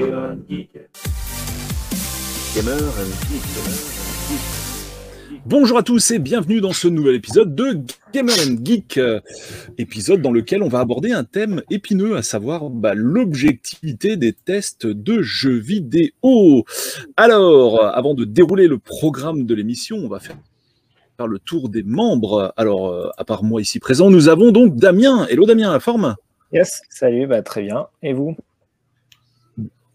Gamer 0.00 0.30
and 0.30 0.38
Geek. 0.48 0.70
Gamer 2.54 2.72
and 2.72 3.12
Geek. 3.28 3.42
Bonjour 5.44 5.76
à 5.76 5.82
tous 5.82 6.10
et 6.12 6.18
bienvenue 6.18 6.62
dans 6.62 6.72
ce 6.72 6.88
nouvel 6.88 7.16
épisode 7.16 7.54
de 7.54 7.80
Gamer 8.10 8.34
and 8.48 8.64
Geek, 8.64 8.96
euh, 8.96 9.20
épisode 9.76 10.22
dans 10.22 10.32
lequel 10.32 10.62
on 10.62 10.68
va 10.68 10.80
aborder 10.80 11.12
un 11.12 11.24
thème 11.24 11.60
épineux, 11.68 12.16
à 12.16 12.22
savoir 12.22 12.70
bah, 12.70 12.94
l'objectivité 12.94 14.16
des 14.16 14.32
tests 14.32 14.86
de 14.86 15.20
jeux 15.20 15.58
vidéo. 15.58 16.64
Alors, 17.18 17.84
avant 17.84 18.14
de 18.14 18.24
dérouler 18.24 18.68
le 18.68 18.78
programme 18.78 19.44
de 19.44 19.54
l'émission, 19.54 19.98
on 19.98 20.08
va 20.08 20.18
faire 20.18 20.36
le 21.28 21.38
tour 21.38 21.68
des 21.68 21.82
membres. 21.82 22.54
Alors, 22.56 22.88
euh, 22.88 23.10
à 23.18 23.24
part 23.24 23.44
moi 23.44 23.60
ici 23.60 23.80
présent, 23.80 24.08
nous 24.08 24.30
avons 24.30 24.50
donc 24.50 24.76
Damien. 24.76 25.26
Hello 25.26 25.44
Damien, 25.44 25.70
la 25.70 25.80
forme? 25.80 26.16
Yes, 26.54 26.80
salut, 26.88 27.26
bah, 27.26 27.42
très 27.42 27.60
bien. 27.60 27.88
Et 28.02 28.14
vous? 28.14 28.34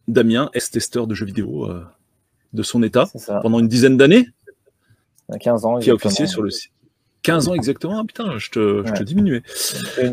Damien, 0.08 0.50
est-testeur 0.54 1.08
de 1.08 1.16
jeux 1.16 1.26
vidéo 1.26 1.70
euh, 1.70 1.84
de 2.54 2.64
son 2.64 2.84
état 2.84 3.08
pendant 3.42 3.60
une 3.60 3.68
dizaine 3.68 3.98
d'années 3.98 4.28
15 5.40 5.66
ans. 5.66 5.80
Qui 5.80 5.90
a 5.90 5.96
officié 5.96 6.28
sur 6.28 6.42
le 6.44 6.50
site. 6.52 6.72
15 7.24 7.48
ans 7.48 7.56
exactement, 7.56 8.00
ah, 8.00 8.04
putain, 8.06 8.38
je 8.38 8.52
te, 8.52 8.84
je 8.86 8.94
te 8.94 9.02
diminuais. 9.02 9.42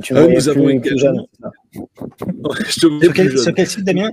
Tu 0.02 0.16
euh, 0.16 0.28
nous 0.28 0.48
avons 0.48 0.80
plus, 0.80 0.98
jeune. 0.98 1.26
je 1.74 2.80
te 2.80 3.04
sur, 3.04 3.12
quel, 3.12 3.38
sur 3.38 3.54
quel 3.54 3.66
site, 3.66 3.84
Damien? 3.84 4.10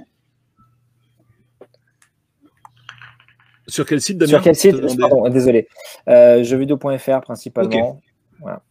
Sur 3.68 3.85
quel 3.85 4.02
site, 4.02 4.18
Damien? 4.18 4.32
Sur 4.32 4.41
quel 4.41 4.55
site? 4.55 4.99
Pardon, 4.99 5.30
désolé. 5.30 5.70
Euh, 6.09 6.43
jeuxvideo.fr 6.43 7.21
principalement. 7.21 7.91
Okay. 7.91 8.04
Voilà. 8.41 8.63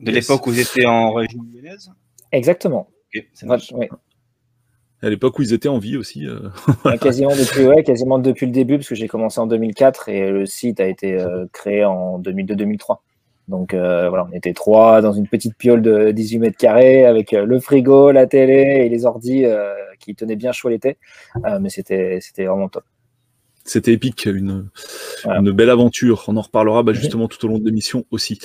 De 0.00 0.10
l'époque 0.10 0.44
où 0.48 0.50
vous 0.50 0.58
étiez 0.58 0.84
en 0.84 1.12
région 1.12 1.46
lyonnaise? 1.54 1.92
Exactement. 2.32 2.90
Okay, 3.14 3.28
ça 3.34 3.46
marche. 3.46 3.72
Oui 3.72 3.86
à 5.02 5.10
l'époque 5.10 5.38
où 5.38 5.42
ils 5.42 5.52
étaient 5.52 5.68
en 5.68 5.78
vie 5.78 5.96
aussi. 5.96 6.26
Euh. 6.26 6.48
quasiment, 7.00 7.30
depuis, 7.30 7.64
ouais, 7.64 7.82
quasiment 7.82 8.18
depuis 8.18 8.46
le 8.46 8.52
début, 8.52 8.76
parce 8.76 8.88
que 8.88 8.94
j'ai 8.94 9.08
commencé 9.08 9.40
en 9.40 9.46
2004 9.46 10.08
et 10.08 10.30
le 10.30 10.46
site 10.46 10.80
a 10.80 10.86
été 10.86 11.14
euh, 11.14 11.46
créé 11.52 11.84
en 11.84 12.20
2002-2003. 12.20 12.98
Donc 13.48 13.74
euh, 13.74 14.08
voilà, 14.08 14.26
on 14.30 14.34
était 14.34 14.54
trois 14.54 15.00
dans 15.00 15.12
une 15.12 15.28
petite 15.28 15.56
piole 15.56 15.80
de 15.80 16.10
18 16.10 16.38
mètres 16.40 16.56
carrés 16.56 17.04
avec 17.04 17.30
le 17.30 17.60
frigo, 17.60 18.10
la 18.10 18.26
télé 18.26 18.84
et 18.84 18.88
les 18.88 19.06
ordis 19.06 19.44
qui 20.00 20.16
tenaient 20.16 20.34
bien 20.34 20.50
chaud 20.50 20.68
l'été. 20.68 20.96
mais 21.60 21.68
c'était 21.68 22.18
vraiment 22.38 22.68
top. 22.68 22.82
C'était 23.62 23.92
épique, 23.92 24.26
une, 24.26 24.68
une, 25.24 25.50
belle 25.52 25.70
aventure. 25.70 26.24
On 26.28 26.36
en 26.36 26.40
reparlera 26.40 26.82
bah, 26.82 26.92
justement 26.92 27.28
tout 27.28 27.44
au 27.44 27.48
long 27.48 27.58
de 27.58 27.64
l'émission 27.64 28.04
aussi. 28.10 28.38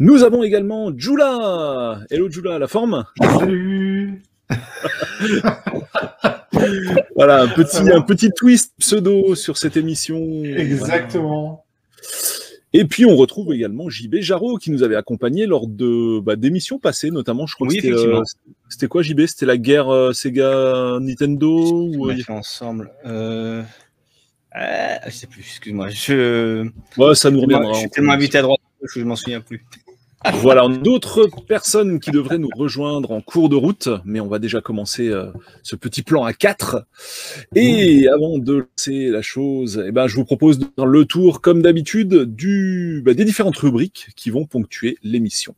Nous 0.00 0.24
avons 0.24 0.42
également 0.42 0.90
Jula. 0.96 2.00
Hello 2.10 2.28
Jula, 2.28 2.58
la 2.58 2.68
forme? 2.68 3.04
Salut 3.20 4.22
voilà, 7.16 7.42
un 7.42 7.48
petit, 7.48 7.90
un 7.90 8.02
petit 8.02 8.30
twist 8.30 8.74
pseudo 8.78 9.34
sur 9.34 9.56
cette 9.56 9.76
émission. 9.76 10.44
Exactement. 10.44 11.64
Et 12.72 12.84
puis 12.84 13.04
on 13.04 13.16
retrouve 13.16 13.52
également 13.52 13.88
JB 13.88 14.20
Jarreau 14.20 14.56
qui 14.56 14.70
nous 14.70 14.84
avait 14.84 14.94
accompagné 14.94 15.46
lors 15.46 15.66
de 15.66 16.20
bah, 16.20 16.36
d'émissions 16.36 16.78
passées, 16.78 17.10
notamment. 17.10 17.46
Je 17.46 17.56
crois 17.56 17.66
oui, 17.66 17.78
que 17.78 17.96
c'était, 17.96 18.12
c'était 18.68 18.86
quoi 18.86 19.02
JB 19.02 19.26
C'était 19.26 19.46
la 19.46 19.56
guerre 19.56 19.88
euh, 19.88 20.12
Sega 20.12 20.98
Nintendo 21.00 21.88
ou 21.88 22.06
on 22.06 22.10
a 22.10 22.16
fait 22.16 22.32
ensemble. 22.32 22.92
Euh... 23.06 23.62
Ah, 24.52 25.08
je 25.08 25.14
sais 25.14 25.26
plus. 25.26 25.40
Excuse-moi. 25.40 25.88
Je. 25.90 26.68
Ouais, 26.96 27.14
ça 27.14 27.30
nous 27.30 27.40
reviendra. 27.40 27.72
Je 27.72 27.78
suis 27.80 27.90
tellement 27.90 28.12
habité 28.12 28.38
à 28.38 28.42
droite 28.42 28.60
que 28.80 29.00
je 29.00 29.04
m'en 29.04 29.16
souviens 29.16 29.40
plus. 29.40 29.64
Voilà, 30.34 30.68
d'autres 30.68 31.28
personnes 31.48 31.98
qui 31.98 32.10
devraient 32.10 32.36
nous 32.36 32.50
rejoindre 32.54 33.10
en 33.10 33.22
cours 33.22 33.48
de 33.48 33.56
route, 33.56 33.88
mais 34.04 34.20
on 34.20 34.28
va 34.28 34.38
déjà 34.38 34.60
commencer 34.60 35.08
euh, 35.08 35.30
ce 35.62 35.76
petit 35.76 36.02
plan 36.02 36.24
à 36.24 36.34
quatre. 36.34 36.84
Et 37.54 38.06
avant 38.08 38.36
de 38.36 38.66
lancer 38.68 39.08
la 39.08 39.22
chose, 39.22 39.82
eh 39.86 39.92
ben, 39.92 40.08
je 40.08 40.16
vous 40.16 40.26
propose 40.26 40.58
de 40.58 40.66
faire 40.76 40.84
le 40.84 41.06
tour, 41.06 41.40
comme 41.40 41.62
d'habitude, 41.62 42.24
du, 42.24 43.02
bah, 43.04 43.14
des 43.14 43.24
différentes 43.24 43.56
rubriques 43.56 44.08
qui 44.14 44.28
vont 44.28 44.44
ponctuer 44.44 44.98
l'émission. 45.02 45.54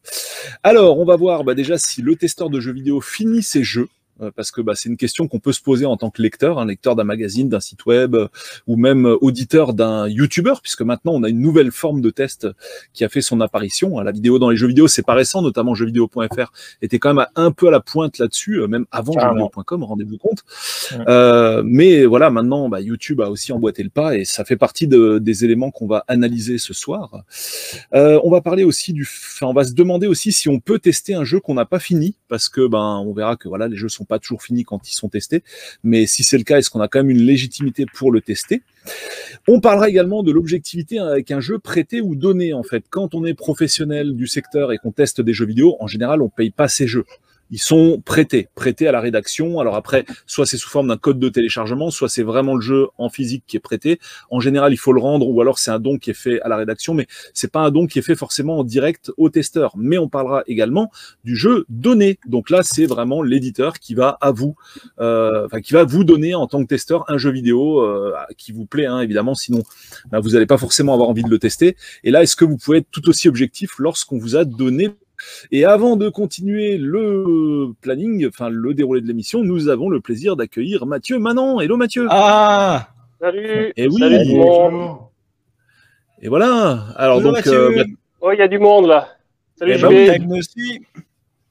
Alors, 0.62 0.98
on 1.00 1.04
va 1.04 1.16
voir 1.16 1.42
bah, 1.42 1.54
déjà 1.54 1.76
si 1.76 2.00
le 2.00 2.14
testeur 2.14 2.48
de 2.48 2.60
jeux 2.60 2.72
vidéo 2.72 3.00
finit 3.00 3.42
ses 3.42 3.64
jeux. 3.64 3.88
Euh, 4.22 4.30
parce 4.34 4.50
que 4.50 4.60
bah, 4.60 4.74
c'est 4.74 4.88
une 4.88 4.96
question 4.96 5.28
qu'on 5.28 5.38
peut 5.38 5.52
se 5.52 5.60
poser 5.60 5.86
en 5.86 5.96
tant 5.96 6.10
que 6.10 6.22
lecteur, 6.22 6.58
un 6.58 6.66
lecteur 6.66 6.96
d'un 6.96 7.04
magazine, 7.04 7.48
d'un 7.48 7.60
site 7.60 7.86
web, 7.86 8.14
euh, 8.14 8.28
ou 8.66 8.76
même 8.76 9.06
euh, 9.06 9.16
auditeur 9.20 9.74
d'un 9.74 10.08
YouTuber, 10.08 10.54
puisque 10.62 10.82
maintenant 10.82 11.12
on 11.12 11.22
a 11.22 11.28
une 11.28 11.40
nouvelle 11.40 11.70
forme 11.70 12.00
de 12.00 12.10
test 12.10 12.48
qui 12.92 13.04
a 13.04 13.08
fait 13.08 13.20
son 13.20 13.40
apparition. 13.40 13.98
La 14.00 14.12
vidéo 14.12 14.38
dans 14.38 14.50
les 14.50 14.56
jeux 14.56 14.68
vidéo, 14.68 14.88
c'est 14.88 15.02
pas 15.02 15.14
récent, 15.14 15.42
notamment 15.42 15.74
jeuxvideo.fr 15.74 16.52
était 16.82 16.98
quand 16.98 17.14
même 17.14 17.26
un 17.36 17.52
peu 17.52 17.68
à 17.68 17.70
la 17.70 17.80
pointe 17.80 18.18
là-dessus, 18.18 18.60
même 18.68 18.86
avant 18.90 19.12
jeuxvideo.com, 19.12 19.84
rendez-vous 19.84 20.18
compte. 20.18 20.44
Euh, 21.08 21.62
mais 21.64 22.04
voilà, 22.04 22.30
maintenant 22.30 22.68
bah, 22.68 22.80
YouTube 22.80 23.20
a 23.20 23.30
aussi 23.30 23.52
emboîté 23.52 23.82
le 23.82 23.90
pas 23.90 24.16
et 24.16 24.24
ça 24.24 24.44
fait 24.44 24.56
partie 24.56 24.86
de, 24.86 25.18
des 25.18 25.44
éléments 25.44 25.70
qu'on 25.70 25.86
va 25.86 26.04
analyser 26.08 26.58
ce 26.58 26.74
soir. 26.74 27.22
Euh, 27.94 28.20
on 28.24 28.30
va 28.30 28.40
parler 28.40 28.64
aussi 28.64 28.92
du, 28.92 29.02
enfin, 29.02 29.46
on 29.46 29.52
va 29.52 29.64
se 29.64 29.72
demander 29.72 30.06
aussi 30.06 30.32
si 30.32 30.48
on 30.48 30.60
peut 30.60 30.78
tester 30.78 31.14
un 31.14 31.24
jeu 31.24 31.40
qu'on 31.40 31.54
n'a 31.54 31.64
pas 31.64 31.78
fini, 31.78 32.16
parce 32.28 32.48
que 32.48 32.66
ben 32.66 33.02
on 33.04 33.12
verra 33.12 33.36
que 33.36 33.48
voilà 33.48 33.68
les 33.68 33.76
jeux 33.76 33.88
sont 33.88 34.04
toujours 34.18 34.42
finis 34.42 34.64
quand 34.64 34.88
ils 34.88 34.94
sont 34.94 35.08
testés, 35.08 35.42
mais 35.82 36.06
si 36.06 36.24
c'est 36.24 36.38
le 36.38 36.44
cas, 36.44 36.58
est-ce 36.58 36.70
qu'on 36.70 36.80
a 36.80 36.88
quand 36.88 37.00
même 37.00 37.10
une 37.10 37.22
légitimité 37.22 37.86
pour 37.86 38.12
le 38.12 38.20
tester? 38.20 38.62
On 39.48 39.60
parlera 39.60 39.88
également 39.88 40.22
de 40.22 40.32
l'objectivité 40.32 40.98
avec 40.98 41.30
un 41.30 41.40
jeu 41.40 41.58
prêté 41.58 42.00
ou 42.00 42.14
donné 42.14 42.52
en 42.52 42.62
fait. 42.62 42.84
Quand 42.90 43.14
on 43.14 43.24
est 43.24 43.34
professionnel 43.34 44.14
du 44.14 44.26
secteur 44.26 44.72
et 44.72 44.78
qu'on 44.78 44.92
teste 44.92 45.20
des 45.20 45.32
jeux 45.32 45.46
vidéo, 45.46 45.76
en 45.80 45.86
général, 45.86 46.22
on 46.22 46.28
paye 46.28 46.50
pas 46.50 46.68
ces 46.68 46.86
jeux 46.86 47.04
ils 47.52 47.60
sont 47.60 48.02
prêtés, 48.04 48.48
prêtés 48.54 48.88
à 48.88 48.92
la 48.92 49.00
rédaction. 49.00 49.60
Alors 49.60 49.76
après, 49.76 50.04
soit 50.26 50.46
c'est 50.46 50.56
sous 50.56 50.70
forme 50.70 50.88
d'un 50.88 50.96
code 50.96 51.20
de 51.20 51.28
téléchargement, 51.28 51.90
soit 51.90 52.08
c'est 52.08 52.22
vraiment 52.22 52.54
le 52.54 52.62
jeu 52.62 52.88
en 52.96 53.10
physique 53.10 53.44
qui 53.46 53.58
est 53.58 53.60
prêté. 53.60 54.00
En 54.30 54.40
général, 54.40 54.72
il 54.72 54.78
faut 54.78 54.94
le 54.94 55.00
rendre, 55.00 55.28
ou 55.28 55.40
alors 55.40 55.58
c'est 55.58 55.70
un 55.70 55.78
don 55.78 55.98
qui 55.98 56.10
est 56.10 56.14
fait 56.14 56.40
à 56.40 56.48
la 56.48 56.56
rédaction, 56.56 56.94
mais 56.94 57.06
c'est 57.34 57.52
pas 57.52 57.60
un 57.60 57.70
don 57.70 57.86
qui 57.86 57.98
est 57.98 58.02
fait 58.02 58.16
forcément 58.16 58.58
en 58.58 58.64
direct 58.64 59.12
au 59.18 59.28
testeur. 59.28 59.74
Mais 59.76 59.98
on 59.98 60.08
parlera 60.08 60.42
également 60.46 60.90
du 61.24 61.36
jeu 61.36 61.66
donné. 61.68 62.18
Donc 62.26 62.48
là, 62.48 62.62
c'est 62.62 62.86
vraiment 62.86 63.22
l'éditeur 63.22 63.78
qui 63.78 63.94
va 63.94 64.16
à 64.22 64.30
vous, 64.30 64.56
euh, 65.00 65.44
enfin 65.44 65.60
qui 65.60 65.74
va 65.74 65.84
vous 65.84 66.04
donner 66.04 66.34
en 66.34 66.46
tant 66.46 66.62
que 66.62 66.68
testeur 66.68 67.04
un 67.08 67.18
jeu 67.18 67.30
vidéo 67.30 67.82
euh, 67.82 68.14
qui 68.38 68.52
vous 68.52 68.64
plaît, 68.64 68.86
hein, 68.86 69.00
évidemment. 69.00 69.34
Sinon, 69.34 69.62
bah, 70.10 70.20
vous 70.20 70.30
n'allez 70.30 70.46
pas 70.46 70.58
forcément 70.58 70.94
avoir 70.94 71.10
envie 71.10 71.22
de 71.22 71.30
le 71.30 71.38
tester. 71.38 71.76
Et 72.02 72.10
là, 72.10 72.22
est-ce 72.22 72.34
que 72.34 72.46
vous 72.46 72.56
pouvez 72.56 72.78
être 72.78 72.90
tout 72.90 73.10
aussi 73.10 73.28
objectif 73.28 73.78
lorsqu'on 73.78 74.16
vous 74.16 74.36
a 74.36 74.46
donné 74.46 74.94
et 75.50 75.64
avant 75.64 75.96
de 75.96 76.08
continuer 76.08 76.78
le 76.78 77.72
planning, 77.80 78.26
enfin 78.28 78.48
le 78.48 78.74
déroulé 78.74 79.00
de 79.00 79.06
l'émission, 79.06 79.42
nous 79.42 79.68
avons 79.68 79.88
le 79.88 80.00
plaisir 80.00 80.36
d'accueillir 80.36 80.86
Mathieu 80.86 81.18
Manon. 81.18 81.60
Hello 81.60 81.76
Mathieu. 81.76 82.06
Ah 82.10 82.88
Salut. 83.20 83.72
Et 83.76 83.86
oui. 83.86 84.00
Salut 84.00 84.16
Et 86.20 86.28
voilà. 86.28 86.86
Alors 86.96 87.20
donc. 87.20 87.46
Euh, 87.46 87.84
oh, 88.20 88.32
il 88.32 88.38
y 88.38 88.42
a 88.42 88.48
du 88.48 88.58
monde 88.58 88.86
là. 88.86 89.08
Salut. 89.58 89.74
Eh 89.76 89.80
ben, 89.80 90.40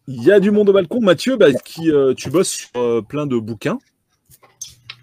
il 0.08 0.24
y 0.24 0.32
a 0.32 0.40
du 0.40 0.52
monde 0.52 0.68
au 0.68 0.74
balcon, 0.74 1.00
Mathieu, 1.00 1.38
bah, 1.38 1.54
qui 1.54 1.90
euh, 1.92 2.14
tu 2.14 2.30
bosses 2.30 2.52
sur 2.52 2.82
euh, 2.82 3.02
plein 3.02 3.26
de 3.26 3.38
bouquins 3.38 3.78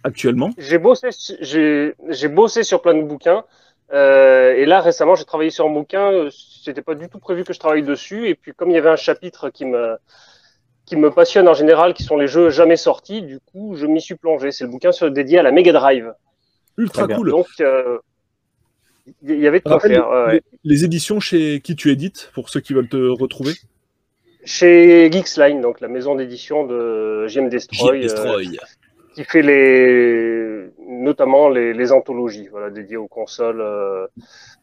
actuellement. 0.04 0.50
J'ai 0.58 0.78
bossé, 0.78 1.08
j'ai 1.40 2.28
bossé 2.28 2.62
sur 2.62 2.82
plein 2.82 2.94
de 2.94 3.02
bouquins. 3.02 3.44
Euh, 3.92 4.54
et 4.54 4.66
là, 4.66 4.80
récemment, 4.80 5.14
j'ai 5.14 5.24
travaillé 5.24 5.50
sur 5.50 5.66
un 5.66 5.70
bouquin. 5.70 6.12
Euh, 6.12 6.30
c'était 6.30 6.82
pas 6.82 6.94
du 6.94 7.08
tout 7.08 7.18
prévu 7.18 7.44
que 7.44 7.52
je 7.52 7.58
travaille 7.58 7.82
dessus. 7.82 8.28
Et 8.28 8.34
puis, 8.34 8.52
comme 8.52 8.70
il 8.70 8.74
y 8.74 8.78
avait 8.78 8.90
un 8.90 8.96
chapitre 8.96 9.50
qui 9.50 9.64
me, 9.64 9.96
qui 10.84 10.96
me 10.96 11.10
passionne 11.10 11.48
en 11.48 11.54
général, 11.54 11.94
qui 11.94 12.02
sont 12.02 12.16
les 12.16 12.28
jeux 12.28 12.50
jamais 12.50 12.76
sortis, 12.76 13.22
du 13.22 13.40
coup, 13.40 13.76
je 13.76 13.86
m'y 13.86 14.00
suis 14.00 14.16
plongé. 14.16 14.52
C'est 14.52 14.64
le 14.64 14.70
bouquin 14.70 14.92
sur, 14.92 15.10
dédié 15.10 15.38
à 15.38 15.42
la 15.42 15.52
Mega 15.52 15.72
Drive. 15.72 16.12
Ultra 16.76 17.08
cool. 17.08 17.30
Donc, 17.30 17.46
euh, 17.60 17.98
il 19.22 19.40
y 19.40 19.46
avait 19.46 19.60
de 19.60 19.64
quoi 19.64 19.80
faire. 19.80 20.28
Les, 20.28 20.42
les, 20.64 20.84
éditions 20.84 21.18
chez 21.18 21.60
qui 21.60 21.74
tu 21.74 21.90
édites, 21.90 22.30
pour 22.34 22.50
ceux 22.50 22.60
qui 22.60 22.74
veulent 22.74 22.90
te 22.90 23.08
retrouver 23.08 23.54
Chez 24.44 25.10
Geeksline, 25.10 25.62
donc 25.62 25.80
la 25.80 25.88
maison 25.88 26.14
d'édition 26.14 26.66
de 26.66 27.26
JM 27.26 27.48
Destroy. 27.48 28.00
Destroy 28.00 28.58
qui 29.18 29.24
fait 29.24 29.42
les, 29.42 30.70
notamment 30.78 31.48
les, 31.48 31.90
anthologies, 31.90 32.46
voilà, 32.46 32.70
dédiées 32.70 32.96
aux 32.96 33.08
consoles 33.08 33.60
euh, 33.60 34.06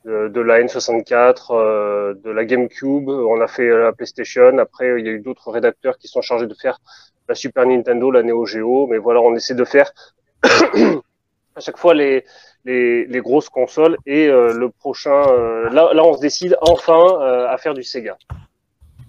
de, 0.05 0.29
de, 0.29 0.39
la 0.39 0.61
N64, 0.61 1.47
euh, 1.49 2.13
de 2.23 2.31
la 2.31 2.45
GameCube. 2.45 3.09
On 3.09 3.41
a 3.41 3.47
fait 3.47 3.67
la 3.67 3.91
PlayStation. 3.91 4.57
Après, 4.57 4.97
il 4.97 5.05
y 5.05 5.09
a 5.09 5.11
eu 5.11 5.19
d'autres 5.19 5.51
rédacteurs 5.51 5.97
qui 5.97 6.07
sont 6.07 6.21
chargés 6.21 6.47
de 6.47 6.53
faire 6.53 6.79
la 7.27 7.35
Super 7.35 7.65
Nintendo, 7.65 8.09
la 8.11 8.23
Neo 8.23 8.45
Geo. 8.45 8.87
Mais 8.87 8.97
voilà, 8.97 9.19
on 9.19 9.35
essaie 9.35 9.55
de 9.55 9.65
faire 9.65 9.91
à 10.43 11.59
chaque 11.59 11.77
fois 11.77 11.93
les, 11.93 12.23
les, 12.63 13.05
les 13.07 13.19
grosses 13.19 13.49
consoles. 13.49 13.97
Et 14.05 14.29
euh, 14.29 14.53
le 14.53 14.69
prochain, 14.69 15.21
euh, 15.33 15.69
là, 15.69 15.93
là, 15.93 16.01
on 16.05 16.13
se 16.13 16.21
décide 16.21 16.55
enfin 16.61 17.19
à 17.49 17.57
faire 17.57 17.73
du 17.73 17.83
Sega. 17.83 18.15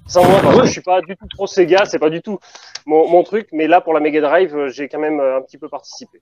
Sans 0.07 0.25
moi, 0.25 0.41
parce 0.41 0.61
que 0.61 0.67
je 0.67 0.73
suis 0.73 0.83
pas 0.83 1.01
du 1.01 1.17
tout 1.17 1.27
pro 1.35 1.47
Sega, 1.47 1.85
c'est 1.85 1.99
pas 1.99 2.11
du 2.11 2.23
tout 2.23 2.39
mon, 2.87 3.09
mon, 3.09 3.23
truc. 3.23 3.49
Mais 3.53 3.67
là, 3.67 3.81
pour 3.81 3.93
la 3.93 4.01
Mega 4.01 4.21
Drive, 4.21 4.57
euh, 4.57 4.69
j'ai 4.69 4.89
quand 4.89 5.01
même 5.01 5.21
euh, 5.21 5.39
un 5.39 5.43
petit 5.43 5.59
peu 5.59 5.69
participé 5.69 6.21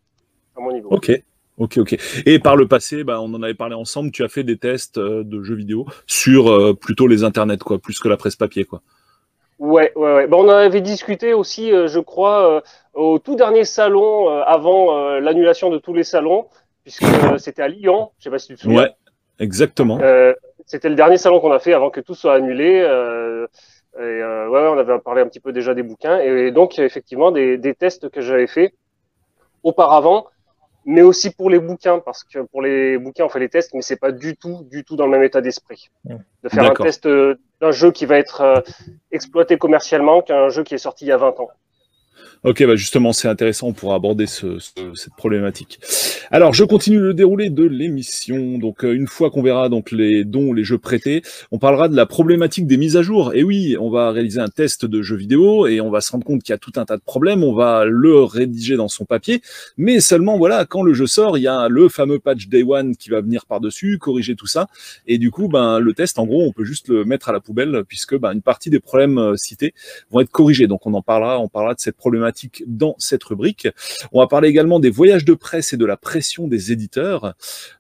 à 0.57 0.61
mon 0.61 0.73
niveau. 0.73 0.89
Ok. 0.91 1.13
Ok, 1.57 1.79
ok. 1.79 1.97
Et 2.27 2.41
par 2.41 2.57
le 2.57 2.67
passé, 2.67 3.05
bah, 3.05 3.21
on 3.21 3.33
en 3.33 3.43
avait 3.43 3.55
parlé 3.55 3.77
ensemble, 3.77 4.11
tu 4.11 4.25
as 4.25 4.29
fait 4.29 4.43
des 4.43 4.57
tests 4.57 4.99
euh, 4.99 5.23
de 5.23 5.41
jeux 5.45 5.55
vidéo 5.55 5.87
sur 6.07 6.77
plutôt 6.79 7.07
les 7.07 7.23
internets, 7.23 7.59
quoi, 7.59 7.79
plus 7.79 8.01
que 8.01 8.09
la 8.09 8.17
presse 8.17 8.35
papier, 8.35 8.65
quoi. 8.65 8.83
Ouais, 9.59 9.93
ouais, 9.95 10.15
ouais. 10.15 10.27
Bon, 10.27 10.45
on 10.45 10.49
en 10.49 10.57
avait 10.57 10.81
discuté 10.81 11.33
aussi, 11.33 11.73
euh, 11.73 11.87
je 11.87 12.01
crois, 12.01 12.57
euh, 12.57 12.61
au 12.93 13.19
tout 13.19 13.37
dernier 13.37 13.65
salon 13.65 14.29
avant 14.29 15.19
l'annulation 15.19 15.71
de 15.71 15.79
tous 15.79 15.95
les 15.95 16.05
salons, 16.05 16.47
puisque 16.83 17.05
c'était 17.39 17.63
à 17.63 17.69
Lyon. 17.69 18.11
Je 18.19 18.25
sais 18.25 18.31
pas 18.31 18.39
si 18.39 18.49
tu 18.49 18.55
te 18.57 18.61
souviens. 18.61 18.83
Ouais, 18.83 18.91
exactement. 19.39 19.99
C'était 20.67 20.89
le 20.89 20.95
dernier 20.95 21.19
salon 21.19 21.41
qu'on 21.41 21.53
a 21.53 21.59
fait 21.59 21.75
avant 21.75 21.91
que 21.91 22.01
tout 22.01 22.15
soit 22.15 22.35
annulé. 22.35 22.83
Euh, 23.99 24.19
et 24.19 24.23
euh, 24.23 24.49
ouais, 24.49 24.61
ouais, 24.61 24.69
on 24.69 24.79
avait 24.79 24.99
parlé 24.99 25.23
un 25.23 25.29
petit 25.29 25.41
peu 25.41 25.53
déjà 25.53 25.75
des 25.75 25.83
bouquins. 25.83 26.19
Et, 26.19 26.51
donc, 26.51 26.79
effectivement, 26.79 27.31
des, 27.31 27.59
des 27.59 27.75
tests 27.75 28.09
que 28.09 28.21
j'avais 28.21 28.47
fait 28.47 28.75
auparavant, 29.63 30.27
mais 30.85 31.03
aussi 31.03 31.31
pour 31.31 31.51
les 31.51 31.59
bouquins, 31.59 31.99
parce 31.99 32.25
que 32.25 32.41
pour 32.41 32.63
les 32.63 32.99
bouquins, 32.99 33.25
on 33.25 33.29
fait 33.29 33.41
les 33.41 33.49
tests, 33.49 33.73
mais 33.75 33.83
c'est 33.83 33.97
pas 33.97 34.13
du 34.13 34.37
tout, 34.37 34.65
du 34.71 34.85
tout 34.85 34.97
dans 34.97 35.07
le 35.07 35.13
même 35.13 35.23
état 35.23 35.41
d'esprit. 35.41 35.91
Ouais. 36.05 36.17
De 36.43 36.49
faire 36.49 36.71
un 36.71 36.75
test 36.75 37.07
euh, 37.07 37.37
d'un 37.61 37.71
jeu 37.71 37.91
qui 37.91 38.05
va 38.07 38.19
être 38.19 38.41
euh, 38.43 38.61
exploité 39.11 39.57
commercialement 39.57 40.21
qu'un 40.21 40.51
jeu 40.51 40.63
qui 40.63 40.75
est 40.75 40.79
sorti 40.79 41.07
il 41.07 41.09
y 41.09 41.13
a 41.13 41.17
20 41.17 41.41
ans. 41.41 41.49
Ok, 42.45 42.63
bah 42.67 42.77
justement, 42.77 43.15
c'est 43.15 43.27
intéressant, 43.27 43.69
on 43.69 43.73
pourra 43.73 43.95
aborder 43.95 44.27
ce- 44.27 44.59
ce- 44.59 44.73
cette 44.95 45.15
problématique. 45.17 45.81
Alors, 46.31 46.53
je 46.53 46.63
continue 46.65 46.99
le 46.99 47.15
déroulé 47.15 47.49
de 47.49 47.65
l'émission. 47.65 48.59
Donc, 48.59 48.85
euh, 48.85 48.93
une 48.93 49.07
fois 49.07 49.31
qu'on 49.31 49.41
verra 49.43 49.71
donc 49.71 49.91
les 49.91 50.25
dons, 50.27 50.53
les 50.53 50.63
jeux 50.63 50.77
prêtés, 50.77 51.23
on 51.53 51.59
parlera 51.59 51.89
de 51.89 51.97
la 51.97 52.05
problématique 52.05 52.67
des 52.67 52.77
mises 52.77 52.99
à 52.99 53.03
jour. 53.03 53.33
Et 53.35 53.43
oui, 53.45 53.77
on 53.81 53.89
va 53.89 54.11
réaliser 54.11 54.41
un 54.41 54.49
test 54.49 54.85
de 54.85 55.01
jeux 55.01 55.17
vidéo 55.17 55.67
et 55.67 55.81
on 55.81 55.89
va 55.91 56.03
se 56.03 56.13
rendre 56.13 56.27
compte 56.27 56.43
qu'il 56.43 56.53
y 56.53 56.55
a 56.55 56.59
tout 56.59 56.73
un 56.77 56.85
tas 56.85 56.99
de 56.99 57.03
problèmes. 57.03 57.43
On 57.43 57.55
va 57.55 57.87
le 57.87 58.23
rédiger 58.23 58.77
dans 58.77 58.89
son 58.89 59.07
papier, 59.07 59.41
mais 59.79 60.01
seulement 60.01 60.37
voilà, 60.37 60.67
quand 60.67 60.83
le 60.83 60.93
jeu 60.93 61.07
sort, 61.07 61.39
il 61.39 61.43
y 61.43 61.49
a 61.49 61.69
le 61.69 61.89
fameux 61.89 62.19
patch 62.19 62.49
Day 62.49 62.63
One 62.63 62.95
qui 62.95 63.09
va 63.09 63.23
venir 63.23 63.47
par-dessus, 63.47 63.97
corriger 63.99 64.37
tout 64.37 64.47
ça. 64.47 64.67
Et 65.07 65.17
du 65.17 65.31
coup, 65.31 65.49
ben 65.49 65.79
le 65.79 65.95
test, 65.95 66.19
en 66.19 66.27
gros, 66.27 66.43
on 66.47 66.53
peut 66.53 66.65
juste 66.65 66.89
le 66.89 67.07
mettre 67.07 67.31
à 67.31 67.33
la 67.33 67.41
poubelle 67.41 67.85
puisque 67.89 68.19
ben 68.19 68.33
une 68.33 68.43
partie 68.43 68.69
des 68.69 68.81
problèmes 68.81 69.17
euh, 69.17 69.37
cités 69.37 69.73
vont 70.11 70.21
être 70.21 70.31
corrigés. 70.31 70.67
Donc, 70.67 70.87
on 70.87 70.93
en 70.93 71.01
parlera, 71.01 71.41
on 71.41 71.49
parlera 71.49 71.73
de 71.73 71.81
cette 71.81 71.97
problématique 71.97 72.34
dans 72.67 72.95
cette 72.99 73.25
rubrique. 73.25 73.69
On 74.13 74.21
va 74.21 74.27
parler 74.27 74.49
également 74.49 74.81
des 74.81 74.91
voyages 74.91 75.25
de 75.25 75.35
presse 75.35 75.73
et 75.73 75.77
de 75.77 75.85
la 75.85 75.97
pression 75.97 76.49
des 76.49 76.73
éditeurs. 76.73 77.35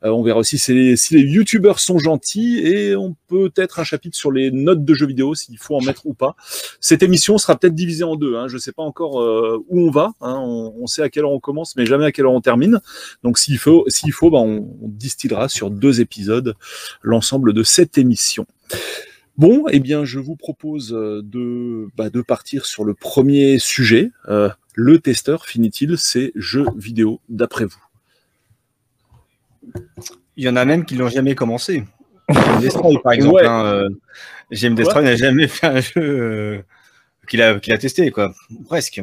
Euh, 0.05 0.11
on 0.11 0.23
verra 0.23 0.39
aussi 0.39 0.59
si 0.59 0.73
les, 0.75 1.21
youtubeurs 1.21 1.79
sont 1.79 1.99
gentils 1.99 2.59
et 2.59 2.97
on 2.97 3.17
peut 3.29 3.53
être 3.57 3.81
un 3.81 3.85
chapitre 3.85 4.17
sur 4.17 4.31
les 4.31 4.51
notes 4.51 4.85
de 4.85 4.95
jeux 4.95 5.07
vidéo, 5.07 5.35
s'il 5.35 5.59
faut 5.59 5.77
en 5.77 5.81
mettre 5.81 6.07
ou 6.07 6.15
pas. 6.15 6.37
Cette 6.81 7.03
émission 7.03 7.39
sera 7.39 7.57
peut-être 7.57 7.75
divisée 7.75 8.05
en 8.05 8.17
deux. 8.17 8.37
Hein. 8.37 8.49
Je 8.49 8.55
ne 8.55 8.61
sais 8.61 8.73
pas 8.73 8.83
encore 8.83 9.21
euh, 9.21 9.65
où 9.69 9.81
on 9.87 9.91
va. 9.91 10.13
Hein. 10.21 10.39
On, 10.45 10.87
sait 10.87 11.03
à 11.03 11.09
quelle 11.09 11.25
heure 11.25 11.33
on 11.33 11.41
commence, 11.41 11.77
mais 11.77 11.87
jamais 11.87 12.05
à 12.05 12.13
quelle 12.13 12.27
heure 12.27 12.33
on 12.33 12.41
termine. 12.41 12.81
Donc 13.23 13.39
s'il 13.39 13.59
faut, 13.59 13.85
s'il 13.89 14.13
faut, 14.13 14.31
ben, 14.31 14.39
on 14.39 14.89
distillera 14.89 15.49
sur 15.49 15.71
deux 15.71 16.01
épisodes 16.01 16.55
l'ensemble 17.03 17.53
de 17.53 17.63
cette 17.63 17.99
émission. 17.99 18.47
Bon, 19.37 19.65
eh 19.69 19.81
bien, 19.81 20.05
je 20.05 20.21
vous 20.21 20.37
propose 20.37 20.93
euh, 20.93 21.21
de, 21.25 21.89
bah, 21.97 22.09
de 22.09 22.23
partir 22.23 22.67
sur 22.67 22.85
le 22.85 22.95
premier 22.95 23.59
sujet. 23.59 24.13
Euh, 24.29 24.49
le 24.75 25.01
testeur 25.01 25.47
finit-il 25.47 25.99
ses 25.99 26.33
jeux 26.37 26.67
vidéo 26.77 27.21
d'après 27.29 27.65
vous? 27.65 27.83
Il 30.37 30.45
y 30.45 30.49
en 30.49 30.55
a 30.55 30.65
même 30.65 30.85
qui 30.85 30.95
l'ont 30.95 31.09
jamais 31.09 31.35
commencé. 31.35 31.83
Destroy, 32.61 32.97
par 33.03 33.13
exemple. 33.13 33.35
Ouais. 33.35 33.47
hein, 33.47 33.65
euh, 33.65 33.89
James 34.53 34.75
Destroy 34.75 35.03
n'a 35.03 35.17
jamais 35.17 35.49
fait 35.49 35.67
un 35.67 35.81
jeu 35.81 35.93
euh, 35.97 36.63
qu'il 37.29 37.43
a, 37.43 37.59
testé, 37.59 38.13
quoi. 38.13 38.33
Presque. 38.67 39.03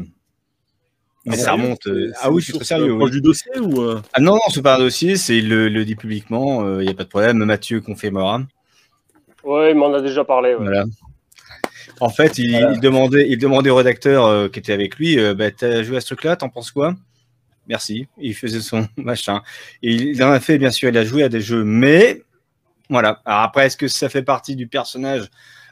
Mais 1.25 1.35
ça 1.35 1.51
remonte. 1.51 1.87
ah 2.21 2.31
oui, 2.31 2.41
je 2.41 2.45
suis 2.45 2.53
très 2.53 2.63
sérieux. 2.63 2.93
oui. 2.93 3.11
du 3.11 3.21
dossier 3.21 3.51
ou 3.59 3.81
Ah 4.13 4.21
non, 4.21 4.35
non, 4.35 4.41
c'est 4.49 4.61
pas 4.61 4.75
un 4.75 4.79
dossier, 4.79 5.17
c'est 5.17 5.37
il 5.37 5.49
le, 5.49 5.67
le 5.67 5.85
dit 5.85 5.95
publiquement, 5.95 6.79
il 6.79 6.85
n'y 6.85 6.91
a 6.91 6.95
pas 6.95 7.03
de 7.03 7.09
problème. 7.09 7.43
Mathieu 7.43 7.81
confirmera. 7.81 8.41
Ouais, 9.43 9.71
il 9.71 9.77
m'en 9.77 9.93
a 9.93 10.01
déjà 10.01 10.23
parlé. 10.23 10.49
ouais. 10.55 10.63
Voilà. 10.63 10.85
En 11.99 12.09
fait, 12.09 12.37
il, 12.37 12.51
Voilà. 12.51 12.71
il 12.73 12.79
demandait, 12.79 13.27
il 13.29 13.37
demandait 13.37 13.69
au 13.69 13.75
rédacteur 13.75 14.25
euh, 14.25 14.47
qui 14.47 14.59
était 14.59 14.73
avec 14.73 14.95
lui, 14.97 15.19
euh, 15.19 15.33
bah, 15.35 15.51
t'as 15.51 15.83
joué 15.83 15.97
à 15.97 16.01
ce 16.01 16.07
truc-là, 16.07 16.35
t'en 16.35 16.49
penses 16.49 16.71
quoi? 16.71 16.95
Merci. 17.67 18.07
Il 18.17 18.33
faisait 18.35 18.59
son 18.61 18.87
machin. 18.97 19.41
Et 19.83 19.93
il 19.93 20.23
en 20.23 20.31
a 20.31 20.39
fait, 20.39 20.57
bien 20.57 20.71
sûr, 20.71 20.89
il 20.89 20.97
a 20.97 21.05
joué 21.05 21.23
à 21.23 21.29
des 21.29 21.41
jeux, 21.41 21.63
mais 21.63 22.21
voilà. 22.89 23.21
Alors 23.25 23.41
après, 23.41 23.67
est-ce 23.67 23.77
que 23.77 23.87
ça 23.87 24.09
fait 24.09 24.23
partie 24.23 24.55
du 24.55 24.67
personnage 24.67 25.29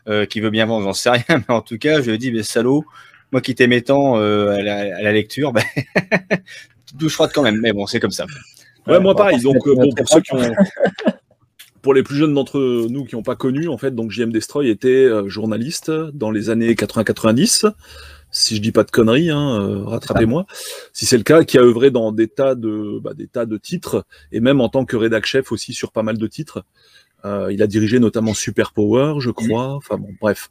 euh, 0.08 0.26
qui 0.26 0.40
veut 0.40 0.52
bien 0.52 0.66
vendre? 0.68 0.86
J'en 0.86 0.94
sais 0.94 1.10
rien, 1.10 1.24
mais 1.30 1.44
en 1.56 1.62
tout 1.62 1.78
cas, 1.78 2.02
je 2.02 2.08
lui 2.10 2.16
ai 2.16 2.18
dit, 2.20 2.32
mais 2.32 2.44
salaud, 2.44 2.86
moi 3.32 3.42
qui 3.42 3.56
t'aimais 3.56 3.82
tant 3.82 4.18
euh, 4.18 4.52
à, 4.56 4.62
la, 4.62 4.76
à 4.98 5.02
la 5.02 5.12
lecture, 5.12 5.52
bah, 5.54 5.62
douche 6.94 7.14
froide 7.14 7.32
quand 7.34 7.42
même. 7.44 7.60
Mais 7.60 7.74
bon, 7.74 7.88
c'est 7.88 8.00
comme 8.00 8.12
ça. 8.12 8.26
Ouais, 8.88 9.00
moi 9.00 9.16
pareil. 9.16 9.40
Donc 9.42 9.58
euh, 9.68 9.74
bon, 9.76 9.90
pour 9.96 10.08
ceux 10.08 10.22
qui 10.22 10.34
ont, 10.34 10.54
pour 11.82 11.94
les 11.94 12.04
plus 12.04 12.16
jeunes 12.16 12.34
d'entre 12.34 12.60
nous 12.90 13.06
qui 13.06 13.16
n'ont 13.16 13.24
pas 13.24 13.36
connu, 13.36 13.68
en 13.68 13.78
fait, 13.78 13.96
donc 13.96 14.12
JM 14.12 14.32
Destroy 14.32 14.70
était 14.70 14.90
euh, 15.06 15.28
journaliste 15.28 15.92
dans 15.92 16.32
les 16.32 16.50
années 16.50 16.74
80-90. 16.74 17.72
Si 18.32 18.56
je 18.56 18.62
dis 18.62 18.72
pas 18.72 18.84
de 18.84 18.92
conneries, 18.92 19.32
hein, 19.32 19.60
euh, 19.60 19.84
rattrapez-moi. 19.86 20.46
Si 20.94 21.06
c'est 21.08 21.18
le 21.18 21.24
cas, 21.24 21.44
qui 21.44 21.58
a 21.58 21.62
œuvré 21.62 21.90
dans 21.90 22.12
des 22.12 22.28
tas 22.28 22.54
de, 22.54 23.00
bah, 23.00 23.14
des 23.16 23.28
tas 23.28 23.46
de 23.48 23.58
titres 23.58 24.06
et 24.32 24.40
même 24.40 24.62
en 24.62 24.70
tant 24.70 24.86
que 24.86 24.96
rédac 24.96 25.26
chef 25.26 25.52
aussi 25.52 25.74
sur 25.74 25.92
pas 25.92 26.04
mal 26.04 26.18
de 26.20 26.28
titres. 26.28 26.64
Euh, 27.26 27.52
il 27.52 27.62
a 27.64 27.68
dirigé 27.68 28.00
notamment 28.00 28.34
Super 28.36 28.72
Power, 28.72 29.16
je 29.20 29.32
crois. 29.32 29.74
Enfin 29.74 29.98
bon, 29.98 30.10
bref. 30.22 30.50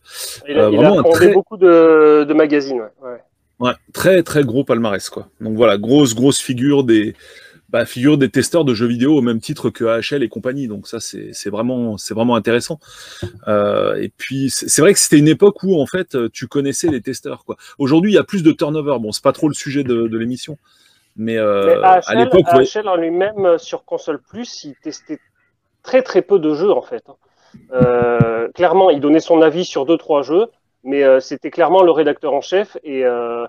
Il 0.49 0.59
a, 0.59 0.67
Euh, 0.67 0.71
il 0.73 0.79
a 0.79 0.83
vraiment 0.83 0.99
un 0.99 1.03
fondé 1.03 1.15
très- 1.15 1.33
beaucoup 1.33 1.57
de, 1.57 2.25
de 2.25 2.35
magazines. 2.35 2.81
Ouais. 2.81 3.09
Ouais. 3.11 3.19
Ouais, 3.61 3.73
très 3.93 4.23
très 4.23 4.45
gros 4.45 4.63
palmarès 4.65 5.09
quoi. 5.11 5.29
Donc 5.41 5.57
voilà, 5.57 5.79
grosse 5.79 6.15
grosse 6.15 6.39
figure 6.41 6.85
des 6.85 7.15
bah, 7.69 7.85
figure 7.85 8.17
des 8.17 8.31
testeurs 8.31 8.65
de 8.65 8.75
jeux 8.75 8.87
vidéo 8.87 9.17
au 9.17 9.21
même 9.21 9.41
titre 9.41 9.71
que 9.71 9.85
AHL 9.85 10.23
et 10.23 10.29
compagnie. 10.29 10.69
Donc 10.69 10.89
ça 10.89 11.01
c'est 11.01 11.51
vraiment 11.51 11.97
c'est 11.99 12.15
vraiment 12.15 12.37
intéressant. 12.37 12.81
Euh, 13.47 13.97
et 13.97 14.09
puis 14.09 14.51
c'est 14.51 14.81
vrai 14.81 14.93
que 14.93 14.99
c'était 14.99 15.19
une 15.19 15.29
époque 15.29 15.63
où 15.63 15.81
en 15.81 15.87
fait 15.87 16.17
tu 16.33 16.47
connaissais 16.47 16.89
les 16.89 17.03
testeurs 17.03 17.45
quoi. 17.45 17.57
Aujourd'hui 17.79 18.13
il 18.13 18.15
y 18.15 18.19
a 18.19 18.25
plus 18.25 18.43
de 18.43 18.53
turnover. 18.53 18.97
Bon 19.01 19.13
c'est 19.13 19.23
pas 19.25 19.33
trop 19.33 19.49
le 19.49 19.55
sujet 19.55 19.85
de, 19.85 20.07
de 20.07 20.19
l'émission, 20.19 20.57
mais, 21.17 21.37
euh, 21.37 21.67
Mais 21.67 21.87
à 21.87 22.01
AHL, 22.07 22.19
l'époque 22.19 22.47
ouais. 22.55 22.65
AHL 22.77 22.89
en 22.89 22.97
lui-même 22.97 23.45
euh, 23.45 23.59
sur 23.59 23.85
console 23.85 24.21
plus, 24.21 24.65
il 24.65 24.75
testait 24.83 25.19
très 25.83 26.03
très 26.03 26.23
peu 26.23 26.39
de 26.39 26.55
jeux 26.55 26.73
en 26.73 26.83
fait. 26.83 27.05
hein. 27.09 27.17
Euh, 27.73 28.49
clairement, 28.55 28.91
il 28.91 29.01
donnait 29.01 29.21
son 29.21 29.41
avis 29.43 29.65
sur 29.65 29.87
deux 29.87 29.97
trois 29.97 30.23
jeux, 30.23 30.47
mais 30.85 31.03
euh, 31.03 31.19
c'était 31.19 31.51
clairement 31.51 31.83
le 31.83 31.91
rédacteur 31.91 32.33
en 32.35 32.41
chef 32.41 32.77
et 32.85 33.05
euh, 33.05 33.47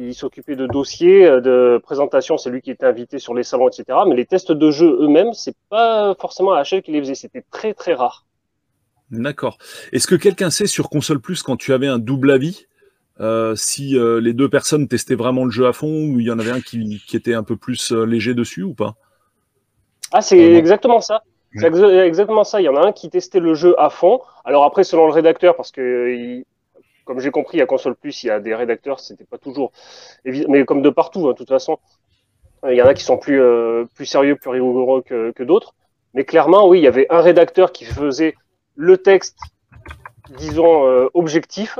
il 0.00 0.14
s'occupait 0.14 0.56
de 0.56 0.66
dossiers, 0.66 1.26
euh, 1.26 1.40
de 1.40 1.80
présentations, 1.82 2.38
c'est 2.38 2.50
lui 2.50 2.62
qui 2.62 2.70
était 2.70 2.86
invité 2.86 3.18
sur 3.18 3.34
les 3.34 3.42
salons, 3.42 3.68
etc. 3.68 3.98
Mais 4.06 4.14
les 4.14 4.26
tests 4.26 4.52
de 4.52 4.70
jeux 4.70 4.96
eux-mêmes, 5.02 5.32
c'est 5.32 5.56
pas 5.68 6.14
forcément 6.20 6.52
AHL 6.52 6.82
qui 6.82 6.92
les 6.92 7.00
faisait, 7.00 7.14
c'était 7.14 7.44
très 7.50 7.74
très 7.74 7.94
rare. 7.94 8.24
D'accord. 9.10 9.58
Est-ce 9.92 10.06
que 10.06 10.14
quelqu'un 10.14 10.50
sait 10.50 10.66
sur 10.66 10.88
console 10.90 11.20
plus 11.20 11.42
quand 11.42 11.56
tu 11.56 11.72
avais 11.72 11.86
un 11.86 11.98
double 11.98 12.30
avis 12.30 12.66
euh, 13.20 13.56
si 13.56 13.98
euh, 13.98 14.20
les 14.20 14.32
deux 14.32 14.48
personnes 14.48 14.86
testaient 14.86 15.16
vraiment 15.16 15.44
le 15.44 15.50
jeu 15.50 15.66
à 15.66 15.72
fond 15.72 15.88
ou 15.88 16.20
il 16.20 16.26
y 16.26 16.30
en 16.30 16.38
avait 16.38 16.52
un 16.52 16.60
qui, 16.60 17.02
qui 17.06 17.16
était 17.16 17.34
un 17.34 17.42
peu 17.42 17.56
plus 17.56 17.90
euh, 17.90 18.04
léger 18.04 18.34
dessus 18.34 18.62
ou 18.62 18.74
pas? 18.74 18.94
Ah, 20.12 20.20
c'est 20.20 20.38
exactement 20.54 21.00
ça. 21.00 21.22
C'est 21.54 21.68
exa- 21.70 22.02
exactement 22.04 22.44
ça. 22.44 22.60
Il 22.60 22.64
y 22.64 22.68
en 22.68 22.76
a 22.76 22.86
un 22.86 22.92
qui 22.92 23.10
testait 23.10 23.40
le 23.40 23.54
jeu 23.54 23.74
à 23.80 23.90
fond. 23.90 24.20
Alors 24.44 24.64
après, 24.64 24.84
selon 24.84 25.06
le 25.06 25.12
rédacteur, 25.12 25.56
parce 25.56 25.72
que 25.72 26.14
il- 26.14 26.44
comme 27.08 27.20
j'ai 27.20 27.30
compris, 27.30 27.58
à 27.62 27.66
Console 27.66 27.94
Plus, 27.94 28.22
il 28.22 28.26
y 28.26 28.30
a 28.30 28.38
des 28.38 28.54
rédacteurs, 28.54 29.00
c'était 29.00 29.24
pas 29.24 29.38
toujours, 29.38 29.72
mais 30.26 30.66
comme 30.66 30.82
de 30.82 30.90
partout, 30.90 31.26
hein, 31.26 31.32
de 31.32 31.38
toute 31.38 31.48
façon. 31.48 31.78
Euh, 32.64 32.74
Il 32.74 32.76
y 32.76 32.82
en 32.82 32.86
a 32.86 32.92
qui 32.92 33.02
sont 33.02 33.16
plus, 33.16 33.40
euh, 33.40 33.86
plus 33.94 34.04
sérieux, 34.04 34.36
plus 34.36 34.50
rigoureux 34.50 35.00
que, 35.00 35.30
que 35.30 35.42
d'autres. 35.42 35.74
Mais 36.12 36.24
clairement, 36.24 36.68
oui, 36.68 36.80
il 36.80 36.84
y 36.84 36.86
avait 36.86 37.06
un 37.08 37.22
rédacteur 37.22 37.72
qui 37.72 37.86
faisait 37.86 38.34
le 38.76 38.98
texte, 38.98 39.38
disons, 40.36 40.86
euh, 40.86 41.08
objectif, 41.14 41.78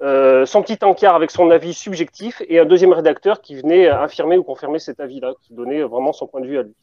euh, 0.00 0.46
son 0.46 0.62
petit 0.62 0.82
encart 0.82 1.14
avec 1.14 1.30
son 1.30 1.50
avis 1.50 1.74
subjectif, 1.74 2.40
et 2.48 2.58
un 2.58 2.64
deuxième 2.64 2.94
rédacteur 2.94 3.42
qui 3.42 3.56
venait 3.60 3.88
affirmer 3.88 4.38
ou 4.38 4.42
confirmer 4.42 4.78
cet 4.78 5.00
avis-là, 5.00 5.34
qui 5.42 5.52
donnait 5.52 5.82
vraiment 5.82 6.14
son 6.14 6.26
point 6.26 6.40
de 6.40 6.46
vue 6.46 6.58
à 6.58 6.62
lui. 6.62 6.74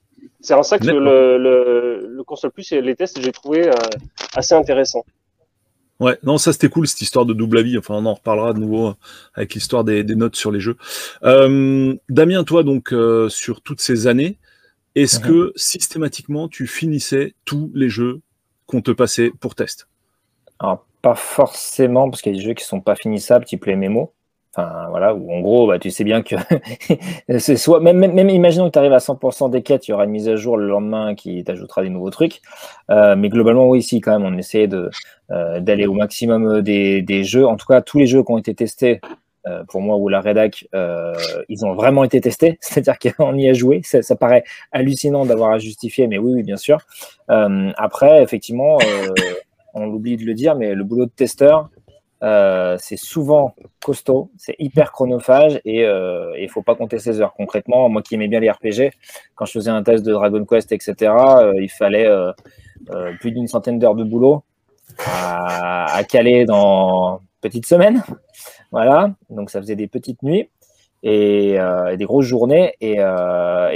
C'est 0.41 0.53
en 0.53 0.61
ça 0.61 0.77
que 0.77 0.85
le, 0.85 0.99
le, 0.99 2.07
le 2.07 2.23
console 2.23 2.51
plus 2.51 2.71
et 2.71 2.81
les 2.81 2.95
tests, 2.95 3.19
j'ai 3.19 3.31
trouvé 3.31 3.71
assez 4.35 4.53
intéressant. 4.53 5.03
Ouais, 6.01 6.17
non, 6.23 6.37
ça 6.37 6.51
c'était 6.51 6.67
cool 6.69 6.87
cette 6.87 7.01
histoire 7.01 7.25
de 7.25 7.33
double 7.33 7.57
avis. 7.57 7.77
Enfin, 7.77 7.95
on 7.95 8.05
en 8.05 8.13
reparlera 8.15 8.53
de 8.53 8.59
nouveau 8.59 8.89
euh, 8.89 8.93
avec 9.33 9.53
l'histoire 9.53 9.83
des, 9.85 10.03
des 10.03 10.15
notes 10.15 10.35
sur 10.35 10.51
les 10.51 10.59
jeux. 10.59 10.75
Euh, 11.23 11.95
Damien, 12.09 12.43
toi 12.43 12.63
donc 12.63 12.91
euh, 12.93 13.29
sur 13.29 13.61
toutes 13.61 13.79
ces 13.81 14.07
années, 14.07 14.37
est-ce 14.95 15.19
Mhm. 15.21 15.25
que 15.25 15.53
systématiquement 15.55 16.49
tu 16.49 16.67
finissais 16.67 17.35
tous 17.45 17.71
les 17.75 17.89
jeux 17.89 18.21
qu'on 18.67 18.81
te 18.81 18.91
passait 18.91 19.31
pour 19.39 19.55
test? 19.55 19.87
Alors, 20.59 20.85
pas 21.01 21.15
forcément, 21.15 22.09
parce 22.09 22.21
qu'il 22.21 22.33
y 22.33 22.35
a 22.35 22.39
des 22.39 22.45
jeux 22.45 22.53
qui 22.53 22.65
sont 22.65 22.81
pas 22.81 22.95
finissables, 22.95 23.45
type 23.45 23.65
les 23.65 23.75
mémos. 23.75 24.09
Enfin, 24.57 24.87
voilà, 24.89 25.13
où 25.13 25.31
en 25.33 25.41
gros, 25.41 25.67
bah, 25.67 25.79
tu 25.79 25.91
sais 25.91 26.05
bien 26.05 26.21
que 26.21 26.35
c'est 27.39 27.57
soit, 27.57 27.81
même, 27.81 27.97
même, 27.97 28.29
imaginons 28.29 28.67
que 28.67 28.71
tu 28.71 28.79
arrives 28.79 28.93
à 28.93 28.99
100% 28.99 29.49
des 29.49 29.61
quêtes, 29.63 29.87
il 29.87 29.91
y 29.91 29.93
aura 29.93 30.05
une 30.05 30.11
mise 30.11 30.29
à 30.29 30.37
jour 30.37 30.55
le 30.55 30.67
lendemain 30.67 31.13
qui 31.13 31.43
t'ajoutera 31.43 31.83
des 31.83 31.89
nouveaux 31.89 32.09
trucs. 32.09 32.41
Euh, 32.89 33.15
mais 33.17 33.27
globalement, 33.29 33.67
oui, 33.67 33.83
si, 33.83 33.99
quand 33.99 34.17
même, 34.17 34.23
on 34.23 34.37
essayait 34.37 34.67
de, 34.67 34.89
euh, 35.31 35.59
d'aller 35.59 35.87
au 35.87 35.93
maximum 35.93 36.61
des, 36.61 37.01
des 37.01 37.23
jeux. 37.25 37.45
En 37.45 37.57
tout 37.57 37.65
cas, 37.65 37.81
tous 37.81 37.99
les 37.99 38.07
jeux 38.07 38.23
qui 38.23 38.31
ont 38.31 38.37
été 38.37 38.55
testés, 38.55 39.01
euh, 39.47 39.63
pour 39.65 39.81
moi 39.81 39.97
ou 39.97 40.09
la 40.09 40.21
rédac, 40.21 40.67
euh, 40.73 41.13
ils 41.49 41.65
ont 41.65 41.75
vraiment 41.75 42.03
été 42.03 42.19
testés, 42.19 42.57
c'est-à-dire 42.61 42.97
qu'on 42.97 43.37
y 43.37 43.47
a 43.47 43.53
joué. 43.53 43.81
Ça, 43.83 44.01
ça 44.01 44.15
paraît 44.15 44.43
hallucinant 44.71 45.25
d'avoir 45.25 45.51
à 45.51 45.59
justifier, 45.59 46.07
mais 46.07 46.17
oui, 46.17 46.33
oui, 46.33 46.43
bien 46.43 46.57
sûr. 46.57 46.79
Euh, 47.29 47.71
après, 47.77 48.23
effectivement, 48.23 48.79
euh, 48.81 49.13
on 49.75 49.85
l'oublie 49.85 50.17
de 50.17 50.25
le 50.25 50.33
dire, 50.33 50.55
mais 50.55 50.73
le 50.73 50.83
boulot 50.83 51.05
de 51.05 51.11
testeur, 51.11 51.69
euh, 52.23 52.77
c'est 52.79 52.97
souvent 52.97 53.55
costaud, 53.83 54.31
c'est 54.37 54.55
hyper 54.59 54.91
chronophage 54.91 55.59
et 55.65 55.81
il 55.81 56.43
ne 56.43 56.47
faut 56.47 56.63
pas 56.63 56.75
compter 56.75 56.99
ses 56.99 57.21
heures. 57.21 57.33
Concrètement, 57.33 57.89
moi 57.89 58.01
qui 58.01 58.15
aimais 58.15 58.27
bien 58.27 58.39
les 58.39 58.49
RPG, 58.49 58.91
quand 59.35 59.45
je 59.45 59.51
faisais 59.51 59.71
un 59.71 59.83
test 59.83 60.05
de 60.05 60.11
Dragon 60.11 60.43
Quest, 60.45 60.71
etc., 60.71 61.13
il 61.55 61.69
fallait 61.69 62.09
plus 63.19 63.31
d'une 63.31 63.47
centaine 63.47 63.79
d'heures 63.79 63.95
de 63.95 64.03
boulot 64.03 64.43
à, 65.05 66.01
caler 66.07 66.45
dans 66.45 67.21
petite 67.41 67.65
semaine. 67.65 68.03
Voilà, 68.71 69.11
donc 69.29 69.49
ça 69.49 69.61
faisait 69.61 69.75
des 69.75 69.87
petites 69.87 70.23
nuits 70.23 70.49
et, 71.03 71.57
des 71.97 72.05
grosses 72.05 72.25
journées. 72.25 72.73
Et, 72.81 72.97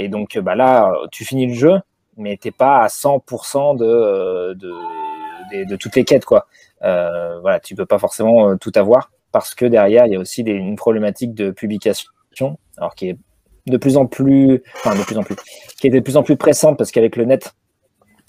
donc 0.08 0.38
bah 0.38 0.54
là, 0.54 0.92
tu 1.12 1.24
finis 1.24 1.46
le 1.46 1.54
jeu, 1.54 1.80
mais 2.16 2.36
t'es 2.36 2.50
pas 2.50 2.82
à 2.82 2.86
100% 2.88 3.76
de, 3.76 4.54
de, 4.54 5.64
de, 5.64 5.76
toutes 5.76 5.96
les 5.96 6.04
quêtes, 6.04 6.24
quoi. 6.24 6.46
Euh, 6.82 7.40
voilà, 7.40 7.60
tu 7.60 7.74
peux 7.74 7.86
pas 7.86 7.98
forcément 7.98 8.50
euh, 8.50 8.56
tout 8.56 8.72
avoir 8.74 9.10
parce 9.32 9.54
que 9.54 9.64
derrière, 9.64 10.06
il 10.06 10.12
y 10.12 10.16
a 10.16 10.18
aussi 10.18 10.42
une 10.42 10.76
problématique 10.76 11.34
de 11.34 11.50
publication, 11.50 12.58
alors 12.78 12.94
qui 12.94 13.10
est 13.10 13.18
de 13.66 13.76
plus 13.76 13.96
en 13.96 14.06
plus, 14.06 14.62
enfin 14.76 14.96
de 14.96 15.04
plus 15.04 15.16
en 15.16 15.22
plus, 15.22 15.36
qui 15.78 15.86
est 15.86 15.90
de 15.90 16.00
plus 16.00 16.16
en 16.16 16.22
plus 16.22 16.36
pressante 16.36 16.76
parce 16.76 16.90
qu'avec 16.90 17.16
le 17.16 17.26
net, 17.26 17.54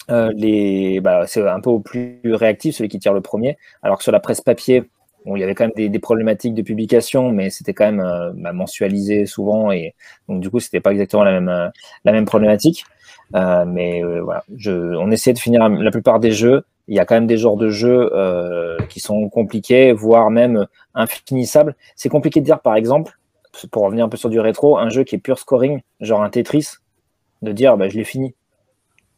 euh, 0.10 1.02
bah, 1.02 1.26
c'est 1.26 1.48
un 1.48 1.60
peu 1.60 1.70
au 1.70 1.80
plus 1.80 2.20
réactif, 2.26 2.76
celui 2.76 2.90
qui 2.90 3.00
tire 3.00 3.14
le 3.14 3.22
premier, 3.22 3.58
alors 3.82 3.98
que 3.98 4.04
sur 4.04 4.12
la 4.12 4.20
presse 4.20 4.42
papier, 4.42 4.84
il 5.26 5.38
y 5.38 5.44
avait 5.44 5.56
quand 5.56 5.66
même 5.66 5.90
des, 5.90 6.00
problématiques 6.00 6.54
de 6.54 6.62
publication, 6.64 7.32
mais 7.32 7.50
c'était 7.50 7.74
quand 7.74 7.92
même 7.92 8.34
bah, 8.36 8.54
mensualisé 8.54 9.26
souvent, 9.26 9.72
et 9.72 9.96
donc 10.28 10.42
du 10.42 10.50
coup, 10.50 10.60
c'était 10.60 10.80
pas 10.80 10.92
exactement 10.92 11.24
la 11.24 11.40
même, 11.40 11.72
la 12.04 12.12
même 12.12 12.26
problématique. 12.26 12.84
Euh, 13.36 13.66
mais 13.66 14.04
euh, 14.04 14.22
voilà, 14.22 14.44
je, 14.56 14.72
on 14.72 15.10
essaie 15.12 15.34
de 15.34 15.40
finir 15.40 15.68
la 15.70 15.92
plupart 15.92 16.20
des 16.20 16.32
jeux. 16.32 16.64
Il 16.88 16.96
y 16.96 17.00
a 17.00 17.06
quand 17.06 17.16
même 17.16 17.28
des 17.28 17.38
genres 17.38 17.58
de 17.58 17.70
jeux 17.70 18.10
euh, 18.14 18.78
qui 18.90 19.00
sont 19.00 19.30
compliqués, 19.30 19.94
voire 19.94 20.30
même 20.30 20.68
infinissables. 20.94 21.76
C'est 21.96 22.10
compliqué 22.10 22.42
de 22.42 22.46
dire, 22.46 22.60
par 22.60 22.76
exemple, 22.76 23.18
pour 23.72 23.84
revenir 23.84 24.06
un 24.06 24.10
peu 24.10 24.18
sur 24.18 24.30
du 24.30 24.40
rétro, 24.40 24.78
un 24.78 24.90
jeu 24.90 25.04
qui 25.04 25.16
est 25.16 25.20
pur 25.20 25.40
scoring, 25.40 25.82
genre 26.00 26.24
un 26.24 26.30
Tetris, 26.30 26.68
de 27.42 27.52
dire 27.52 27.78
bah, 27.78 27.88
je 27.88 27.98
l'ai 27.98 28.04
fini. 28.04 28.36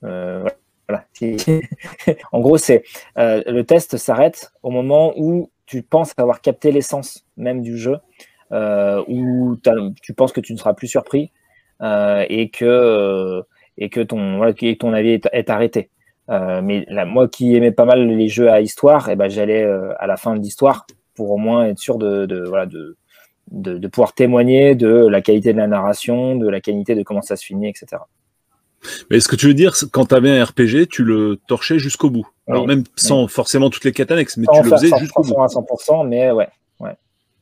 Euh, 0.03 0.47
voilà. 0.87 1.05
en 2.31 2.39
gros, 2.41 2.57
c'est 2.57 2.83
le 3.15 3.61
test 3.61 3.97
s'arrête 3.97 4.51
au 4.61 4.69
moment 4.69 5.13
où 5.17 5.49
tu 5.65 5.81
penses 5.81 6.13
avoir 6.17 6.41
capté 6.41 6.71
l'essence 6.71 7.25
même 7.37 7.61
du 7.61 7.77
jeu, 7.77 7.97
où 8.51 9.57
tu 10.01 10.13
penses 10.13 10.33
que 10.33 10.41
tu 10.41 10.53
ne 10.53 10.57
seras 10.57 10.73
plus 10.73 10.87
surpris 10.87 11.31
et 11.81 12.49
que 12.49 13.43
et 13.77 13.89
que 13.89 14.01
ton, 14.01 14.37
voilà, 14.37 14.53
que 14.53 14.73
ton 14.73 14.93
avis 14.93 15.19
est, 15.31 15.49
arrêté. 15.49 15.89
Euh, 16.29 16.61
mais 16.61 16.85
là, 16.89 17.05
moi 17.05 17.27
qui 17.27 17.55
aimais 17.55 17.71
pas 17.71 17.85
mal 17.85 18.07
les 18.07 18.29
jeux 18.29 18.49
à 18.49 18.61
histoire, 18.61 19.09
et 19.09 19.13
eh 19.13 19.15
ben, 19.15 19.29
j'allais 19.29 19.63
euh, 19.63 19.93
à 19.99 20.07
la 20.07 20.17
fin 20.17 20.35
de 20.35 20.41
l'histoire 20.41 20.85
pour 21.15 21.31
au 21.31 21.37
moins 21.37 21.65
être 21.65 21.79
sûr 21.79 21.97
de, 21.97 22.25
de 22.25 22.43
voilà, 22.47 22.65
de, 22.65 22.97
de, 23.51 23.77
de, 23.77 23.87
pouvoir 23.87 24.13
témoigner 24.13 24.75
de 24.75 24.87
la 24.87 25.21
qualité 25.21 25.53
de 25.53 25.57
la 25.57 25.67
narration, 25.67 26.35
de 26.35 26.47
la 26.47 26.61
qualité 26.61 26.95
de 26.95 27.03
comment 27.03 27.21
ça 27.21 27.35
se 27.35 27.45
finit, 27.45 27.67
etc. 27.67 28.01
Mais 29.09 29.19
ce 29.19 29.27
que 29.27 29.35
tu 29.35 29.47
veux 29.47 29.53
dire, 29.53 29.73
quand 29.91 30.07
tu 30.07 30.15
avais 30.15 30.29
un 30.29 30.43
RPG, 30.43 30.87
tu 30.89 31.03
le 31.03 31.39
torchais 31.47 31.79
jusqu'au 31.79 32.09
bout. 32.09 32.27
Alors 32.47 32.67
même 32.67 32.83
sans 32.95 33.27
forcément 33.27 33.69
toutes 33.69 33.85
les 33.85 33.91
quêtes 33.91 34.11
annexes, 34.11 34.37
mais 34.37 34.47
tu 34.53 34.63
le 34.63 34.69
faisais 34.69 34.89
jusqu'au 34.99 35.23
bout. 35.23 35.41
à 35.41 35.47
100%, 35.47 36.07
mais 36.07 36.31
ouais. 36.31 36.49
Ouais. 36.79 36.95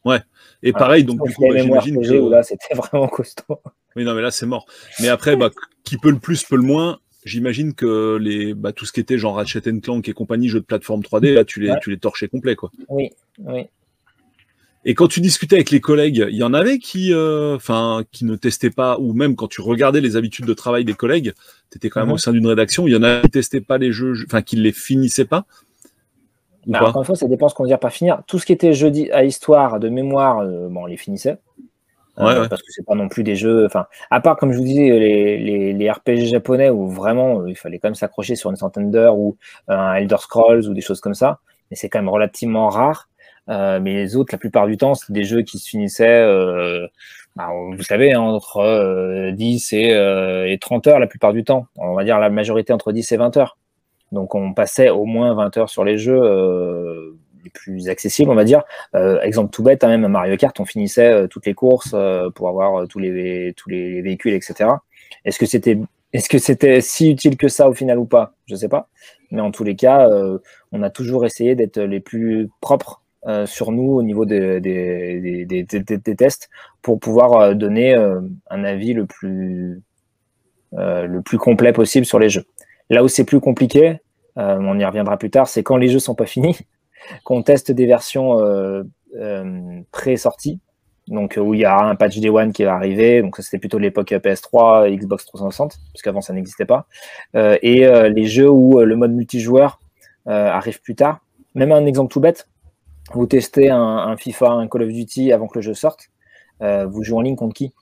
Ouais. 0.05 0.19
Et 0.63 0.73
pareil, 0.73 1.03
donc 1.03 1.25
du 1.25 1.33
coup, 1.33 1.47
bah, 1.47 1.57
j'imagine 1.57 2.01
que 2.01 2.29
là, 2.29 2.43
c'était 2.43 2.73
vraiment 2.75 3.07
costaud. 3.07 3.59
Oui, 3.95 4.03
non, 4.03 4.13
mais 4.13 4.21
là, 4.21 4.31
c'est 4.31 4.45
mort. 4.45 4.65
Mais 4.99 5.07
après, 5.07 5.35
bah, 5.35 5.49
qui 5.83 5.97
peut 5.97 6.11
le 6.11 6.19
plus, 6.19 6.43
peut 6.43 6.55
le 6.55 6.63
moins. 6.63 6.99
J'imagine 7.23 7.73
que 7.73 8.17
les, 8.19 8.53
bah, 8.53 8.71
tout 8.71 8.85
ce 8.85 8.91
qui 8.91 8.99
était 8.99 9.17
genre 9.17 9.35
Ratchet 9.35 9.61
Clank 9.81 10.07
et 10.07 10.13
compagnie, 10.13 10.49
jeux 10.49 10.59
de 10.59 10.65
plateforme 10.65 11.01
3D, 11.01 11.33
là, 11.33 11.45
tu 11.45 11.59
les, 11.59 11.73
tu 11.81 11.91
les 11.91 11.97
torchais 11.97 12.27
complet, 12.27 12.55
quoi. 12.55 12.71
Oui, 12.89 13.11
oui. 13.39 13.67
Et 14.83 14.95
quand 14.95 15.07
tu 15.07 15.21
discutais 15.21 15.57
avec 15.57 15.69
les 15.69 15.79
collègues, 15.79 16.25
il 16.29 16.35
y 16.35 16.43
en 16.43 16.55
avait 16.55 16.79
qui, 16.79 17.13
euh, 17.13 17.55
enfin, 17.55 18.03
qui 18.11 18.25
ne 18.25 18.35
testaient 18.35 18.71
pas, 18.71 18.97
ou 18.99 19.13
même 19.13 19.35
quand 19.35 19.47
tu 19.47 19.61
regardais 19.61 20.01
les 20.01 20.15
habitudes 20.15 20.45
de 20.45 20.53
travail 20.55 20.85
des 20.85 20.95
collègues, 20.95 21.33
tu 21.69 21.77
étais 21.77 21.89
quand 21.89 21.99
même 21.99 22.09
mhm. 22.09 22.15
au 22.15 22.17
sein 22.17 22.31
d'une 22.31 22.47
rédaction, 22.47 22.87
il 22.87 22.93
y 22.93 22.95
en 22.95 23.03
a 23.03 23.21
qui 23.21 23.29
testaient 23.29 23.61
pas 23.61 23.77
les 23.77 23.91
jeux, 23.91 24.13
enfin, 24.25 24.41
qui 24.41 24.55
les 24.55 24.71
finissaient 24.71 25.25
pas? 25.25 25.45
Bah, 26.65 26.87
encore 26.87 27.01
une 27.01 27.05
fois, 27.05 27.15
ça 27.15 27.27
dépend 27.27 27.47
ce 27.49 27.55
qu'on 27.55 27.65
dit 27.65 27.73
pas 27.79 27.89
finir. 27.89 28.23
Tout 28.27 28.39
ce 28.39 28.45
qui 28.45 28.53
était 28.53 28.73
jeudi 28.73 29.11
à 29.11 29.23
histoire, 29.23 29.79
de 29.79 29.89
mémoire, 29.89 30.39
euh, 30.39 30.67
bon, 30.67 30.83
on 30.83 30.85
les 30.85 30.97
finissait. 30.97 31.37
Euh, 32.21 32.47
parce 32.47 32.61
que 32.61 32.71
c'est 32.71 32.85
pas 32.85 32.95
non 32.95 33.07
plus 33.07 33.23
des 33.23 33.35
jeux. 33.35 33.65
Enfin, 33.65 33.85
à 34.09 34.19
part 34.19 34.37
comme 34.37 34.51
je 34.51 34.57
vous 34.57 34.63
disais 34.63 34.89
les, 34.89 35.37
les, 35.37 35.73
les 35.73 35.91
RPG 35.91 36.25
japonais 36.25 36.69
où 36.69 36.87
vraiment 36.87 37.41
euh, 37.41 37.49
il 37.49 37.55
fallait 37.55 37.79
quand 37.79 37.89
même 37.89 37.95
s'accrocher 37.95 38.35
sur 38.35 38.49
une 38.49 38.55
centaine 38.55 38.91
d'heures 38.91 39.17
ou 39.17 39.37
un 39.67 39.95
Elder 39.95 40.17
Scrolls 40.19 40.67
ou 40.67 40.73
des 40.73 40.81
choses 40.81 41.01
comme 41.01 41.13
ça, 41.13 41.39
mais 41.69 41.77
c'est 41.77 41.89
quand 41.89 41.99
même 41.99 42.09
relativement 42.09 42.69
rare. 42.69 43.07
Euh, 43.49 43.79
mais 43.81 43.93
les 43.93 44.15
autres, 44.15 44.33
la 44.33 44.37
plupart 44.37 44.67
du 44.67 44.77
temps, 44.77 44.93
c'est 44.93 45.11
des 45.11 45.23
jeux 45.23 45.41
qui 45.41 45.57
se 45.57 45.67
finissaient, 45.67 46.21
euh, 46.21 46.87
bah, 47.35 47.49
vous 47.75 47.83
savez, 47.83 48.13
hein, 48.13 48.21
entre 48.21 49.31
10 49.31 49.73
et, 49.73 49.89
et 50.47 50.57
30 50.59 50.87
heures 50.87 50.99
la 50.99 51.07
plupart 51.07 51.33
du 51.33 51.43
temps. 51.43 51.65
On 51.77 51.93
va 51.93 52.03
dire 52.03 52.19
la 52.19 52.29
majorité 52.29 52.71
entre 52.73 52.91
10 52.91 53.11
et 53.11 53.17
20 53.17 53.37
heures. 53.37 53.57
Donc 54.11 54.35
on 54.35 54.53
passait 54.53 54.89
au 54.89 55.05
moins 55.05 55.33
20 55.33 55.57
heures 55.57 55.69
sur 55.69 55.83
les 55.83 55.97
jeux 55.97 56.21
les 57.43 57.49
plus 57.49 57.89
accessibles, 57.89 58.29
on 58.31 58.35
va 58.35 58.43
dire. 58.43 58.63
Euh, 58.95 59.21
exemple 59.21 59.51
tout 59.51 59.63
bête, 59.63 59.83
hein, 59.83 59.97
même 59.97 60.07
Mario 60.11 60.35
Kart, 60.37 60.59
on 60.59 60.65
finissait 60.65 61.11
euh, 61.11 61.27
toutes 61.27 61.45
les 61.45 61.53
courses 61.53 61.91
euh, 61.93 62.29
pour 62.29 62.49
avoir 62.49 62.87
tous 62.87 62.99
les 62.99 63.53
tous 63.55 63.69
les 63.69 64.01
véhicules, 64.01 64.33
etc. 64.33 64.69
Est-ce 65.25 65.39
que 65.39 65.45
c'était 65.45 65.79
c'était 66.13 66.81
si 66.81 67.11
utile 67.11 67.37
que 67.37 67.47
ça 67.47 67.69
au 67.69 67.73
final 67.73 67.97
ou 67.97 68.05
pas? 68.05 68.33
Je 68.45 68.55
sais 68.55 68.69
pas. 68.69 68.89
Mais 69.31 69.41
en 69.41 69.51
tous 69.51 69.63
les 69.63 69.75
cas, 69.77 70.09
on 70.73 70.83
a 70.83 70.89
toujours 70.89 71.25
essayé 71.25 71.55
d'être 71.55 71.79
les 71.79 72.01
plus 72.01 72.49
propres 72.59 73.01
sur 73.45 73.71
nous 73.71 73.93
au 73.93 74.03
niveau 74.03 74.25
des, 74.25 74.59
des, 74.59 75.45
des, 75.45 75.63
des 75.63 76.15
tests 76.17 76.49
pour 76.81 76.99
pouvoir 76.99 77.55
donner 77.55 77.95
un 77.95 78.63
avis 78.65 78.93
le 78.93 79.05
plus 79.05 79.81
le 80.73 81.19
plus 81.21 81.37
complet 81.37 81.71
possible 81.71 82.05
sur 82.05 82.19
les 82.19 82.27
jeux. 82.27 82.43
Là 82.89 83.05
où 83.05 83.07
c'est 83.07 83.23
plus 83.23 83.39
compliqué, 83.39 83.99
on 84.35 84.77
y 84.77 84.83
reviendra 84.83 85.15
plus 85.15 85.29
tard, 85.29 85.47
c'est 85.47 85.63
quand 85.63 85.77
les 85.77 85.87
jeux 85.87 85.99
sont 85.99 86.15
pas 86.15 86.25
finis 86.25 86.57
qu'on 87.23 87.43
teste 87.43 87.71
des 87.71 87.85
versions 87.85 88.39
euh, 88.39 88.83
euh, 89.15 89.81
pré-sorties, 89.91 90.59
donc 91.07 91.37
où 91.41 91.53
il 91.53 91.61
y 91.61 91.65
a 91.65 91.77
un 91.77 91.95
patch 91.95 92.19
Day 92.19 92.29
One 92.29 92.53
qui 92.53 92.63
va 92.63 92.75
arriver. 92.75 93.21
Donc 93.21 93.35
ça 93.37 93.43
c'était 93.43 93.59
plutôt 93.59 93.77
l'époque 93.77 94.11
PS3, 94.11 94.95
Xbox 94.95 95.25
360, 95.25 95.77
parce 95.93 96.01
qu'avant 96.01 96.21
ça 96.21 96.33
n'existait 96.33 96.65
pas. 96.65 96.87
Euh, 97.35 97.57
et 97.61 97.85
les 98.09 98.25
jeux 98.25 98.49
où 98.49 98.79
le 98.79 98.95
mode 98.95 99.11
multijoueur 99.13 99.79
arrive 100.25 100.81
plus 100.81 100.95
tard. 100.95 101.19
Même 101.55 101.71
un 101.71 101.85
exemple 101.85 102.11
tout 102.11 102.21
bête, 102.21 102.47
vous 103.13 103.25
testez 103.25 103.69
un, 103.69 104.15
FIFA, 104.15 104.51
un 104.51 104.67
Call 104.67 104.83
of 104.83 104.89
Duty 104.89 105.33
avant 105.33 105.47
que 105.47 105.57
le 105.57 105.61
jeu 105.61 105.73
sorte, 105.73 106.09
vous 106.61 107.03
jouez 107.03 107.17
en 107.17 107.21
ligne 107.21 107.35
contre 107.35 107.53
qui? 107.53 107.73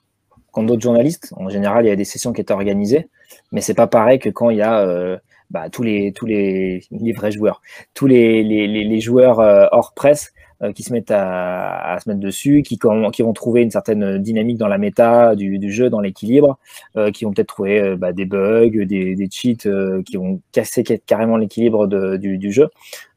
Contre 0.50 0.68
d'autres 0.68 0.82
journalistes. 0.82 1.32
En 1.36 1.48
général, 1.48 1.84
il 1.84 1.88
y 1.88 1.92
a 1.92 1.96
des 1.96 2.04
sessions 2.04 2.32
qui 2.32 2.40
étaient 2.40 2.54
organisées, 2.54 3.08
mais 3.52 3.60
c'est 3.60 3.74
pas 3.74 3.86
pareil 3.86 4.18
que 4.18 4.30
quand 4.30 4.50
il 4.50 4.56
y 4.56 4.62
a 4.62 5.20
bah, 5.50 5.68
tous 5.68 5.82
les 5.82 6.12
tous 6.12 6.26
les, 6.26 6.82
les 6.90 7.12
vrais 7.12 7.32
joueurs, 7.32 7.60
tous 7.94 8.06
les, 8.06 8.42
les, 8.42 8.66
les 8.66 9.00
joueurs 9.00 9.40
euh, 9.40 9.66
hors 9.72 9.92
presse 9.94 10.32
euh, 10.62 10.72
qui 10.72 10.82
se 10.82 10.92
mettent 10.92 11.10
à, 11.10 11.94
à, 11.94 12.00
se 12.00 12.08
mettre 12.08 12.20
dessus, 12.20 12.62
qui, 12.62 12.78
qui 12.78 13.22
vont 13.22 13.32
trouver 13.32 13.62
une 13.62 13.70
certaine 13.70 14.18
dynamique 14.18 14.58
dans 14.58 14.68
la 14.68 14.78
méta 14.78 15.34
du, 15.34 15.58
du 15.58 15.72
jeu, 15.72 15.90
dans 15.90 16.00
l'équilibre, 16.00 16.58
euh, 16.96 17.10
qui 17.10 17.24
vont 17.24 17.32
peut-être 17.32 17.48
trouver 17.48 17.96
bah, 17.96 18.12
des 18.12 18.26
bugs, 18.26 18.84
des, 18.84 19.14
des 19.14 19.28
cheats 19.30 20.02
qui 20.04 20.16
vont 20.16 20.40
casser 20.52 20.84
carrément 20.84 21.36
l'équilibre 21.36 21.86
du, 22.18 22.38
du, 22.38 22.52
jeu. 22.52 22.68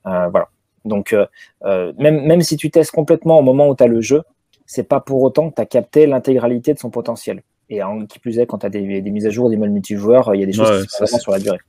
voilà. 0.06 0.48
Donc 0.86 1.16
même, 1.63 2.25
même 2.25 2.42
si 2.42 2.58
tu 2.58 2.72
testes 2.72 2.92
complètement 2.92 3.40
au 3.40 3.42
moment 3.42 3.68
où 3.70 3.75
tu 3.75 3.84
as 3.84 3.88
le 3.88 4.02
jeu, 4.02 4.24
c'est 4.66 4.88
pas 4.88 5.00
pour 5.00 5.22
autant 5.22 5.50
que 5.50 5.56
tu 5.56 5.62
as 5.62 5.66
capté 5.66 6.08
l'intégralité 6.08 6.74
de 6.74 6.80
son 6.80 6.90
potentiel. 6.90 7.44
Et 7.70 7.84
en, 7.84 8.06
qui 8.06 8.20
plus 8.20 8.40
est, 8.40 8.46
quand 8.46 8.60
tu 8.60 8.66
as 8.66 8.70
des, 8.70 9.02
des, 9.02 9.12
mises 9.12 9.25
à 9.25 9.30
jour, 9.30 9.50
des 9.50 9.58
modes 9.58 9.72
multijoueurs, 9.72 10.34
il 10.36 10.42
y 10.42 10.44
a 10.44 10.46
des 10.46 10.54
choses 10.54 10.84
qui 10.84 10.90
se 10.90 11.00
passent 11.00 11.22
sur 11.22 11.32
la 11.32 11.40
durée. 11.40 11.60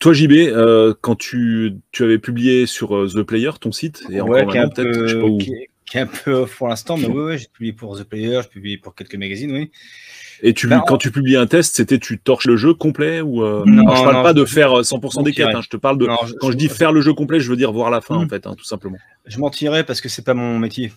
Toi, 0.00 0.14
JB, 0.14 0.32
euh, 0.32 0.94
quand 1.00 1.14
tu, 1.14 1.76
tu, 1.92 2.04
avais 2.04 2.18
publié 2.18 2.64
sur 2.64 2.96
euh, 2.96 3.06
The 3.06 3.22
Player, 3.22 3.50
ton 3.60 3.70
site, 3.70 4.02
et 4.10 4.20
encore 4.22 4.50
qui, 4.50 4.56
est 4.56 4.60
un 4.60 4.68
peu, 4.68 5.06
je 5.06 5.14
sais 5.14 5.20
pas 5.20 5.26
où. 5.26 5.38
Qui, 5.38 5.52
est, 5.52 6.00
un 6.00 6.06
peu 6.06 6.32
off 6.32 6.56
pour 6.56 6.68
l'instant, 6.68 6.96
mais 6.96 7.06
oui, 7.06 7.22
ouais, 7.22 7.38
j'ai 7.38 7.48
publié 7.52 7.72
pour 7.74 7.98
The 7.98 8.04
Player, 8.04 8.40
j'ai 8.42 8.48
publié 8.48 8.78
pour 8.78 8.94
quelques 8.94 9.16
magazines, 9.16 9.52
oui. 9.52 9.70
Et 10.42 10.54
tu, 10.54 10.68
ben, 10.68 10.82
quand 10.86 10.96
tu 10.96 11.10
publies 11.10 11.36
un 11.36 11.46
test, 11.46 11.76
c'était 11.76 11.98
tu 11.98 12.18
torches 12.18 12.46
le 12.46 12.56
jeu 12.56 12.72
complet 12.72 13.20
ou 13.20 13.44
euh... 13.44 13.62
non, 13.66 13.94
je 13.94 14.02
parle 14.02 14.22
pas 14.22 14.32
de 14.32 14.46
faire 14.46 14.72
100% 14.72 15.22
des 15.22 15.32
quêtes. 15.32 15.54
Hein, 15.54 15.60
je 15.62 15.68
te 15.68 15.76
parle 15.76 15.98
de 15.98 16.06
quand 16.40 16.50
je 16.50 16.56
dis 16.56 16.68
faire 16.68 16.92
le 16.92 17.02
jeu 17.02 17.12
complet, 17.12 17.40
je 17.40 17.50
veux 17.50 17.56
dire 17.56 17.72
voir 17.72 17.90
la 17.90 18.00
fin 18.00 18.16
en 18.16 18.24
hmm. 18.24 18.30
fait, 18.30 18.46
hein, 18.46 18.54
tout 18.56 18.64
simplement. 18.64 18.96
Je 19.26 19.38
mentirais 19.38 19.84
parce 19.84 20.00
que 20.00 20.08
c'est 20.08 20.24
pas 20.24 20.32
mon 20.32 20.58
métier. 20.58 20.92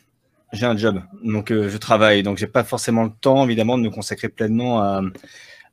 J'ai 0.54 0.66
un 0.66 0.78
job, 0.78 1.02
donc 1.24 1.52
euh, 1.52 1.68
je 1.68 1.78
travaille, 1.78 2.22
donc 2.22 2.38
j'ai 2.38 2.48
pas 2.48 2.64
forcément 2.64 3.04
le 3.04 3.12
temps 3.20 3.44
évidemment 3.44 3.78
de 3.78 3.84
me 3.84 3.90
consacrer 3.90 4.30
pleinement 4.30 4.82
à, 4.82 5.02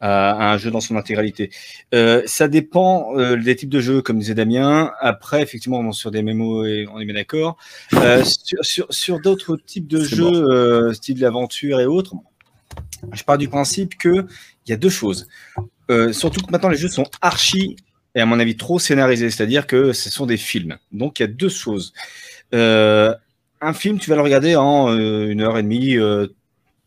à, 0.01 0.53
un 0.53 0.59
jeu 0.59 0.71
dans 0.71 0.81
son 0.81 0.97
intégralité. 0.97 1.51
Euh, 1.95 2.23
ça 2.27 2.49
dépend 2.49 3.17
euh, 3.17 3.37
des 3.37 3.55
types 3.55 3.69
de 3.69 3.81
jeux, 3.81 4.03
comme 4.03 4.19
disait 4.19 4.35
Damien. 4.35 4.93
Après, 5.01 5.43
effectivement, 5.43 5.93
sur 5.93 6.11
des 6.11 6.23
mémos 6.23 6.67
et 6.67 6.87
on 6.93 7.01
est 7.01 7.05
bien 7.05 7.15
d'accord. 7.15 7.57
Euh, 7.95 8.25
sur 8.25 8.65
sur, 8.65 8.87
sur 8.91 9.21
d'autres 9.21 9.57
types 9.57 9.87
de 9.87 10.03
jeux, 10.03 10.93
style 10.95 11.21
l'aventure 11.21 11.81
et 11.81 11.87
autres, 11.87 12.15
je 13.13 13.23
pars 13.25 13.39
du 13.39 13.49
principe 13.49 13.97
que 13.99 14.27
il 14.67 14.71
y 14.71 14.73
a 14.73 14.77
deux 14.77 14.91
choses. 14.91 15.29
Surtout 16.13 16.41
que 16.41 16.53
maintenant 16.53 16.69
les 16.69 16.77
jeux 16.77 16.89
sont 16.89 17.07
archi 17.21 17.75
et 18.15 18.21
à 18.21 18.27
mon 18.27 18.39
avis 18.39 18.57
trop 18.57 18.79
scénarisés, 18.79 19.31
c'est-à-dire 19.31 19.67
que 19.67 19.93
ce 19.93 20.09
sont 20.09 20.25
des 20.25 20.37
films. 20.37 20.79
Donc 20.93 21.19
il 21.19 21.23
y 21.23 21.25
a 21.25 21.29
deux 21.29 21.49
choses. 21.49 21.93
Un 22.53 23.75
film, 23.75 23.99
tu 23.99 24.09
vas 24.09 24.17
le 24.17 24.23
regarder 24.23 24.57
en 24.57 24.97
une 24.97 25.41
heure 25.41 25.59
et 25.59 25.63
demie, 25.63 25.97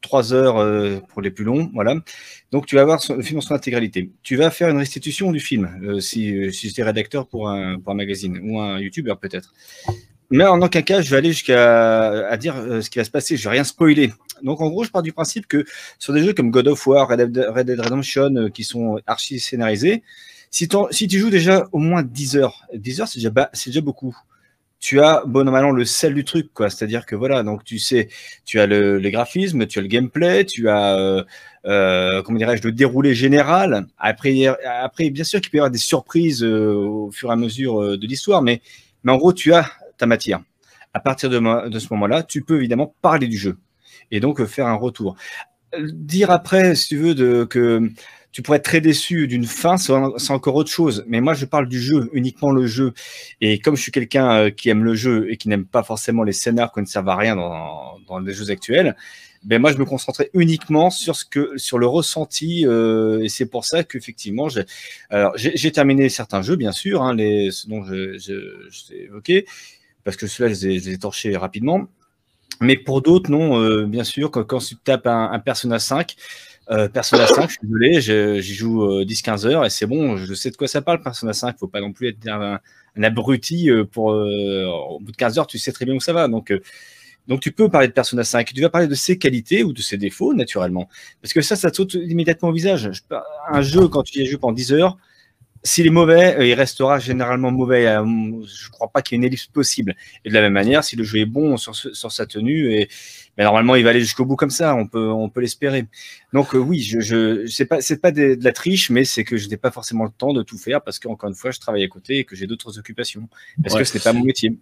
euh, 0.03 0.07
trois 0.07 0.33
heures 0.33 0.57
euh, 0.57 0.99
pour 1.09 1.21
les 1.21 1.31
plus 1.31 1.43
longs, 1.43 1.71
voilà. 1.73 1.95
Donc 2.51 2.67
tu 2.67 2.75
vas 2.75 2.85
voir 2.85 2.99
le 3.09 3.23
film 3.23 3.39
en 3.39 3.41
son 3.41 3.55
intégralité. 3.55 4.11
Tu 4.21 4.35
vas 4.35 4.51
faire 4.51 4.69
une 4.69 4.77
restitution 4.77 5.31
du 5.31 5.39
film, 5.39 5.69
euh, 5.83 5.99
si, 5.99 6.35
euh, 6.35 6.51
si 6.51 6.67
j'étais 6.67 6.83
rédacteur 6.83 7.27
pour 7.27 7.49
un, 7.49 7.77
magazine 7.87 8.39
ou 8.43 8.59
un 8.59 8.79
youtubeur 8.79 9.19
peut-être. 9.19 9.53
Mais 10.29 10.45
en 10.45 10.61
aucun 10.61 10.81
cas, 10.81 11.01
je 11.01 11.09
vais 11.11 11.17
aller 11.17 11.31
jusqu'à 11.31 12.37
dire 12.37 12.55
ce 12.81 12.89
qui 12.89 12.97
va 12.97 13.03
se 13.03 13.11
passer. 13.11 13.37
Je 13.37 13.43
vais 13.43 13.51
rien 13.51 13.63
spoiler. 13.63 14.11
Donc 14.41 14.61
en 14.61 14.69
gros, 14.69 14.83
je 14.83 14.89
pars 14.89 15.03
du 15.03 15.11
principe 15.11 15.47
que 15.47 15.63
sur 15.99 16.11
des 16.11 16.23
jeux 16.23 16.33
comme 16.33 16.49
God 16.49 16.67
of 16.67 16.87
War, 16.87 17.07
Red 17.07 17.31
Dead, 17.31 17.45
Red 17.49 17.67
Dead 17.67 17.79
Redemption, 17.79 18.49
qui 18.51 18.63
sont 18.63 18.99
archi 19.05 19.39
scénarisés, 19.39 20.01
si, 20.49 20.67
tu 20.67 21.19
joues 21.19 21.29
déjà 21.29 21.67
au 21.71 21.79
moins 21.79 22.03
10 22.03 22.37
heures, 22.37 22.67
10 22.75 23.01
heures 23.01 23.07
c'est 23.07 23.69
déjà 23.69 23.81
beaucoup. 23.81 24.15
Tu 24.83 24.99
as 24.99 25.23
bon 25.25 25.47
an, 25.47 25.71
le 25.71 25.85
sel 25.85 26.13
du 26.13 26.25
truc, 26.25 26.53
quoi. 26.53 26.69
C'est-à-dire 26.69 27.05
que 27.05 27.15
voilà, 27.15 27.41
donc 27.41 27.63
tu 27.63 27.79
sais, 27.79 28.09
tu 28.43 28.59
as 28.59 28.67
le, 28.67 28.97
les 28.97 29.11
graphismes, 29.11 29.65
tu 29.65 29.79
as 29.79 29.81
le 29.81 29.87
gameplay, 29.87 30.43
tu 30.43 30.67
as, 30.67 30.99
euh, 30.99 31.23
euh, 31.65 32.21
comment 32.21 32.37
dirais-je, 32.37 32.63
le 32.63 32.73
déroulé 32.73 33.15
général. 33.15 33.85
Après, 33.97 34.45
après 34.81 35.09
bien 35.09 35.23
sûr 35.23 35.39
qu'il 35.39 35.51
peut 35.51 35.57
y 35.57 35.61
avoir 35.61 35.71
des 35.71 35.77
surprises 35.77 36.43
euh, 36.43 36.73
au 36.73 37.11
fur 37.11 37.29
et 37.29 37.31
à 37.31 37.37
mesure 37.37 37.97
de 37.97 38.05
l'histoire, 38.07 38.41
mais, 38.41 38.61
mais 39.05 39.13
en 39.13 39.15
gros, 39.15 39.31
tu 39.31 39.53
as 39.53 39.65
ta 39.97 40.05
matière. 40.05 40.41
À 40.93 40.99
partir 40.99 41.29
de, 41.29 41.69
de 41.69 41.79
ce 41.79 41.87
moment-là, 41.93 42.21
tu 42.21 42.41
peux 42.41 42.57
évidemment 42.57 42.93
parler 43.01 43.29
du 43.29 43.37
jeu 43.37 43.55
et 44.11 44.19
donc 44.19 44.43
faire 44.43 44.67
un 44.67 44.75
retour. 44.75 45.15
Dire 45.79 46.29
après, 46.29 46.75
si 46.75 46.89
tu 46.89 46.97
veux, 46.97 47.15
de, 47.15 47.45
que 47.45 47.89
tu 48.33 48.41
pourrais 48.41 48.57
être 48.57 48.65
très 48.65 48.81
déçu 48.81 49.27
d'une 49.27 49.45
fin, 49.45 49.77
c'est 49.77 49.93
en- 49.93 50.17
c'est 50.17 50.33
encore 50.33 50.55
autre 50.55 50.71
chose. 50.71 51.03
Mais 51.07 51.21
moi, 51.21 51.35
je 51.35 51.45
parle 51.45 51.67
du 51.69 51.79
jeu, 51.79 52.09
uniquement 52.13 52.51
le 52.51 52.65
jeu. 52.67 52.93
Et 53.41 53.59
comme 53.59 53.75
je 53.77 53.81
suis 53.83 53.91
quelqu'un 53.91 54.31
euh, 54.47 54.49
qui 54.49 54.69
aime 54.69 54.83
le 54.83 54.95
jeu 54.95 55.27
et 55.31 55.37
qui 55.37 55.49
n'aime 55.49 55.65
pas 55.65 55.83
forcément 55.83 56.23
les 56.23 56.33
scénars 56.33 56.71
qui 56.73 56.81
ne 56.81 56.85
servent 56.85 57.09
à 57.09 57.15
rien 57.15 57.35
dans, 57.35 58.19
les 58.25 58.33
jeux 58.33 58.49
actuels, 58.51 58.95
ben 59.43 59.59
moi, 59.61 59.71
je 59.71 59.77
me 59.77 59.85
concentrais 59.85 60.29
uniquement 60.33 60.89
sur 60.89 61.15
ce 61.15 61.25
que, 61.25 61.57
sur 61.57 61.77
le 61.77 61.85
ressenti. 61.87 62.65
euh, 62.67 63.21
et 63.23 63.29
c'est 63.29 63.45
pour 63.45 63.65
ça 63.65 63.83
qu'effectivement, 63.83 64.49
j'ai, 64.49 64.63
alors 65.09 65.33
j'ai 65.35 65.71
terminé 65.71 66.09
certains 66.09 66.41
jeux, 66.41 66.55
bien 66.55 66.71
sûr, 66.71 67.03
hein, 67.03 67.13
les, 67.15 67.51
ce 67.51 67.67
dont 67.69 67.83
je, 67.83 68.17
je, 68.17 68.67
je 68.71 68.87
t'ai 68.87 69.03
évoqué, 69.03 69.45
parce 70.03 70.17
que 70.17 70.27
ceux-là, 70.27 70.53
je 70.53 70.67
les 70.67 70.89
ai 70.89 70.97
torchés 70.97 71.35
rapidement. 71.37 71.87
Mais 72.61 72.77
pour 72.77 73.01
d'autres, 73.01 73.29
non, 73.31 73.59
euh, 73.59 73.85
bien 73.85 74.03
sûr, 74.03 74.31
quand, 74.31 74.43
quand 74.43 74.59
tu 74.59 74.75
tapes 74.77 75.07
un, 75.07 75.31
un 75.31 75.39
Persona 75.39 75.79
5, 75.79 76.15
euh, 76.71 76.87
Persona 76.87 77.27
5, 77.27 77.49
je 77.49 77.53
suis 77.53 77.59
désolé, 77.63 78.41
j'y 78.41 78.55
joue 78.55 78.83
euh, 78.83 79.05
10-15 79.05 79.45
heures 79.45 79.65
et 79.65 79.69
c'est 79.69 79.85
bon, 79.85 80.15
je 80.17 80.33
sais 80.33 80.49
de 80.49 80.55
quoi 80.55 80.67
ça 80.67 80.81
parle, 80.81 81.01
Persona 81.01 81.33
5. 81.33 81.57
Faut 81.57 81.67
pas 81.67 81.81
non 81.81 81.91
plus 81.91 82.09
être 82.09 82.27
un, 82.27 82.59
abruti 83.01 83.69
euh, 83.69 83.83
pour. 83.85 84.11
euh, 84.11 84.65
au 84.89 84.99
bout 84.99 85.11
de 85.11 85.17
15 85.17 85.39
heures, 85.39 85.47
tu 85.47 85.57
sais 85.57 85.71
très 85.71 85.85
bien 85.85 85.95
où 85.95 85.99
ça 85.99 86.13
va. 86.13 86.27
Donc, 86.27 86.51
euh, 86.51 86.61
donc 87.27 87.41
tu 87.41 87.51
peux 87.51 87.69
parler 87.69 87.87
de 87.87 87.93
Persona 87.93 88.23
5. 88.23 88.53
Tu 88.53 88.61
vas 88.61 88.69
parler 88.69 88.87
de 88.87 88.95
ses 88.95 89.17
qualités 89.17 89.63
ou 89.63 89.73
de 89.73 89.81
ses 89.81 89.97
défauts, 89.97 90.33
naturellement. 90.33 90.89
Parce 91.21 91.33
que 91.33 91.41
ça, 91.41 91.55
ça 91.55 91.71
te 91.71 91.77
saute 91.77 91.95
immédiatement 91.95 92.49
au 92.49 92.53
visage. 92.53 92.89
Un 93.49 93.61
jeu, 93.61 93.87
quand 93.87 94.03
tu 94.03 94.19
y 94.19 94.25
joues 94.25 94.39
pendant 94.39 94.53
10 94.53 94.73
heures, 94.73 94.97
s'il 95.63 95.87
est 95.87 95.91
mauvais, 95.91 96.35
euh, 96.37 96.45
il 96.45 96.53
restera 96.55 96.99
généralement 96.99 97.51
mauvais. 97.51 97.87
Euh, 97.87 98.03
Je 98.45 98.69
crois 98.69 98.89
pas 98.89 99.01
qu'il 99.01 99.15
y 99.15 99.15
ait 99.15 99.19
une 99.19 99.23
ellipse 99.23 99.47
possible. 99.47 99.95
Et 100.25 100.29
de 100.29 100.33
la 100.33 100.41
même 100.41 100.53
manière, 100.53 100.83
si 100.83 100.95
le 100.95 101.03
jeu 101.03 101.19
est 101.19 101.25
bon 101.25 101.55
sur, 101.57 101.73
sa 102.11 102.25
tenue, 102.25 102.73
et 102.73 102.89
mais 103.37 103.45
normalement 103.45 103.75
il 103.75 103.83
va 103.83 103.89
aller 103.91 104.01
jusqu'au 104.01 104.25
bout 104.25 104.35
comme 104.35 104.49
ça, 104.51 104.75
on 104.75 104.85
peut, 104.87 105.09
on 105.09 105.29
peut 105.29 105.41
l'espérer. 105.41 105.85
Donc 106.33 106.53
euh, 106.53 106.57
oui, 106.59 106.81
je, 106.81 106.99
je 106.99 107.47
c'est 107.47 107.65
pas 107.65 107.81
c'est 107.81 107.99
pas 108.01 108.11
de, 108.11 108.35
de 108.35 108.43
la 108.43 108.51
triche, 108.51 108.89
mais 108.89 109.05
c'est 109.05 109.23
que 109.23 109.37
je 109.37 109.47
n'ai 109.47 109.57
pas 109.57 109.71
forcément 109.71 110.03
le 110.03 110.11
temps 110.11 110.33
de 110.33 110.43
tout 110.43 110.57
faire 110.57 110.81
parce 110.83 110.99
qu'encore 110.99 111.29
une 111.29 111.35
fois, 111.35 111.51
je 111.51 111.59
travaille 111.59 111.83
à 111.83 111.87
côté 111.87 112.19
et 112.19 112.23
que 112.25 112.35
j'ai 112.35 112.45
d'autres 112.47 112.77
occupations. 112.77 113.27
Parce 113.63 113.73
Ouais. 113.75 113.81
que 113.81 113.87
ce 113.87 113.97
n'est 113.97 114.03
pas 114.03 114.13
mon 114.13 114.23
métier. 114.23 114.57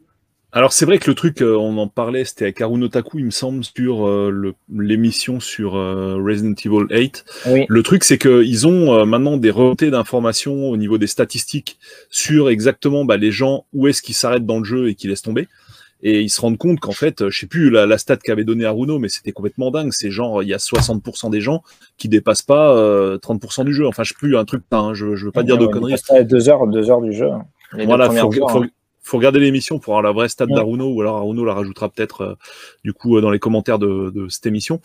Alors 0.54 0.74
c'est 0.74 0.86
vrai 0.86 0.98
que 0.98 1.10
le 1.10 1.16
truc, 1.16 1.42
euh, 1.42 1.56
on 1.56 1.78
en 1.78 1.88
parlait, 1.88 2.26
c'était 2.26 2.44
avec 2.46 2.60
Haruno 2.60 2.90
Taku, 2.90 3.20
il 3.20 3.26
me 3.26 3.32
semble, 3.32 3.64
sur 3.64 4.06
euh, 4.06 4.54
l'émission 4.70 5.40
sur 5.40 5.76
euh, 5.78 6.18
Resident 6.22 6.54
Evil 6.66 6.88
8. 6.90 7.26
Oui. 7.48 7.66
Le 7.70 7.84
truc, 7.84 8.04
c'est 8.04 8.18
qu'ils 8.18 8.68
ont 8.68 9.06
maintenant 9.06 9.38
des 9.38 9.50
remontées 9.50 9.92
d'informations 9.92 10.70
au 10.70 10.76
niveau 10.76 10.98
des 10.98 11.08
statistiques 11.08 11.78
sur 12.10 12.50
exactement 12.50 13.06
bah, 13.06 13.16
les 13.16 13.32
gens, 13.32 13.66
où 13.72 13.88
est-ce 13.88 14.02
qu'ils 14.02 14.16
s'arrêtent 14.16 14.46
dans 14.46 14.60
le 14.60 14.66
jeu 14.66 14.90
et 14.90 14.96
qui 14.96 15.08
laissent 15.08 15.22
tomber. 15.22 15.48
Et 16.04 16.22
ils 16.22 16.30
se 16.30 16.42
rendent 16.42 16.58
compte 16.58 16.80
qu'en 16.80 16.94
fait, 16.94 17.30
je 17.30 17.40
sais 17.40 17.46
plus 17.46 17.70
la, 17.70 17.86
la 17.86 17.98
stat 18.00 18.18
qu'avait 18.18 18.44
donné 18.44 18.66
Haruno, 18.66 18.98
mais 18.98 19.08
c'était 19.08 19.32
complètement 19.32 19.70
dingue. 19.70 19.92
C'est 19.92 20.10
genre, 20.10 20.42
il 20.42 20.50
y 20.50 20.54
a 20.54 20.58
60% 20.58 21.30
des 21.30 21.42
gens 21.42 21.62
qui 21.98 22.10
dépassent 22.10 22.42
pas 22.42 22.76
euh, 22.76 23.20
30% 23.20 23.66
du 23.66 23.74
jeu. 23.74 23.86
Enfin, 23.88 24.04
je 24.04 24.10
sais 24.10 24.16
plus, 24.18 24.36
un 24.36 24.44
truc, 24.44 24.64
hein, 24.72 24.94
je, 24.96 25.16
je 25.16 25.26
veux 25.26 25.32
pas 25.32 25.44
dire 25.44 25.60
de 25.60 25.68
conneries. 25.68 25.96
à 26.10 26.24
deux 26.24 26.50
heures, 26.50 26.66
deux 26.68 26.90
heures 26.90 27.02
du 27.02 27.14
jeu. 27.14 27.30
hein. 27.30 27.46
Les 27.78 27.86
Voilà, 27.86 28.10
faut, 28.10 28.48
hein. 28.50 28.68
Faut 29.04 29.18
regarder 29.18 29.40
l'émission 29.40 29.80
pour 29.80 29.94
avoir 29.94 30.04
la 30.04 30.12
vraie 30.12 30.30
stat 30.30 30.46
Ouais. 30.46 30.56
d'Aruno, 30.56 30.92
ou 30.94 31.02
alors 31.02 31.18
Aruno 31.18 31.44
la 31.44 31.54
rajoutera 31.54 31.90
peut-être 31.90 32.22
euh, 32.22 32.36
du 32.84 32.94
coup 32.94 33.18
euh, 33.18 33.22
dans 33.22 33.32
les 33.32 33.40
commentaires 33.40 33.80
de, 33.80 34.12
de 34.14 34.30
cette 34.30 34.46
émission. 34.46 34.80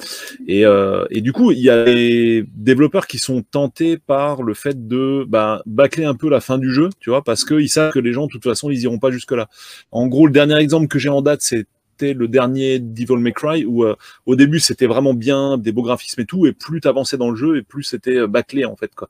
Et, 0.46 0.64
euh, 0.64 1.04
et 1.10 1.20
du 1.20 1.32
coup, 1.32 1.50
il 1.52 1.58
y 1.60 1.70
a 1.70 1.84
des 1.84 2.44
développeurs 2.54 3.06
qui 3.06 3.18
sont 3.18 3.42
tentés 3.42 3.98
par 3.98 4.42
le 4.42 4.54
fait 4.54 4.88
de 4.88 5.24
bah, 5.28 5.62
bâcler 5.66 6.04
un 6.04 6.14
peu 6.14 6.28
la 6.30 6.40
fin 6.40 6.58
du 6.58 6.72
jeu, 6.72 6.88
tu 7.00 7.10
vois, 7.10 7.22
parce 7.22 7.44
qu'ils 7.44 7.68
savent 7.68 7.92
que 7.92 7.98
les 7.98 8.12
gens, 8.12 8.26
de 8.26 8.30
toute 8.32 8.44
façon, 8.44 8.70
ils 8.70 8.80
iront 8.82 8.98
pas 8.98 9.10
jusque-là. 9.10 9.48
En 9.92 10.06
gros, 10.06 10.26
le 10.26 10.32
dernier 10.32 10.56
exemple 10.56 10.88
que 10.88 10.98
j'ai 10.98 11.08
en 11.10 11.22
date, 11.22 11.42
c'était 11.42 12.12
le 12.12 12.28
dernier 12.28 12.78
Devil 12.78 13.16
May 13.18 13.32
Cry, 13.32 13.64
où 13.64 13.84
euh, 13.84 13.96
au 14.26 14.36
début 14.36 14.60
c'était 14.60 14.86
vraiment 14.86 15.14
bien, 15.14 15.56
des 15.56 15.72
beaux 15.72 15.82
graphismes 15.82 16.20
et 16.20 16.26
tout, 16.26 16.46
et 16.46 16.52
plus 16.52 16.80
t'avançais 16.80 17.16
dans 17.16 17.30
le 17.30 17.36
jeu, 17.36 17.56
et 17.56 17.62
plus 17.62 17.84
c'était 17.84 18.18
euh, 18.18 18.26
bâclé 18.26 18.64
en 18.66 18.76
fait. 18.76 18.94
quoi. 18.94 19.08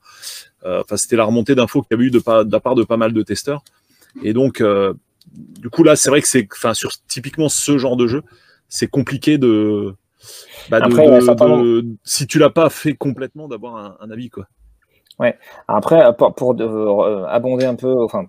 Euh, 0.65 0.81
Enfin, 0.81 0.95
c'était 0.97 1.15
la 1.17 1.25
remontée 1.25 1.53
d'infos 1.55 1.81
qu'il 1.81 1.89
y 1.91 1.99
avait 1.99 2.07
eu 2.07 2.11
de, 2.11 2.19
pas, 2.19 2.43
de 2.43 2.51
la 2.51 2.59
part 2.59 2.75
de 2.75 2.83
pas 2.83 2.97
mal 2.97 3.13
de 3.13 3.21
testeurs. 3.23 3.61
Et 4.23 4.33
donc, 4.33 4.61
euh, 4.61 4.93
du 5.61 5.69
coup, 5.69 5.83
là, 5.83 5.95
c'est 5.95 6.09
vrai 6.09 6.21
que 6.21 6.27
c'est, 6.27 6.47
enfin, 6.51 6.73
sur 6.73 6.91
typiquement 7.07 7.49
ce 7.49 7.77
genre 7.77 7.97
de 7.97 8.07
jeu, 8.07 8.23
c'est 8.69 8.87
compliqué 8.87 9.37
de, 9.37 9.93
bah, 10.69 10.79
de- 10.79 10.85
Après, 10.85 11.05
de- 11.07 11.85
si 12.03 12.27
tu 12.27 12.39
l'as 12.39 12.49
pas 12.49 12.69
fait 12.69 12.93
complètement, 12.93 13.47
d'avoir 13.47 13.75
un, 13.75 13.97
un 14.01 14.11
avis, 14.11 14.29
quoi. 14.29 14.47
Après, 15.67 16.15
pour, 16.17 16.33
pour 16.35 16.55
de- 16.55 16.63
euh, 16.65 17.25
abonder 17.27 17.65
un 17.65 17.75
peu, 17.75 18.03
enfin. 18.03 18.25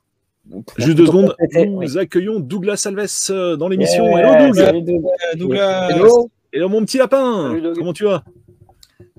Juste 0.78 0.96
deux 0.96 1.04
secondes, 1.06 1.34
nous 1.54 1.76
oui. 1.76 1.98
accueillons 1.98 2.40
Douglas 2.40 2.82
Alves 2.86 3.06
euh, 3.30 3.56
dans 3.56 3.68
l'émission. 3.68 4.04
Yeah, 4.16 4.32
Hello, 4.40 4.46
Doug. 4.46 4.54
salut, 4.64 4.82
Doug. 4.82 5.02
Douglas, 5.36 5.88
Hello. 5.90 6.30
Hello, 6.52 6.68
mon 6.70 6.80
petit 6.86 6.96
lapin. 6.96 7.50
Salut. 7.50 7.72
Comment 7.76 7.92
tu 7.92 8.04
vas? 8.04 8.24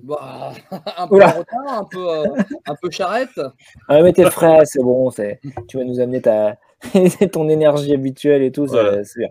Bah, 0.04 0.52
un 0.98 1.08
peu 1.08 1.16
Oula. 1.16 1.36
en 1.36 1.40
retard, 1.40 1.80
un 1.80 1.84
peu, 1.86 2.10
euh, 2.10 2.26
un 2.66 2.76
peu 2.82 2.90
charrette. 2.92 3.40
Ah, 3.88 4.02
mais 4.02 4.14
t'es 4.14 4.30
frais, 4.30 4.62
c'est 4.66 4.82
bon. 4.82 5.10
c'est- 5.12 5.40
Tu 5.68 5.78
vas 5.78 5.84
nous 5.84 6.00
amener 6.00 6.22
ta... 6.22 6.58
ton 7.34 7.50
énergie 7.50 7.94
habituelle 7.94 8.42
et 8.44 8.52
tout. 8.52 8.66
c'est- 8.68 8.74
Voilà. 8.74 9.04
C'est 9.04 9.20
bien. 9.20 9.30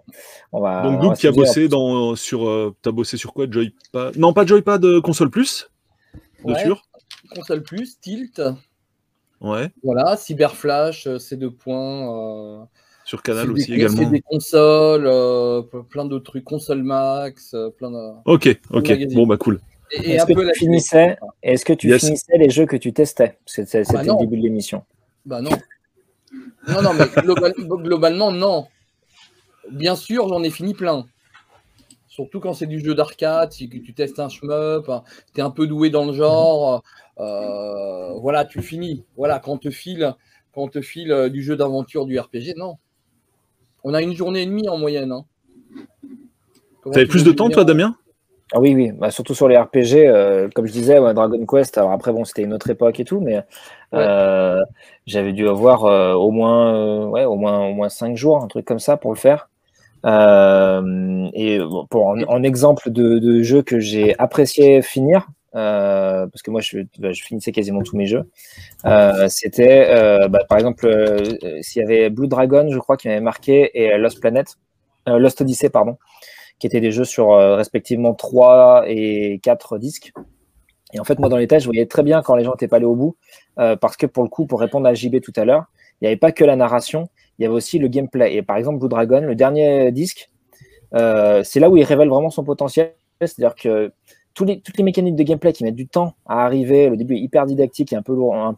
On 0.52 0.60
va, 0.60 0.82
Donc, 0.82 1.00
Doug 1.00 1.14
qui 1.16 1.26
a 1.26 1.32
bossé 1.32 1.68
dans, 1.68 2.14
sur, 2.14 2.46
euh, 2.48 2.74
t'as 2.82 2.90
bossé 2.90 3.16
sur 3.16 3.32
quoi 3.32 3.46
Joypad? 3.50 4.16
Non, 4.16 4.32
pas 4.32 4.44
Joypad, 4.44 4.84
euh, 4.84 5.00
console 5.00 5.30
plus. 5.30 5.70
De 6.44 6.52
Ouais. 6.52 6.60
sûr. 6.62 6.82
Console 7.34 7.62
plus, 7.62 7.98
Tilt, 8.00 8.40
Ouais. 9.40 9.70
voilà, 9.82 10.16
Cyberflash, 10.16 11.06
euh, 11.06 11.18
C2 11.18 11.50
points. 11.50 12.60
euh, 12.60 12.64
Sur 13.04 13.22
Canal 13.22 13.50
aussi 13.50 13.68
des, 13.68 13.74
également. 13.76 13.96
c'est 13.96 14.10
des 14.10 14.20
consoles, 14.20 15.06
euh, 15.06 15.62
plein 15.88 16.04
d'autres 16.04 16.24
trucs, 16.30 16.44
console 16.44 16.82
max, 16.82 17.54
plein 17.78 17.90
de. 17.90 18.12
Ok, 18.26 18.58
ok. 18.70 19.14
Bon, 19.14 19.26
bah 19.26 19.36
cool. 19.38 19.60
Et, 19.90 19.96
et 20.10 20.12
Est-ce 20.14 20.26
que 20.26 20.52
tu 20.52 20.58
finissais 20.58 21.18
Est-ce 21.42 21.64
que 21.64 21.72
tu 21.72 21.88
Yes. 21.88 22.00
finissais 22.04 22.36
les 22.38 22.50
jeux 22.50 22.66
que 22.66 22.76
tu 22.76 22.92
testais? 22.92 23.38
C'était 23.46 23.84
c'était 23.84 24.06
Bah 24.06 24.12
le 24.12 24.18
début 24.18 24.36
de 24.36 24.42
l'émission. 24.42 24.84
Bah 25.24 25.40
non. 25.40 25.50
Non, 26.68 26.82
non, 26.82 26.92
mais 26.94 27.06
global- 27.22 27.54
globalement, 27.56 28.30
non. 28.32 28.66
Bien 29.70 29.96
sûr, 29.96 30.28
j'en 30.28 30.42
ai 30.42 30.50
fini 30.50 30.74
plein. 30.74 31.06
Surtout 32.06 32.40
quand 32.40 32.52
c'est 32.52 32.66
du 32.66 32.80
jeu 32.80 32.94
d'arcade, 32.94 33.52
si 33.52 33.68
tu 33.68 33.94
testes 33.94 34.18
un 34.18 34.28
shmup, 34.28 34.90
tu 35.34 35.40
es 35.40 35.42
un 35.42 35.50
peu 35.50 35.66
doué 35.66 35.88
dans 35.88 36.04
le 36.04 36.12
genre, 36.12 36.82
euh, 37.20 38.12
voilà, 38.14 38.44
tu 38.44 38.60
finis. 38.60 39.04
Voilà, 39.16 39.38
quand 39.38 39.52
on 39.52 39.58
te 39.58 39.70
file, 39.70 40.14
quand 40.52 40.62
on 40.62 40.68
te 40.68 40.80
file 40.80 41.12
euh, 41.12 41.28
du 41.28 41.42
jeu 41.42 41.56
d'aventure, 41.56 42.06
du 42.06 42.18
RPG, 42.18 42.54
non. 42.56 42.76
On 43.84 43.94
a 43.94 44.02
une 44.02 44.14
journée 44.14 44.42
et 44.42 44.46
demie 44.46 44.68
en 44.68 44.76
moyenne. 44.78 45.12
Hein. 45.12 45.24
T'avais 46.84 47.04
tu 47.04 47.08
plus 47.10 47.24
de 47.24 47.32
temps, 47.32 47.48
toi, 47.48 47.64
Damien? 47.64 47.96
Ah 48.52 48.60
oui, 48.60 48.74
oui, 48.74 48.92
bah, 48.92 49.10
surtout 49.10 49.34
sur 49.34 49.46
les 49.46 49.58
RPG, 49.58 50.06
euh, 50.06 50.48
comme 50.54 50.66
je 50.66 50.72
disais, 50.72 50.98
ouais, 50.98 51.12
Dragon 51.12 51.44
Quest, 51.44 51.76
alors 51.76 51.92
après, 51.92 52.12
bon, 52.12 52.24
c'était 52.24 52.42
une 52.42 52.54
autre 52.54 52.70
époque 52.70 52.98
et 52.98 53.04
tout, 53.04 53.20
mais 53.20 53.42
euh, 53.92 54.62
j'avais 55.06 55.34
dû 55.34 55.46
avoir 55.48 55.84
euh, 55.84 56.14
au, 56.14 56.30
moins, 56.30 57.06
ouais, 57.08 57.26
au, 57.26 57.36
moins, 57.36 57.66
au 57.66 57.74
moins 57.74 57.90
5 57.90 58.16
jours, 58.16 58.42
un 58.42 58.48
truc 58.48 58.64
comme 58.64 58.78
ça 58.78 58.96
pour 58.96 59.12
le 59.12 59.18
faire. 59.18 59.50
Et 60.04 61.58
bon, 61.58 61.86
pour, 61.90 62.06
en, 62.06 62.22
en 62.22 62.42
exemple 62.42 62.90
de, 62.90 63.18
de 63.18 63.42
jeu 63.42 63.60
que 63.62 63.80
j'ai 63.80 64.18
apprécié 64.18 64.80
finir, 64.80 65.28
parce 65.52 66.40
que 66.42 66.50
moi 66.50 66.62
je, 66.62 66.78
bah, 66.98 67.12
je 67.12 67.22
finissais 67.22 67.52
quasiment 67.52 67.82
tous 67.82 67.96
mes 67.96 68.06
jeux, 68.06 68.30
c'était 69.28 70.28
bah, 70.28 70.44
par 70.48 70.56
exemple 70.56 70.90
s'il 71.60 71.82
y 71.82 71.84
avait 71.84 72.08
Blue 72.08 72.28
Dragon, 72.28 72.66
je 72.70 72.78
crois, 72.78 72.96
qui 72.96 73.08
m'avait 73.08 73.20
marqué, 73.20 73.70
et 73.74 73.98
Lost 73.98 74.20
Planet, 74.20 74.56
Lost 75.06 75.42
Odyssey, 75.42 75.68
pardon 75.68 75.98
qui 76.58 76.66
étaient 76.66 76.80
des 76.80 76.92
jeux 76.92 77.04
sur 77.04 77.32
euh, 77.32 77.56
respectivement 77.56 78.14
3 78.14 78.84
et 78.86 79.40
4 79.42 79.78
disques. 79.78 80.12
Et 80.92 81.00
en 81.00 81.04
fait, 81.04 81.18
moi, 81.18 81.28
dans 81.28 81.36
les 81.36 81.46
tests, 81.46 81.64
je 81.64 81.68
voyais 81.68 81.86
très 81.86 82.02
bien 82.02 82.22
quand 82.22 82.34
les 82.34 82.44
gens 82.44 82.52
n'étaient 82.52 82.68
pas 82.68 82.76
allés 82.76 82.86
au 82.86 82.96
bout, 82.96 83.16
euh, 83.58 83.76
parce 83.76 83.96
que 83.96 84.06
pour 84.06 84.22
le 84.22 84.28
coup, 84.28 84.46
pour 84.46 84.60
répondre 84.60 84.86
à 84.86 84.94
JB 84.94 85.20
tout 85.20 85.32
à 85.36 85.44
l'heure, 85.44 85.66
il 86.00 86.04
n'y 86.04 86.08
avait 86.08 86.16
pas 86.16 86.32
que 86.32 86.44
la 86.44 86.56
narration, 86.56 87.08
il 87.38 87.42
y 87.42 87.46
avait 87.46 87.54
aussi 87.54 87.78
le 87.78 87.88
gameplay. 87.88 88.34
Et 88.34 88.42
par 88.42 88.56
exemple, 88.56 88.78
Blue 88.78 88.88
Dragon, 88.88 89.20
le 89.20 89.34
dernier 89.34 89.92
disque, 89.92 90.30
euh, 90.94 91.42
c'est 91.44 91.60
là 91.60 91.68
où 91.68 91.76
il 91.76 91.84
révèle 91.84 92.08
vraiment 92.08 92.30
son 92.30 92.44
potentiel. 92.44 92.94
C'est-à-dire 93.20 93.54
que 93.54 93.92
toutes 94.46 94.76
les 94.78 94.84
mécaniques 94.84 95.16
de 95.16 95.22
gameplay 95.22 95.52
qui 95.52 95.64
mettent 95.64 95.74
du 95.74 95.88
temps 95.88 96.14
à 96.26 96.44
arriver, 96.44 96.88
le 96.88 96.96
début 96.96 97.16
est 97.16 97.20
hyper 97.20 97.46
didactique 97.46 97.92
et 97.92 97.96
un 97.96 98.02
peu 98.02 98.14
lourd, 98.14 98.34
un 98.34 98.54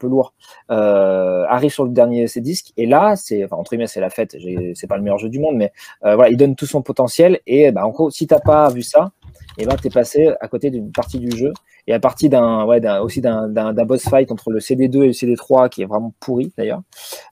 euh, 0.71 1.45
arrive 1.49 1.71
sur 1.71 1.85
le 1.85 1.91
dernier 1.91 2.27
ces 2.27 2.41
disques. 2.41 2.73
Et 2.77 2.87
là, 2.87 3.17
c'est 3.17 3.45
enfin, 3.45 3.63
c'est 3.87 4.01
la 4.01 4.11
fête. 4.11 4.37
C'est 4.75 4.87
pas 4.87 4.97
le 4.97 5.03
meilleur 5.03 5.19
jeu 5.19 5.29
du 5.29 5.39
monde, 5.39 5.57
mais 5.57 5.73
euh, 6.05 6.15
voilà, 6.15 6.31
il 6.31 6.37
donne 6.37 6.55
tout 6.55 6.67
son 6.67 6.83
potentiel. 6.83 7.41
Et 7.47 7.71
bah, 7.73 7.87
en 7.87 7.91
gros, 7.91 8.11
si 8.11 8.27
t'as 8.27 8.41
pas 8.41 8.71
vu 8.71 8.83
ça, 8.83 9.13
et 9.59 9.67
ben 9.67 9.77
t'es 9.77 9.91
passé 9.91 10.33
à 10.41 10.49
côté 10.49 10.71
d'une 10.71 10.93
partie 10.93 11.19
du 11.19 11.37
jeu 11.37 11.53
et 11.87 11.93
à 11.93 12.01
partir 12.01 12.31
d'un 12.31 13.01
aussi 13.01 13.21
d'un 13.21 13.85
boss 13.85 14.03
fight 14.09 14.31
entre 14.31 14.51
le 14.51 14.61
CD2 14.61 15.03
et 15.03 15.07
le 15.09 15.13
CD3 15.13 15.69
qui 15.69 15.83
est 15.83 15.87
vraiment 15.87 16.15
pourri 16.21 16.53
d'ailleurs. 16.57 16.83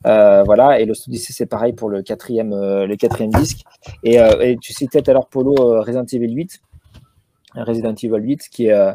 Euh, 0.07 0.43
voilà, 0.43 0.81
et 0.81 0.85
le 0.85 0.93
Odyssey 0.93 1.33
c'est 1.33 1.47
pareil 1.47 1.73
pour 1.75 1.89
le 1.89 2.03
quatrième, 2.03 2.53
disque. 3.29 3.61
Et, 4.03 4.17
et 4.17 4.57
tu 4.61 4.73
citais 4.73 5.03
tout 5.03 5.11
à 5.11 5.15
l'heure 5.15 5.29
Polo 5.29 5.55
Resident 5.83 6.05
Evil 6.13 6.33
8. 6.33 6.61
Resident 7.65 7.95
Evil 7.95 8.21
8 8.21 8.49
qui 8.51 8.67
est 8.67 8.93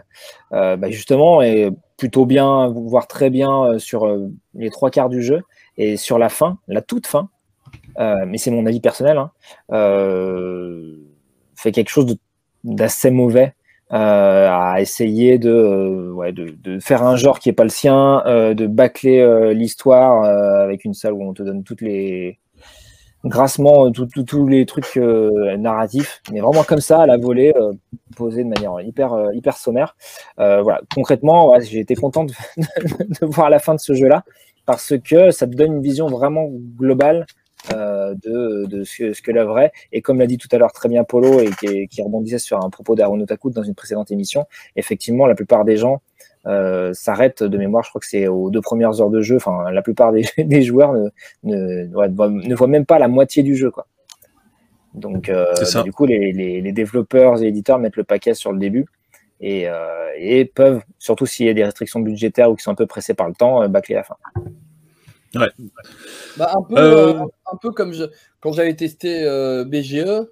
bah, 0.52 0.89
justement 0.89 1.41
est 1.41 1.69
plutôt 1.97 2.26
bien, 2.26 2.67
voire 2.69 3.08
très 3.08 3.30
bien 3.30 3.78
sur 3.80 4.08
les 4.56 4.69
trois 4.69 4.89
quarts 4.89 5.10
du 5.10 5.21
jeu 5.21 5.41
et 5.78 5.97
sur 5.97 6.17
la 6.17 6.30
fin, 6.30 6.58
la 6.67 6.82
toute 6.82 7.08
fin, 7.08 7.30
mais 7.97 8.38
c'est 8.38 8.52
mon 8.52 8.65
avis 8.65 8.80
personnel, 8.80 9.17
hein, 9.17 9.32
fait 11.56 11.71
quelque 11.71 11.89
chose 11.89 12.17
d'assez 12.63 13.12
mauvais 13.12 13.54
euh, 13.93 14.49
à 14.49 14.82
essayer 14.82 15.38
de, 15.38 15.52
euh, 15.52 16.80
faire 16.80 17.04
un 17.04 17.15
genre 17.15 17.39
qui 17.39 17.49
est 17.49 17.54
pas 17.54 17.63
le 17.63 17.69
sien, 17.69 18.23
euh, 18.26 18.56
de 18.56 18.65
bâcler 18.65 19.19
euh, 19.19 19.54
l'histoire 19.54 20.23
avec 20.23 20.84
une 20.84 20.95
salle 20.95 21.13
où 21.13 21.21
on 21.21 21.34
te 21.34 21.43
donne 21.43 21.63
toutes 21.63 21.82
les 21.82 22.39
grassement 23.24 23.92
tous 23.92 24.48
les 24.48 24.66
trucs 24.66 24.96
narratifs, 24.96 26.22
mais 26.32 26.42
vraiment 26.42 26.64
comme 26.64 26.82
ça 26.82 27.02
à 27.02 27.06
la 27.06 27.18
volée, 27.18 27.54
posé 28.16 28.44
de 28.44 28.50
manière 28.50 28.82
hyper 28.82 29.30
hyper 29.34 29.58
sommaire. 29.58 29.96
voilà, 30.38 30.82
concrètement, 30.94 31.50
ouais, 31.50 31.62
j'ai 31.62 31.80
été 31.80 31.96
content 31.96 32.24
de, 32.26 32.34
de, 32.58 33.26
voir 33.26 33.50
la 33.50 33.60
fin 33.60 33.76
de 33.76 33.80
ce 33.80 33.94
jeu-là 33.94 34.24
parce 34.66 34.94
que 34.98 35.32
ça 35.32 35.48
te 35.48 35.56
donne 35.56 35.74
une 35.74 35.82
vision 35.82 36.08
vraiment 36.08 36.50
globale 36.78 37.26
euh, 37.72 38.14
de, 38.16 38.66
de, 38.66 38.84
ce, 38.84 39.14
ce 39.14 39.22
que 39.22 39.32
la 39.32 39.46
vraie. 39.46 39.72
Et 39.94 40.02
comme 40.02 40.20
l'a 40.20 40.28
dit 40.28 40.38
tout 40.38 40.50
à 40.52 40.58
l'heure 40.58 40.74
très 40.74 40.90
bien 40.90 41.06
Polo 41.06 41.40
et 41.40 41.50
qui, 41.52 41.88
qui 41.88 42.02
rebondissait 42.02 42.40
sur 42.40 42.64
un 42.64 42.70
propos 42.70 42.96
d'Aaron 42.96 43.22
Otaku 43.22 43.52
dans 43.52 43.64
une 43.64 43.74
précédente 43.74 44.12
émission, 44.12 44.46
effectivement, 44.76 45.28
la 45.28 45.36
plupart 45.36 45.64
des 45.64 45.78
gens 45.78 46.02
euh, 46.46 46.94
s'arrêtent 46.94 47.44
de 47.44 47.58
mémoire. 47.58 47.84
Je 47.84 47.90
crois 47.90 48.00
que 48.00 48.08
c'est 48.08 48.28
aux 48.28 48.50
deux 48.50 48.62
premières 48.62 49.02
heures 49.02 49.10
de 49.10 49.22
jeu. 49.22 49.38
Enfin, 49.38 49.72
la 49.72 49.82
plupart 49.82 50.12
des, 50.12 50.26
des 50.38 50.62
joueurs 50.62 50.94
ne, 50.94 51.10
ne, 51.44 51.86
ne, 51.86 52.56
voient 52.56 52.68
même 52.68 52.86
pas 52.86 53.00
la 53.00 53.08
moitié 53.08 53.44
du 53.44 53.56
jeu, 53.56 53.72
quoi. 53.72 53.88
Donc, 54.94 55.30
euh, 55.30 55.54
bah, 55.74 55.82
du 55.82 55.92
coup, 55.92 56.06
les, 56.06 56.32
les, 56.32 56.62
les, 56.62 56.72
développeurs 56.72 57.42
et 57.42 57.48
éditeurs 57.48 57.80
mettent 57.80 57.98
le 57.98 58.04
paquet 58.04 58.36
sur 58.36 58.52
le 58.52 58.60
début. 58.60 58.86
Et, 59.42 59.68
euh, 59.68 60.12
et 60.18 60.46
peuvent, 60.46 60.82
surtout 61.00 61.26
s'il 61.26 61.48
y 61.48 61.50
a 61.50 61.54
des 61.54 61.64
restrictions 61.64 62.00
budgétaires 62.00 62.52
ou 62.52 62.56
qui 62.56 62.64
sont 62.64 62.72
un 62.72 62.76
peu 62.76 62.86
pressés 62.86 63.16
par 63.16 63.28
le 63.28 63.34
temps, 63.34 63.68
bâcler 63.68 63.96
la 63.96 64.04
fin. 64.04 64.16
Ouais. 65.36 65.50
Bah, 66.38 66.54
un, 66.56 66.62
peu, 66.62 66.78
euh... 66.78 67.14
euh 67.14 67.26
un 67.52 67.58
peu 67.58 67.72
comme 67.72 67.94
je, 67.94 68.04
quand 68.40 68.52
j'avais 68.52 68.76
testé 68.76 69.24
euh, 69.24 69.66
BGE, 69.66 70.28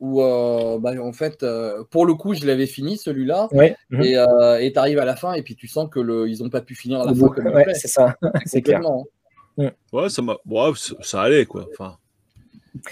où 0.00 0.22
euh, 0.22 0.78
bah, 0.78 0.92
en 1.00 1.12
fait, 1.12 1.42
euh, 1.42 1.84
pour 1.90 2.06
le 2.06 2.14
coup, 2.14 2.34
je 2.34 2.46
l'avais 2.46 2.66
fini 2.66 2.96
celui-là, 2.96 3.48
ouais. 3.52 3.76
et 4.00 4.72
tu 4.72 4.78
arrives 4.78 4.98
à 4.98 5.04
la 5.04 5.16
fin 5.16 5.34
et 5.34 5.42
puis 5.42 5.56
tu 5.56 5.68
sens 5.68 5.88
que 5.90 6.00
le, 6.00 6.28
ils 6.28 6.42
n'ont 6.42 6.50
pas 6.50 6.60
pu 6.60 6.74
finir 6.74 7.00
à 7.00 7.06
la 7.06 7.14
fin. 7.14 7.28
Comme 7.28 7.46
ouais, 7.46 7.74
c'est 7.74 7.88
ça, 7.88 8.16
c'est 8.46 8.62
clair. 8.62 8.80
Hein. 8.86 9.70
Ouais, 9.92 10.08
ça, 10.08 10.22
ouais, 10.22 10.72
ça 11.00 11.22
allait 11.22 11.46
quoi. 11.46 11.66
Enfin. 11.72 11.96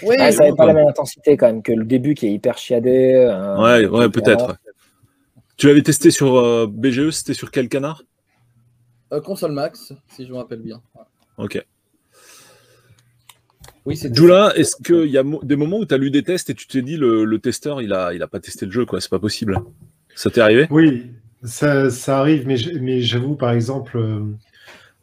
Oui, 0.03 0.15
ah, 0.19 0.31
ça 0.31 0.43
n'avait 0.43 0.55
pas 0.55 0.65
la 0.65 0.73
même 0.73 0.87
intensité 0.87 1.37
quand 1.37 1.45
même 1.47 1.63
que 1.63 1.71
le 1.71 1.85
début 1.85 2.13
qui 2.13 2.27
est 2.27 2.31
hyper 2.31 2.57
chiadé. 2.57 3.15
ouais, 3.59 3.85
ouais 3.85 4.09
peut-être. 4.09 4.57
Tu 5.55 5.67
l'avais 5.67 5.81
testé 5.81 6.11
sur 6.11 6.67
BGE, 6.67 7.09
c'était 7.11 7.33
sur 7.33 7.51
quel 7.51 7.69
canard? 7.69 8.03
Console 9.23 9.53
Max, 9.53 9.93
si 10.09 10.25
je 10.25 10.31
me 10.31 10.37
rappelle 10.37 10.59
bien. 10.59 10.81
Ok. 11.37 11.63
Oui, 13.87 13.97
Jula, 14.11 14.51
est-ce 14.57 14.75
qu'il 14.75 15.09
y 15.09 15.17
a 15.17 15.23
des 15.43 15.55
moments 15.55 15.77
où 15.77 15.85
tu 15.85 15.93
as 15.93 15.97
lu 15.97 16.11
des 16.11 16.21
tests 16.21 16.49
et 16.49 16.53
tu 16.53 16.67
t'es 16.67 16.81
dit 16.81 16.97
le, 16.97 17.23
le 17.23 17.39
testeur, 17.39 17.81
il 17.81 17.93
a, 17.93 18.13
il 18.13 18.21
a 18.21 18.27
pas 18.27 18.41
testé 18.41 18.65
le 18.65 18.71
jeu, 18.73 18.85
quoi, 18.85 18.99
c'est 18.99 19.09
pas 19.09 19.17
possible 19.17 19.61
Ça 20.13 20.29
t'est 20.29 20.41
arrivé? 20.41 20.67
Oui, 20.69 21.05
ça, 21.43 21.89
ça, 21.89 22.19
arrive, 22.19 22.45
mais, 22.45 22.57
mais 22.81 22.99
j'avoue, 22.99 23.35
par 23.35 23.51
exemple, 23.51 23.97
euh, 23.97 24.25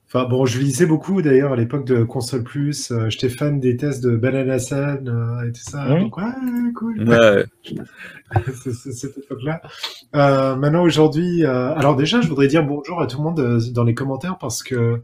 enfin 0.06 0.28
bon, 0.28 0.44
je 0.44 0.58
lisais 0.58 0.84
beaucoup 0.84 1.22
d'ailleurs 1.22 1.54
à 1.54 1.56
l'époque 1.56 1.86
de 1.86 2.04
Console 2.04 2.42
Plus, 2.42 2.90
euh, 2.90 3.08
j'étais 3.08 3.30
fan 3.30 3.58
des 3.58 3.78
tests 3.78 4.04
de 4.04 4.16
Banana 4.16 4.58
Sun 4.58 5.08
euh, 5.08 5.48
et 5.48 5.52
tout 5.52 5.62
ça, 5.62 5.86
mmh. 5.86 6.00
donc 6.00 6.18
ouais, 6.18 6.24
cool. 6.74 7.08
Ouais. 7.08 7.44
cette 8.92 9.16
époque-là. 9.16 9.62
maintenant, 10.56 10.82
aujourd'hui, 10.82 11.46
alors 11.46 11.96
déjà, 11.96 12.20
je 12.20 12.28
voudrais 12.28 12.48
dire 12.48 12.62
bonjour 12.62 13.00
à 13.00 13.06
tout 13.06 13.16
le 13.16 13.24
monde 13.24 13.72
dans 13.72 13.84
les 13.84 13.94
commentaires 13.94 14.36
parce 14.36 14.62
que 14.62 15.00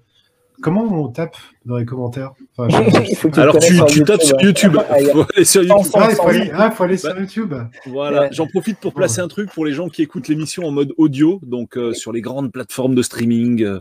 Comment 0.63 0.83
on 0.83 1.09
tape 1.09 1.37
dans 1.65 1.77
les 1.77 1.85
commentaires 1.85 2.33
enfin, 2.57 2.69
je... 2.91 3.41
Alors 3.41 3.59
tu, 3.59 3.81
tu 3.89 4.05
tapes 4.05 4.23
sur 4.23 4.41
YouTube. 4.41 4.77
Ah, 4.89 5.01
il 5.01 5.09
faut 5.11 5.25
aller 5.35 5.45
sur 5.45 5.63
YouTube. 5.63 5.93
Ah, 5.95 6.09
il 6.11 6.17
faut 6.17 6.29
aller, 6.29 6.51
ah, 6.55 6.71
faut 6.71 6.85
aller 6.85 6.97
sur 6.97 7.15
bah, 7.15 7.21
YouTube. 7.21 7.55
Voilà, 7.87 8.31
j'en 8.31 8.47
profite 8.47 8.79
pour 8.79 8.93
placer 8.93 9.21
un 9.21 9.29
truc 9.29 9.53
pour 9.53 9.65
les 9.65 9.73
gens 9.73 9.89
qui 9.89 10.03
écoutent 10.03 10.29
l'émission 10.29 10.65
en 10.65 10.71
mode 10.71 10.93
audio, 10.97 11.41
donc 11.43 11.77
euh, 11.77 11.93
sur 11.93 12.13
les 12.13 12.21
grandes 12.21 12.53
plateformes 12.53 12.95
de 12.95 13.03
streaming 13.03 13.63
euh, 13.63 13.81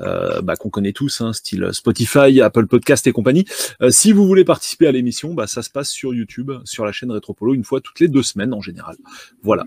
euh, 0.00 0.40
bah, 0.42 0.56
qu'on 0.56 0.70
connaît 0.70 0.92
tous, 0.92 1.20
hein, 1.20 1.32
style 1.32 1.68
Spotify, 1.72 2.40
Apple 2.40 2.66
Podcast 2.66 3.06
et 3.06 3.12
compagnie. 3.12 3.44
Euh, 3.82 3.90
si 3.90 4.12
vous 4.12 4.26
voulez 4.26 4.44
participer 4.44 4.86
à 4.86 4.92
l'émission, 4.92 5.34
bah, 5.34 5.46
ça 5.46 5.62
se 5.62 5.70
passe 5.70 5.90
sur 5.90 6.14
YouTube, 6.14 6.52
sur 6.64 6.84
la 6.84 6.92
chaîne 6.92 7.10
Retropolo, 7.10 7.54
une 7.54 7.64
fois 7.64 7.80
toutes 7.80 8.00
les 8.00 8.08
deux 8.08 8.22
semaines 8.22 8.54
en 8.54 8.60
général. 8.60 8.96
Voilà. 9.42 9.64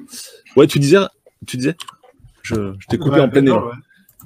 Ouais, 0.55 0.67
tu 0.67 0.79
disais, 0.79 0.99
tu 1.45 1.57
disais, 1.57 1.75
je, 2.41 2.73
je 2.79 2.87
t'ai 2.87 2.97
coupé 2.97 3.15
ouais, 3.15 3.21
en 3.21 3.29
plein 3.29 3.45
élan. 3.45 3.67
Ouais. 3.67 3.73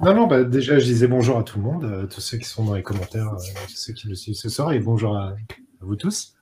Non, 0.00 0.14
non, 0.14 0.26
bah 0.28 0.44
déjà, 0.44 0.78
je 0.78 0.84
disais 0.84 1.08
bonjour 1.08 1.38
à 1.38 1.42
tout 1.42 1.58
le 1.58 1.64
monde, 1.64 1.84
euh, 1.84 2.06
tous 2.06 2.20
ceux 2.20 2.38
qui 2.38 2.44
sont 2.44 2.64
dans 2.64 2.74
les 2.74 2.84
commentaires, 2.84 3.32
euh, 3.32 3.66
tous 3.66 3.76
ceux 3.76 3.92
qui 3.92 4.08
me 4.08 4.14
suivent 4.14 4.36
ce 4.36 4.48
soir, 4.48 4.72
et 4.72 4.78
bonjour 4.78 5.16
à, 5.16 5.30
à 5.30 5.34
vous 5.80 5.96
tous. 5.96 6.34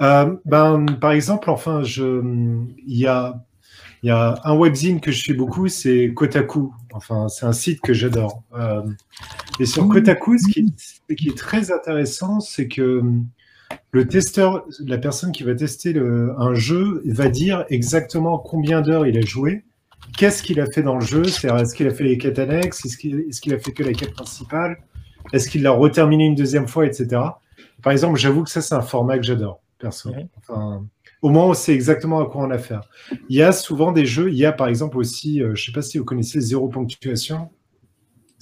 Euh, 0.00 0.36
ben, 0.44 0.86
par 1.00 1.10
exemple, 1.10 1.50
enfin, 1.50 1.82
je, 1.82 2.22
il 2.86 2.96
y 2.96 3.08
a, 3.08 3.44
il 4.04 4.08
y 4.08 4.10
a 4.10 4.40
un 4.44 4.56
webzine 4.56 5.00
que 5.00 5.10
je 5.10 5.18
suis 5.18 5.34
beaucoup, 5.34 5.66
c'est 5.66 6.12
Kotaku. 6.14 6.72
Enfin, 6.92 7.28
c'est 7.28 7.46
un 7.46 7.52
site 7.52 7.80
que 7.80 7.92
j'adore. 7.92 8.44
Euh, 8.54 8.82
et 9.58 9.66
sur 9.66 9.88
Kotaku, 9.88 10.38
ce 10.38 10.52
qui, 10.52 10.72
ce 10.76 11.14
qui 11.14 11.30
est 11.30 11.36
très 11.36 11.72
intéressant, 11.72 12.38
c'est 12.38 12.68
que 12.68 13.02
le 13.90 14.06
testeur, 14.06 14.64
la 14.86 14.98
personne 14.98 15.32
qui 15.32 15.42
va 15.42 15.54
tester 15.56 15.92
le, 15.92 16.32
un 16.38 16.54
jeu, 16.54 17.02
va 17.06 17.28
dire 17.28 17.64
exactement 17.70 18.38
combien 18.38 18.82
d'heures 18.82 19.06
il 19.06 19.18
a 19.18 19.22
joué 19.22 19.64
qu'est-ce 20.16 20.42
qu'il 20.42 20.60
a 20.60 20.66
fait 20.66 20.82
dans 20.82 20.96
le 20.96 21.04
jeu? 21.04 21.24
C'est-à-dire, 21.24 21.62
est-ce 21.62 21.74
qu'il 21.74 21.86
a 21.86 21.94
fait 21.94 22.04
les 22.04 22.18
quêtes 22.18 22.38
annexes? 22.38 22.84
Est-ce 22.84 22.96
qu'il 22.96 23.20
est 23.20 23.40
qu 23.40 23.52
a 23.52 23.58
fait 23.58 23.72
que 23.72 23.82
la 23.82 23.92
quête 23.92 24.12
principale 24.12 24.78
Est-ce 25.32 25.48
qu'il 25.48 25.62
l'a 25.62 25.70
reterminé 25.70 26.24
une 26.24 26.34
deuxième 26.34 26.68
fois, 26.68 26.86
etc. 26.86 27.20
Par 27.82 27.92
exemple, 27.92 28.18
j'avoue 28.18 28.44
que 28.44 28.50
ça, 28.50 28.62
c'est 28.62 28.74
un 28.74 28.82
format 28.82 29.18
que 29.18 29.24
j'adore, 29.24 29.60
perso. 29.78 30.12
Enfin, 30.38 30.84
au 31.22 31.30
moins, 31.30 31.44
on 31.44 31.54
sait 31.54 31.74
exactement 31.74 32.20
à 32.20 32.26
quoi 32.26 32.42
on 32.42 32.50
a 32.50 32.54
affaire. 32.56 32.82
Il 33.28 33.36
y 33.36 33.42
a 33.42 33.52
souvent 33.52 33.92
des 33.92 34.06
jeux, 34.06 34.30
il 34.30 34.36
y 34.36 34.44
a 34.44 34.52
par 34.52 34.68
exemple 34.68 34.98
aussi, 34.98 35.42
euh, 35.42 35.54
je 35.54 35.62
ne 35.62 35.66
sais 35.66 35.72
pas 35.72 35.82
si 35.82 35.98
vous 35.98 36.04
connaissez 36.04 36.40
Zéro 36.40 36.68
Ponctuation. 36.68 37.50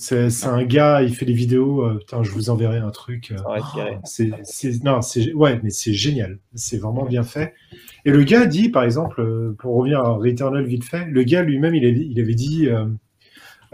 C'est 0.02 0.46
un 0.46 0.64
gars, 0.64 1.02
il 1.02 1.14
fait 1.14 1.24
des 1.24 1.32
vidéos. 1.32 1.84
Euh, 1.84 1.98
putain, 1.98 2.24
je 2.24 2.32
vous 2.32 2.50
enverrai 2.50 2.78
un 2.78 2.90
truc. 2.90 3.32
Euh, 3.32 3.96
c'est 4.02 4.82
non, 4.82 5.00
c'est 5.00 5.32
ouais, 5.32 5.60
mais 5.62 5.70
c'est 5.70 5.92
génial. 5.92 6.38
C'est 6.54 6.78
vraiment 6.78 7.04
bien 7.04 7.22
fait. 7.22 7.54
Et 8.04 8.10
le 8.10 8.24
gars 8.24 8.46
dit, 8.46 8.68
par 8.68 8.82
exemple, 8.82 9.20
euh, 9.20 9.54
pour 9.60 9.76
revenir 9.76 10.00
à 10.00 10.14
Returnal 10.14 10.64
vite 10.64 10.84
fait, 10.84 11.04
le 11.04 11.22
gars 11.22 11.42
lui-même, 11.42 11.76
il, 11.76 11.84
il, 11.84 12.20
avait 12.20 12.34
dit 12.34 12.68
euh, 12.68 12.86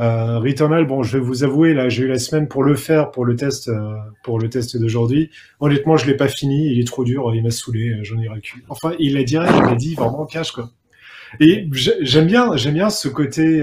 euh, 0.00 0.38
Returnal. 0.38 0.86
Bon, 0.86 1.02
je 1.02 1.16
vais 1.16 1.24
vous 1.24 1.44
avouer, 1.44 1.72
là, 1.72 1.88
j'ai 1.88 2.04
eu 2.04 2.08
la 2.08 2.18
semaine 2.18 2.46
pour 2.46 2.62
le 2.62 2.74
faire, 2.74 3.10
pour 3.10 3.24
le 3.24 3.34
test, 3.34 3.70
pour 4.22 4.38
le 4.38 4.50
test 4.50 4.76
d'aujourd'hui. 4.76 5.30
Honnêtement, 5.60 5.96
je 5.96 6.06
l'ai 6.06 6.16
pas 6.16 6.28
fini. 6.28 6.70
Il 6.70 6.78
est 6.78 6.86
trop 6.86 7.04
dur. 7.04 7.34
Il 7.34 7.42
m'a 7.42 7.50
saoulé. 7.50 7.96
J'en 8.02 8.20
ai 8.20 8.28
cul. 8.42 8.64
Enfin, 8.68 8.92
il 8.98 9.14
l'a 9.14 9.24
direct. 9.24 9.54
Il 9.56 9.72
a 9.72 9.76
dit 9.76 9.94
vraiment 9.94 10.26
cash 10.26 10.52
quoi. 10.52 10.70
Et 11.40 11.68
j'aime 11.72 12.26
bien, 12.26 12.54
j'aime 12.56 12.74
bien 12.74 12.90
ce 12.90 13.08
côté 13.08 13.62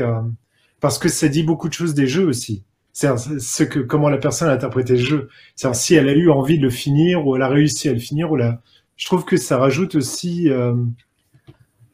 parce 0.85 0.99
que 0.99 1.09
ça 1.09 1.27
dit 1.29 1.41
beaucoup 1.41 1.67
de 1.67 1.73
choses 1.73 1.95
des 1.95 2.05
jeux 2.05 2.27
aussi. 2.27 2.63
C'est 2.93 3.17
ce 3.17 3.63
que 3.63 3.79
comment 3.79 4.07
la 4.07 4.19
personne 4.19 4.49
a 4.49 4.51
interprété 4.51 4.93
le 4.93 5.03
jeu. 5.03 5.29
C'est 5.55 5.73
si 5.73 5.95
elle 5.95 6.07
a 6.07 6.13
eu 6.13 6.29
envie 6.29 6.59
de 6.59 6.63
le 6.63 6.69
finir 6.69 7.25
ou 7.25 7.35
elle 7.35 7.41
a 7.41 7.47
réussi 7.47 7.89
à 7.89 7.93
le 7.93 7.97
finir 7.97 8.31
ou 8.31 8.35
la 8.35 8.61
je 8.95 9.07
trouve 9.07 9.25
que 9.25 9.35
ça 9.35 9.57
rajoute 9.57 9.95
aussi 9.95 10.47
euh, 10.51 10.75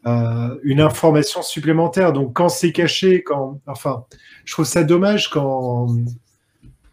euh, 0.07 0.59
une 0.63 0.81
information 0.81 1.41
supplémentaire. 1.41 2.11
Donc 2.11 2.33
quand 2.33 2.49
c'est 2.49 2.73
caché, 2.73 3.23
quand, 3.23 3.61
enfin, 3.65 4.03
je 4.43 4.51
trouve 4.51 4.65
ça 4.65 4.83
dommage 4.83 5.29
quand, 5.29 5.87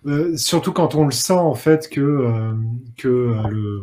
euh, 0.06 0.36
surtout 0.36 0.72
quand 0.72 0.94
on 0.94 1.04
le 1.04 1.10
sent 1.10 1.32
en 1.32 1.56
fait 1.56 1.88
que 1.88 2.54
que 2.96 3.08
le 3.50 3.82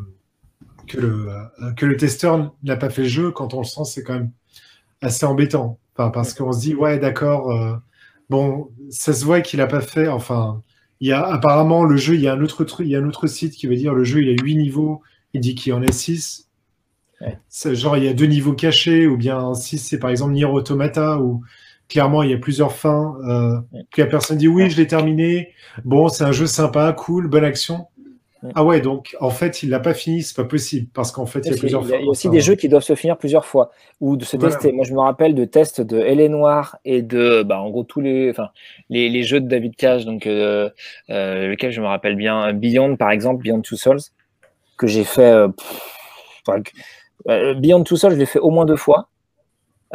que 0.87 0.97
le 1.01 1.27
que 1.75 1.85
le 1.85 1.97
testeur 1.97 2.55
n'a 2.63 2.77
pas 2.77 2.89
fait 2.89 3.01
le 3.01 3.09
jeu. 3.09 3.31
Quand 3.31 3.53
on 3.53 3.59
le 3.59 3.65
sent, 3.65 3.83
c'est 3.83 4.03
quand 4.03 4.13
même 4.13 4.31
assez 5.01 5.25
embêtant. 5.25 5.79
Enfin, 5.97 6.11
parce 6.11 6.33
qu'on 6.33 6.53
se 6.53 6.61
dit 6.61 6.75
ouais, 6.75 6.97
d'accord. 6.97 7.81
Bon, 8.29 8.69
ça 8.89 9.13
se 9.13 9.25
voit 9.25 9.41
qu'il 9.41 9.61
a 9.61 9.67
pas 9.67 9.81
fait. 9.81 10.07
Enfin, 10.07 10.61
il 10.99 11.07
y 11.09 11.11
a 11.11 11.25
apparemment 11.25 11.83
le 11.83 11.97
jeu, 11.97 12.15
il 12.15 12.21
y 12.21 12.27
a 12.27 12.33
un 12.33 12.41
autre 12.41 12.63
truc, 12.63 12.87
il 12.87 12.91
y 12.91 12.95
a 12.95 12.99
un 12.99 13.07
autre 13.07 13.27
site 13.27 13.53
qui 13.53 13.67
veut 13.67 13.75
dire 13.75 13.93
le 13.93 14.03
jeu 14.03 14.21
il 14.21 14.29
a 14.29 14.43
8 14.43 14.55
niveaux, 14.55 15.01
il 15.33 15.41
dit 15.41 15.55
qu'il 15.55 15.71
y 15.71 15.73
en 15.73 15.83
a 15.83 15.91
6. 15.91 16.49
Ouais. 17.21 17.37
Genre 17.75 17.97
il 17.97 18.03
y 18.03 18.07
a 18.07 18.13
deux 18.13 18.25
niveaux 18.25 18.53
cachés, 18.53 19.07
ou 19.07 19.17
bien 19.17 19.53
6 19.53 19.77
c'est 19.79 19.99
par 19.99 20.09
exemple 20.09 20.33
Nier 20.33 20.45
Automata, 20.45 21.19
où 21.19 21.43
clairement 21.89 22.23
il 22.23 22.31
y 22.31 22.33
a 22.33 22.37
plusieurs 22.37 22.73
fins. 22.73 23.15
Euh, 23.27 23.57
Ouais. 23.73 23.81
puis 23.91 24.01
la 24.01 24.07
personne 24.07 24.37
dit 24.37 24.47
oui, 24.47 24.69
je 24.69 24.77
l'ai 24.77 24.87
terminé. 24.87 25.49
Bon, 25.85 26.07
c'est 26.09 26.23
un 26.23 26.31
jeu 26.31 26.47
sympa, 26.47 26.93
cool, 26.93 27.27
bonne 27.27 27.45
action. 27.45 27.87
Ah 28.53 28.63
ouais, 28.63 28.81
donc 28.81 29.15
en 29.19 29.29
fait 29.29 29.63
il 29.63 29.69
l'a 29.69 29.79
pas 29.79 29.93
fini, 29.93 30.21
c'est 30.21 30.35
pas 30.35 30.43
possible, 30.47 30.87
parce 30.93 31.11
qu'en 31.11 31.25
fait 31.25 31.39
il 31.39 31.45
y 31.45 31.49
a 31.49 31.51
Il 31.53 31.55
y 31.55 31.59
plusieurs 31.59 31.81
a, 31.83 31.97
il 31.97 32.03
y 32.03 32.07
a 32.07 32.09
aussi 32.09 32.29
des 32.29 32.41
jeux 32.41 32.55
qui 32.55 32.69
doivent 32.69 32.83
se 32.83 32.95
finir 32.95 33.17
plusieurs 33.17 33.45
fois 33.45 33.71
ou 34.01 34.17
de 34.17 34.25
se 34.25 34.37
Voilà. 34.37 34.53
tester. 34.53 34.71
Moi, 34.71 34.85
je 34.85 34.93
me 34.93 34.99
rappelle 34.99 35.33
de 35.35 35.45
tests 35.45 35.81
de 35.81 35.99
Hélène 35.99 36.33
Noir 36.33 36.77
et 36.85 37.01
de, 37.01 37.43
bah, 37.43 37.59
en 37.59 37.69
gros, 37.69 37.83
tous 37.83 38.01
les, 38.01 38.29
enfin, 38.29 38.49
les, 38.89 39.09
les 39.09 39.23
jeux 39.23 39.39
de 39.39 39.47
David 39.47 39.75
Cage, 39.75 40.05
donc, 40.05 40.27
euh, 40.27 40.69
euh, 41.09 41.47
lequel 41.47 41.71
je 41.71 41.81
me 41.81 41.87
rappelle 41.87 42.15
bien, 42.15 42.53
Beyond, 42.53 42.97
par 42.97 43.11
exemple, 43.11 43.41
Beyond 43.43 43.61
Two 43.61 43.77
Souls, 43.77 43.99
que 44.77 44.87
j'ai 44.87 45.03
fait, 45.05 45.31
euh, 45.31 45.47
pff, 45.47 45.81
euh, 47.29 47.53
Beyond 47.55 47.83
Two 47.83 47.95
Souls, 47.97 48.11
je 48.11 48.17
l'ai 48.17 48.25
fait 48.25 48.39
au 48.39 48.49
moins 48.51 48.65
deux 48.65 48.75
fois. 48.75 49.09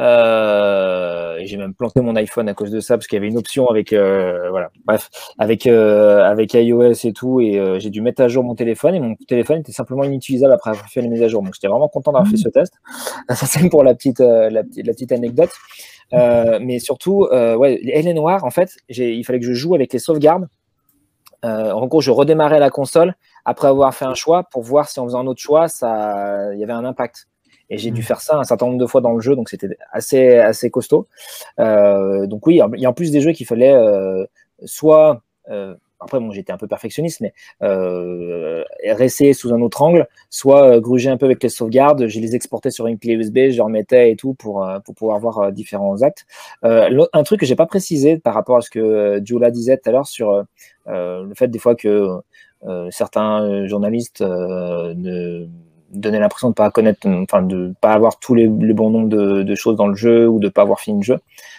Euh, 0.00 1.38
j'ai 1.44 1.58
même 1.58 1.74
planté 1.74 2.00
mon 2.00 2.16
iPhone 2.16 2.48
à 2.48 2.54
cause 2.54 2.70
de 2.70 2.80
ça 2.80 2.96
parce 2.96 3.06
qu'il 3.06 3.16
y 3.16 3.18
avait 3.18 3.28
une 3.28 3.36
option 3.36 3.68
avec 3.68 3.92
euh, 3.92 4.48
voilà. 4.50 4.70
Bref 4.86 5.10
avec 5.38 5.66
euh, 5.66 6.24
avec 6.24 6.54
iOS 6.54 6.92
et 7.04 7.12
tout 7.12 7.40
et 7.40 7.78
j'ai 7.78 7.90
dû 7.90 8.00
mettre 8.00 8.22
à 8.22 8.28
jour 8.28 8.42
mon 8.42 8.54
téléphone 8.54 8.94
et 8.94 9.00
mon 9.00 9.14
téléphone 9.28 9.58
était 9.60 9.72
simplement 9.72 10.04
inutilisable 10.04 10.54
après 10.54 10.70
avoir 10.70 10.88
fait 10.88 11.02
les 11.02 11.08
mises 11.08 11.22
à 11.22 11.28
jour. 11.28 11.42
Donc 11.42 11.54
j'étais 11.54 11.68
vraiment 11.68 11.88
content 11.88 12.12
d'avoir 12.12 12.30
fait 12.30 12.38
ce 12.38 12.48
test. 12.48 12.74
Ça 13.28 13.46
c'est 13.46 13.68
pour 13.68 13.84
la 13.84 13.94
petite 13.94 14.20
la, 14.20 14.50
la 14.50 14.62
petite 14.64 15.12
anecdote. 15.12 15.50
Mais 16.12 16.78
surtout 16.78 17.28
ouais 17.30 17.78
les 17.82 17.92
Hélène 17.92 18.16
Noir 18.16 18.44
en 18.44 18.50
fait. 18.50 18.76
Il 18.88 19.24
fallait 19.24 19.40
que 19.40 19.46
je 19.46 19.54
joue 19.54 19.74
avec 19.74 19.92
les 19.92 19.98
sauvegardes. 19.98 20.48
En 21.42 21.86
gros 21.86 22.00
je 22.00 22.10
redémarrais 22.10 22.60
la 22.60 22.70
console 22.70 23.14
après 23.44 23.68
avoir 23.68 23.94
fait 23.94 24.06
un 24.06 24.14
choix 24.14 24.44
pour 24.44 24.62
voir 24.62 24.88
si 24.88 25.00
en 25.00 25.04
faisant 25.04 25.20
un 25.20 25.26
autre 25.26 25.40
choix 25.40 25.68
ça 25.68 26.52
il 26.54 26.60
y 26.60 26.64
avait 26.64 26.72
un 26.72 26.84
impact 26.84 27.26
et 27.70 27.78
j'ai 27.78 27.90
dû 27.90 28.00
Mhm. 28.00 28.06
faire 28.06 28.20
ça 28.20 28.36
un 28.38 28.44
certain 28.44 28.66
nombre 28.66 28.78
de 28.78 28.86
fois 28.86 29.00
dans 29.00 29.12
le 29.12 29.20
jeu, 29.20 29.34
donc 29.36 29.48
c'était 29.48 29.68
assez, 29.92 30.36
assez 30.36 30.70
costaud. 30.70 31.06
Euh, 31.58 32.26
donc 32.26 32.46
oui, 32.46 32.60
il 32.74 32.80
y 32.80 32.86
a 32.86 32.90
en 32.90 32.92
plus 32.92 33.10
des 33.10 33.20
jeux 33.20 33.32
qu'il 33.32 33.46
fallait 33.46 33.72
euh, 33.72 34.24
soit, 34.64 35.22
euh, 35.50 35.74
après 36.00 36.18
bon, 36.18 36.30
j'étais 36.30 36.52
un 36.52 36.56
peu 36.56 36.66
perfectionniste, 36.66 37.20
mais 37.20 37.32
euh, 37.62 38.64
réessayer 38.84 39.34
sous 39.34 39.52
un 39.52 39.60
autre 39.60 39.82
angle, 39.82 40.08
soit 40.30 40.76
euh, 40.76 40.80
gruger 40.80 41.10
un 41.10 41.16
peu 41.18 41.26
avec 41.26 41.42
les 41.42 41.48
sauvegardes, 41.50 42.06
je 42.08 42.20
les 42.20 42.34
exportais 42.34 42.70
sur 42.70 42.86
une 42.86 42.98
clé 42.98 43.14
USB, 43.14 43.36
je 43.50 43.56
les 43.56 43.60
remettais 43.60 44.10
et 44.12 44.16
tout 44.16 44.34
pour, 44.34 44.64
euh, 44.64 44.78
pour 44.80 44.94
pouvoir 44.94 45.18
voir 45.20 45.38
euh, 45.38 45.50
différents 45.50 46.02
actes. 46.02 46.26
Euh, 46.64 47.06
un 47.12 47.22
truc 47.22 47.40
que 47.40 47.46
j'ai 47.46 47.56
pas 47.56 47.66
précisé 47.66 48.18
par 48.18 48.34
rapport 48.34 48.56
à 48.56 48.60
ce 48.62 48.70
que 48.70 49.20
Jola 49.24 49.50
disait 49.50 49.76
tout 49.76 49.88
à 49.90 49.92
l'heure 49.92 50.06
sur 50.08 50.44
le 50.86 51.34
fait 51.34 51.48
des 51.48 51.58
fois 51.58 51.74
que 51.76 52.18
euh, 52.66 52.88
certains 52.90 53.66
journalistes 53.66 54.20
euh, 54.22 54.92
ne 54.94 55.46
donnaient 55.90 56.20
l'impression 56.20 56.50
de 56.50 56.54
pas 56.54 56.70
connaître, 56.70 57.06
enfin 57.08 57.42
de 57.42 57.74
pas 57.80 57.92
avoir 57.92 58.18
tous 58.18 58.34
les, 58.34 58.46
bons 58.48 58.90
nombres 58.90 59.08
de, 59.08 59.42
de 59.42 59.54
choses 59.54 59.76
dans 59.76 59.88
le 59.88 59.94
jeu 59.94 60.28
ou 60.28 60.38
de 60.38 60.48
pas 60.48 60.62
avoir 60.62 60.80
fini 60.80 60.98
le 60.98 61.04
jeu. 61.04 61.18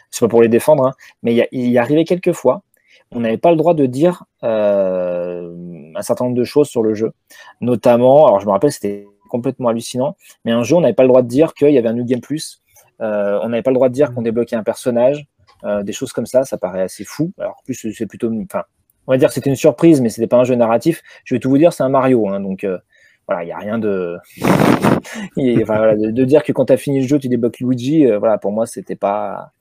C'est 0.10 0.26
pas 0.26 0.30
pour 0.30 0.42
les 0.42 0.50
défendre, 0.50 0.88
hein, 0.88 0.94
mais 1.24 1.48
il 1.52 1.70
y, 1.70 1.78
arrivait 1.78 2.04
quelques 2.04 2.34
fois, 2.34 2.64
on 3.12 3.22
n'avait 3.22 3.38
pas 3.38 3.52
le 3.52 3.58
droit 3.58 3.74
de 3.74 3.86
dire 3.86 4.26
euh, 4.44 5.54
un 5.96 6.02
certain 6.02 6.26
nombre 6.26 6.38
de 6.38 6.44
choses 6.44 6.68
sur 6.68 6.84
le 6.84 6.94
jeu, 6.94 7.14
notamment, 7.62 8.28
alors 8.28 8.40
je 8.40 8.46
me 8.46 8.52
rappelle, 8.52 8.72
c'était 8.72 9.08
complètement 9.30 9.70
hallucinant, 9.70 10.18
mais 10.44 10.52
un 10.52 10.64
jeu, 10.64 10.76
on 10.76 10.82
n'avait 10.82 10.94
pas 10.94 11.04
le 11.04 11.10
droit 11.10 11.22
de 11.22 11.28
dire 11.28 11.54
qu'il 11.54 11.72
y 11.72 11.78
avait 11.78 11.88
un 11.88 11.94
New 11.94 12.06
Game 12.06 12.20
Plus, 12.20 12.62
euh, 13.02 13.40
on 13.42 13.50
n'avait 13.50 13.64
pas 13.64 13.72
le 13.72 13.76
droit 13.76 13.90
de 13.90 13.94
dire 13.94 14.14
qu'on 14.14 14.22
débloquait 14.22 14.58
un 14.58 14.64
personnage, 14.64 15.26
euh, 15.64 15.84
des 15.84 15.94
choses 15.94 16.12
comme 16.12 16.26
ça, 16.26 16.44
ça 16.44 16.58
paraît 16.58 16.82
assez 16.82 17.04
fou. 17.04 17.32
Alors 17.38 17.58
en 17.60 17.64
plus, 17.64 17.94
c'est 17.94 18.06
plutôt, 18.06 18.32
enfin, 18.44 18.64
on 19.08 19.12
va 19.12 19.18
dire 19.18 19.30
que 19.30 19.34
c'était 19.34 19.50
une 19.50 19.56
surprise, 19.56 20.02
mais 20.02 20.10
c'était 20.10 20.28
pas 20.28 20.38
un 20.38 20.44
jeu 20.44 20.56
narratif. 20.56 21.02
Je 21.24 21.36
vais 21.36 21.40
tout 21.40 21.50
vous 21.50 21.58
dire, 21.58 21.74
c'est 21.74 21.84
un 21.84 21.90
Mario, 21.90 22.28
hein, 22.28 22.40
donc 22.40 22.64
euh, 22.64 22.78
il 23.42 23.46
n'y 23.46 23.52
a 23.52 23.58
rien 23.58 23.80
de... 23.80 24.18
de, 25.38 26.24
dire 26.24 26.44
que 26.44 26.52
quand 26.52 26.66
tu 26.66 26.74
as 26.74 26.78
fini 26.78 27.02
le 27.02 27.08
jeu, 27.08 27.20
tu 27.20 27.28
débloques 27.28 27.60
Luigi, 27.60 28.06
euh, 28.06 28.20
voilà, 28.20 28.38
pour 28.38 28.52
moi, 28.52 28.66
c'était 28.66 28.96
pas 28.96 29.52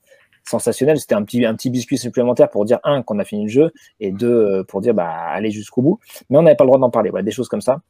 sensationnel. 0.43 0.99
C'était 0.99 1.15
un 1.15 1.23
petit, 1.23 1.69
biscuit 1.69 1.97
supplémentaire 1.97 2.49
pour 2.49 2.65
dire, 2.65 2.79
un, 2.83 3.01
qu'on 3.03 3.19
a 3.19 3.23
fini 3.23 3.43
le 3.43 3.49
jeu, 3.49 3.71
et 3.99 4.11
deux, 4.11 4.27
euh, 4.27 4.63
pour 4.63 4.81
dire, 4.81 4.93
bah, 4.93 5.09
aller 5.09 5.51
jusqu'au 5.51 5.81
bout. 5.81 5.99
Mais 6.29 6.37
on 6.37 6.41
n'avait 6.41 6.55
pas 6.55 6.63
le 6.63 6.69
droit 6.69 6.79
d'en 6.79 6.89
parler, 6.89 7.11
des 7.23 7.31
choses 7.31 7.49
comme 7.49 7.61
ça. 7.61 7.81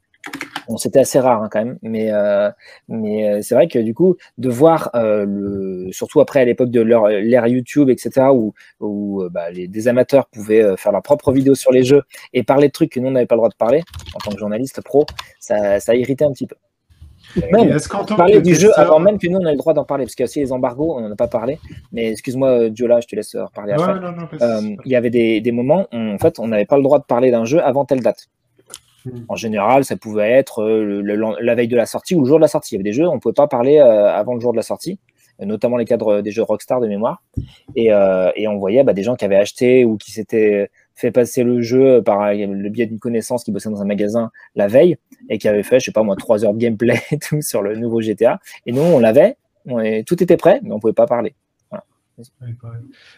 Bon, 0.68 0.78
c'était 0.78 1.00
assez 1.00 1.20
rare 1.20 1.42
hein, 1.44 1.50
quand 1.52 1.64
même, 1.64 1.78
mais, 1.82 2.12
euh, 2.12 2.50
mais 2.88 3.30
euh, 3.30 3.40
c'est 3.42 3.56
vrai 3.56 3.68
que 3.68 3.80
du 3.80 3.94
coup, 3.94 4.16
de 4.38 4.50
voir, 4.50 4.90
euh, 4.96 5.26
le, 5.28 5.88
surtout 5.92 6.22
après 6.22 6.42
à 6.42 6.46
l'époque 6.46 6.70
de 6.70 6.82
leur- 6.82 7.08
l'ère 7.08 7.48
YouTube, 7.48 7.90
etc., 7.90 8.28
où, 8.34 8.54
où 8.80 9.24
bah, 9.32 9.50
les, 9.52 9.68
des 9.68 9.88
amateurs 9.88 10.28
pouvaient 10.28 10.76
faire 10.78 10.92
leur 10.92 11.02
propre 11.02 11.32
vidéo 11.32 11.56
sur 11.56 11.72
les 11.72 11.84
jeux 11.84 12.04
et 12.34 12.44
parler 12.44 12.68
de 12.68 12.72
trucs 12.74 12.92
que 12.92 13.00
nous, 13.00 13.08
on 13.08 13.12
n'avait 13.12 13.26
pas 13.26 13.36
le 13.36 13.40
droit 13.40 13.50
de 13.50 13.56
parler, 13.56 13.84
en 14.16 14.20
tant 14.20 14.32
que 14.32 14.38
journaliste 14.40 14.82
pro, 14.82 15.06
ça, 15.40 15.80
ça 15.80 15.96
irritait 15.96 16.26
un 16.26 16.32
petit 16.32 16.48
peu. 16.48 16.56
Même, 17.52 17.70
parler 18.18 18.42
du 18.42 18.56
jeu 18.56 18.72
avant 18.82 19.00
même 19.00 19.18
que 19.18 19.28
nous, 19.28 19.38
on 19.38 19.44
le 19.44 19.56
droit 19.56 19.74
d'en 19.74 19.86
parler, 19.86 20.04
parce 20.06 20.16
qu'il 20.16 20.24
y 20.24 20.26
a 20.26 20.30
aussi 20.30 20.40
les 20.40 20.52
embargos, 20.52 20.98
on 20.98 21.02
n'en 21.02 21.12
a 21.12 21.16
pas 21.16 21.28
parlé, 21.30 21.60
mais 21.94 22.12
excuse-moi, 22.12 22.74
Jola, 22.74 23.00
je 23.00 23.08
te 23.08 23.16
laisse 23.16 23.36
reparler 23.36 23.74
après. 23.74 24.00
Il 24.86 24.92
y 24.92 24.96
avait 24.96 25.10
des, 25.12 25.40
des 25.40 25.52
moments 25.54 25.88
où 25.94 25.98
en 25.98 26.18
fait 26.18 26.40
on 26.40 26.48
n'avait 26.48 26.66
pas 26.66 26.76
le 26.78 26.84
droit 26.84 27.00
de 27.00 27.06
parler 27.06 27.32
d'un 27.32 27.46
jeu 27.46 27.64
avant 27.64 27.86
telle 27.86 28.02
date. 28.02 28.28
Mm. 29.06 29.10
En 29.30 29.36
général, 29.36 29.84
ça 29.86 29.96
pouvait 29.98 30.32
être 30.32 30.64
euh, 30.64 30.84
le- 30.84 31.02
le- 31.02 31.36
la 31.42 31.56
veille 31.56 31.68
de 31.68 31.76
la 31.76 31.86
sortie 31.86 32.16
ou 32.16 32.22
le 32.22 32.26
jour 32.28 32.38
de 32.38 32.42
la 32.42 32.48
sortie. 32.48 32.76
Il 32.76 32.78
y 32.78 32.82
avait 32.82 32.84
des 32.90 32.94
jeux, 32.94 33.08
on 33.08 33.16
ne 33.16 33.20
pouvait 33.20 33.34
pas 33.34 33.48
parler 33.48 33.78
euh, 33.80 34.12
avant 34.14 34.34
le 34.36 34.40
jour 34.40 34.52
de 34.52 34.58
la 34.58 34.64
sortie, 34.64 35.00
euh, 35.42 35.46
notamment 35.46 35.78
les 35.78 35.86
cadres 35.86 36.22
des 36.22 36.32
jeux 36.32 36.44
Rockstar 36.44 36.80
de 36.82 36.88
mémoire. 36.88 37.24
Et, 37.76 37.92
euh, 37.94 38.32
et 38.36 38.48
on 38.48 38.58
voyait 38.58 38.84
bah, 38.84 38.94
des 38.94 39.04
gens 39.04 39.16
qui 39.16 39.26
avaient 39.26 39.36
acheté 39.38 39.86
ou 39.86 39.98
qui 39.98 40.12
s'étaient 40.12 40.70
fait 40.96 41.12
passer 41.12 41.44
le 41.44 41.62
jeu 41.62 42.02
par 42.04 42.22
euh, 42.22 42.34
le 42.34 42.70
biais 42.70 42.86
d'une 42.86 43.00
connaissance 43.00 43.44
qui 43.44 43.52
bossait 43.52 43.70
dans 43.70 43.82
un 43.82 43.86
magasin 43.86 44.30
la 44.56 44.68
veille 44.68 44.98
et 45.30 45.38
qui 45.40 45.48
avaient 45.48 45.64
fait, 45.64 45.80
je 45.80 45.86
sais 45.86 45.92
pas 45.92 46.04
moi, 46.04 46.16
trois 46.16 46.46
heures 46.46 46.54
de 46.54 46.60
gameplay 46.60 47.00
et 47.12 47.18
tout 47.18 47.42
sur 47.42 47.62
le 47.62 47.76
nouveau 47.76 48.02
GTA. 48.02 48.40
Et 48.66 48.72
nous, 48.72 48.82
on 48.82 49.00
l'avait, 49.00 49.38
tout 50.06 50.22
était 50.22 50.38
prêt, 50.38 50.60
mais 50.64 50.72
on 50.74 50.80
pouvait 50.80 50.94
pas 50.94 51.08
parler. 51.08 51.34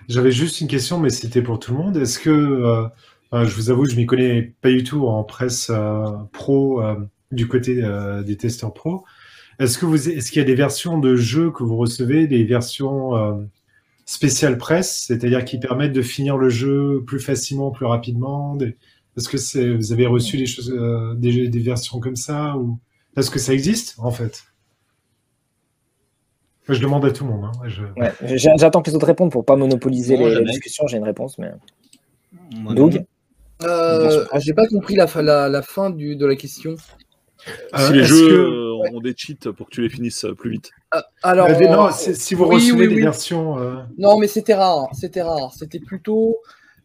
J'avais 0.07 0.31
juste 0.31 0.61
une 0.61 0.67
question, 0.67 0.97
mais 0.99 1.09
c'était 1.09 1.41
pour 1.41 1.59
tout 1.59 1.73
le 1.73 1.77
monde. 1.77 1.97
Est-ce 1.97 2.19
que, 2.19 2.29
euh, 2.29 2.83
euh, 2.83 2.87
je 3.33 3.55
vous 3.55 3.69
avoue, 3.71 3.85
je 3.85 3.95
m'y 3.95 4.05
connais 4.05 4.53
pas 4.61 4.69
du 4.69 4.83
tout 4.83 5.07
en 5.07 5.23
presse 5.23 5.69
euh, 5.71 6.05
pro 6.31 6.81
euh, 6.81 6.95
du 7.31 7.47
côté 7.47 7.83
euh, 7.83 8.21
des 8.23 8.37
testeurs 8.37 8.73
pro. 8.73 9.03
Est-ce 9.59 9.77
que 9.77 9.85
vous, 9.85 10.09
est-ce 10.09 10.31
qu'il 10.31 10.39
y 10.39 10.43
a 10.43 10.47
des 10.47 10.55
versions 10.55 10.97
de 10.99 11.15
jeux 11.15 11.51
que 11.51 11.63
vous 11.63 11.77
recevez, 11.77 12.27
des 12.27 12.43
versions 12.43 13.15
euh, 13.15 13.33
spéciales 14.05 14.57
presse, 14.57 15.05
c'est-à-dire 15.07 15.45
qui 15.45 15.59
permettent 15.59 15.93
de 15.93 16.01
finir 16.01 16.37
le 16.37 16.49
jeu 16.49 17.03
plus 17.05 17.19
facilement, 17.19 17.71
plus 17.71 17.85
rapidement? 17.85 18.55
Des- 18.55 18.75
Est-ce 19.17 19.29
que 19.29 19.37
c'est, 19.37 19.73
vous 19.75 19.91
avez 19.93 20.05
reçu 20.07 20.37
des 20.37 20.45
choses, 20.47 20.71
euh, 20.71 21.13
des, 21.15 21.47
des 21.47 21.59
versions 21.59 21.99
comme 21.99 22.15
ça 22.15 22.57
ou 22.57 22.77
est-ce 23.15 23.29
que 23.31 23.39
ça 23.39 23.53
existe 23.53 23.95
en 23.99 24.11
fait? 24.11 24.43
Je 26.69 26.79
demande 26.79 27.03
à 27.05 27.11
tout 27.11 27.25
le 27.25 27.31
monde. 27.31 27.45
hein. 27.45 27.67
Je- 27.67 27.83
Ouais, 27.99 28.37
J'attends 28.37 28.81
que 28.81 28.89
les 28.89 28.95
autres 28.95 29.05
répondent 29.05 29.31
pour 29.31 29.43
pas 29.45 29.55
monopoliser 29.55 30.17
Non, 30.17 30.27
les, 30.27 30.35
les 30.35 30.45
discussions. 30.45 30.87
J'ai 30.87 30.97
une 30.97 31.03
réponse, 31.03 31.37
mais 31.37 31.51
Moi, 32.55 32.73
Doug, 32.73 33.05
Euh, 33.65 34.25
j'ai 34.39 34.53
pas 34.53 34.67
compris 34.67 34.95
la, 34.95 35.07
fin- 35.07 35.21
la, 35.21 35.49
la 35.49 35.61
fin 35.61 35.89
du, 35.89 36.15
de 36.15 36.25
la 36.25 36.35
question. 36.35 36.75
Euh, 37.75 37.87
si 37.87 37.93
les 37.93 37.99
est-ce 38.01 38.07
jeux 38.13 38.27
que- 38.29 38.33
euh, 38.33 38.89
ont 38.93 39.01
des 39.01 39.13
cheats 39.17 39.51
pour 39.55 39.67
que 39.67 39.71
tu 39.71 39.81
les 39.81 39.89
finisses 39.89 40.23
euh, 40.25 40.33
plus 40.33 40.49
vite. 40.51 40.71
Euh, 40.95 41.01
alors, 41.23 41.47
Euh, 41.49 41.59
non, 41.67 41.89
si 41.91 42.35
vous 42.35 42.45
oui, 42.45 42.55
recevez 42.55 42.81
oui, 42.83 42.87
des 42.89 42.95
oui. 42.95 43.01
versions. 43.01 43.57
euh, 43.59 43.75
Non, 43.97 44.17
mais 44.17 44.27
c'était 44.27 44.53
rare. 44.53 44.87
C'était 44.93 45.21
rare. 45.21 45.53
C'était 45.57 45.79
plutôt, 45.79 46.37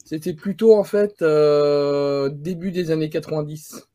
c'était 0.04 0.32
plutôt 0.34 0.74
en 0.74 0.84
fait 0.84 1.22
euh, 1.22 2.28
début 2.32 2.72
des 2.72 2.90
années 2.90 3.08
90. 3.10 3.86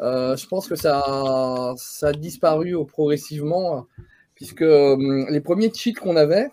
Euh, 0.00 0.34
je 0.36 0.46
pense 0.46 0.66
que 0.66 0.76
ça, 0.76 1.74
ça 1.76 2.08
a 2.08 2.12
disparu 2.12 2.74
progressivement, 2.86 3.86
puisque 4.34 4.62
les 4.64 5.40
premiers 5.44 5.70
cheats 5.74 5.92
qu'on 5.92 6.16
avait, 6.16 6.48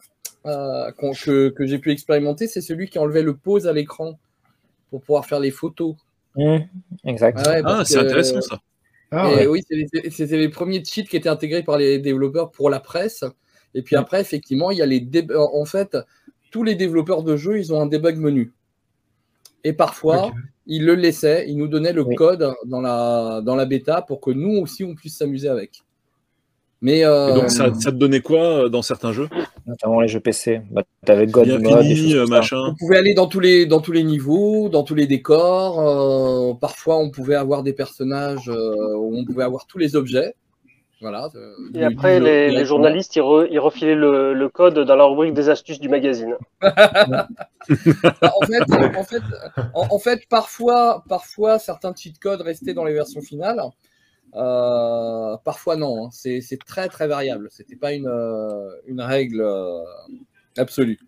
euh, 0.46 0.92
que, 1.24 1.50
que 1.50 1.66
j'ai 1.66 1.80
pu 1.80 1.92
expérimenter, 1.92 2.48
c'est 2.48 2.62
celui 2.62 2.90
qui 2.90 3.00
enlevait 3.00 3.24
le 3.24 3.36
pause 3.36 3.68
à 3.68 3.74
l'écran 3.74 4.20
pour 4.90 5.02
pouvoir 5.02 5.26
faire 5.26 5.40
les 5.40 5.52
photos. 5.52 5.96
Mmh, 6.36 6.58
exact. 7.06 7.38
Ouais, 7.40 7.60
Ah, 7.60 7.64
parce 7.64 7.90
c'est 7.90 7.98
intéressant 8.00 8.42
ça. 8.42 8.60
Ah, 9.12 9.30
ouais. 9.30 9.48
oui, 9.48 9.62
c'est 9.70 9.76
les- 9.76 10.10
c'était 10.10 10.38
les 10.38 10.50
premiers 10.50 10.84
cheats 10.84 11.04
qui 11.04 11.16
étaient 11.16 11.30
intégrés 11.30 11.64
par 11.64 11.78
les 11.78 12.00
développeurs 12.00 12.52
pour 12.52 12.70
la 12.70 12.80
presse. 12.80 13.24
Et 13.74 13.82
puis 13.82 13.96
Mm. 13.96 14.00
après, 14.00 14.22
effectivement, 14.22 14.72
il 14.72 14.78
y 14.78 14.82
a 14.82 14.86
les 14.86 15.00
dé- 15.00 15.28
en 15.36 15.66
fait, 15.66 15.98
tous 16.52 16.64
les 16.64 16.76
développeurs 16.76 17.24
de 17.24 17.38
jeux, 17.38 17.58
ils 17.60 17.74
ont 17.74 17.82
un 17.82 17.86
debug 17.86 18.18
menu. 18.18 18.54
Et 19.64 19.74
parfois, 19.74 20.32
ils 20.68 20.86
le 20.86 20.96
laissaient, 20.96 21.46
ils 21.48 21.58
nous 21.58 21.68
donnaient 21.68 21.94
le 21.94 22.04
Oui. 22.04 22.16
code 22.16 22.54
dans 22.66 22.82
la, 22.82 23.42
dans 23.44 23.56
la 23.56 23.66
bêta 23.66 24.02
pour 24.02 24.20
que 24.22 24.32
nous 24.32 24.58
aussi, 24.62 24.84
on 24.84 24.96
puisse 24.96 25.18
s'amuser 25.18 25.48
avec. 25.50 25.82
Mais 26.86 27.00
Et 27.00 27.06
euh, 27.06 27.34
donc 27.34 27.50
ça, 27.50 27.74
ça 27.74 27.92
te 27.92 27.96
donnait 27.98 28.20
quoi 28.22 28.66
euh, 28.66 28.70
dans 28.70 28.84
certains 28.84 29.12
jeux 29.12 29.28
Notamment 29.66 30.02
les 30.02 30.08
jeux 30.08 30.20
PC. 30.20 30.62
Bah, 30.70 30.84
T'avais 31.04 31.26
God 31.26 31.46
Bien 31.46 31.58
Mode, 31.58 31.84
fini, 31.84 32.14
euh, 32.14 32.28
machin. 32.28 32.62
on 32.68 32.76
pouvait 32.76 32.98
aller 32.98 33.16
dans 33.16 33.26
tous 33.26 33.40
les, 33.40 33.66
dans 33.66 33.82
tous 33.82 33.92
les 33.92 34.04
niveaux, 34.04 34.70
dans 34.70 34.84
tous 34.84 34.94
les 34.94 35.08
décors. 35.08 35.80
euh, 35.80 36.54
parfois, 36.54 36.98
on 36.98 37.10
pouvait 37.10 37.34
avoir 37.34 37.64
des 37.64 37.74
personnages 37.74 38.50
euh, 38.50 38.94
où 38.98 39.18
on 39.18 39.26
pouvait 39.26 39.44
avoir 39.44 39.66
tous 39.66 39.80
les 39.80 39.96
objets. 39.96 40.36
Voilà. 41.02 41.30
Et 41.74 41.80
du- 41.80 41.84
après, 41.84 42.20
du- 42.20 42.26
les, 42.26 42.66
journalistes, 42.66 43.16
ils, 43.16 43.22
re- 43.22 43.48
ils 43.50 43.60
refilaient 43.60 43.96
le, 43.96 44.36
le 44.36 44.50
code 44.50 44.78
dans 44.80 44.96
la 44.96 45.06
rubrique 45.06 45.34
des 45.34 45.50
astuces 45.50 45.80
du 45.80 45.90
magazine. 45.90 46.36
Bah, 48.22 48.32
en, 48.40 48.46
fait, 48.46 48.62
en, 48.96 49.04
fait, 49.04 49.22
en, 49.74 49.88
en 49.96 50.00
fait, 50.00 50.20
parfois, 50.30 51.04
parfois, 51.10 51.58
certains 51.58 51.94
cheat 51.96 52.20
codes 52.20 52.42
restaient 52.42 52.76
dans 52.76 52.84
les 52.86 52.94
versions 52.94 53.22
finales. 53.22 53.60
Euh, 54.36 55.38
parfois, 55.44 55.76
non. 55.78 56.06
hein. 56.06 56.10
C'est 56.12 56.42
très, 56.66 56.88
très 56.90 57.08
variable. 57.08 57.48
C'était 57.52 57.76
pas 57.76 57.94
une, 57.94 58.08
euh, 58.08 58.70
une 58.88 59.02
règle 59.02 59.42
euh, 59.42 59.80
absolue. 60.58 61.00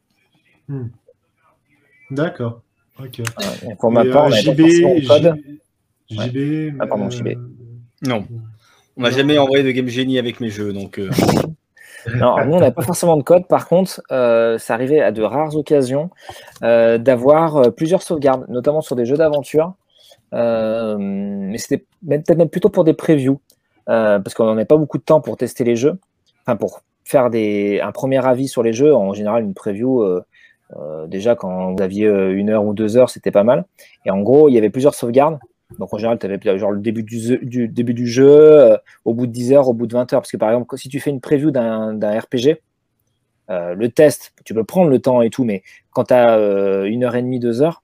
D'accord. 2.12 2.62
Ok. 3.00 3.20
Et 3.20 3.76
Pour 3.80 3.92
ma 3.92 4.06
part, 4.06 4.26
euh, 4.26 4.30
on 4.30 4.32
JB, 4.32 5.08
code. 5.08 5.36
Ah, 6.80 6.88
pardon, 6.88 7.08
euh, 7.08 7.10
JB. 7.10 7.28
Non. 8.06 8.26
On 8.96 9.02
m'a 9.02 9.10
Non. 9.12 9.16
jamais 9.18 9.38
envoyé 9.38 9.64
de 9.64 9.72
Game 9.72 9.88
Genie 9.88 10.18
avec 10.18 10.40
mes 10.40 10.50
jeux, 10.50 10.74
donc 10.74 10.98
euh, 11.00 11.10
Non, 12.16 12.38
nous, 12.46 12.54
on 12.54 12.60
n'avait 12.60 12.72
pas 12.72 12.84
forcément 12.84 13.18
de 13.18 13.24
code. 13.24 13.48
Par 13.48 13.68
contre, 13.68 14.02
euh, 14.12 14.58
ça 14.58 14.74
arrivait 14.74 15.02
à 15.02 15.12
de 15.12 15.22
rares 15.22 15.56
occasions 15.58 16.10
euh, 16.64 16.98
d'avoir 16.98 17.58
euh, 17.58 17.70
plusieurs 17.72 18.02
sauvegardes, 18.02 18.46
notamment 18.48 18.80
sur 18.82 18.96
des 18.96 19.06
jeux 19.06 19.18
d'aventure. 19.18 19.74
Euh, 20.34 20.98
mais 21.00 21.58
c'était 21.58 21.86
peut-être 22.08 22.38
même 22.38 22.50
plutôt 22.50 22.70
pour 22.70 22.84
des 22.84 22.94
previews, 22.94 23.40
euh, 23.90 24.20
parce 24.20 24.34
qu'on 24.34 24.46
n'en 24.46 24.54
avait 24.54 24.66
pas 24.66 24.78
beaucoup 24.78 24.98
de 24.98 25.04
temps 25.04 25.22
pour 25.22 25.38
tester 25.38 25.64
les 25.64 25.76
jeux. 25.76 25.98
Enfin, 26.46 26.56
pour 26.58 26.82
faire 27.04 27.30
des, 27.30 27.80
un 27.82 27.92
premier 27.92 28.26
avis 28.26 28.48
sur 28.48 28.64
les 28.64 28.74
jeux. 28.74 28.94
En 28.94 29.14
général, 29.14 29.44
une 29.44 29.54
preview, 29.54 30.02
euh, 30.04 30.22
déjà, 31.08 31.36
quand 31.36 31.74
vous 31.74 31.82
aviez 31.82 32.08
une 32.08 32.50
heure 32.50 32.66
ou 32.66 32.74
deux 32.74 32.98
heures, 32.98 33.10
c'était 33.10 33.32
pas 33.32 33.44
mal. 33.44 33.66
Et 34.06 34.12
en 34.12 34.20
gros, 34.22 34.50
il 34.50 34.54
y 34.54 34.58
avait 34.58 34.70
plusieurs 34.70 34.94
sauvegardes. 34.96 35.40
Donc 35.80 35.94
en 35.94 35.98
général, 35.98 36.18
tu 36.20 36.26
avais 36.26 36.58
genre 36.58 36.72
le 36.72 36.80
début 36.80 37.04
du, 37.04 37.20
jeu- 37.20 37.40
début 37.68 37.94
du 37.94 38.08
jeu, 38.08 38.78
au 39.06 39.14
bout 39.14 39.28
de 39.28 39.32
10 39.32 39.52
heures, 39.54 39.68
au 39.68 39.74
bout 39.74 39.88
de 39.88 39.94
20 39.94 40.12
heures. 40.14 40.22
Parce 40.22 40.32
que 40.32 40.38
par 40.38 40.50
exemple, 40.50 40.78
si 40.78 40.88
tu 40.90 41.00
fais 41.00 41.10
une 41.10 41.20
preview 41.22 41.52
d'un 41.52 41.94
d'un 41.94 42.18
RPG, 42.20 42.62
le 43.50 43.88
test, 43.88 44.34
tu 44.46 44.54
peux 44.54 44.64
prendre 44.64 44.90
le 44.90 45.00
temps 45.00 45.22
et 45.22 45.30
tout, 45.30 45.44
mais 45.44 45.64
quand 45.92 46.06
tu 46.06 46.14
as 46.14 46.38
une 46.86 47.04
heure 47.04 47.16
et 47.16 47.22
demie, 47.22 47.40
deux 47.40 47.62
heures, 47.62 47.84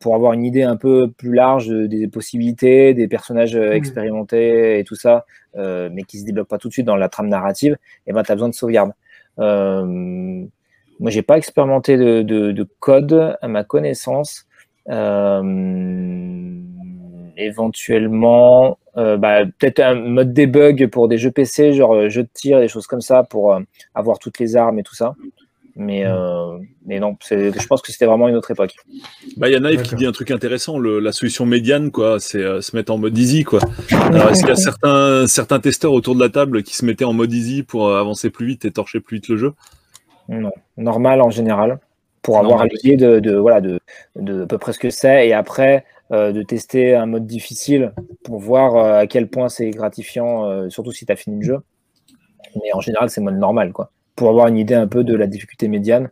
pour 0.00 0.14
avoir 0.14 0.32
une 0.34 0.44
idée 0.44 0.62
un 0.62 0.76
peu 0.76 1.10
plus 1.10 1.32
large 1.34 1.66
de- 1.68 1.86
des 1.86 2.06
possibilités, 2.08 2.94
des 2.94 3.08
personnages 3.08 3.56
euh, 3.56 3.70
Mhm. 3.70 3.74
expérimentés 3.74 4.78
et 4.78 4.84
tout 4.84 4.94
ça, 4.94 5.24
euh, 5.56 5.88
mais 5.92 6.02
qui 6.02 6.18
se 6.18 6.24
débloquent 6.24 6.48
pas 6.48 6.58
tout 6.58 6.68
de 6.68 6.72
suite 6.72 6.86
dans 6.86 6.96
la 6.96 7.08
trame 7.08 7.28
narrative, 7.28 7.76
et 8.06 8.12
ben 8.12 8.22
tu 8.22 8.30
as 8.30 8.34
besoin 8.34 8.48
de 8.50 8.54
sauvegarde. 8.54 8.92
Euh, 9.38 9.84
moi, 11.00 11.10
j'ai 11.10 11.22
pas 11.22 11.36
expérimenté 11.38 11.96
de, 11.96 12.22
de- 12.22 12.52
de 12.52 12.66
code 12.80 13.36
à 13.40 13.48
ma 13.48 13.64
connaissance. 13.64 14.46
Euh, 14.88 15.42
éventuellement, 17.36 18.78
euh, 18.96 19.16
bah, 19.16 19.44
peut-être 19.58 19.80
un 19.80 19.94
mode 19.94 20.32
debug 20.32 20.86
pour 20.88 21.08
des 21.08 21.18
jeux 21.18 21.30
PC, 21.30 21.72
genre 21.72 21.94
euh, 21.94 22.08
jeux 22.08 22.24
de 22.24 22.28
tir, 22.32 22.60
des 22.60 22.68
choses 22.68 22.86
comme 22.86 23.00
ça, 23.00 23.22
pour 23.24 23.54
euh, 23.54 23.60
avoir 23.94 24.18
toutes 24.18 24.38
les 24.38 24.56
armes 24.56 24.78
et 24.78 24.82
tout 24.82 24.94
ça. 24.94 25.14
Mais, 25.74 26.04
euh, 26.04 26.58
mais 26.84 27.00
non, 27.00 27.16
je 27.30 27.66
pense 27.66 27.80
que 27.80 27.92
c'était 27.92 28.04
vraiment 28.04 28.28
une 28.28 28.36
autre 28.36 28.50
époque. 28.50 28.74
Bah, 29.38 29.48
il 29.48 29.52
y 29.52 29.56
a 29.56 29.60
Naïf 29.60 29.82
qui 29.82 29.94
dit 29.94 30.04
un 30.04 30.12
truc 30.12 30.30
intéressant, 30.30 30.78
le- 30.78 31.00
la 31.00 31.12
solution 31.12 31.46
médiane, 31.46 31.90
quoi, 31.90 32.20
c'est 32.20 32.42
euh, 32.42 32.60
se 32.60 32.76
mettre 32.76 32.92
en 32.92 32.98
mode 32.98 33.16
easy, 33.16 33.44
quoi. 33.44 33.60
Alors, 33.90 34.28
est-ce 34.28 34.40
qu'il 34.40 34.48
y 34.48 34.52
a 34.52 34.56
certains, 34.56 35.26
certains 35.26 35.60
testeurs 35.60 35.92
autour 35.92 36.14
de 36.14 36.20
la 36.20 36.28
table 36.28 36.62
qui 36.62 36.76
se 36.76 36.84
mettaient 36.84 37.06
en 37.06 37.14
mode 37.14 37.32
easy 37.32 37.62
pour 37.62 37.88
euh, 37.88 37.98
avancer 37.98 38.28
plus 38.28 38.46
vite 38.46 38.64
et 38.66 38.70
torcher 38.70 39.00
plus 39.00 39.16
vite 39.16 39.28
le 39.28 39.36
jeu? 39.38 39.54
Non, 40.28 40.52
normal 40.76 41.22
en 41.22 41.30
général, 41.30 41.80
pour 42.20 42.38
avoir 42.38 42.66
l'idée 42.66 42.96
de, 42.96 43.18
de, 43.18 43.34
voilà, 43.34 43.60
de, 43.60 43.80
de 44.16 44.42
à 44.42 44.46
peu 44.46 44.58
près 44.58 44.72
ce 44.72 44.78
que 44.78 44.90
c'est, 44.90 45.26
et 45.26 45.32
après 45.32 45.84
euh, 46.12 46.32
de 46.32 46.42
tester 46.42 46.94
un 46.94 47.06
mode 47.06 47.26
difficile 47.26 47.92
pour 48.24 48.38
voir 48.38 48.76
euh, 48.76 48.98
à 48.98 49.06
quel 49.06 49.28
point 49.28 49.48
c'est 49.48 49.70
gratifiant, 49.70 50.44
euh, 50.46 50.68
surtout 50.68 50.92
si 50.92 51.06
tu 51.06 51.12
as 51.12 51.16
fini 51.16 51.40
le 51.40 51.46
jeu. 51.46 51.58
Mais 52.56 52.72
en 52.74 52.80
général, 52.80 53.08
c'est 53.08 53.22
mode 53.22 53.38
normal, 53.38 53.72
quoi, 53.72 53.90
pour 54.16 54.28
avoir 54.28 54.48
une 54.48 54.58
idée 54.58 54.74
un 54.74 54.86
peu 54.86 55.04
de 55.04 55.14
la 55.14 55.26
difficulté 55.26 55.68
médiane. 55.68 56.10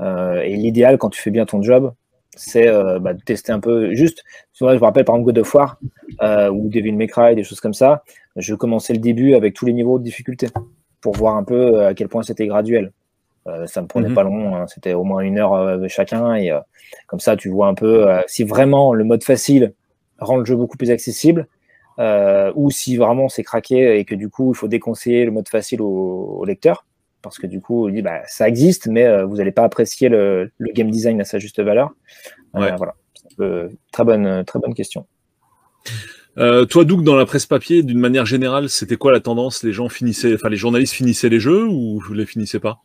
Euh, 0.00 0.40
et 0.40 0.56
l'idéal, 0.56 0.98
quand 0.98 1.10
tu 1.10 1.20
fais 1.20 1.30
bien 1.30 1.44
ton 1.46 1.62
job, 1.62 1.92
c'est 2.36 2.68
euh, 2.68 2.98
bah, 2.98 3.12
de 3.12 3.20
tester 3.20 3.52
un 3.52 3.60
peu. 3.60 3.92
Juste, 3.94 4.22
vrai, 4.60 4.74
je 4.74 4.80
me 4.80 4.84
rappelle 4.84 5.04
par 5.04 5.16
exemple 5.16 5.26
God 5.32 5.38
of 5.38 5.54
War 5.54 5.78
euh, 6.22 6.48
ou 6.50 6.68
Devil 6.68 6.92
May 6.92 7.06
Cry, 7.06 7.34
des 7.34 7.44
choses 7.44 7.60
comme 7.60 7.74
ça. 7.74 8.02
Je 8.36 8.54
commençais 8.54 8.92
le 8.92 8.98
début 9.00 9.34
avec 9.34 9.54
tous 9.54 9.66
les 9.66 9.72
niveaux 9.72 9.98
de 9.98 10.04
difficulté 10.04 10.46
pour 11.00 11.14
voir 11.16 11.36
un 11.36 11.44
peu 11.44 11.84
à 11.84 11.94
quel 11.94 12.08
point 12.08 12.22
c'était 12.22 12.46
graduel. 12.46 12.92
Ça 13.66 13.82
me 13.82 13.88
prenait 13.88 14.08
Mhm. 14.10 14.14
pas 14.14 14.22
long, 14.22 14.54
hein, 14.54 14.66
c'était 14.68 14.92
au 14.94 15.02
moins 15.02 15.22
une 15.22 15.38
heure 15.38 15.80
chacun. 15.88 16.36
Et 16.36 16.52
comme 17.08 17.18
ça, 17.18 17.36
tu 17.36 17.48
vois 17.48 17.66
un 17.66 17.74
peu 17.74 18.06
si 18.28 18.44
vraiment 18.44 18.94
le 18.94 19.02
mode 19.02 19.24
facile 19.24 19.72
rend 20.20 20.36
le 20.36 20.44
jeu 20.44 20.54
beaucoup 20.54 20.76
plus 20.76 20.90
accessible. 20.92 21.48
ou 22.54 22.70
si 22.70 22.96
vraiment 22.96 23.28
c'est 23.28 23.42
craqué 23.42 23.98
et 23.98 24.04
que 24.04 24.14
du 24.14 24.28
coup 24.28 24.52
il 24.52 24.56
faut 24.56 24.68
déconseiller 24.68 25.24
le 25.24 25.32
mode 25.32 25.48
facile 25.48 25.82
au, 25.82 26.36
au 26.38 26.44
lecteur 26.44 26.84
parce 27.22 27.38
que 27.38 27.46
du 27.46 27.60
coup 27.60 27.88
il 27.88 27.94
dit 27.96 28.02
bah, 28.02 28.22
ça 28.26 28.48
existe 28.48 28.86
mais 28.86 29.04
euh, 29.06 29.24
vous 29.24 29.36
n'allez 29.36 29.52
pas 29.52 29.64
apprécier 29.64 30.08
le, 30.08 30.50
le 30.58 30.72
game 30.72 30.90
design 30.90 31.20
à 31.20 31.24
sa 31.24 31.38
juste 31.38 31.60
valeur 31.60 31.90
Euh, 32.56 32.60
Ouais. 32.60 32.74
voilà 32.76 32.94
peu- 33.36 33.70
très 33.92 34.04
bonne 34.04 34.44
très 34.44 34.58
bonne 34.58 34.74
question 34.74 35.06
Euh, 36.38 36.64
toi, 36.64 36.84
Doug, 36.84 37.02
dans 37.02 37.16
la 37.16 37.26
presse 37.26 37.44
papier, 37.46 37.82
d'une 37.82 37.98
manière 37.98 38.24
générale, 38.24 38.68
c'était 38.68 38.96
quoi 38.96 39.10
la 39.12 39.20
tendance? 39.20 39.64
Les 39.64 39.72
gens 39.72 39.88
finissaient, 39.88 40.32
enfin, 40.34 40.48
les 40.48 40.56
journalistes 40.56 40.94
finissaient 40.94 41.28
les 41.28 41.40
jeux 41.40 41.64
ou 41.66 42.00
vous 42.00 42.14
les 42.14 42.24
finissez 42.24 42.60
pas? 42.60 42.78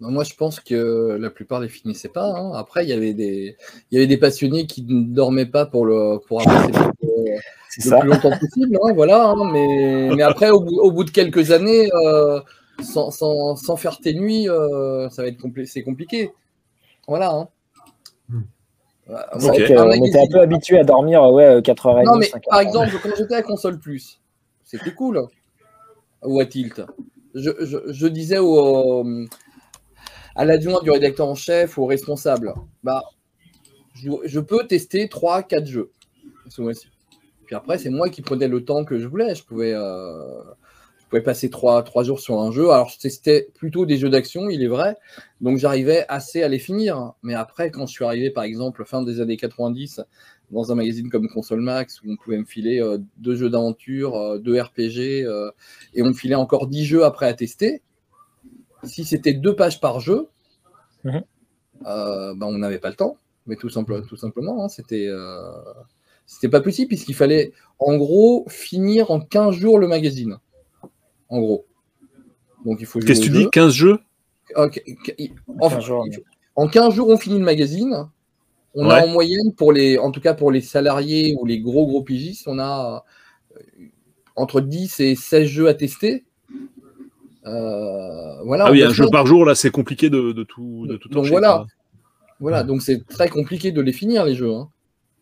Ben, 0.00 0.10
Moi, 0.10 0.24
je 0.24 0.34
pense 0.34 0.60
que 0.60 1.16
la 1.18 1.30
plupart 1.30 1.60
les 1.60 1.68
finissaient 1.68 2.10
pas. 2.10 2.26
hein. 2.26 2.52
Après, 2.54 2.84
il 2.84 2.90
y 2.90 2.92
avait 2.92 3.14
des, 3.14 3.56
il 3.90 3.94
y 3.94 3.98
avait 3.98 4.06
des 4.06 4.18
passionnés 4.18 4.66
qui 4.66 4.82
ne 4.84 5.02
dormaient 5.04 5.46
pas 5.46 5.64
pour 5.66 5.86
le, 5.86 6.18
pour 6.26 6.42
avancer 6.46 6.72
le, 7.84 7.90
ça 7.90 7.98
plus 8.00 8.08
longtemps 8.08 8.38
possible. 8.38 8.78
hein, 8.82 8.92
voilà. 8.94 9.24
hein. 9.30 9.50
mais, 9.52 10.10
mais 10.14 10.22
après, 10.22 10.50
au 10.50 10.60
bout, 10.60 10.78
au 10.80 10.90
bout 10.92 11.04
de 11.04 11.10
quelques 11.10 11.50
années, 11.52 11.88
euh, 12.04 12.40
sans, 12.82 13.10
sans, 13.10 13.56
sans 13.56 13.76
faire 13.76 13.98
tes 13.98 14.14
nuits, 14.14 14.48
euh, 14.48 15.08
ça 15.10 15.22
va 15.22 15.28
être 15.28 15.40
compli- 15.40 15.66
c'est 15.66 15.82
compliqué. 15.82 16.32
Voilà. 17.06 17.30
hein. 17.30 17.48
Hmm. 18.28 18.42
Ouais, 19.08 19.16
c'est 19.38 19.48
Ok. 19.48 19.54
vrai 19.56 19.72
un 19.74 19.76
qu'on 19.82 19.88
magazine- 19.88 20.06
était 20.06 20.18
un 20.20 20.30
peu 20.30 20.40
habitué 20.40 20.78
à 20.78 20.84
dormir 20.84 21.22
euh, 21.24 21.30
ouais 21.32 21.60
4h30 21.62 22.04
Non, 22.04 22.16
mais 22.16 22.26
5h30. 22.26 22.48
par 22.50 22.60
exemple, 22.60 22.90
quand 23.02 23.08
j'étais 23.16 23.34
à 23.36 23.42
Console 23.42 23.78
Plus, 23.78 24.20
c'était 24.64 24.92
cool. 24.92 25.26
Ou 26.24 26.40
à 26.40 26.44
Tilt. 26.46 26.82
Je, 27.34 27.50
je, 27.60 27.78
je 27.86 28.06
disais 28.08 28.38
au, 28.38 29.04
à 30.34 30.44
l'adjoint 30.44 30.80
du 30.82 30.90
rédacteur 30.90 31.26
en 31.28 31.34
chef 31.34 31.78
ou 31.78 31.82
au 31.82 31.86
responsable, 31.86 32.52
bah, 32.82 33.02
je, 33.94 34.10
je 34.24 34.40
peux 34.40 34.66
tester 34.66 35.06
3-4 35.06 35.64
jeux 35.66 35.90
ce 36.48 36.60
mois-ci. 36.60 36.88
Puis 37.48 37.56
après, 37.56 37.78
c'est 37.78 37.88
moi 37.88 38.10
qui 38.10 38.20
prenais 38.20 38.46
le 38.46 38.62
temps 38.62 38.84
que 38.84 38.98
je 38.98 39.06
voulais. 39.06 39.34
Je 39.34 39.42
pouvais, 39.42 39.72
euh, 39.72 40.42
je 41.00 41.06
pouvais 41.08 41.22
passer 41.22 41.48
3, 41.48 41.82
trois 41.82 42.04
jours 42.04 42.20
sur 42.20 42.38
un 42.42 42.52
jeu. 42.52 42.68
Alors, 42.72 42.90
c'était 42.90 43.48
plutôt 43.54 43.86
des 43.86 43.96
jeux 43.96 44.10
d'action, 44.10 44.50
il 44.50 44.62
est 44.62 44.68
vrai. 44.68 44.98
Donc, 45.40 45.56
j'arrivais 45.56 46.04
assez 46.10 46.42
à 46.42 46.48
les 46.48 46.58
finir. 46.58 47.14
Mais 47.22 47.32
après, 47.32 47.70
quand 47.70 47.86
je 47.86 47.92
suis 47.92 48.04
arrivé, 48.04 48.28
par 48.28 48.44
exemple, 48.44 48.84
fin 48.84 49.00
des 49.00 49.22
années 49.22 49.38
90, 49.38 50.02
dans 50.50 50.70
un 50.70 50.74
magazine 50.74 51.08
comme 51.08 51.26
Console 51.30 51.62
Max, 51.62 52.02
où 52.02 52.12
on 52.12 52.16
pouvait 52.16 52.36
me 52.36 52.44
filer 52.44 52.82
euh, 52.82 52.98
deux 53.16 53.34
jeux 53.34 53.48
d'aventure, 53.48 54.14
euh, 54.16 54.38
deux 54.38 54.60
RPG, 54.60 55.24
et 55.94 56.02
on 56.02 56.08
me 56.08 56.12
filait 56.12 56.34
encore 56.34 56.66
10 56.66 56.84
jeux 56.84 57.04
après 57.06 57.28
à 57.28 57.32
tester, 57.32 57.80
si 58.84 59.06
c'était 59.06 59.32
deux 59.32 59.56
pages 59.56 59.80
par 59.80 60.00
jeu, 60.00 60.28
Mhm. 61.02 61.22
ben, 61.80 62.42
on 62.42 62.58
n'avait 62.58 62.78
pas 62.78 62.90
le 62.90 62.96
temps. 62.96 63.16
Mais 63.46 63.56
tout, 63.56 63.70
simple, 63.70 64.02
tout 64.06 64.16
simplement, 64.16 64.64
hein, 64.66 64.68
c'était 64.68 65.08
c'était 66.28 66.48
pas 66.50 66.60
possible, 66.60 66.88
puisqu'il 66.88 67.14
fallait, 67.14 67.52
en 67.80 67.96
gros, 67.96 68.44
finir 68.48 69.10
en 69.10 69.18
15 69.18 69.56
jours 69.56 69.78
le 69.78 69.88
magazine. 69.88 70.36
En 71.30 71.40
gros. 71.40 71.64
Donc, 72.64 72.76
il 72.80 72.86
faut 72.86 73.00
Qu'est-ce 73.00 73.20
que 73.20 73.24
tu 73.26 73.30
dis 73.32 73.42
jeu. 73.44 73.50
15 73.50 73.72
jeux? 73.74 73.98
Ok, 74.54 74.82
enfin, 75.60 75.76
15 75.76 75.84
jours, 75.84 76.06
en 76.54 76.68
15 76.68 76.94
jours, 76.94 77.08
on 77.08 77.16
finit 77.16 77.38
le 77.38 77.44
magazine. 77.44 78.08
On 78.74 78.88
a 78.90 79.04
en 79.04 79.08
moyenne, 79.08 79.54
pour 79.56 79.72
les, 79.72 79.98
en 79.98 80.10
tout 80.10 80.20
cas 80.20 80.34
pour 80.34 80.52
les 80.52 80.60
salariés 80.60 81.34
ou 81.40 81.46
les 81.46 81.60
gros 81.60 81.86
gros 81.86 82.02
pigistes, 82.02 82.46
on 82.46 82.58
a 82.58 83.04
euh, 83.56 83.60
entre 84.36 84.60
10 84.60 85.00
et 85.00 85.14
16 85.16 85.46
jeux 85.48 85.68
à 85.68 85.74
tester. 85.74 86.24
Euh, 87.46 88.42
voilà, 88.44 88.66
Ah 88.66 88.70
oui, 88.70 88.82
un 88.82 88.90
jeu 88.90 89.06
par 89.10 89.26
jour, 89.26 89.44
là, 89.46 89.54
c'est 89.54 89.70
compliqué 89.70 90.10
de, 90.10 90.32
de 90.32 90.42
tout, 90.44 90.86
de 90.86 90.96
tout 90.96 91.08
Donc 91.08 91.26
voilà. 91.26 91.48
quoi. 91.48 91.66
Voilà, 92.40 92.62
donc 92.62 92.82
c'est 92.82 93.04
très 93.06 93.28
compliqué 93.28 93.72
de 93.72 93.80
les 93.80 93.92
finir, 93.92 94.24
les 94.24 94.34
jeux. 94.34 94.52
hein. 94.52 94.68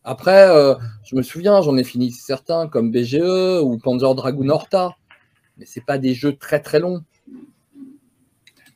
Après, 0.09 0.49
euh, 0.49 0.75
je 1.05 1.17
me 1.17 1.23
souviens, 1.23 1.61
j'en 1.63 1.77
ai 1.77 1.83
fini 1.83 2.13
certains 2.13 2.69
comme 2.69 2.93
BGE 2.93 3.61
ou 3.61 3.77
Panzer 3.83 4.15
Dragoon 4.15 4.49
Horta, 4.49 4.93
mais 5.59 5.65
c'est 5.67 5.85
pas 5.85 5.99
des 5.99 6.15
jeux 6.15 6.37
très 6.37 6.61
très 6.61 6.79
longs. 6.79 7.03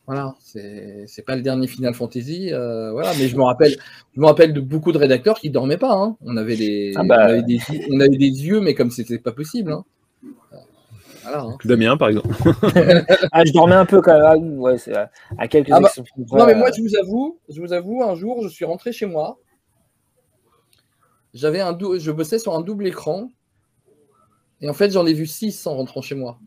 Voilà, 0.06 0.34
c'est 0.40 1.04
c'est 1.06 1.22
pas 1.24 1.36
le 1.36 1.42
dernier 1.42 1.68
Final 1.68 1.94
Fantasy, 1.94 2.52
euh, 2.52 2.90
voilà. 2.90 3.12
Mais 3.16 3.28
je 3.28 3.36
me 3.36 3.42
rappelle, 3.44 3.76
je 4.16 4.20
me 4.20 4.26
rappelle 4.26 4.52
de 4.52 4.60
beaucoup 4.60 4.90
de 4.90 4.98
rédacteurs 4.98 5.38
qui 5.38 5.50
dormaient 5.50 5.76
pas. 5.76 5.92
hein. 5.94 6.16
On 6.22 6.36
avait 6.36 6.56
des, 6.56 6.92
Ah 6.96 7.04
bah. 7.04 7.16
on 7.20 7.28
avait 7.28 7.42
des, 7.44 7.54
yeux- 7.54 7.80
on 7.92 8.00
avait 8.00 8.08
des 8.16 8.26
yeux, 8.46 8.60
mais 8.60 8.74
comme 8.74 8.90
c'était 8.90 9.18
pas 9.18 9.30
possible. 9.30 9.70
hein. 9.70 9.84
Euh, 10.52 10.56
Voilà. 11.22 11.42
hein. 11.42 11.56
Damien, 11.64 11.96
par 11.96 12.08
exemple. 12.08 12.28
ah 13.30 13.44
je 13.44 13.52
dormais 13.52 13.76
un 13.76 13.86
peu 13.86 14.00
quand 14.00 14.18
même 14.18 14.58
ouais, 14.58 14.74
à 15.38 15.46
quelques 15.46 15.70
Ah 15.70 15.78
bah, 15.78 15.90
Non, 16.32 16.44
mais 16.44 16.56
moi, 16.56 16.70
je 16.76 16.82
vous 16.82 16.96
avoue, 16.96 17.38
je 17.48 17.60
vous 17.60 17.72
avoue, 17.72 18.02
un 18.02 18.16
jour, 18.16 18.42
je 18.42 18.48
suis 18.48 18.64
rentré 18.64 18.90
chez 18.90 19.06
moi. 19.06 19.38
J'avais 21.34 21.60
un 21.60 21.72
dou- 21.72 21.98
je 21.98 22.10
bossais 22.10 22.38
sur 22.38 22.54
un 22.54 22.60
double 22.60 22.86
écran. 22.86 23.28
Et 24.60 24.68
en 24.68 24.74
fait, 24.74 24.90
j'en 24.90 25.06
ai 25.06 25.12
vu 25.12 25.26
6 25.26 25.66
en 25.66 25.74
rentrant 25.76 26.02
chez 26.02 26.14
moi. 26.14 26.38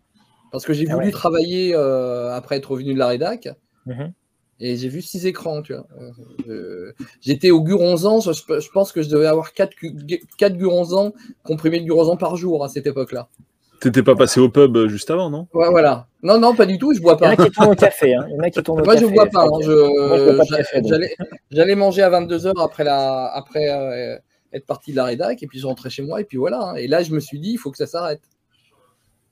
Parce 0.52 0.66
que 0.66 0.74
j'ai 0.74 0.86
Ah 0.90 0.94
voulu 0.94 1.08
ouais. 1.08 1.12
travailler 1.12 1.74
euh, 1.74 2.32
après 2.34 2.58
être 2.58 2.70
revenu 2.72 2.94
de 2.94 3.00
la 3.00 3.08
rédac. 3.08 3.50
Mhm. 3.88 4.14
Et 4.60 4.78
j'ai 4.78 4.88
vu 4.88 5.02
6 5.02 5.26
écrans, 5.26 5.62
tu 5.64 5.74
vois. 5.74 5.88
Euh, 6.48 6.94
J'étais 7.22 7.50
au 7.52 7.62
Guronzan, 7.62 8.22
je, 8.22 8.32
je 8.32 8.70
pense 8.70 8.92
que 8.92 9.02
je 9.02 9.10
devais 9.10 9.26
avoir 9.26 9.54
4, 9.54 9.74
4 10.38 10.56
Guronzan, 10.56 11.12
comprimés 11.44 11.80
de 11.80 11.86
Guronzan 11.86 12.18
par 12.18 12.36
jour 12.36 12.64
à 12.64 12.70
cette 12.70 12.86
époque-là. 12.86 13.30
T'étais 13.82 14.04
pas 14.04 14.16
passé 14.16 14.40
au 14.40 14.48
pub 14.48 14.78
euh, 14.78 14.88
juste 14.88 15.10
avant, 15.12 15.30
non? 15.30 15.48
Ouais, 15.54 15.70
voilà. 15.70 16.08
Non, 16.22 16.40
non, 16.40 16.56
pas 16.56 16.66
du 16.68 16.78
tout, 16.78 16.94
je 16.94 17.02
bois 17.02 17.18
Il 17.20 17.26
y 17.26 17.28
en 17.28 17.36
pas. 17.36 17.42
a 17.44 17.46
qui 17.48 17.52
tournent 17.52 17.72
au 17.72 17.76
café. 17.76 18.14
Hein. 18.16 18.26
Il 18.30 18.36
y 18.36 18.40
en 18.40 18.44
a 18.44 18.50
qui 18.52 18.64
tournent 18.64 18.80
au 18.82 18.86
Moi, 18.86 18.94
café. 18.94 19.08
je 19.08 19.12
bois 19.14 19.26
pas. 19.26 19.42
hein, 19.44 19.48
Moi, 19.50 19.60
je- 19.64 19.72
je 19.72 20.26
bois 20.36 20.46
pas 20.46 20.58
café. 20.58 20.82
J'allais 20.86 21.16
j'allais 21.52 21.76
manger 21.76 22.04
à 22.04 22.10
22h 22.12 22.54
après, 22.64 22.84
la, 22.86 23.26
après 23.34 23.70
euh, 23.72 24.18
être 24.54 24.66
parti 24.66 24.92
de 24.92 24.98
la 24.98 25.06
rédac, 25.06 25.42
et 25.44 25.48
puis 25.48 25.60
je 25.60 25.66
rentrais 25.66 25.90
chez 25.90 26.04
moi, 26.04 26.22
et 26.22 26.24
puis 26.24 26.38
voilà. 26.38 26.62
hein. 26.62 26.76
Et 26.76 26.88
là, 26.88 27.04
je 27.04 27.12
me 27.14 27.20
suis 27.20 27.40
dit, 27.40 27.52
il 27.52 27.58
faut 27.58 27.72
que 27.72 27.78
ça 27.78 27.88
s'arrête. 27.88 28.22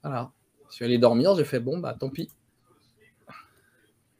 Voilà. 0.02 0.30
Je 0.68 0.74
suis 0.76 0.84
allé 0.84 0.98
dormir, 0.98 1.34
j'ai 1.36 1.44
fait, 1.44 1.60
bon, 1.60 1.78
bah 1.78 1.96
tant 1.98 2.08
pis. 2.08 2.28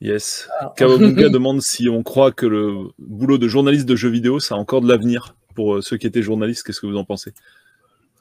Yes. 0.01 0.49
Ah. 0.61 0.73
Kawabunga 0.77 1.29
demande 1.31 1.61
si 1.63 1.89
on 1.89 2.03
croit 2.03 2.33
que 2.33 2.47
le 2.47 2.91
boulot 2.99 3.39
de 3.39 3.49
journaliste 3.49 3.87
de 3.87 3.97
jeux 3.97 4.11
vidéo, 4.11 4.41
ça 4.41 4.55
a 4.55 4.59
encore 4.59 4.81
de 4.81 4.89
l'avenir 4.89 5.37
pour 5.55 5.77
euh, 5.77 5.81
ceux 5.81 5.97
qui 5.97 6.07
étaient 6.07 6.23
journalistes. 6.23 6.65
Qu'est-ce 6.67 6.81
que 6.81 6.87
vous 6.87 6.97
en 6.97 7.05
pensez? 7.05 7.33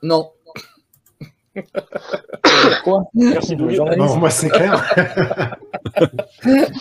Non. 0.04 0.32
Quoi? 2.84 3.04
Merci 3.14 3.58
journalisme. 3.58 3.98
Non, 3.98 4.18
moi, 4.18 4.30
c'est 4.30 4.50
clair. 4.50 5.56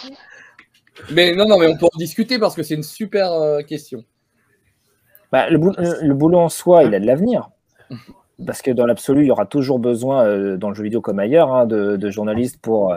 Mais 1.13 1.35
non, 1.35 1.49
non, 1.49 1.59
mais 1.59 1.67
on 1.67 1.77
peut 1.77 1.87
en 1.87 1.99
discuter 1.99 2.39
parce 2.39 2.55
que 2.55 2.63
c'est 2.63 2.75
une 2.75 2.83
super 2.83 3.33
euh, 3.33 3.63
question. 3.63 4.05
Bah, 5.33 5.49
le, 5.49 5.59
boulot, 5.59 5.74
le- 5.78 6.07
le 6.07 6.14
boulot 6.14 6.39
en 6.39 6.49
soi, 6.49 6.85
il 6.85 6.95
a 6.95 7.01
de 7.01 7.07
l'avenir. 7.07 7.51
Parce 8.47 8.62
que 8.62 8.70
dans 8.70 8.87
l'absolu, 8.87 9.24
il 9.24 9.26
y 9.26 9.31
aura 9.31 9.45
toujours 9.45 9.78
besoin, 9.78 10.24
euh, 10.24 10.57
dans 10.57 10.70
le 10.70 10.74
jeu 10.74 10.83
vidéo 10.85 11.03
comme 11.03 11.18
ailleurs, 11.18 11.53
hein, 11.53 11.66
de, 11.66 11.97
de 11.97 12.11
journalistes 12.11 12.59
pour 12.62 12.93
euh, 12.93 12.97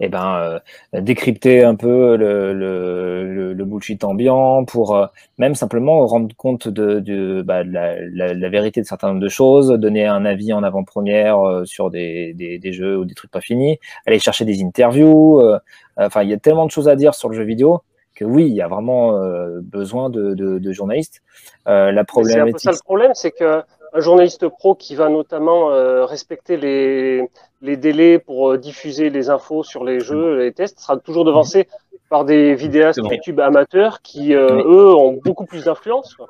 eh 0.00 0.08
ben, 0.10 0.60
euh, 0.94 1.00
décrypter 1.00 1.64
un 1.64 1.76
peu 1.76 2.16
le, 2.16 2.52
le, 2.52 3.34
le- 3.34 3.52
le 3.54 3.64
bullshit 3.64 4.04
ambiant, 4.04 4.64
pour 4.66 4.94
euh, 4.94 5.06
même 5.38 5.54
simplement 5.54 6.06
rendre 6.06 6.34
compte 6.36 6.68
de, 6.68 7.00
de, 7.00 7.40
bah, 7.40 7.64
de 7.64 7.72
la, 7.72 7.96
la- 8.10 8.34
la 8.34 8.48
vérité 8.50 8.82
de 8.82 8.86
certains 8.86 9.08
nombre 9.08 9.20
de 9.22 9.28
choses, 9.30 9.68
donner 9.70 10.06
un 10.06 10.26
avis 10.26 10.52
en 10.52 10.62
avant-première 10.62 11.38
euh, 11.40 11.64
sur 11.64 11.88
des, 11.90 12.34
des, 12.34 12.58
des 12.58 12.72
jeux 12.74 12.98
ou 12.98 13.06
des 13.06 13.14
trucs 13.14 13.30
pas 13.30 13.40
finis, 13.40 13.78
aller 14.06 14.18
chercher 14.18 14.44
des 14.44 14.62
interviews. 14.62 15.40
euh, 15.40 15.58
Enfin, 15.96 16.22
il 16.22 16.30
y 16.30 16.32
a 16.32 16.38
tellement 16.38 16.66
de 16.66 16.70
choses 16.70 16.88
à 16.88 16.96
dire 16.96 17.14
sur 17.14 17.28
le 17.30 17.36
jeu 17.36 17.44
vidéo 17.44 17.82
que 18.22 18.28
oui, 18.28 18.46
il 18.48 18.54
y 18.54 18.62
a 18.62 18.68
vraiment 18.68 19.16
euh, 19.16 19.60
besoin 19.62 20.10
de, 20.10 20.34
de, 20.34 20.58
de 20.58 20.72
journalistes. 20.72 21.22
Euh, 21.68 21.90
la 21.90 21.92
C'est 21.92 21.98
un 21.98 22.04
peu 22.04 22.04
problématique, 22.04 22.60
ça 22.60 22.70
le 22.72 22.78
problème, 22.84 23.12
c'est 23.14 23.30
que 23.30 23.62
un 23.94 24.00
journaliste 24.00 24.48
pro 24.48 24.74
qui 24.74 24.94
va 24.94 25.08
notamment 25.10 25.70
euh, 25.70 26.06
respecter 26.06 26.56
les, 26.56 27.28
les 27.60 27.76
délais 27.76 28.18
pour 28.18 28.52
euh, 28.52 28.58
diffuser 28.58 29.10
les 29.10 29.28
infos 29.28 29.62
sur 29.62 29.84
les 29.84 30.00
jeux, 30.00 30.38
les 30.38 30.52
tests, 30.52 30.80
sera 30.80 30.96
toujours 30.96 31.24
devancé 31.24 31.68
par 32.08 32.24
des 32.24 32.54
vidéastes 32.54 32.98
Exactement. 32.98 33.12
YouTube 33.16 33.40
amateurs 33.40 34.00
qui, 34.02 34.34
euh, 34.34 34.56
Oui. 34.56 34.62
eux, 34.66 34.94
ont 34.94 35.20
beaucoup 35.22 35.44
plus 35.44 35.64
d'influence. 35.64 36.14
quoi. 36.14 36.28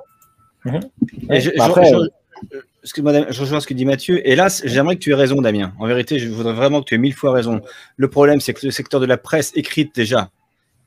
Et 1.31 1.41
je, 1.41 1.51
Bah, 1.51 1.65
je- 1.67 1.71
après, 1.71 1.85
je- 1.87 2.59
excuse-moi, 2.83 3.13
Damien, 3.13 3.27
je 3.31 3.41
rejoins 3.41 3.61
ce 3.61 3.67
que 3.69 3.75
dit 3.75 3.85
Mathieu. 3.85 4.27
Hélas, 4.29 4.63
j'aimerais 4.65 4.97
que 4.97 5.01
tu 5.01 5.11
aies 5.13 5.15
raison, 5.15 5.41
Damien. 5.41 5.73
En 5.79 5.87
vérité, 5.87 6.19
je 6.19 6.29
voudrais 6.29 6.53
vraiment 6.55 6.81
que 6.81 6.87
tu 6.87 6.95
aies 6.97 6.99
mille 6.99 7.15
fois 7.15 7.31
raison. 7.33 7.61
Le 7.97 8.09
problème, 8.09 8.41
c'est 8.41 8.55
que 8.55 8.67
le 8.67 8.73
secteur 8.73 8.99
de 9.01 9.07
la 9.07 9.17
presse 9.19 9.53
écrite 9.55 9.95
déjà, 9.95 10.31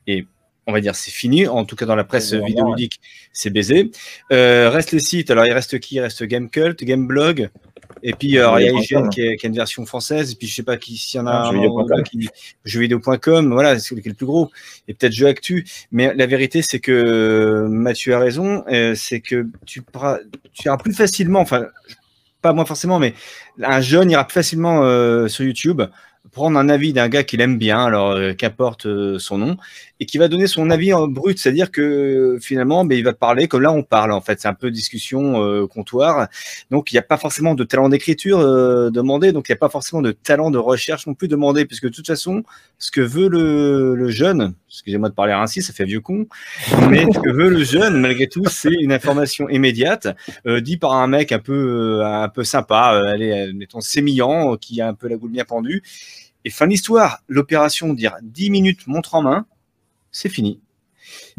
et 0.06 0.26
on 0.66 0.72
va 0.72 0.80
dire 0.80 0.94
c'est 0.96 1.10
fini, 1.10 1.46
en 1.46 1.64
tout 1.64 1.76
cas 1.76 1.86
dans 1.86 1.94
la 1.96 2.04
presse 2.04 2.30
Vraiment, 2.30 2.46
vidéoludique, 2.46 3.00
c'est 3.32 3.50
baisé. 3.50 3.90
Euh, 4.32 4.68
reste 4.70 4.92
les 4.92 5.00
sites, 5.00 5.30
alors 5.30 5.46
il 5.46 5.52
reste 5.52 5.78
qui? 5.78 5.96
Il 5.96 6.00
reste 6.00 6.24
Gamecult, 6.24 6.82
Gameblog, 6.82 7.50
et 8.02 8.12
puis 8.12 8.36
alors, 8.38 8.58
il 8.60 8.66
y 8.66 8.68
a. 8.68 8.72
IGN 8.72 9.08
qui, 9.08 9.20
est- 9.22 9.36
qui 9.36 9.46
a 9.46 9.48
une 9.48 9.54
version 9.54 9.86
française, 9.86 10.32
et 10.32 10.34
puis 10.34 10.46
je 10.48 10.54
sais 10.54 10.62
pas 10.64 10.76
qui 10.76 10.96
s'il 10.96 11.18
y 11.18 11.22
en 11.22 11.26
a 11.26 11.48
Ah, 11.48 11.50
jeuxvideo.com. 11.52 12.02
qui 12.02 12.28
jeuxvideo.com, 12.64 13.52
voilà, 13.52 13.78
c'est 13.78 13.94
le 13.94 14.02
plus 14.14 14.26
gros, 14.26 14.50
et 14.88 14.94
peut-être 14.94 15.12
Jeux 15.12 15.26
Actu. 15.28 15.64
Mais 15.92 16.12
la 16.14 16.26
vérité, 16.26 16.62
c'est 16.62 16.80
que 16.80 17.66
Mathieu 17.68 18.14
a 18.14 18.18
raison, 18.18 18.64
euh, 18.68 18.94
c'est 18.94 19.20
que 19.20 19.46
tu, 19.66 19.82
pourras- 19.82 20.18
tu 20.52 20.66
iras 20.66 20.76
plus 20.78 20.92
facilement, 20.94 21.40
enfin, 21.40 21.66
pas 22.42 22.52
moi 22.52 22.66
forcément, 22.66 22.98
mais 22.98 23.14
un 23.62 23.80
jeune 23.80 24.10
ira 24.10 24.26
plus 24.26 24.34
facilement 24.34 24.82
euh, 24.84 25.28
sur 25.28 25.44
YouTube 25.44 25.82
prendre 26.32 26.58
un 26.58 26.68
avis 26.68 26.92
d'un 26.92 27.08
gars 27.08 27.22
qu'il 27.24 27.40
aime 27.40 27.56
bien, 27.56 27.82
alors 27.86 28.10
euh, 28.10 28.34
qu'importe 28.34 28.84
euh, 28.84 29.18
son 29.18 29.38
nom, 29.38 29.56
et 30.00 30.06
qui 30.06 30.18
va 30.18 30.28
donner 30.28 30.46
son 30.46 30.70
avis 30.70 30.92
en 30.92 31.08
brut, 31.08 31.38
c'est-à-dire 31.38 31.70
que 31.70 32.38
finalement, 32.40 32.84
ben, 32.84 32.98
il 32.98 33.04
va 33.04 33.12
parler 33.12 33.48
comme 33.48 33.62
là 33.62 33.72
on 33.72 33.82
parle, 33.82 34.12
en 34.12 34.20
fait, 34.20 34.40
c'est 34.40 34.48
un 34.48 34.54
peu 34.54 34.70
discussion 34.70 35.42
euh, 35.42 35.66
comptoir, 35.66 36.28
donc 36.70 36.92
il 36.92 36.94
n'y 36.94 36.98
a 36.98 37.02
pas 37.02 37.16
forcément 37.16 37.54
de 37.54 37.64
talent 37.64 37.88
d'écriture 37.88 38.38
euh, 38.40 38.90
demandé, 38.90 39.32
donc 39.32 39.48
il 39.48 39.52
n'y 39.52 39.56
a 39.56 39.58
pas 39.58 39.68
forcément 39.68 40.02
de 40.02 40.12
talent 40.12 40.50
de 40.50 40.58
recherche 40.58 41.06
non 41.06 41.14
plus 41.14 41.28
demandé, 41.28 41.64
puisque 41.64 41.84
de 41.84 41.90
toute 41.90 42.06
façon, 42.06 42.42
ce 42.78 42.90
que 42.90 43.00
veut 43.00 43.28
le, 43.28 44.08
jeune, 44.10 44.54
excusez-moi 44.68 45.08
de 45.08 45.14
parler 45.14 45.32
ainsi, 45.32 45.62
ça 45.62 45.72
fait 45.72 45.84
vieux 45.84 46.00
con, 46.00 46.26
mais 46.90 47.06
ce 47.12 47.18
que 47.18 47.30
veut 47.30 47.48
le 47.48 47.64
jeune, 47.64 48.00
malgré 48.00 48.26
tout, 48.26 48.44
c'est 48.46 48.72
une 48.80 48.92
information 48.92 49.48
immédiate, 49.48 50.08
euh, 50.46 50.60
dit 50.60 50.76
par 50.76 50.92
un 50.92 51.06
mec 51.06 51.32
un 51.32 51.38
peu, 51.38 52.00
euh, 52.00 52.06
un 52.06 52.28
peu 52.28 52.44
sympa, 52.44 52.94
euh, 52.94 53.12
allez, 53.12 53.52
mettons 53.54 53.80
sémillant, 53.80 54.56
qui 54.56 54.80
a 54.80 54.88
un 54.88 54.94
peu 54.94 55.08
la 55.08 55.16
goule 55.16 55.30
bien 55.30 55.44
pendue. 55.44 55.82
Et 56.44 56.50
fin 56.50 56.66
de 56.66 56.70
l'histoire, 56.70 57.22
l'opération, 57.28 57.92
dire 57.92 58.16
10 58.22 58.50
minutes 58.50 58.86
montre 58.86 59.14
en 59.14 59.22
main, 59.22 59.46
c'est 60.16 60.30
fini. 60.30 60.60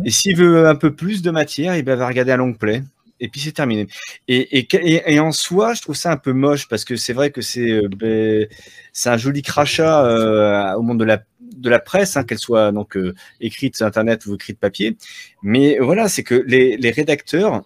Et 0.05 0.11
s'il 0.11 0.37
veut 0.37 0.67
un 0.67 0.75
peu 0.75 0.93
plus 0.93 1.23
de 1.23 1.31
matière, 1.31 1.75
il 1.75 1.83
va 1.83 2.07
regarder 2.07 2.31
un 2.31 2.37
long 2.37 2.53
play. 2.53 2.83
Et 3.19 3.27
puis 3.27 3.41
c'est 3.41 3.51
terminé. 3.51 3.87
Et, 4.27 4.59
et, 4.59 4.67
et, 4.75 5.15
et 5.15 5.19
en 5.19 5.31
soi, 5.31 5.73
je 5.73 5.81
trouve 5.81 5.95
ça 5.95 6.11
un 6.11 6.17
peu 6.17 6.33
moche 6.33 6.67
parce 6.67 6.85
que 6.85 6.95
c'est 6.95 7.13
vrai 7.13 7.31
que 7.31 7.41
c'est 7.41 7.71
euh, 7.71 7.89
ben, 7.89 8.45
c'est 8.93 9.09
un 9.09 9.17
joli 9.17 9.41
crachat 9.41 10.05
euh, 10.05 10.75
au 10.75 10.83
monde 10.83 10.99
de 10.99 11.05
la, 11.05 11.23
de 11.41 11.69
la 11.71 11.79
presse, 11.79 12.15
hein, 12.15 12.23
qu'elle 12.23 12.37
soit 12.37 12.71
donc 12.71 12.95
euh, 12.95 13.15
écrite 13.41 13.75
sur 13.75 13.87
Internet 13.87 14.27
ou 14.27 14.35
écrite 14.35 14.59
papier. 14.59 14.95
Mais 15.41 15.79
voilà, 15.79 16.07
c'est 16.09 16.23
que 16.23 16.35
les, 16.35 16.77
les 16.77 16.91
rédacteurs, 16.91 17.63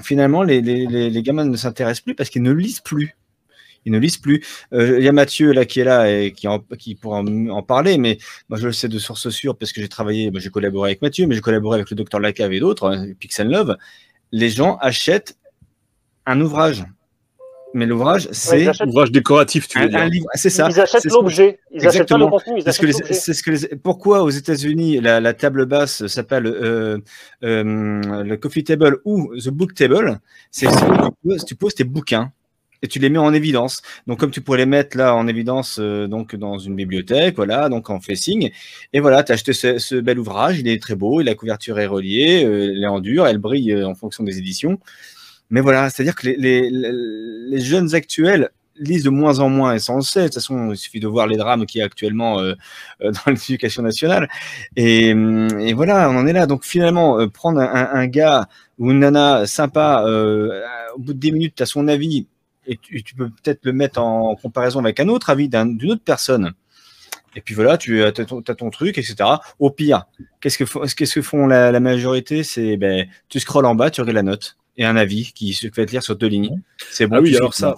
finalement, 0.00 0.44
les, 0.44 0.60
les, 0.60 0.86
les, 0.86 1.10
les 1.10 1.22
gamins 1.24 1.44
ne 1.44 1.56
s'intéressent 1.56 2.04
plus 2.04 2.14
parce 2.14 2.30
qu'ils 2.30 2.44
ne 2.44 2.52
lisent 2.52 2.80
plus. 2.80 3.16
Ils 3.88 3.92
ne 3.92 3.98
lisent 3.98 4.18
plus. 4.18 4.44
Euh, 4.74 4.98
Il 4.98 5.04
y 5.04 5.08
a 5.08 5.12
Mathieu 5.12 5.52
là 5.52 5.64
qui 5.64 5.80
est 5.80 5.84
là 5.84 6.10
et 6.10 6.32
qui, 6.32 6.46
en, 6.46 6.58
qui 6.78 6.94
pourra 6.94 7.20
en, 7.20 7.48
en, 7.48 7.62
parler, 7.62 7.96
mais 7.98 8.18
moi 8.48 8.58
je 8.58 8.66
le 8.66 8.72
sais 8.72 8.88
de 8.88 8.98
source 8.98 9.28
sûre 9.30 9.56
parce 9.56 9.72
que 9.72 9.80
j'ai 9.80 9.88
travaillé, 9.88 10.30
j'ai 10.34 10.50
collaboré 10.50 10.90
avec 10.90 11.02
Mathieu, 11.02 11.26
mais 11.26 11.34
j'ai 11.34 11.40
collaboré 11.40 11.76
avec 11.76 11.90
le 11.90 11.96
docteur 11.96 12.20
Lacave 12.20 12.52
et 12.52 12.60
d'autres, 12.60 12.88
hein, 12.90 13.06
Pixel 13.18 13.48
Love. 13.48 13.76
Les 14.30 14.50
gens 14.50 14.76
achètent 14.80 15.38
un 16.26 16.40
ouvrage. 16.40 16.84
Mais 17.74 17.84
l'ouvrage, 17.84 18.28
c'est 18.32 18.66
Ouais, 18.66 18.72
un 18.80 18.88
ouvrage 18.88 19.12
décoratif, 19.12 19.68
tu 19.68 19.78
veux 19.78 19.84
un, 19.84 19.88
dire. 19.88 19.98
un 19.98 20.08
livre. 20.08 20.26
C'est 20.34 20.48
ça. 20.48 20.68
Ils 20.70 20.80
achètent 20.80 21.04
l'objet. 21.04 21.58
Ils 21.70 21.86
achètent 21.86 22.08
pas 22.08 22.16
le 22.16 22.26
contenu. 22.26 22.54
Ils 22.58 22.64
Parce 22.64 22.80
achètent 22.82 23.02
que 23.02 23.12
c'est 23.14 23.34
ce 23.34 23.42
que 23.42 23.50
les, 23.50 23.76
pourquoi 23.76 24.22
aux 24.22 24.30
États-Unis 24.30 25.00
la, 25.02 25.20
la, 25.20 25.34
table 25.34 25.66
basse 25.66 26.06
s'appelle 26.06 26.46
euh, 26.46 26.98
euh, 27.44 28.22
le 28.24 28.36
coffee 28.36 28.64
table 28.64 28.98
ou 29.04 29.34
the 29.36 29.50
book 29.50 29.74
table, 29.74 30.18
c'est 30.50 30.66
si 30.70 30.76
tu 30.76 31.28
poses, 31.28 31.44
tu 31.44 31.54
poses 31.56 31.74
tes 31.74 31.84
bouquins 31.84 32.32
et 32.82 32.88
tu 32.88 32.98
les 32.98 33.08
mets 33.08 33.18
en 33.18 33.32
évidence. 33.32 33.82
Donc 34.06 34.18
comme 34.18 34.30
tu 34.30 34.40
pourrais 34.40 34.58
les 34.58 34.66
mettre 34.66 34.96
là 34.96 35.14
en 35.14 35.26
évidence 35.26 35.78
euh, 35.80 36.06
donc 36.06 36.36
dans 36.36 36.58
une 36.58 36.74
bibliothèque, 36.74 37.36
voilà, 37.36 37.68
donc 37.68 37.90
en 37.90 38.00
facing. 38.00 38.50
Et 38.92 39.00
voilà, 39.00 39.22
tu 39.24 39.32
as 39.32 39.34
acheté 39.34 39.52
ce, 39.52 40.00
bel 40.00 40.18
ouvrage, 40.18 40.58
il 40.58 40.68
est 40.68 40.80
très 40.80 40.94
beau, 40.94 41.20
la 41.20 41.34
couverture 41.34 41.78
est 41.78 41.86
reliée, 41.86 42.44
euh, 42.44 42.72
elle 42.74 42.82
est 42.82 42.86
en 42.86 43.00
dur, 43.00 43.26
elle 43.26 43.38
brille 43.38 43.72
euh, 43.72 43.86
en 43.86 43.94
fonction 43.94 44.24
des 44.24 44.38
éditions. 44.38 44.78
Mais 45.50 45.60
voilà, 45.60 45.88
c'est-à-dire 45.90 46.14
que 46.14 46.26
les, 46.26 46.36
les, 46.36 46.70
les, 46.70 47.60
jeunes 47.60 47.94
actuels 47.94 48.50
lisent 48.76 49.04
de 49.04 49.10
moins 49.10 49.38
en 49.38 49.48
moins, 49.48 49.74
et 49.74 49.78
ça 49.78 49.94
on 49.94 49.96
le 49.96 50.02
sait, 50.02 50.20
de 50.20 50.24
toute 50.26 50.34
façon, 50.34 50.72
il 50.72 50.76
suffit 50.76 51.00
de 51.00 51.08
voir 51.08 51.26
les 51.26 51.38
drames 51.38 51.64
qu'il 51.64 51.78
y 51.78 51.82
a 51.82 51.86
actuellement 51.86 52.36
dans 53.00 53.12
l'éducation 53.26 53.82
nationale. 53.82 54.28
Et, 54.76 55.08
et, 55.08 55.72
voilà, 55.72 56.10
on 56.10 56.16
en 56.16 56.26
est 56.26 56.34
là. 56.34 56.46
Donc 56.46 56.64
finalement, 56.64 57.26
prendre 57.30 57.60
un, 57.60 57.88
un, 57.92 58.06
gars 58.06 58.46
ou 58.78 58.90
une 58.90 58.98
nana 58.98 59.46
sympa, 59.46 60.04
au 60.94 60.98
bout 60.98 61.14
de 61.14 61.18
10 61.18 61.32
minutes, 61.32 61.54
tu 61.56 61.62
as 61.62 61.66
son 61.66 61.88
avis, 61.88 62.26
et 62.68 62.76
tu, 62.76 63.02
tu 63.02 63.14
peux 63.14 63.28
peut-être 63.28 63.64
le 63.64 63.72
mettre 63.72 64.00
en 64.00 64.36
comparaison 64.36 64.78
avec 64.80 65.00
un 65.00 65.08
autre 65.08 65.30
avis 65.30 65.48
d'une 65.48 65.78
un, 65.82 65.88
autre 65.88 66.02
personne. 66.04 66.52
Et 67.34 67.40
puis 67.40 67.54
voilà, 67.54 67.76
tu 67.78 68.02
as 68.04 68.12
ton, 68.12 68.42
as 68.46 68.54
ton 68.54 68.70
truc, 68.70 68.98
etc. 68.98 69.16
Au 69.58 69.70
pire, 69.70 70.04
qu'est-ce 70.40 70.58
que, 70.58 70.94
qu'est-ce 70.94 71.14
que 71.14 71.22
font 71.22 71.46
la, 71.46 71.72
la 71.72 71.80
majorité? 71.80 72.42
C'est 72.42 72.76
ben, 72.76 73.06
tu 73.28 73.40
scrolles 73.40 73.66
en 73.66 73.74
bas, 73.74 73.90
tu 73.90 74.00
regardes 74.00 74.16
la 74.16 74.22
note 74.22 74.56
et 74.78 74.84
un 74.84 74.96
avis 74.96 75.32
qui 75.34 75.52
se 75.52 75.68
fait 75.68 75.90
lire 75.90 76.02
sur 76.02 76.16
deux 76.16 76.28
lignes. 76.28 76.60
C'est 76.90 77.06
bon. 77.06 77.16
Ah 77.16 77.20
oui, 77.20 77.36
alors 77.36 77.52
ça, 77.52 77.74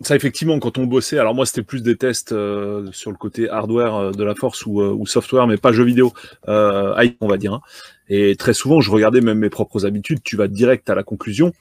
ça 0.00 0.16
effectivement, 0.16 0.58
quand 0.58 0.78
on 0.78 0.86
bossait, 0.86 1.18
alors 1.18 1.34
moi 1.34 1.44
c'était 1.44 1.62
plus 1.62 1.82
des 1.82 1.96
tests 1.96 2.32
euh, 2.32 2.88
sur 2.92 3.10
le 3.10 3.16
côté 3.16 3.48
hardware 3.50 3.94
euh, 3.94 4.10
de 4.12 4.24
la 4.24 4.34
force 4.34 4.64
ou, 4.64 4.80
euh, 4.80 4.90
ou, 4.90 5.06
software, 5.06 5.46
mais 5.46 5.58
pas 5.58 5.72
jeux 5.72 5.84
vidéo, 5.84 6.12
on 6.46 7.28
va 7.28 7.36
dire. 7.36 7.52
Hein. 7.52 7.60
Et 8.08 8.34
très 8.36 8.54
souvent, 8.54 8.80
je 8.80 8.90
regardais 8.90 9.20
même 9.20 9.38
mes 9.38 9.50
propres 9.50 9.84
habitudes. 9.84 10.20
Tu 10.24 10.36
vas 10.36 10.48
direct 10.48 10.88
à 10.88 10.94
la 10.94 11.02
conclusion. 11.02 11.52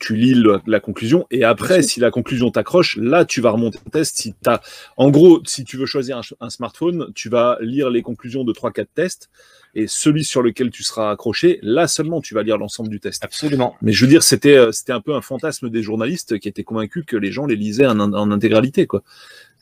Tu 0.00 0.16
lis 0.16 0.34
le- 0.34 0.60
la 0.66 0.80
conclusion 0.80 1.26
et 1.30 1.44
après, 1.44 1.82
si 1.82 2.00
la 2.00 2.10
conclusion 2.10 2.50
t'accroche, 2.50 2.96
là, 2.96 3.24
tu 3.24 3.40
vas 3.40 3.50
remonter 3.50 3.78
le 3.84 3.90
test. 3.90 4.16
Si 4.16 4.34
t'as, 4.42 4.60
en 4.96 5.10
gros, 5.10 5.40
si 5.44 5.64
tu 5.64 5.76
veux 5.76 5.86
choisir 5.86 6.20
un, 6.40 6.50
smartphone, 6.50 7.12
tu 7.14 7.28
vas 7.28 7.58
lire 7.60 7.90
les 7.90 8.02
conclusions 8.02 8.42
de 8.42 8.52
3-4 8.52 8.88
tests 8.94 9.30
et 9.74 9.86
celui 9.86 10.24
sur 10.24 10.42
lequel 10.42 10.70
tu 10.70 10.82
seras 10.82 11.12
accroché, 11.12 11.60
là 11.62 11.86
seulement, 11.86 12.20
tu 12.20 12.34
vas 12.34 12.42
lire 12.42 12.58
l'ensemble 12.58 12.88
du 12.88 12.98
test. 12.98 13.22
Absolument. 13.22 13.76
Mais 13.82 13.92
je 13.92 14.04
veux 14.04 14.10
dire, 14.10 14.22
c'était, 14.22 14.56
euh, 14.56 14.72
c'était 14.72 14.92
un 14.92 15.00
peu 15.00 15.14
un 15.14 15.20
fantasme 15.20 15.68
des 15.68 15.82
journalistes 15.82 16.38
qui 16.38 16.48
étaient 16.48 16.64
convaincus 16.64 17.04
que 17.06 17.16
les 17.16 17.30
gens 17.30 17.46
les 17.46 17.56
lisaient 17.56 17.86
en, 17.86 18.00
en 18.00 18.30
intégralité, 18.32 18.86
quoi. 18.86 19.02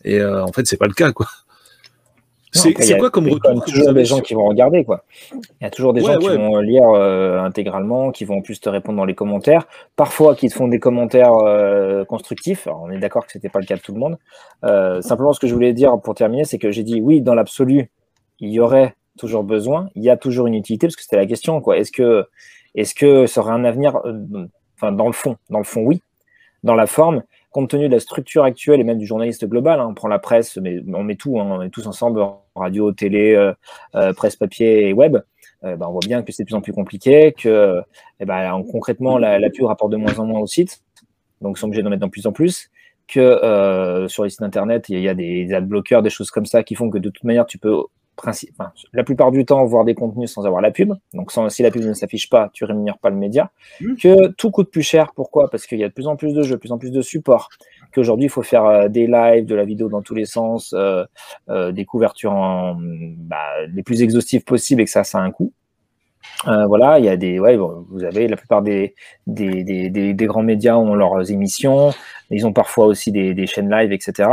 Et 0.04 0.20
euh, 0.20 0.42
en 0.44 0.52
fait, 0.52 0.66
c'est 0.66 0.76
pas 0.76 0.86
le 0.86 0.94
cas, 0.94 1.12
quoi. 1.12 1.26
C'est 2.52 2.98
quoi 2.98 3.10
comme 3.10 3.26
il 3.26 3.32
y 3.32 3.34
a 3.34 3.50
retour 3.50 3.64
toujours 3.64 3.92
des 3.92 4.04
gens 4.04 4.20
qui 4.20 4.34
vont 4.34 4.46
regarder, 4.46 4.84
quoi. 4.84 5.04
Il 5.32 5.64
y 5.64 5.66
a 5.66 5.70
toujours 5.70 5.92
des 5.92 6.02
Ouais, 6.02 6.14
gens 6.14 6.18
qui 6.18 6.36
vont 6.36 6.58
lire 6.58 6.88
euh, 6.88 7.38
intégralement, 7.40 8.10
qui 8.10 8.24
vont 8.24 8.38
en 8.38 8.42
plus 8.42 8.60
te 8.60 8.68
répondre 8.68 8.98
dans 8.98 9.04
les 9.04 9.14
commentaires. 9.14 9.66
Parfois, 9.96 10.34
qui 10.34 10.48
te 10.48 10.54
font 10.54 10.68
des 10.68 10.78
commentaires 10.78 11.34
euh, 11.34 12.04
constructifs. 12.04 12.66
Alors, 12.66 12.82
on 12.82 12.90
est 12.90 12.98
d'accord 12.98 13.26
que 13.26 13.32
c'était 13.32 13.48
pas 13.48 13.60
le 13.60 13.66
cas 13.66 13.76
de 13.76 13.80
tout 13.80 13.92
le 13.92 14.00
monde. 14.00 14.18
Euh, 14.64 15.02
simplement, 15.02 15.32
ce 15.32 15.40
que 15.40 15.46
je 15.46 15.54
voulais 15.54 15.72
dire 15.72 16.00
pour 16.00 16.14
terminer, 16.14 16.44
c'est 16.44 16.58
que 16.58 16.70
j'ai 16.70 16.82
dit 16.82 17.00
oui, 17.00 17.20
dans 17.20 17.34
l'absolu, 17.34 17.90
il 18.40 18.50
y 18.50 18.60
aurait 18.60 18.94
toujours 19.18 19.44
besoin. 19.44 19.90
Il 19.94 20.02
y 20.02 20.10
a 20.10 20.16
toujours 20.16 20.46
une 20.46 20.54
utilité, 20.54 20.86
parce 20.86 20.96
que 20.96 21.02
c'était 21.02 21.16
la 21.16 21.26
question, 21.26 21.60
quoi. 21.60 21.76
Est-ce 21.76 21.92
que, 21.92 22.26
est-ce 22.74 22.94
que 22.94 23.26
ça 23.26 23.40
aurait 23.40 23.52
un 23.52 23.64
avenir 23.64 24.00
Enfin, 24.76 24.92
dans 24.92 25.06
le 25.06 25.12
fond, 25.12 25.36
dans 25.50 25.58
le 25.58 25.64
fond, 25.64 25.82
oui. 25.82 26.02
Dans 26.62 26.74
la 26.74 26.86
forme, 26.86 27.22
compte 27.50 27.70
tenu 27.70 27.88
de 27.88 27.94
la 27.94 28.00
structure 28.00 28.44
actuelle 28.44 28.80
et 28.80 28.84
même 28.84 28.98
du 28.98 29.06
journaliste 29.06 29.46
global, 29.46 29.80
hein, 29.80 29.86
on 29.90 29.94
prend 29.94 30.08
la 30.08 30.18
presse, 30.18 30.56
mais 30.58 30.80
on 30.94 31.02
met 31.02 31.16
tout, 31.16 31.38
hein, 31.40 31.46
on 31.58 31.62
est 31.62 31.70
tous 31.70 31.86
ensemble, 31.86 32.22
radio, 32.54 32.92
télé, 32.92 33.34
euh, 33.34 33.52
euh, 33.94 34.12
presse 34.12 34.36
papier 34.36 34.88
et 34.88 34.92
web, 34.92 35.16
euh, 35.64 35.76
ben, 35.76 35.86
on 35.88 35.92
voit 35.92 36.00
bien 36.06 36.22
que 36.22 36.32
c'est 36.32 36.42
de 36.42 36.46
plus 36.46 36.54
en 36.56 36.60
plus 36.60 36.72
compliqué, 36.72 37.32
que 37.32 37.80
eh 38.20 38.24
ben, 38.24 38.52
en- 38.52 38.62
concrètement, 38.62 39.18
la, 39.18 39.38
la 39.38 39.50
pub 39.50 39.64
rapporte 39.64 39.92
de 39.92 39.96
moins 39.96 40.18
en 40.18 40.26
moins 40.26 40.40
au 40.40 40.46
site, 40.46 40.82
donc 41.40 41.56
ils 41.56 41.60
sont 41.60 41.66
obligés 41.66 41.82
d'en 41.82 41.90
mettre 41.90 42.04
de 42.04 42.10
plus 42.10 42.26
en 42.26 42.32
plus, 42.32 42.70
que 43.06 44.06
sur 44.08 44.24
les 44.24 44.30
sites 44.30 44.42
internet, 44.42 44.88
il 44.90 45.00
y 45.00 45.08
a 45.08 45.14
des 45.14 45.52
ad 45.54 45.66
bloqueurs, 45.66 46.02
des 46.02 46.10
choses 46.10 46.30
comme 46.30 46.46
ça 46.46 46.62
qui 46.62 46.74
font 46.74 46.90
que 46.90 46.98
de 46.98 47.08
toute 47.08 47.24
manière, 47.24 47.46
tu 47.46 47.58
peux 47.58 47.84
enfin, 48.26 48.72
la 48.92 49.04
plupart 49.04 49.30
du 49.30 49.44
temps 49.44 49.64
voir 49.64 49.84
des 49.84 49.94
contenus 49.94 50.32
sans 50.32 50.46
avoir 50.46 50.60
la 50.60 50.70
pub. 50.70 50.92
Donc 51.14 51.32
sans, 51.32 51.48
si 51.48 51.62
la 51.62 51.70
pub 51.70 51.82
ne 51.84 51.92
s'affiche 51.92 52.28
pas, 52.28 52.50
tu 52.52 52.64
rémunères 52.64 52.98
pas 52.98 53.10
le 53.10 53.16
média. 53.16 53.50
Mmh. 53.80 53.94
Que 53.96 54.28
tout 54.32 54.50
coûte 54.50 54.70
plus 54.70 54.82
cher. 54.82 55.12
Pourquoi? 55.14 55.50
Parce 55.50 55.66
qu'il 55.66 55.78
y 55.78 55.84
a 55.84 55.88
de 55.88 55.92
plus 55.92 56.06
en 56.06 56.16
plus 56.16 56.34
de 56.34 56.42
jeux, 56.42 56.56
de 56.56 56.60
plus 56.60 56.72
en 56.72 56.78
plus 56.78 56.90
de 56.90 57.02
supports. 57.02 57.48
Qu'aujourd'hui, 57.94 58.26
il 58.26 58.30
faut 58.30 58.42
faire 58.42 58.64
euh, 58.64 58.88
des 58.88 59.06
lives, 59.06 59.46
de 59.46 59.54
la 59.54 59.64
vidéo 59.64 59.88
dans 59.88 60.02
tous 60.02 60.14
les 60.14 60.26
sens, 60.26 60.74
euh, 60.76 61.04
euh, 61.48 61.72
des 61.72 61.84
couvertures 61.84 62.32
en, 62.32 62.76
bah, 62.78 63.36
les 63.72 63.82
plus 63.82 64.02
exhaustives 64.02 64.44
possibles 64.44 64.82
et 64.82 64.84
que 64.84 64.90
ça, 64.90 65.04
ça 65.04 65.18
a 65.18 65.22
un 65.22 65.30
coût. 65.30 65.52
Euh, 66.46 66.66
voilà, 66.66 66.98
il 66.98 67.04
y 67.04 67.08
a 67.08 67.16
des, 67.16 67.40
ouais, 67.40 67.56
bon, 67.56 67.86
vous 67.90 68.04
avez 68.04 68.28
la 68.28 68.36
plupart 68.36 68.62
des, 68.62 68.94
des, 69.26 69.64
des, 69.64 69.90
des, 69.90 70.14
des 70.14 70.26
grands 70.26 70.42
médias 70.42 70.76
ont 70.76 70.94
leurs 70.94 71.30
émissions, 71.30 71.92
ils 72.30 72.46
ont 72.46 72.52
parfois 72.52 72.86
aussi 72.86 73.10
des, 73.10 73.34
des 73.34 73.46
chaînes 73.46 73.70
live, 73.70 73.92
etc. 73.92 74.28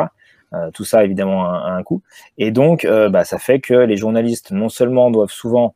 Euh, 0.54 0.70
tout 0.72 0.86
ça 0.86 1.04
évidemment 1.04 1.50
a, 1.50 1.58
a 1.58 1.72
un 1.72 1.84
coût. 1.84 2.02
Et 2.38 2.52
donc, 2.52 2.86
euh, 2.86 3.10
bah, 3.10 3.24
ça 3.26 3.40
fait 3.40 3.60
que 3.60 3.74
les 3.74 3.98
journalistes 3.98 4.52
non 4.52 4.70
seulement 4.70 5.12
doivent 5.12 5.32
souvent 5.32 5.76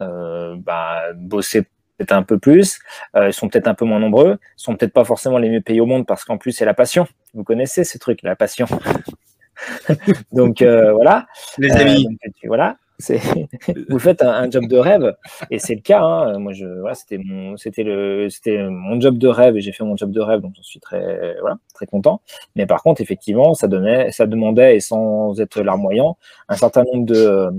euh, 0.00 0.56
bah, 0.58 1.02
bosser 1.14 1.62
peut-être 1.62 2.12
un 2.12 2.22
peu 2.22 2.38
plus, 2.38 2.80
euh, 3.16 3.28
ils 3.28 3.32
sont 3.32 3.48
peut-être 3.48 3.68
un 3.68 3.74
peu 3.74 3.84
moins 3.84 4.00
nombreux, 4.00 4.38
ils 4.58 4.62
sont 4.62 4.74
peut-être 4.74 4.92
pas 4.94 5.04
forcément 5.04 5.38
les 5.38 5.48
mieux 5.50 5.60
payés 5.60 5.80
au 5.80 5.86
monde 5.86 6.06
parce 6.06 6.24
qu'en 6.24 6.38
plus 6.38 6.52
c'est 6.52 6.64
la 6.64 6.74
passion. 6.74 7.06
Vous 7.34 7.44
connaissez 7.44 7.84
ce 7.84 7.98
truc, 7.98 8.20
la 8.22 8.34
passion. 8.34 8.66
donc 10.32 10.62
euh, 10.62 10.92
voilà. 10.92 11.26
Les 11.58 11.70
Euh, 11.70 11.80
amis, 11.80 12.04
donc, 12.04 12.18
voilà, 12.44 12.76
vous 13.88 13.98
faites 13.98 14.22
un, 14.22 14.50
job 14.50 14.66
de 14.66 14.76
rêve 14.76 15.16
et 15.50 15.58
c'est 15.58 15.74
le 15.74 15.80
cas. 15.80 16.02
hein. 16.02 16.38
Moi, 16.38 16.52
je, 16.52 16.66
voilà, 16.66 16.94
c'était 16.94 17.18
mon, 17.18 17.56
c'était 17.56 17.82
le, 17.82 18.28
c'était 18.30 18.62
mon 18.68 19.00
job 19.00 19.18
de 19.18 19.28
rêve 19.28 19.56
et 19.56 19.60
j'ai 19.60 19.72
fait 19.72 19.84
mon 19.84 19.96
job 19.96 20.12
de 20.12 20.20
rêve, 20.20 20.40
donc 20.40 20.52
j'en 20.56 20.62
suis 20.62 20.80
très, 20.80 21.36
voilà, 21.40 21.58
très 21.74 21.86
content. 21.86 22.20
Mais 22.56 22.66
par 22.66 22.82
contre, 22.82 23.00
effectivement, 23.00 23.54
ça 23.54 23.68
donnait, 23.68 24.12
ça 24.12 24.26
demandait 24.26 24.76
et 24.76 24.80
sans 24.80 25.40
être 25.40 25.60
larmoyant, 25.62 26.16
un 26.48 26.56
certain 26.56 26.84
nombre 26.84 27.06
de, 27.06 27.50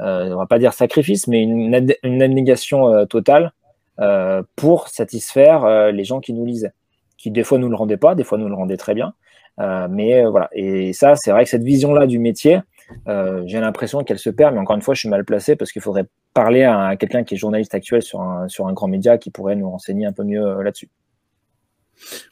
euh, 0.00 0.32
on 0.32 0.36
va 0.36 0.46
pas 0.46 0.58
dire 0.58 0.72
sacrifice, 0.72 1.26
mais 1.26 1.42
une, 1.42 1.92
une 2.02 2.22
abnégation 2.22 2.92
euh, 2.92 3.04
totale 3.04 3.52
euh, 4.00 4.42
pour 4.54 4.88
satisfaire 4.88 5.64
euh, 5.64 5.90
les 5.90 6.04
gens 6.04 6.20
qui 6.20 6.32
nous 6.32 6.44
lisaient, 6.44 6.72
qui 7.16 7.30
des 7.30 7.42
fois 7.42 7.58
nous 7.58 7.68
le 7.68 7.74
rendaient 7.74 7.96
pas, 7.96 8.14
des 8.14 8.24
fois 8.24 8.38
nous 8.38 8.48
le 8.48 8.54
rendaient 8.54 8.76
très 8.76 8.94
bien. 8.94 9.14
Euh, 9.58 9.88
mais 9.90 10.24
voilà, 10.24 10.48
et 10.52 10.92
ça, 10.92 11.14
c'est 11.16 11.32
vrai 11.32 11.42
que 11.42 11.50
cette 11.50 11.64
vision-là 11.64 12.06
du 12.06 12.20
métier, 12.20 12.60
euh, 13.06 13.42
j'ai 13.46 13.60
l'impression 13.60 14.02
qu'elle 14.04 14.18
se 14.18 14.30
perd, 14.30 14.54
mais 14.54 14.60
encore 14.60 14.76
une 14.76 14.82
fois, 14.82 14.94
je 14.94 15.00
suis 15.00 15.08
mal 15.08 15.24
placé 15.24 15.56
parce 15.56 15.72
qu'il 15.72 15.82
faudrait 15.82 16.06
parler 16.34 16.64
à, 16.64 16.86
à 16.86 16.96
quelqu'un 16.96 17.24
qui 17.24 17.34
est 17.34 17.36
journaliste 17.36 17.74
actuel 17.74 18.02
sur 18.02 18.20
un, 18.20 18.48
sur 18.48 18.66
un 18.66 18.72
grand 18.72 18.88
média 18.88 19.18
qui 19.18 19.30
pourrait 19.30 19.56
nous 19.56 19.70
renseigner 19.70 20.06
un 20.06 20.12
peu 20.12 20.24
mieux 20.24 20.44
euh, 20.44 20.62
là-dessus. 20.62 20.88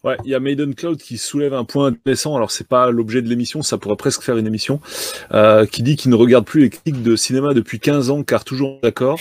Ouais, 0.05 0.17
il 0.25 0.31
y 0.31 0.35
a 0.35 0.41
Maiden 0.41 0.75
Cloud 0.75 0.99
qui 0.99 1.19
soulève 1.19 1.55
un 1.55 1.65
point 1.65 1.87
intéressant. 1.87 2.37
Alors, 2.37 2.51
c'est 2.51 2.67
pas 2.67 2.91
l'objet 2.91 3.23
de 3.23 3.29
l'émission, 3.29 3.63
ça 3.63 3.79
pourrait 3.79 3.97
presque 3.97 4.23
faire 4.23 4.37
une 4.37 4.47
émission. 4.47 4.81
Euh, 5.33 5.67
qui 5.67 5.83
dit 5.83 5.97
qu'il 5.97 6.11
ne 6.11 6.17
regarde 6.17 6.45
plus 6.45 6.61
les 6.61 6.71
critiques 6.71 7.03
de 7.03 7.17
cinéma 7.17 7.55
depuis 7.55 7.81
15 7.81 8.11
ans, 8.11 8.23
car 8.23 8.45
toujours 8.45 8.81
d'accord. 8.83 9.19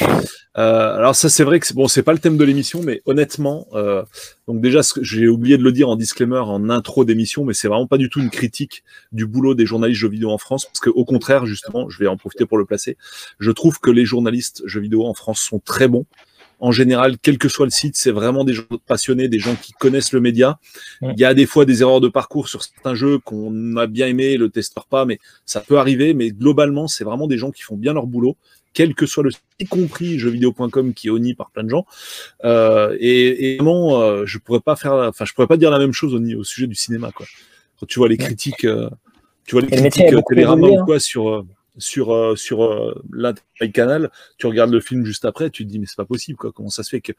Euh, 0.57 0.95
alors, 0.95 1.15
ça, 1.15 1.29
c'est 1.29 1.43
vrai 1.43 1.59
que 1.59 1.73
bon, 1.73 1.87
c'est 1.87 2.03
pas 2.03 2.13
le 2.13 2.19
thème 2.19 2.37
de 2.37 2.43
l'émission, 2.43 2.81
mais 2.83 3.01
honnêtement, 3.05 3.67
euh, 3.73 4.03
donc 4.47 4.61
déjà, 4.61 4.81
j'ai 5.01 5.27
oublié 5.27 5.57
de 5.57 5.63
le 5.63 5.71
dire 5.71 5.89
en 5.89 5.95
disclaimer, 5.95 6.39
en 6.39 6.69
intro 6.69 7.05
d'émission, 7.05 7.43
mais 7.45 7.53
c'est 7.53 7.67
vraiment 7.67 7.87
pas 7.87 7.97
du 7.97 8.09
tout 8.09 8.19
une 8.19 8.29
critique 8.29 8.83
du 9.11 9.25
boulot 9.25 9.55
des 9.55 9.65
journalistes 9.65 9.99
jeux 9.99 10.09
vidéo 10.09 10.31
en 10.31 10.37
France, 10.37 10.65
parce 10.65 10.79
que 10.79 10.89
au 10.89 11.05
contraire, 11.05 11.45
justement, 11.45 11.89
je 11.89 11.99
vais 11.99 12.07
en 12.07 12.17
profiter 12.17 12.45
pour 12.45 12.57
le 12.57 12.65
placer. 12.65 12.97
Je 13.39 13.51
trouve 13.51 13.79
que 13.79 13.91
les 13.91 14.05
journalistes 14.05 14.63
jeux 14.65 14.81
vidéo 14.81 15.05
en 15.05 15.13
France 15.13 15.41
sont 15.41 15.59
très 15.59 15.87
bons 15.87 16.05
en 16.59 16.71
général, 16.71 17.17
quel 17.21 17.37
que 17.37 17.49
soit 17.49 17.65
le 17.65 17.71
site, 17.71 17.95
c'est 17.97 18.11
vraiment 18.11 18.43
des 18.43 18.53
gens 18.53 18.63
passionnés, 18.87 19.27
des 19.27 19.39
gens 19.39 19.55
qui 19.55 19.73
connaissent 19.73 20.13
le 20.13 20.21
média. 20.21 20.59
Il 21.01 21.19
y 21.19 21.25
a 21.25 21.33
des 21.33 21.45
fois 21.45 21.65
des 21.65 21.81
erreurs 21.81 22.01
de 22.01 22.07
parcours 22.07 22.47
sur 22.47 22.63
certains 22.63 22.95
jeux 22.95 23.19
qu'on 23.19 23.75
a 23.77 23.87
bien 23.87 24.07
aimé, 24.07 24.37
le 24.37 24.49
testeur 24.49 24.85
pas, 24.85 25.05
mais 25.05 25.19
ça 25.45 25.61
peut 25.61 25.77
arriver. 25.77 26.13
Mais 26.13 26.31
globalement, 26.31 26.87
c'est 26.87 27.03
vraiment 27.03 27.27
des 27.27 27.37
gens 27.37 27.51
qui 27.51 27.61
font 27.61 27.75
bien 27.75 27.93
leur 27.93 28.07
boulot, 28.07 28.37
quel 28.73 28.93
que 28.95 29.05
soit 29.05 29.23
le 29.23 29.31
site, 29.31 29.41
y 29.59 29.65
compris 29.65 30.19
jeuxvideo.com 30.19 30.93
qui 30.93 31.07
est 31.07 31.09
honni 31.09 31.33
par 31.33 31.51
plein 31.51 31.63
de 31.63 31.69
gens. 31.69 31.85
Euh, 32.43 32.95
et, 32.99 33.53
et 33.53 33.55
vraiment, 33.57 34.01
euh, 34.01 34.25
je 34.25 34.37
pourrais 34.37 34.59
pas 34.59 34.75
faire, 34.75 34.93
enfin, 34.93 35.25
je 35.25 35.33
pourrais 35.33 35.47
pas 35.47 35.57
dire 35.57 35.71
la 35.71 35.79
même 35.79 35.93
chose 35.93 36.13
au, 36.13 36.43
sujet 36.43 36.67
du 36.67 36.75
cinéma, 36.75 37.11
quoi. 37.11 37.25
Quand 37.79 37.85
tu 37.85 37.99
vois 37.99 38.07
les 38.07 38.17
critiques, 38.17 38.63
euh, 38.63 38.89
tu 39.45 39.55
vois 39.55 39.61
les 39.61 39.67
critiques 39.67 40.05
Télérama 40.27 40.67
ou 40.67 40.79
hein. 40.79 40.85
quoi 40.85 40.99
sur 40.99 41.29
euh, 41.29 41.45
sur 41.77 42.13
euh, 42.13 42.35
sur 42.35 42.63
euh, 42.63 43.01
l'intérêt 43.11 43.71
canal, 43.71 44.09
tu 44.37 44.47
regardes 44.47 44.71
le 44.71 44.79
film 44.79 45.05
juste 45.05 45.25
après, 45.25 45.49
tu 45.49 45.65
te 45.65 45.69
dis 45.71 45.79
mais 45.79 45.85
c'est 45.87 45.97
pas 45.97 46.05
possible 46.05 46.37
quoi. 46.37 46.51
Comment 46.51 46.69
ça 46.69 46.83
se 46.83 46.89
fait 46.89 47.01
que 47.01 47.11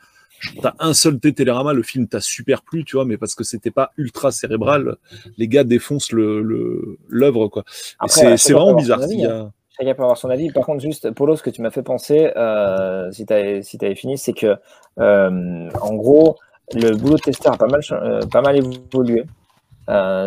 t'as 0.63 0.75
un 0.79 0.95
seul 0.95 1.19
Télérama, 1.33 1.73
le 1.73 1.83
film 1.83 2.09
t'a 2.09 2.21
super 2.21 2.63
plu, 2.63 2.85
tu 2.85 2.97
vois, 2.97 3.05
mais 3.05 3.17
parce 3.17 3.35
que 3.35 3.45
c'était 3.45 3.71
pas 3.71 3.93
ultra 3.97 4.31
cérébral, 4.33 4.97
les 5.39 5.49
gars 5.49 5.65
défoncent 5.65 6.13
le 6.13 6.99
l'œuvre 7.09 7.49
quoi. 7.49 7.65
C'est 8.07 8.53
vraiment 8.53 8.75
bizarre. 8.75 9.01
a- 9.27 9.51
Chacun 9.79 9.95
peut 9.95 10.03
avoir 10.05 10.17
son 10.17 10.31
avis. 10.31 10.51
Par 10.51 10.65
contre, 10.65 10.81
juste, 10.81 11.11
Polo, 11.11 11.37
ce 11.37 11.43
que 11.43 11.51
tu 11.51 11.61
m'as 11.61 11.71
fait 11.71 11.83
penser, 11.83 12.31
euh, 12.35 13.11
si 13.13 13.27
tu 13.27 13.33
avais, 13.35 13.63
si 13.63 13.79
fini, 13.95 14.17
c'est 14.17 14.33
que, 14.33 14.57
euh, 14.99 15.69
en 15.83 15.95
gros, 15.95 16.39
le 16.73 16.97
boulot 16.97 17.17
de 17.17 17.21
testeur 17.21 17.53
a 17.53 17.57
pas 17.59 17.67
mal, 17.67 17.83
euh, 17.93 18.23
pas 18.27 18.41
mal 18.41 18.57
évolué. 18.57 19.25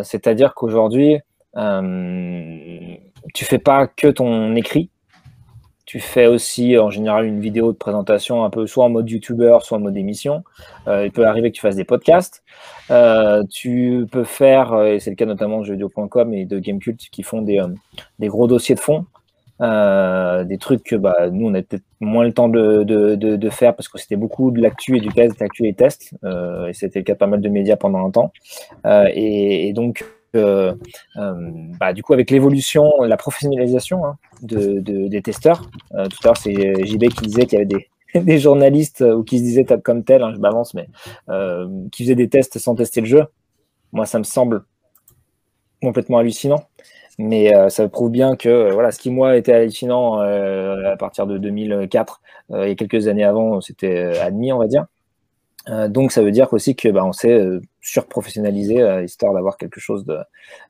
C'est-à-dire 0.04 0.54
qu'aujourd'hui, 0.54 1.18
tu 3.34 3.46
fais 3.46 3.60
pas 3.60 3.88
que 3.88 4.08
ton 4.08 4.56
écrit. 4.56 4.90
Tu 5.90 6.00
fais 6.00 6.28
aussi, 6.28 6.78
en 6.78 6.92
général, 6.92 7.26
une 7.26 7.40
vidéo 7.40 7.72
de 7.72 7.78
présentation 7.78 8.44
un 8.44 8.52
peu 8.52 8.68
soit 8.68 8.86
en 8.86 8.90
mode 8.90 9.10
youtubeur, 9.10 9.64
soit 9.64 9.80
en 9.80 9.82
mode 9.82 9.98
émission. 9.98 10.44
Euh, 10.88 11.06
il 11.08 11.12
peut 11.12 11.26
arriver 11.26 11.50
que 11.50 11.56
tu 11.56 11.62
fasses 11.62 11.78
des 11.78 11.84
podcasts. 11.84 12.44
Euh, 12.92 13.44
tu 13.50 14.06
peux 14.12 14.24
faire, 14.24 14.74
euh, 14.74 14.94
et 14.94 15.00
c'est 15.00 15.10
le 15.10 15.16
cas 15.16 15.26
notamment 15.26 15.62
de 15.62 15.64
jeuxvideo.com 15.64 16.32
et 16.36 16.46
de 16.46 16.60
Gamecult 16.60 17.00
qui 17.12 17.24
font 17.24 17.42
des, 17.42 17.60
gros 18.22 18.46
dossiers 18.46 18.76
de 18.76 18.80
fond, 18.80 19.08
des 19.60 20.58
trucs 20.60 20.84
que 20.84 20.96
bah, 20.96 21.32
nous, 21.32 21.48
on 21.48 21.56
a 21.56 21.64
peut-être 21.64 21.86
moins 22.00 22.26
le 22.26 22.34
temps 22.34 22.50
de, 22.50 22.84
de, 22.84 23.16
de, 23.16 23.50
faire 23.50 23.76
parce 23.76 23.90
que 23.90 23.98
c'était 23.98 24.16
beaucoup 24.16 24.52
de 24.52 24.62
l'actu 24.62 24.96
et 24.96 25.00
du 25.00 25.10
test, 25.10 25.40
l'actu 25.40 25.68
et 25.68 25.74
test, 25.74 26.14
et 26.24 26.74
c'était 26.74 27.00
le 27.00 27.04
cas 27.04 27.14
de 27.14 27.18
pas 27.18 27.26
mal 27.26 27.42
de 27.42 27.50
médias 27.50 27.78
pendant 27.78 28.06
un 28.06 28.12
temps. 28.12 28.32
Et 28.86 29.74
donc, 29.74 30.06
euh, 30.36 30.74
euh, 31.18 31.52
bah, 31.80 31.94
du 31.94 32.04
coup, 32.04 32.14
avec 32.14 32.32
l'évolution, 32.32 32.90
la 33.02 33.18
professionnalisation 33.18 34.06
hein, 34.06 34.18
de, 34.42 34.80
de, 34.80 35.08
des 35.08 35.22
testeurs, 35.22 35.70
euh, 35.96 36.08
tout 36.08 36.18
à 36.24 36.28
l'heure, 36.28 36.38
c'est 36.38 36.86
JB 36.86 37.10
qui 37.10 37.28
disait 37.28 37.46
qu'il 37.46 37.60
y 37.60 37.62
avait 37.62 37.88
des, 38.16 38.40
journalistes 38.40 39.02
euh, 39.02 39.16
ou 39.16 39.24
qui 39.24 39.40
se 39.40 39.44
disaient 39.44 39.66
comme 39.84 40.04
tel, 40.04 40.24
hein, 40.24 40.32
je 40.34 40.40
m'avance, 40.40 40.74
mais 40.74 40.88
euh, 41.30 41.68
qui 41.92 42.04
faisaient 42.04 42.16
des 42.16 42.30
tests 42.30 42.60
sans 42.60 42.76
tester 42.76 43.02
le 43.02 43.08
jeu. 43.08 43.26
Moi, 43.92 44.06
ça 44.06 44.20
me 44.20 44.24
semble 44.24 44.64
complètement 45.82 46.18
hallucinant. 46.20 46.64
Mais 47.22 47.54
euh, 47.54 47.68
ça 47.68 47.88
prouve 47.90 48.12
bien 48.12 48.38
que 48.38 48.48
euh, 48.48 48.72
voilà, 48.72 48.92
ce 48.92 49.00
qui 49.00 49.12
moi 49.12 49.36
était 49.36 49.52
hallucinant 49.52 50.22
euh, 50.22 50.94
à 50.94 50.96
partir 50.96 51.28
de 51.28 51.38
2004 51.38 52.22
euh, 52.52 52.64
et 52.64 52.78
quelques 52.78 53.10
années 53.10 53.26
avant, 53.26 53.60
c'était 53.60 53.98
euh, 53.98 54.24
admis, 54.24 54.54
on 54.54 54.58
va 54.58 54.68
dire. 54.68 54.86
Euh, 55.70 55.88
donc 55.88 56.12
ça 56.12 56.22
veut 56.24 56.32
dire 56.32 56.52
aussi 56.54 56.76
que 56.76 56.90
bah, 56.90 57.06
on 57.06 57.12
s'est 57.12 57.32
euh, 57.32 57.62
surprofessionnalisé 57.82 58.82
euh, 58.82 59.04
histoire 59.04 59.34
d'avoir 59.34 59.58
quelque 59.58 59.80
chose 59.80 60.06
de 60.06 60.18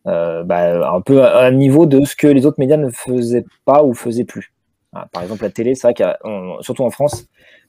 bah, 0.06 0.94
un 0.94 1.02
peu 1.02 1.24
à 1.24 1.46
un 1.46 1.52
niveau 1.52 1.86
de 1.86 2.04
ce 2.06 2.16
que 2.16 2.28
les 2.28 2.46
autres 2.46 2.60
médias 2.60 2.78
ne 2.78 2.90
faisaient 2.90 3.46
pas 3.66 3.84
ou 3.84 3.94
faisaient 3.94 4.26
plus. 4.26 4.54
Voilà, 4.92 5.08
par 5.14 5.24
exemple 5.24 5.44
la 5.44 5.52
télé, 5.52 5.76
c'est 5.76 5.88
vrai 5.88 5.94
qu'il 5.94 6.06
y 6.06 6.10
a, 6.10 6.18
on- 6.24 6.62
surtout 6.62 6.84
en 6.84 6.90
France, 6.90 7.26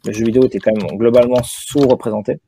le 0.07 0.13
jeu 0.13 0.25
vidéo 0.25 0.45
était 0.45 0.59
quand 0.59 0.73
même 0.75 0.97
globalement 0.99 1.43
sous-représenté. 1.43 2.41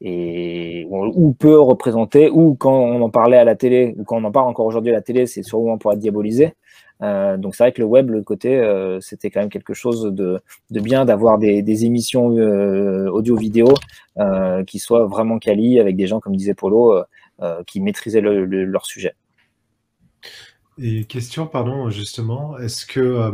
et, 0.00 0.86
ou 0.90 1.32
peut 1.32 1.58
représenter, 1.58 2.28
ou 2.30 2.54
quand 2.54 2.74
on 2.74 3.00
en 3.02 3.10
parlait 3.10 3.38
à 3.38 3.44
la 3.44 3.54
télé, 3.54 3.94
ou 3.98 4.04
quand 4.04 4.16
on 4.16 4.24
en 4.24 4.32
parle 4.32 4.48
encore 4.48 4.66
aujourd'hui 4.66 4.90
à 4.90 4.94
la 4.94 5.00
télé, 5.02 5.26
c'est 5.26 5.42
sûrement 5.42 5.78
pour 5.78 5.92
être 5.92 5.98
diabolisé. 5.98 6.54
Euh, 7.02 7.36
donc 7.36 7.54
c'est 7.54 7.64
vrai 7.64 7.72
que 7.72 7.80
le 7.80 7.86
web, 7.86 8.10
le 8.10 8.22
côté, 8.22 8.56
euh, 8.56 9.00
c'était 9.00 9.30
quand 9.30 9.40
même 9.40 9.50
quelque 9.50 9.74
chose 9.74 10.04
de, 10.04 10.40
de 10.70 10.80
bien 10.80 11.04
d'avoir 11.04 11.38
des, 11.38 11.62
des, 11.62 11.84
émissions 11.84 12.36
euh, 12.36 13.08
audio-vidéo 13.10 13.74
euh, 14.18 14.64
qui 14.64 14.78
soient 14.78 15.06
vraiment 15.06 15.38
quali 15.38 15.78
avec 15.78 15.96
des 15.96 16.06
gens, 16.06 16.20
comme 16.20 16.36
disait 16.36 16.54
Polo, 16.54 17.02
qui 17.66 17.80
maîtrisaient 17.80 18.22
le, 18.22 18.46
le, 18.46 18.64
leur 18.64 18.86
sujet. 18.86 19.14
Et 20.78 21.04
question, 21.04 21.46
pardon, 21.46 21.90
justement, 21.90 22.58
est-ce 22.58 22.86
que 22.86 23.30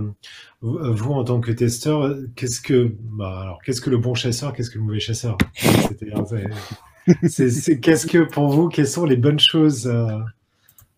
vous, 0.61 1.13
en 1.13 1.25
tant 1.25 1.41
que 1.41 1.53
testeur, 1.53 2.17
qu'est-ce 2.35 2.61
que, 2.61 2.95
bah, 3.01 3.41
alors, 3.43 3.63
qu'est-ce 3.63 3.81
que 3.81 3.91
le 3.91 3.99
bon 3.99 4.15
chasseur, 4.15 4.53
qu'est-ce 4.53 4.71
que 4.71 4.79
le 4.79 4.85
mauvais 4.85 5.01
chasseur? 5.01 5.39
C'est, 7.29 7.81
Qu'est-ce 7.81 8.07
que 8.07 8.25
pour 8.25 8.49
vous, 8.49 8.69
quelles 8.69 8.87
sont 8.87 9.05
les 9.05 9.17
bonnes 9.17 9.41
choses 9.41 9.93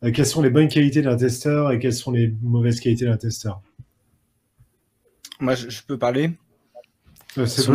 euh, 0.02 0.10
quelles 0.10 0.26
sont 0.26 0.42
les 0.42 0.50
bonnes 0.50 0.68
qualités 0.68 1.02
d'un 1.02 1.16
testeur 1.16 1.72
et 1.72 1.78
quelles 1.78 1.94
sont 1.94 2.12
les 2.12 2.32
mauvaises 2.42 2.80
qualités 2.80 3.04
d'un 3.04 3.16
testeur 3.16 3.62
Moi, 5.40 5.54
je, 5.54 5.80
peux 5.86 5.98
parler 5.98 6.30
euh, 7.38 7.46
son, 7.46 7.74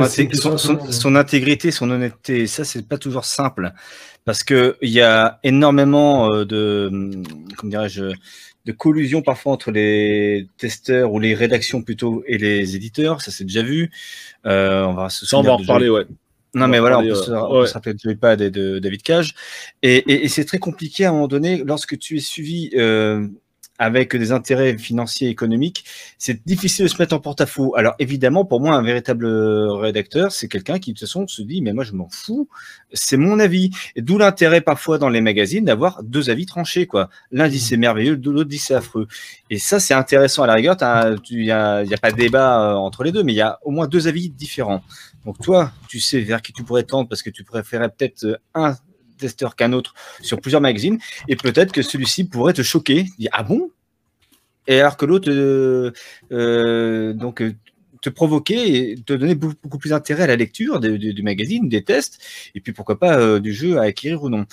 intégrité, 1.15 1.71
son 1.71 1.89
honnêteté, 1.89 2.47
ça 2.47 2.63
c'est 2.63 2.87
pas 2.87 2.97
toujours 2.97 3.25
simple 3.25 3.73
parce 4.25 4.43
que 4.43 4.77
il 4.81 4.89
y 4.89 5.01
a 5.01 5.39
énormément 5.43 6.31
euh, 6.31 6.45
de, 6.45 6.89
comment 7.57 7.69
dirais-je, 7.69 8.13
de 8.65 8.71
collusion 8.71 9.21
parfois 9.21 9.53
entre 9.53 9.71
les 9.71 10.47
testeurs 10.57 11.11
ou 11.13 11.19
les 11.19 11.33
rédactions 11.33 11.81
plutôt 11.81 12.23
et 12.27 12.37
les 12.37 12.75
éditeurs. 12.75 13.21
Ça 13.21 13.31
c'est 13.31 13.43
déjà 13.45 13.63
vu. 13.63 13.91
on 14.43 14.93
va 14.93 15.09
se 15.09 15.25
ça, 15.25 15.37
on 15.37 15.41
va 15.41 15.53
en 15.53 15.57
reparler, 15.57 15.89
ouais. 15.89 16.05
Non, 16.55 16.67
mais 16.67 16.79
voilà, 16.79 16.99
on 16.99 17.03
peut, 17.03 17.15
se, 17.15 17.31
on 17.31 17.61
rappeler 17.61 18.15
pas 18.15 18.35
de, 18.35 18.49
de, 18.49 18.79
David 18.79 19.03
Cage. 19.03 19.35
Et, 19.83 19.97
et, 19.97 20.25
et 20.25 20.27
c'est 20.27 20.45
très 20.45 20.57
compliqué 20.57 21.05
à 21.05 21.09
un 21.09 21.13
moment 21.13 21.27
donné, 21.27 21.63
lorsque 21.63 21.97
tu 21.99 22.17
es 22.17 22.19
suivi 22.19 22.71
euh, 22.75 23.27
avec 23.79 24.15
des 24.15 24.31
intérêts 24.33 24.77
financiers 24.77 25.29
et 25.29 25.31
économiques, 25.31 25.85
c'est 26.17 26.45
difficile 26.45 26.83
de 26.83 26.89
se 26.89 26.97
mettre 27.01 27.15
en 27.15 27.19
porte-à-faux. 27.19 27.73
Alors 27.77 27.95
évidemment, 27.97 28.43
pour 28.43 28.59
moi, 28.59 28.75
un 28.75 28.83
véritable 28.83 29.25
rédacteur, 29.25 30.33
c'est 30.33 30.49
quelqu'un 30.49 30.79
qui 30.79 30.91
de 30.91 30.99
toute 30.99 31.07
façon 31.07 31.27
se 31.27 31.41
dit, 31.41 31.61
mais 31.61 31.71
moi 31.71 31.85
je 31.85 31.93
m'en 31.93 32.09
fous, 32.09 32.49
c'est 32.91 33.15
mon 33.15 33.39
avis. 33.39 33.71
Et 33.95 34.01
d'où 34.01 34.17
l'intérêt 34.17 34.59
parfois 34.61 34.97
dans 34.97 35.07
les 35.07 35.21
magazines 35.21 35.63
d'avoir 35.63 36.03
deux 36.03 36.29
avis 36.29 36.45
tranchés. 36.45 36.87
quoi. 36.87 37.09
L'un 37.31 37.47
dit 37.47 37.59
c'est 37.59 37.77
merveilleux, 37.77 38.19
l'autre 38.21 38.49
dit 38.49 38.59
c'est 38.59 38.75
affreux. 38.75 39.07
Et 39.49 39.57
ça, 39.57 39.79
c'est 39.79 39.93
intéressant 39.93 40.43
à 40.43 40.47
la 40.47 40.55
rigueur. 40.55 40.75
Il 41.29 41.39
n'y 41.39 41.51
a, 41.51 41.77
a, 41.77 41.97
pas 42.01 42.11
de 42.11 42.17
débat 42.17 42.73
euh, 42.73 42.75
entre 42.75 43.03
les 43.03 43.13
deux, 43.13 43.23
mais 43.23 43.31
il 43.31 43.37
y 43.37 43.41
a 43.41 43.59
au 43.63 43.71
moins 43.71 43.87
deux 43.87 44.09
avis 44.09 44.29
différents. 44.29 44.83
Donc 45.25 45.39
toi, 45.39 45.71
tu 45.87 45.99
sais 45.99 46.21
vers 46.21 46.41
qui 46.41 46.53
tu 46.53 46.63
pourrais 46.63 46.83
tendre 46.83 47.09
parce 47.09 47.21
que 47.21 47.29
tu 47.29 47.43
préférais 47.43 47.89
peut-être 47.89 48.23
euh, 48.23 48.37
un 48.53 48.75
testeur 49.17 49.55
qu'un 49.55 49.73
autre 49.73 49.93
sur 50.21 50.39
plusieurs 50.39 50.61
magazines, 50.61 50.97
et 51.27 51.35
peut-être 51.35 51.73
que 51.73 51.81
celui-ci 51.81 52.23
pourrait 52.23 52.53
te 52.53 52.61
choquer, 52.61 53.05
dire 53.17 53.29
ah 53.33 53.43
bon? 53.43 53.69
Et 54.67 54.79
alors 54.79 54.95
que 54.95 55.05
l'autre, 55.05 55.29
euh, 55.29 55.91
euh, 56.31 57.13
donc 57.13 57.43
te 58.01 58.09
provoquer 58.09 58.91
et 58.91 58.95
te 58.95 59.11
donner 59.11 59.35
beaucoup, 59.35 59.77
plus 59.77 59.89
d'intérêt 59.89 60.23
à 60.23 60.27
la 60.27 60.37
lecture 60.37 60.79
du 60.79 61.21
magazine, 61.21 61.67
des 61.67 61.83
tests, 61.83 62.23
et 62.55 62.61
puis 62.61 62.71
pourquoi 62.71 62.97
pas 62.97 63.39
du 63.41 63.53
jeu 63.53 63.77
à 63.77 63.83
acquérir 63.83 64.23
ou 64.23 64.29
non. 64.29 64.45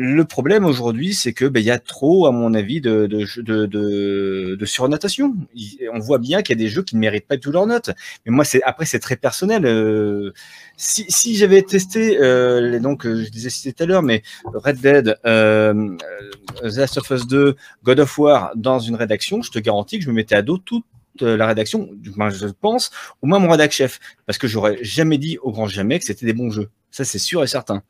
Le 0.00 0.24
problème 0.24 0.64
aujourd'hui, 0.64 1.12
c'est 1.12 1.32
que 1.32 1.44
ben, 1.44 1.58
il 1.58 1.66
y 1.66 1.72
a 1.72 1.80
trop, 1.80 2.26
à 2.26 2.30
mon 2.30 2.54
avis, 2.54 2.80
de, 2.80 3.08
de, 3.08 3.66
de, 3.66 4.64
surnotation. 4.64 5.34
On 5.92 5.98
voit 5.98 6.18
bien 6.18 6.42
qu'il 6.42 6.56
y 6.56 6.62
a 6.62 6.64
des 6.64 6.68
jeux 6.68 6.84
qui 6.84 6.94
ne 6.94 7.00
méritent 7.00 7.26
pas 7.26 7.36
tout 7.36 7.50
leur 7.50 7.66
note. 7.66 7.90
Mais 8.24 8.30
moi, 8.30 8.44
c'est 8.44 8.62
après, 8.62 8.84
c'est 8.84 9.00
très 9.00 9.16
personnel. 9.16 9.66
Euh, 9.66 10.32
si, 10.76 11.34
j'avais 11.34 11.62
testé, 11.62 12.16
euh, 12.20 12.60
les, 12.60 12.78
donc, 12.78 13.06
euh, 13.06 13.24
je 13.24 13.30
disais 13.30 13.50
cité 13.50 13.72
tout 13.72 13.82
à 13.82 13.86
l'heure, 13.86 14.04
mais 14.04 14.22
Red 14.44 14.78
Dead, 14.80 15.16
euh, 15.26 15.96
The 16.62 16.76
Last 16.76 16.98
of 16.98 17.10
Us 17.10 17.26
2, 17.26 17.56
God 17.82 17.98
of 17.98 18.18
War 18.18 18.52
dans 18.54 18.78
une 18.78 18.94
rédaction, 18.94 19.42
je 19.42 19.50
te 19.50 19.58
garantis 19.58 19.98
que 19.98 20.04
je 20.04 20.10
me 20.10 20.14
mettais 20.14 20.36
à 20.36 20.42
dos 20.42 20.58
toute 20.58 20.84
la 21.20 21.48
rédaction, 21.48 21.90
je 22.04 22.46
pense, 22.60 22.92
au 23.20 23.26
moins 23.26 23.40
mon 23.40 23.50
rédac 23.50 23.72
chef, 23.72 23.98
parce 24.26 24.38
que 24.38 24.46
j'aurais 24.46 24.78
jamais 24.80 25.18
dit 25.18 25.38
au 25.42 25.50
grand 25.50 25.66
jamais 25.66 25.98
que 25.98 26.04
c'était 26.04 26.26
des 26.26 26.34
bons 26.34 26.50
jeux. 26.50 26.68
Ça, 26.92 27.04
c'est 27.04 27.18
sûr 27.18 27.42
et 27.42 27.48
certain. 27.48 27.82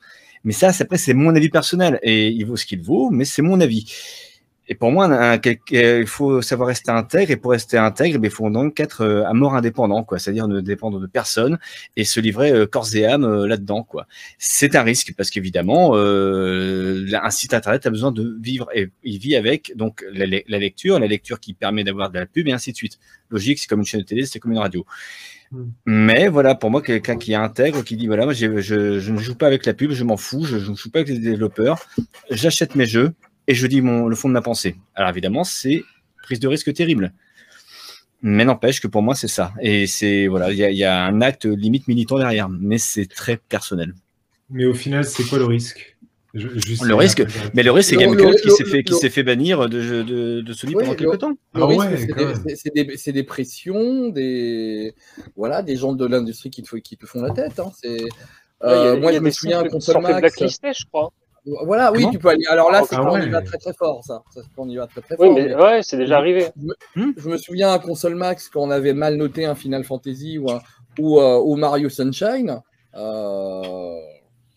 Mais 0.44 0.52
ça, 0.52 0.70
après, 0.78 0.98
c'est 0.98 1.14
mon 1.14 1.34
avis 1.34 1.48
personnel 1.48 1.98
et 2.02 2.28
il 2.28 2.44
vaut 2.44 2.56
ce 2.56 2.66
qu'il 2.66 2.82
vaut, 2.82 3.10
mais 3.10 3.24
c'est 3.24 3.42
mon 3.42 3.60
avis. 3.60 3.86
Et 4.70 4.74
pour 4.74 4.92
moi, 4.92 5.38
il 5.70 6.06
faut 6.06 6.42
savoir 6.42 6.68
rester 6.68 6.90
intègre. 6.90 7.30
Et 7.30 7.36
pour 7.36 7.52
rester 7.52 7.78
intègre, 7.78 8.20
eh 8.22 8.26
il 8.26 8.30
faut 8.30 8.48
donc 8.50 8.78
être 8.80 9.00
euh, 9.00 9.24
à 9.24 9.32
mort 9.32 9.54
indépendant, 9.54 10.04
quoi. 10.04 10.18
C'est-à-dire 10.18 10.46
ne 10.46 10.60
dépendre 10.60 11.00
de 11.00 11.06
personne 11.06 11.58
et 11.96 12.04
se 12.04 12.20
livrer 12.20 12.52
euh, 12.52 12.66
corps 12.66 12.94
et 12.94 13.06
âme 13.06 13.24
euh, 13.24 13.46
là-dedans, 13.46 13.82
quoi. 13.82 14.06
C'est 14.36 14.76
un 14.76 14.82
risque 14.82 15.14
parce 15.16 15.30
qu'évidemment, 15.30 15.94
un 15.96 17.30
site 17.30 17.54
internet 17.54 17.86
a 17.86 17.90
besoin 17.90 18.12
de 18.12 18.36
vivre 18.40 18.68
et 18.74 18.90
il 19.04 19.18
vit 19.18 19.36
avec 19.36 19.72
donc 19.74 20.04
la, 20.12 20.26
lecture, 20.26 20.98
la 20.98 21.06
lecture 21.06 21.40
qui 21.40 21.54
permet 21.54 21.82
d'avoir 21.82 22.10
de 22.10 22.18
la 22.18 22.26
pub 22.26 22.46
et 22.48 22.52
ainsi 22.52 22.72
de 22.72 22.76
suite. 22.76 22.98
Logique, 23.30 23.58
c'est 23.58 23.66
comme 23.66 23.80
une 23.80 23.86
chaîne 23.86 24.00
de 24.00 24.06
télé, 24.06 24.26
c'est 24.26 24.38
comme 24.38 24.52
une 24.52 24.58
radio. 24.58 24.84
Mais 25.86 26.28
voilà, 26.28 26.54
pour 26.54 26.70
moi, 26.70 26.82
quelqu'un 26.82 27.16
qui 27.16 27.34
intègre, 27.34 27.82
qui 27.82 27.96
dit 27.96 28.06
voilà, 28.06 28.24
moi, 28.24 28.34
je, 28.34 29.10
ne 29.10 29.18
joue 29.18 29.34
pas 29.34 29.46
avec 29.46 29.64
la 29.66 29.74
pub, 29.74 29.92
je 29.92 30.04
m'en 30.04 30.16
fous, 30.16 30.44
je 30.44 30.56
ne 30.56 30.76
joue 30.76 30.90
pas 30.90 31.00
avec 31.00 31.08
les 31.08 31.18
développeurs, 31.18 31.78
j'achète 32.30 32.74
mes 32.74 32.86
jeux 32.86 33.12
et 33.46 33.54
je 33.54 33.66
dis 33.66 33.80
le 33.80 34.14
fond 34.14 34.28
de 34.28 34.34
ma 34.34 34.42
pensée. 34.42 34.76
Alors 34.94 35.10
évidemment, 35.10 35.44
c'est 35.44 35.82
prise 36.22 36.40
de 36.40 36.48
risque 36.48 36.72
terrible. 36.74 37.12
Mais 38.20 38.44
n'empêche 38.44 38.80
que 38.80 38.88
pour 38.88 39.02
moi, 39.02 39.14
c'est 39.14 39.28
ça. 39.28 39.52
Et 39.62 39.86
c'est 39.86 40.26
voilà, 40.26 40.52
il 40.52 40.58
y, 40.58 40.84
a 40.84 41.04
un 41.04 41.20
acte 41.20 41.44
limite 41.44 41.88
militant 41.88 42.18
derrière, 42.18 42.48
mais 42.48 42.78
c'est 42.78 43.06
très 43.06 43.36
personnel. 43.36 43.94
Mais 44.50 44.64
au 44.64 44.74
final, 44.74 45.04
c'est 45.04 45.24
quoi 45.24 45.38
le 45.38 45.44
risque? 45.44 45.96
Le 46.38 46.94
risque, 46.94 47.24
mais 47.54 47.62
le 47.62 47.70
risque, 47.70 47.90
c'est 47.90 47.96
quelqu'un 47.96 48.32
qui 48.32 48.50
s'est 48.50 48.64
fait, 48.64 48.82
qui 48.82 48.94
s'est 48.94 49.10
fait 49.10 49.22
bannir 49.22 49.68
de, 49.68 50.02
de, 50.02 50.40
de 50.40 50.52
Sony 50.52 50.74
pendant 50.74 50.94
quelques 50.94 51.18
temps. 51.18 51.32
Le 51.54 51.62
ah 51.62 51.66
risque, 51.66 52.06
c'est 52.56 52.74
des, 52.74 52.84
des, 52.84 53.12
des, 53.12 53.22
pressions, 53.22 54.08
des 54.08 54.94
voilà, 55.36 55.62
des 55.62 55.76
gens 55.76 55.92
de 55.92 56.06
l'industrie 56.06 56.50
qui 56.50 56.62
te, 56.62 56.76
qui 56.76 56.96
te 56.96 57.06
font 57.06 57.22
la 57.22 57.30
tête. 57.30 57.58
Hein. 57.58 57.70
C'est, 57.80 57.98
euh, 58.64 58.98
moi, 58.98 59.12
je 59.12 59.18
me 59.18 59.30
souviens 59.30 59.64
console 59.64 60.02
Max. 60.02 60.34
Je 60.38 60.86
crois. 60.86 61.12
Voilà, 61.64 61.92
oui, 61.92 62.06
tu 62.10 62.18
peux 62.18 62.28
aller. 62.28 62.44
Alors 62.48 62.70
là, 62.70 62.80
ah, 62.82 62.86
c'est 62.88 62.96
quand 62.96 63.12
on 63.12 63.20
y 63.20 63.28
va 63.28 63.40
très 63.40 63.58
très 63.58 63.72
fort, 63.72 64.04
ça. 64.04 64.22
C'est 64.30 64.40
quand 64.54 64.64
on 64.64 64.68
y 64.68 64.76
va 64.76 64.86
très 64.86 65.00
très 65.00 65.16
fort. 65.16 65.26
Oui, 65.26 65.34
mais, 65.34 65.54
ouais, 65.54 65.80
c'est 65.82 65.96
déjà 65.96 66.18
arrivé. 66.18 66.48
Je 66.94 67.28
me, 67.28 67.36
souviens 67.38 67.72
à 67.72 67.78
console 67.78 68.16
Max 68.16 68.48
quand 68.48 68.60
on 68.60 68.70
avait 68.70 68.92
mal 68.92 69.16
noté 69.16 69.46
un 69.46 69.54
Final 69.54 69.84
Fantasy 69.84 70.38
ou, 70.38 70.50
un, 70.50 70.60
ou, 70.98 71.20
euh, 71.20 71.40
ou 71.42 71.56
Mario 71.56 71.88
Sunshine. 71.88 72.60
Euh, 72.94 73.98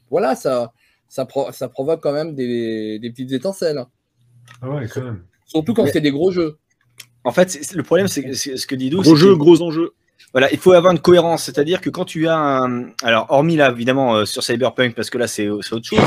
voilà, 0.10 0.36
ça 0.36 0.72
ça, 1.12 1.28
ça 1.52 1.68
provoque 1.68 2.02
quand 2.02 2.14
même 2.14 2.36
des, 2.36 2.98
des 2.98 3.10
petites 3.10 3.34
étincelles. 3.34 3.86
Ah 4.62 4.70
ouais, 4.70 4.88
quand 4.88 5.02
même. 5.02 5.24
Surtout 5.46 5.74
quand 5.74 5.86
c'est 5.86 6.00
des 6.00 6.12
gros 6.12 6.32
jeux. 6.32 6.58
En 7.26 7.34
fait, 7.34 7.60
le 7.76 7.84
problème, 7.84 8.08
c'est 8.08 8.34
ce 8.34 8.66
que 8.66 8.76
dit 8.76 8.90
Dou. 8.90 9.02
Gros 9.02 9.18
jeux, 9.18 9.36
gros 9.36 9.62
enjeux. 9.62 9.92
Voilà, 10.32 10.50
il 10.54 10.58
faut 10.58 10.72
avoir 10.72 10.94
une 10.94 11.00
cohérence, 11.00 11.44
c'est-à-dire 11.44 11.82
que 11.82 11.90
quand 11.90 12.06
tu 12.06 12.30
as 12.30 12.38
un. 12.38 12.92
Alors, 13.04 13.26
hormis 13.28 13.58
là, 13.58 13.72
évidemment, 13.72 14.16
euh, 14.16 14.26
sur 14.26 14.42
Cyberpunk, 14.42 14.96
parce 14.96 15.10
que 15.10 15.18
là, 15.18 15.28
c'est 15.28 15.50
autre 15.50 15.84
chose, 15.84 16.00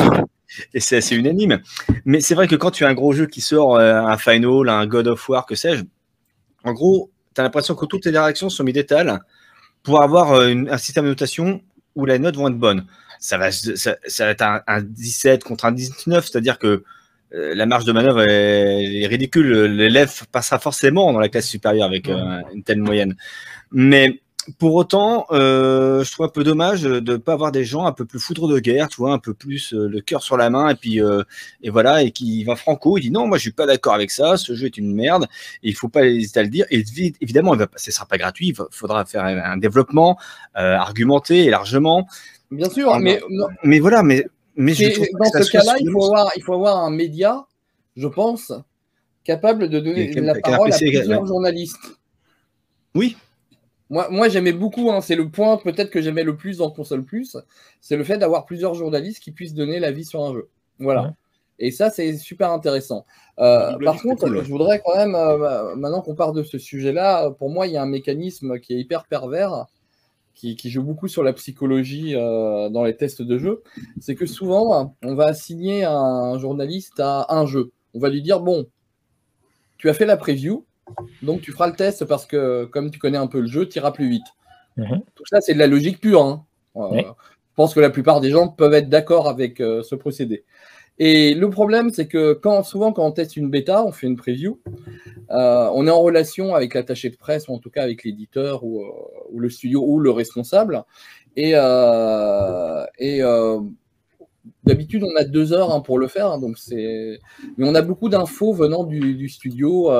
et 0.72 0.80
c'est 0.80 0.96
assez 0.96 1.14
unanime, 1.14 1.60
mais 2.06 2.20
c'est 2.20 2.34
vrai 2.34 2.48
que 2.48 2.56
quand 2.56 2.70
tu 2.70 2.86
as 2.86 2.88
un 2.88 2.94
gros 2.94 3.12
jeu 3.12 3.26
qui 3.26 3.42
sort, 3.42 3.76
euh, 3.76 3.96
un 4.00 4.16
Final, 4.16 4.70
un 4.70 4.86
God 4.86 5.08
of 5.08 5.28
War, 5.28 5.44
que 5.44 5.54
sais-je, 5.54 5.82
en 6.64 6.72
gros, 6.72 7.10
tu 7.34 7.42
as 7.42 7.44
l'impression 7.44 7.74
que 7.74 7.84
toutes 7.84 8.06
les 8.06 8.12
directions 8.12 8.48
sont 8.48 8.64
mises 8.64 8.74
d'étal 8.74 9.20
pour 9.82 10.00
avoir 10.00 10.32
euh, 10.32 10.54
un 10.70 10.78
système 10.78 11.04
de 11.04 11.10
notation 11.10 11.60
où 11.94 12.06
les 12.06 12.18
notes 12.18 12.36
vont 12.36 12.48
être 12.48 12.58
bonnes 12.58 12.86
ça 13.24 13.38
va, 13.38 13.50
ça, 13.50 13.96
va 14.18 14.30
être 14.30 14.42
un, 14.66 14.82
17 14.82 15.44
contre 15.44 15.64
un 15.64 15.72
19, 15.72 16.26
c'est-à-dire 16.26 16.58
que 16.58 16.84
euh, 17.32 17.54
la 17.54 17.64
marge 17.64 17.86
de 17.86 17.92
manœuvre 17.92 18.20
est, 18.20 19.06
ridicule. 19.06 19.64
L'élève 19.64 20.12
passera 20.30 20.58
forcément 20.58 21.10
dans 21.10 21.18
la 21.18 21.30
classe 21.30 21.48
supérieure 21.48 21.86
avec 21.86 22.10
euh, 22.10 22.42
une 22.52 22.62
telle 22.62 22.82
moyenne. 22.82 23.16
Mais 23.72 24.20
pour 24.58 24.74
autant, 24.74 25.26
euh, 25.30 26.04
je 26.04 26.12
trouve 26.12 26.26
un 26.26 26.30
peu 26.30 26.44
dommage 26.44 26.82
de 26.82 27.00
ne 27.00 27.16
pas 27.16 27.32
avoir 27.32 27.52
des 27.52 27.64
gens 27.64 27.86
un 27.86 27.92
peu 27.92 28.04
plus 28.04 28.20
foudre 28.20 28.48
de 28.48 28.58
guerre, 28.58 28.88
tu 28.88 28.96
vois, 28.96 29.12
un 29.12 29.18
peu 29.18 29.34
plus 29.34 29.72
le 29.72 30.00
cœur 30.00 30.22
sur 30.22 30.36
la 30.36 30.50
main, 30.50 30.68
et 30.68 30.74
puis 30.74 31.00
et 31.62 31.70
voilà, 31.70 32.02
et 32.02 32.10
qui 32.10 32.44
va 32.44 32.56
franco, 32.56 32.98
il 32.98 33.02
dit 33.02 33.10
non, 33.10 33.26
moi 33.26 33.38
je 33.38 33.42
suis 33.42 33.52
pas 33.52 33.66
d'accord 33.66 33.94
avec 33.94 34.10
ça, 34.10 34.36
ce 34.36 34.54
jeu 34.54 34.66
est 34.66 34.76
une 34.76 34.94
merde, 34.94 35.26
et 35.62 35.68
il 35.68 35.74
faut 35.74 35.88
pas 35.88 36.04
hésiter 36.06 36.40
à 36.40 36.42
le 36.42 36.48
dire. 36.48 36.66
Et 36.70 36.84
évidemment, 37.20 37.56
ce 37.76 37.90
sera 37.90 38.06
pas 38.06 38.18
gratuit, 38.18 38.48
il 38.48 38.56
faudra 38.70 39.04
faire 39.04 39.24
un 39.24 39.56
développement 39.56 40.18
argumenté 40.54 41.44
et 41.44 41.50
largement. 41.50 42.06
Bien 42.50 42.70
sûr, 42.70 42.90
ah, 42.92 42.98
mais, 43.00 43.20
mais 43.62 43.80
voilà, 43.80 44.02
mais, 44.02 44.24
mais 44.56 44.74
je 44.74 44.84
dans 44.84 45.42
ce 45.42 45.50
cas-là, 45.50 45.76
il, 45.80 45.90
faut 45.90 46.04
avoir, 46.04 46.30
il 46.36 46.42
faut 46.42 46.54
avoir 46.54 46.84
un 46.84 46.90
média, 46.90 47.46
je 47.96 48.06
pense, 48.06 48.52
capable 49.24 49.68
de 49.68 49.80
donner 49.80 50.12
la 50.12 50.34
parole 50.34 50.72
à 50.72 50.76
plusieurs 50.76 51.26
journalistes. 51.26 51.98
Oui. 52.94 53.16
Moi, 53.94 54.08
moi 54.10 54.28
j'aimais 54.28 54.52
beaucoup, 54.52 54.90
hein, 54.90 55.00
c'est 55.00 55.14
le 55.14 55.28
point 55.30 55.56
peut-être 55.56 55.88
que 55.88 56.02
j'aimais 56.02 56.24
le 56.24 56.36
plus 56.36 56.58
dans 56.58 56.68
Console 56.68 57.04
Plus, 57.04 57.36
c'est 57.80 57.96
le 57.96 58.02
fait 58.02 58.18
d'avoir 58.18 58.44
plusieurs 58.44 58.74
journalistes 58.74 59.22
qui 59.22 59.30
puissent 59.30 59.54
donner 59.54 59.78
l'avis 59.78 60.04
sur 60.04 60.24
un 60.24 60.32
jeu. 60.32 60.48
Voilà. 60.80 61.14
Et 61.60 61.70
ça, 61.70 61.90
c'est 61.90 62.16
super 62.16 62.50
intéressant. 62.50 63.06
Euh, 63.38 63.78
par 63.78 64.02
contre, 64.02 64.26
je 64.26 64.50
voudrais 64.50 64.82
quand 64.84 64.96
même, 64.96 65.14
euh, 65.14 65.76
maintenant 65.76 66.00
qu'on 66.00 66.16
part 66.16 66.32
de 66.32 66.42
ce 66.42 66.58
sujet-là, 66.58 67.30
pour 67.30 67.50
moi, 67.50 67.68
il 67.68 67.74
y 67.74 67.76
a 67.76 67.82
un 67.82 67.86
mécanisme 67.86 68.58
qui 68.58 68.74
est 68.74 68.80
hyper 68.80 69.04
pervers 69.04 69.66
qui, 70.34 70.58
joue 70.68 70.82
beaucoup 70.82 71.06
sur 71.06 71.22
la 71.22 71.32
psychologie 71.32 72.16
euh, 72.16 72.68
dans 72.68 72.82
les 72.82 72.96
tests 72.96 73.22
de 73.22 73.38
jeu, 73.38 73.62
c'est 74.00 74.16
que 74.16 74.26
souvent, 74.26 74.96
on 75.04 75.14
va 75.14 75.26
assigner 75.26 75.84
un 75.84 76.36
journaliste 76.40 76.98
à 76.98 77.26
un 77.28 77.46
jeu. 77.46 77.70
On 77.94 78.00
va 78.00 78.08
lui 78.08 78.22
dire, 78.22 78.40
bon, 78.40 78.66
tu 79.78 79.88
as 79.88 79.94
fait 79.94 80.04
la 80.04 80.16
preview, 80.16 80.66
donc 81.22 81.40
tu 81.40 81.52
feras 81.52 81.66
le 81.68 81.74
test 81.74 82.04
parce 82.04 82.26
que 82.26 82.64
comme 82.66 82.90
tu 82.90 82.98
connais 82.98 83.18
un 83.18 83.26
peu 83.26 83.40
le 83.40 83.46
jeu, 83.46 83.68
tu 83.68 83.78
iras 83.78 83.90
plus 83.90 84.08
vite. 84.08 84.26
Mhm. 84.76 85.02
Tout 85.14 85.24
ça, 85.26 85.40
c'est 85.40 85.54
de 85.54 85.58
la 85.58 85.66
logique 85.66 86.00
pure. 86.00 86.22
Hein. 86.22 86.44
Euh, 86.76 87.02
je 87.02 87.56
pense 87.56 87.74
que 87.74 87.80
la 87.80 87.90
plupart 87.90 88.20
des 88.20 88.30
gens 88.30 88.48
peuvent 88.48 88.74
être 88.74 88.88
d'accord 88.88 89.28
avec 89.28 89.60
euh, 89.60 89.82
ce 89.82 89.94
procédé. 89.94 90.44
Et 90.98 91.34
le 91.34 91.50
problème, 91.50 91.90
c'est 91.90 92.06
que 92.06 92.34
quand, 92.34 92.62
souvent, 92.62 92.92
quand 92.92 93.04
on 93.04 93.10
teste 93.10 93.36
une 93.36 93.50
bêta, 93.50 93.84
on 93.84 93.90
fait 93.90 94.06
une 94.06 94.16
preview, 94.16 94.60
euh, 95.30 95.68
on 95.74 95.86
est 95.86 95.90
en 95.90 96.00
relation 96.00 96.54
avec 96.54 96.74
l'attaché 96.74 97.10
de 97.10 97.16
presse, 97.16 97.48
ou 97.48 97.52
en 97.52 97.58
tout 97.58 97.70
cas 97.70 97.82
avec 97.82 98.04
l'éditeur 98.04 98.62
ou, 98.62 98.84
le 99.36 99.50
studio 99.50 99.84
ou 99.84 99.98
le 99.98 100.10
responsable. 100.12 100.84
Et, 101.36 101.50
et 102.98 103.22
d'habitude, 104.62 105.02
on 105.02 105.16
a 105.16 105.24
deux 105.24 105.52
heures 105.52 105.72
hein, 105.72 105.80
pour 105.80 105.98
le 105.98 106.06
faire. 106.06 106.30
Hein, 106.30 106.38
donc 106.38 106.58
c'est... 106.58 107.18
Mais 107.56 107.68
on 107.68 107.74
a 107.74 107.82
beaucoup 107.82 108.08
d'infos 108.08 108.52
venant 108.52 108.84
du, 108.84 109.16
du 109.16 109.28
studio 109.28 109.90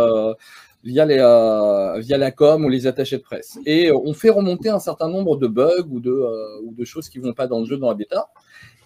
euh, 0.87 1.99
via 2.01 2.19
la 2.19 2.31
com 2.31 2.65
ou 2.65 2.69
les 2.69 2.87
attachés 2.87 3.17
de 3.17 3.23
presse. 3.23 3.59
Et 3.65 3.91
euh, 3.91 3.99
on 4.05 4.13
fait 4.13 4.31
remonter 4.31 4.69
un 4.69 4.79
certain 4.79 5.09
nombre 5.09 5.37
de 5.37 5.47
bugs 5.47 5.89
ou 5.89 6.01
de, 6.01 6.11
euh, 6.11 6.85
choses 6.85 7.09
qui 7.09 7.19
ne 7.19 7.25
vont 7.25 7.33
pas 7.33 7.47
dans 7.47 7.61
le 7.61 7.67
jeu, 7.67 7.79
dans 7.79 7.89
la 7.89 7.95
bêta. 7.95 8.29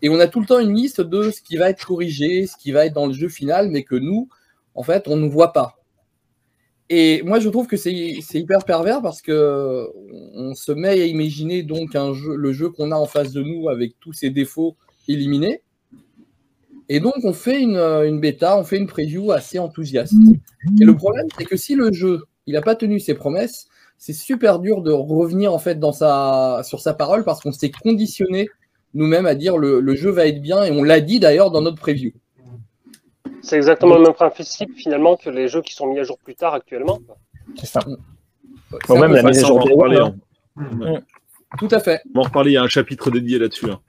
Et 0.01 0.09
on 0.09 0.21
a 0.21 0.29
tout 0.29 0.41
le 0.41 0.47
temps 0.47 0.61
une 0.61 0.75
liste 0.75 1.01
de 1.01 1.31
ce 1.31 1.43
qui 1.43 1.57
va 1.57 1.71
être 1.71 1.85
corrigé, 1.85 2.47
ce 2.47 2.57
qui 2.57 2.71
va 2.71 2.87
être 2.87 2.95
dans 2.95 3.07
le 3.07 3.13
jeu 3.13 3.29
final, 3.29 3.69
mais 3.69 3.83
que 3.83 3.97
nous, 3.97 4.29
en 4.75 4.85
fait, 4.85 5.09
on 5.09 5.17
ne 5.17 5.29
voit 5.29 5.53
pas. 5.53 5.75
Et 6.89 7.23
moi, 7.23 7.41
je 7.41 7.49
trouve 7.49 7.67
que 7.67 7.77
c'est 7.77 8.23
hyper 8.33 8.65
pervers 8.65 9.03
parce 9.03 9.21
que 9.21 9.89
on 10.35 10.55
se 10.55 10.73
met 10.73 10.89
à 10.89 11.07
imaginer 11.07 11.63
donc 11.63 11.91
le 11.95 12.53
jeu 12.53 12.71
qu'on 12.71 12.93
a 12.93 12.97
en 12.97 13.07
face 13.07 13.33
de 13.33 13.43
nous 13.43 13.69
avec 13.69 13.99
tous 14.01 14.13
ses 14.13 14.31
défauts 14.31 14.77
éliminés. 15.07 15.63
Et 16.89 17.01
donc, 17.01 17.15
on 17.23 17.33
fait 17.33 17.61
une, 17.61 17.77
une, 17.77 18.21
bêta, 18.21 18.59
on 18.59 18.65
fait 18.65 18.79
une 18.79 18.87
preview 18.87 19.31
assez 19.33 19.59
enthousiaste. 19.59 20.15
Et 20.81 20.85
le 20.85 20.97
problème, 20.97 21.27
c'est 21.37 21.45
que 21.45 21.57
si 21.57 21.75
le 21.75 21.93
jeu, 21.93 22.25
il 22.47 22.55
n'a 22.55 22.63
pas 22.63 22.75
tenu 22.75 22.99
ses 22.99 23.15
promesses, 23.15 23.69
c'est 23.99 24.15
super 24.15 24.61
dur 24.61 24.81
de 24.81 24.93
revenir 24.93 25.53
en 25.53 25.59
fait 25.59 25.79
dans 25.79 25.93
sa, 25.93 26.63
sur 26.65 26.81
sa 26.81 26.95
parole 26.95 27.25
parce 27.25 27.41
qu'on 27.43 27.53
s'est 27.53 27.71
conditionné 27.71 28.49
nous-mêmes 28.95 29.27
à 29.27 29.35
dire 29.35 29.59
le, 29.59 29.81
le, 29.81 29.95
jeu 29.97 30.11
va 30.11 30.27
être 30.27 30.41
bien 30.41 30.65
et 30.65 30.71
on 30.71 30.83
l'a 30.83 31.01
dit 31.01 31.21
d'ailleurs 31.21 31.51
dans 31.51 31.61
notre 31.61 31.77
preview. 31.79 32.13
C'est 33.43 33.57
exactement 33.57 33.97
le 33.97 34.03
même 34.03 34.15
principe 34.15 34.75
finalement 34.77 35.17
que 35.17 35.31
les 35.31 35.49
jeux 35.49 35.63
qui 35.63 35.75
sont 35.75 35.87
mis 35.87 35.99
à 35.99 36.05
jour 36.05 36.19
plus 36.19 36.35
tard 36.35 36.55
actuellement. 36.55 37.01
C'est 37.57 37.67
ça. 37.67 37.81
même 38.89 39.13
la 39.13 39.23
mise 39.23 39.45
à 39.45 39.47
jour. 39.47 39.65
Tout 41.59 41.69
à 41.71 41.81
fait. 41.81 42.01
On 42.15 42.19
va 42.19 42.21
en 42.21 42.23
reparler, 42.25 42.53
il 42.53 42.55
y 42.55 42.57
a 42.59 42.63
un 42.63 42.69
chapitre 42.69 43.11
dédié 43.11 43.39
là-dessus. 43.39 43.71
Hein. 43.71 43.81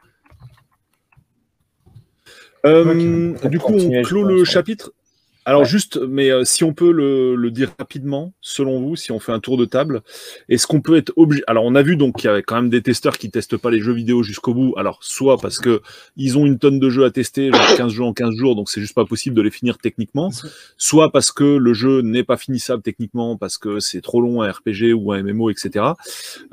Euh, 2.66 3.34
du 3.48 3.60
coup, 3.60 3.74
on 3.74 4.02
clôt 4.02 4.24
le 4.24 4.44
chapitre. 4.44 4.92
Alors 5.50 5.66
juste, 5.66 6.00
mais 6.08 6.30
euh, 6.30 6.44
si 6.44 6.64
on 6.64 6.76
peut 6.76 6.92
le, 6.92 7.50
dire 7.50 7.72
rapidement, 7.80 8.34
selon 8.40 8.80
vous, 8.80 8.96
si 8.96 9.12
on 9.12 9.20
fait 9.20 9.32
un 9.32 9.40
tour 9.40 9.58
de 9.58 9.66
table, 9.66 10.04
est-ce 10.48 10.68
qu'on 10.68 10.80
peut 10.80 10.96
être 10.96 11.12
obligé 11.16 11.42
Alors 11.48 11.64
on 11.66 11.74
a 11.74 11.82
vu 11.82 11.98
donc 11.98 12.18
qu'il 12.18 12.26
y 12.26 12.28
avait 12.28 12.44
quand 12.44 12.54
même 12.54 12.70
des 12.70 12.84
testeurs 12.84 13.18
qui 13.18 13.32
testent 13.32 13.58
pas 13.58 13.72
les 13.72 13.80
jeux 13.80 13.94
vidéo 13.94 14.22
jusqu'au 14.22 14.54
bout. 14.54 14.76
Alors 14.78 15.00
soit 15.02 15.40
parce 15.40 15.58
que 15.58 15.82
ils 16.18 16.38
ont 16.38 16.46
une 16.46 16.60
tonne 16.60 16.80
de 16.80 16.88
jeux 16.92 17.04
à 17.04 17.10
tester, 17.10 17.52
genre 17.52 17.76
15 17.78 17.92
jeux 17.92 18.04
en 18.04 18.14
15 18.14 18.36
jours, 18.36 18.56
donc 18.56 18.70
c'est 18.70 18.80
juste 18.80 18.94
pas 18.94 19.06
possible 19.06 19.36
de 19.36 19.42
les 19.42 19.50
finir 19.50 19.80
techniquement. 19.80 20.30
Soit 20.78 21.12
parce 21.12 21.32
que 21.32 21.44
le 21.44 21.74
jeu 21.74 22.02
n'est 22.02 22.24
pas 22.24 22.38
finissable 22.38 22.84
techniquement, 22.84 23.36
parce 23.36 23.58
que 23.58 23.80
c'est 23.80 24.02
trop 24.02 24.22
long 24.22 24.44
un 24.44 24.52
RPG 24.52 24.94
ou 24.94 25.14
un 25.14 25.24
MMO, 25.24 25.50
etc. 25.50 25.84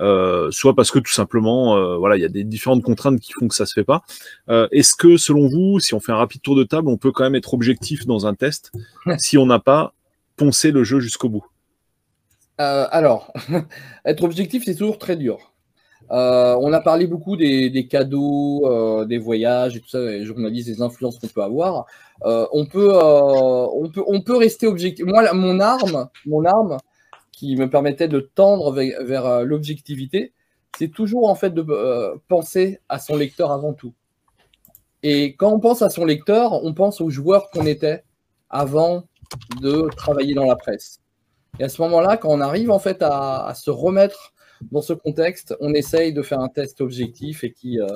Euh, 0.00 0.50
soit 0.52 0.74
parce 0.74 0.90
que 0.90 1.00
tout 1.00 1.12
simplement, 1.12 1.76
euh, 1.76 1.98
voilà, 1.98 2.16
il 2.16 2.22
y 2.22 2.24
a 2.24 2.30
des 2.30 2.44
différentes 2.44 2.82
contraintes 2.82 3.20
qui 3.20 3.34
font 3.34 3.46
que 3.46 3.54
ça 3.54 3.66
se 3.66 3.74
fait 3.74 3.84
pas. 3.84 4.04
est-ce 4.48 4.94
que 4.94 5.18
selon 5.18 5.48
vous, 5.48 5.80
si 5.80 5.92
on 5.92 6.00
fait 6.00 6.12
un 6.12 6.16
rapide 6.16 6.40
tour 6.40 6.56
de 6.56 6.64
table, 6.64 6.88
on 6.88 6.96
peut 6.96 7.12
quand 7.12 7.24
même 7.24 7.34
être 7.34 7.52
objectif 7.52 8.06
dans 8.06 8.26
un 8.26 8.32
test 8.32 8.72
si 9.18 9.38
on 9.38 9.46
n'a 9.46 9.58
pas 9.58 9.92
poncé 10.36 10.70
le 10.70 10.84
jeu 10.84 11.00
jusqu'au 11.00 11.28
bout 11.28 11.46
euh, 12.60 12.86
Alors, 12.90 13.32
être 14.04 14.24
objectif, 14.24 14.64
c'est 14.64 14.74
toujours 14.74 14.98
très 14.98 15.16
dur. 15.16 15.52
Euh, 16.12 16.56
on 16.60 16.72
a 16.72 16.80
parlé 16.80 17.06
beaucoup 17.06 17.36
des, 17.36 17.88
cadeaux, 17.90 18.64
euh, 18.66 19.04
des 19.06 19.18
voyages 19.18 19.76
et 19.76 19.80
tout 19.80 19.88
ça, 19.88 20.22
journalistes, 20.22 20.68
des 20.68 20.82
influences 20.82 21.18
qu'on 21.18 21.26
peut 21.26 21.42
avoir. 21.42 21.86
on, 22.22 22.66
peut, 22.66 24.36
rester 24.36 24.66
objectif. 24.66 25.04
Moi, 25.04 25.32
mon 25.32 25.58
arme, 25.58 26.08
mon 26.26 26.44
arme 26.44 26.76
qui 27.32 27.56
me 27.56 27.68
permettait 27.68 28.08
de 28.08 28.20
tendre 28.20 28.72
vers, 28.72 29.02
vers 29.02 29.44
l'objectivité, 29.44 30.32
c'est 30.78 30.88
toujours 30.88 31.28
en 31.28 31.34
fait 31.34 31.52
de 31.52 31.64
penser 32.28 32.78
à 32.88 32.98
son 32.98 33.16
lecteur 33.16 33.50
avant 33.50 33.72
tout. 33.72 33.94
Et 35.02 35.34
quand 35.36 35.52
on 35.52 35.60
pense 35.60 35.82
à 35.82 35.90
son 35.90 36.04
lecteur, 36.04 36.64
on 36.64 36.72
pense 36.72 37.00
aux 37.00 37.10
joueurs 37.10 37.50
qu'on 37.50 37.66
était 37.66 38.04
avant 38.50 39.04
de 39.60 39.88
travailler 39.96 40.34
dans 40.34 40.44
la 40.44 40.56
presse. 40.56 41.00
Et 41.58 41.64
à 41.64 41.68
ce 41.68 41.80
moment-là, 41.82 42.16
quand 42.16 42.28
on 42.28 42.40
arrive 42.40 42.70
en 42.70 42.78
fait 42.78 42.98
à, 43.00 43.52
se 43.54 43.70
remettre 43.70 44.34
dans 44.70 44.82
ce 44.82 44.92
contexte, 44.92 45.54
on 45.60 45.74
essaye 45.74 46.12
de 46.12 46.22
faire 46.22 46.40
un 46.40 46.48
test 46.48 46.80
objectif 46.80 47.44
et 47.44 47.52
qui, 47.52 47.80
euh, 47.80 47.86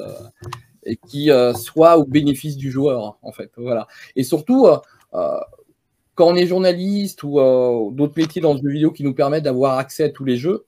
et 0.84 0.96
qui 0.96 1.30
euh, 1.30 1.52
soit 1.54 1.98
au 1.98 2.04
bénéfice 2.04 2.56
du 2.56 2.70
joueur, 2.70 3.18
en 3.22 3.32
fait. 3.32 3.50
Voilà. 3.56 3.86
Et 4.16 4.22
surtout, 4.22 4.66
euh, 4.66 5.40
quand 6.14 6.28
on 6.28 6.36
est 6.36 6.46
journaliste 6.46 7.22
ou 7.22 7.38
d'autres 7.92 8.14
métiers 8.16 8.40
dans 8.40 8.54
le 8.54 8.60
jeu 8.60 8.70
vidéo 8.70 8.90
qui 8.90 9.04
nous 9.04 9.14
permettent 9.14 9.44
d'avoir 9.44 9.78
accès 9.78 10.04
à 10.04 10.10
tous 10.10 10.24
les 10.24 10.36
jeux, 10.36 10.66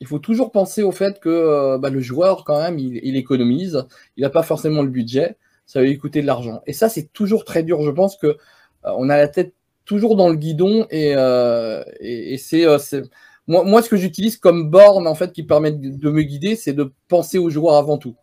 il 0.00 0.06
faut 0.06 0.18
toujours 0.18 0.52
penser 0.52 0.82
au 0.82 0.92
fait 0.92 1.18
que 1.20 1.78
bah, 1.78 1.88
le 1.88 2.00
joueur, 2.00 2.44
quand 2.44 2.60
même, 2.60 2.78
il, 2.78 3.00
il 3.02 3.16
économise, 3.16 3.86
il 4.16 4.22
n'a 4.22 4.30
pas 4.30 4.42
forcément 4.42 4.82
le 4.82 4.90
budget, 4.90 5.36
ça 5.66 5.80
va 5.80 5.86
lui 5.86 5.96
coûter 5.96 6.20
de 6.20 6.26
l'argent. 6.26 6.60
Et 6.66 6.72
ça, 6.72 6.88
c'est 6.88 7.10
toujours 7.12 7.44
très 7.44 7.62
dur. 7.62 7.80
Je 7.82 7.90
pense 7.90 8.16
que 8.16 8.36
on 8.84 9.08
a 9.08 9.16
la 9.16 9.28
tête 9.28 9.54
toujours 9.84 10.16
dans 10.16 10.28
le 10.28 10.36
guidon 10.36 10.86
et, 10.90 11.14
euh, 11.16 11.82
euh, 12.02 12.78
c'est 12.78 13.02
moi, 13.46 13.62
moi, 13.62 13.82
ce 13.82 13.90
que 13.90 13.96
j'utilise 13.96 14.38
comme 14.38 14.70
borne 14.70 15.06
en 15.06 15.14
fait 15.14 15.32
qui 15.32 15.42
permet 15.42 15.70
de 15.70 16.10
me 16.10 16.22
guider, 16.22 16.56
c'est 16.56 16.72
de 16.72 16.92
penser 17.08 17.36
aux 17.36 17.50
joueurs 17.50 17.74
avant 17.74 17.98
tout. 17.98 18.16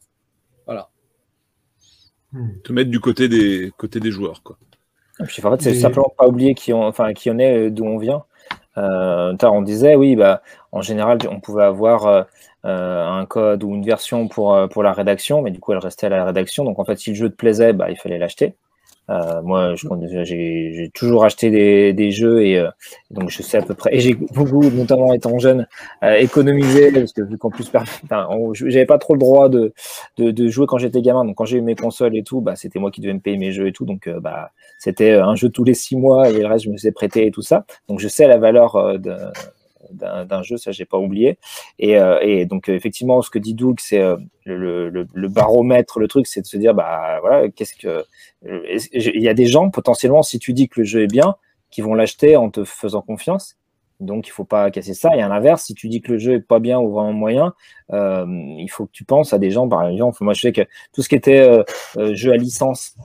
Voilà. 0.65 0.89
Hmm. 2.31 2.49
Te 2.63 2.73
mettre 2.73 2.89
du 2.89 2.99
côté 2.99 3.29
des 3.29 3.71
côtés 3.77 3.99
des 3.99 4.09
joueurs 4.09 4.41
quoi. 4.41 4.57
en 5.19 5.25
fait, 5.25 5.61
c'est 5.61 5.75
simplement 5.75 6.11
pas 6.17 6.27
oublier 6.27 6.55
qui 6.55 6.73
on, 6.73 6.83
enfin 6.83 7.13
qui 7.13 7.29
on 7.29 7.37
est, 7.37 7.69
d'où 7.69 7.85
on 7.85 7.99
vient. 7.99 8.23
on 8.75 9.61
disait 9.61 9.95
oui, 9.95 10.15
bah 10.15 10.41
en 10.71 10.81
général, 10.81 11.19
on 11.29 11.39
pouvait 11.39 11.65
avoir 11.65 12.25
un 12.63 13.25
code 13.27 13.63
ou 13.63 13.75
une 13.75 13.85
version 13.85 14.27
pour, 14.27 14.57
pour 14.69 14.81
la 14.81 14.93
rédaction, 14.93 15.43
mais 15.43 15.51
du 15.51 15.59
coup, 15.59 15.71
elle 15.73 15.77
restait 15.77 16.07
à 16.07 16.09
la 16.09 16.25
rédaction. 16.25 16.63
Donc 16.63 16.79
en 16.79 16.85
fait, 16.85 16.97
si 16.97 17.11
le 17.11 17.15
jeu 17.15 17.29
te 17.29 17.35
plaisait, 17.35 17.73
bah, 17.73 17.91
il 17.91 17.97
fallait 17.97 18.17
l'acheter. 18.17 18.55
Euh, 19.09 19.41
moi, 19.41 19.73
j'ai 19.75 20.91
toujours 20.93 21.25
acheté 21.25 21.49
des, 21.49 21.91
des 21.93 22.11
jeux 22.11 22.45
et 22.45 22.57
euh, 22.57 22.69
donc 23.09 23.29
je 23.29 23.41
sais 23.41 23.57
à 23.57 23.61
peu 23.61 23.73
près. 23.73 23.95
Et 23.95 23.99
j'ai 23.99 24.13
beaucoup, 24.13 24.63
notamment 24.69 25.13
étant 25.13 25.37
jeune, 25.37 25.67
euh, 26.03 26.15
économisé 26.15 26.91
parce 26.91 27.11
que 27.11 27.21
vu 27.21 27.37
qu'en 27.37 27.49
plus, 27.49 27.69
enfin, 27.73 27.83
j'avais 28.53 28.85
pas 28.85 28.97
trop 28.99 29.13
le 29.13 29.19
droit 29.19 29.49
de, 29.49 29.73
de, 30.17 30.31
de 30.31 30.47
jouer 30.47 30.65
quand 30.67 30.77
j'étais 30.77 31.01
gamin. 31.01 31.25
Donc 31.25 31.35
quand 31.35 31.45
j'ai 31.45 31.57
eu 31.57 31.61
mes 31.61 31.75
consoles 31.75 32.15
et 32.15 32.23
tout, 32.23 32.41
bah, 32.41 32.55
c'était 32.55 32.79
moi 32.79 32.91
qui 32.91 33.01
devais 33.01 33.13
me 33.13 33.19
payer 33.19 33.37
mes 33.37 33.51
jeux 33.51 33.67
et 33.67 33.73
tout. 33.73 33.85
Donc 33.85 34.07
bah, 34.21 34.51
c'était 34.79 35.13
un 35.13 35.35
jeu 35.35 35.49
tous 35.49 35.63
les 35.63 35.73
six 35.73 35.97
mois 35.97 36.29
et 36.29 36.39
le 36.39 36.47
reste 36.47 36.65
je 36.65 36.69
me 36.69 36.77
suis 36.77 36.91
prêté 36.91 37.25
et 37.25 37.31
tout 37.31 37.41
ça. 37.41 37.65
Donc 37.89 37.99
je 37.99 38.07
sais 38.07 38.27
la 38.27 38.37
valeur 38.37 38.99
de 38.99 39.15
d'un 39.93 40.43
jeu, 40.43 40.57
ça 40.57 40.71
j'ai 40.71 40.85
pas 40.85 40.97
oublié. 40.97 41.37
Et, 41.79 41.97
euh, 41.97 42.45
donc 42.45 42.69
effectivement, 42.69 43.21
ce 43.21 43.29
que 43.29 43.39
dit 43.39 43.53
Doug, 43.53 43.79
c'est 43.79 44.01
euh, 44.01 44.17
le, 44.45 45.27
baromètre, 45.27 45.99
le 45.99 46.07
truc, 46.07 46.27
c'est 46.27 46.41
de 46.41 46.47
se 46.47 46.57
dire, 46.57 46.73
bah 46.73 47.19
voilà, 47.21 47.49
qu'est-ce 47.49 47.75
que 47.75 48.05
il 48.43 49.21
y 49.21 49.29
a 49.29 49.33
des 49.33 49.45
gens 49.45 49.69
potentiellement, 49.69 50.23
si 50.23 50.39
tu 50.39 50.53
dis 50.53 50.67
que 50.67 50.81
le 50.81 50.85
jeu 50.85 51.03
est 51.03 51.11
bien, 51.11 51.35
qui 51.69 51.81
vont 51.81 51.93
l'acheter 51.93 52.35
en 52.35 52.49
te 52.49 52.63
faisant 52.63 53.01
confiance. 53.01 53.57
Donc 54.01 54.27
il 54.27 54.31
faut 54.31 54.43
pas 54.43 54.71
casser 54.71 54.93
ça. 54.93 55.15
Et 55.15 55.21
à 55.21 55.27
l'inverse, 55.27 55.63
si 55.63 55.75
tu 55.75 55.87
dis 55.87 56.01
que 56.01 56.13
le 56.13 56.17
jeu 56.17 56.33
est 56.33 56.41
pas 56.41 56.59
bien 56.59 56.79
ou 56.79 56.91
vraiment 56.91 57.13
moyen, 57.13 57.53
euh, 57.93 58.25
il 58.57 58.67
faut 58.67 58.87
que 58.87 58.91
tu 58.91 59.03
penses 59.03 59.31
à 59.31 59.37
des 59.37 59.51
gens, 59.51 59.69
par 59.69 59.87
exemple, 59.87 60.23
moi 60.23 60.33
je 60.33 60.41
sais 60.41 60.51
que 60.51 60.61
tout 60.91 61.03
ce 61.03 61.09
qui 61.09 61.15
était 61.15 61.39
euh, 61.39 62.15
jeu 62.15 62.31
à 62.31 62.37
licence, 62.37 62.95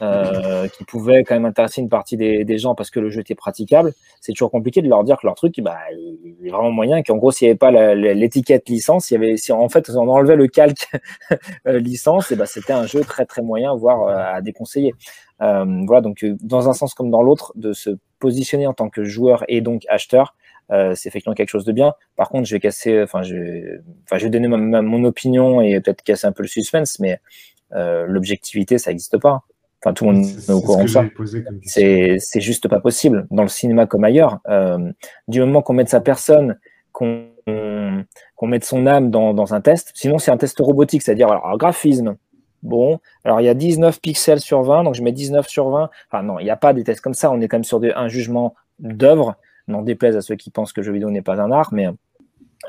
euh, 0.00 0.68
qui 0.68 0.84
pouvait 0.84 1.24
quand 1.24 1.34
même 1.34 1.44
intéresser 1.44 1.80
une 1.80 1.88
partie 1.88 2.16
des, 2.16 2.58
gens 2.58 2.74
parce 2.74 2.90
que 2.90 3.00
le 3.00 3.10
jeu 3.10 3.20
était 3.20 3.34
praticable, 3.34 3.92
c'est 4.20 4.32
toujours 4.32 4.50
compliqué 4.50 4.80
de 4.80 4.88
leur 4.88 5.04
dire 5.04 5.18
que 5.18 5.26
leur 5.26 5.34
truc, 5.34 5.60
bah, 5.60 5.76
il 5.92 6.46
est 6.46 6.50
vraiment 6.50 6.70
moyen, 6.70 7.02
qu'en 7.02 7.16
gros, 7.16 7.32
s'il 7.32 7.46
n'y 7.46 7.50
avait 7.50 7.58
pas 7.58 7.70
l'étiquette 7.94 8.68
licence, 8.68 9.10
il 9.10 9.38
si 9.38 9.52
en 9.52 9.68
fait 9.68 9.90
on 9.90 10.08
enlevait 10.08 10.36
le 10.36 10.46
calque 10.46 10.88
euh, 11.66 11.78
licence, 11.78 12.32
bah, 12.32 12.46
c'était 12.46 12.72
un 12.72 12.86
jeu 12.86 13.00
très 13.00 13.26
très 13.26 13.42
moyen, 13.42 13.74
voire 13.74 14.02
euh, 14.04 14.36
à 14.36 14.40
déconseiller. 14.40 14.94
voilà, 15.40 16.00
donc 16.00 16.24
dans 16.40 16.68
un 16.68 16.72
sens 16.72 16.94
comme 16.94 17.10
dans 17.10 17.22
l'autre, 17.22 17.52
de 17.56 17.72
se 17.72 17.90
positionner 18.18 18.66
en 18.66 18.72
tant 18.72 18.88
que 18.88 19.04
joueur 19.04 19.44
et 19.48 19.60
donc 19.60 19.82
acheteur, 19.88 20.36
c'est 20.70 21.08
effectivement 21.08 21.34
quelque 21.34 21.50
chose 21.50 21.64
de 21.64 21.72
bien. 21.72 21.94
Par 22.16 22.28
contre, 22.28 22.46
je 22.46 22.54
vais 22.54 22.60
casser, 22.60 23.02
enfin, 23.02 23.22
je 23.22 23.34
vais 24.12 24.30
donner 24.30 24.48
mon 24.48 25.04
opinion 25.04 25.60
et 25.60 25.80
peut-être 25.80 26.02
casser 26.02 26.26
un 26.26 26.32
peu 26.32 26.42
le 26.42 26.48
suspense, 26.48 26.98
mais 27.00 27.20
l'objectivité, 27.72 28.78
ça 28.78 28.90
n'existe 28.90 29.18
pas. 29.18 29.42
Enfin, 29.82 29.92
tout 29.92 30.06
le 30.06 30.12
monde 30.12 30.24
est, 30.24 30.50
au 30.50 30.60
courant 30.60 30.84
de 30.84 30.88
ça. 30.88 31.04
C'est 31.62 32.40
juste 32.40 32.68
pas 32.68 32.80
possible. 32.80 33.26
Dans 33.30 33.42
le 33.42 33.48
cinéma 33.48 33.86
comme 33.86 34.04
ailleurs, 34.04 34.40
euh, 34.48 34.90
du 35.28 35.40
moment 35.40 35.62
qu'on 35.62 35.74
met 35.74 35.84
de 35.84 35.88
sa 35.88 36.00
personne, 36.00 36.58
qu'on 36.92 37.26
qu'on 38.34 38.46
mette 38.48 38.64
son 38.64 38.86
âme 38.86 39.10
dans, 39.10 39.34
dans 39.34 39.54
un 39.54 39.60
test. 39.60 39.92
Sinon, 39.94 40.18
c'est 40.18 40.32
un 40.32 40.36
test 40.36 40.58
robotique, 40.58 41.02
c'est-à-dire 41.02 41.28
alors, 41.28 41.56
graphisme. 41.56 42.16
Bon, 42.62 42.98
alors 43.24 43.40
il 43.40 43.44
y 43.44 43.48
a 43.48 43.54
19 43.54 44.00
pixels 44.00 44.40
sur 44.40 44.62
20, 44.62 44.82
donc 44.82 44.94
je 44.94 45.02
mets 45.02 45.12
19 45.12 45.46
sur 45.46 45.68
20. 45.70 45.88
Enfin 46.10 46.22
non, 46.24 46.40
il 46.40 46.44
n'y 46.44 46.50
a 46.50 46.56
pas 46.56 46.72
des 46.72 46.82
tests 46.82 47.00
comme 47.00 47.14
ça, 47.14 47.30
on 47.30 47.40
est 47.40 47.46
quand 47.46 47.58
même 47.58 47.64
sur 47.64 47.80
un 47.94 48.08
jugement 48.08 48.54
d'œuvre, 48.80 49.36
n'en 49.68 49.82
déplaise 49.82 50.16
à 50.16 50.20
ceux 50.20 50.34
qui 50.34 50.50
pensent 50.50 50.72
que 50.72 50.80
le 50.80 50.86
jeu 50.86 50.92
vidéo 50.92 51.10
n'est 51.10 51.22
pas 51.22 51.40
un 51.40 51.52
art, 51.52 51.68
mais 51.72 51.86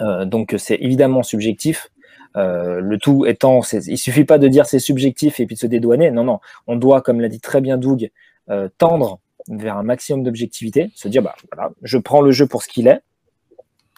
euh, 0.02 0.26
donc 0.26 0.54
c'est 0.60 0.76
évidemment 0.76 1.24
subjectif. 1.24 1.90
Euh, 2.38 2.80
le 2.80 2.98
tout 2.98 3.26
étant, 3.26 3.62
il 3.74 3.98
suffit 3.98 4.24
pas 4.24 4.38
de 4.38 4.48
dire 4.48 4.66
c'est 4.68 4.80
subjectif 4.80 5.40
et 5.40 5.46
puis 5.46 5.56
de 5.56 5.60
se 5.60 5.68
dédouaner. 5.68 6.12
Non, 6.12 6.24
non, 6.24 6.40
on 6.68 6.76
doit, 6.76 7.02
comme 7.02 7.20
l'a 7.20 7.30
dit 7.30 7.40
très 7.40 7.62
bien 7.62 7.78
Doug, 7.78 8.12
euh, 8.50 8.70
tendre 8.78 9.20
vers 9.50 9.78
un 9.78 9.84
maximum 9.84 10.24
d'objectivité, 10.24 10.92
se 10.96 11.08
dire 11.08 11.24
bah 11.24 11.36
voilà, 11.52 11.72
je 11.82 11.98
prends 11.98 12.22
le 12.22 12.32
jeu 12.32 12.46
pour 12.46 12.64
ce 12.64 12.68
qu'il 12.68 12.88
est 12.88 13.02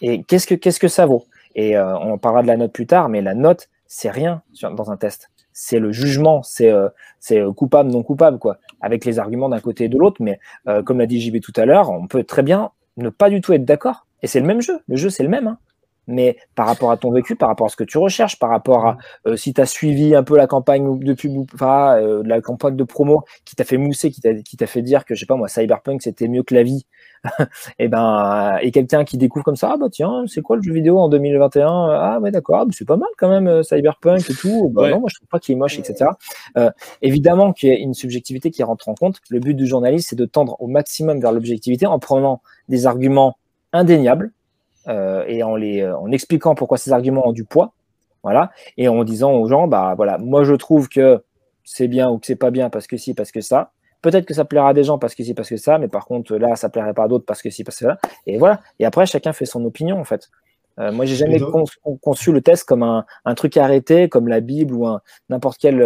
et 0.01 0.23
qu'est-ce 0.23 0.47
que 0.47 0.55
qu'est-ce 0.55 0.79
que 0.79 0.87
ça 0.87 1.05
vaut? 1.05 1.25
Et 1.55 1.75
euh, 1.75 1.97
on 1.97 2.17
parlera 2.17 2.43
de 2.43 2.47
la 2.47 2.55
note 2.55 2.71
plus 2.71 2.87
tard, 2.87 3.09
mais 3.09 3.21
la 3.21 3.33
note 3.33 3.67
c'est 3.87 4.11
rien 4.11 4.41
dans 4.61 4.91
un 4.91 4.97
test. 4.97 5.31
C'est 5.51 5.79
le 5.79 5.91
jugement, 5.91 6.41
c'est 6.43 6.71
c'est 7.19 7.41
coupable 7.57 7.89
non 7.89 8.03
coupable 8.03 8.39
quoi, 8.39 8.59
avec 8.79 9.03
les 9.03 9.19
arguments 9.19 9.49
d'un 9.49 9.59
côté 9.59 9.85
et 9.85 9.89
de 9.89 9.97
l'autre. 9.97 10.21
Mais 10.21 10.39
comme 10.85 10.99
l'a 10.99 11.07
dit 11.07 11.19
JB 11.19 11.41
tout 11.41 11.51
à 11.57 11.65
l'heure, 11.65 11.89
on 11.89 12.07
peut 12.07 12.23
très 12.23 12.43
bien 12.43 12.71
ne 12.95 13.09
pas 13.09 13.29
du 13.29 13.41
tout 13.41 13.51
être 13.51 13.65
d'accord. 13.65 14.05
Et 14.21 14.27
c'est 14.27 14.39
le 14.39 14.45
même 14.45 14.61
jeu. 14.61 14.79
Le 14.87 14.95
jeu 14.95 15.09
c'est 15.09 15.23
le 15.23 15.29
même. 15.29 15.47
Hein 15.47 15.57
mais 16.09 16.37
par 16.55 16.67
rapport 16.67 16.91
à 16.91 16.97
ton 16.97 17.11
vécu, 17.11 17.35
par 17.35 17.49
rapport 17.49 17.67
à 17.67 17.69
ce 17.69 17.75
que 17.75 17.83
tu 17.83 17.97
recherches, 17.97 18.39
par 18.39 18.49
rapport 18.49 18.85
à 18.85 18.97
euh, 19.27 19.35
si 19.35 19.53
tu 19.53 19.61
as 19.61 19.65
suivi 19.65 20.15
un 20.15 20.23
peu 20.23 20.35
la 20.35 20.47
campagne 20.47 20.99
de 20.99 21.13
pub, 21.13 21.45
enfin, 21.53 21.97
euh, 21.97 22.21
la 22.25 22.41
campagne 22.41 22.75
de 22.75 22.83
promo 22.83 23.23
qui 23.45 23.55
t'a 23.55 23.63
fait 23.63 23.77
mousser, 23.77 24.11
qui 24.11 24.57
t'a 24.57 24.67
fait 24.67 24.81
dire 24.81 25.05
que, 25.05 25.15
je 25.15 25.21
sais 25.21 25.25
pas 25.25 25.35
moi, 25.35 25.47
Cyberpunk 25.47 26.01
c'était 26.01 26.27
mieux 26.27 26.43
que 26.43 26.55
la 26.55 26.63
vie, 26.63 26.85
et 27.79 27.87
ben, 27.87 28.57
et 28.61 28.71
quelqu'un 28.71 29.03
qui 29.05 29.17
découvre 29.17 29.45
comme 29.45 29.55
ça, 29.55 29.71
ah 29.73 29.77
bah 29.77 29.87
tiens, 29.91 30.23
c'est 30.27 30.41
quoi 30.41 30.55
le 30.55 30.61
jeu 30.61 30.73
vidéo 30.73 30.99
en 30.99 31.09
2021 31.09 31.67
Ah 31.67 32.19
ouais, 32.21 32.31
d'accord, 32.31 32.65
c'est 32.71 32.87
pas 32.87 32.97
mal 32.97 33.09
quand 33.17 33.29
même, 33.29 33.47
euh, 33.47 33.63
Cyberpunk 33.63 34.29
et 34.29 34.33
tout. 34.33 34.69
Bah 34.69 34.89
non, 34.89 34.99
moi 34.99 35.09
je 35.09 35.15
trouve 35.15 35.27
pas 35.27 35.39
qu'il 35.39 35.53
est 35.53 35.57
moche, 35.57 35.79
etc. 35.79 36.11
évidemment 37.01 37.53
qu'il 37.53 37.69
y 37.69 37.71
a 37.71 37.75
une 37.75 37.93
subjectivité 37.93 38.51
qui 38.51 38.63
rentre 38.63 38.89
en 38.89 38.95
compte. 38.95 39.19
Le 39.29 39.39
but 39.39 39.53
du 39.53 39.67
journaliste, 39.67 40.09
c'est 40.09 40.15
de 40.15 40.25
tendre 40.25 40.55
au 40.59 40.67
maximum 40.67 41.19
vers 41.19 41.31
l'objectivité 41.31 41.85
en 41.85 41.99
prenant 41.99 42.41
des 42.67 42.85
arguments 42.87 43.37
indéniables 43.73 44.31
euh, 44.31 44.38
et 44.89 45.43
en, 45.43 45.55
les, 45.55 45.81
euh, 45.81 45.97
en 45.97 46.11
expliquant 46.11 46.55
pourquoi 46.55 46.77
ces 46.77 46.91
arguments 46.91 47.27
ont 47.27 47.31
du 47.31 47.43
poids, 47.43 47.73
voilà, 48.23 48.51
et 48.77 48.87
en 48.87 49.03
disant 49.03 49.33
aux 49.33 49.47
gens, 49.47 49.67
bah 49.67 49.93
voilà, 49.95 50.17
moi 50.17 50.43
je 50.43 50.53
trouve 50.53 50.89
que 50.89 51.23
c'est 51.63 51.87
bien 51.87 52.09
ou 52.09 52.17
que 52.17 52.25
c'est 52.25 52.35
pas 52.35 52.51
bien 52.51 52.69
parce 52.69 52.87
que 52.87 52.97
si, 52.97 53.13
parce 53.13 53.31
que 53.31 53.41
ça. 53.41 53.71
Peut-être 54.01 54.25
que 54.25 54.33
ça 54.33 54.45
plaira 54.45 54.69
à 54.69 54.73
des 54.73 54.83
gens 54.83 54.97
parce 54.97 55.13
que 55.13 55.23
si, 55.23 55.33
parce 55.33 55.49
que 55.49 55.57
ça, 55.57 55.77
mais 55.77 55.89
par 55.89 56.05
contre 56.05 56.35
là, 56.35 56.55
ça 56.55 56.69
plairait 56.69 56.93
pas 56.93 57.03
à 57.03 57.07
d'autres 57.07 57.25
parce 57.25 57.41
que 57.41 57.49
si, 57.49 57.63
parce 57.63 57.77
que 57.77 57.85
ça. 57.85 57.97
Et 58.25 58.37
voilà. 58.37 58.61
Et 58.79 58.85
après, 58.85 59.05
chacun 59.05 59.33
fait 59.33 59.45
son 59.45 59.63
opinion 59.65 59.99
en 59.99 60.05
fait. 60.05 60.29
Euh, 60.79 60.91
moi, 60.93 61.05
j'ai 61.05 61.15
jamais 61.15 61.39
conçu 62.01 62.31
le 62.31 62.41
test 62.41 62.63
comme 62.63 62.83
un, 62.83 63.05
un, 63.25 63.35
truc 63.35 63.57
arrêté, 63.57 64.07
comme 64.07 64.29
la 64.29 64.39
Bible 64.39 64.73
ou 64.73 64.87
n'importe 65.29 65.57
quel 65.59 65.85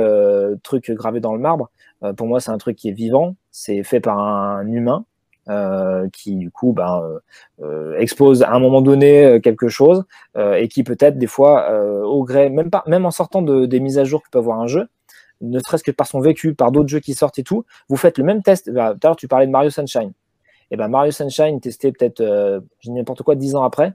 truc 0.61 0.91
gravé 0.91 1.19
dans 1.19 1.33
le 1.33 1.39
marbre. 1.39 1.71
pour 2.15 2.27
moi, 2.27 2.39
c'est 2.39 2.51
un 2.51 2.59
truc 2.59 2.77
qui 2.77 2.89
est 2.89 2.93
vivant, 2.93 3.35
c'est 3.49 3.81
fait 3.83 3.99
par 3.99 4.19
un 4.19 4.67
humain, 4.71 5.05
euh, 5.49 6.07
qui 6.13 6.35
du 6.35 6.51
coup 6.51 6.71
ben, 6.71 7.01
euh, 7.03 7.19
euh, 7.65 7.99
expose 7.99 8.43
à 8.43 8.51
un 8.51 8.59
moment 8.59 8.81
donné 8.81 9.41
quelque 9.43 9.67
chose 9.67 10.05
et 10.37 10.67
qui 10.67 10.83
peut-être 10.83 11.17
des 11.17 11.27
fois 11.27 11.69
au 12.03 12.23
gré, 12.23 12.49
même, 12.49 12.69
pas, 12.69 12.83
même 12.87 13.05
en 13.05 13.11
sortant 13.11 13.41
de, 13.41 13.65
des 13.65 13.79
mises 13.79 13.97
à 13.97 14.03
jour 14.03 14.23
que 14.23 14.29
peut 14.29 14.39
avoir 14.39 14.59
un 14.59 14.67
jeu, 14.67 14.87
ne 15.41 15.59
serait-ce 15.59 15.83
que 15.83 15.91
par 15.91 16.07
son 16.07 16.21
vécu, 16.21 16.53
par 16.53 16.71
d'autres 16.71 16.89
jeux 16.89 16.99
qui 16.99 17.13
sortent 17.13 17.39
et 17.39 17.43
tout, 17.43 17.65
vous 17.89 17.97
faites 17.97 18.17
le 18.17 18.23
même 18.23 18.41
test. 18.41 18.71
Bah, 18.71 18.93
tout 18.93 19.05
à 19.05 19.09
l'heure, 19.09 19.15
tu 19.15 19.27
parlais 19.27 19.45
de 19.45 19.51
Mario 19.51 19.69
Sunshine. 19.69 20.13
Et 20.71 20.77
ben 20.77 20.87
Mario 20.87 21.11
Sunshine, 21.11 21.59
testé 21.59 21.91
peut-être 21.91 22.21
euh, 22.21 22.59
n'importe 22.85 23.21
quoi 23.21 23.35
dix 23.35 23.55
ans 23.55 23.63
après, 23.63 23.93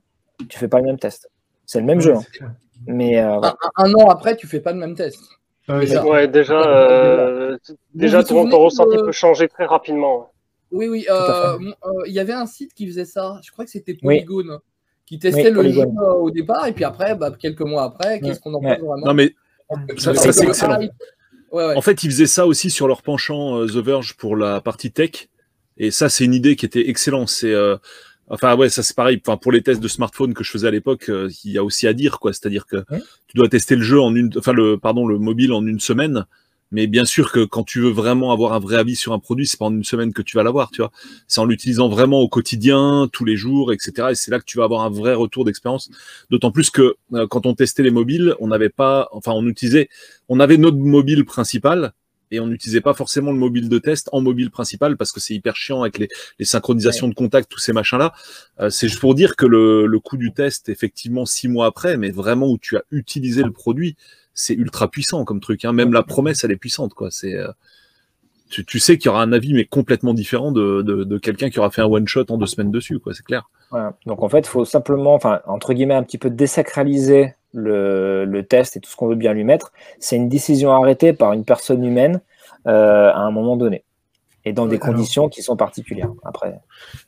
tu 0.49 0.59
fais 0.59 0.69
pas 0.69 0.79
le 0.79 0.85
même 0.85 0.99
test. 0.99 1.31
C'est 1.67 1.81
le 1.81 1.87
même 1.87 2.01
jeu. 2.01 2.15
Hein. 2.15 2.53
Mais 2.87 3.19
un, 3.19 3.41
an 3.41 4.09
après, 4.09 4.37
tu 4.37 4.47
fais 4.47 4.61
pas 4.61 4.73
le 4.73 4.79
même 4.79 4.95
test. 4.95 5.19
Ah 5.67 5.79
ouais, 5.79 6.29
déjà, 6.29 7.59
déjà 7.95 8.23
ton, 8.23 8.49
ressenti 8.49 8.97
peut 8.97 9.13
changer 9.13 9.49
très 9.49 9.67
rapidement. 9.67 10.31
Oui, 10.71 10.89
oui. 10.89 11.07
Euh, 11.11 11.59
euh, 11.59 11.91
il 12.07 12.13
y 12.13 12.21
avait 12.21 12.33
un 12.33 12.47
site 12.47 12.75
qui 12.75 12.87
faisait 12.87 13.05
ça. 13.05 13.41
Je 13.43 13.51
crois 13.51 13.65
que 13.65 13.71
c'était 13.71 13.95
Polygon. 13.95 14.61
Qui 15.07 15.19
testait 15.19 15.51
le 15.51 15.71
jeu 15.73 15.81
euh, 15.81 16.13
au 16.13 16.31
départ. 16.31 16.67
Et 16.67 16.73
puis 16.73 16.85
après, 16.85 17.15
bah, 17.15 17.31
quelques 17.39 17.63
mois 17.63 17.85
après, 17.85 18.21
qu'est-ce 18.21 18.41
qu'on 18.41 18.53
en 18.53 18.61
pense 18.61 18.79
vraiment 18.79 19.07
Non, 19.07 19.15
mais 19.15 19.35
ça, 19.97 20.15
c'est 20.15 20.45
excellent. 20.45 20.81
en 21.53 21.81
fait, 21.81 22.03
ils 22.03 22.11
faisaient 22.11 22.27
ça 22.27 22.47
aussi 22.47 22.71
sur 22.71 22.89
leur 22.89 23.03
penchant 23.03 23.65
The 23.67 23.77
Verge 23.77 24.17
pour 24.17 24.37
la 24.37 24.61
partie 24.61 24.93
tech. 24.93 25.29
Et 25.79 25.91
ça, 25.91 26.09
c'est 26.09 26.25
une 26.25 26.35
idée 26.35 26.57
qui 26.57 26.67
était 26.67 26.89
excellente. 26.89 27.29
C'est 27.29 27.55
Enfin 28.31 28.55
ouais, 28.57 28.69
ça 28.69 28.83
c'est 28.83 28.95
pareil. 28.95 29.23
Enfin 29.27 29.39
pour 29.39 29.53
les 29.53 29.63
tests 29.63 29.81
de 29.81 29.89
smartphone 29.89 30.35
que 30.35 30.45
je 30.45 30.51
faisais 30.51 30.69
à 30.69 30.71
l'époque, 30.71 31.11
il 31.45 31.51
y 31.51 31.57
a 31.57 31.65
aussi 31.65 31.87
à 31.87 31.95
dire 31.95 32.21
quoi. 32.21 32.35
C'est-à-dire 32.35 32.67
que 32.67 32.85
tu 33.27 33.39
dois 33.39 33.49
tester 33.49 33.75
le 33.75 33.81
jeu 33.81 33.99
en 33.99 34.15
une, 34.15 34.31
enfin 34.37 34.53
le 34.53 34.77
pardon 34.77 35.07
le 35.07 35.19
mobile 35.19 35.51
en 35.51 35.67
une 35.67 35.81
semaine. 35.81 36.27
Mais 36.71 36.87
bien 36.87 37.05
sûr 37.05 37.33
que 37.33 37.45
quand 37.45 37.65
tu 37.65 37.81
veux 37.81 37.91
vraiment 37.91 38.33
avoir 38.33 38.53
un 38.53 38.59
vrai 38.59 38.77
avis 38.77 38.97
sur 38.97 39.13
un 39.13 39.19
produit, 39.19 39.47
c'est 39.47 39.59
pas 39.59 39.67
en 39.67 39.75
une 39.75 39.85
semaine 39.85 40.13
que 40.13 40.23
tu 40.23 40.37
vas 40.37 40.43
l'avoir, 40.43 40.71
tu 40.71 40.83
vois. 40.83 40.91
C'est 41.27 41.41
en 41.41 41.47
l'utilisant 41.47 41.89
vraiment 41.89 42.21
au 42.21 42.29
quotidien, 42.29 43.09
tous 43.13 43.25
les 43.25 43.37
jours, 43.37 43.73
etc. 43.73 44.09
Et 44.11 44.15
c'est 44.15 44.31
là 44.31 44.39
que 44.39 44.45
tu 44.45 44.59
vas 44.59 44.65
avoir 44.65 44.83
un 44.83 44.91
vrai 44.91 45.15
retour 45.15 45.45
d'expérience. 45.45 45.91
D'autant 46.31 46.53
plus 46.53 46.71
que 46.71 46.97
euh, 47.15 47.27
quand 47.27 47.47
on 47.47 47.55
testait 47.55 47.83
les 47.83 47.91
mobiles, 47.91 48.35
on 48.41 48.49
n'avait 48.49 48.69
pas, 48.69 49.09
enfin, 49.13 49.33
on 49.33 49.47
utilisait, 49.47 49.89
on 50.29 50.41
avait 50.41 50.59
notre 50.59 50.77
mobile 50.77 51.25
principal 51.25 51.93
et 52.31 52.41
on 52.41 52.47
n'utilisait 52.47 52.81
pas 52.81 52.95
forcément 52.95 53.33
le 53.33 53.39
mobile 53.39 53.69
de 53.69 53.79
test 53.79 54.09
en 54.13 54.21
mobile 54.21 54.51
principal 54.51 54.97
parce 54.97 55.13
que 55.13 55.21
c'est 55.21 55.35
hyper 55.35 55.57
chiant 55.57 55.83
avec 55.83 55.99
les, 55.99 56.09
les 56.39 56.45
synchronisations 56.45 57.09
de 57.09 57.15
contact, 57.15 57.51
tous 57.51 57.59
ces 57.59 57.73
machins-là. 57.73 58.13
Euh, 58.61 58.71
c'est 58.71 58.89
juste 58.89 59.01
pour 59.01 59.15
dire 59.15 59.37
que 59.37 59.47
le, 59.47 59.87
le 59.87 60.01
coût 60.01 60.17
du 60.17 60.33
test, 60.33 60.69
effectivement, 60.69 61.25
six 61.25 61.49
mois 61.49 61.67
après, 61.67 61.97
mais 61.97 62.11
vraiment 62.11 62.49
où 62.49 62.59
tu 62.59 62.77
as 62.77 62.83
utilisé 62.91 63.43
le 63.43 63.53
produit, 63.53 63.97
c'est 64.39 64.55
ultra 64.55 64.89
puissant 64.89 65.25
comme 65.25 65.41
truc. 65.41 65.65
Hein. 65.65 65.73
Même 65.73 65.93
la 65.93 66.05
promesse, 66.05 66.45
elle 66.45 66.53
est 66.53 66.57
puissante, 66.57 66.95
quoi. 66.95 67.11
C'est 67.11 67.35
euh, 67.35 67.49
tu, 68.49 68.79
sais 68.79 68.97
qu'il 68.97 69.07
y 69.07 69.09
aura 69.09 69.21
un 69.21 69.33
avis 69.33 69.53
mais 69.53 69.65
complètement 69.65 70.15
différent 70.15 70.53
de, 70.53 71.19
quelqu'un 71.19 71.51
qui 71.51 71.59
aura 71.59 71.71
fait 71.71 71.83
un 71.83 71.87
one 71.87 72.07
shot 72.07 72.25
en 72.31 72.39
deux 72.39 72.47
semaines 72.47 72.71
dessus, 72.71 73.01
quoi. 73.01 73.15
C'est 73.15 73.25
clair. 73.25 73.51
Donc 74.07 74.23
en 74.23 74.29
fait, 74.29 74.39
il 74.39 74.47
faut 74.47 74.65
simplement, 74.65 75.15
enfin 75.15 75.41
entre 75.47 75.75
guillemets, 75.75 75.95
un 75.95 76.05
petit 76.05 76.19
peu 76.19 76.31
désacraliser 76.31 77.35
le, 77.53 78.41
test 78.49 78.77
et 78.77 78.81
tout 78.81 78.89
ce 78.89 78.95
qu'on 78.95 79.09
veut 79.09 79.17
bien 79.17 79.33
lui 79.33 79.45
mettre. 79.45 79.73
C'est 79.99 80.17
une 80.17 80.29
décision 80.29 80.71
arrêtée 80.71 81.13
par 81.13 81.33
une 81.33 81.45
personne 81.45 81.85
humaine 81.85 82.21
euh, 82.69 83.11
à 83.11 83.19
un 83.19 83.33
moment 83.33 83.57
donné 83.57 83.83
et 84.45 84.53
dans 84.53 84.67
des 84.67 84.79
conditions 84.79 85.29
qui 85.29 85.43
sont 85.43 85.57
particulières. 85.57 86.13
Après. 86.25 86.61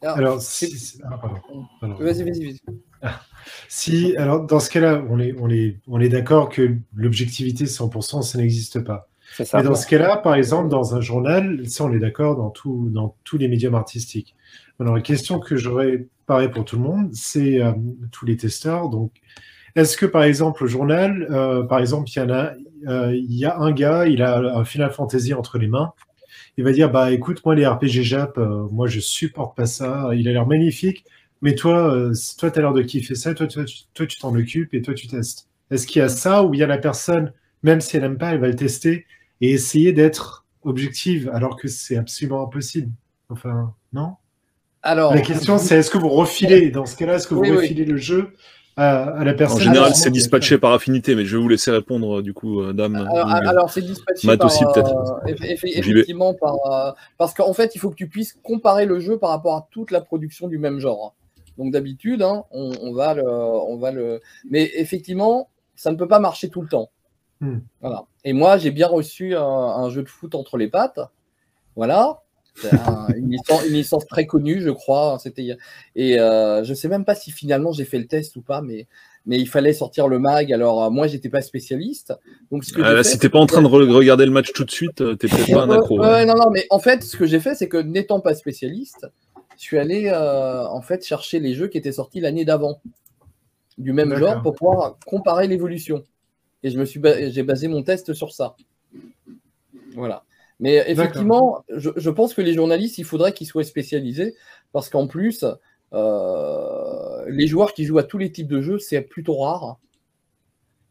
Alors, 0.02 0.40
ah, 1.04 1.20
vas-y, 2.00 2.24
vas-y, 2.24 2.44
vas-y. 2.44 2.60
Si, 3.68 4.16
alors 4.16 4.46
dans 4.46 4.60
ce 4.60 4.70
cas-là, 4.70 5.02
on 5.08 5.18
est, 5.18 5.34
on 5.38 5.48
est, 5.48 5.78
on 5.86 6.00
est 6.00 6.08
d'accord 6.08 6.48
que 6.48 6.76
l'objectivité 6.94 7.64
100%, 7.64 8.22
ça 8.22 8.38
n'existe 8.38 8.80
pas. 8.80 9.08
Mais 9.54 9.62
dans 9.62 9.74
ce 9.74 9.86
cas-là, 9.86 10.16
par 10.16 10.34
exemple, 10.34 10.68
dans 10.68 10.96
un 10.96 11.00
journal, 11.00 11.68
ça 11.68 11.84
on 11.84 11.92
est 11.92 11.98
d'accord 11.98 12.36
dans, 12.36 12.50
tout, 12.50 12.88
dans 12.92 13.14
tous 13.24 13.38
les 13.38 13.48
médiums 13.48 13.74
artistiques. 13.74 14.34
Alors 14.80 14.94
la 14.94 15.02
question 15.02 15.38
que 15.38 15.56
j'aurais, 15.56 16.06
pareil 16.26 16.48
pour 16.48 16.64
tout 16.64 16.76
le 16.76 16.82
monde, 16.82 17.10
c'est 17.12 17.62
euh, 17.62 17.72
tous 18.10 18.26
les 18.26 18.36
testeurs. 18.36 18.88
Donc, 18.88 19.12
est-ce 19.76 19.96
que 19.96 20.06
par 20.06 20.24
exemple, 20.24 20.64
au 20.64 20.66
journal, 20.66 21.26
euh, 21.30 21.62
par 21.62 21.78
exemple, 21.78 22.08
il 22.08 22.18
y, 22.18 22.20
en 22.20 22.30
a, 22.30 22.52
euh, 22.88 23.14
il 23.14 23.34
y 23.34 23.44
a 23.44 23.56
un 23.58 23.72
gars, 23.72 24.06
il 24.06 24.22
a 24.22 24.38
un 24.56 24.64
Final 24.64 24.90
Fantasy 24.90 25.32
entre 25.32 25.58
les 25.58 25.68
mains, 25.68 25.92
il 26.56 26.64
va 26.64 26.72
dire, 26.72 26.90
bah 26.90 27.12
écoute, 27.12 27.40
moi 27.44 27.54
les 27.54 27.66
RPG 27.66 28.02
Jap, 28.02 28.36
moi 28.70 28.88
je 28.88 29.00
supporte 29.00 29.56
pas 29.56 29.66
ça, 29.66 30.10
il 30.14 30.26
a 30.28 30.32
l'air 30.32 30.46
magnifique, 30.46 31.04
mais 31.42 31.54
toi, 31.54 31.94
euh, 31.94 32.14
toi, 32.38 32.50
tu 32.50 32.58
as 32.58 32.62
l'air 32.62 32.72
de 32.72 32.82
kiffer 32.82 33.14
ça, 33.14 33.34
toi, 33.34 33.46
toi, 33.46 33.64
toi 33.94 34.06
tu 34.06 34.18
t'en 34.18 34.34
occupes 34.34 34.74
et 34.74 34.82
toi, 34.82 34.94
tu 34.94 35.06
testes. 35.06 35.48
Est-ce 35.70 35.86
qu'il 35.86 36.00
y 36.00 36.02
a 36.02 36.08
ça 36.08 36.42
où 36.44 36.54
il 36.54 36.60
y 36.60 36.62
a 36.62 36.66
la 36.66 36.78
personne, 36.78 37.32
même 37.62 37.80
si 37.80 37.96
elle 37.96 38.02
n'aime 38.02 38.18
pas, 38.18 38.32
elle 38.32 38.40
va 38.40 38.48
le 38.48 38.56
tester 38.56 39.06
et 39.40 39.50
essayer 39.52 39.92
d'être 39.92 40.44
objective 40.62 41.30
alors 41.32 41.56
que 41.56 41.68
c'est 41.68 41.96
absolument 41.96 42.44
impossible? 42.44 42.90
Enfin, 43.30 43.72
non? 43.92 44.14
Alors, 44.82 45.14
La 45.14 45.20
question, 45.20 45.58
c'est 45.58 45.78
est-ce 45.78 45.90
que 45.90 45.98
vous 45.98 46.08
refilez, 46.08 46.70
dans 46.70 46.86
ce 46.86 46.96
cas-là, 46.96 47.16
est-ce 47.16 47.28
que 47.28 47.34
vous 47.34 47.42
refilez 47.42 47.84
le 47.84 47.96
jeu 47.96 48.34
à, 48.76 49.24
la 49.24 49.34
personne? 49.34 49.58
En 49.58 49.60
général, 49.60 49.94
c'est 49.94 50.10
dispatché 50.10 50.58
par 50.58 50.72
affinité, 50.72 51.14
mais 51.14 51.24
je 51.24 51.36
vais 51.36 51.42
vous 51.42 51.48
laisser 51.48 51.70
répondre, 51.70 52.22
du 52.22 52.32
coup, 52.32 52.60
euh, 52.62 52.72
dame. 52.72 52.96
Alors, 52.96 53.70
c'est 53.70 53.82
dispatché 53.82 54.36
par, 54.36 54.46
aussi, 54.46 54.64
peut-être. 54.64 54.94
Euh, 55.26 55.34
effectivement, 55.42 56.34
par, 56.34 56.96
parce 57.18 57.34
qu'en 57.34 57.52
fait, 57.52 57.74
il 57.74 57.78
faut 57.78 57.90
que 57.90 57.94
tu 57.96 58.08
puisses 58.08 58.38
comparer 58.42 58.86
le 58.86 59.00
jeu 59.00 59.18
par 59.18 59.30
rapport 59.30 59.54
à 59.54 59.68
toute 59.70 59.90
la 59.90 60.00
production 60.00 60.48
du 60.48 60.58
même 60.58 60.80
genre. 60.80 61.14
Donc 61.60 61.72
d'habitude, 61.72 62.22
hein, 62.22 62.44
on, 62.52 62.90
va 62.94 63.12
le, 63.12 63.22
on 63.22 63.76
va 63.76 63.90
le. 63.90 64.22
Mais 64.48 64.70
effectivement, 64.76 65.50
ça 65.76 65.92
ne 65.92 65.96
peut 65.96 66.08
pas 66.08 66.18
marcher 66.18 66.48
tout 66.48 66.62
le 66.62 66.68
temps. 66.68 66.90
Hmm. 67.40 67.58
Voilà. 67.82 68.06
Et 68.24 68.32
moi, 68.32 68.56
j'ai 68.56 68.70
bien 68.70 68.86
reçu 68.86 69.36
un, 69.36 69.90
jeu 69.90 70.02
de 70.02 70.08
foot 70.08 70.34
entre 70.34 70.56
les 70.56 70.68
pattes. 70.68 71.00
Voilà. 71.76 72.22
une, 73.14 73.36
licence, 73.68 74.06
très 74.06 74.24
connue, 74.24 74.62
je 74.62 74.70
crois. 74.70 75.18
C'était 75.22 75.58
et 75.96 76.18
euh, 76.18 76.64
je 76.64 76.72
sais 76.72 76.88
même 76.88 77.04
pas 77.04 77.14
si 77.14 77.30
finalement 77.30 77.72
j'ai 77.72 77.84
fait 77.84 77.98
le 77.98 78.06
test 78.06 78.36
ou 78.36 78.40
pas, 78.40 78.62
mais 78.62 78.86
mais 79.26 79.38
il 79.38 79.46
fallait 79.46 79.74
sortir 79.74 80.08
le 80.08 80.18
mag. 80.18 80.50
Alors 80.54 80.84
euh, 80.84 80.90
moi, 80.90 81.08
j'étais 81.08 81.28
pas 81.28 81.42
spécialiste. 81.42 82.14
Donc 82.50 82.64
ce 82.64 82.72
que 82.72 82.80
ah, 82.80 83.04
si 83.04 83.18
t'es 83.18 83.28
pas 83.28 83.38
en 83.38 83.44
train 83.44 83.60
de 83.60 83.66
regarder 83.66 84.24
le 84.24 84.32
match 84.32 84.54
tout 84.54 84.64
de 84.64 84.70
suite, 84.70 84.96
t'es 84.96 85.28
peut-être 85.28 85.52
pas 85.52 85.64
un 85.64 85.70
accro. 85.70 85.98
non, 85.98 86.24
non, 86.26 86.50
mais 86.50 86.66
en 86.70 86.78
fait, 86.78 87.02
ce 87.02 87.18
que 87.18 87.26
j'ai 87.26 87.38
fait, 87.38 87.54
c'est 87.54 87.68
que 87.68 87.76
n'étant 87.76 88.20
pas 88.20 88.34
spécialiste, 88.34 89.06
je 89.60 89.64
suis 89.66 89.78
allé 89.78 90.06
euh, 90.08 90.66
en 90.66 90.80
fait 90.80 91.04
chercher 91.04 91.38
les 91.38 91.52
jeux 91.52 91.68
qui 91.68 91.76
étaient 91.76 91.92
sortis 91.92 92.18
l'année 92.20 92.46
d'avant. 92.46 92.80
du 93.76 93.92
même 93.92 94.14
genre 94.16 94.42
pour 94.42 94.54
pouvoir 94.54 94.98
comparer 95.06 95.46
l'évolution. 95.48 96.02
Et 96.62 96.70
je 96.70 96.78
me 96.78 96.84
suis 96.86 96.98
ba- 96.98 97.28
j'ai 97.28 97.42
basé 97.42 97.68
mon 97.68 97.82
test 97.82 98.14
sur 98.14 98.32
ça. 98.32 98.56
Voilà. 99.94 100.24
Mais 100.60 100.82
effectivement, 100.88 101.62
je, 101.68 101.90
je 101.94 102.10
pense 102.10 102.32
que 102.34 102.40
les 102.42 102.54
journalistes, 102.54 102.96
il 102.98 103.04
faudrait 103.04 103.32
qu'ils 103.34 103.46
soient 103.46 103.64
spécialisés 103.64 104.34
parce 104.72 104.88
qu'en 104.88 105.06
plus, 105.06 105.44
euh, 105.92 107.24
les 107.28 107.46
joueurs 107.46 107.72
qui 107.74 107.84
jouent 107.84 107.98
à 107.98 108.04
tous 108.04 108.18
les 108.18 108.32
types 108.32 108.48
de 108.48 108.60
jeux, 108.62 108.78
c'est 108.78 109.02
plutôt 109.02 109.36
rare. 109.38 109.78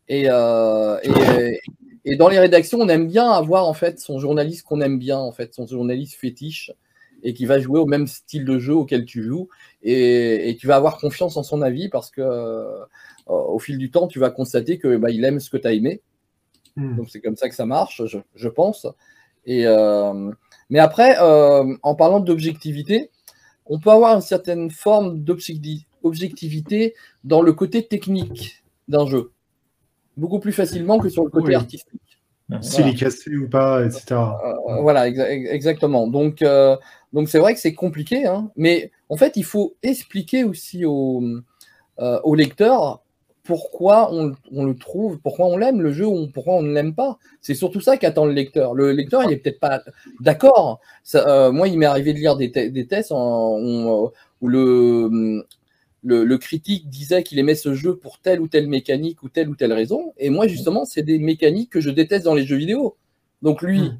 Et, 0.07 0.25
euh, 0.27 0.97
et, 1.03 1.59
et 2.05 2.15
dans 2.17 2.29
les 2.29 2.39
rédactions, 2.39 2.79
on 2.79 2.89
aime 2.89 3.07
bien 3.07 3.29
avoir 3.29 3.67
en 3.67 3.73
fait 3.73 3.99
son 3.99 4.19
journaliste 4.19 4.63
qu'on 4.63 4.81
aime 4.81 4.97
bien, 4.99 5.17
en 5.19 5.31
fait, 5.31 5.53
son 5.53 5.67
journaliste 5.67 6.15
fétiche 6.15 6.71
et 7.23 7.33
qui 7.33 7.45
va 7.45 7.59
jouer 7.59 7.79
au 7.79 7.85
même 7.85 8.07
style 8.07 8.45
de 8.45 8.59
jeu 8.59 8.73
auquel 8.73 9.05
tu 9.05 9.23
joues 9.23 9.49
et, 9.83 10.49
et 10.49 10.55
tu 10.55 10.67
vas 10.67 10.75
avoir 10.75 10.97
confiance 10.97 11.37
en 11.37 11.43
son 11.43 11.61
avis 11.61 11.89
parce 11.89 12.11
que 12.11 12.21
euh, 12.21 12.85
au 13.27 13.59
fil 13.59 13.77
du 13.77 13.91
temps, 13.91 14.07
tu 14.07 14.19
vas 14.19 14.29
constater 14.29 14.77
que 14.77 14.97
bah, 14.97 15.11
il 15.11 15.23
aime 15.25 15.39
ce 15.39 15.49
que 15.49 15.57
tu 15.57 15.67
as 15.67 15.73
aimé. 15.73 16.01
Hmm. 16.75 16.97
Donc 16.97 17.09
c'est 17.09 17.21
comme 17.21 17.35
ça 17.35 17.49
que 17.49 17.55
ça 17.55 17.65
marche, 17.65 18.03
je, 18.05 18.17
je 18.35 18.49
pense. 18.49 18.87
Et, 19.45 19.65
euh, 19.65 20.31
mais 20.69 20.79
après, 20.79 21.17
euh, 21.19 21.75
en 21.83 21.95
parlant 21.95 22.19
d'objectivité, 22.19 23.09
on 23.65 23.79
peut 23.79 23.91
avoir 23.91 24.15
une 24.15 24.21
certaine 24.21 24.71
forme 24.71 25.19
d'objecti- 25.23 25.85
objectivité 26.03 26.95
dans 27.23 27.41
le 27.41 27.53
côté 27.53 27.85
technique 27.85 28.63
d'un 28.87 29.05
jeu, 29.05 29.31
beaucoup 30.17 30.39
plus 30.39 30.53
facilement 30.53 30.99
que 30.99 31.09
sur 31.09 31.23
le 31.23 31.29
côté 31.29 31.49
Oui. 31.49 31.55
artistique. 31.55 32.08
S'il 32.61 32.87
est 32.87 32.95
cassé 32.95 33.35
ou 33.35 33.47
pas, 33.47 33.85
etc. 33.85 34.01
Euh, 34.69 34.81
voilà, 34.81 35.07
exa- 35.09 35.27
ex- 35.29 35.49
exactement. 35.51 36.07
Donc, 36.07 36.41
euh, 36.41 36.75
donc 37.13 37.29
c'est 37.29 37.39
vrai 37.39 37.53
que 37.53 37.59
c'est 37.59 37.73
compliqué, 37.75 38.25
hein, 38.25 38.49
mais 38.55 38.91
en 39.09 39.17
fait, 39.17 39.33
il 39.35 39.43
faut 39.45 39.75
expliquer 39.83 40.43
aussi 40.43 40.83
au, 40.85 41.23
euh, 41.99 42.19
au 42.23 42.35
lecteur 42.35 43.01
pourquoi 43.43 44.13
on, 44.13 44.33
on 44.51 44.63
le 44.63 44.75
trouve, 44.75 45.17
pourquoi 45.19 45.47
on 45.47 45.57
l'aime 45.57 45.81
le 45.81 45.91
jeu 45.91 46.05
ou 46.05 46.27
pourquoi 46.27 46.53
on 46.55 46.61
ne 46.61 46.71
l'aime 46.71 46.93
pas. 46.93 47.17
C'est 47.41 47.55
surtout 47.55 47.81
ça 47.81 47.97
qu'attend 47.97 48.25
le 48.25 48.33
lecteur. 48.33 48.75
Le 48.75 48.91
lecteur, 48.91 49.23
il 49.23 49.31
est 49.31 49.37
peut-être 49.37 49.59
pas 49.59 49.81
d'accord. 50.19 50.79
Euh, 51.15 51.51
moi, 51.51 51.67
il 51.67 51.79
m'est 51.79 51.87
arrivé 51.87 52.13
de 52.13 52.19
lire 52.19 52.35
des, 52.35 52.51
te- 52.51 52.67
des 52.67 52.85
tests 52.85 53.11
en- 53.11 53.57
où 54.41 54.47
le, 54.47 55.43
le, 56.03 56.23
le 56.23 56.37
critique 56.37 56.89
disait 56.89 57.23
qu'il 57.23 57.39
aimait 57.39 57.55
ce 57.55 57.73
jeu 57.73 57.95
pour 57.97 58.19
telle 58.19 58.39
ou 58.41 58.47
telle 58.47 58.67
mécanique 58.67 59.21
ou 59.23 59.29
telle 59.29 59.49
ou 59.49 59.55
telle 59.55 59.73
raison. 59.73 60.13
Et 60.17 60.29
moi, 60.29 60.47
justement, 60.47 60.85
c'est 60.85 61.03
des 61.03 61.19
mécaniques 61.19 61.69
que 61.71 61.81
je 61.81 61.89
déteste 61.89 62.25
dans 62.25 62.35
les 62.35 62.45
jeux 62.45 62.55
vidéo. 62.57 62.95
Donc 63.41 63.61
lui, 63.61 63.81
Hmm. 63.81 63.99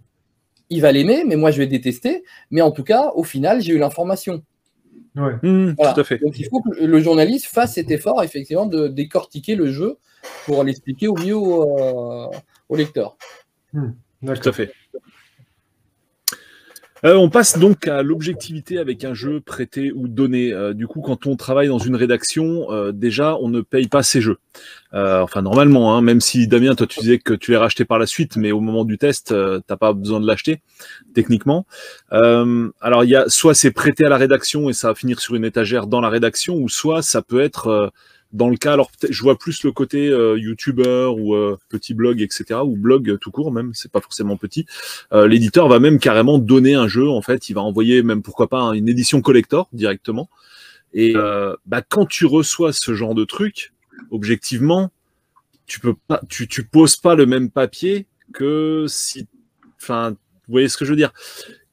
il 0.69 0.81
va 0.81 0.91
l'aimer, 0.91 1.23
mais 1.25 1.35
moi, 1.35 1.51
je 1.51 1.57
vais 1.59 1.67
détester. 1.67 2.23
Mais 2.51 2.61
en 2.61 2.71
tout 2.71 2.83
cas, 2.83 3.11
au 3.15 3.23
final, 3.23 3.61
j'ai 3.61 3.73
eu 3.73 3.77
l'information. 3.79 4.43
Ouais. 5.15 5.33
Hmm, 5.43 5.73
Voilà. 5.77 5.93
Tout 5.93 6.01
à 6.01 6.03
fait. 6.03 6.19
Donc 6.19 6.37
il 6.39 6.45
faut 6.49 6.61
que 6.61 6.83
le 6.83 6.99
journaliste 7.01 7.47
fasse 7.47 7.73
cet 7.73 7.89
effort, 7.91 8.23
effectivement, 8.23 8.65
de 8.65 8.87
décortiquer 8.87 9.55
le 9.55 9.71
jeu 9.71 9.97
pour 10.45 10.63
l'expliquer 10.63 11.07
au 11.07 11.15
mieux 11.17 11.35
au, 11.35 11.79
euh, 11.79 12.27
au 12.69 12.75
lecteur. 12.75 13.17
Tout 13.73 13.79
D'accord. 14.21 14.47
à 14.47 14.51
fait. 14.53 14.71
Euh, 17.05 17.15
on 17.15 17.29
passe 17.29 17.57
donc 17.57 17.87
à 17.87 18.03
l'objectivité 18.03 18.77
avec 18.77 19.05
un 19.05 19.13
jeu 19.13 19.39
prêté 19.39 19.91
ou 19.93 20.07
donné. 20.07 20.51
Euh, 20.51 20.73
du 20.73 20.87
coup, 20.87 21.01
quand 21.01 21.27
on 21.27 21.35
travaille 21.35 21.67
dans 21.67 21.79
une 21.79 21.95
rédaction, 21.95 22.71
euh, 22.71 22.91
déjà, 22.91 23.37
on 23.37 23.47
ne 23.47 23.61
paye 23.61 23.87
pas 23.87 24.03
ses 24.03 24.21
jeux. 24.21 24.37
Enfin, 24.91 25.43
normalement, 25.43 25.95
hein, 25.95 26.01
même 26.01 26.19
si 26.19 26.47
Damien, 26.47 26.73
toi, 26.73 26.87
tu 26.87 26.99
disais 26.99 27.19
que 27.19 27.33
tu 27.33 27.51
l'as 27.51 27.59
racheté 27.59 27.85
par 27.85 27.99
la 27.99 28.07
suite, 28.07 28.37
mais 28.37 28.51
au 28.51 28.59
moment 28.59 28.85
du 28.85 28.97
test, 28.97 29.33
t'as 29.67 29.77
pas 29.77 29.93
besoin 29.93 30.19
de 30.19 30.25
l'acheter, 30.25 30.61
techniquement. 31.13 31.67
Alors, 32.09 33.03
il 33.03 33.09
y 33.09 33.15
a 33.15 33.29
soit 33.29 33.53
c'est 33.53 33.69
prêté 33.69 34.05
à 34.05 34.09
la 34.09 34.17
rédaction 34.17 34.67
et 34.67 34.73
ça 34.73 34.87
va 34.87 34.95
finir 34.95 35.19
sur 35.19 35.35
une 35.35 35.45
étagère 35.45 35.85
dans 35.85 36.01
la 36.01 36.09
rédaction, 36.09 36.55
ou 36.55 36.69
soit 36.69 37.03
ça 37.03 37.21
peut 37.21 37.39
être 37.39 37.91
dans 38.31 38.49
le 38.49 38.57
cas, 38.57 38.73
alors 38.73 38.91
je 39.09 39.21
vois 39.23 39.37
plus 39.37 39.63
le 39.63 39.71
côté 39.71 40.07
euh, 40.07 40.37
youtubeur 40.37 41.17
ou 41.17 41.35
euh, 41.35 41.57
petit 41.69 41.93
blog, 41.93 42.21
etc., 42.21 42.59
ou 42.63 42.75
blog 42.75 43.17
tout 43.19 43.31
court 43.31 43.51
même, 43.51 43.71
c'est 43.73 43.91
pas 43.91 44.01
forcément 44.01 44.37
petit. 44.37 44.65
Euh, 45.13 45.27
L'éditeur 45.27 45.67
va 45.67 45.79
même 45.79 45.99
carrément 45.99 46.37
donner 46.37 46.75
un 46.75 46.87
jeu, 46.87 47.09
en 47.09 47.21
fait, 47.21 47.49
il 47.49 47.53
va 47.53 47.61
envoyer 47.61 48.03
même 48.03 48.21
pourquoi 48.21 48.47
pas 48.47 48.59
hein, 48.59 48.73
une 48.73 48.87
édition 48.87 49.21
collector 49.21 49.67
directement. 49.73 50.29
Et 50.93 51.13
euh, 51.15 51.55
bah, 51.65 51.81
quand 51.81 52.05
tu 52.05 52.25
reçois 52.25 52.73
ce 52.73 52.93
genre 52.93 53.15
de 53.15 53.25
truc, 53.25 53.73
objectivement, 54.11 54.91
tu 55.65 55.79
peux 55.79 55.95
pas, 56.07 56.21
tu, 56.29 56.47
tu 56.47 56.63
poses 56.63 56.97
pas 56.97 57.15
le 57.15 57.25
même 57.25 57.49
papier 57.49 58.07
que 58.33 58.85
si, 58.87 59.27
enfin, 59.81 60.11
vous 60.11 60.51
voyez 60.53 60.69
ce 60.69 60.77
que 60.77 60.85
je 60.85 60.91
veux 60.91 60.97
dire 60.97 61.13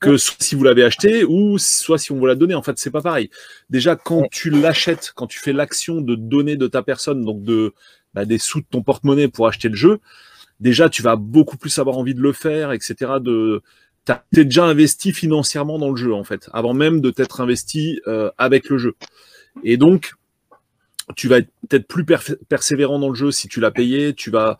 que 0.00 0.16
soit 0.16 0.36
si 0.40 0.54
vous 0.54 0.64
l'avez 0.64 0.84
acheté 0.84 1.24
ou 1.24 1.58
soit 1.58 1.98
si 1.98 2.12
on 2.12 2.16
vous 2.16 2.26
l'a 2.26 2.34
donné. 2.34 2.54
En 2.54 2.62
fait, 2.62 2.78
c'est 2.78 2.90
pas 2.90 3.02
pareil. 3.02 3.30
Déjà, 3.70 3.96
quand 3.96 4.28
tu 4.30 4.50
l'achètes, 4.50 5.12
quand 5.14 5.26
tu 5.26 5.38
fais 5.38 5.52
l'action 5.52 6.00
de 6.00 6.14
donner 6.14 6.56
de 6.56 6.66
ta 6.66 6.82
personne, 6.82 7.24
donc 7.24 7.42
de 7.42 7.74
bah, 8.14 8.24
des 8.24 8.38
sous 8.38 8.60
de 8.60 8.66
ton 8.70 8.82
porte-monnaie 8.82 9.28
pour 9.28 9.46
acheter 9.46 9.68
le 9.68 9.76
jeu, 9.76 10.00
déjà 10.60 10.88
tu 10.88 11.02
vas 11.02 11.16
beaucoup 11.16 11.56
plus 11.56 11.78
avoir 11.78 11.98
envie 11.98 12.14
de 12.14 12.22
le 12.22 12.32
faire, 12.32 12.72
etc. 12.72 13.12
De 13.20 13.62
t'es 14.04 14.44
déjà 14.44 14.64
investi 14.64 15.12
financièrement 15.12 15.78
dans 15.78 15.90
le 15.90 15.96
jeu 15.96 16.14
en 16.14 16.22
fait, 16.22 16.48
avant 16.52 16.74
même 16.74 17.00
de 17.00 17.10
t'être 17.10 17.40
investi 17.40 18.00
euh, 18.06 18.30
avec 18.38 18.68
le 18.68 18.78
jeu. 18.78 18.94
Et 19.64 19.76
donc, 19.76 20.12
tu 21.14 21.28
vas 21.28 21.38
être 21.38 21.50
peut-être 21.68 21.86
plus 21.86 22.04
persévérant 22.04 22.98
dans 22.98 23.08
le 23.08 23.14
jeu 23.14 23.30
si 23.30 23.48
tu 23.48 23.60
l'as 23.60 23.70
payé. 23.70 24.14
Tu 24.14 24.30
vas, 24.30 24.58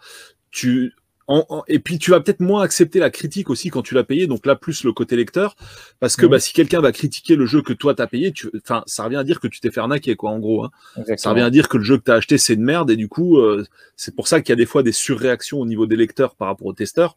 tu 0.50 0.94
en- 1.28 1.44
en- 1.48 1.64
et 1.68 1.78
puis 1.78 1.98
tu 1.98 2.12
vas 2.12 2.20
peut-être 2.20 2.40
moins 2.40 2.62
accepter 2.62 2.98
la 3.00 3.10
critique 3.10 3.50
aussi 3.50 3.70
quand 3.70 3.82
tu 3.82 3.94
l'as 3.94 4.04
payé. 4.04 4.26
Donc 4.26 4.46
là, 4.46 4.54
plus 4.54 4.84
le 4.84 4.92
côté 4.92 5.16
lecteur, 5.16 5.56
parce 6.00 6.14
que 6.16 6.24
Mhm. 6.26 6.30
bah, 6.30 6.38
si 6.40 6.52
quelqu'un 6.52 6.80
va 6.80 6.92
critiquer 6.92 7.34
le 7.36 7.46
jeu 7.46 7.62
que 7.62 7.72
toi 7.72 7.94
t'as 7.94 8.06
payé, 8.06 8.30
tu, 8.32 8.48
enfin, 8.62 8.82
ça 8.86 9.04
revient 9.04 9.16
à 9.16 9.24
dire 9.24 9.40
que 9.40 9.48
tu 9.48 9.60
t'es 9.60 9.70
fait 9.70 9.80
arnaquer 9.80 10.14
quoi, 10.16 10.30
en 10.30 10.38
gros. 10.38 10.64
Hein. 10.64 10.70
Ça 11.16 11.30
revient 11.30 11.42
à 11.42 11.50
dire 11.50 11.68
que 11.68 11.78
le 11.78 11.84
jeu 11.84 11.98
que 11.98 12.04
tu 12.04 12.10
as 12.12 12.14
acheté, 12.14 12.38
c'est 12.38 12.54
une 12.54 12.62
merde, 12.62 12.90
et 12.90 12.96
du 12.96 13.08
coup, 13.08 13.38
euh, 13.38 13.64
c'est 13.96 14.14
pour 14.14 14.28
ça 14.28 14.40
qu'il 14.40 14.50
y 14.50 14.52
a 14.52 14.56
des 14.56 14.66
fois 14.66 14.82
des 14.82 14.92
surréactions 14.92 15.58
au 15.60 15.66
niveau 15.66 15.86
des 15.86 15.96
lecteurs 15.96 16.36
par 16.36 16.48
rapport 16.48 16.66
aux 16.68 16.72
testeurs, 16.72 17.16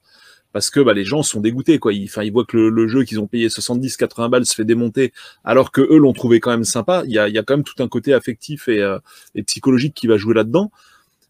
parce 0.53 0.71
que 0.71 0.79
bah, 0.79 0.93
les 0.93 1.05
gens 1.05 1.21
sont 1.21 1.41
dégoûtés, 1.41 1.77
quoi. 1.77 1.93
Ils, 1.93 2.05
enfin, 2.05 2.23
ils 2.23 2.31
voient 2.31 2.45
que 2.45 2.57
le, 2.57 2.69
le 2.71 2.87
jeu 2.87 3.03
qu'ils 3.03 3.19
ont 3.19 3.27
payé 3.27 3.49
70, 3.49 3.95
80 3.97 4.29
balles 4.29 4.45
se 4.47 4.55
fait 4.55 4.65
démonter, 4.65 5.13
alors 5.43 5.71
que 5.71 5.81
eux 5.81 5.97
l'ont 5.97 6.13
trouvé 6.13 6.39
quand 6.39 6.49
même 6.49 6.63
sympa. 6.63 7.03
Il 7.05 7.11
y 7.11 7.19
a, 7.19 7.27
il 7.27 7.35
y 7.35 7.37
a 7.37 7.43
quand 7.43 7.55
même 7.55 7.63
tout 7.63 7.83
un 7.83 7.87
côté 7.87 8.15
affectif 8.15 8.67
et, 8.67 8.81
euh, 8.81 8.97
et 9.35 9.43
psychologique 9.43 9.93
qui 9.93 10.07
va 10.07 10.17
jouer 10.17 10.33
là-dedans. 10.33 10.71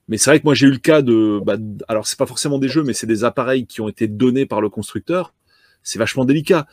Mais 0.09 0.17
c'est 0.17 0.29
vrai 0.31 0.39
que 0.39 0.45
moi 0.45 0.55
j'ai 0.55 0.67
eu 0.67 0.71
le 0.71 0.77
cas 0.79 1.01
de, 1.01 1.39
bah, 1.41 1.55
alors 1.87 2.05
c'est 2.07 2.17
pas 2.19 2.25
forcément 2.25 2.57
des 2.59 2.67
jeux, 2.67 2.83
mais 2.83 2.93
c'est 2.93 3.07
des 3.07 3.23
appareils 3.23 3.65
qui 3.67 3.79
ont 3.79 3.87
été 3.87 4.07
donnés 4.07 4.45
par 4.45 4.59
le 4.59 4.69
constructeur. 4.69 5.33
C'est 5.83 5.99
vachement 5.99 6.25
délicat. 6.25 6.67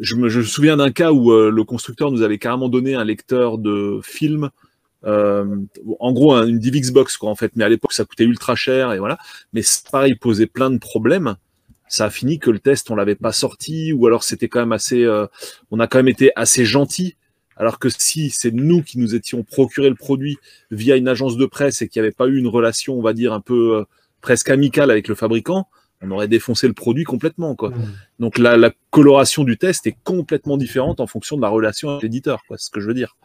Je 0.00 0.14
me, 0.16 0.28
je 0.30 0.38
me 0.38 0.44
souviens 0.44 0.78
d'un 0.78 0.90
cas 0.92 1.12
où 1.12 1.32
euh, 1.32 1.50
le 1.50 1.64
constructeur 1.64 2.10
nous 2.10 2.22
avait 2.22 2.38
carrément 2.38 2.68
donné 2.70 2.94
un 2.94 3.04
lecteur 3.04 3.58
de 3.58 4.00
film 4.02 4.50
euh, 5.04 5.44
en 6.00 6.12
gros, 6.12 6.32
un- 6.34 6.46
une 6.46 6.58
DivX 6.58 6.90
box, 6.90 7.16
quoi, 7.16 7.30
en 7.30 7.34
fait. 7.36 7.52
Mais 7.54 7.64
à 7.64 7.68
l'époque, 7.68 7.92
ça 7.92 8.04
coûtait 8.04 8.24
ultra 8.24 8.56
cher, 8.56 8.92
et 8.92 8.98
voilà. 8.98 9.18
Mais 9.52 9.62
pareil, 9.90 10.12
il 10.12 10.18
posait 10.18 10.46
plein 10.46 10.70
de 10.70 10.78
problèmes. 10.78 11.36
Ça 11.88 12.06
a 12.06 12.10
fini 12.10 12.38
que 12.40 12.50
le 12.50 12.58
test, 12.58 12.90
on 12.90 12.96
l'avait 12.96 13.14
pas 13.14 13.30
sorti, 13.32 13.92
ou 13.92 14.06
alors 14.06 14.24
c'était 14.24 14.48
quand 14.48 14.58
même 14.60 14.72
assez, 14.72 15.04
euh, 15.04 15.26
on 15.70 15.78
a 15.78 15.86
quand 15.86 15.98
même 15.98 16.08
été 16.08 16.32
assez 16.34 16.64
gentil. 16.64 17.16
Alors 17.56 17.78
que 17.78 17.88
si 17.88 18.30
c'est 18.30 18.52
nous 18.52 18.82
qui 18.82 18.98
nous 18.98 19.14
étions 19.14 19.42
procuré 19.42 19.88
le 19.88 19.94
produit 19.94 20.36
via 20.70 20.96
une 20.96 21.08
agence 21.08 21.36
de 21.36 21.46
presse 21.46 21.82
et 21.82 21.88
qu'il 21.88 22.00
n'y 22.00 22.06
avait 22.06 22.14
pas 22.14 22.26
eu 22.26 22.36
une 22.36 22.48
relation, 22.48 22.98
on 22.98 23.02
va 23.02 23.12
dire, 23.12 23.32
un 23.32 23.40
peu 23.40 23.76
euh, 23.76 23.84
presque 24.20 24.50
amicale 24.50 24.90
avec 24.90 25.08
le 25.08 25.14
fabricant, 25.14 25.68
on 26.02 26.10
aurait 26.10 26.28
défoncé 26.28 26.66
le 26.66 26.74
produit 26.74 27.04
complètement, 27.04 27.54
quoi. 27.54 27.70
Hmm. 27.70 27.92
Donc 28.18 28.38
la, 28.38 28.56
la 28.56 28.70
coloration 28.90 29.44
du 29.44 29.56
test 29.56 29.86
est 29.86 29.96
complètement 30.04 30.58
différente 30.58 31.00
en 31.00 31.06
fonction 31.06 31.36
de 31.36 31.42
la 31.42 31.48
relation 31.48 31.90
avec 31.90 32.02
l'éditeur, 32.02 32.42
quoi, 32.46 32.58
c'est 32.58 32.66
ce 32.66 32.70
que 32.70 32.80
je 32.80 32.86
veux 32.86 32.94
dire. 32.94 33.16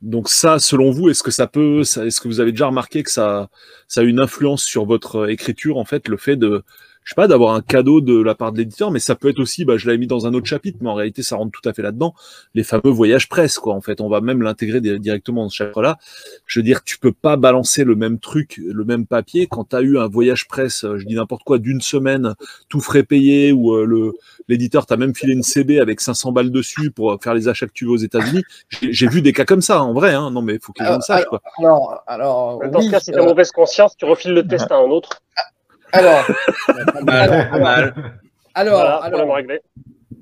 Donc 0.00 0.28
ça, 0.28 0.58
selon 0.58 0.90
vous, 0.90 1.08
est-ce 1.08 1.22
que 1.22 1.30
ça 1.30 1.46
peut, 1.46 1.80
est-ce 1.80 2.20
que 2.20 2.28
vous 2.28 2.38
avez 2.38 2.52
déjà 2.52 2.66
remarqué 2.66 3.02
que 3.02 3.10
ça, 3.10 3.48
ça 3.88 4.02
a 4.02 4.04
une 4.04 4.20
influence 4.20 4.62
sur 4.62 4.84
votre 4.84 5.16
euh, 5.16 5.32
écriture, 5.32 5.78
en 5.78 5.84
fait, 5.84 6.08
le 6.08 6.18
fait 6.18 6.36
de, 6.36 6.62
je 7.04 7.10
sais 7.10 7.14
pas, 7.16 7.28
d'avoir 7.28 7.54
un 7.54 7.60
cadeau 7.60 8.00
de 8.00 8.18
la 8.20 8.34
part 8.34 8.50
de 8.52 8.58
l'éditeur, 8.58 8.90
mais 8.90 8.98
ça 8.98 9.14
peut 9.14 9.28
être 9.28 9.38
aussi, 9.38 9.64
bah, 9.64 9.76
je 9.76 9.86
l'avais 9.86 9.98
mis 9.98 10.06
dans 10.06 10.26
un 10.26 10.32
autre 10.34 10.46
chapitre, 10.46 10.78
mais 10.80 10.88
en 10.88 10.94
réalité, 10.94 11.22
ça 11.22 11.36
rentre 11.36 11.52
tout 11.60 11.68
à 11.68 11.72
fait 11.74 11.82
là-dedans, 11.82 12.14
les 12.54 12.64
fameux 12.64 12.90
voyages 12.90 13.28
presse, 13.28 13.58
quoi. 13.58 13.74
En 13.74 13.80
fait, 13.82 14.00
on 14.00 14.08
va 14.08 14.20
même 14.22 14.40
l'intégrer 14.42 14.80
di- 14.80 14.98
directement 14.98 15.42
dans 15.42 15.48
ce 15.50 15.56
chapitre-là. 15.56 15.98
Je 16.46 16.60
veux 16.60 16.64
dire, 16.64 16.82
tu 16.82 16.98
peux 16.98 17.12
pas 17.12 17.36
balancer 17.36 17.84
le 17.84 17.94
même 17.94 18.18
truc, 18.18 18.58
le 18.64 18.84
même 18.84 19.06
papier 19.06 19.46
quand 19.46 19.68
tu 19.70 19.76
as 19.76 19.82
eu 19.82 19.98
un 19.98 20.08
voyage 20.08 20.48
presse, 20.48 20.84
euh, 20.84 20.96
je 20.98 21.04
dis 21.06 21.14
n'importe 21.14 21.42
quoi, 21.44 21.58
d'une 21.58 21.80
semaine, 21.82 22.34
tout 22.68 22.80
frais 22.80 23.02
payé, 23.02 23.52
ou 23.52 23.74
euh, 23.74 23.84
le 23.84 24.12
l'éditeur 24.48 24.86
t'a 24.86 24.96
même 24.96 25.14
filé 25.14 25.32
une 25.34 25.42
CB 25.42 25.80
avec 25.80 26.00
500 26.00 26.32
balles 26.32 26.50
dessus 26.50 26.90
pour 26.90 27.12
euh, 27.12 27.18
faire 27.22 27.34
les 27.34 27.48
achats 27.48 27.66
que 27.66 27.72
tu 27.72 27.84
veux 27.84 27.92
aux 27.92 27.96
États-Unis. 27.96 28.42
J'ai 28.70 28.92
j'ai 28.92 29.08
vu 29.08 29.20
des 29.22 29.32
cas 29.32 29.44
comme 29.44 29.62
ça, 29.62 29.82
en 29.82 29.92
vrai. 29.92 30.14
Hein. 30.14 30.30
Non, 30.30 30.40
mais 30.42 30.54
il 30.54 30.60
faut 30.60 30.72
que 30.72 30.82
les 30.82 30.88
gens 30.88 30.96
le 30.96 31.00
sachent, 31.02 31.26
quoi. 31.26 31.40
Alors, 31.58 32.02
alors 32.06 32.60
Dans 32.70 32.78
oui, 32.78 32.86
ce 32.86 32.90
cas, 32.90 33.00
si 33.00 33.10
tu 33.12 33.18
euh, 33.18 33.22
as 33.22 33.26
mauvaise 33.26 33.50
conscience, 33.50 33.96
tu 33.96 34.04
refiles 34.04 34.32
le 34.32 34.46
test 34.46 34.70
à 34.70 34.76
un 34.76 34.90
autre. 34.90 35.10
alors, 35.94 36.24
Pas 36.66 37.02
mal, 37.02 37.50
pas 37.50 37.58
mal. 37.58 37.94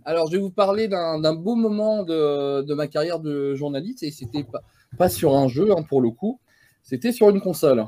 alors, 0.04 0.26
je 0.30 0.36
vais 0.36 0.42
vous 0.42 0.50
parler 0.50 0.88
d'un 0.88 1.34
beau 1.34 1.54
moment 1.54 2.02
de, 2.02 2.62
de 2.62 2.74
ma 2.74 2.86
carrière 2.86 3.20
de 3.20 3.54
journaliste, 3.54 4.02
et 4.02 4.10
c'était 4.10 4.44
pas, 4.44 4.62
pas 4.98 5.08
sur 5.08 5.34
un 5.36 5.48
jeu, 5.48 5.70
hein, 5.72 5.82
pour 5.88 6.00
le 6.00 6.10
coup, 6.10 6.40
c'était 6.82 7.12
sur 7.12 7.30
une 7.30 7.40
console. 7.40 7.86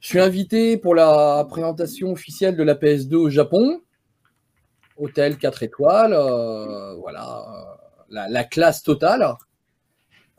Je 0.00 0.08
suis 0.08 0.20
invité 0.20 0.76
pour 0.76 0.94
la 0.94 1.46
présentation 1.48 2.12
officielle 2.12 2.56
de 2.56 2.62
la 2.62 2.74
PS2 2.74 3.14
au 3.14 3.30
Japon, 3.30 3.80
hôtel 4.96 5.36
4 5.36 5.62
étoiles, 5.62 6.12
euh, 6.12 6.94
voilà, 6.96 7.38
euh, 7.38 7.74
la, 8.10 8.28
la 8.28 8.44
classe 8.44 8.82
totale. 8.82 9.26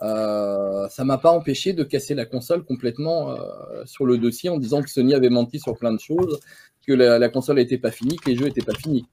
Euh, 0.01 0.87
ça 0.89 1.03
m'a 1.03 1.17
pas 1.17 1.31
empêché 1.31 1.73
de 1.73 1.83
casser 1.83 2.15
la 2.15 2.25
console 2.25 2.63
complètement 2.63 3.31
euh, 3.31 3.37
sur 3.85 4.05
le 4.05 4.17
dossier 4.17 4.49
en 4.49 4.57
disant 4.57 4.81
que 4.81 4.89
Sony 4.89 5.13
avait 5.13 5.29
menti 5.29 5.59
sur 5.59 5.75
plein 5.77 5.93
de 5.93 5.99
choses, 5.99 6.39
que 6.85 6.93
la, 6.93 7.19
la 7.19 7.29
console 7.29 7.57
n'était 7.57 7.77
pas 7.77 7.91
finie, 7.91 8.15
que 8.17 8.29
les 8.29 8.35
jeux 8.35 8.45
n'étaient 8.45 8.61
pas 8.61 8.75
finis. 8.75 9.05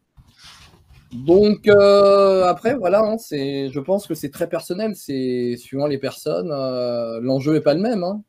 Donc 1.13 1.69
euh, 1.69 2.45
après 2.45 2.75
voilà, 2.75 3.01
hein, 3.01 3.19
c'est, 3.19 3.71
je 3.71 3.81
pense 3.81 4.07
que 4.07 4.15
c'est 4.15 4.31
très 4.31 4.49
personnel, 4.49 4.95
c'est 4.97 5.57
suivant 5.57 5.87
les 5.87 5.99
personnes, 5.99 6.51
euh, 6.51 7.21
l'enjeu 7.21 7.55
est 7.55 7.61
pas 7.61 7.75
le 7.75 7.81
même. 7.81 8.03
Hein. 8.03 8.23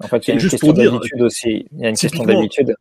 En 0.00 0.08
fait, 0.08 0.26
il 0.26 0.28
y 0.28 0.30
a 0.32 0.34
une 0.34 0.40
Juste 0.40 0.52
question 0.52 0.68
pour 0.68 0.74
dire, 0.74 0.92
d'habitude 0.92 1.22
aussi. 1.22 1.66
Il 1.72 1.80
y 1.80 1.86
a 1.86 1.90
une 1.90 1.96
question 1.96 2.24
d'habitude. 2.24 2.74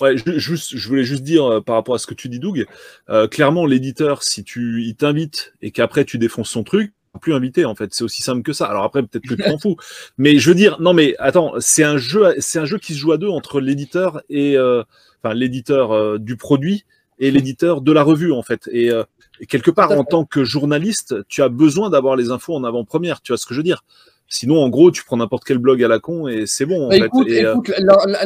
Ouais, 0.00 0.16
je, 0.16 0.38
juste, 0.38 0.76
je 0.76 0.88
voulais 0.88 1.04
juste 1.04 1.22
dire 1.22 1.44
euh, 1.44 1.60
par 1.60 1.76
rapport 1.76 1.94
à 1.94 1.98
ce 1.98 2.06
que 2.06 2.14
tu 2.14 2.28
dis, 2.28 2.38
Doug. 2.38 2.66
euh, 3.10 3.28
clairement, 3.28 3.66
l'éditeur, 3.66 4.22
si 4.22 4.44
tu, 4.44 4.82
il 4.82 4.94
t'invite 4.96 5.54
et 5.60 5.70
qu'après 5.70 6.04
tu 6.04 6.18
défonces 6.18 6.50
son 6.50 6.64
truc, 6.64 6.92
plus 7.20 7.34
inviter 7.34 7.64
en 7.64 7.74
fait. 7.74 7.92
C'est 7.94 8.04
aussi 8.04 8.22
simple 8.22 8.42
que 8.42 8.52
ça. 8.52 8.66
Alors 8.66 8.84
après, 8.84 9.02
peut-être 9.02 9.26
que 9.26 9.34
tu 9.34 9.42
t'en 9.50 9.58
fous. 9.58 9.76
Mais 10.18 10.38
je 10.38 10.48
veux 10.48 10.54
dire, 10.54 10.80
non, 10.80 10.92
mais 10.92 11.14
attends, 11.18 11.52
c'est 11.58 11.84
un 11.84 11.96
jeu, 11.98 12.34
c'est 12.38 12.58
un 12.58 12.64
jeu 12.64 12.78
qui 12.78 12.94
se 12.94 12.98
joue 12.98 13.12
à 13.12 13.18
deux 13.18 13.28
entre 13.28 13.60
l'éditeur 13.60 14.22
et, 14.30 14.56
euh, 14.56 14.82
enfin, 15.22 15.34
l'éditeur 15.34 15.92
euh, 15.92 16.18
du 16.18 16.36
produit 16.36 16.84
et 17.18 17.30
l'éditeur 17.30 17.80
de 17.80 17.92
la 17.92 18.02
revue 18.02 18.32
en 18.32 18.42
fait. 18.42 18.68
Et, 18.72 18.90
euh, 18.90 19.02
et 19.40 19.46
quelque 19.46 19.70
part, 19.70 19.92
en 19.92 20.04
tant 20.04 20.24
que 20.24 20.44
journaliste, 20.44 21.16
tu 21.28 21.42
as 21.42 21.48
besoin 21.48 21.90
d'avoir 21.90 22.16
les 22.16 22.30
infos 22.30 22.54
en 22.54 22.64
avant-première. 22.64 23.20
Tu 23.22 23.32
vois 23.32 23.38
ce 23.38 23.46
que 23.46 23.54
je 23.54 23.60
veux 23.60 23.64
dire? 23.64 23.84
Sinon, 24.30 24.58
en 24.62 24.68
gros, 24.68 24.90
tu 24.90 25.04
prends 25.04 25.16
n'importe 25.16 25.44
quel 25.44 25.58
blog 25.58 25.82
à 25.82 25.88
la 25.88 26.00
con 26.00 26.28
et 26.28 26.44
c'est 26.46 26.66
bon. 26.66 26.86
En 26.86 26.88
Bah, 26.90 26.96
fait. 26.98 27.06
écoute, 27.06 27.72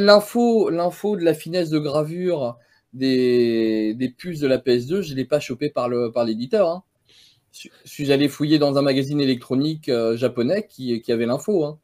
l'info, 0.01 0.68
l'info 0.70 1.16
de 1.16 1.22
la 1.24 1.33
finesse 1.33 1.70
de 1.70 1.78
gravure 1.78 2.57
des, 2.93 3.95
des 3.95 4.09
puces 4.09 4.41
de 4.41 4.47
la 4.49 4.59
PS2, 4.59 5.03
je 5.03 5.14
l'ai 5.14 5.24
pas 5.24 5.39
chopé 5.41 5.70
par 5.70 5.89
le 5.89 6.11
par 6.11 6.24
l'éditeur. 6.24 6.68
Hein. 6.68 6.83
Je 7.53 7.68
je 7.84 7.90
suis 7.90 8.11
allé 8.12 8.28
fouiller 8.28 8.59
dans 8.59 8.76
un 8.78 8.82
magazine 8.82 9.20
électronique 9.20 9.88
euh, 9.88 10.16
japonais 10.16 10.66
qui, 10.68 11.00
qui 11.03 11.12
avait 11.12 11.26
l'info. 11.26 11.64
Hein. 11.64 11.78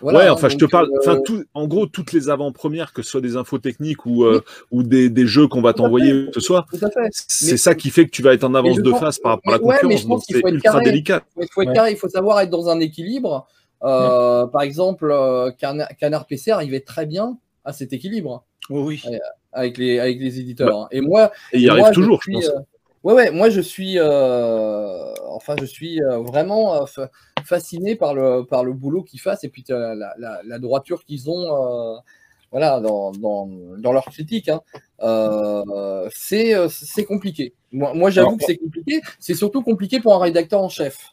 Voilà, 0.00 0.18
ouais, 0.20 0.26
hein, 0.28 0.32
enfin, 0.32 0.48
je 0.48 0.56
te 0.56 0.64
parle. 0.66 0.86
euh, 0.92 0.98
Enfin, 1.00 1.20
tout, 1.24 1.42
en 1.52 1.66
gros, 1.66 1.86
toutes 1.86 2.12
les 2.12 2.28
avant-premières, 2.28 2.92
que 2.92 3.02
ce 3.02 3.10
soit 3.10 3.20
des 3.20 3.36
infos 3.36 3.58
techniques 3.58 4.06
ou, 4.06 4.22
euh, 4.24 4.40
ou 4.70 4.84
des, 4.84 5.10
des 5.10 5.26
jeux 5.26 5.48
qu'on 5.48 5.62
va 5.62 5.72
t'envoyer, 5.72 6.26
que 6.26 6.34
ce 6.34 6.40
soit, 6.40 6.64
c'est 7.10 7.56
ça 7.56 7.74
qui 7.74 7.90
fait 7.90 8.04
que 8.06 8.10
tu 8.10 8.22
vas 8.22 8.34
être 8.34 8.44
en 8.44 8.54
avance 8.54 8.76
de 8.78 8.90
pense- 8.90 9.00
face 9.00 9.18
par 9.18 9.32
rapport 9.32 9.52
à 9.54 9.56
la 9.58 9.62
ouais, 9.64 9.74
mais 9.74 9.80
concurrence. 9.80 10.00
je 10.02 10.06
pense 10.06 10.16
donc 10.20 10.24
qu'il 10.26 10.36
c'est 10.36 10.40
faut 10.42 10.48
être 10.48 10.54
ultra 10.54 10.72
carré. 10.74 10.84
délicat. 10.84 11.22
Il 11.40 11.48
faut 11.50 11.62
être 11.62 11.68
Ouais. 11.68 11.74
carré, 11.74 11.90
il 11.90 11.96
faut 11.96 12.08
savoir 12.08 12.40
être 12.40 12.50
dans 12.50 12.68
un 12.68 12.78
équilibre. 12.78 13.48
Euh, 13.82 14.46
Par 14.46 14.62
exemple, 14.62 15.10
euh, 15.10 15.50
Canard, 15.50 15.88
Canard 15.98 16.26
PC 16.26 16.52
arrivait 16.52 16.80
très 16.80 17.04
bien 17.04 17.36
à 17.64 17.72
cet 17.72 17.92
équilibre 17.92 18.44
oui. 18.70 19.02
avec 19.52 19.76
les, 19.76 19.98
avec 19.98 20.20
les 20.20 20.38
éditeurs. 20.38 20.82
hein. 20.82 20.88
Et 20.92 21.00
moi, 21.00 21.32
Et 21.52 21.58
il 21.58 21.64
Et 21.64 21.68
arrive 21.68 21.90
toujours, 21.92 22.20
je 22.24 22.30
pense. 22.30 22.50
Ouais, 23.04 23.14
ouais, 23.14 23.30
moi 23.30 23.48
je 23.50 23.60
suis, 23.60 23.98
euh, 23.98 25.14
enfin, 25.28 25.54
je 25.60 25.64
suis 25.64 26.02
euh, 26.02 26.18
vraiment 26.18 26.74
euh, 26.82 26.86
fa- 26.86 27.10
fasciné 27.44 27.94
par 27.94 28.14
le, 28.14 28.44
par 28.44 28.64
le 28.64 28.72
boulot 28.72 29.02
qu'ils 29.04 29.20
fassent 29.20 29.44
et 29.44 29.48
puis 29.48 29.64
la, 29.68 29.94
la, 29.94 30.40
la 30.44 30.58
droiture 30.58 31.04
qu'ils 31.04 31.30
ont, 31.30 31.94
euh, 31.94 31.96
voilà, 32.50 32.80
dans, 32.80 33.12
dans, 33.12 33.48
dans 33.78 33.92
leur 33.92 34.06
critique. 34.06 34.48
hein. 34.48 34.60
Euh, 35.02 36.08
c'est, 36.14 36.54
compliqué. 37.04 37.54
Moi, 37.72 37.94
moi 37.94 38.10
j'avoue 38.10 38.36
que 38.36 38.44
c'est 38.44 38.56
compliqué. 38.56 39.00
C'est 39.18 39.34
surtout 39.34 39.62
compliqué 39.62 40.00
pour 40.00 40.14
un 40.14 40.18
rédacteur 40.18 40.60
en 40.60 40.68
chef. 40.68 41.12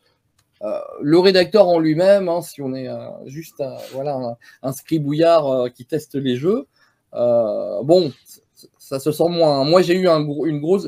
Le 1.01 1.17
rédacteur 1.17 1.67
en 1.67 1.79
lui-même, 1.79 2.29
hein, 2.29 2.41
si 2.43 2.61
on 2.61 2.75
est 2.75 2.87
juste 3.25 3.59
un, 3.61 3.75
voilà, 3.93 4.13
un, 4.13 4.37
un 4.61 4.71
scribouillard 4.71 5.73
qui 5.73 5.85
teste 5.85 6.13
les 6.13 6.35
jeux, 6.35 6.67
bon, 7.11 8.11
ça 8.77 8.99
se 8.99 9.11
sent 9.11 9.29
moins. 9.29 9.63
Moi, 9.63 9.81
j'ai 9.81 9.95
eu 9.95 10.07
un 10.07 10.19
une 10.45 10.61
grosse. 10.61 10.87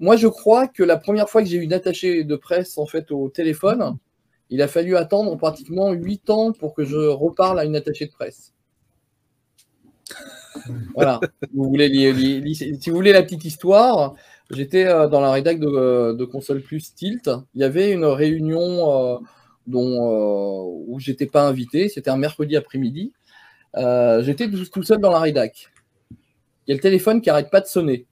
Moi, 0.00 0.16
je 0.16 0.28
crois 0.28 0.68
que 0.68 0.82
la 0.82 0.96
première 0.96 1.28
fois 1.28 1.42
que 1.42 1.48
j'ai 1.48 1.56
eu 1.56 1.62
une 1.62 1.72
attachée 1.72 2.24
de 2.24 2.36
presse 2.36 2.78
en 2.78 2.86
fait 2.86 3.10
au 3.10 3.28
téléphone, 3.28 3.96
il 4.50 4.62
a 4.62 4.68
fallu 4.68 4.96
attendre 4.96 5.36
pratiquement 5.36 5.92
8 5.92 6.30
ans 6.30 6.52
pour 6.52 6.74
que 6.74 6.84
je 6.84 6.96
reparle 6.96 7.58
à 7.58 7.64
une 7.64 7.76
attachée 7.76 8.06
de 8.06 8.12
presse. 8.12 8.54
Voilà. 10.94 11.20
Si 11.42 11.50
vous 11.54 11.64
voulez 12.96 13.12
la 13.12 13.22
petite 13.22 13.44
histoire, 13.44 14.14
j'étais 14.50 14.86
euh, 14.86 15.08
dans 15.08 15.20
la 15.20 15.30
rédac 15.30 15.60
de, 15.60 16.24
Console 16.24 16.62
Plus 16.62 16.94
Tilt. 16.94 17.30
Il 17.54 17.60
y 17.60 17.64
avait 17.64 17.92
une 17.92 18.04
réunion 18.04 18.90
euh, 18.90 19.18
dont, 19.66 20.10
euh, 20.10 20.84
où 20.86 20.98
j'étais 20.98 21.26
pas 21.26 21.46
invité. 21.46 21.88
C'était 21.88 22.10
un 22.10 22.16
mercredi 22.16 22.56
après-midi. 22.56 23.12
Euh, 23.76 24.22
j'étais 24.22 24.50
tout, 24.50 24.64
tout 24.64 24.82
seul 24.82 24.98
dans 24.98 25.10
la 25.10 25.20
rédac. 25.20 25.70
Il 26.66 26.70
y 26.70 26.72
a 26.72 26.74
le 26.74 26.80
téléphone 26.80 27.20
qui 27.20 27.30
arrête 27.30 27.50
pas 27.50 27.60
de 27.60 27.66
sonner. 27.66 28.06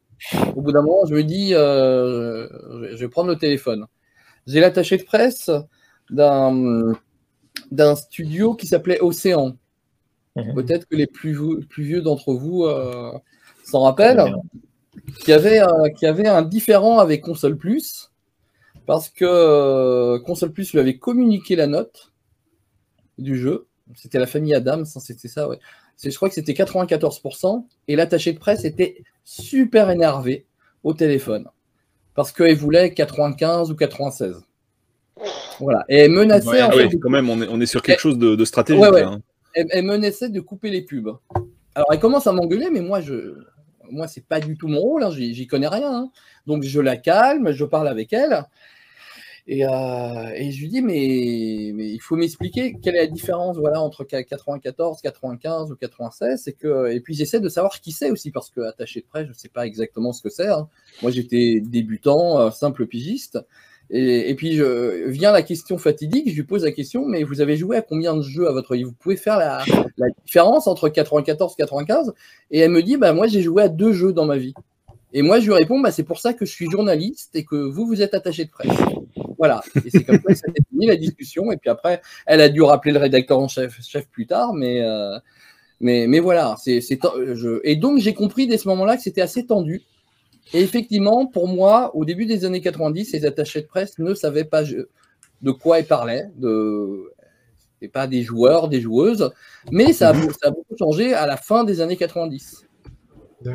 Au 0.55 0.63
bout 0.63 0.73
d'un 0.73 0.83
moment, 0.83 1.05
je 1.07 1.15
me 1.15 1.23
dis, 1.23 1.55
euh, 1.55 2.49
je 2.93 2.97
vais 2.97 3.09
prendre 3.09 3.29
le 3.29 3.37
téléphone. 3.37 3.87
J'ai 4.47 4.61
l'attaché 4.61 4.97
de 4.97 5.03
presse 5.03 5.51
d'un 6.11 6.95
studio 7.97 8.55
qui 8.55 8.67
s'appelait 8.67 9.01
Océan. 9.01 9.57
Mhm. 10.37 10.55
Peut-être 10.55 10.87
que 10.87 10.97
les 10.97 11.07
plus, 11.07 11.33
vieux- 11.33 11.61
plus 11.69 11.85
vieux 11.85 12.03
d'entre 12.03 12.35
vous 12.35 12.65
euh, 12.65 13.13
s'en 13.65 13.83
rappellent. 13.83 14.19
Qui 15.21 15.33
avait, 15.33 15.59
un- 15.61 15.91
qui 15.95 16.07
avait 16.07 16.27
un 16.29 16.43
différent 16.43 16.99
avec 16.99 17.23
Console 17.23 17.57
Plus. 17.57 18.11
Parce 18.87 19.09
que 19.09 19.25
euh, 19.27 20.19
Console 20.21 20.53
Plus 20.53 20.73
lui 20.73 20.81
avait 20.81 20.97
communiqué 20.99 21.57
la 21.57 21.67
note 21.67 22.13
du 23.19 23.37
jeu. 23.37 23.67
C'était 23.95 24.19
la 24.19 24.27
famille 24.27 24.55
Adams, 24.55 24.85
hein, 24.95 25.01
c'était 25.01 25.29
ça, 25.29 25.49
ouais. 25.49 25.59
Je 26.03 26.15
crois 26.15 26.29
que 26.29 26.35
c'était 26.35 26.53
94%. 26.53 27.65
Et 27.89 27.97
l'attaché 27.97 28.33
de 28.33 28.39
presse 28.39 28.65
était 28.65 29.03
super 29.25 29.91
énervé 29.91 30.47
au 30.85 30.93
téléphone. 30.95 31.47
Parce 32.15 32.33
qu'elle 32.33 32.57
voulait 32.57 32.93
95 32.95 33.71
ou 33.71 33.77
96. 33.77 34.43
Voilà. 35.61 35.85
Et 35.89 35.99
elle 35.99 36.11
menaçait, 36.11 36.49
Ouais, 36.49 36.63
en 36.63 36.71
fait, 36.71 36.89
quand 36.99 37.11
même, 37.11 37.31
on 37.31 37.41
est, 37.43 37.49
on 37.49 37.61
est 37.61 37.67
sur 37.67 37.83
quelque 37.83 38.01
chose 38.01 38.19
de, 38.19 38.35
de 38.37 38.45
stratégique. 38.45 38.83
Ouais, 38.83 39.03
hein. 39.03 39.21
elle, 39.55 39.67
elle 39.71 39.85
menaçait 39.85 40.29
de 40.29 40.41
couper 40.41 40.71
les 40.71 40.83
pubs. 40.83 41.17
Alors 41.75 41.93
elle 41.93 42.01
commence 42.01 42.27
à 42.27 42.33
m'engueuler, 42.33 42.71
mais 42.71 42.81
moi 42.81 43.01
je, 43.03 43.35
moi 43.91 44.09
c'est 44.09 44.25
pas 44.25 44.41
du 44.41 44.57
tout 44.57 44.67
mon 44.67 44.81
rôle, 44.81 45.03
hein, 45.03 45.11
j'y 45.11 45.35
j'y 45.35 45.47
connais 45.47 45.69
rien. 45.69 45.93
hein. 45.93 46.11
Donc 46.47 46.63
je 46.63 46.81
la 46.81 46.97
calme, 46.97 47.53
je 47.53 47.65
parle 47.67 47.89
avec 47.89 48.15
elle, 48.15 48.45
et, 49.49 49.65
euh, 49.65 50.31
et 50.35 50.51
je 50.51 50.61
lui 50.61 50.69
dis 50.69 50.83
mais, 50.83 51.69
il 51.69 52.01
faut 52.01 52.17
m'expliquer 52.17 52.77
quelle 52.83 52.97
est 52.97 53.05
la 53.05 53.07
différence 53.07 53.57
voilà 53.57 53.81
entre 53.81 54.05
94, 54.05 55.01
95 55.01 55.71
ou 55.71 55.77
96, 55.77 56.49
et 56.49 57.01
puis 57.01 57.15
j'essaie 57.15 57.41
de 57.41 57.49
savoir 57.49 57.81
qui 57.81 57.93
c'est 57.93 58.11
aussi 58.11 58.31
parce 58.31 58.51
que 58.51 58.61
attaché 58.63 59.01
de 59.01 59.07
presse, 59.07 59.29
je 59.29 59.35
sais 59.35 59.49
pas 59.49 59.67
exactement 59.67 60.13
ce 60.13 60.23
que 60.23 60.31
c'est. 60.31 60.49
hein. 60.49 60.69
Moi 61.03 61.13
j'étais 61.13 61.61
débutant, 61.61 62.41
euh, 62.41 62.51
simple 62.51 62.87
pigiste. 62.87 63.39
Et, 63.89 64.35
puis 64.35 64.61
vient 65.07 65.31
la 65.31 65.43
question 65.43 65.79
fatidique, 65.79 66.29
je 66.29 66.35
lui 66.35 66.43
pose 66.43 66.65
la 66.65 66.73
question, 66.73 67.07
mais 67.07 67.23
vous 67.23 67.41
avez 67.41 67.57
joué 67.57 67.77
à 67.77 67.83
combien 67.83 68.17
de 68.17 68.23
jeux 68.23 68.49
à 68.49 68.53
votre 68.53 68.75
avis? 68.75 68.83
Vous 68.83 68.91
pouvez 68.91 69.17
faire 69.17 69.39
la, 69.39 69.63
la 69.97 70.09
différence 70.25 70.67
entre 70.67 70.89
94 70.89 71.53
et 71.53 71.63
95 71.63 72.13
Et 72.51 72.59
elle 72.59 72.73
me 72.73 72.83
dit, 72.83 72.97
bah, 72.97 73.13
moi 73.13 73.29
j'ai 73.29 73.43
joué 73.43 73.63
à 73.63 73.69
deux 73.69 73.93
jeux 73.93 74.13
dans 74.13 74.25
ma 74.27 74.39
vie. 74.39 74.55
Et 75.13 75.23
moi 75.23 75.39
je 75.39 75.47
lui 75.47 75.55
réponds, 75.55 75.79
bah, 75.79 75.93
c'est 75.93 76.03
pour 76.03 76.19
ça 76.19 76.35
que 76.35 76.45
je 76.45 76.51
suis 76.51 76.69
journaliste 76.69 77.37
et 77.37 77.45
que 77.45 77.55
vous, 77.55 77.87
vous 77.87 78.03
êtes 78.03 78.15
attaché 78.15 78.45
de 78.45 78.51
presse. 78.51 78.77
Voilà. 79.39 79.63
Et 79.85 79.91
c'est 79.91 80.05
comme 80.05 80.17
ça 80.17 80.23
que 80.29 80.35
ça 80.35 80.47
s'est 80.47 80.63
fini 80.71 80.87
la 80.87 80.97
discussion. 80.97 81.51
Et 81.53 81.57
puis 81.57 81.71
après, 81.71 82.01
elle 82.27 82.41
a 82.41 82.49
dû 82.49 82.63
rappeler 82.63 82.93
le 82.93 82.99
rédacteur 82.99 83.39
en 83.39 83.49
chef, 83.49 83.81
chef 83.83 84.07
plus 84.09 84.27
tard, 84.27 84.53
mais, 84.55 84.83
euh, 84.83 85.19
mais, 85.81 86.07
mais 86.07 86.21
voilà. 86.21 86.57
c'est 86.63 86.81
c'est 86.81 86.99
je... 87.35 87.61
Et 87.65 87.77
donc 87.77 87.99
j'ai 87.99 88.15
compris 88.15 88.47
dès 88.47 88.59
ce 88.59 88.69
moment-là 88.69 88.97
que 88.97 89.03
c'était 89.03 89.21
assez 89.23 89.47
tendu. 89.47 89.83
Et 90.55 90.61
effectivement, 90.61 91.27
pour 91.27 91.49
moi, 91.49 91.95
au 91.97 92.05
début 92.05 92.25
des 92.27 92.45
années 92.45 92.61
90, 92.61 93.13
les 93.13 93.27
attachés 93.27 93.63
de 93.63 93.67
presse 93.67 93.99
ne 93.99 94.15
savaient 94.15 94.45
pas 94.45 94.63
je- 94.65 94.87
de 95.43 95.51
quoi 95.51 95.81
ils 95.81 95.87
parlaient. 95.87 96.31
De... 96.37 97.13
C'était 97.75 97.89
pas 97.93 98.07
des 98.07 98.23
joueurs, 98.23 98.69
des 98.69 98.81
joueuses. 98.81 99.31
Mais 99.71 99.93
ça 99.93 100.11
a, 100.11 100.13
Mhm. 100.15 100.31
ça 100.41 100.49
a 100.49 100.51
beaucoup 100.51 100.77
changé 100.79 101.13
à 101.15 101.27
la 101.27 101.37
fin 101.37 101.65
des 101.65 101.81
années 101.81 101.97
90. 101.97 102.66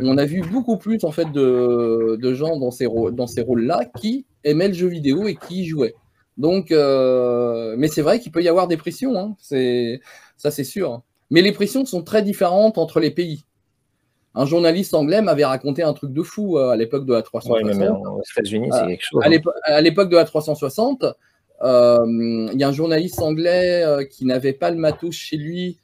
On 0.01 0.18
a 0.18 0.26
vu 0.26 0.41
beaucoup 0.41 0.77
plus 0.77 1.03
en 1.03 1.11
fait 1.11 1.31
de, 1.31 2.18
de 2.19 2.34
gens 2.34 2.57
dans 2.57 2.72
ces, 2.72 2.88
dans 3.11 3.27
ces 3.27 3.41
rôles-là 3.41 3.85
qui 3.99 4.26
aimaient 4.43 4.68
le 4.68 4.73
jeu 4.73 4.88
vidéo 4.88 5.27
et 5.27 5.35
qui 5.35 5.61
y 5.61 5.65
jouaient. 5.65 5.95
Donc, 6.38 6.72
euh, 6.72 7.76
mais 7.77 7.88
c'est 7.88 8.01
vrai 8.01 8.19
qu'il 8.19 8.31
peut 8.31 8.41
y 8.41 8.47
avoir 8.47 8.68
des 8.68 8.77
pressions, 8.77 9.18
hein. 9.18 9.35
c'est 9.39 9.99
ça 10.38 10.49
c'est 10.51 10.63
sûr. 10.63 11.01
Mais 11.30 11.41
les 11.41 11.51
pressions 11.51 11.85
sont 11.85 12.03
très 12.03 12.23
différentes 12.23 12.77
entre 12.77 12.99
les 12.99 13.11
pays. 13.11 13.45
Un 14.34 14.45
journaliste 14.45 14.93
anglais 14.93 15.22
m'avait 15.22 15.45
raconté 15.45 15.84
un 15.84 15.93
truc 15.93 16.13
de 16.13 16.23
fou 16.23 16.57
euh, 16.57 16.69
à 16.69 16.77
l'époque 16.77 17.05
de 17.05 17.11
la 17.11 17.19
Ouais, 17.19 17.23
360. 17.23 17.65
mais, 17.65 17.73
mais 17.73 17.89
aux 17.89 18.22
États-Unis, 18.31 18.69
c'est 18.72 18.88
quelque 18.88 19.03
chose. 19.03 19.22
À 19.23 19.73
à 19.73 19.81
l'époque 19.81 20.09
de 20.09 20.15
la 20.15 20.23
360, 20.23 21.05
euh, 21.63 22.47
il 22.53 22.59
y 22.59 22.63
a 22.63 22.68
un 22.68 22.73
journaliste 22.73 23.22
anglais 23.22 23.84
euh, 23.84 24.05
qui 24.05 24.26
n'avait 24.26 24.53
pas 24.53 24.72
le 24.72 24.77
matos 24.77 25.13
chez 25.13 25.38
lui 25.38 25.77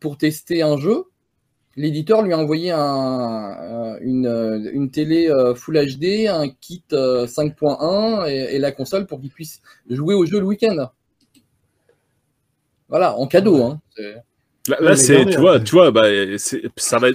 pour 0.00 0.16
tester 0.16 0.62
un 0.62 0.76
jeu. 0.76 1.04
L'éditeur 1.80 2.20
lui 2.20 2.34
a 2.34 2.38
envoyé 2.38 2.72
un, 2.72 3.56
euh, 3.58 3.98
une, 4.02 4.26
euh, 4.26 4.70
une 4.74 4.90
télé 4.90 5.30
euh, 5.30 5.54
Full 5.54 5.78
HD, 5.78 6.28
un 6.28 6.50
kit 6.50 6.84
euh, 6.92 7.26
5.1 7.26 8.28
et, 8.28 8.54
et 8.54 8.58
la 8.58 8.70
console 8.70 9.06
pour 9.06 9.18
qu'il 9.18 9.30
puisse 9.30 9.62
jouer 9.88 10.14
au 10.14 10.26
jeu 10.26 10.40
le 10.40 10.44
week-end. 10.44 10.90
Voilà, 12.90 13.16
en 13.16 13.26
cadeau. 13.26 13.62
Hein. 13.64 13.80
Là, 14.70 14.76
là, 14.80 14.96
c'est, 14.96 15.26
tu 15.26 15.38
vois, 15.38 15.58
tu 15.60 15.72
vois, 15.72 15.90
bah, 15.90 16.04
ça 16.76 16.98
va. 16.98 17.08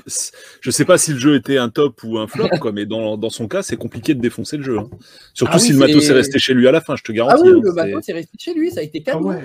Je 0.61 0.71
sais 0.71 0.85
pas 0.85 0.97
si 0.97 1.13
le 1.13 1.19
jeu 1.19 1.35
était 1.35 1.57
un 1.57 1.69
top 1.69 2.03
ou 2.03 2.17
un 2.17 2.27
flop, 2.27 2.49
quoi, 2.59 2.71
mais 2.71 2.85
dans, 2.85 3.17
dans 3.17 3.29
son 3.29 3.47
cas, 3.47 3.63
c'est 3.63 3.77
compliqué 3.77 4.13
de 4.13 4.19
défoncer 4.21 4.57
le 4.57 4.63
jeu. 4.63 4.77
hein. 4.79 4.89
Surtout 5.33 5.53
Ah 5.55 5.59
si 5.59 5.71
le 5.73 5.79
matos 5.79 6.09
est 6.09 6.13
resté 6.13 6.37
chez 6.39 6.53
lui 6.53 6.67
à 6.67 6.71
la 6.71 6.81
fin, 6.81 6.95
je 6.95 7.03
te 7.03 7.11
Ah 7.11 7.15
garantis. 7.15 7.43
oui, 7.43 7.49
hein, 7.55 7.61
le 7.63 7.71
matos 7.73 8.09
est 8.09 8.13
resté 8.13 8.37
chez 8.37 8.53
lui, 8.53 8.71
ça 8.71 8.81
a 8.81 8.83
été 8.83 9.01
Ah 9.07 9.11
cadeau. 9.11 9.29
ouais. 9.29 9.41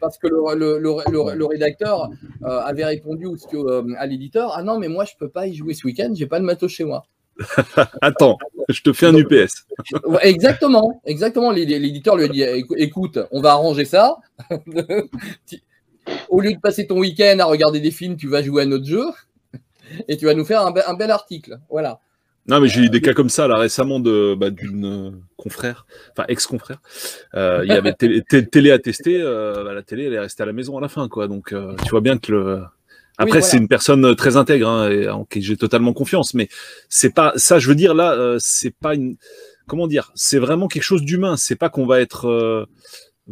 Parce 0.00 0.16
que 0.18 0.28
le, 0.28 0.36
le, 0.54 0.78
le, 0.78 0.90
le- 1.10 1.34
le 1.36 1.44
rédacteur 1.46 2.08
euh, 2.44 2.60
avait 2.60 2.84
répondu 2.84 3.26
au- 3.26 3.36
euh, 3.68 3.82
à 3.98 4.06
l'éditeur 4.06 4.52
Ah 4.54 4.62
non, 4.62 4.78
mais 4.78 4.88
moi, 4.88 5.04
je 5.04 5.12
peux 5.18 5.28
pas 5.28 5.46
y 5.46 5.54
jouer 5.54 5.74
ce 5.74 5.86
week-end, 5.86 6.12
j'ai 6.14 6.26
pas 6.26 6.38
de 6.40 6.44
matos 6.44 6.70
chez 6.70 6.84
moi. 6.84 7.04
Attends, 8.02 8.36
je 8.68 8.82
te 8.82 8.92
fais 8.92 9.06
un 9.06 9.14
UPS. 9.16 9.64
Exactement, 10.22 11.00
exactement. 11.06 11.50
L'é- 11.52 11.64
L'éditeur 11.64 12.16
lui 12.16 12.24
a 12.24 12.28
dit 12.28 12.42
Écou- 12.42 12.74
écoute, 12.76 13.18
on 13.30 13.40
va 13.40 13.52
arranger 13.52 13.86
ça. 13.86 14.16
Au 16.28 16.40
lieu 16.40 16.52
de 16.52 16.58
passer 16.60 16.86
ton 16.86 16.98
week-end 16.98 17.36
à 17.40 17.44
regarder 17.44 17.80
des 17.80 17.90
films, 17.90 18.16
tu 18.16 18.28
vas 18.28 18.42
jouer 18.42 18.62
à 18.62 18.66
notre 18.66 18.84
jeu 18.86 19.04
et 20.08 20.16
tu 20.16 20.26
vas 20.26 20.34
nous 20.34 20.44
faire 20.44 20.62
un, 20.62 20.70
be- 20.72 20.84
un 20.86 20.94
bel 20.94 21.10
article. 21.10 21.58
Voilà. 21.70 21.98
Non, 22.46 22.58
mais 22.60 22.68
j'ai 22.68 22.80
eu 22.82 22.88
des 22.88 23.00
cas 23.00 23.12
comme 23.12 23.28
ça 23.28 23.46
là 23.46 23.56
récemment 23.58 24.00
de 24.00 24.34
bah, 24.34 24.50
d'une 24.50 24.84
euh, 24.86 25.10
confrère, 25.36 25.86
enfin 26.12 26.24
ex-confrère. 26.28 26.80
Euh, 27.34 27.60
il 27.64 27.68
y 27.68 27.76
avait 27.76 27.92
télé, 27.92 28.22
té- 28.22 28.46
télé 28.46 28.70
à 28.72 28.78
tester, 28.78 29.20
euh, 29.20 29.62
bah, 29.62 29.74
la 29.74 29.82
télé 29.82 30.04
elle 30.04 30.14
est 30.14 30.20
restée 30.20 30.42
à 30.42 30.46
la 30.46 30.52
maison 30.52 30.78
à 30.78 30.80
la 30.80 30.88
fin, 30.88 31.08
quoi. 31.08 31.28
Donc 31.28 31.52
euh, 31.52 31.74
tu 31.84 31.90
vois 31.90 32.00
bien 32.00 32.18
que 32.18 32.32
le. 32.32 32.62
Après, 33.18 33.32
voilà. 33.32 33.42
c'est 33.42 33.58
une 33.58 33.68
personne 33.68 34.16
très 34.16 34.38
intègre 34.38 34.66
hein, 34.68 34.90
et 34.90 35.08
en 35.10 35.26
qui 35.26 35.42
j'ai 35.42 35.58
totalement 35.58 35.92
confiance, 35.92 36.32
mais 36.32 36.48
c'est 36.88 37.14
pas 37.14 37.32
ça. 37.36 37.58
Je 37.58 37.68
veux 37.68 37.74
dire 37.74 37.92
là, 37.94 38.14
euh, 38.14 38.38
c'est 38.40 38.74
pas 38.74 38.94
une. 38.94 39.16
Comment 39.66 39.86
dire 39.86 40.10
C'est 40.14 40.38
vraiment 40.38 40.66
quelque 40.66 40.82
chose 40.82 41.02
d'humain. 41.02 41.36
C'est 41.36 41.54
pas 41.56 41.68
qu'on 41.68 41.86
va 41.86 42.00
être 42.00 42.26
euh, 42.28 42.66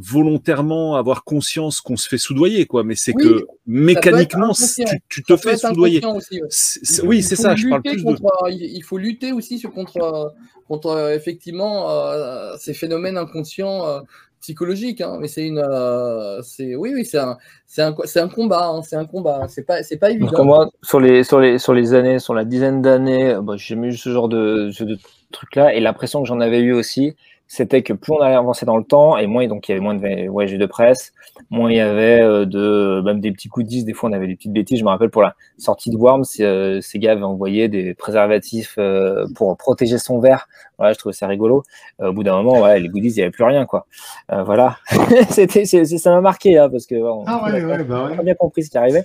volontairement 0.01 0.95
avoir 0.97 1.25
conscience 1.25 1.81
qu'on 1.81 1.97
se 1.97 2.09
fait 2.09 2.19
soudoyer, 2.19 2.67
quoi. 2.67 2.85
Mais 2.85 2.95
c'est 2.95 3.15
Oui, 3.17 3.23
que 3.25 3.47
mécaniquement, 3.67 4.53
tu, 4.53 4.85
tu 5.09 5.23
te 5.25 5.37
Ça 5.37 5.51
fais 5.51 5.57
soudoyer. 5.57 5.99
inconscient 5.99 6.17
aussi, 6.17 6.41
ouais. 6.41 6.49
C'est- 6.51 6.81
c'est- 6.85 7.03
Il 7.03 7.09
oui, 7.09 7.23
faut- 7.23 7.29
c'est 7.29 7.37
ça. 7.37 7.55
Je 7.57 7.69
parle 7.69 7.83
lutter 7.83 7.91
plus 7.97 8.05
de. 8.05 8.07
contre, 8.07 8.43
euh, 8.45 8.51
Il 8.51 8.83
faut 8.83 8.99
lutter 8.99 9.33
aussi 9.33 9.59
sur, 9.59 9.73
contre, 9.73 10.01
euh, 10.01 10.29
contre 10.69 10.87
euh, 10.89 11.15
effectivement 11.15 11.91
euh, 11.91 12.55
ces 12.59 12.75
phénomènes 12.75 13.17
inconscients 13.19 13.87
euh, 13.87 14.01
psychologiques. 14.41 15.01
hein. 15.01 15.19
Mais 15.21 15.27
c'est 15.27 15.45
une, 15.47 15.59
euh, 15.59 16.41
c'est 16.43 16.77
oui, 16.77 16.93
oui, 16.95 17.05
c'est 17.05 17.19
un, 17.19 17.37
c'est 17.67 17.83
un, 17.83 17.95
c'est 18.05 18.21
un 18.21 18.29
combat. 18.29 18.69
hein. 18.69 18.83
C'est 18.83 18.97
un 18.97 19.05
combat. 19.05 19.47
C'est 19.49 19.65
pas, 19.65 19.83
c'est 19.83 19.97
pas 19.97 20.11
évident. 20.11 20.31
Donc, 20.31 20.47
moi, 20.47 20.71
sur 20.83 21.01
les, 21.01 21.25
sur, 21.25 21.41
les, 21.41 21.59
sur 21.59 21.75
les 21.75 21.95
années, 21.95 22.21
sur 22.21 22.35
la 22.35 22.45
dizaine 22.45 22.81
d'années, 22.83 23.37
bah, 23.43 23.55
j'ai 23.57 23.75
eu 23.75 23.93
ce 23.97 24.11
genre 24.11 24.29
de, 24.29 24.71
de 24.79 24.99
truc-là. 25.33 25.75
Et 25.75 25.81
l'impression 25.81 26.23
que 26.23 26.29
j'en 26.29 26.39
avais 26.41 26.61
eu 26.61 26.73
aussi, 26.73 27.15
c'était 27.49 27.83
que 27.83 27.95
plus 27.95 28.13
on 28.13 28.21
allait 28.21 28.37
avancer 28.37 28.67
dans 28.67 28.77
le 28.77 28.85
temps, 28.85 29.17
et 29.17 29.27
moins, 29.27 29.47
donc 29.49 29.69
il 29.69 29.73
y 29.73 29.75
avait 29.75 29.83
moins 29.83 29.95
de 29.95 30.29
voyages 30.29 30.57
de 30.57 30.67
presse, 30.67 31.13
moins 31.51 31.71
il 31.71 31.79
y 31.79 31.81
avait 31.81 32.21
euh, 32.21 32.45
de, 32.45 33.03
même 33.05 33.21
des 33.21 33.33
petits 33.33 33.49
goodies. 33.49 33.85
Des 33.85 33.95
fois, 33.95 34.11
on 34.11 34.13
avait 34.13 34.27
des 34.27 34.37
petites 34.37 34.53
bêtises. 34.53 34.79
Je 34.79 34.85
me 34.85 34.91
rappelle 34.91 35.11
pour 35.11 35.23
la 35.23 35.35
sortie 35.57 35.91
de 35.91 35.97
Worms, 35.97 36.25
euh, 36.41 36.81
ces 36.83 36.99
gars 36.99 37.13
avaient 37.13 37.23
envoyé 37.23 37.69
des 37.69 37.95
préservatifs 37.95 38.75
euh, 38.79 39.27
pour 39.35 39.57
protéger 39.57 39.99
son 39.99 40.21
verre. 40.21 40.47
Voilà, 40.79 40.93
je 40.93 40.99
trouvais 40.99 41.15
ça 41.15 41.27
rigolo. 41.27 41.65
Euh, 42.01 42.11
au 42.11 42.13
bout 42.13 42.23
d'un 42.23 42.41
moment, 42.41 42.63
ouais, 42.63 42.79
les 42.79 42.89
goodies, 42.89 43.09
il 43.09 43.17
n'y 43.17 43.23
avait 43.23 43.31
plus 43.31 43.45
rien, 43.45 43.67
quoi. 43.67 43.87
Euh, 44.31 44.45
voilà. 44.45 44.77
C'était, 45.31 45.65
ça 45.65 46.11
m'a 46.11 46.21
marqué, 46.21 46.57
hein, 46.57 46.69
parce 46.71 46.87
que 46.87 46.95
Ah 47.27 47.45
ouais, 47.45 47.65
ouais, 47.65 47.85
bah 47.85 48.03
on 48.09 48.13
a 48.13 48.17
ouais. 48.17 48.25
bien 48.25 48.35
compris 48.35 48.63
ce 48.63 48.71
qui 48.71 48.79
arrivait. 48.79 49.03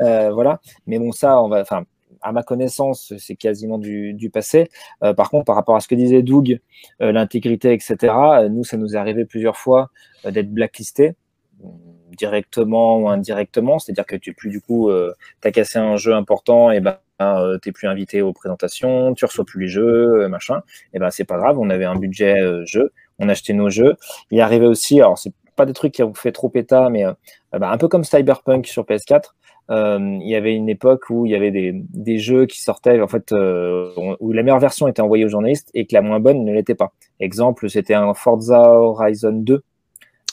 Euh, 0.00 0.30
voilà. 0.32 0.60
Mais 0.86 0.98
bon, 0.98 1.10
ça, 1.10 1.42
on 1.42 1.48
va, 1.48 1.62
enfin, 1.62 1.84
à 2.26 2.32
ma 2.32 2.42
connaissance, 2.42 3.12
c'est 3.18 3.36
quasiment 3.36 3.78
du, 3.78 4.30
passé. 4.32 4.68
Euh, 5.04 5.14
par 5.14 5.30
contre, 5.30 5.44
par 5.44 5.54
rapport 5.54 5.76
à 5.76 5.80
ce 5.80 5.86
que 5.86 5.94
disait 5.94 6.22
Doug, 6.22 6.58
euh, 7.00 7.12
l'intégrité, 7.12 7.72
etc., 7.72 7.96
euh, 8.02 8.48
nous, 8.48 8.64
ça 8.64 8.76
nous 8.76 8.94
est 8.94 8.98
arrivé 8.98 9.24
plusieurs 9.24 9.56
fois 9.56 9.90
d'être 10.24 10.50
blacklisté 10.52 11.14
directement 12.18 12.98
ou 12.98 13.08
indirectement, 13.08 13.78
c'est-à-dire 13.78 14.06
que 14.06 14.16
tu 14.16 14.32
plus 14.32 14.50
du 14.50 14.60
coup, 14.60 14.90
tu 15.42 15.48
as 15.48 15.52
cassé 15.52 15.78
un 15.78 15.96
jeu 15.96 16.14
important 16.14 16.70
et 16.70 16.80
ben 16.80 16.98
t'es 17.62 17.72
plus 17.72 17.86
invité 17.88 18.22
aux 18.22 18.32
présentations, 18.32 19.14
tu 19.14 19.24
reçois 19.24 19.44
plus 19.44 19.62
les 19.62 19.68
jeux, 19.68 20.26
machin. 20.28 20.62
Et 20.94 20.98
ben 20.98 21.10
c'est 21.10 21.24
pas 21.24 21.36
grave, 21.36 21.58
on 21.58 21.70
avait 21.70 21.84
un 21.84 21.96
budget 21.96 22.40
jeu, 22.64 22.92
on 23.18 23.28
achetait 23.28 23.52
nos 23.52 23.70
jeux. 23.70 23.96
Il 24.30 24.40
arrivait 24.40 24.66
aussi, 24.66 25.00
alors 25.00 25.18
c'est 25.18 25.32
pas 25.56 25.66
des 25.66 25.74
trucs 25.74 25.92
qui 25.92 26.02
ont 26.02 26.14
fait 26.14 26.32
trop 26.32 26.48
péta, 26.48 26.88
mais 26.90 27.04
bah, 27.52 27.70
un 27.70 27.78
peu 27.78 27.88
comme 27.88 28.04
Cyberpunk 28.04 28.66
sur 28.66 28.84
PS4. 28.84 29.35
Euh, 29.70 29.98
il 30.20 30.28
y 30.28 30.36
avait 30.36 30.54
une 30.54 30.68
époque 30.68 31.10
où 31.10 31.26
il 31.26 31.32
y 31.32 31.34
avait 31.34 31.50
des, 31.50 31.72
des 31.74 32.18
jeux 32.18 32.46
qui 32.46 32.62
sortaient, 32.62 33.00
en 33.00 33.08
fait, 33.08 33.32
euh, 33.32 33.90
où 34.20 34.32
la 34.32 34.42
meilleure 34.42 34.60
version 34.60 34.86
était 34.86 35.02
envoyée 35.02 35.24
aux 35.24 35.28
journalistes 35.28 35.70
et 35.74 35.86
que 35.86 35.94
la 35.94 36.02
moins 36.02 36.20
bonne 36.20 36.44
ne 36.44 36.52
l'était 36.52 36.74
pas. 36.76 36.92
Exemple, 37.18 37.68
c'était 37.68 37.94
un 37.94 38.14
Forza 38.14 38.70
Horizon 38.72 39.32
2 39.32 39.54
euh, 39.54 39.60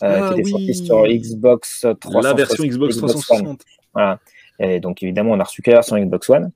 Ah 0.01 0.27
qui 0.33 0.39
était 0.41 0.49
sorti 0.49 0.73
sur 0.75 1.05
Xbox 1.07 1.85
360. 1.99 2.23
La 2.23 2.33
version 2.33 2.63
Xbox 2.63 2.95
One. 2.97 3.09
360. 3.09 3.61
Voilà. 3.93 4.19
Et 4.59 4.79
donc 4.79 5.01
évidemment, 5.01 5.31
on 5.31 5.39
a 5.39 5.43
reçu 5.43 5.61
que 5.63 5.71
la 5.71 5.77
version 5.77 5.97
Xbox 5.97 6.29
One 6.29 6.51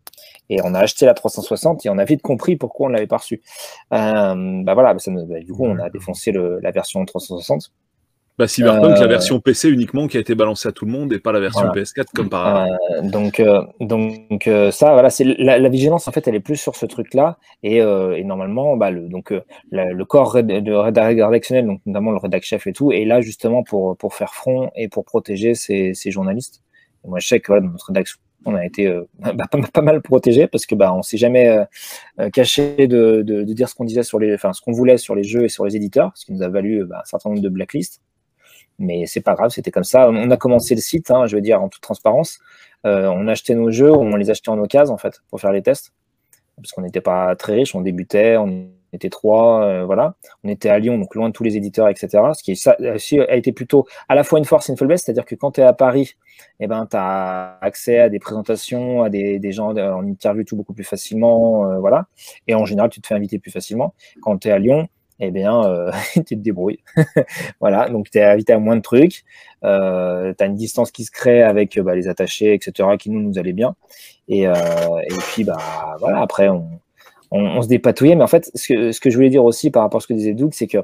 et 0.50 0.60
on 0.64 0.74
a 0.76 0.80
acheté 0.80 1.06
la 1.06 1.14
360 1.16 1.86
et 1.86 1.90
on 1.90 1.98
a 1.98 2.06
vite 2.06 2.22
compris 2.22 2.56
pourquoi 2.56 2.88
on 2.88 2.90
l'avait 2.90 3.08
pas 3.08 3.18
reçu. 3.18 3.42
Euh, 3.94 4.62
bah 4.64 4.74
voilà, 4.76 4.94
bah 4.94 5.00
ça 5.00 5.10
nous- 5.12 5.26
bah, 5.26 5.40
du 5.40 5.52
coup, 5.52 5.66
on 5.66 5.80
a 5.80 5.90
défoncé 5.90 6.32
le, 6.32 6.60
la 6.62 6.72
version 6.72 7.04
360. 7.04 7.72
Bah, 8.38 8.48
Cyberpunk, 8.48 8.98
Euh, 8.98 9.02
la 9.02 9.08
version 9.08 9.40
PC 9.40 9.68
uniquement 9.70 10.08
qui 10.08 10.18
a 10.18 10.20
été 10.20 10.36
balancée 10.36 10.70
à 10.70 10.72
tout 10.72 10.86
le 10.86 10.92
monde 10.92 11.12
et 11.12 11.18
pas 11.20 11.32
la 11.32 11.40
version 11.40 11.62
Voilà. 11.62 11.74
PS4 11.74 12.12
comme 12.14 12.30
par 12.30 12.46
hasard. 12.48 12.78
Euh, 12.92 13.02
donc, 13.10 13.40
euh, 13.40 13.62
donc 13.80 14.48
euh, 14.48 14.70
ça, 14.70 14.94
voilà, 14.94 15.10
c'est 15.10 15.24
la, 15.24 15.58
la 15.58 15.70
vigilance 15.70 16.08
en 16.08 16.12
fait, 16.12 16.28
elle 16.28 16.36
est 16.36 16.40
plus 16.40 16.56
sur 16.56 16.76
ce 16.76 16.86
truc-là 16.86 17.40
et, 17.64 17.82
euh, 17.82 18.16
et 18.16 18.24
normalement, 18.24 18.78
bah, 18.78 18.92
le, 18.92 19.08
donc 19.10 19.32
euh, 19.32 19.42
la- 19.72 19.92
le 19.92 20.06
corps 20.06 20.36
réd- 20.36 20.62
de 20.62 20.72
réda- 20.72 21.08
rédactionnel, 21.26 21.66
donc 21.66 21.82
notamment 21.88 22.12
le 22.12 22.18
rédac 22.18 22.44
chef 22.44 22.68
et 22.68 22.74
tout, 22.74 22.92
est 22.92 23.06
là 23.06 23.22
justement 23.22 23.64
pour 23.64 23.98
pour 23.98 24.14
faire 24.14 24.34
front 24.36 24.70
et 24.76 24.88
pour 24.88 25.04
protéger 25.04 25.56
ces, 25.56 25.96
ces 25.96 26.12
journalistes. 26.12 26.62
Et 27.06 27.08
moi, 27.08 27.18
je 27.20 27.28
sais 27.28 27.40
que 27.40 27.48
voilà, 27.48 27.62
dans 27.66 27.72
notre 27.72 27.88
rédaction, 27.88 28.20
on 28.46 28.54
a 28.54 28.64
été 28.64 28.86
euh, 28.86 29.04
bah, 29.20 29.34
pas, 29.50 29.60
pas 29.74 29.82
mal 29.82 30.02
protégé 30.04 30.46
parce 30.46 30.68
que 30.68 30.76
bah, 30.76 30.94
on 30.94 31.02
s'est 31.02 31.18
jamais 31.18 31.48
euh, 31.50 31.64
euh, 32.20 32.30
caché 32.30 32.86
de, 32.88 33.24
de, 33.24 33.42
de 33.44 33.54
dire 33.54 33.68
ce 33.68 33.74
qu'on 33.74 33.86
disait 33.86 34.04
sur 34.04 34.20
les, 34.20 34.34
enfin 34.36 34.54
ce 34.54 34.62
qu'on 34.62 34.74
voulait 34.74 34.98
sur 34.98 35.16
les 35.16 35.24
jeux 35.24 35.44
et 35.46 35.50
sur 35.50 35.66
les 35.66 35.76
éditeurs, 35.76 36.12
ce 36.14 36.26
qui 36.26 36.34
nous 36.34 36.44
a 36.44 36.50
valu 36.50 36.84
euh, 36.84 36.86
bah, 36.86 37.00
un 37.02 37.06
certain 37.06 37.30
nombre 37.30 37.42
de 37.42 37.50
blacklists. 37.50 38.02
Mais 38.80 39.06
c'est 39.06 39.22
pas 39.22 39.34
grave, 39.34 39.50
c'était 39.50 39.72
comme 39.72 39.84
ça. 39.84 40.10
On 40.10 40.30
a 40.30 40.38
commencé 40.38 40.76
le 40.76 40.82
site, 40.82 41.10
hein, 41.12 41.26
je 41.26 41.36
veux 41.36 41.42
dire 41.42 41.62
en 41.62 41.70
toute 41.70 41.82
transparence. 41.82 42.40
Euh, 42.86 43.08
on 43.08 43.28
achetait 43.28 43.56
nos 43.56 43.72
jeux, 43.72 43.92
on 43.92 44.16
les 44.16 44.30
achetait 44.30 44.50
en 44.50 44.60
occasion 44.60 44.94
en 44.94 44.98
fait 44.98 45.22
pour 45.30 45.42
faire 45.42 45.52
les 45.52 45.64
tests, 45.64 45.94
parce 46.58 46.72
qu'on 46.72 46.84
n'était 46.84 47.02
pas 47.02 47.36
très 47.36 47.54
riche, 47.54 47.74
on 47.76 47.82
débutait, 47.82 48.38
on 48.38 48.68
était 48.94 49.10
trois, 49.10 49.64
euh, 49.64 49.86
voilà. 49.86 50.16
On 50.44 50.50
était 50.50 50.70
à 50.70 50.80
Lyon, 50.80 50.98
donc 50.98 51.16
loin 51.16 51.30
de 51.30 51.34
tous 51.34 51.44
les 51.44 51.58
éditeurs, 51.58 51.90
etc. 51.90 52.24
Ce 52.34 52.44
qui 52.44 52.56
ça, 52.56 52.76
aussi 52.94 53.20
a 53.20 53.36
été 53.36 53.52
plutôt 53.52 53.88
à 54.10 54.16
la 54.16 54.24
fois 54.24 54.40
une 54.40 54.46
force 54.46 54.70
et 54.70 54.72
une 54.72 54.78
faiblesse, 54.78 55.04
c'est-à-dire 55.04 55.26
que 55.26 55.36
quand 55.36 55.52
tu 55.54 55.62
es 55.62 55.64
à 55.64 55.74
Paris, 55.74 56.16
eh 56.60 56.68
ben, 56.68 56.86
tu 56.90 56.96
as 56.98 57.58
accès 57.62 58.00
à 58.00 58.10
des 58.10 58.20
présentations, 58.20 59.04
à 59.04 59.10
des, 59.10 59.52
gens 59.52 59.76
en 59.76 60.06
interview 60.06 60.44
tout 60.44 60.56
beaucoup 60.56 60.74
plus 60.74 60.84
facilement, 60.84 61.70
euh, 61.70 61.80
voilà. 61.80 62.08
Et 62.48 62.56
en 62.56 62.66
général, 62.66 62.90
tu 62.90 63.02
te 63.02 63.08
fais 63.08 63.16
inviter 63.16 63.40
plus 63.40 63.52
facilement. 63.52 63.94
Quand 64.22 64.38
tu 64.38 64.48
es 64.50 64.52
à 64.52 64.60
Lyon, 64.60 64.88
eh 65.20 65.32
bien, 65.32 65.64
euh, 65.64 65.92
tu 66.16 66.24
te 66.24 66.36
débrouilles. 66.36 66.80
voilà, 67.60 67.90
donc 67.90 68.10
tu 68.10 68.18
es 68.18 68.24
invité 68.24 68.54
à 68.54 68.60
moins 68.60 68.76
de 68.76 68.82
trucs. 68.82 69.24
Euh, 69.64 70.34
tu 70.38 70.44
as 70.44 70.48
une 70.48 70.56
distance 70.56 70.92
qui 70.92 71.04
se 71.04 71.12
crée 71.12 71.42
avec 71.42 71.80
bah, 71.80 71.96
les 71.96 72.08
attachés, 72.08 72.54
etc., 72.54 72.90
qui 73.00 73.10
nous, 73.10 73.22
nous 73.22 73.40
allaient 73.40 73.54
bien. 73.54 73.76
Et, 74.28 74.48
euh, 74.48 74.54
puis, 75.34 75.44
bah, 75.44 75.58
voilà, 76.00 76.22
après, 76.22 76.50
on, 76.50 76.68
on, 77.32 77.62
se 77.62 77.68
dépatouillait. 77.68 78.16
Mais 78.16 78.24
en 78.24 78.28
fait, 78.28 78.52
ce 78.54 79.00
que, 79.00 79.10
je 79.10 79.16
voulais 79.16 79.30
dire 79.30 79.44
aussi 79.44 79.72
par 79.72 79.84
rapport 79.84 79.98
à 80.00 80.02
ce 80.02 80.08
que 80.08 80.14
disait 80.14 80.34
Doug, 80.34 80.54
c'est 80.54 80.68
que 80.68 80.80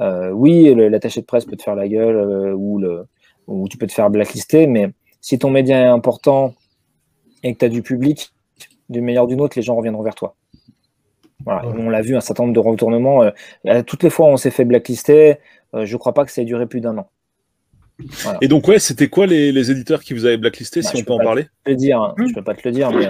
euh, 0.00 0.30
oui, 0.30 0.74
l'attaché 0.74 1.20
de 1.20 1.26
presse 1.26 1.44
peut 1.44 1.56
te 1.56 1.62
faire 1.62 1.74
la 1.74 1.88
gueule 1.88 2.54
ou, 2.54 2.78
le, 2.78 3.06
ou 3.46 3.68
tu 3.68 3.76
peux 3.76 3.86
te 3.86 3.92
faire 3.92 4.10
blacklister, 4.10 4.66
mais 4.66 4.90
si 5.20 5.38
ton 5.38 5.50
média 5.50 5.80
est 5.80 5.86
important 5.86 6.54
et 7.42 7.52
que 7.52 7.58
tu 7.58 7.64
as 7.64 7.68
du 7.68 7.82
public, 7.82 8.32
d'une 8.88 9.18
ou 9.18 9.26
d'une 9.26 9.40
autre, 9.40 9.54
les 9.56 9.62
gens 9.62 9.74
reviendront 9.74 10.02
vers 10.02 10.14
toi. 10.14 10.34
Voilà. 11.44 11.66
Ouais. 11.66 11.74
On 11.78 11.90
l'a 11.90 12.02
vu, 12.02 12.16
un 12.16 12.20
certain 12.20 12.44
nombre 12.44 12.54
de 12.54 12.60
retournements. 12.60 13.22
Euh, 13.66 13.82
toutes 13.82 14.02
les 14.02 14.10
fois 14.10 14.26
où 14.26 14.30
on 14.30 14.36
s'est 14.36 14.50
fait 14.50 14.64
blacklister, 14.64 15.36
euh, 15.74 15.86
je 15.86 15.92
ne 15.92 15.98
crois 15.98 16.14
pas 16.14 16.24
que 16.24 16.30
ça 16.30 16.42
ait 16.42 16.46
duré 16.46 16.66
plus 16.66 16.80
d'un 16.80 16.98
an. 16.98 17.08
Voilà. 18.22 18.38
Et 18.40 18.48
donc, 18.48 18.66
ouais, 18.68 18.78
c'était 18.78 19.08
quoi 19.08 19.26
les, 19.26 19.52
les, 19.52 19.70
éditeurs 19.70 20.02
qui 20.02 20.14
vous 20.14 20.24
avaient 20.24 20.36
blacklisté, 20.36 20.80
bah, 20.80 20.88
si 20.88 20.96
on 20.96 21.04
peut 21.04 21.12
en 21.12 21.18
parler? 21.18 21.46
le 21.66 21.76
dire, 21.76 22.00
hein. 22.00 22.14
Je 22.18 22.34
peux 22.34 22.42
pas 22.42 22.54
te 22.54 22.66
le 22.66 22.72
dire, 22.72 22.90
mais, 22.90 23.06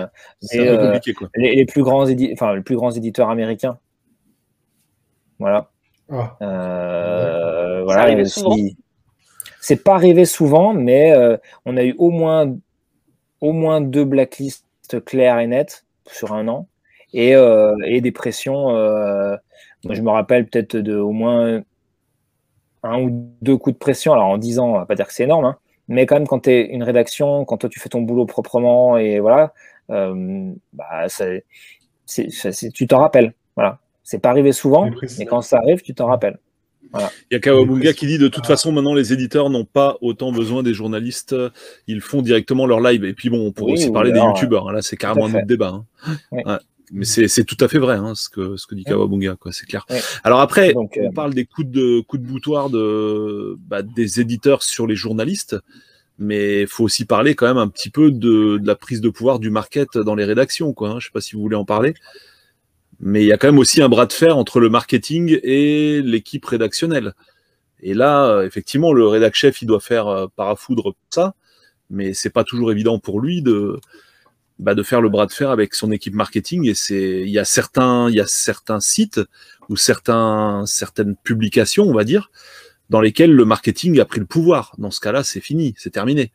mais 0.52 0.68
un 0.68 0.76
peu 0.76 0.86
compliqué, 0.86 1.14
quoi. 1.14 1.28
Les, 1.34 1.54
les, 1.54 1.64
plus 1.64 1.82
grands 1.82 2.04
enfin, 2.32 2.54
les 2.54 2.62
plus 2.62 2.76
grands 2.76 2.90
éditeurs 2.90 3.30
américains. 3.30 3.78
Voilà. 5.38 5.70
Oh. 6.10 6.22
Euh, 6.42 7.82
voilà. 7.84 8.24
C'est 9.60 9.82
pas 9.82 9.94
arrivé 9.94 10.24
souvent, 10.24 10.74
mais 10.74 11.12
euh, 11.12 11.36
on 11.64 11.76
a 11.76 11.84
eu 11.84 11.94
au 11.98 12.10
moins, 12.10 12.54
au 13.40 13.52
moins 13.52 13.80
deux 13.80 14.04
blacklists 14.04 14.66
claires 15.04 15.38
et 15.38 15.46
nettes 15.46 15.84
sur 16.06 16.32
un 16.32 16.48
an. 16.48 16.68
Et, 17.14 17.34
euh, 17.34 17.74
et 17.84 18.00
des 18.00 18.12
pressions. 18.12 18.76
Euh, 18.76 19.36
moi, 19.84 19.94
je 19.94 20.00
me 20.02 20.10
rappelle 20.10 20.46
peut-être 20.46 20.76
de 20.76 20.96
au 20.96 21.10
moins 21.12 21.62
un 22.82 23.00
ou 23.02 23.10
deux 23.42 23.56
coups 23.56 23.74
de 23.74 23.78
pression. 23.78 24.12
Alors 24.12 24.26
en 24.26 24.38
10 24.38 24.58
ans, 24.58 24.70
on 24.70 24.78
va 24.78 24.86
pas 24.86 24.94
dire 24.94 25.06
que 25.06 25.12
c'est 25.12 25.24
énorme, 25.24 25.44
hein, 25.44 25.56
mais 25.88 26.06
quand 26.06 26.16
même 26.16 26.26
quand 26.26 26.40
tu 26.40 26.50
es 26.50 26.62
une 26.66 26.82
rédaction, 26.82 27.44
quand 27.44 27.58
toi 27.58 27.68
tu 27.68 27.80
fais 27.80 27.88
ton 27.88 28.02
boulot 28.02 28.26
proprement 28.26 28.96
et 28.96 29.20
voilà, 29.20 29.52
euh, 29.90 30.52
bah, 30.72 31.06
c'est, 31.08 31.44
tu 32.74 32.86
t'en 32.86 32.98
rappelles. 32.98 33.34
Voilà. 33.56 33.78
C'est 34.04 34.18
pas 34.18 34.30
arrivé 34.30 34.52
souvent, 34.52 34.90
mais 35.18 35.26
quand 35.26 35.42
ça 35.42 35.58
arrive, 35.58 35.80
tu 35.82 35.94
t'en 35.94 36.06
rappelles. 36.06 36.38
Il 36.94 37.34
y 37.34 37.36
a 37.36 37.38
Kawabunga 37.38 37.92
qui 37.94 38.06
dit 38.06 38.18
de 38.18 38.28
toute 38.28 38.44
façon 38.46 38.70
maintenant 38.72 38.92
les 38.92 39.12
éditeurs 39.14 39.48
n'ont 39.48 39.64
pas 39.64 39.96
autant 40.02 40.30
besoin 40.32 40.62
des 40.62 40.74
journalistes, 40.74 41.34
ils 41.86 42.00
font 42.00 42.20
directement 42.20 42.66
leur 42.66 42.80
live. 42.80 43.04
Et 43.04 43.14
puis 43.14 43.30
bon, 43.30 43.46
on 43.46 43.52
pourrait 43.52 43.72
Oui, 43.72 43.78
aussi 43.78 43.90
parler 43.92 44.12
des 44.12 44.18
youtubeurs. 44.18 44.68
hein. 44.68 44.72
Là, 44.72 44.82
c'est 44.82 44.96
carrément 44.96 45.26
un 45.26 45.34
autre 45.34 45.46
débat. 45.46 45.68
hein. 45.68 45.84
Oui. 46.32 46.42
Ouais. 46.44 46.58
Mais 46.94 47.06
c'est 47.06 47.44
tout 47.44 47.56
à 47.60 47.68
fait 47.68 47.78
vrai 47.78 47.96
hein, 47.96 48.14
ce 48.14 48.28
que 48.28 48.56
ce 48.58 48.66
que 48.66 48.74
dit. 48.74 48.84
Kawabunga, 48.84 49.36
quoi. 49.36 49.50
C'est 49.50 49.64
clair. 49.64 49.86
Alors 50.24 50.40
après, 50.40 50.74
Donc, 50.74 50.98
euh, 50.98 51.06
on 51.06 51.12
parle 51.12 51.32
des 51.32 51.46
coups 51.46 51.66
de 51.68 52.00
coups 52.00 52.22
de 52.22 52.28
boutoir 52.28 52.68
de 52.68 53.56
bah, 53.60 53.80
des 53.80 54.20
éditeurs 54.20 54.62
sur 54.62 54.86
les 54.86 54.94
journalistes, 54.94 55.56
mais 56.18 56.60
il 56.62 56.66
faut 56.66 56.84
aussi 56.84 57.06
parler 57.06 57.34
quand 57.34 57.46
même 57.46 57.56
un 57.56 57.68
petit 57.68 57.88
peu 57.88 58.10
de, 58.10 58.58
de 58.58 58.66
la 58.66 58.74
prise 58.74 59.00
de 59.00 59.08
pouvoir 59.08 59.38
du 59.38 59.48
market 59.48 59.96
dans 59.96 60.14
les 60.14 60.26
rédactions, 60.26 60.74
quoi. 60.74 60.90
hein. 60.90 60.96
Je 61.00 61.06
sais 61.06 61.12
pas 61.12 61.22
si 61.22 61.34
vous 61.34 61.40
voulez 61.40 61.56
en 61.56 61.64
parler, 61.64 61.94
mais 63.00 63.22
il 63.22 63.26
y 63.26 63.32
a 63.32 63.38
quand 63.38 63.48
même 63.48 63.58
aussi 63.58 63.80
un 63.80 63.88
bras 63.88 64.04
de 64.04 64.12
fer 64.12 64.36
entre 64.36 64.60
le 64.60 64.68
marketing 64.68 65.40
et 65.42 66.02
l'équipe 66.02 66.44
rédactionnelle. 66.44 67.14
Et 67.80 67.94
là, 67.94 68.26
euh, 68.26 68.46
effectivement, 68.46 68.92
le 68.92 69.06
rédac 69.06 69.34
chef, 69.34 69.62
il 69.62 69.66
doit 69.66 69.80
faire 69.80 70.08
euh, 70.08 70.26
parafoudre 70.36 70.94
ça, 71.08 71.34
mais 71.88 72.12
c'est 72.12 72.30
pas 72.30 72.44
toujours 72.44 72.70
évident 72.70 72.98
pour 72.98 73.18
lui 73.20 73.40
de 73.40 73.80
bah, 74.62 74.74
de 74.74 74.82
faire 74.82 75.00
le 75.00 75.08
bras 75.08 75.26
de 75.26 75.32
fer 75.32 75.50
avec 75.50 75.74
son 75.74 75.90
équipe 75.90 76.14
marketing. 76.14 76.68
Et 76.68 76.74
c'est, 76.74 77.22
il 77.22 77.30
y 77.30 77.38
a 77.38 77.44
certains, 77.44 78.08
il 78.08 78.14
y 78.14 78.20
a 78.20 78.26
certains 78.26 78.80
sites 78.80 79.20
ou 79.68 79.76
certains, 79.76 80.64
certaines 80.66 81.16
publications, 81.16 81.84
on 81.84 81.92
va 81.92 82.04
dire, 82.04 82.30
dans 82.88 83.00
lesquelles 83.00 83.32
le 83.32 83.44
marketing 83.44 84.00
a 84.00 84.04
pris 84.04 84.20
le 84.20 84.26
pouvoir. 84.26 84.72
Dans 84.78 84.90
ce 84.90 85.00
cas-là, 85.00 85.24
c'est 85.24 85.40
fini, 85.40 85.74
c'est 85.76 85.90
terminé. 85.90 86.30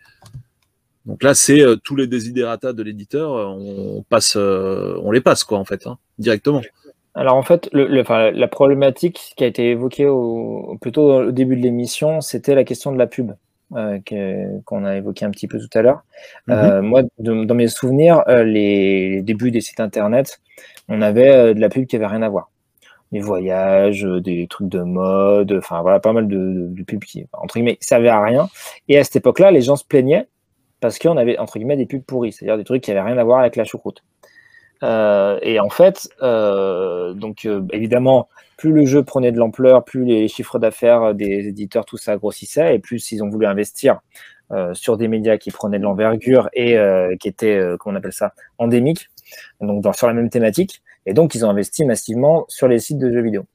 Donc 1.06 1.24
là, 1.24 1.34
c'est 1.34 1.62
euh, 1.62 1.78
tous 1.78 1.96
les 1.96 2.08
désidératas 2.08 2.74
de 2.74 2.84
l'éditeur, 2.84 3.32
on 3.32 4.04
passe, 4.10 4.36
euh, 4.36 5.00
on 5.04 5.12
les 5.12 5.22
passe 5.22 5.46
quoi 5.46 5.58
en 5.58 5.66
fait, 5.66 5.88
hein, 5.88 5.98
directement. 6.20 6.62
Alors 7.16 7.36
en 7.36 7.44
fait, 7.44 7.70
le, 7.72 8.02
enfin, 8.02 8.32
la 8.32 8.48
problématique 8.48 9.34
qui 9.38 9.44
a 9.44 9.48
été 9.48 9.72
évoquée 9.72 10.08
plutôt 10.82 11.14
au 11.14 11.32
début 11.32 11.56
de 11.56 11.62
l'émission, 11.62 12.22
c'était 12.22 12.56
la 12.56 12.64
question 12.64 12.92
de 12.92 12.98
la 12.98 13.08
pub 13.08 13.32
euh, 13.76 14.00
qu'on 14.66 14.86
a 14.86 14.96
évoqué 14.96 15.26
un 15.26 15.32
petit 15.32 15.48
peu 15.48 15.60
tout 15.60 15.70
à 15.78 15.82
l'heure. 15.82 16.04
Euh, 16.50 16.82
moi, 16.82 17.04
de- 17.20 17.44
dans 17.46 17.56
mes 17.56 17.68
souvenirs, 17.68 18.24
euh, 18.28 18.44
les, 18.44 19.10
les 19.10 19.22
débuts 19.22 19.52
des 19.52 19.62
sites 19.62 19.80
internet, 19.80 20.40
on 20.88 21.02
avait 21.02 21.54
de 21.54 21.60
la 21.60 21.70
pub 21.70 21.86
qui 21.86 21.96
avait 21.96 22.08
rien 22.08 22.22
à 22.22 22.30
voir. 22.30 22.50
Des 23.12 23.20
voyages, 23.22 24.04
des 24.04 24.48
trucs 24.48 24.68
de 24.70 24.82
mode, 24.82 25.54
enfin 25.54 25.82
voilà, 25.82 26.00
pas 26.00 26.12
mal 26.14 26.28
de, 26.28 26.38
de, 26.38 26.68
de 26.70 26.84
pubs 26.84 27.04
qui, 27.04 27.26
entre 27.34 27.56
guillemets, 27.56 27.78
servaient 27.80 28.10
à 28.10 28.22
rien. 28.22 28.50
Et 28.90 28.98
à 28.98 29.04
cette 29.04 29.16
époque-là, 29.18 29.52
les 29.52 29.62
gens 29.62 29.76
se 29.78 29.86
plaignaient 29.86 30.28
parce 30.80 31.00
qu'on 31.00 31.18
avait, 31.18 31.38
entre 31.38 31.58
guillemets, 31.58 31.78
des 31.78 31.86
pubs 31.86 32.04
pourries, 32.04 32.32
c'est-à-dire 32.34 32.58
des 32.58 32.64
trucs 32.66 32.84
qui 32.84 32.92
avaient 32.92 33.02
rien 33.02 33.18
à 33.18 33.24
voir 33.24 33.40
avec 33.40 33.56
la 33.56 33.64
choucroute. 33.64 34.04
Euh, 34.84 35.40
et 35.42 35.60
en 35.60 35.70
fait, 35.70 36.10
euh, 36.22 37.14
donc 37.14 37.46
euh, 37.46 37.62
évidemment, 37.72 38.30
plus 38.58 38.72
le 38.72 38.86
jeu 38.86 39.04
prenait 39.04 39.32
de 39.32 39.38
l'ampleur, 39.38 39.84
plus 39.84 40.06
les 40.06 40.28
chiffres 40.28 40.60
d'affaires 40.60 41.14
des 41.14 41.48
éditeurs, 41.48 41.86
tout 41.86 41.98
ça 41.98 42.18
grossissait, 42.18 42.76
et 42.76 42.80
plus 42.80 43.12
ils 43.12 43.24
ont 43.24 43.30
voulu 43.30 43.46
investir 43.46 44.02
euh, 44.52 44.74
sur 44.74 44.98
des 44.98 45.08
médias 45.08 45.38
qui 45.38 45.52
prenaient 45.52 45.80
de 45.80 45.84
l'envergure 45.84 46.50
et 46.54 46.78
euh, 46.78 47.16
qui 47.20 47.28
étaient, 47.28 47.58
euh, 47.58 47.78
comment 47.78 47.96
on 47.96 47.98
appelle 47.98 48.14
ça, 48.14 48.34
endémiques, 48.58 49.10
donc 49.62 49.82
dans, 49.82 49.94
sur 49.94 50.08
la 50.08 50.14
même 50.14 50.30
thématique. 50.30 50.82
Et 51.06 51.14
donc, 51.14 51.36
ils 51.36 51.46
ont 51.46 51.50
investi 51.50 51.86
massivement 51.86 52.46
sur 52.48 52.68
les 52.68 52.80
sites 52.80 52.98
de 53.00 53.12
jeux 53.12 53.22
vidéo 53.22 53.46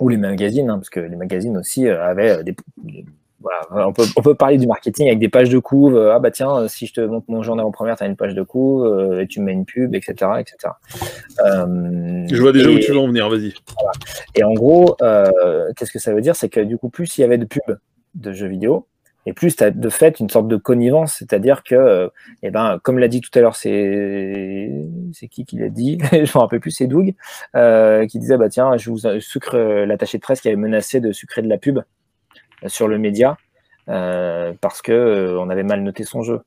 ou 0.00 0.08
les 0.08 0.16
magazines, 0.16 0.70
hein, 0.70 0.76
parce 0.78 0.90
que 0.90 1.00
les 1.00 1.16
magazines 1.16 1.56
aussi 1.56 1.88
avaient 1.88 2.42
des- 2.44 2.56
voilà, 3.42 3.88
on 3.88 3.92
peut, 3.92 4.04
on 4.16 4.22
peut 4.22 4.34
parler 4.34 4.56
du 4.58 4.66
marketing 4.66 5.06
avec 5.08 5.18
des 5.18 5.28
pages 5.28 5.50
de 5.50 5.58
couve. 5.58 5.96
euh, 5.96 6.14
ah 6.14 6.18
bah 6.20 6.30
tiens, 6.30 6.54
euh, 6.56 6.68
si 6.68 6.86
je 6.86 6.94
te 6.94 7.00
montre 7.00 7.26
mon 7.28 7.42
journal 7.42 7.66
en 7.66 7.70
première, 7.70 7.96
tu 7.96 8.04
as 8.04 8.06
une 8.06 8.16
page 8.16 8.34
de 8.34 8.42
couve 8.42 8.84
euh, 8.86 9.20
et 9.22 9.26
tu 9.26 9.40
mets 9.40 9.52
une 9.52 9.64
pub, 9.66 9.94
etc. 9.94 10.14
etc. 10.38 10.72
Euh, 11.44 12.26
Je 12.30 12.40
vois 12.40 12.52
déjà 12.52 12.70
et- 12.70 12.74
où 12.74 12.78
tu 12.78 12.92
veux 12.92 12.98
en 12.98 13.08
venir, 13.08 13.28
vas-y. 13.28 13.52
et 14.34 14.44
en 14.44 14.52
gros, 14.54 14.96
euh, 15.02 15.30
qu'est-ce 15.76 15.92
que 15.92 15.98
ça 15.98 16.12
veut 16.14 16.20
dire? 16.20 16.36
C'est 16.36 16.48
que 16.48 16.60
du 16.60 16.78
coup, 16.78 16.88
plus 16.88 17.18
il 17.18 17.22
y 17.22 17.24
avait 17.24 17.38
de 17.38 17.44
pubs 17.44 17.78
de 18.14 18.32
jeux 18.32 18.46
vidéo, 18.48 18.86
et 19.24 19.32
plus 19.32 19.54
tu 19.56 19.62
as 19.64 19.70
de 19.70 19.88
fait 19.88 20.18
une 20.20 20.28
sorte 20.28 20.48
de 20.48 20.56
connivence, 20.56 21.14
c'est-à-dire 21.18 21.62
que, 21.62 21.74
euh, 21.76 22.08
eh 22.42 22.50
ben, 22.50 22.78
comme 22.82 22.98
l'a 22.98 23.06
dit 23.08 23.20
tout 23.20 23.30
à 23.38 23.40
l'heure, 23.40 23.54
c'est 23.56 24.70
c'est 25.12 25.28
qui 25.28 25.44
qui 25.44 25.56
l'a 25.58 25.68
dit? 25.68 25.98
Je 26.12 26.18
me 26.18 26.38
rappelle 26.38 26.60
plus, 26.60 26.72
c'est 26.72 26.86
Doug, 26.88 27.14
euh, 27.56 28.06
qui 28.06 28.18
disait 28.18 28.36
bah 28.36 28.48
tiens, 28.48 28.76
je 28.76 28.90
vous 28.90 28.98
sucre 29.20 29.56
euh, 29.56 29.86
l'attaché 29.86 30.18
de 30.18 30.22
presse 30.22 30.40
qui 30.40 30.48
avait 30.48 30.56
menacé 30.56 31.00
de 31.00 31.12
sucrer 31.12 31.40
de 31.42 31.48
la 31.48 31.58
pub 31.58 31.78
euh, 31.78 31.82
sur 32.66 32.88
le 32.88 32.98
média 32.98 33.36
euh, 33.88 34.52
parce 34.60 34.82
que 34.82 34.92
euh, 34.92 35.40
on 35.40 35.48
avait 35.50 35.62
mal 35.64 35.82
noté 35.82 36.04
son 36.04 36.22
jeu. 36.22 36.40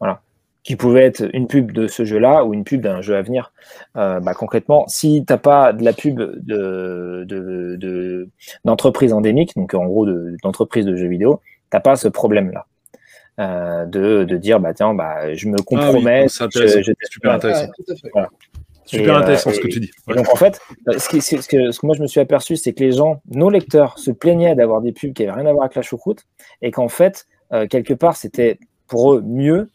Voilà. 0.00 0.20
Qui 0.64 0.76
pouvait 0.76 1.04
être 1.04 1.28
une 1.32 1.46
pub 1.46 1.72
de 1.72 1.86
ce 1.86 2.04
jeu-là 2.04 2.44
ou 2.44 2.52
une 2.52 2.64
pub 2.64 2.80
d'un 2.82 3.00
jeu 3.00 3.16
à 3.16 3.22
venir. 3.22 3.52
Euh, 3.96 4.20
bah, 4.20 4.34
concrètement, 4.34 4.86
si 4.88 5.24
t'as 5.26 5.38
pas 5.38 5.72
de 5.72 5.82
la 5.84 5.92
pub 5.92 6.18
de 6.20 7.24
de- 7.26 7.76
de- 7.76 8.28
d'entreprise 8.64 9.12
endémique, 9.12 9.54
donc 9.56 9.72
en 9.74 9.86
gros 9.86 10.04
de- 10.04 10.36
d'entreprise 10.42 10.84
de, 10.84 10.94
jeux 10.96 11.08
vidéo, 11.08 11.40
t'as 11.70 11.80
pas 11.80 11.96
ce 11.96 12.08
problème-là. 12.08 12.66
Euh, 13.40 13.86
de, 13.86 14.24
de 14.24 14.36
dire 14.36 14.58
bah 14.58 14.74
tiens 14.74 14.94
bah 14.94 15.32
je 15.32 15.46
me 15.46 15.58
compromets 15.62 16.26
je- 16.50 16.82
je- 16.82 16.92
super 17.08 17.30
intéressant. 17.36 17.66
Ouais, 17.66 17.70
tout 17.86 17.92
à 17.92 17.94
fait. 17.94 18.10
Super 18.88 19.14
Et, 19.14 19.16
euh, 19.16 19.20
intéressant 19.20 19.50
ce 19.50 19.60
que 19.60 19.68
tu 19.68 19.80
dis. 19.80 19.90
donc 20.08 20.28
en 20.32 20.36
fait, 20.36 20.60
euh, 20.88 20.98
ce, 20.98 21.08
qui- 21.08 21.20
ce 21.20 21.36
que, 21.46 21.70
ce 21.70 21.78
que 21.78 21.86
moi 21.86 21.94
je 21.94 22.02
me 22.02 22.06
suis 22.06 22.20
aperçu, 22.20 22.56
c'est 22.56 22.72
que 22.72 22.82
les 22.82 22.92
gens, 22.92 23.20
nos 23.30 23.50
lecteurs, 23.50 23.98
se 23.98 24.10
plaignaient 24.10 24.54
d'avoir 24.54 24.80
des 24.80 24.92
pubs 24.92 25.12
qui 25.12 25.24
n'avaient 25.26 25.40
rien 25.40 25.46
à 25.46 25.52
voir 25.52 25.64
avec 25.64 25.76
la 25.76 25.82
choucroute, 25.82 26.24
et 26.62 26.70
qu'en 26.70 26.88
fait, 26.88 27.26
euh, 27.52 27.66
quelque 27.66 27.94
part, 27.94 28.16
c'était 28.16 28.58
pour 28.86 29.12
eux 29.14 29.22
mieux 29.22 29.70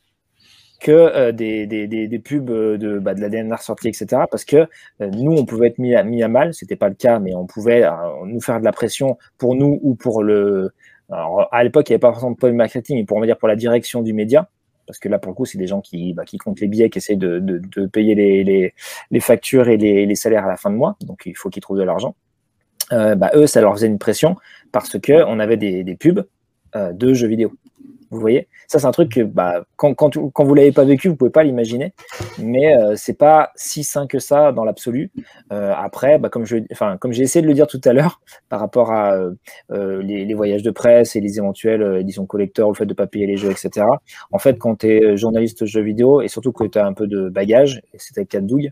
que 0.82 0.92
euh, 0.92 1.32
des, 1.32 1.66
des, 1.68 1.88
des, 1.88 2.08
des 2.08 2.20
pubs 2.20 2.46
de, 2.50 3.00
bah, 3.00 3.14
de 3.14 3.22
la 3.22 3.30
dernière 3.30 3.62
sortie, 3.62 3.88
etc. 3.88 4.24
Parce 4.30 4.44
que 4.46 4.68
nous, 5.00 5.32
on 5.38 5.46
pouvait 5.46 5.68
être 5.68 5.78
mis 5.80 5.96
à, 5.96 6.04
mis 6.04 6.24
à 6.24 6.28
mal, 6.28 6.54
c'était 6.54 6.76
pas 6.76 6.90
le 6.90 6.96
cas, 6.96 7.20
mais 7.20 7.34
on 7.36 7.46
pouvait 7.46 7.88
nous 8.26 8.42
faire 8.42 8.60
de 8.60 8.66
la 8.66 8.72
pression 8.74 9.18
pour 9.38 9.56
nous 9.56 9.80
ou 9.84 9.96
pour 9.96 10.24
le. 10.24 10.72
Alors, 11.12 11.48
à 11.52 11.64
l'époque, 11.64 11.88
il 11.90 11.92
n'y 11.92 11.96
avait 11.96 12.00
pas 12.02 12.12
forcément 12.12 12.36
de 12.42 12.50
marketing, 12.52 12.98
mais 12.98 13.06
pour 13.06 13.18
on 13.18 13.20
va 13.20 13.28
dire 13.28 13.38
pour 13.38 13.48
la 13.48 13.56
direction 13.56 14.02
du 14.02 14.14
média. 14.14 14.50
Parce 14.86 15.00
que 15.00 15.10
là, 15.10 15.20
pour 15.20 15.32
le 15.32 15.36
coup, 15.36 15.46
c'est 15.46 15.58
des 15.58 15.68
gens 15.68 15.82
qui, 15.82 16.14
bah, 16.14 16.26
qui 16.26 16.38
comptent 16.38 16.60
les 16.60 16.68
billets, 16.68 16.90
qui 16.90 16.98
essayent 16.98 17.18
de, 17.18 17.40
de, 17.40 17.86
payer 17.86 18.16
les, 18.16 18.74
les, 19.12 19.20
factures 19.20 19.70
et 19.70 19.78
les, 19.78 20.06
les 20.06 20.16
salaires 20.16 20.46
à 20.46 20.50
la 20.50 20.58
fin 20.58 20.70
de 20.70 20.76
mois. 20.76 20.98
Donc, 21.02 21.24
il 21.26 21.36
faut 21.36 21.50
qu'ils 21.50 21.62
trouvent 21.62 21.78
de 21.78 21.84
l'argent. 21.84 22.16
Euh, 22.92 23.16
bah, 23.16 23.32
eux, 23.34 23.48
ça 23.48 23.62
leur 23.62 23.74
faisait 23.74 23.88
une 23.88 24.00
pression 24.00 24.36
parce 24.72 25.00
que 25.00 25.24
on 25.26 25.40
avait 25.40 25.58
des, 25.58 25.84
des 25.84 25.96
pubs 25.96 26.26
euh, 26.76 26.92
de 26.92 27.14
jeux 27.14 27.28
vidéo. 27.28 27.54
Vous 28.14 28.22
voyez? 28.22 28.48
Ça, 28.68 28.80
c'est 28.80 28.86
un 28.86 28.92
truc 28.92 29.12
que 29.12 29.22
bah, 29.22 29.66
quand, 29.76 29.94
quand, 29.96 30.44
vous 30.44 30.54
l'avez 30.54 30.72
pas 30.72 30.84
vécu, 30.84 31.10
vous 31.10 31.16
pouvez 31.16 31.32
pas 31.32 31.44
l'imaginer. 31.44 31.94
Mais 32.40 32.76
euh, 32.78 32.96
c'est 32.96 33.18
pas 33.18 33.52
si 33.56 33.84
sain 33.84 34.08
que 34.08 34.20
ça 34.20 34.52
dans 34.52 34.64
l'absolu. 34.64 35.12
Euh, 35.52 35.74
après, 35.76 36.20
bah, 36.20 36.30
comme 36.30 36.46
j'ai 36.46 37.24
essayé 37.24 37.42
de 37.42 37.48
le 37.48 37.54
dire 37.54 37.68
tout 37.68 37.82
à 37.86 37.94
l'heure, 37.94 38.22
par 38.50 38.60
rapport 38.60 38.92
à 38.92 39.16
euh, 39.16 39.32
euh, 39.72 40.02
les, 40.02 40.34
voyages 40.34 40.64
de 40.64 40.72
presse 40.72 41.16
et 41.16 41.22
les 41.22 41.38
éventuelles 41.38 41.82
euh, 41.82 42.00
éditions 42.00 42.26
collector, 42.26 42.70
le 42.70 42.76
fait 42.76 42.86
de 42.86 42.94
pas 42.94 43.08
payer 43.08 43.28
les 43.28 43.38
jeux, 43.38 43.52
etc. 43.52 43.86
En 44.32 44.40
fait, 44.40 44.58
quand 44.58 44.78
tu 44.78 44.88
es 44.88 45.18
journaliste 45.18 45.66
jeux 45.66 45.82
vidéo 45.82 46.22
et 46.22 46.28
surtout 46.28 46.52
que 46.52 46.66
tu 46.66 46.78
as 46.78 46.86
un 46.86 46.94
peu 46.94 47.08
de 47.08 47.30
bagage, 47.30 47.82
et 47.94 48.00
c'était 48.00 48.22
le 48.22 48.28
cas 48.28 48.42
de 48.42 48.48
Doug, 48.48 48.72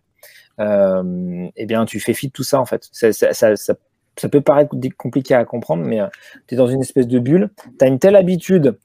euh, 0.60 1.48
eh 1.56 1.66
bien, 1.66 1.86
tu 1.86 2.00
fais 2.00 2.14
fi 2.14 2.28
de 2.28 2.32
tout 2.32 2.44
ça 2.44 2.60
en 2.60 2.66
fait. 2.66 2.88
Ça, 2.92 3.12
ça, 3.14 3.34
ça, 3.34 3.56
ça, 3.56 3.74
ça 4.16 4.30
peut 4.30 4.42
paraître 4.42 4.76
compliqué 4.98 5.34
à 5.34 5.46
comprendre, 5.46 5.84
mais 5.84 6.00
tu 6.48 6.56
es 6.56 6.58
dans 6.58 6.68
une 6.68 6.82
espèce 6.82 7.08
de 7.08 7.20
bulle. 7.20 7.50
Tu 7.80 7.86
as 7.86 7.88
une 7.88 8.00
telle 8.00 8.16
habitude 8.16 8.78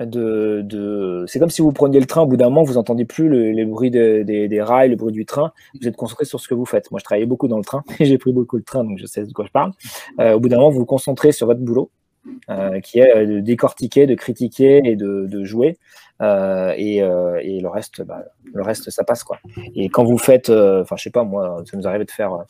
de, 0.00 0.62
de... 0.64 1.24
c'est 1.26 1.38
comme 1.38 1.50
si 1.50 1.62
vous 1.62 1.72
preniez 1.72 1.98
le 2.00 2.06
train, 2.06 2.22
au 2.22 2.26
bout 2.26 2.36
d'un 2.36 2.46
moment, 2.48 2.62
vous 2.62 2.76
entendez 2.78 3.04
plus 3.04 3.28
le, 3.28 3.50
les 3.50 3.64
bruits 3.64 3.90
de- 3.90 4.22
des, 4.22 4.48
des 4.48 4.62
rails, 4.62 4.90
le 4.90 4.96
bruit 4.96 5.12
du 5.12 5.26
train, 5.26 5.52
vous 5.80 5.88
êtes 5.88 5.96
concentré 5.96 6.24
sur 6.24 6.40
ce 6.40 6.48
que 6.48 6.54
vous 6.54 6.64
faites. 6.66 6.90
Moi, 6.90 7.00
je 7.00 7.04
travaillais 7.04 7.26
beaucoup 7.26 7.48
dans 7.48 7.58
le 7.58 7.64
train, 7.64 7.82
j'ai 8.00 8.18
pris 8.18 8.32
beaucoup 8.32 8.56
le 8.56 8.62
train, 8.62 8.84
donc 8.84 8.98
je 8.98 9.06
sais 9.06 9.24
de 9.24 9.32
quoi 9.32 9.44
je 9.44 9.50
parle. 9.50 9.72
Euh, 10.20 10.34
au 10.34 10.40
bout 10.40 10.48
d'un 10.48 10.56
moment, 10.56 10.70
vous 10.70 10.80
vous 10.80 10.86
concentrez 10.86 11.32
sur 11.32 11.46
votre 11.46 11.60
boulot, 11.60 11.90
euh, 12.50 12.80
qui 12.80 13.00
est 13.00 13.16
euh, 13.16 13.26
de 13.26 13.40
décortiquer, 13.40 14.06
de 14.06 14.14
critiquer 14.14 14.80
et 14.84 14.96
de, 14.96 15.26
de 15.26 15.44
jouer. 15.44 15.78
Euh, 16.20 16.74
et, 16.76 17.00
euh, 17.02 17.38
et 17.42 17.60
le 17.60 17.68
reste, 17.68 18.02
bah, 18.02 18.24
le 18.52 18.62
reste, 18.62 18.90
ça 18.90 19.04
passe 19.04 19.22
quoi. 19.22 19.38
Et 19.76 19.88
quand 19.88 20.04
vous 20.04 20.18
faites, 20.18 20.50
euh, 20.50 20.82
enfin, 20.82 20.96
je 20.96 21.04
sais 21.04 21.10
pas, 21.10 21.22
moi, 21.24 21.62
ça 21.70 21.76
nous 21.76 21.86
arrive 21.86 22.04
de 22.04 22.10
faire 22.10 22.32
euh, 22.34 22.42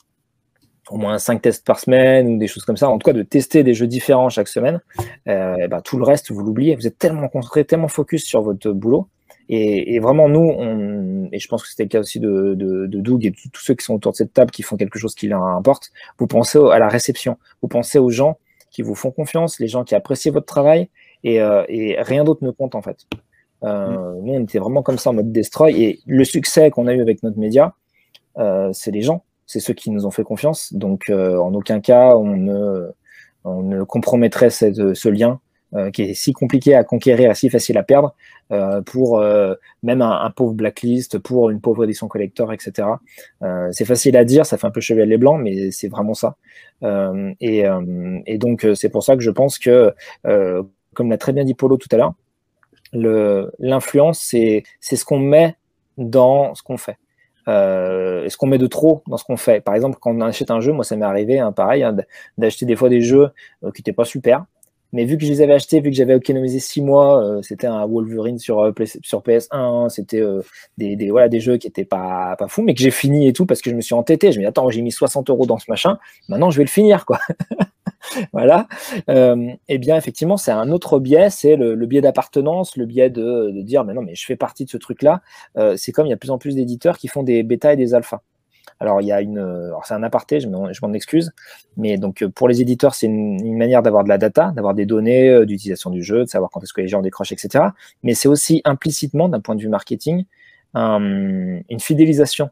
au 0.90 0.96
moins 0.96 1.18
5 1.18 1.42
tests 1.42 1.66
par 1.66 1.78
semaine 1.80 2.28
ou 2.28 2.38
des 2.38 2.46
choses 2.46 2.64
comme 2.64 2.76
ça, 2.76 2.88
en 2.88 2.98
tout 2.98 3.06
cas 3.06 3.12
de 3.12 3.22
tester 3.22 3.62
des 3.62 3.74
jeux 3.74 3.86
différents 3.86 4.28
chaque 4.28 4.48
semaine, 4.48 4.80
euh, 5.28 5.68
ben, 5.68 5.80
tout 5.80 5.98
le 5.98 6.04
reste, 6.04 6.30
vous 6.30 6.42
l'oubliez. 6.42 6.76
Vous 6.76 6.86
êtes 6.86 6.98
tellement 6.98 7.28
concentré, 7.28 7.64
tellement 7.64 7.88
focus 7.88 8.24
sur 8.24 8.42
votre 8.42 8.70
boulot. 8.72 9.08
Et, 9.50 9.94
et 9.94 9.98
vraiment, 9.98 10.28
nous, 10.28 10.40
on, 10.40 11.28
et 11.32 11.38
je 11.38 11.48
pense 11.48 11.62
que 11.62 11.68
c'était 11.68 11.84
le 11.84 11.88
cas 11.88 12.00
aussi 12.00 12.20
de, 12.20 12.54
de, 12.54 12.86
de 12.86 13.00
Doug 13.00 13.24
et 13.24 13.30
de 13.30 13.36
tous 13.52 13.62
ceux 13.62 13.74
qui 13.74 13.84
sont 13.84 13.94
autour 13.94 14.12
de 14.12 14.16
cette 14.16 14.34
table 14.34 14.50
qui 14.50 14.62
font 14.62 14.76
quelque 14.76 14.98
chose 14.98 15.14
qui 15.14 15.26
leur 15.26 15.42
importe, 15.42 15.90
vous 16.18 16.26
pensez 16.26 16.58
à 16.58 16.78
la 16.78 16.88
réception, 16.88 17.38
vous 17.62 17.68
pensez 17.68 17.98
aux 17.98 18.10
gens 18.10 18.38
qui 18.70 18.82
vous 18.82 18.94
font 18.94 19.10
confiance, 19.10 19.58
les 19.58 19.68
gens 19.68 19.84
qui 19.84 19.94
apprécient 19.94 20.32
votre 20.32 20.46
travail, 20.46 20.90
et, 21.24 21.40
euh, 21.40 21.64
et 21.68 21.96
rien 22.00 22.24
d'autre 22.24 22.44
ne 22.44 22.50
compte 22.50 22.74
en 22.74 22.82
fait. 22.82 23.06
Euh, 23.64 24.14
Nous, 24.22 24.34
on 24.34 24.42
était 24.42 24.58
vraiment 24.58 24.82
comme 24.82 24.98
ça 24.98 25.10
en 25.10 25.14
mode 25.14 25.32
destroy, 25.32 25.82
et 25.82 26.00
le 26.06 26.24
succès 26.24 26.70
qu'on 26.70 26.86
a 26.86 26.92
eu 26.92 27.00
avec 27.00 27.22
notre 27.22 27.38
média, 27.38 27.74
euh, 28.36 28.70
c'est 28.72 28.90
les 28.90 29.02
gens, 29.02 29.24
c'est 29.48 29.60
ceux 29.60 29.74
qui 29.74 29.90
nous 29.90 30.06
ont 30.06 30.12
fait 30.12 30.22
confiance. 30.22 30.72
Donc, 30.72 31.08
euh, 31.08 31.38
en 31.38 31.52
aucun 31.54 31.80
cas, 31.80 32.14
on 32.16 32.36
ne, 32.36 33.82
compromettrait 33.84 34.50
ce 34.50 35.08
lien 35.08 35.40
qui 35.92 36.02
est 36.02 36.14
si 36.14 36.32
compliqué 36.32 36.74
à 36.74 36.82
conquérir 36.84 37.30
et 37.30 37.34
si 37.34 37.50
facile 37.50 37.76
à 37.76 37.82
perdre 37.82 38.14
pour 38.86 39.22
même 39.82 40.02
un, 40.02 40.30
pauvre 40.30 40.52
blacklist, 40.52 41.18
pour 41.18 41.50
une 41.50 41.60
pauvre 41.60 41.84
édition 41.84 42.08
collector, 42.08 42.52
etc. 42.52 42.88
c'est 43.70 43.84
facile 43.84 44.16
à 44.16 44.24
dire, 44.24 44.44
ça 44.44 44.58
fait 44.58 44.66
un 44.66 44.70
peu 44.70 44.80
chevalier 44.80 45.16
blanc, 45.16 45.38
mais 45.38 45.70
c'est 45.70 45.88
vraiment 45.88 46.14
ça. 46.14 46.36
Et, 47.40 47.64
et, 48.26 48.38
donc 48.38 48.66
c'est 48.74 48.90
pour 48.90 49.02
ça 49.02 49.14
que 49.16 49.22
je 49.22 49.30
pense 49.30 49.58
que, 49.58 49.94
comme 50.94 51.10
l'a 51.10 51.18
très 51.18 51.32
bien 51.32 51.44
dit 51.44 51.54
Polo 51.54 51.78
tout 51.78 51.88
à 51.92 51.96
l'heure, 51.96 52.14
l'influence, 53.58 54.20
c'est 54.20 54.64
ce 54.80 55.04
qu'on 55.04 55.18
met 55.18 55.56
dans 55.96 56.54
ce 56.54 56.62
qu'on 56.62 56.76
fait. 56.76 56.98
Euh, 57.48 58.24
est-ce 58.24 58.36
qu'on 58.36 58.46
met 58.46 58.58
de 58.58 58.66
trop 58.66 59.02
dans 59.06 59.16
ce 59.16 59.24
qu'on 59.24 59.36
fait? 59.36 59.60
Par 59.60 59.74
exemple, 59.74 59.98
quand 60.00 60.12
on 60.12 60.20
achète 60.20 60.50
un 60.50 60.60
jeu, 60.60 60.72
moi 60.72 60.84
ça 60.84 60.96
m'est 60.96 61.06
arrivé, 61.06 61.38
hein, 61.38 61.52
pareil, 61.52 61.82
hein, 61.82 61.96
d'acheter 62.36 62.66
des 62.66 62.76
fois 62.76 62.88
des 62.88 63.00
jeux 63.00 63.30
euh, 63.64 63.70
qui 63.72 63.80
n'étaient 63.80 63.92
pas 63.92 64.04
super. 64.04 64.44
Mais 64.92 65.04
vu 65.04 65.18
que 65.18 65.24
je 65.24 65.30
les 65.30 65.42
avais 65.42 65.54
achetés, 65.54 65.80
vu 65.80 65.90
que 65.90 65.96
j'avais 65.96 66.16
économisé 66.16 66.58
6 66.58 66.82
mois, 66.82 67.22
euh, 67.22 67.42
c'était 67.42 67.66
un 67.66 67.86
Wolverine 67.86 68.38
sur, 68.38 68.72
sur 69.02 69.22
PS1, 69.22 69.88
c'était 69.88 70.22
des, 70.78 70.96
des, 70.96 71.10
voilà, 71.10 71.28
des 71.28 71.40
jeux 71.40 71.56
qui 71.56 71.66
n'étaient 71.66 71.84
pas, 71.84 72.36
pas 72.38 72.48
fous, 72.48 72.62
mais 72.62 72.74
que 72.74 72.80
j'ai 72.80 72.90
fini 72.90 73.28
et 73.28 73.32
tout 73.32 73.46
parce 73.46 73.60
que 73.60 73.70
je 73.70 73.76
me 73.76 73.80
suis 73.80 73.94
entêté. 73.94 74.32
Je 74.32 74.38
me 74.38 74.44
dis, 74.44 74.48
attends, 74.48 74.70
j'ai 74.70 74.82
mis 74.82 74.92
60 74.92 75.30
euros 75.30 75.46
dans 75.46 75.58
ce 75.58 75.66
machin, 75.68 75.98
maintenant 76.28 76.50
je 76.50 76.58
vais 76.58 76.64
le 76.64 76.70
finir. 76.70 77.04
quoi. 77.06 77.18
voilà. 78.32 78.68
Euh, 79.08 79.52
eh 79.68 79.78
bien, 79.78 79.96
effectivement, 79.96 80.36
c'est 80.36 80.50
un 80.50 80.70
autre 80.70 80.98
biais, 80.98 81.30
c'est 81.30 81.56
le, 81.56 81.74
biais 81.86 82.00
d'appartenance, 82.00 82.76
le 82.76 82.86
biais 82.86 83.10
de, 83.10 83.52
dire, 83.62 83.84
mais 83.84 83.94
non, 83.94 84.02
mais 84.02 84.14
je 84.14 84.24
fais 84.24 84.36
partie 84.36 84.64
de 84.64 84.70
ce 84.70 84.76
truc-là. 84.76 85.22
Euh, 85.56 85.76
c'est 85.76 85.92
comme 85.92 86.06
il 86.06 86.10
y 86.10 86.12
a 86.12 86.16
de 86.16 86.20
plus 86.20 86.30
en 86.30 86.38
plus 86.38 86.54
d'éditeurs 86.54 86.98
qui 86.98 87.08
font 87.08 87.22
des 87.22 87.42
bêtas 87.42 87.74
et 87.74 87.76
des 87.76 87.94
alphas. 87.94 88.22
Alors, 88.80 89.00
il 89.00 89.06
y 89.06 89.12
a 89.12 89.20
une, 89.20 89.38
alors 89.38 89.84
c'est 89.84 89.94
un 89.94 90.02
aparté, 90.02 90.40
je 90.40 90.48
m'en 90.48 90.92
excuse, 90.92 91.32
mais 91.76 91.96
donc 91.98 92.24
pour 92.28 92.48
les 92.48 92.60
éditeurs, 92.60 92.94
c'est 92.94 93.06
une, 93.06 93.56
manière 93.56 93.82
d'avoir 93.82 94.04
de 94.04 94.08
la 94.08 94.18
data, 94.18 94.52
d'avoir 94.54 94.74
des 94.74 94.86
données 94.86 95.28
euh, 95.28 95.46
d'utilisation 95.46 95.90
du 95.90 96.02
jeu, 96.02 96.20
de 96.20 96.28
savoir 96.28 96.50
quand 96.50 96.62
est-ce 96.62 96.72
que 96.72 96.80
les 96.80 96.88
gens 96.88 97.02
décrochent, 97.02 97.32
etc. 97.32 97.64
Mais 98.02 98.14
c'est 98.14 98.28
aussi 98.28 98.62
implicitement, 98.64 99.28
d'un 99.28 99.40
point 99.40 99.56
de 99.56 99.60
vue 99.60 99.68
marketing, 99.68 100.24
une 100.74 101.80
fidélisation 101.80 102.50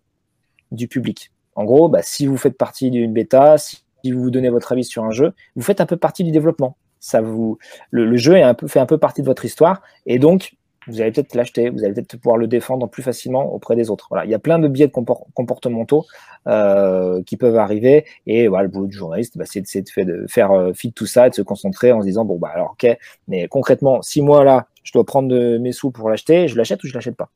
du 0.72 0.88
public. 0.88 1.30
En 1.54 1.64
gros, 1.64 1.88
bah, 1.88 2.00
si 2.02 2.26
vous 2.26 2.36
faites 2.36 2.56
partie 2.56 2.90
d'une 2.90 3.12
bêta, 3.12 3.56
si 3.56 3.86
si 4.06 4.12
vous 4.12 4.30
donnez 4.30 4.50
votre 4.50 4.70
avis 4.70 4.84
sur 4.84 5.04
un 5.04 5.10
jeu, 5.10 5.32
vous 5.56 5.62
faites 5.62 5.80
un 5.80 5.86
peu 5.86 5.96
partie 5.96 6.22
du 6.22 6.30
développement. 6.30 6.76
Ça 7.00 7.20
vous, 7.20 7.58
le, 7.90 8.16
jeu 8.16 8.36
est 8.36 8.42
un 8.42 8.54
peu, 8.54 8.68
fait 8.68 8.78
un 8.78 8.86
peu 8.86 8.98
partie 8.98 9.20
de 9.20 9.26
votre 9.26 9.44
histoire, 9.44 9.82
et 10.06 10.20
donc 10.20 10.54
vous 10.86 11.00
allez 11.00 11.12
peut-être 11.12 11.34
l'acheter, 11.34 11.70
vous 11.70 11.84
allez 11.84 11.94
peut-être 11.94 12.16
pouvoir 12.16 12.36
le 12.36 12.46
défendre 12.46 12.88
plus 12.88 13.02
facilement 13.02 13.52
auprès 13.52 13.76
des 13.76 13.90
autres. 13.90 14.06
Voilà. 14.10 14.24
Il 14.24 14.30
y 14.30 14.34
a 14.34 14.38
plein 14.38 14.58
de 14.58 14.68
biais 14.68 14.90
comportementaux 14.90 16.04
euh, 16.46 17.22
qui 17.24 17.36
peuvent 17.36 17.56
arriver, 17.56 18.04
et 18.26 18.48
voilà, 18.48 18.64
le 18.64 18.68
boulot 18.70 18.86
du 18.86 18.96
journaliste, 18.96 19.36
bah, 19.36 19.44
c'est 19.46 19.60
de, 19.60 20.26
faire 20.28 20.52
euh, 20.52 20.72
fi 20.72 20.88
de 20.88 20.94
tout 20.94 21.06
ça, 21.06 21.26
et 21.26 21.30
de 21.30 21.34
se 21.34 21.42
concentrer 21.42 21.92
en 21.92 22.00
se 22.00 22.06
disant 22.06 22.24
bon 22.24 22.38
bah 22.38 22.50
alors 22.54 22.72
ok, 22.72 22.96
mais 23.28 23.48
concrètement, 23.48 24.02
si 24.02 24.22
moi 24.22 24.44
là, 24.44 24.66
je 24.82 24.92
dois 24.92 25.04
prendre 25.04 25.58
mes 25.58 25.72
sous 25.72 25.90
pour 25.90 26.08
l'acheter, 26.08 26.48
je 26.48 26.56
l'achète 26.56 26.82
ou 26.84 26.86
je 26.86 26.94
l'achète 26.94 27.16
pas? 27.16 27.30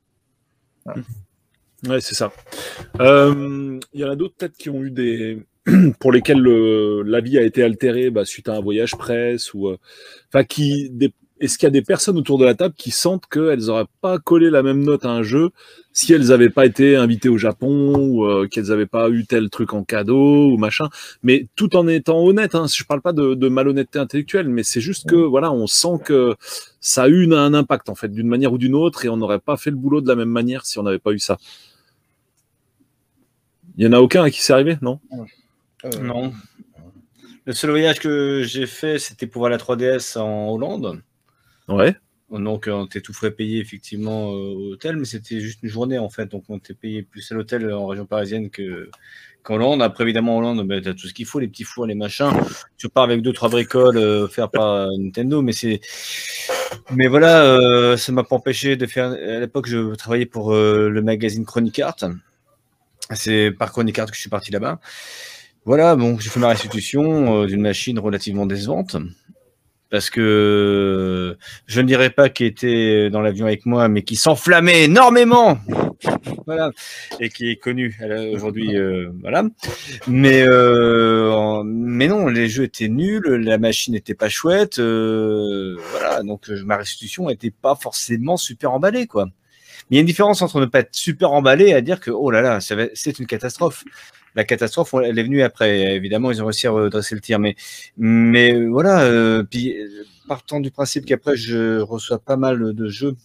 Ouais, 1.88 2.00
c'est 2.00 2.14
ça. 2.14 2.32
Euh, 3.00 3.80
il 3.92 4.00
y 4.00 4.04
en 4.04 4.10
a 4.10 4.16
d'autres 4.16 4.34
peut-être 4.36 4.56
qui 4.56 4.70
ont 4.70 4.82
eu 4.82 4.90
des, 4.90 5.38
pour 5.98 6.12
lesquels 6.12 6.42
l'avis 6.42 7.38
a 7.38 7.42
été 7.42 7.62
altéré 7.62 8.10
bah, 8.10 8.24
suite 8.24 8.48
à 8.48 8.54
un 8.56 8.60
voyage 8.60 8.96
presse 8.96 9.54
ou 9.54 9.68
euh, 9.68 10.42
qui 10.48 10.90
est-ce 11.40 11.56
qu'il 11.56 11.66
y 11.66 11.68
a 11.68 11.70
des 11.70 11.82
personnes 11.82 12.18
autour 12.18 12.38
de 12.38 12.44
la 12.44 12.54
table 12.54 12.74
qui 12.76 12.90
sentent 12.90 13.26
qu'elles 13.26 13.64
n'auraient 13.66 13.86
pas 14.02 14.18
collé 14.18 14.50
la 14.50 14.62
même 14.62 14.84
note 14.84 15.06
à 15.06 15.10
un 15.10 15.22
jeu 15.22 15.50
si 15.92 16.12
elles 16.12 16.28
n'avaient 16.28 16.50
pas 16.50 16.66
été 16.66 16.96
invitées 16.96 17.30
au 17.30 17.38
Japon 17.38 17.96
ou 17.96 18.26
euh, 18.26 18.46
qu'elles 18.46 18.66
n'avaient 18.66 18.86
pas 18.86 19.08
eu 19.08 19.24
tel 19.24 19.48
truc 19.48 19.72
en 19.72 19.82
cadeau 19.82 20.50
ou 20.50 20.58
machin, 20.58 20.88
mais 21.22 21.46
tout 21.56 21.74
en 21.76 21.88
étant 21.88 22.18
honnête. 22.22 22.54
Hein, 22.54 22.66
je 22.72 22.84
parle 22.84 23.00
pas 23.00 23.12
de, 23.12 23.48
malhonnêteté 23.48 23.98
intellectuelle, 23.98 24.48
mais 24.48 24.62
c'est 24.62 24.82
juste 24.82 25.08
que 25.08 25.16
voilà, 25.16 25.50
on 25.50 25.66
sent 25.66 25.98
que 26.04 26.36
ça 26.80 27.04
a 27.04 27.08
eu 27.08 27.32
un 27.32 27.54
impact 27.54 27.88
en 27.88 27.94
fait 27.94 28.08
d'une 28.08 28.28
manière 28.28 28.52
ou 28.52 28.58
d'une 28.58 28.74
autre 28.74 29.04
et 29.06 29.08
on 29.08 29.16
n'aurait 29.16 29.40
pas 29.40 29.56
fait 29.56 29.70
le 29.70 29.76
boulot 29.76 30.02
de 30.02 30.08
la 30.08 30.16
même 30.16 30.28
manière 30.28 30.66
si 30.66 30.78
on 30.78 30.82
n'avait 30.82 30.98
pas 30.98 31.12
eu 31.12 31.18
ça. 31.18 31.38
Il 33.78 33.84
y 33.84 33.88
en 33.88 33.92
a 33.92 34.00
aucun 34.00 34.22
à 34.22 34.30
qui 34.30 34.42
c'est 34.42 34.52
arrivé, 34.52 34.76
non? 34.82 35.00
Euh, 35.84 35.88
non. 36.02 36.34
Le 37.46 37.54
seul 37.54 37.70
voyage 37.70 37.98
que 37.98 38.42
j'ai 38.44 38.66
fait, 38.66 38.98
c'était 38.98 39.26
pour 39.26 39.40
voir 39.40 39.50
la 39.50 39.56
3DS 39.56 40.18
en 40.18 40.52
Hollande. 40.52 41.00
Ouais. 41.70 41.94
Donc, 42.30 42.68
on 42.70 42.84
était 42.84 43.00
tout 43.00 43.12
frais 43.12 43.32
payé 43.32 43.58
effectivement 43.58 44.28
au 44.28 44.72
hôtel, 44.72 44.96
mais 44.96 45.04
c'était 45.04 45.40
juste 45.40 45.60
une 45.62 45.68
journée 45.68 45.98
en 45.98 46.08
fait. 46.08 46.26
Donc, 46.26 46.44
on 46.48 46.58
était 46.58 46.74
payé 46.74 47.02
plus 47.02 47.30
à 47.32 47.34
l'hôtel 47.34 47.72
en 47.72 47.86
région 47.86 48.06
parisienne 48.06 48.50
que 48.50 48.88
qu'en 49.42 49.54
Hollande. 49.54 49.82
Après, 49.82 50.04
évidemment, 50.04 50.36
en 50.36 50.38
Hollande, 50.38 50.66
ben, 50.66 50.80
tu 50.80 50.88
as 50.88 50.94
tout 50.94 51.08
ce 51.08 51.14
qu'il 51.14 51.26
faut, 51.26 51.40
les 51.40 51.48
petits 51.48 51.64
fours, 51.64 51.86
les 51.86 51.96
machins. 51.96 52.30
Tu 52.76 52.88
pars 52.88 53.04
avec 53.04 53.22
deux, 53.22 53.32
trois 53.32 53.48
bricoles 53.48 53.96
euh, 53.96 54.28
faire 54.28 54.48
par 54.48 54.88
Nintendo, 54.98 55.42
mais 55.42 55.52
c'est. 55.52 55.80
Mais 56.92 57.08
voilà, 57.08 57.42
euh, 57.42 57.96
ça 57.96 58.12
m'a 58.12 58.22
pas 58.22 58.36
empêché 58.36 58.76
de 58.76 58.86
faire. 58.86 59.10
À 59.10 59.40
l'époque, 59.40 59.66
je 59.66 59.94
travaillais 59.96 60.26
pour 60.26 60.52
le 60.52 61.02
magazine 61.02 61.44
Chronic 61.44 61.80
Art. 61.80 61.96
C'est 63.12 63.50
par 63.50 63.72
Chronic 63.72 63.98
Art 63.98 64.06
que 64.06 64.14
je 64.14 64.20
suis 64.20 64.30
parti 64.30 64.52
là-bas. 64.52 64.78
Voilà, 65.66 65.94
bon, 65.94 66.18
j'ai 66.18 66.30
fait 66.30 66.40
ma 66.40 66.48
restitution 66.48 67.42
euh, 67.42 67.46
d'une 67.46 67.60
machine 67.60 67.98
relativement 67.98 68.46
décevante. 68.46 68.96
Parce 69.90 70.08
que 70.08 71.36
je 71.66 71.80
ne 71.80 71.86
dirais 71.86 72.10
pas 72.10 72.28
qui 72.28 72.44
était 72.44 73.10
dans 73.10 73.20
l'avion 73.20 73.46
avec 73.46 73.66
moi, 73.66 73.88
mais 73.88 74.02
qui 74.02 74.14
s'enflammait 74.14 74.84
énormément. 74.84 75.58
Voilà. 76.46 76.70
Et 77.18 77.28
qui 77.28 77.50
est 77.50 77.56
connu 77.56 77.98
aujourd'hui. 78.32 78.76
Euh, 78.76 79.10
voilà. 79.20 79.44
Mais, 80.06 80.46
euh, 80.48 81.62
mais 81.64 82.06
non, 82.06 82.28
les 82.28 82.48
jeux 82.48 82.64
étaient 82.64 82.88
nuls, 82.88 83.26
la 83.26 83.58
machine 83.58 83.94
n'était 83.94 84.14
pas 84.14 84.28
chouette. 84.28 84.78
voilà. 84.78 86.22
Donc 86.22 86.48
ma 86.48 86.76
restitution 86.76 87.28
n'était 87.28 87.50
pas 87.50 87.74
forcément 87.74 88.36
super 88.36 88.72
emballée, 88.72 89.06
quoi. 89.06 89.26
Mais 89.90 89.96
il 89.96 89.98
y 89.98 89.98
a 89.98 90.02
une 90.02 90.06
différence 90.06 90.40
entre 90.40 90.60
ne 90.60 90.66
pas 90.66 90.80
être 90.80 90.94
super 90.94 91.32
emballé 91.32 91.66
et 91.66 91.74
à 91.74 91.80
dire 91.80 91.98
que, 91.98 92.12
oh 92.12 92.30
là 92.30 92.42
là, 92.42 92.60
c'est 92.60 93.18
une 93.18 93.26
catastrophe 93.26 93.84
la 94.34 94.44
catastrophe, 94.44 94.94
elle 95.04 95.18
est 95.18 95.22
venue 95.22 95.42
après. 95.42 95.94
Évidemment, 95.94 96.30
ils 96.30 96.42
ont 96.42 96.46
réussi 96.46 96.66
à 96.66 96.70
redresser 96.70 97.14
le 97.14 97.20
tir. 97.20 97.38
Mais, 97.38 97.56
mais 97.96 98.66
voilà, 98.66 99.02
euh, 99.02 99.42
puis 99.42 99.76
partant 100.28 100.60
du 100.60 100.70
principe 100.70 101.06
qu'après, 101.06 101.36
je 101.36 101.80
reçois 101.80 102.18
pas 102.18 102.36
mal 102.36 102.72
de 102.74 102.88
jeux 102.88 103.16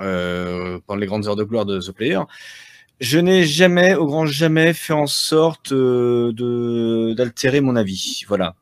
euh, 0.00 0.78
pendant 0.86 1.00
les 1.00 1.06
grandes 1.06 1.26
heures 1.26 1.36
de 1.36 1.44
gloire 1.44 1.66
de 1.66 1.78
The 1.80 1.92
Player, 1.92 2.20
je 3.00 3.18
n'ai 3.18 3.44
jamais, 3.44 3.94
au 3.94 4.06
grand 4.06 4.26
jamais, 4.26 4.72
fait 4.72 4.92
en 4.92 5.06
sorte 5.06 5.72
euh, 5.72 7.14
d'altérer 7.14 7.60
mon 7.60 7.76
avis. 7.76 8.24
Voilà. 8.28 8.54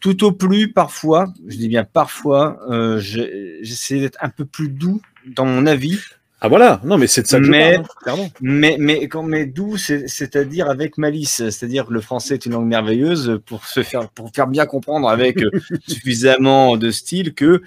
Tout 0.00 0.24
au 0.24 0.32
plus, 0.32 0.72
parfois, 0.72 1.32
je 1.46 1.56
dis 1.56 1.68
bien 1.68 1.84
parfois, 1.84 2.58
euh, 2.70 2.98
j'essaie 3.00 3.98
d'être 3.98 4.18
un 4.20 4.28
peu 4.28 4.44
plus 4.44 4.68
doux 4.68 5.00
dans 5.26 5.46
mon 5.46 5.66
avis 5.66 5.98
ah 6.40 6.46
voilà, 6.46 6.80
non 6.84 6.98
mais 6.98 7.08
c'est 7.08 7.22
de 7.22 7.26
ça 7.26 7.40
que 7.40 7.48
mais, 7.48 7.74
je 7.74 8.04
parle, 8.04 8.20
hein, 8.20 8.28
Mais, 8.40 8.76
mais, 8.78 9.08
quand, 9.08 9.24
mais 9.24 9.44
d'où, 9.44 9.76
c'est-à-dire 9.76 10.70
avec 10.70 10.96
malice, 10.96 11.42
c'est-à-dire 11.50 11.86
que 11.86 11.92
le 11.92 12.00
français 12.00 12.34
est 12.34 12.46
une 12.46 12.52
langue 12.52 12.68
merveilleuse 12.68 13.40
pour 13.44 13.66
se 13.66 13.82
faire, 13.82 14.08
pour 14.10 14.30
faire 14.32 14.46
bien 14.46 14.64
comprendre 14.64 15.08
avec 15.08 15.42
euh, 15.42 15.50
suffisamment 15.88 16.76
de 16.76 16.92
style 16.92 17.34
que, 17.34 17.62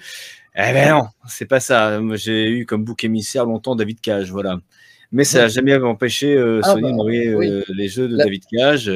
eh 0.54 0.72
ben 0.72 0.90
non, 0.90 1.02
c'est 1.28 1.44
pas 1.44 1.60
ça. 1.60 2.00
J'ai 2.14 2.48
eu 2.48 2.64
comme 2.64 2.82
bouc 2.82 3.04
émissaire 3.04 3.44
longtemps 3.44 3.76
David 3.76 4.00
Cage, 4.00 4.30
voilà. 4.30 4.58
Mais 5.10 5.24
ça 5.24 5.40
n'a 5.40 5.48
jamais 5.48 5.76
empêché 5.76 6.34
euh, 6.34 6.60
ah 6.62 6.72
Sony 6.72 6.92
bah, 6.96 7.04
euh, 7.04 7.62
les 7.68 7.88
jeux 7.88 8.08
de 8.08 8.16
David 8.16 8.44
Cage. 8.50 8.90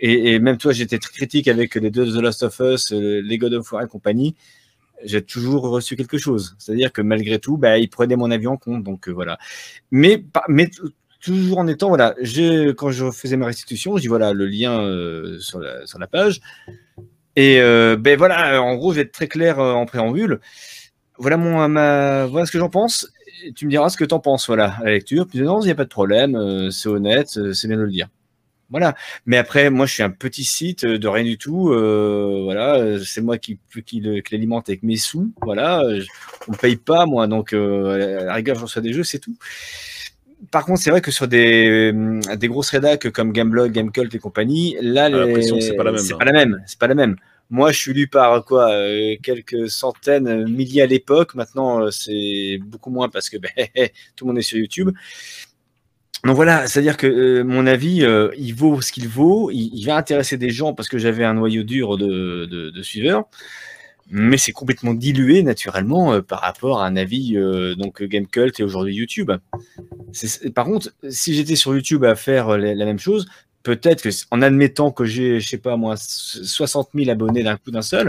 et, 0.00 0.32
et, 0.32 0.38
même 0.40 0.56
toi, 0.56 0.72
j'étais 0.72 0.98
très 0.98 1.12
critique 1.12 1.46
avec 1.46 1.76
les 1.76 1.90
deux 1.90 2.06
The 2.06 2.20
Last 2.20 2.42
of 2.42 2.60
Us, 2.60 2.90
les 2.90 3.38
God 3.38 3.54
of 3.54 3.70
War 3.70 3.84
et 3.84 3.86
compagnie 3.86 4.34
j'ai 5.04 5.22
toujours 5.22 5.62
reçu 5.62 5.96
quelque 5.96 6.18
chose. 6.18 6.54
C'est-à-dire 6.58 6.92
que 6.92 7.02
malgré 7.02 7.38
tout, 7.38 7.56
bah, 7.56 7.78
il 7.78 7.88
prenait 7.88 8.16
mon 8.16 8.30
avis 8.30 8.46
en 8.46 8.56
compte. 8.56 8.82
Donc 8.82 9.08
euh, 9.08 9.12
voilà. 9.12 9.38
Mais, 9.90 10.24
mais 10.48 10.70
toujours 11.20 11.58
en 11.58 11.66
étant, 11.66 11.88
voilà, 11.88 12.14
quand 12.76 12.90
je 12.90 13.10
faisais 13.10 13.36
ma 13.36 13.46
restitution, 13.46 13.96
je 13.96 14.02
dis 14.02 14.08
voilà 14.08 14.32
le 14.32 14.46
lien 14.46 14.80
euh, 14.80 15.38
sur, 15.38 15.60
la, 15.60 16.06
page. 16.06 16.40
Et 17.36 17.60
euh, 17.60 17.96
ben 17.96 18.16
voilà, 18.18 18.62
en 18.62 18.74
gros, 18.76 18.92
je 18.92 18.96
vais 18.96 19.02
être 19.02 19.12
très 19.12 19.28
clair 19.28 19.58
en 19.58 19.86
préambule. 19.86 20.40
Voilà, 21.18 21.36
mon, 21.36 21.68
ma, 21.68 22.26
voilà 22.26 22.46
ce 22.46 22.52
que 22.52 22.58
j'en 22.58 22.70
pense. 22.70 23.08
Tu 23.56 23.66
me 23.66 23.70
diras 23.70 23.88
ce 23.88 23.96
que 23.96 24.04
tu 24.04 24.14
en 24.14 24.20
penses, 24.20 24.46
voilà, 24.46 24.74
à 24.80 24.84
la 24.84 24.90
lecture. 24.92 25.26
Puis 25.26 25.40
non, 25.40 25.60
il 25.60 25.66
n'y 25.66 25.70
a 25.70 25.74
pas 25.74 25.84
de 25.84 25.88
problème, 25.88 26.70
c'est 26.70 26.88
honnête, 26.88 27.28
c'est 27.52 27.68
bien 27.68 27.76
de 27.76 27.82
le 27.82 27.90
dire. 27.90 28.08
Voilà. 28.72 28.94
Mais 29.26 29.36
après, 29.36 29.68
moi, 29.68 29.84
je 29.84 29.92
suis 29.92 30.02
un 30.02 30.10
petit 30.10 30.44
site 30.44 30.86
de 30.86 31.08
rien 31.08 31.24
du 31.24 31.36
tout. 31.36 31.70
Euh, 31.70 32.40
voilà, 32.42 32.98
c'est 33.04 33.20
moi 33.20 33.36
qui, 33.36 33.58
qui, 33.84 34.00
l'alimente 34.30 34.70
avec 34.70 34.82
mes 34.82 34.96
sous. 34.96 35.30
Voilà, 35.42 35.84
on 36.48 36.52
ne 36.52 36.56
paye 36.56 36.76
pas, 36.76 37.04
moi. 37.04 37.26
Donc, 37.26 37.52
euh, 37.52 38.22
à 38.22 38.24
la 38.24 38.34
rigueur, 38.34 38.56
je 38.56 38.62
reçois 38.62 38.82
des 38.82 38.94
jeux, 38.94 39.04
c'est 39.04 39.18
tout. 39.18 39.36
Par 40.50 40.64
contre, 40.64 40.80
c'est 40.80 40.90
vrai 40.90 41.02
que 41.02 41.10
sur 41.10 41.28
des, 41.28 41.92
des 42.36 42.48
grosses 42.48 42.70
rédacs 42.70 43.10
comme 43.10 43.32
Gameblog, 43.32 43.70
Gamecult 43.72 44.12
et 44.12 44.18
compagnie, 44.18 44.76
là, 44.80 45.08
les... 45.08 45.42
c'est 45.60 45.76
pas 45.76 45.84
la 45.84 45.92
même. 45.92 46.00
C'est 46.00 46.18
pas 46.18 46.24
la 46.24 46.32
même. 46.32 46.62
C'est 46.66 46.78
pas 46.78 46.88
la 46.88 46.94
même. 46.94 47.16
Moi, 47.50 47.70
je 47.70 47.78
suis 47.78 47.92
lu 47.92 48.08
par 48.08 48.42
quoi 48.46 48.72
euh, 48.72 49.16
quelques 49.22 49.68
centaines, 49.68 50.48
milliers 50.48 50.80
à 50.80 50.86
l'époque. 50.86 51.34
Maintenant, 51.34 51.90
c'est 51.90 52.58
beaucoup 52.64 52.90
moins 52.90 53.10
parce 53.10 53.28
que 53.28 53.36
ben, 53.36 53.50
tout 54.16 54.24
le 54.24 54.28
monde 54.28 54.38
est 54.38 54.42
sur 54.42 54.56
YouTube. 54.56 54.90
Donc 56.24 56.36
voilà, 56.36 56.68
c'est-à-dire 56.68 56.96
que 56.96 57.06
euh, 57.06 57.44
mon 57.44 57.66
avis, 57.66 58.04
euh, 58.04 58.30
il 58.38 58.54
vaut 58.54 58.80
ce 58.80 58.92
qu'il 58.92 59.08
vaut, 59.08 59.50
il, 59.50 59.84
va 59.84 59.96
intéresser 59.96 60.36
des 60.36 60.50
gens 60.50 60.72
parce 60.72 60.88
que 60.88 60.96
j'avais 60.96 61.24
un 61.24 61.34
noyau 61.34 61.64
dur 61.64 61.98
de, 61.98 62.72
suiveurs. 62.82 63.24
mais 64.08 64.38
c'est 64.38 64.52
complètement 64.52 64.94
dilué 64.94 65.42
naturellement 65.42 66.12
euh, 66.14 66.22
par 66.22 66.40
rapport 66.40 66.80
à 66.80 66.86
un 66.86 66.96
avis 66.96 67.34
donc 67.76 68.02
Gamecult 68.04 68.60
et 68.60 68.62
aujourd'hui 68.62 68.94
YouTube. 68.94 69.32
Par 70.54 70.64
contre, 70.64 70.92
si 71.08 71.34
j'étais 71.34 71.56
sur 71.56 71.74
YouTube 71.74 72.04
à 72.04 72.14
faire 72.14 72.56
la, 72.56 72.84
même 72.84 73.00
chose, 73.00 73.26
peut-être 73.64 74.08
en 74.30 74.42
admettant 74.42 74.92
que 74.92 75.04
j'ai, 75.04 75.40
je 75.40 75.48
sais 75.48 75.58
pas 75.58 75.76
moi, 75.76 75.96
60 75.96 76.90
000 76.94 77.10
abonnés 77.10 77.42
d'un 77.42 77.56
coup 77.56 77.72
d'un 77.72 77.82
seul, 77.82 78.08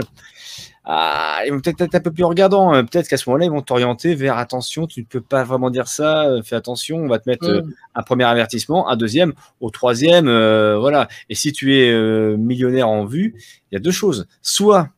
ah, 0.84 1.40
ils 1.46 1.50
vont 1.52 1.60
peut-être 1.60 1.80
être 1.80 1.94
un 1.94 2.00
peu 2.00 2.10
plus 2.10 2.24
regardants. 2.24 2.72
Hein. 2.72 2.84
Peut-être 2.84 3.08
qu'à 3.08 3.16
ce 3.16 3.28
moment-là, 3.30 3.46
ils 3.46 3.50
vont 3.50 3.62
t'orienter 3.62 4.14
vers 4.14 4.36
attention, 4.36 4.86
tu 4.86 5.00
ne 5.00 5.06
peux 5.06 5.20
pas 5.20 5.44
vraiment 5.44 5.70
dire 5.70 5.88
ça, 5.88 6.26
fais 6.44 6.56
attention, 6.56 6.98
on 6.98 7.08
va 7.08 7.18
te 7.18 7.28
mettre 7.28 7.48
mm. 7.48 7.72
un 7.94 8.02
premier 8.02 8.24
avertissement, 8.24 8.88
un 8.88 8.96
deuxième, 8.96 9.32
au 9.60 9.70
troisième, 9.70 10.26
voilà. 10.26 11.08
Et 11.28 11.34
si 11.34 11.52
tu 11.52 11.76
es 11.76 12.36
millionnaire 12.36 12.88
en 12.88 13.04
vue, 13.04 13.34
il 13.70 13.74
y 13.74 13.76
a 13.76 13.80
deux 13.80 13.90
choses. 13.90 14.26
Soit 14.42 14.90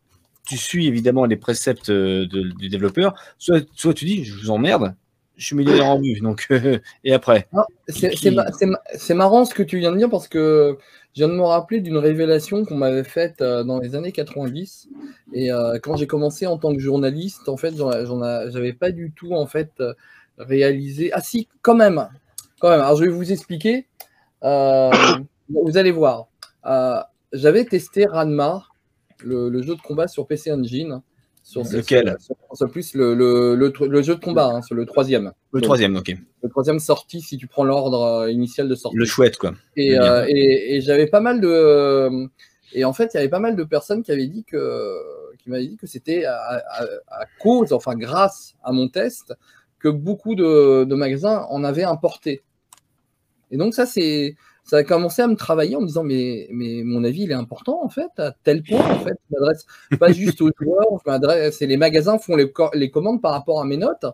tu 0.47 0.57
suis 0.57 0.87
évidemment 0.87 1.27
les 1.27 1.37
préceptes 1.37 1.91
euh, 1.91 2.27
du 2.27 2.69
développeur, 2.69 3.15
soit, 3.39 3.61
soit 3.75 3.93
tu 3.93 4.05
dis, 4.05 4.25
je 4.25 4.35
vous 4.35 4.51
emmerde, 4.51 4.95
je 5.37 5.47
suis 5.47 5.57
millionnaire 5.57 5.87
en 5.87 6.01
vue, 6.01 6.21
donc 6.21 6.49
et 7.05 7.13
après. 7.13 7.49
C'est 7.89 9.15
marrant 9.15 9.45
ce 9.45 9.55
que 9.55 9.63
tu 9.63 9.79
viens 9.79 9.93
de 9.93 9.99
dire 9.99 10.11
parce 10.11 10.29
que 10.29 10.79
je 11.15 11.25
viens 11.25 11.29
de 11.29 11.39
me 11.39 11.45
rappeler 11.45 11.81
d'une 11.81 11.97
révélation 11.97 12.65
qu'on 12.65 12.77
m'avait 12.77 13.05
faite 13.05 13.41
euh, 13.41 13.65
dans 13.65 13.79
les 13.79 13.95
années 13.95 14.13
90 14.13 14.89
et 15.33 15.53
euh, 15.53 15.79
quand 15.83 15.97
j'ai 15.97 16.07
commencé 16.07 16.47
en 16.47 16.59
tant 16.59 16.75
que 16.75 16.81
journaliste, 16.81 17.49
en 17.49 17.57
fait, 17.57 17.75
j'avais 17.77 18.73
pas 18.73 18.91
du 18.91 19.13
tout 19.13 19.33
en 19.33 19.47
fait 19.47 19.83
réalisé. 20.39 21.11
Ah 21.13 21.21
si, 21.21 21.49
quand 21.63 21.75
même, 21.75 22.09
quand 22.61 22.71
même. 22.71 22.81
Alors 22.81 22.97
je 22.97 23.05
vais 23.05 23.11
vous 23.11 23.33
expliquer. 23.33 23.87
vous 24.43 25.77
allez 25.77 25.93
voir. 25.93 26.29
j'avais 27.33 27.65
testé 27.65 28.07
Ranma 28.07 28.65
le, 29.25 29.63
jeu 29.63 29.75
de 29.75 29.81
combat 29.81 30.09
sur 30.09 30.27
PC 30.27 30.53
Engine. 30.53 31.01
Sur 31.47 31.63
Lequel 31.63 32.17
sur, 32.55 32.69
plus 32.69 32.95
le, 32.95 33.15
le, 33.15 34.03
jeu 34.03 34.17
de 34.17 34.21
combat, 34.21 34.47
hein, 34.47 34.63
sur 34.63 34.75
le 34.75 34.85
troisième. 34.85 35.31
Le 35.53 35.61
troisième, 35.61 35.95
ok. 35.95 36.13
Le 36.43 36.49
troisième 36.49 36.81
sorti 36.81 37.21
si 37.21 37.37
tu 37.37 37.47
prends 37.47 37.63
l'ordre 37.63 38.03
euh, 38.03 38.31
initial 38.33 38.69
de 38.69 38.75
sortie. 38.75 38.97
Le 38.97 39.05
chouette, 39.05 39.37
quoi. 39.37 39.55
Et, 39.77 39.97
euh, 39.97 40.27
et, 40.29 40.81
j'avais 40.81 41.07
pas 41.07 41.21
mal 41.21 41.41
de. 41.41 42.29
Et 42.73 42.85
en 42.85 42.93
fait, 42.93 43.15
il 43.15 43.19
y 43.19 43.21
avait 43.21 43.29
pas 43.29 43.39
mal 43.39 43.55
de 43.55 43.63
personnes 43.63 44.03
qui 44.03 44.11
avaient 44.11 44.27
dit 44.27 44.43
que, 44.43 44.99
qui 45.39 45.49
m'avaient 45.49 45.69
dit 45.69 45.77
que 45.77 45.87
c'était 45.87 46.25
à, 46.25 46.65
cause, 47.39 47.73
enfin 47.73 47.95
grâce 47.95 48.57
à 48.65 48.73
mon 48.73 48.89
test, 48.89 49.33
que 49.79 49.89
beaucoup 49.89 50.35
de, 50.35 50.83
de 50.83 50.95
magasins 50.97 51.47
en 51.49 51.63
avaient 51.63 51.85
importé. 51.85 52.43
Et 53.53 53.57
donc 53.57 53.73
ça, 53.73 53.87
c'est 53.87 54.35
ça 54.67 54.79
a 54.79 54.83
commencé 54.83 55.23
à 55.23 55.29
me 55.29 55.37
travailler 55.37 55.77
en 55.77 55.81
me 55.81 55.87
disant 55.87 56.03
mais, 56.03 56.49
mais 56.51 56.83
mon 56.85 57.05
avis 57.05 57.23
il 57.23 57.31
est 57.31 57.35
important 57.35 57.83
en 57.85 57.89
fait 57.89 58.11
à 58.19 58.33
tel 58.33 58.65
point 58.65 58.81
en 58.81 58.99
fait 58.99 59.17
je 59.31 59.37
m'adresse 59.37 59.67
pas 59.99 60.13
juste 60.13 60.41
aux 60.41 60.51
joueurs 60.61 61.01
je 61.05 61.09
m'adresse 61.11 61.61
les 61.61 61.77
magasins 61.77 62.19
font 62.19 62.35
les, 62.35 62.53
les, 62.75 62.91
commandes 62.91 63.23
par 63.23 63.33
rapport 63.33 63.61
à 63.61 63.65
mes 63.65 63.77
notes. 63.77 64.05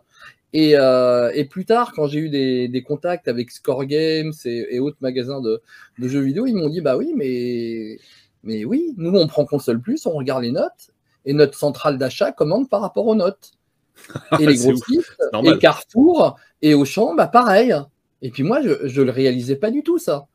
Et, 0.55 0.73
euh, 0.75 1.31
et 1.33 1.45
plus 1.45 1.65
tard 1.65 1.93
quand 1.95 2.05
j'ai 2.05 2.19
eu 2.19 2.29
des, 2.29 2.67
des, 2.67 2.83
contacts 2.83 3.27
avec 3.27 3.49
Score 3.49 3.85
Games 3.85 4.31
et, 4.45 4.79
autres 4.79 4.97
magasins 5.01 5.41
de, 5.41 5.63
de, 5.97 6.07
jeux 6.07 6.21
vidéo 6.21 6.45
ils 6.45 6.55
m'ont 6.55 6.69
dit 6.69 6.81
bah 6.81 6.95
oui 6.95 7.13
mais 7.15 7.97
mais 8.43 8.63
oui 8.63 8.93
nous 8.97 9.17
on 9.17 9.25
prend 9.25 9.45
console 9.45 9.81
plus 9.81 10.05
on 10.05 10.11
regarde 10.11 10.43
les 10.43 10.51
notes 10.51 10.91
et 11.25 11.33
notre 11.33 11.57
centrale 11.57 11.97
d'achat 11.97 12.31
commande 12.31 12.69
par 12.69 12.81
rapport 12.81 13.07
aux 13.07 13.15
notes. 13.15 13.51
Et 14.39 14.45
les 14.45 14.55
grossistes 14.55 15.21
et 15.45 15.57
Carrefour 15.59 16.35
et 16.63 16.73
Auchan 16.73 17.13
bah 17.15 17.27
pareil. 17.27 17.75
Et 18.21 18.29
puis 18.31 18.43
moi 18.43 18.61
je 18.61 18.87
je 18.87 19.01
le 19.01 19.11
réalisais 19.11 19.55
pas 19.55 19.71
du 19.71 19.81
tout 19.81 19.97
ça 19.97 20.27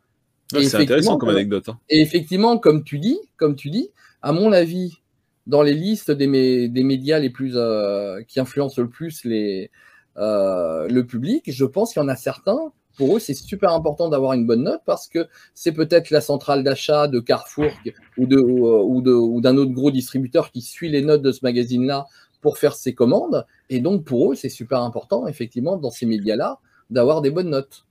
c'est 0.52 0.76
intéressant 0.76 1.18
comme 1.18 1.30
anecdote. 1.30 1.68
Hein. 1.68 1.78
Et 1.88 2.00
effectivement, 2.00 2.58
comme 2.58 2.84
tu 2.84 2.98
dis, 2.98 3.18
comme 3.36 3.56
tu 3.56 3.70
dis, 3.70 3.90
à 4.22 4.32
mon 4.32 4.52
avis, 4.52 4.98
dans 5.46 5.62
les 5.62 5.74
listes 5.74 6.10
des, 6.10 6.68
des 6.68 6.82
médias 6.82 7.18
les 7.18 7.30
plus 7.30 7.54
euh, 7.56 8.22
qui 8.28 8.40
influencent 8.40 8.80
le 8.80 8.88
plus 8.88 9.24
les, 9.24 9.70
euh, 10.16 10.86
le 10.88 11.06
public, 11.06 11.50
je 11.50 11.64
pense 11.64 11.92
qu'il 11.92 12.02
y 12.02 12.04
en 12.04 12.08
a 12.08 12.16
certains. 12.16 12.72
Pour 12.96 13.16
eux, 13.16 13.20
c'est 13.20 13.34
super 13.34 13.72
important 13.72 14.08
d'avoir 14.08 14.32
une 14.32 14.44
bonne 14.46 14.64
note 14.64 14.82
parce 14.84 15.06
que 15.06 15.28
c'est 15.54 15.72
peut-être 15.72 16.10
la 16.10 16.20
centrale 16.20 16.64
d'achat 16.64 17.06
de 17.06 17.20
Carrefour 17.20 17.70
ou 18.16 18.26
de 18.26 18.36
ou 18.36 19.00
de 19.00 19.12
ou 19.12 19.40
d'un 19.40 19.56
autre 19.56 19.70
gros 19.70 19.92
distributeur 19.92 20.50
qui 20.50 20.62
suit 20.62 20.88
les 20.88 21.02
notes 21.02 21.22
de 21.22 21.30
ce 21.30 21.40
magazine-là 21.44 22.06
pour 22.40 22.58
faire 22.58 22.74
ses 22.74 22.94
commandes. 22.94 23.46
Et 23.70 23.78
donc 23.78 24.04
pour 24.04 24.32
eux, 24.32 24.34
c'est 24.34 24.48
super 24.48 24.82
important, 24.82 25.28
effectivement, 25.28 25.76
dans 25.76 25.90
ces 25.90 26.06
médias-là, 26.06 26.58
d'avoir 26.90 27.22
des 27.22 27.30
bonnes 27.30 27.50
notes. 27.50 27.86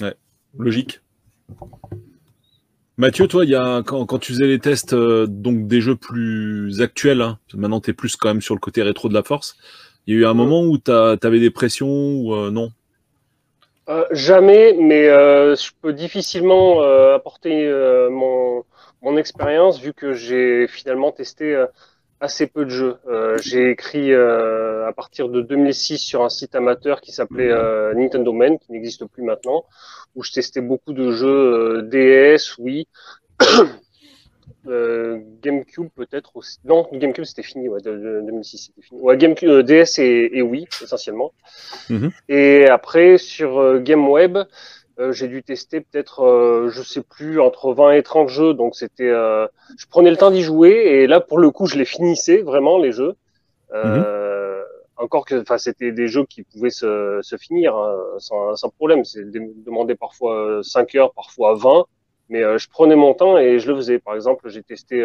Ouais, 0.00 0.14
logique. 0.56 1.00
Mathieu, 2.98 3.28
toi, 3.28 3.44
il 3.44 3.50
y 3.50 3.54
a, 3.54 3.84
quand, 3.84 4.18
tu 4.18 4.32
faisais 4.32 4.48
les 4.48 4.58
tests 4.58 4.92
euh, 4.92 5.26
donc 5.28 5.68
des 5.68 5.80
jeux 5.80 5.94
plus 5.94 6.80
actuels, 6.80 7.22
hein, 7.22 7.38
maintenant 7.54 7.80
tu 7.80 7.90
es 7.90 7.92
plus 7.92 8.16
quand 8.16 8.26
même 8.26 8.42
sur 8.42 8.56
le 8.56 8.60
côté 8.60 8.82
rétro 8.82 9.08
de 9.08 9.14
la 9.14 9.22
force, 9.22 9.56
il 10.06 10.14
y 10.14 10.18
a 10.18 10.20
eu 10.22 10.26
un 10.26 10.34
moment 10.34 10.62
où 10.62 10.78
tu 10.78 10.90
avais 10.90 11.38
des 11.38 11.50
pressions 11.50 11.86
ou 11.86 12.34
euh, 12.34 12.50
non? 12.50 12.70
Euh, 13.88 14.04
Jamais, 14.10 14.76
mais 14.80 15.04
je 15.04 15.70
peux 15.80 15.92
difficilement 15.92 16.82
apporter 17.14 17.70
mon, 18.10 18.64
mon 19.02 19.16
expérience 19.16 19.80
vu 19.80 19.94
que 19.94 20.12
j'ai 20.14 20.66
finalement 20.66 21.12
testé 21.12 21.64
assez 22.20 22.46
peu 22.46 22.64
de 22.64 22.70
jeux. 22.70 22.96
Euh, 23.06 23.38
j'ai 23.40 23.70
écrit 23.70 24.12
euh, 24.12 24.86
à 24.86 24.92
partir 24.92 25.28
de 25.28 25.40
2006 25.40 25.98
sur 25.98 26.24
un 26.24 26.28
site 26.28 26.54
amateur 26.54 27.00
qui 27.00 27.12
s'appelait 27.12 27.50
euh, 27.50 27.94
Nintendo 27.94 28.32
Man, 28.32 28.58
qui 28.58 28.72
n'existe 28.72 29.04
plus 29.06 29.22
maintenant, 29.22 29.64
où 30.14 30.22
je 30.22 30.32
testais 30.32 30.60
beaucoup 30.60 30.92
de 30.92 31.12
jeux 31.12 31.82
DS, 31.82 32.58
oui. 32.58 32.88
GameCube 35.42 35.88
peut-être 35.96 36.36
aussi. 36.36 36.58
Non, 36.66 36.86
GameCube 36.92 37.24
c'était 37.24 37.42
fini, 37.42 37.70
ouais, 37.70 37.80
de, 37.80 38.20
2006 38.26 38.58
c'était 38.58 38.86
fini. 38.86 39.00
Ouais, 39.00 39.16
GameCube, 39.16 39.60
DS 39.60 39.98
et, 39.98 40.28
et 40.34 40.42
Wii 40.42 40.68
essentiellement. 40.82 41.32
Mm-hmm. 41.88 42.10
Et 42.28 42.68
après 42.68 43.16
sur 43.16 43.80
GameWeb, 43.80 44.36
euh, 44.98 45.12
j'ai 45.12 45.28
dû 45.28 45.44
tester 45.44 45.80
peut-être, 45.80 46.24
euh, 46.24 46.70
je 46.70 46.82
sais 46.82 47.02
plus, 47.02 47.40
entre 47.40 47.72
20 47.72 47.92
et 47.92 48.02
30 48.02 48.28
jeux. 48.28 48.54
Donc 48.54 48.74
c'était, 48.74 49.08
euh, 49.08 49.46
je 49.76 49.86
prenais 49.86 50.10
le 50.10 50.16
temps 50.16 50.30
d'y 50.30 50.42
jouer 50.42 50.70
et 50.70 51.06
là 51.06 51.20
pour 51.20 51.38
le 51.38 51.50
coup 51.50 51.66
je 51.66 51.76
les 51.76 51.84
finissais 51.84 52.38
vraiment 52.38 52.78
les 52.78 52.92
jeux. 52.92 53.14
Mhm. 53.72 54.04
Encore 55.00 55.24
que, 55.24 55.40
enfin 55.40 55.58
c'était 55.58 55.92
des 55.92 56.08
jeux 56.08 56.24
qui 56.24 56.42
pouvaient 56.42 56.70
se, 56.70 57.20
se 57.22 57.36
finir 57.36 57.76
hein, 57.76 57.96
sans, 58.18 58.56
sans, 58.56 58.68
problème. 58.70 59.04
C'est 59.04 59.30
demandé 59.30 59.94
parfois 59.94 60.60
5 60.64 60.94
heures, 60.96 61.12
parfois 61.12 61.54
20, 61.54 61.84
mais 62.30 62.58
je 62.58 62.68
prenais 62.68 62.96
mon 62.96 63.14
temps 63.14 63.38
et 63.38 63.60
je 63.60 63.70
le 63.70 63.76
faisais. 63.76 64.00
Par 64.00 64.16
exemple, 64.16 64.48
j'ai 64.48 64.64
testé 64.64 65.00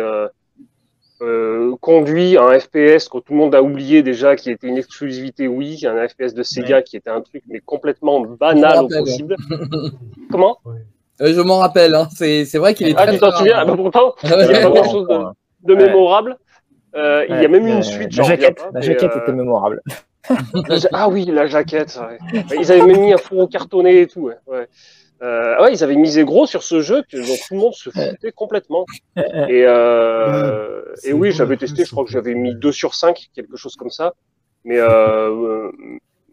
euh, 1.24 1.76
conduit 1.80 2.38
un 2.38 2.60
FPS 2.60 3.08
que 3.08 3.18
tout 3.18 3.32
le 3.32 3.38
monde 3.38 3.56
a 3.56 3.64
oublié 3.64 4.04
déjà, 4.04 4.36
qui 4.36 4.52
était 4.52 4.68
une 4.68 4.78
exclusivité 4.78 5.48
oui, 5.48 5.80
un 5.86 6.08
FPS 6.08 6.34
de 6.34 6.44
Sega 6.44 6.82
qui 6.82 6.98
était 6.98 7.10
un 7.10 7.22
truc 7.22 7.44
mais 7.48 7.60
complètement 7.60 8.22
banal 8.22 8.84
au 8.84 8.88
possible. 8.88 9.36
Comment? 10.32 10.58
Euh, 11.22 11.34
Je 11.34 11.42
m'en 11.42 11.60
rappelle, 11.60 11.96
hein. 11.96 12.10
c'est 12.12 12.58
vrai 12.58 12.74
qu'il 12.74 12.90
est 12.90 12.96
ah, 12.98 13.06
très. 13.06 13.12
Ah, 13.12 13.14
tu 13.14 13.20
t'en 13.20 13.32
souviens? 13.32 13.56
ah, 13.58 13.66
bah, 13.66 13.76
Pourtant, 13.76 14.16
il 14.24 14.30
n'y 14.30 14.56
a 14.56 14.62
pas 14.62 14.70
grand 14.70 14.92
chose 14.92 15.34
de, 15.62 15.76
mémorable. 15.76 16.38
Euh, 16.96 17.26
il 17.30 17.42
y 17.42 17.46
a 17.46 17.48
même 17.48 17.68
une 17.68 17.84
suite. 17.84 18.16
La 18.18 18.24
jaquette, 18.24 18.68
la 18.74 18.82
jaquette 18.82 19.16
était 19.16 19.32
mémorable. 19.32 19.82
ah 20.92 21.10
oui, 21.10 21.26
la 21.26 21.48
jaquette. 21.48 22.00
Ils 22.60 22.72
avaient 22.72 22.86
même 22.86 23.02
mis 23.02 23.14
un 23.14 23.18
fourreau 23.18 23.48
cartonné 23.48 24.02
et 24.02 24.08
tout. 24.08 24.30
Ouais. 24.48 24.68
Euh, 25.24 25.62
ouais, 25.62 25.74
ils 25.74 25.84
avaient 25.84 25.96
misé 25.96 26.24
gros 26.26 26.46
sur 26.46 26.64
ce 26.64 26.82
jeu, 26.82 27.04
dont 27.14 27.36
tout 27.48 27.54
le 27.54 27.58
monde 27.58 27.74
se 27.74 27.90
foutait 27.90 28.32
complètement. 28.36 28.86
Et, 29.16 29.64
euh, 29.66 30.84
et 31.04 31.14
oui, 31.14 31.32
j'avais 31.32 31.58
testé, 31.58 31.86
je 31.86 31.92
crois 31.92 32.04
que 32.04 32.12
j'avais 32.12 32.34
mis 32.34 32.56
2 32.56 32.72
sur 32.72 32.94
5, 32.94 33.30
quelque 33.34 33.56
chose 33.56 33.76
comme 33.76 33.90
ça. 33.90 34.14
Mais, 34.66 34.78
euh, 34.80 35.72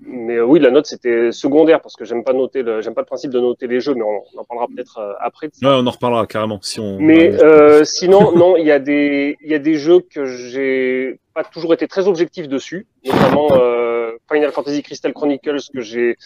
mais 0.02 0.40
oui, 0.40 0.60
la 0.60 0.70
note 0.70 0.86
c'était 0.86 1.30
secondaire 1.30 1.80
parce 1.82 1.94
que 1.94 2.04
j'aime 2.04 2.24
pas 2.24 2.32
noter, 2.32 2.64
j'aime 2.80 2.94
pas 2.94 3.02
le 3.02 3.06
principe 3.06 3.30
de 3.30 3.40
noter 3.40 3.66
les 3.66 3.80
jeux, 3.80 3.94
mais 3.94 4.02
on, 4.02 4.40
en 4.40 4.44
parlera 4.44 4.66
peut-être 4.66 4.98
euh, 4.98 5.12
après. 5.20 5.48
Ouais, 5.48 5.68
on 5.68 5.86
en 5.86 5.90
reparlera 5.90 6.26
carrément 6.26 6.58
si 6.62 6.80
on. 6.80 6.98
Mais 6.98 7.32
euh, 7.42 7.84
sinon, 7.84 8.32
non, 8.32 8.56
il 8.56 8.66
y 8.66 8.72
a 8.72 8.78
des, 8.78 9.36
il 9.42 9.50
y 9.50 9.54
a 9.54 9.58
des 9.58 9.74
jeux 9.74 10.00
que 10.00 10.24
j'ai 10.24 11.20
pas 11.34 11.44
toujours 11.44 11.74
été 11.74 11.86
très 11.86 12.08
objectif 12.08 12.48
dessus, 12.48 12.86
notamment 13.04 13.48
euh, 13.52 14.12
Final 14.32 14.52
Fantasy 14.52 14.82
Crystal 14.82 15.12
Chronicles 15.12 15.60
que 15.72 15.80
j'ai 15.80 16.16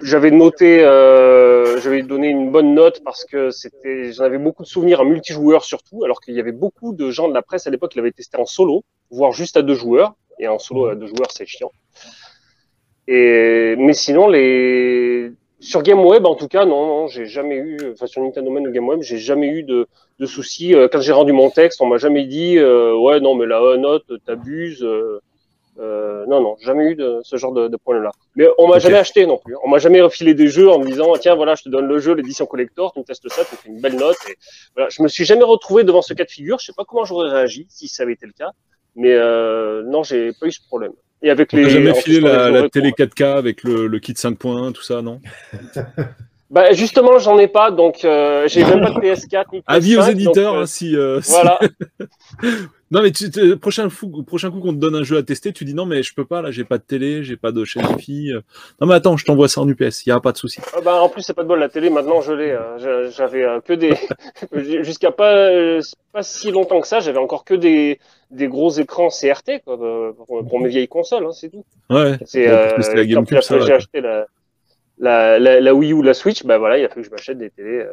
j'avais 0.00 0.30
noté, 0.30 0.82
euh, 0.82 1.78
j'avais 1.80 2.02
donné 2.02 2.28
une 2.28 2.50
bonne 2.50 2.74
note 2.74 3.02
parce 3.04 3.24
que 3.24 3.50
c'était, 3.50 4.12
j'en 4.12 4.24
avais 4.24 4.38
beaucoup 4.38 4.62
de 4.62 4.68
souvenirs 4.68 5.00
en 5.00 5.04
multijoueur 5.04 5.64
surtout, 5.64 6.04
alors 6.04 6.20
qu'il 6.20 6.34
y 6.34 6.40
avait 6.40 6.52
beaucoup 6.52 6.94
de 6.94 7.10
gens 7.10 7.28
de 7.28 7.34
la 7.34 7.42
presse 7.42 7.66
à 7.66 7.70
l'époque 7.70 7.92
qui 7.92 7.98
l'avaient 7.98 8.12
testé 8.12 8.38
en 8.38 8.46
solo, 8.46 8.84
voire 9.10 9.32
juste 9.32 9.56
à 9.56 9.62
deux 9.62 9.74
joueurs, 9.74 10.14
et 10.38 10.48
en 10.48 10.58
solo 10.58 10.86
à 10.86 10.94
deux 10.94 11.06
joueurs 11.06 11.30
c'est 11.30 11.46
chiant. 11.46 11.72
Et 13.06 13.74
mais 13.76 13.92
sinon 13.92 14.28
les 14.28 15.32
sur 15.60 15.82
GameWeb 15.82 16.24
en 16.24 16.34
tout 16.36 16.48
cas 16.48 16.64
non, 16.64 16.86
non 16.86 17.06
j'ai 17.08 17.26
jamais 17.26 17.56
eu, 17.56 17.76
enfin 17.92 18.06
sur 18.06 18.22
Nintendo 18.22 18.50
Man 18.50 18.66
ou 18.66 18.70
GameWeb 18.70 19.02
j'ai 19.02 19.18
jamais 19.18 19.48
eu 19.48 19.62
de, 19.62 19.88
de 20.18 20.26
soucis. 20.26 20.74
Euh, 20.74 20.88
quand 20.90 21.00
j'ai 21.00 21.12
rendu 21.12 21.32
mon 21.32 21.50
texte, 21.50 21.80
on 21.82 21.86
m'a 21.86 21.98
jamais 21.98 22.24
dit 22.24 22.58
euh, 22.58 22.96
ouais 22.96 23.20
non 23.20 23.34
mais 23.34 23.46
la 23.46 23.76
note 23.76 24.10
t'abuses. 24.24 24.82
Euh, 24.82 25.20
euh, 25.80 26.24
non, 26.26 26.40
non, 26.42 26.56
jamais 26.60 26.90
eu 26.90 26.94
de 26.96 27.20
ce 27.22 27.36
genre 27.36 27.52
de, 27.52 27.68
de 27.68 27.76
problème-là. 27.76 28.10
Mais 28.36 28.46
on 28.58 28.68
m'a 28.68 28.78
jamais 28.78 28.98
acheté 28.98 29.24
non 29.26 29.38
plus. 29.38 29.54
On 29.64 29.68
m'a 29.70 29.78
jamais 29.78 30.00
refilé 30.00 30.34
des 30.34 30.48
jeux 30.48 30.70
en 30.70 30.78
me 30.78 30.84
disant 30.86 31.12
tiens 31.20 31.34
voilà 31.34 31.54
je 31.54 31.62
te 31.62 31.68
donne 31.70 31.86
le 31.86 31.98
jeu, 31.98 32.14
l'édition 32.14 32.44
collector, 32.46 32.92
tu 32.92 33.00
me 33.00 33.04
testes 33.04 33.28
ça, 33.30 33.44
tu 33.44 33.56
fais 33.56 33.68
une 33.70 33.80
belle 33.80 33.96
note. 33.96 34.16
Et 34.28 34.36
voilà, 34.76 34.90
je 34.90 35.02
me 35.02 35.08
suis 35.08 35.24
jamais 35.24 35.44
retrouvé 35.44 35.84
devant 35.84 36.02
ce 36.02 36.12
cas 36.14 36.24
de 36.24 36.30
figure. 36.30 36.58
Je 36.60 36.66
sais 36.66 36.72
pas 36.76 36.84
comment 36.86 37.04
j'aurais 37.04 37.30
réagi 37.30 37.66
si 37.70 37.88
ça 37.88 38.02
avait 38.02 38.12
été 38.12 38.26
le 38.26 38.32
cas. 38.32 38.50
Mais 38.96 39.12
euh, 39.12 39.82
non, 39.84 40.02
j'ai 40.02 40.32
pas 40.38 40.46
eu 40.46 40.52
ce 40.52 40.60
problème. 40.66 40.92
Et 41.22 41.30
avec 41.30 41.50
On 41.54 41.56
les. 41.56 41.70
jamais 41.70 41.94
filé 41.94 42.18
plus, 42.20 42.28
la, 42.28 42.68
télé 42.68 42.90
pour- 42.90 43.06
4K 43.06 43.24
avec 43.38 43.62
le, 43.64 43.86
le 43.86 43.98
kit 43.98 44.12
5 44.14 44.36
points, 44.36 44.72
tout 44.72 44.82
ça, 44.82 45.00
non? 45.02 45.20
Bah, 46.50 46.70
justement, 46.72 47.18
j'en 47.18 47.38
ai 47.38 47.48
pas, 47.48 47.70
donc 47.70 48.04
euh, 48.04 48.46
j'ai 48.46 48.62
même 48.62 48.82
pas 48.82 48.90
de 48.90 49.00
PS4 49.00 49.44
ni 49.54 49.62
Avis 49.66 49.96
aux 49.96 50.00
PS5, 50.02 50.10
éditeurs, 50.10 50.52
donc, 50.52 50.58
euh, 50.58 50.62
hein, 50.64 50.66
si, 50.66 50.94
euh, 50.94 51.22
si- 51.22 51.30
Voilà. 51.30 51.58
Non, 52.92 53.02
mais 53.02 53.10
tu, 53.10 53.30
prochain, 53.58 53.88
fou, 53.88 54.22
prochain 54.22 54.50
coup 54.50 54.60
qu'on 54.60 54.74
te 54.74 54.78
donne 54.78 54.94
un 54.94 55.02
jeu 55.02 55.16
à 55.16 55.22
tester, 55.22 55.52
tu 55.52 55.64
dis 55.64 55.72
non, 55.72 55.86
mais 55.86 56.02
je 56.02 56.14
peux 56.14 56.26
pas, 56.26 56.42
là, 56.42 56.50
j'ai 56.50 56.62
pas 56.64 56.76
de 56.76 56.82
télé, 56.82 57.24
j'ai 57.24 57.36
pas 57.38 57.50
de 57.50 57.64
chaîne 57.64 57.86
Wi-Fi. 57.86 58.32
euh. 58.32 58.40
Non, 58.80 58.86
mais 58.86 58.94
attends, 58.94 59.16
je 59.16 59.24
t'envoie 59.24 59.48
ça 59.48 59.62
en 59.62 59.68
UPS, 59.68 60.04
il 60.04 60.10
y 60.10 60.12
a 60.12 60.20
pas 60.20 60.32
de 60.32 60.36
souci. 60.36 60.60
Ah 60.76 60.80
bah, 60.82 61.00
en 61.02 61.08
plus, 61.08 61.22
c'est 61.22 61.32
pas 61.32 61.42
de 61.42 61.48
bol, 61.48 61.58
la 61.58 61.70
télé, 61.70 61.88
maintenant 61.88 62.20
je 62.20 62.32
l'ai. 62.32 62.50
euh, 62.50 62.78
j'a- 62.78 63.08
J'avais 63.10 63.42
euh, 63.44 63.60
que 63.60 63.72
des. 63.72 63.94
Jusqu'à 64.84 65.10
pas, 65.10 65.34
euh, 65.48 65.80
pas 66.12 66.22
si 66.22 66.50
longtemps 66.50 66.80
que 66.82 66.86
ça, 66.86 67.00
j'avais 67.00 67.18
encore 67.18 67.44
que 67.44 67.54
des, 67.54 67.98
des 68.30 68.46
gros 68.48 68.70
écrans 68.70 69.08
CRT 69.08 69.62
quoi, 69.64 69.78
euh, 69.82 70.12
pour, 70.12 70.46
pour 70.46 70.60
mes 70.60 70.68
vieilles 70.68 70.86
consoles, 70.88 71.24
hein, 71.24 71.32
c'est 71.32 71.48
tout. 71.48 71.64
Ouais. 71.88 72.18
C'est 72.26 72.46
la 72.46 72.76
quand 72.76 73.08
GameCube, 73.08 73.40
ça, 73.40 73.58
j'ai 73.60 73.72
acheté 73.72 74.00
la, 74.02 74.26
la, 74.98 75.38
la, 75.38 75.60
la 75.60 75.74
Wii 75.74 75.92
U, 75.94 76.02
la 76.02 76.12
Switch, 76.14 76.44
bah 76.44 76.58
voilà, 76.58 76.76
il 76.78 76.84
a 76.84 76.88
fallu 76.90 77.00
que 77.02 77.06
je 77.08 77.10
m'achète 77.10 77.38
des 77.38 77.48
télés 77.50 77.86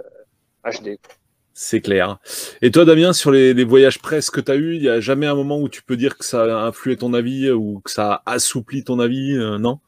HD. 0.66 0.98
quoi. 1.02 1.16
C'est 1.62 1.82
clair. 1.82 2.20
Et 2.62 2.72
toi, 2.72 2.86
Damien, 2.86 3.12
sur 3.12 3.32
les, 3.32 3.66
voyages 3.66 4.00
presse 4.00 4.30
que 4.30 4.40
tu 4.40 4.50
as 4.50 4.56
eu, 4.56 4.78
il 4.78 4.82
y 4.82 4.88
a 4.88 5.02
jamais 5.02 5.28
un 5.28 5.36
moment 5.36 5.60
où 5.60 5.68
tu 5.68 5.84
peux 5.84 5.98
dire 5.98 6.18
que 6.18 6.24
ça 6.24 6.44
a 6.44 6.66
influé 6.66 6.96
ton 6.96 7.14
avis 7.14 7.52
ou 7.52 7.82
que 7.84 7.92
ça 7.92 8.24
a 8.26 8.32
assoupli 8.32 8.86
ton 8.86 8.98
avis, 8.98 9.36
euh, 9.36 9.58
non? 9.58 9.80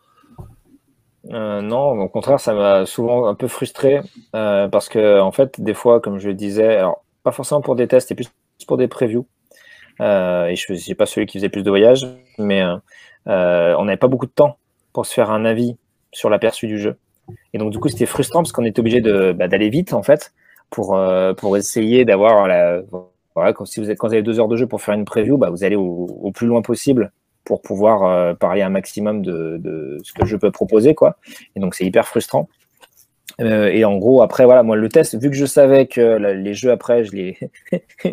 Euh, 1.29 1.61
non, 1.61 1.91
au 1.91 2.09
contraire, 2.09 2.41
ça 2.41 2.53
m'a 2.53 2.85
souvent 2.85 3.25
un 3.25 3.35
peu 3.35 3.47
frustré 3.47 4.01
euh, 4.35 4.67
parce 4.67 4.89
que, 4.89 5.21
en 5.21 5.31
fait, 5.31 5.61
des 5.61 5.73
fois, 5.73 6.01
comme 6.01 6.19
je 6.19 6.27
le 6.27 6.33
disais, 6.33 6.75
alors 6.75 7.05
pas 7.23 7.31
forcément 7.31 7.61
pour 7.61 7.77
des 7.77 7.87
tests, 7.87 8.11
et 8.11 8.15
plus 8.15 8.29
pour 8.67 8.75
des 8.75 8.89
previews. 8.89 9.25
Et 10.01 10.55
je 10.57 10.73
suis 10.73 10.93
pas 10.93 11.05
celui 11.05 11.25
qui 11.25 11.37
faisait 11.37 11.47
plus 11.47 11.63
de 11.63 11.69
voyages, 11.69 12.05
mais 12.37 12.65
on 13.27 13.85
n'avait 13.85 13.95
pas 13.95 14.09
beaucoup 14.09 14.25
de 14.27 14.31
temps 14.31 14.57
pour 14.91 15.05
se 15.05 15.13
faire 15.13 15.31
un 15.31 15.45
avis 15.45 15.77
sur 16.11 16.29
l'aperçu 16.29 16.67
du 16.67 16.77
jeu. 16.77 16.97
Et 17.53 17.59
donc, 17.59 17.71
du 17.71 17.79
coup, 17.79 17.87
c'était 17.87 18.05
frustrant 18.05 18.41
parce 18.41 18.51
qu'on 18.51 18.65
était 18.65 18.81
obligé 18.81 18.99
bah, 18.99 19.47
d'aller 19.47 19.69
vite, 19.69 19.93
en 19.93 20.03
fait, 20.03 20.33
pour 20.71 20.95
euh, 20.95 21.33
pour 21.35 21.57
essayer 21.57 22.03
d'avoir 22.05 22.47
la. 22.47 22.81
Voilà, 23.35 23.53
quand, 23.53 23.65
si 23.65 23.79
vous 23.79 23.89
êtes 23.91 23.97
quand 23.97 24.07
vous 24.07 24.13
avez 24.13 24.23
deux 24.23 24.39
heures 24.39 24.47
de 24.47 24.57
jeu 24.57 24.67
pour 24.67 24.81
faire 24.81 24.95
une 24.95 25.05
preview, 25.05 25.37
bah, 25.37 25.49
vous 25.49 25.63
allez 25.63 25.75
au, 25.75 26.31
plus 26.33 26.47
loin 26.47 26.61
possible 26.61 27.11
pour 27.45 27.61
pouvoir 27.61 28.03
euh, 28.03 28.33
parler 28.33 28.61
un 28.61 28.69
maximum 28.69 29.21
de, 29.21 29.57
de 29.57 29.99
ce 30.03 30.11
que 30.13 30.25
je 30.25 30.35
peux 30.35 30.51
proposer, 30.51 30.95
quoi. 30.95 31.17
Et 31.55 31.59
donc 31.59 31.75
c'est 31.75 31.85
hyper 31.85 32.07
frustrant. 32.07 32.49
Euh, 33.41 33.67
et 33.67 33.85
en 33.85 33.97
gros, 33.97 34.21
après, 34.21 34.45
voilà, 34.45 34.63
moi, 34.63 34.75
le 34.77 34.89
test, 34.89 35.15
vu 35.21 35.29
que 35.29 35.35
je 35.35 35.45
savais 35.45 35.87
que 35.87 36.01
la- 36.01 36.33
les 36.33 36.53
jeux 36.53 36.71
après, 36.71 37.03
je 37.03 37.11
les, 37.13 37.37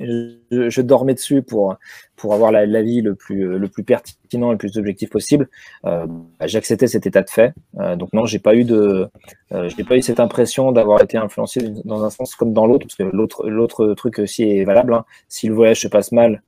je, 0.51 0.81
dormais 0.83 1.15
dessus 1.15 1.43
pour 1.43 1.77
pour 2.17 2.35
avoir 2.35 2.51
la- 2.53 2.67
l'avis 2.67 3.01
le 3.03 3.15
plus 3.15 3.59
le 3.59 3.69
plus 3.69 3.85
pertinent, 3.85 4.51
le 4.53 4.59
plus 4.59 4.77
objectif 4.79 5.11
possible, 5.11 5.49
euh, 5.87 6.07
bah, 6.41 6.47
j'acceptais 6.47 6.87
cet 6.89 7.07
état 7.07 7.23
de 7.23 7.31
fait. 7.31 7.53
Euh, 7.79 7.97
donc 7.97 8.13
non, 8.13 8.27
j'ai 8.27 8.39
pas 8.41 8.55
eu 8.57 8.65
de, 8.65 9.09
euh, 9.53 9.69
j'ai 9.77 9.85
pas 9.85 9.97
eu 9.97 10.03
cette 10.03 10.21
impression 10.21 10.73
d'avoir 10.73 11.03
été 11.03 11.17
influencé 11.19 11.61
dans 11.85 12.05
un 12.05 12.11
sens 12.11 12.35
comme 12.35 12.53
dans 12.53 12.67
l'autre, 12.67 12.87
parce 12.87 12.97
que 12.97 13.05
l'autre 13.17 13.49
l'autre 13.49 13.95
truc 13.95 14.19
aussi 14.21 14.45
est 14.45 14.65
valable. 14.65 14.95
hein. 14.95 15.05
Si 15.29 15.47
le 15.49 15.55
voyage 15.55 15.81
se 15.81 15.89
passe 15.89 16.13
mal, 16.13 16.43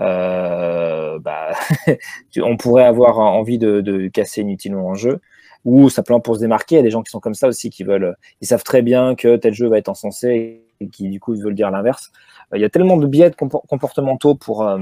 euh, 0.00 1.18
bah, 1.20 1.50
on 2.42 2.56
pourrait 2.56 2.84
avoir 2.84 3.18
envie 3.18 3.58
de, 3.58 3.80
de 3.80 4.08
casser 4.08 4.40
inutilement 4.42 4.90
un 4.92 4.94
jeu 4.94 5.20
ou 5.64 5.88
simplement 5.88 6.20
pour 6.20 6.36
se 6.36 6.40
démarquer. 6.40 6.76
Il 6.76 6.78
y 6.78 6.80
a 6.80 6.84
des 6.84 6.90
gens 6.90 7.02
qui 7.02 7.10
sont 7.10 7.20
comme 7.20 7.34
ça 7.34 7.48
aussi, 7.48 7.70
qui 7.70 7.84
veulent, 7.84 8.16
ils 8.40 8.46
savent 8.46 8.64
très 8.64 8.82
bien 8.82 9.14
que 9.14 9.36
tel 9.36 9.54
jeu 9.54 9.68
va 9.68 9.78
être 9.78 9.88
encensé 9.88 10.62
et 10.80 10.88
qui 10.88 11.08
du 11.08 11.20
coup 11.20 11.34
veulent 11.34 11.54
dire 11.54 11.70
l'inverse. 11.70 12.10
Euh, 12.52 12.58
Il 12.58 12.60
y 12.60 12.64
a 12.64 12.68
tellement 12.68 12.96
de 12.96 13.06
biais 13.06 13.32
comportementaux 13.68 14.34
pour, 14.34 14.66
euh, 14.66 14.78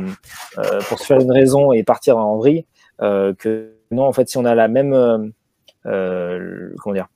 euh, 0.59 0.81
pour 0.89 0.99
se 0.99 1.07
faire 1.07 1.21
une 1.21 1.33
raison 1.33 1.73
et 1.73 1.83
partir 1.85 2.19
en 2.19 2.37
vrille 2.37 2.65
euh, 3.01 3.35
que 3.35 3.73
non, 3.91 4.05
en 4.05 4.13
fait, 4.13 4.29
si 4.29 4.39
on 4.39 4.45
a 4.45 4.55
la 4.55 4.69
même, 4.69 4.95
euh, 4.95 5.19
euh, 5.87 6.75
comment 6.79 6.95
dire, 6.95 7.09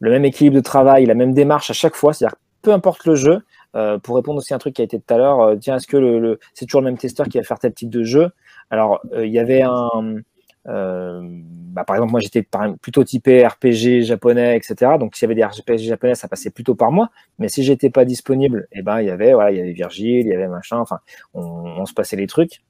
le 0.00 0.10
même 0.10 0.24
équilibre 0.24 0.56
de 0.56 0.60
travail, 0.60 1.06
la 1.06 1.14
même 1.14 1.32
démarche 1.32 1.70
à 1.70 1.74
chaque 1.74 1.94
fois, 1.94 2.12
c'est-à-dire 2.12 2.36
peu 2.62 2.72
importe 2.72 3.04
le 3.04 3.14
jeu, 3.14 3.40
euh, 3.76 3.98
pour 3.98 4.16
répondre 4.16 4.38
aussi 4.38 4.52
à 4.52 4.56
un 4.56 4.58
truc 4.58 4.74
qui 4.74 4.82
a 4.82 4.84
été 4.84 4.98
tout 4.98 5.14
à 5.14 5.18
l'heure, 5.18 5.40
euh, 5.40 5.56
tiens, 5.56 5.76
est-ce 5.76 5.86
que 5.86 5.96
le, 5.96 6.38
c'est 6.54 6.64
toujours 6.66 6.80
le 6.80 6.86
même 6.86 6.98
testeur 6.98 7.28
qui 7.28 7.38
va 7.38 7.44
faire 7.44 7.58
tel 7.58 7.72
type 7.72 7.90
de 7.90 8.02
jeu? 8.02 8.30
Alors, 8.70 9.00
euh, 9.12 9.26
il 9.26 9.32
y 9.32 9.38
avait 9.38 9.62
un, 9.62 9.90
euh, 9.94 10.20
bah, 10.66 11.84
par 11.84 11.96
exemple, 11.96 12.12
moi 12.12 12.20
j'étais 12.20 12.46
plutôt 12.80 13.04
typé 13.04 13.46
RPG 13.46 14.02
japonais, 14.02 14.56
etc. 14.56 14.92
Donc, 14.98 15.16
s'il 15.16 15.24
y 15.24 15.26
avait 15.26 15.34
des 15.34 15.44
RPG 15.44 15.78
japonais, 15.78 16.14
ça 16.14 16.28
passait 16.28 16.50
plutôt 16.50 16.74
par 16.74 16.92
moi. 16.92 17.10
Mais 17.38 17.48
si 17.48 17.62
j'étais 17.64 17.90
pas 17.90 18.04
disponible, 18.04 18.66
eh 18.72 18.82
ben, 18.82 19.00
il 19.00 19.06
y 19.06 19.10
avait, 19.10 19.34
voilà, 19.34 19.50
il 19.50 19.58
y 19.58 19.60
avait 19.60 19.72
Virgile, 19.72 20.26
il 20.26 20.28
y 20.28 20.34
avait 20.34 20.48
machin. 20.48 20.78
Enfin, 20.78 21.00
on, 21.34 21.40
on 21.42 21.84
se 21.86 21.92
passait 21.94 22.16
les 22.16 22.26
trucs. 22.26 22.62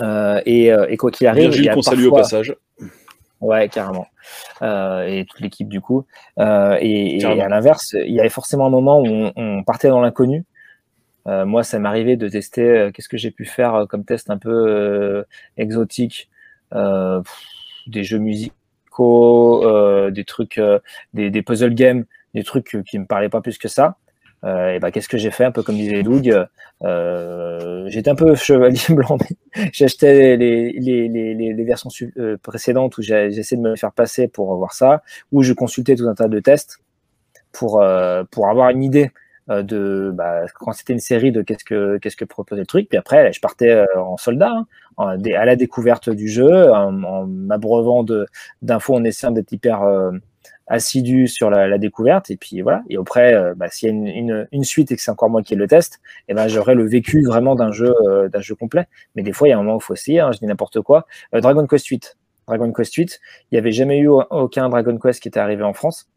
Euh, 0.00 0.40
et, 0.46 0.72
euh, 0.72 0.86
et 0.88 0.96
quoi 0.96 1.10
qu'il 1.10 1.26
arrive, 1.26 1.50
Virgile 1.50 1.72
qu'on 1.72 1.82
salue 1.82 2.06
au 2.06 2.12
passage. 2.14 2.54
Ouais, 3.40 3.68
carrément. 3.68 4.06
Euh, 4.62 5.06
et 5.06 5.24
toute 5.24 5.40
l'équipe 5.40 5.68
du 5.68 5.80
coup. 5.80 6.04
Euh, 6.38 6.76
et, 6.80 7.24
à 7.24 7.48
l'inverse, 7.48 7.94
il 7.94 8.12
y 8.14 8.20
avait 8.20 8.28
forcément 8.28 8.66
un 8.66 8.70
moment 8.70 9.00
où 9.00 9.06
on, 9.06 9.32
on 9.36 9.62
partait 9.64 9.88
dans 9.88 10.00
l'inconnu. 10.00 10.44
Euh, 11.26 11.44
moi, 11.46 11.62
ça 11.62 11.78
m'arrivait 11.78 12.16
de 12.16 12.28
tester. 12.28 12.62
euh, 12.62 12.90
Qu'est-ce 12.90 13.08
que 13.08 13.16
j'ai 13.16 13.30
pu 13.30 13.44
faire 13.44 13.74
euh, 13.74 13.86
comme 13.86 14.04
test 14.04 14.30
un 14.30 14.38
peu 14.38 14.50
euh, 14.50 15.22
exotique 15.56 16.28
Euh, 16.30 16.37
pff, 16.70 17.34
Des 17.86 18.04
jeux 18.04 18.18
musicaux, 18.18 19.64
euh, 19.64 20.10
des 20.10 20.24
trucs, 20.24 20.58
euh, 20.58 20.78
des, 21.14 21.30
des 21.30 21.42
puzzle 21.42 21.74
games, 21.74 22.04
des 22.34 22.44
trucs 22.44 22.74
euh, 22.74 22.82
qui 22.82 22.98
me 22.98 23.06
parlaient 23.06 23.28
pas 23.28 23.40
plus 23.40 23.58
que 23.58 23.68
ça. 23.68 23.96
Euh, 24.44 24.74
et 24.74 24.78
ben, 24.78 24.90
qu'est-ce 24.90 25.08
que 25.08 25.18
j'ai 25.18 25.30
fait 25.30 25.44
Un 25.44 25.50
peu 25.50 25.62
comme 25.62 25.76
disait 25.76 26.02
Doug. 26.02 26.46
Euh, 26.84 27.88
J'étais 27.88 28.10
un 28.10 28.14
peu 28.14 28.34
chevalier 28.36 28.78
blanc, 28.90 29.18
j'achetais 29.72 30.36
les, 30.36 30.72
les, 30.72 31.08
les, 31.08 31.34
les, 31.34 31.64
versions 31.64 31.90
euh, 32.18 32.36
précédentes 32.40 32.98
où 32.98 33.02
essayé 33.02 33.56
de 33.56 33.68
me 33.68 33.76
faire 33.76 33.92
passer 33.92 34.28
pour 34.28 34.54
voir 34.56 34.74
ça, 34.74 35.02
où 35.32 35.42
je 35.42 35.52
consultais 35.52 35.96
tout 35.96 36.08
un 36.08 36.14
tas 36.14 36.28
de 36.28 36.38
tests 36.38 36.78
pour, 37.52 37.82
euh, 37.82 38.24
pour 38.30 38.48
avoir 38.48 38.70
une 38.70 38.84
idée 38.84 39.06
euh, 39.06 39.27
de 39.48 40.10
bah, 40.14 40.42
quand 40.54 40.72
c'était 40.72 40.92
une 40.92 40.98
série 41.00 41.32
de 41.32 41.42
qu'est-ce 41.42 41.64
que 41.64 41.98
qu'est-ce 41.98 42.16
que 42.16 42.24
proposait 42.24 42.60
le 42.62 42.66
truc. 42.66 42.88
Puis 42.88 42.98
après, 42.98 43.32
je 43.32 43.40
partais 43.40 43.70
euh, 43.70 43.86
en 43.96 44.16
soldat, 44.16 44.52
hein, 44.98 45.16
à 45.36 45.44
la 45.44 45.56
découverte 45.56 46.10
du 46.10 46.28
jeu, 46.28 46.72
en, 46.72 46.92
m'abreuvant 47.26 48.02
de- 48.04 48.26
d'infos, 48.62 48.94
en 48.96 49.04
essayant 49.04 49.32
d'être 49.32 49.52
hyper 49.52 49.82
euh, 49.82 50.10
assidu 50.66 51.26
sur 51.28 51.50
la, 51.50 51.66
la 51.68 51.78
découverte. 51.78 52.30
Et 52.30 52.36
puis 52.36 52.60
voilà. 52.60 52.82
Et 52.90 52.96
après, 52.98 53.34
euh, 53.34 53.54
bah, 53.56 53.68
s'il 53.70 53.88
y 53.88 53.90
a 53.90 53.94
une, 53.94 54.06
une, 54.06 54.48
une 54.52 54.64
suite 54.64 54.92
et 54.92 54.96
que 54.96 55.02
c'est 55.02 55.10
encore 55.10 55.30
moi 55.30 55.42
qui 55.42 55.54
le 55.56 55.66
test, 55.66 56.00
et 56.28 56.34
ben 56.34 56.48
j'aurai 56.48 56.74
le 56.74 56.86
vécu 56.86 57.24
vraiment 57.24 57.54
d'un 57.54 57.72
jeu 57.72 57.94
euh, 58.06 58.28
d'un 58.28 58.40
jeu 58.40 58.54
complet. 58.54 58.86
Mais 59.14 59.22
des 59.22 59.32
fois, 59.32 59.48
il 59.48 59.50
y 59.50 59.54
a 59.54 59.58
un 59.58 59.62
moment 59.62 59.76
où 59.76 59.80
faut 59.80 59.94
essayer. 59.94 60.20
hein, 60.20 60.30
je 60.32 60.38
dis 60.38 60.46
n'importe 60.46 60.80
quoi. 60.82 61.06
Euh, 61.34 61.40
Dragon 61.40 61.66
Quest 61.66 61.86
8. 61.86 62.16
Dragon 62.46 62.72
Quest 62.72 62.94
8, 62.94 63.20
il 63.50 63.54
n'y 63.54 63.58
avait 63.58 63.72
jamais 63.72 63.98
eu 63.98 64.08
aucun 64.08 64.68
Dragon 64.70 64.96
Quest 64.98 65.20
qui 65.20 65.28
était 65.28 65.40
arrivé 65.40 65.62
en 65.64 65.74
France. 65.74 66.08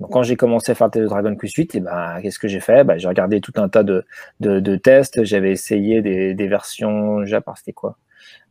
Donc 0.00 0.12
quand 0.12 0.22
j'ai 0.22 0.36
commencé 0.36 0.72
à 0.72 0.74
faire 0.74 0.88
le 0.88 0.90
test 0.90 1.02
de 1.04 1.08
Dragon 1.08 1.34
Quest 1.36 1.54
8, 1.54 1.74
et 1.74 1.80
ben, 1.80 2.20
qu'est-ce 2.20 2.38
que 2.38 2.48
j'ai 2.48 2.60
fait? 2.60 2.84
Ben, 2.84 2.98
J'ai 2.98 3.08
regardé 3.08 3.40
tout 3.40 3.52
un 3.56 3.68
tas 3.68 3.82
de, 3.82 4.04
de, 4.40 4.76
tests, 4.76 5.24
j'avais 5.24 5.52
essayé 5.52 6.02
des, 6.02 6.34
des 6.34 6.48
versions 6.48 7.24
Japon, 7.24 7.52
c'était 7.56 7.72
quoi? 7.72 7.96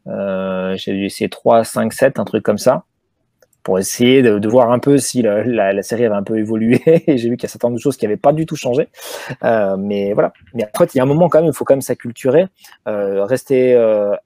Euh, 0.08 0.76
J'ai 0.78 0.94
dû 0.94 1.06
essayer 1.06 1.30
3, 1.30 1.64
5, 1.64 1.94
7, 1.94 2.20
un 2.20 2.26
truc 2.26 2.44
comme 2.44 2.58
ça, 2.58 2.86
pour 3.64 3.78
essayer 3.78 4.22
de, 4.24 4.40
de 4.40 4.48
voir 4.48 4.72
un 4.72 4.80
peu 4.80 4.98
si 4.98 5.22
la, 5.22 5.44
la, 5.44 5.84
série 5.84 6.06
avait 6.06 6.16
un 6.16 6.24
peu 6.24 6.38
évolué. 6.38 6.82
J'ai 7.08 7.30
vu 7.30 7.38
qu'il 7.38 7.44
y 7.44 7.46
a 7.46 7.50
certaines 7.50 7.78
choses 7.80 7.98
qui 7.98 8.06
n'avaient 8.06 8.18
pas 8.18 8.34
du 8.34 8.46
tout 8.46 8.56
changé. 8.56 8.90
Euh, 9.44 9.78
mais 9.78 10.14
voilà. 10.14 10.34
Mais 10.54 10.68
fait, 10.78 10.96
il 10.96 10.98
y 10.98 11.00
a 11.00 11.04
un 11.04 11.08
moment 11.08 11.30
quand 11.30 11.40
même, 11.40 11.50
il 11.50 11.56
faut 11.56 11.66
quand 11.66 11.74
même 11.74 11.82
s'acculturer, 11.82 12.48
euh, 12.88 13.24
rester 13.26 13.76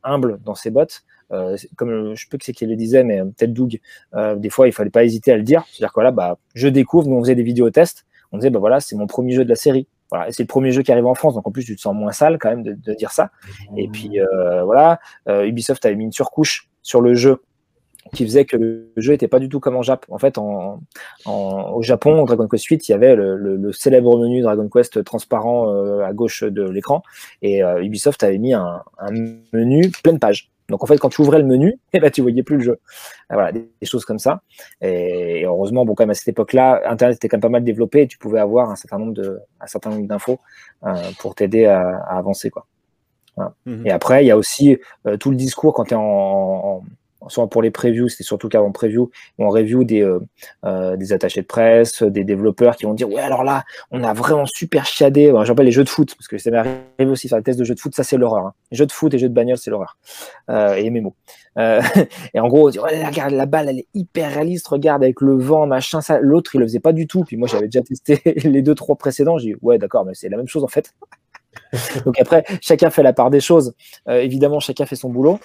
humble 0.04 0.40
dans 0.44 0.56
ses 0.56 0.72
bottes. 0.72 1.04
Euh, 1.32 1.58
comme 1.76 2.16
je 2.16 2.28
peux 2.28 2.38
que 2.38 2.46
c'est 2.46 2.54
qui 2.54 2.66
le 2.66 2.76
disait, 2.76 3.04
mais 3.04 3.22
peut-être 3.22 3.54
Doug, 3.54 3.80
euh, 4.16 4.36
des 4.36 4.50
fois 4.50 4.68
il 4.68 4.72
fallait 4.74 4.90
pas 4.90 5.04
hésiter 5.04 5.32
à 5.32 5.38
le 5.38 5.44
dire. 5.44 5.64
C'est-à-dire 5.72 5.90
que 5.90 5.96
voilà, 5.96 6.12
bah, 6.12 6.38
je 6.56 6.68
découvre, 6.68 7.08
nous 7.08 7.16
on 7.16 7.22
faisait 7.22 7.36
des 7.36 7.44
vidéos 7.44 7.70
tests, 7.70 8.06
on 8.32 8.38
disait 8.38 8.50
bah 8.50 8.60
voilà, 8.60 8.80
c'est 8.80 8.96
mon 8.96 9.08
premier 9.08 9.34
jeu 9.34 9.44
de 9.44 9.50
la 9.50 9.56
série. 9.56 9.88
Voilà, 10.12 10.28
et 10.28 10.32
c'est 10.32 10.42
le 10.44 10.48
premier 10.48 10.72
jeu 10.72 10.82
qui 10.82 10.92
arrive 10.92 11.06
en 11.06 11.14
France, 11.14 11.36
donc 11.36 11.48
en 11.48 11.52
plus 11.52 11.64
tu 11.64 11.76
te 11.76 11.82
sens 11.82 11.96
moins 11.96 12.12
sale 12.12 12.40
quand 12.40 12.50
même 12.50 12.64
de, 12.64 12.74
de 12.74 12.94
dire 12.96 13.12
ça. 13.12 13.32
Et 13.78 13.88
puis 13.88 14.20
euh, 14.20 14.64
voilà, 14.64 15.00
euh, 15.28 15.46
Ubisoft 15.46 15.86
avait 15.86 15.96
mis 15.96 16.06
une 16.06 16.12
surcouche 16.12 16.68
sur 16.82 17.00
le 17.02 17.14
jeu 17.14 17.44
qui 18.14 18.24
faisait 18.26 18.46
que 18.46 18.58
le 18.58 18.92
jeu 18.98 19.14
était 19.14 19.28
pas 19.28 19.40
du 19.40 19.50
tout 19.50 19.60
comme 19.60 19.76
en 19.76 19.84
Jap. 19.84 20.06
En 20.10 20.18
fait, 20.18 20.38
en, 20.38 20.82
en, 21.26 21.72
au 21.74 21.82
Japon, 21.82 22.24
Dragon 22.26 22.48
Quest 22.48 22.66
8, 22.66 22.88
il 22.90 22.92
y 22.92 22.96
avait 22.96 23.16
le, 23.16 23.36
le, 23.38 23.56
le 23.56 23.72
célèbre 23.72 24.18
menu 24.18 24.42
Dragon 24.42 24.68
Quest 24.68 25.04
transparent 25.04 25.72
euh, 25.74 26.02
à 26.02 26.14
gauche 26.14 26.44
de 26.44 26.68
l'écran, 26.68 27.04
et 27.42 27.64
euh, 27.64 27.84
Ubisoft 27.84 28.24
avait 28.24 28.40
mis 28.40 28.54
un, 28.54 28.82
un 28.98 29.12
menu 29.54 29.92
pleine 30.04 30.20
page. 30.20 30.50
Donc 30.70 30.84
en 30.84 30.88
fait, 30.88 30.98
quand 30.98 31.10
tu 31.10 31.22
ouvrais 31.22 31.40
le 31.40 31.46
menu, 31.46 31.80
eh 31.94 32.00
ben, 32.00 32.12
tu 32.12 32.22
voyais 32.22 32.44
plus 32.44 32.58
le 32.58 32.64
jeu. 32.64 32.80
Voilà, 33.30 33.52
des, 33.52 33.70
des 33.82 33.88
choses 33.88 34.06
comme 34.06 34.20
ça. 34.20 34.42
Et, 34.82 35.42
et, 35.42 35.46
heureusement, 35.46 35.86
bon, 35.86 35.96
quand 35.96 36.04
même 36.04 36.12
à 36.12 36.14
cette 36.16 36.28
époque-là, 36.28 36.82
Internet 36.86 37.18
était 37.18 37.28
quand 37.28 37.38
même 37.38 37.42
pas 37.42 37.50
mal 37.50 37.64
développé 37.64 38.02
et 38.02 38.08
tu 38.08 38.18
pouvais 38.18 38.40
avoir 38.40 38.70
un 38.70 38.76
certain 38.76 39.00
nombre 39.00 39.14
de, 39.14 39.40
un 39.60 39.68
certain 39.68 39.90
nombre 39.90 40.08
d'infos 40.08 40.40
euh, 40.86 40.96
pour 41.20 41.36
t'aider 41.36 41.66
à, 41.66 41.98
à, 41.98 42.18
avancer, 42.18 42.50
quoi. 42.50 42.66
Voilà. 43.36 43.54
Mm 43.66 43.74
-hmm. 43.74 43.88
Et 43.88 43.92
après, 43.92 44.24
il 44.24 44.28
y 44.28 44.32
a 44.32 44.38
aussi 44.38 44.78
euh, 45.06 45.18
tout 45.18 45.32
le 45.32 45.38
discours 45.38 45.74
quand 45.74 45.86
tu 45.86 45.94
es 45.94 45.98
en, 45.98 46.02
en, 46.02 46.84
soit 47.28 47.50
pour 47.50 47.62
les 47.62 47.72
previews, 47.72 48.08
c'était 48.10 48.24
surtout 48.24 48.48
qu'avant 48.48 48.72
preview, 48.72 49.12
on 49.38 49.50
review 49.50 49.84
des, 49.84 50.02
euh, 50.02 50.20
euh, 50.66 50.96
des 50.96 51.12
attachés 51.12 51.42
de 51.42 51.46
presse, 51.46 52.02
des 52.04 52.24
développeurs 52.24 52.76
qui 52.76 52.86
vont 52.86 52.94
dire 52.94 53.10
ouais 53.10 53.22
alors 53.22 53.44
là, 53.44 53.64
on 53.92 54.04
a 54.04 54.14
vraiment 54.14 54.46
super 54.46 54.86
chiadé. 54.86 55.32
Bon, 55.32 55.44
J'appelle 55.44 55.66
les 55.66 55.72
jeux 55.72 55.84
de 55.84 55.90
foot 55.90 56.16
parce 56.16 56.28
que 56.28 56.38
ça 56.38 56.50
m'arrive 56.52 57.10
aussi 57.10 57.28
faire 57.28 57.40
des 57.40 57.44
tests 57.44 57.60
de 57.60 57.66
jeux 57.66 57.76
de 57.76 57.80
foot, 57.80 57.94
ça 57.94 58.04
c'est 58.04 58.18
l'horreur. 58.18 58.48
Hein. 58.48 58.54
Jeux 58.72 58.86
de 58.86 58.92
foot 58.92 59.14
et 59.14 59.20
jeux 59.20 59.30
de 59.30 59.34
bagnole, 59.34 59.58
c'est 59.58 59.70
l'horreur. 59.70 59.98
Euh, 60.50 60.76
et 60.76 60.90
mes 60.90 61.02
mots. 61.02 61.16
Et 62.34 62.40
en 62.40 62.48
gros, 62.48 62.68
on 62.68 62.70
dit 62.70 62.80
ouais, 62.80 63.06
regarde 63.06 63.34
la 63.34 63.46
balle, 63.46 63.68
elle 63.68 63.80
est 63.80 63.88
hyper 63.94 64.34
réaliste, 64.34 64.70
regarde 64.70 65.04
avec 65.04 65.20
le 65.20 65.38
vent, 65.38 65.68
machin, 65.68 66.00
ça. 66.00 66.18
L'autre 66.22 66.52
il 66.56 66.60
le 66.60 66.66
faisait 66.66 66.80
pas 66.80 66.94
du 66.94 67.06
tout. 67.06 67.26
Puis 67.26 67.36
moi 67.36 67.50
j'avais 67.50 67.66
déjà 67.66 67.82
testé 67.82 68.22
les 68.48 68.62
deux 68.62 68.76
trois 68.76 68.96
précédents. 68.96 69.38
J'ai 69.38 69.50
dit 69.50 69.56
ouais 69.62 69.78
d'accord, 69.78 70.06
mais 70.06 70.14
c'est 70.14 70.30
la 70.30 70.38
même 70.38 70.48
chose 70.48 70.64
en 70.64 70.70
fait. 70.70 70.94
Donc 72.06 72.18
après, 72.18 72.46
chacun 72.62 72.90
fait 72.90 73.04
la 73.04 73.12
part 73.12 73.30
des 73.30 73.42
choses. 73.42 73.74
Évidemment, 74.08 74.62
chacun 74.62 74.86
fait 74.86 74.96
son 74.96 75.10
boulot. 75.10 75.38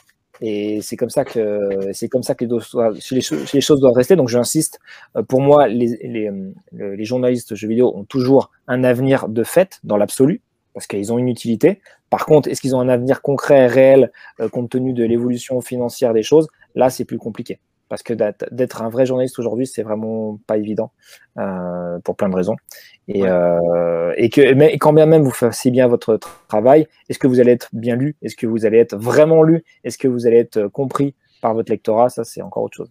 Et 0.47 0.83
c'est 0.83 0.97
comme 0.97 1.09
ça 1.09 1.25
que 1.25 1.89
c'est 1.95 2.09
comme 2.09 2.23
ça 2.23 2.35
que 2.35 2.45
les, 2.45 3.61
choses 3.63 3.81
doivent 3.81 3.95
rester. 3.95 4.15
Donc 4.15 4.29
j'insiste. 4.29 4.79
Euh, 5.17 5.23
pour 5.23 5.41
moi, 5.41 5.69
les, 5.69 5.99
les, 6.03 6.29
euh, 6.29 6.97
les, 6.97 7.05
journalistes 7.07 7.55
jeux 7.55 7.67
vidéo 7.67 7.97
ont 7.97 8.05
toujours 8.05 8.51
un 8.69 8.85
avenir 8.85 9.31
de 9.31 9.43
fait 9.43 9.81
dans 9.85 9.97
l'absolu 9.97 10.43
parce 10.75 10.87
qu'ils 10.87 11.15
ont 11.15 11.19
une 11.19 11.29
utilité. 11.29 11.81
Par 12.11 12.27
contre, 12.27 12.51
est-ce 12.51 12.61
qu'ils 12.61 12.77
ont 12.77 12.81
un 12.81 12.91
avenir 12.91 13.23
concret, 13.23 13.67
réel, 13.67 14.13
compte 14.53 14.69
tenu 14.69 14.93
de 14.93 15.03
l'évolution 15.03 15.63
financière 15.63 16.13
des 16.13 16.23
choses? 16.23 16.49
Là, 16.75 16.91
c'est 16.91 17.07
plus 17.07 17.19
compliqué 17.19 17.59
parce 17.95 18.03
que 18.03 18.13
d'être 18.51 18.83
un 18.83 18.89
vrai 18.89 19.07
journaliste 19.07 19.39
aujourd'hui, 19.39 19.69
c'est 19.69 19.85
vraiment 19.85 20.41
pas 20.49 20.57
évident 20.57 20.91
euh, 21.39 22.01
pour 22.01 22.17
plein 22.17 22.29
de 22.29 22.35
raisons. 22.35 22.57
Et, 23.07 23.23
euh, 23.23 24.13
et 24.17 24.31
que 24.31 24.53
mais, 24.53 24.79
quand 24.79 24.93
bien 24.93 25.07
même 25.07 25.23
vous 25.23 25.31
fassiez 25.31 25.71
bien 25.71 25.87
votre 25.87 26.19
travail, 26.49 26.89
est-ce 27.09 27.21
que 27.21 27.29
vous 27.29 27.39
allez 27.39 27.53
être 27.53 27.69
bien 27.73 27.95
lu? 27.95 28.17
Est-ce 28.21 28.35
que 28.35 28.49
vous 28.49 28.67
allez 28.67 28.79
être 28.79 28.97
vraiment 28.97 29.45
lu? 29.45 29.63
Est-ce 29.85 29.97
que 29.97 30.09
vous 30.09 30.27
allez 30.27 30.39
être 30.39 30.67
compris 30.67 31.15
par 31.41 31.55
votre 31.55 31.71
lectorat? 31.71 32.09
Ça, 32.09 32.25
c'est 32.25 32.43
encore 32.43 32.65
autre 32.65 32.79
chose. 32.79 32.91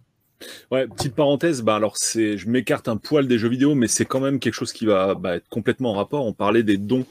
Ouais, 0.70 0.86
petite 0.86 1.14
parenthèse, 1.14 1.60
bah 1.60 1.76
alors 1.76 1.98
c'est, 1.98 2.38
je 2.38 2.48
m'écarte 2.48 2.88
un 2.88 2.96
poil 2.96 3.28
des 3.28 3.36
jeux 3.36 3.50
vidéo, 3.50 3.74
mais 3.74 3.88
c'est 3.88 4.06
quand 4.06 4.20
même 4.20 4.38
quelque 4.38 4.54
chose 4.54 4.72
qui 4.72 4.86
va 4.86 5.14
bah, 5.14 5.36
être 5.36 5.48
complètement 5.50 5.90
en 5.90 5.94
rapport. 5.96 6.24
On 6.24 6.32
parlait 6.32 6.62
des 6.62 6.78
dons 6.78 7.04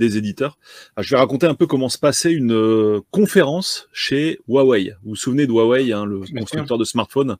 des 0.00 0.16
éditeurs. 0.16 0.58
Ah, 0.96 1.02
je 1.02 1.10
vais 1.14 1.18
raconter 1.18 1.46
un 1.46 1.54
peu 1.54 1.66
comment 1.66 1.90
se 1.90 1.98
passait 1.98 2.32
une 2.32 2.52
euh, 2.52 3.00
conférence 3.10 3.88
chez 3.92 4.40
Huawei. 4.48 4.94
Vous 5.02 5.10
vous 5.10 5.16
souvenez 5.16 5.46
de 5.46 5.52
Huawei, 5.52 5.92
hein, 5.92 6.06
le 6.06 6.20
constructeur 6.20 6.78
de 6.78 6.84
smartphones? 6.84 7.36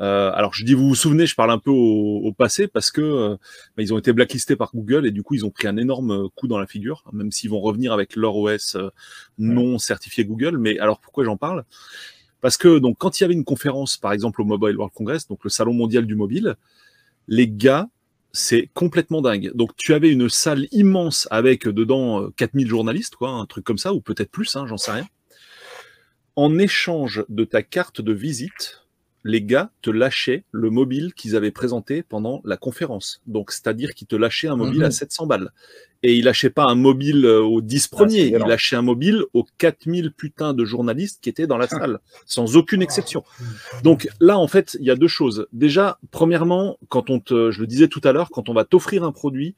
Euh, 0.00 0.32
Alors 0.32 0.54
je 0.54 0.64
dis 0.64 0.74
vous 0.74 0.88
vous 0.88 0.94
souvenez, 0.94 1.26
je 1.26 1.34
parle 1.34 1.50
un 1.50 1.58
peu 1.58 1.70
au, 1.70 2.32
passé 2.32 2.66
parce 2.66 2.90
que 2.90 3.02
euh, 3.02 3.36
bah, 3.76 3.82
ils 3.82 3.92
ont 3.92 3.98
été 3.98 4.12
blacklistés 4.12 4.56
par 4.56 4.70
Google 4.74 5.06
et 5.06 5.10
du 5.10 5.22
coup 5.22 5.34
ils 5.34 5.44
ont 5.44 5.50
pris 5.50 5.68
un 5.68 5.76
énorme 5.76 6.30
coup 6.34 6.48
dans 6.48 6.58
la 6.58 6.66
figure, 6.66 7.04
même 7.12 7.30
s'ils 7.30 7.50
vont 7.50 7.60
revenir 7.60 7.92
avec 7.92 8.16
leur 8.16 8.34
OS 8.36 8.76
non 9.38 9.78
certifié 9.78 10.24
Google. 10.24 10.56
Mais 10.56 10.78
alors 10.78 11.00
pourquoi 11.00 11.24
j'en 11.24 11.36
parle? 11.36 11.64
Parce 12.40 12.56
que 12.56 12.78
donc 12.78 12.96
quand 12.98 13.20
il 13.20 13.22
y 13.22 13.26
avait 13.26 13.34
une 13.34 13.44
conférence, 13.44 13.98
par 13.98 14.12
exemple 14.12 14.40
au 14.40 14.44
Mobile 14.44 14.76
World 14.76 14.94
Congress, 14.94 15.28
donc 15.28 15.44
le 15.44 15.50
salon 15.50 15.74
mondial 15.74 16.06
du 16.06 16.14
mobile, 16.14 16.56
les 17.26 17.48
gars 17.48 17.88
c'est 18.32 18.68
complètement 18.74 19.22
dingue. 19.22 19.50
Donc 19.54 19.76
tu 19.76 19.94
avais 19.94 20.10
une 20.10 20.28
salle 20.28 20.66
immense 20.70 21.28
avec 21.30 21.66
dedans 21.66 22.30
4000 22.36 22.66
euh, 22.66 22.68
journalistes, 22.68 23.16
quoi, 23.16 23.30
un 23.30 23.46
truc 23.46 23.64
comme 23.64 23.78
ça, 23.78 23.92
ou 23.92 24.00
peut-être 24.00 24.30
plus, 24.30 24.56
hein, 24.56 24.66
j'en 24.66 24.76
sais 24.76 24.92
rien. 24.92 25.06
En 26.36 26.58
échange 26.58 27.24
de 27.28 27.44
ta 27.44 27.62
carte 27.62 28.00
de 28.00 28.12
visite, 28.12 28.84
les 29.24 29.42
gars 29.42 29.70
te 29.82 29.90
lâchaient 29.90 30.44
le 30.52 30.70
mobile 30.70 31.12
qu'ils 31.14 31.36
avaient 31.36 31.50
présenté 31.50 32.02
pendant 32.02 32.40
la 32.44 32.56
conférence. 32.56 33.20
Donc, 33.26 33.50
c'est-à-dire 33.52 33.94
qu'ils 33.94 34.06
te 34.06 34.16
lâchaient 34.16 34.48
un 34.48 34.56
mobile 34.56 34.84
à 34.84 34.90
700 34.90 35.24
mhm. 35.24 35.28
balles. 35.28 35.52
Et 36.04 36.16
ils 36.16 36.24
lâchaient 36.24 36.50
pas 36.50 36.64
un 36.64 36.76
mobile 36.76 37.24
euh, 37.24 37.40
aux 37.40 37.60
10 37.60 37.88
ah, 37.90 37.96
premiers, 37.96 38.26
ils 38.26 38.36
lâchaient 38.36 38.76
un 38.76 38.82
mobile 38.82 39.24
aux 39.34 39.44
4000 39.58 40.12
putains 40.12 40.54
de 40.54 40.64
journalistes 40.64 41.18
qui 41.20 41.28
étaient 41.28 41.48
dans 41.48 41.58
la 41.58 41.66
ah. 41.70 41.78
salle, 41.78 41.98
sans 42.24 42.56
aucune 42.56 42.82
exception. 42.82 43.24
Donc 43.82 44.08
là, 44.20 44.38
en 44.38 44.46
fait, 44.46 44.76
il 44.78 44.86
y 44.86 44.90
a 44.90 44.96
deux 44.96 45.08
choses. 45.08 45.48
Déjà, 45.52 45.98
premièrement, 46.12 46.78
quand 46.88 47.10
on 47.10 47.18
te, 47.18 47.50
je 47.50 47.60
le 47.60 47.66
disais 47.66 47.88
tout 47.88 48.00
à 48.04 48.12
l'heure, 48.12 48.30
quand 48.30 48.48
on 48.48 48.54
va 48.54 48.64
t'offrir 48.64 49.02
un 49.02 49.10
produit, 49.10 49.56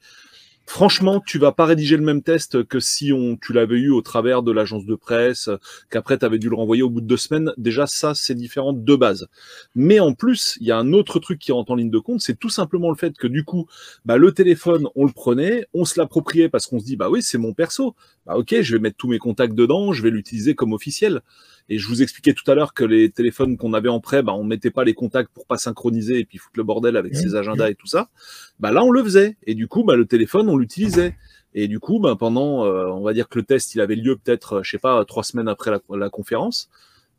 Franchement, 0.65 1.21
tu 1.25 1.37
vas 1.37 1.51
pas 1.51 1.65
rédiger 1.65 1.97
le 1.97 2.03
même 2.03 2.21
test 2.21 2.63
que 2.63 2.79
si 2.79 3.11
on, 3.11 3.35
tu 3.35 3.51
l'avais 3.51 3.77
eu 3.77 3.89
au 3.89 4.01
travers 4.01 4.41
de 4.41 4.51
l'agence 4.51 4.85
de 4.85 4.95
presse, 4.95 5.49
qu'après 5.89 6.17
tu 6.17 6.25
avais 6.25 6.39
dû 6.39 6.49
le 6.49 6.55
renvoyer 6.55 6.81
au 6.81 6.89
bout 6.89 7.01
de 7.01 7.07
deux 7.07 7.17
semaines. 7.17 7.51
Déjà, 7.57 7.87
ça, 7.87 8.13
c'est 8.15 8.35
différent 8.35 8.71
de 8.71 8.95
base. 8.95 9.27
Mais 9.75 9.99
en 9.99 10.13
plus, 10.13 10.57
il 10.61 10.67
y 10.67 10.71
a 10.71 10.77
un 10.77 10.93
autre 10.93 11.19
truc 11.19 11.39
qui 11.39 11.51
rentre 11.51 11.71
en 11.71 11.75
ligne 11.75 11.89
de 11.89 11.99
compte, 11.99 12.21
c'est 12.21 12.39
tout 12.39 12.49
simplement 12.49 12.89
le 12.89 12.95
fait 12.95 13.17
que 13.17 13.27
du 13.27 13.43
coup, 13.43 13.67
bah, 14.05 14.17
le 14.17 14.31
téléphone, 14.31 14.87
on 14.95 15.05
le 15.05 15.11
prenait, 15.11 15.67
on 15.73 15.83
se 15.83 15.99
l'appropriait 15.99 16.47
parce 16.47 16.67
qu'on 16.67 16.79
se 16.79 16.85
dit, 16.85 16.95
bah 16.95 17.09
oui, 17.09 17.21
c'est 17.21 17.37
mon 17.37 17.53
perso. 17.53 17.95
Bah 18.25 18.37
ok, 18.37 18.61
je 18.61 18.73
vais 18.73 18.79
mettre 18.79 18.97
tous 18.97 19.07
mes 19.07 19.17
contacts 19.17 19.55
dedans, 19.55 19.93
je 19.93 20.03
vais 20.03 20.11
l'utiliser 20.11 20.53
comme 20.53 20.73
officiel. 20.73 21.21
Et 21.71 21.79
je 21.79 21.87
vous 21.87 22.01
expliquais 22.01 22.33
tout 22.33 22.51
à 22.51 22.53
l'heure 22.53 22.73
que 22.73 22.83
les 22.83 23.09
téléphones 23.11 23.55
qu'on 23.55 23.71
avait 23.71 23.87
en 23.87 24.01
prêt, 24.01 24.23
bah, 24.23 24.33
on 24.33 24.43
mettait 24.43 24.71
pas 24.71 24.83
les 24.83 24.93
contacts 24.93 25.31
pour 25.33 25.45
pas 25.45 25.55
synchroniser 25.55 26.19
et 26.19 26.25
puis 26.25 26.37
foutre 26.37 26.57
le 26.57 26.63
bordel 26.63 26.97
avec 26.97 27.15
ses 27.15 27.33
agendas 27.33 27.69
et 27.69 27.75
tout 27.75 27.87
ça. 27.87 28.09
Bah, 28.59 28.73
là, 28.73 28.83
on 28.83 28.91
le 28.91 29.01
faisait. 29.01 29.37
Et 29.47 29.55
du 29.55 29.69
coup, 29.69 29.85
bah, 29.85 29.95
le 29.95 30.05
téléphone, 30.05 30.49
on 30.49 30.57
l'utilisait. 30.57 31.15
Et 31.53 31.69
du 31.69 31.79
coup, 31.79 32.01
bah, 32.01 32.17
pendant, 32.19 32.65
euh, 32.65 32.87
on 32.87 33.03
va 33.03 33.13
dire 33.13 33.29
que 33.29 33.39
le 33.39 33.45
test, 33.45 33.73
il 33.73 33.79
avait 33.79 33.95
lieu 33.95 34.17
peut-être, 34.17 34.63
je 34.63 34.71
sais 34.71 34.79
pas, 34.79 35.05
trois 35.05 35.23
semaines 35.23 35.47
après 35.47 35.71
la, 35.71 36.09
conférence. 36.09 36.69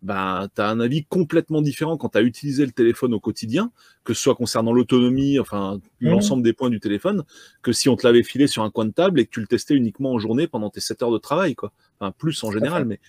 Bah, 0.03 0.49
tu 0.55 0.61
as 0.61 0.69
un 0.69 0.81
avis 0.81 1.07
complètement 1.07 1.63
différent 1.63 1.97
quand 1.97 2.11
tu 2.11 2.19
as 2.19 2.23
utilisé 2.23 2.67
le 2.67 2.73
téléphone 2.73 3.15
au 3.15 3.21
quotidien, 3.21 3.71
que 4.05 4.13
ce 4.13 4.21
soit 4.21 4.35
concernant 4.35 4.75
l'autonomie, 4.75 5.39
enfin 5.39 5.81
l'ensemble 6.01 6.43
des 6.43 6.53
points 6.53 6.69
du 6.69 6.81
téléphone, 6.81 7.25
que 7.63 7.73
si 7.73 7.89
on 7.89 7.97
te 7.97 8.07
l'avait 8.07 8.23
filé 8.23 8.49
sur 8.49 8.65
un 8.65 8.71
coin 8.71 8.85
de 8.85 8.91
table 8.91 9.19
et 9.19 9.25
que 9.25 9.31
tu 9.31 9.41
le 9.41 9.47
testais 9.47 9.75
uniquement 9.75 10.13
en 10.13 10.19
journée 10.19 10.47
pendant 10.47 10.69
tes 10.69 10.81
7 10.81 11.05
heures 11.05 11.13
de 11.13 11.19
travail, 11.19 11.55
quoi. 11.55 11.73
Enfin, 11.99 12.13
plus 12.19 12.45
en 12.45 12.51
général, 12.51 12.85
mais 12.85 13.01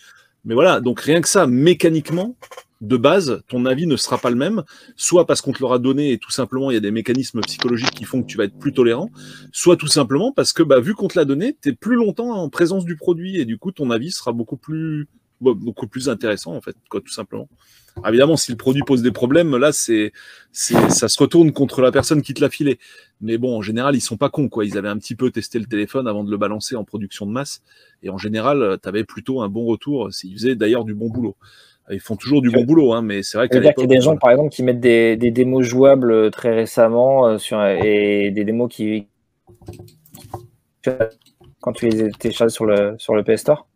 mais 0.46 0.54
voilà, 0.54 0.82
donc 0.82 1.00
rien 1.02 1.22
que 1.22 1.28
ça, 1.28 1.48
mécaniquement, 1.48 2.36
de 2.84 2.98
base, 2.98 3.42
ton 3.48 3.66
avis 3.66 3.88
ne 3.88 3.96
sera 3.96 4.18
pas 4.18 4.30
le 4.30 4.36
même, 4.36 4.64
soit 4.98 5.26
parce 5.26 5.42
qu'on 5.42 5.54
te 5.54 5.62
l'aura 5.62 5.80
donné 5.80 6.12
et 6.12 6.18
tout 6.18 6.32
simplement 6.32 6.70
il 6.70 6.74
y 6.74 6.78
a 6.78 6.82
des 6.82 6.92
mécanismes 6.92 7.40
psychologiques 7.42 7.92
qui 7.92 8.04
font 8.04 8.22
que 8.22 8.28
tu 8.28 8.38
vas 8.38 8.44
être 8.44 8.60
plus 8.60 8.74
tolérant, 8.74 9.10
soit 9.54 9.78
tout 9.78 9.88
simplement 9.88 10.34
parce 10.34 10.52
que 10.52 10.64
bah, 10.64 10.82
vu 10.82 10.94
qu'on 10.94 11.08
te 11.08 11.18
l'a 11.18 11.24
donné, 11.24 11.56
tu 11.62 11.70
es 11.70 11.74
plus 11.74 11.96
longtemps 11.96 12.32
en 12.32 12.50
présence 12.50 12.84
du 12.84 12.98
produit 12.98 13.38
et 13.38 13.46
du 13.46 13.58
coup 13.58 13.72
ton 13.72 13.90
avis 13.90 14.12
sera 14.12 14.34
beaucoup 14.34 14.58
plus 14.58 15.08
beaucoup 15.52 15.88
plus 15.88 16.10
intéressant 16.10 16.56
en 16.56 16.62
fait, 16.62 16.76
quoi, 16.90 17.02
tout 17.02 17.12
simplement. 17.12 17.48
évidemment, 18.08 18.38
si 18.38 18.52
le 18.52 18.58
produit 18.58 18.84
pose 18.86 19.02
des 19.02 19.12
problèmes, 19.12 19.58
là, 19.58 19.72
c'est, 19.72 20.12
ça 20.52 21.10
se 21.10 21.20
retourne 21.22 21.52
contre 21.52 21.82
la 21.82 21.92
personne 21.92 22.22
qui 22.22 22.34
te 22.34 22.42
l'a 22.42 22.50
filé. 22.50 22.80
Mais 23.22 23.38
bon, 23.38 23.58
en 23.58 23.62
général, 23.62 23.96
ils 23.96 24.02
sont 24.02 24.18
pas 24.18 24.30
cons, 24.30 24.50
quoi. 24.50 24.66
Ils 24.66 24.78
avaient 24.78 24.90
un 24.90 24.98
petit 24.98 25.16
peu 25.16 25.30
testé 25.32 25.60
le 25.60 25.66
téléphone 25.66 26.08
avant 26.08 26.24
de 26.24 26.32
le 26.32 26.38
balancer 26.38 26.76
en 26.76 26.84
production 26.84 27.26
de 27.26 27.32
masse. 27.32 27.62
Et 28.02 28.10
en 28.10 28.18
général, 28.18 28.78
tu 28.82 28.90
avais 28.90 29.04
plutôt 29.04 29.42
un 29.42 29.50
bon 29.50 29.66
retour. 29.66 30.10
Ils 30.24 30.34
faisaient 30.34 30.56
d'ailleurs 30.56 30.86
du 30.86 30.94
bon 30.94 31.10
boulot. 31.10 31.36
Ils 31.92 32.00
font 32.00 32.16
toujours 32.16 32.42
du 32.42 32.50
bon 32.50 32.64
boulot, 32.64 32.94
hein, 32.94 33.02
mais 33.02 33.24
c'est 33.24 33.38
vrai 33.38 33.50
qu'il 33.50 33.62
y 33.62 33.68
a 33.68 33.74
des 33.74 34.00
gens, 34.02 34.16
par 34.16 34.32
exemple, 34.32 34.50
qui 34.50 34.64
mettent 34.64 34.80
des, 34.80 35.18
démos 35.18 35.66
jouables 35.66 36.12
euh, 36.12 36.30
très 36.30 36.54
récemment 36.54 37.28
euh, 37.28 37.38
sur, 37.38 37.64
et 37.66 38.32
des 38.32 38.46
démos 38.46 38.74
qui. 38.74 39.08
Quand 41.60 41.74
tu 41.74 41.90
les 41.90 42.12
télécharges 42.12 42.52
sur 42.52 42.66
le, 42.66 42.96
sur 42.98 43.16
le 43.16 43.24
PS 43.24 43.42
Store. 43.42 43.68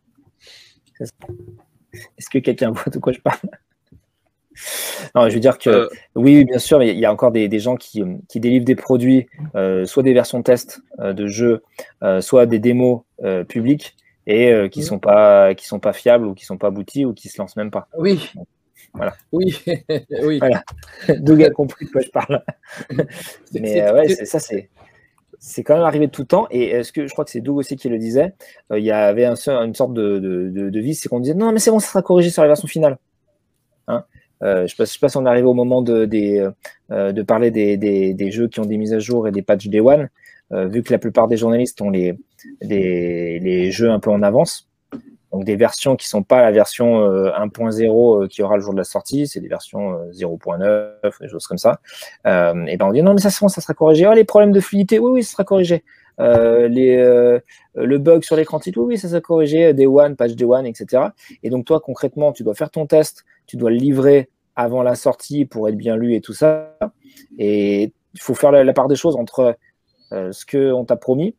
Est-ce 1.01 2.29
que 2.29 2.39
quelqu'un 2.39 2.71
voit 2.71 2.91
de 2.91 2.99
quoi 2.99 3.13
je 3.13 3.19
parle? 3.19 3.39
Non, 5.13 5.29
je 5.29 5.35
veux 5.35 5.39
dire 5.39 5.59
que 5.59 5.69
euh. 5.69 5.89
oui, 6.15 6.43
bien 6.43 6.57
sûr, 6.57 6.81
il 6.81 6.97
y 6.97 7.05
a 7.05 7.13
encore 7.13 7.31
des, 7.31 7.59
gens 7.59 7.75
qui, 7.75 8.03
délivrent 8.35 8.65
des 8.65 8.75
produits, 8.75 9.27
soit 9.85 10.03
des 10.03 10.13
versions 10.13 10.41
test 10.41 10.81
de 10.99 11.27
jeux, 11.27 11.63
soit 12.21 12.45
des 12.47 12.59
démos 12.59 13.01
publiques, 13.47 13.95
et 14.27 14.51
euh, 14.51 14.67
qui 14.67 14.81
ne 14.81 14.85
sont, 14.85 14.99
pas, 14.99 15.55
qui 15.55 15.65
sont 15.65 15.79
pas 15.79 15.93
fiables 15.93 16.25
ou 16.27 16.35
qui 16.35 16.43
ne 16.43 16.47
sont 16.47 16.57
pas 16.57 16.67
aboutis 16.67 17.05
ou 17.05 17.13
qui 17.13 17.29
ne 17.29 17.31
se 17.31 17.37
lancent 17.39 17.55
même 17.55 17.71
pas. 17.71 17.87
Oui. 17.97 18.29
Voilà. 18.93 19.15
Oui. 19.31 19.57
oui. 20.21 20.37
Voilà. 20.39 20.63
Doug 21.19 21.41
a 21.43 21.49
compris 21.49 21.85
de 21.85 21.91
quoi 21.91 22.01
je 22.01 22.09
parle. 22.09 22.43
Mais 23.53 23.81
euh, 23.81 23.93
ouais, 23.95 24.09
ça, 24.25 24.39
c'est. 24.39 24.69
C'est 25.39 25.64
quand 25.64 25.76
même 25.76 25.84
arrivé 25.84 26.07
tout 26.07 26.23
temps. 26.23 26.47
Et 26.51 26.69
est-ce 26.69 26.91
que 26.91 27.07
je 27.07 27.11
crois 27.14 27.26
que 27.26 27.31
c'est 27.31 27.41
Doug 27.41 27.57
aussi 27.57 27.76
qui 27.76 27.89
le 27.89 27.97
disait 27.97 28.34
euh, 28.72 28.80
Il 28.80 28.85
y 28.85 28.91
avait 28.91 29.26
un, 29.26 29.35
une 29.47 29.76
sorte 29.76 29.93
de, 29.93 30.19
de, 30.19 30.69
de, 30.69 30.93
c'est 30.93 31.09
qu'on 31.09 31.19
disait 31.19 31.35
non, 31.35 31.51
mais 31.51 31.59
c'est 31.59 31.72
bon, 31.72 31.80
ça 31.80 31.89
sera 31.89 32.01
corrigé 32.01 32.30
sur 32.30 32.41
la 32.41 32.47
version 32.47 32.68
finale. 32.68 32.97
Hein? 33.88 34.03
Je 34.41 34.64
ne 34.64 34.85
sais, 34.85 34.99
pas 34.99 35.09
si 35.09 35.18
on 35.18 35.26
est 35.26 35.30
arrivé 35.30 35.47
au 35.47 35.53
moment 35.53 35.81
de, 35.81 36.05
de 36.05 37.22
parler 37.23 37.51
des, 37.51 38.31
jeux 38.31 38.47
qui 38.47 38.59
ont 38.59 38.65
des 38.65 38.77
mises 38.77 38.93
à 38.93 38.99
jour 38.99 39.27
et 39.27 39.31
des 39.31 39.41
patchs 39.41 39.68
Day 39.68 39.80
One. 39.80 40.09
Euh, 40.53 40.68
vu 40.68 40.81
que 40.81 40.93
la 40.93 40.99
plupart 40.99 41.27
des 41.27 41.35
journalistes 41.35 41.81
ont 41.81 41.89
les, 41.89 42.18
jeux 43.72 43.91
un 43.91 43.99
peu 43.99 44.09
en 44.09 44.22
avance, 44.23 44.66
donc 45.38 45.45
des 45.45 45.55
versions 45.55 45.95
qui 45.95 46.07
sont 46.09 46.23
pas 46.23 46.41
la 46.41 46.51
version 46.51 46.99
1.0 46.99 47.03
euh, 47.05 48.23
euh, 48.23 48.27
qui 48.27 48.41
aura 48.41 48.55
le 48.55 48.61
jour 48.64 48.73
de 48.73 48.77
la 48.80 48.84
sortie, 48.84 49.27
c'est 49.27 49.39
des 49.39 49.47
versions 49.47 49.93
0.9, 50.11 51.22
des 51.22 51.27
choses 51.27 51.45
comme 51.45 51.59
ça. 51.59 51.80
et 52.26 52.77
ben 52.77 52.81
on 52.81 52.91
dit 52.91 53.03
non 53.03 53.14
mais 53.14 53.22
ça 53.22 53.30
ça 53.30 53.47
sera 53.47 53.73
corrigé. 53.76 54.07
Oh 54.07 54.14
les 54.14 54.23
problèmes 54.23 54.51
de 54.51 54.59
fluidité, 54.59 54.97
oui 54.97 55.11
oui 55.11 55.23
ça 55.23 55.34
sera 55.34 55.43
corrigé. 55.43 55.84
le 56.18 57.97
bug 57.97 58.23
sur 58.23 58.35
l'écran 58.35 58.59
titre, 58.59 58.80
oui 58.80 58.85
oui 58.88 58.97
ça 58.97 59.09
sera 59.09 59.22
corrigé. 59.22 59.73
Day 59.73 59.85
one, 59.85 60.15
patch 60.15 60.31
day 60.31 60.45
one, 60.45 60.65
etc. 60.65 61.03
Et 61.43 61.51
donc 61.51 61.65
toi 61.65 61.80
concrètement 61.80 62.31
tu 62.31 62.41
dois 62.41 62.55
faire 62.55 62.72
ton 62.72 62.88
test, 62.88 63.23
tu 63.45 63.57
dois 63.57 63.69
le 63.69 63.77
livrer 63.77 64.30
avant 64.55 64.81
la 64.81 64.95
sortie 64.95 65.45
pour 65.45 65.69
être 65.69 65.77
bien 65.77 65.95
lu 65.95 66.15
et 66.15 66.22
tout 66.22 66.34
ça. 66.34 66.76
Et 67.38 67.93
il 68.15 68.22
faut 68.22 68.34
faire 68.34 68.51
la 68.51 68.73
part 68.73 68.88
des 68.88 68.95
choses 68.95 69.15
entre 69.15 69.55
euh, 70.14 70.31
ce 70.31 70.45
qu'on 70.45 70.85
t'a 70.85 70.95
promis 70.95 71.35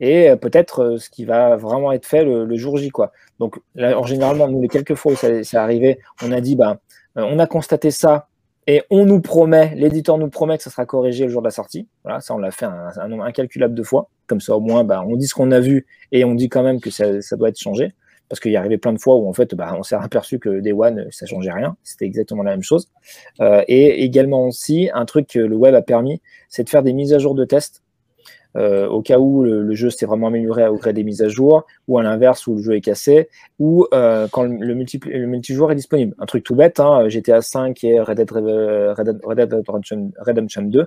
et 0.00 0.30
euh, 0.30 0.36
peut-être 0.36 0.82
euh, 0.82 0.98
ce 0.98 1.10
qui 1.10 1.24
va 1.24 1.56
vraiment 1.56 1.92
être 1.92 2.06
fait 2.06 2.24
le, 2.24 2.56
jour 2.56 2.76
J. 2.76 2.90
Quoi. 2.90 3.12
Donc, 3.38 3.58
là, 3.74 3.98
en 3.98 4.04
généralement, 4.04 4.48
nous, 4.48 4.60
les 4.60 4.68
quelques 4.68 4.94
fois 4.94 5.12
où 5.12 5.16
ça, 5.16 5.42
ça 5.44 5.62
arrivé, 5.62 5.98
on 6.22 6.32
a 6.32 6.40
dit, 6.40 6.56
bah, 6.56 6.78
on 7.14 7.38
a 7.38 7.46
constaté 7.46 7.90
ça 7.90 8.28
et 8.66 8.82
on 8.90 9.06
nous 9.06 9.20
promet, 9.20 9.74
l'éditeur 9.76 10.18
nous 10.18 10.28
promet 10.28 10.56
que 10.56 10.64
ça 10.64 10.70
sera 10.70 10.86
corrigé 10.86 11.24
le 11.24 11.30
jour 11.30 11.40
de 11.40 11.46
la 11.46 11.52
sortie. 11.52 11.86
Voilà, 12.02 12.20
ça 12.20 12.34
on 12.34 12.38
l'a 12.38 12.50
fait 12.50 12.66
un, 12.66 13.08
nombre 13.08 13.24
incalculable 13.24 13.74
de 13.74 13.82
fois. 13.82 14.08
Comme 14.26 14.40
ça 14.40 14.56
au 14.56 14.60
moins, 14.60 14.82
bah, 14.82 15.04
on 15.06 15.16
dit 15.16 15.28
ce 15.28 15.34
qu'on 15.34 15.52
a 15.52 15.60
vu 15.60 15.86
et 16.10 16.24
on 16.24 16.34
dit 16.34 16.48
quand 16.48 16.64
même 16.64 16.80
que 16.80 16.90
ça, 16.90 17.22
ça 17.22 17.36
doit 17.36 17.48
être 17.48 17.60
changé. 17.60 17.94
Parce 18.28 18.40
qu'il 18.40 18.50
y 18.50 18.56
arrivait 18.56 18.76
plein 18.78 18.92
de 18.92 18.98
fois 18.98 19.14
où 19.14 19.28
en 19.28 19.32
fait, 19.32 19.54
bah, 19.54 19.76
on 19.78 19.84
s'est 19.84 19.94
aperçu 19.94 20.40
que 20.40 20.58
Day 20.58 20.72
One, 20.72 21.06
ça 21.12 21.26
changeait 21.26 21.52
rien. 21.52 21.76
C'était 21.84 22.06
exactement 22.06 22.42
la 22.42 22.50
même 22.50 22.64
chose. 22.64 22.90
Euh, 23.40 23.62
et 23.68 24.02
également 24.02 24.48
aussi, 24.48 24.90
un 24.92 25.04
truc 25.04 25.28
que 25.28 25.38
le 25.38 25.54
web 25.54 25.76
a 25.76 25.82
permis, 25.82 26.20
c'est 26.48 26.64
de 26.64 26.68
faire 26.68 26.82
des 26.82 26.92
mises 26.92 27.14
à 27.14 27.18
jour 27.20 27.36
de 27.36 27.44
tests 27.44 27.84
euh, 28.56 28.88
au 28.88 29.02
cas 29.02 29.18
où 29.18 29.42
le, 29.42 29.74
jeu 29.74 29.90
s'est 29.90 30.06
vraiment 30.06 30.28
amélioré 30.28 30.66
au 30.66 30.76
gré 30.76 30.92
des 30.92 31.04
mises 31.04 31.22
à 31.22 31.28
jour, 31.28 31.66
ou 31.88 31.98
à 31.98 32.02
l'inverse 32.02 32.46
où 32.46 32.56
le 32.56 32.62
jeu 32.62 32.76
est 32.76 32.80
cassé, 32.80 33.28
ou 33.58 33.86
euh, 33.92 34.28
quand 34.30 34.44
le, 34.44 34.74
multi, 34.74 34.98
le, 35.04 35.26
multijoueur 35.26 35.72
est 35.72 35.74
disponible. 35.74 36.14
Un 36.18 36.26
truc 36.26 36.42
tout 36.42 36.54
bête, 36.54 36.80
hein, 36.80 37.08
GTA 37.08 37.42
5 37.42 37.84
et 37.84 38.00
Red 38.00 38.16
Dead, 38.16 38.30
Red 38.30 39.38
Dead 39.38 39.62
Redemption, 40.18 40.62
2, 40.62 40.86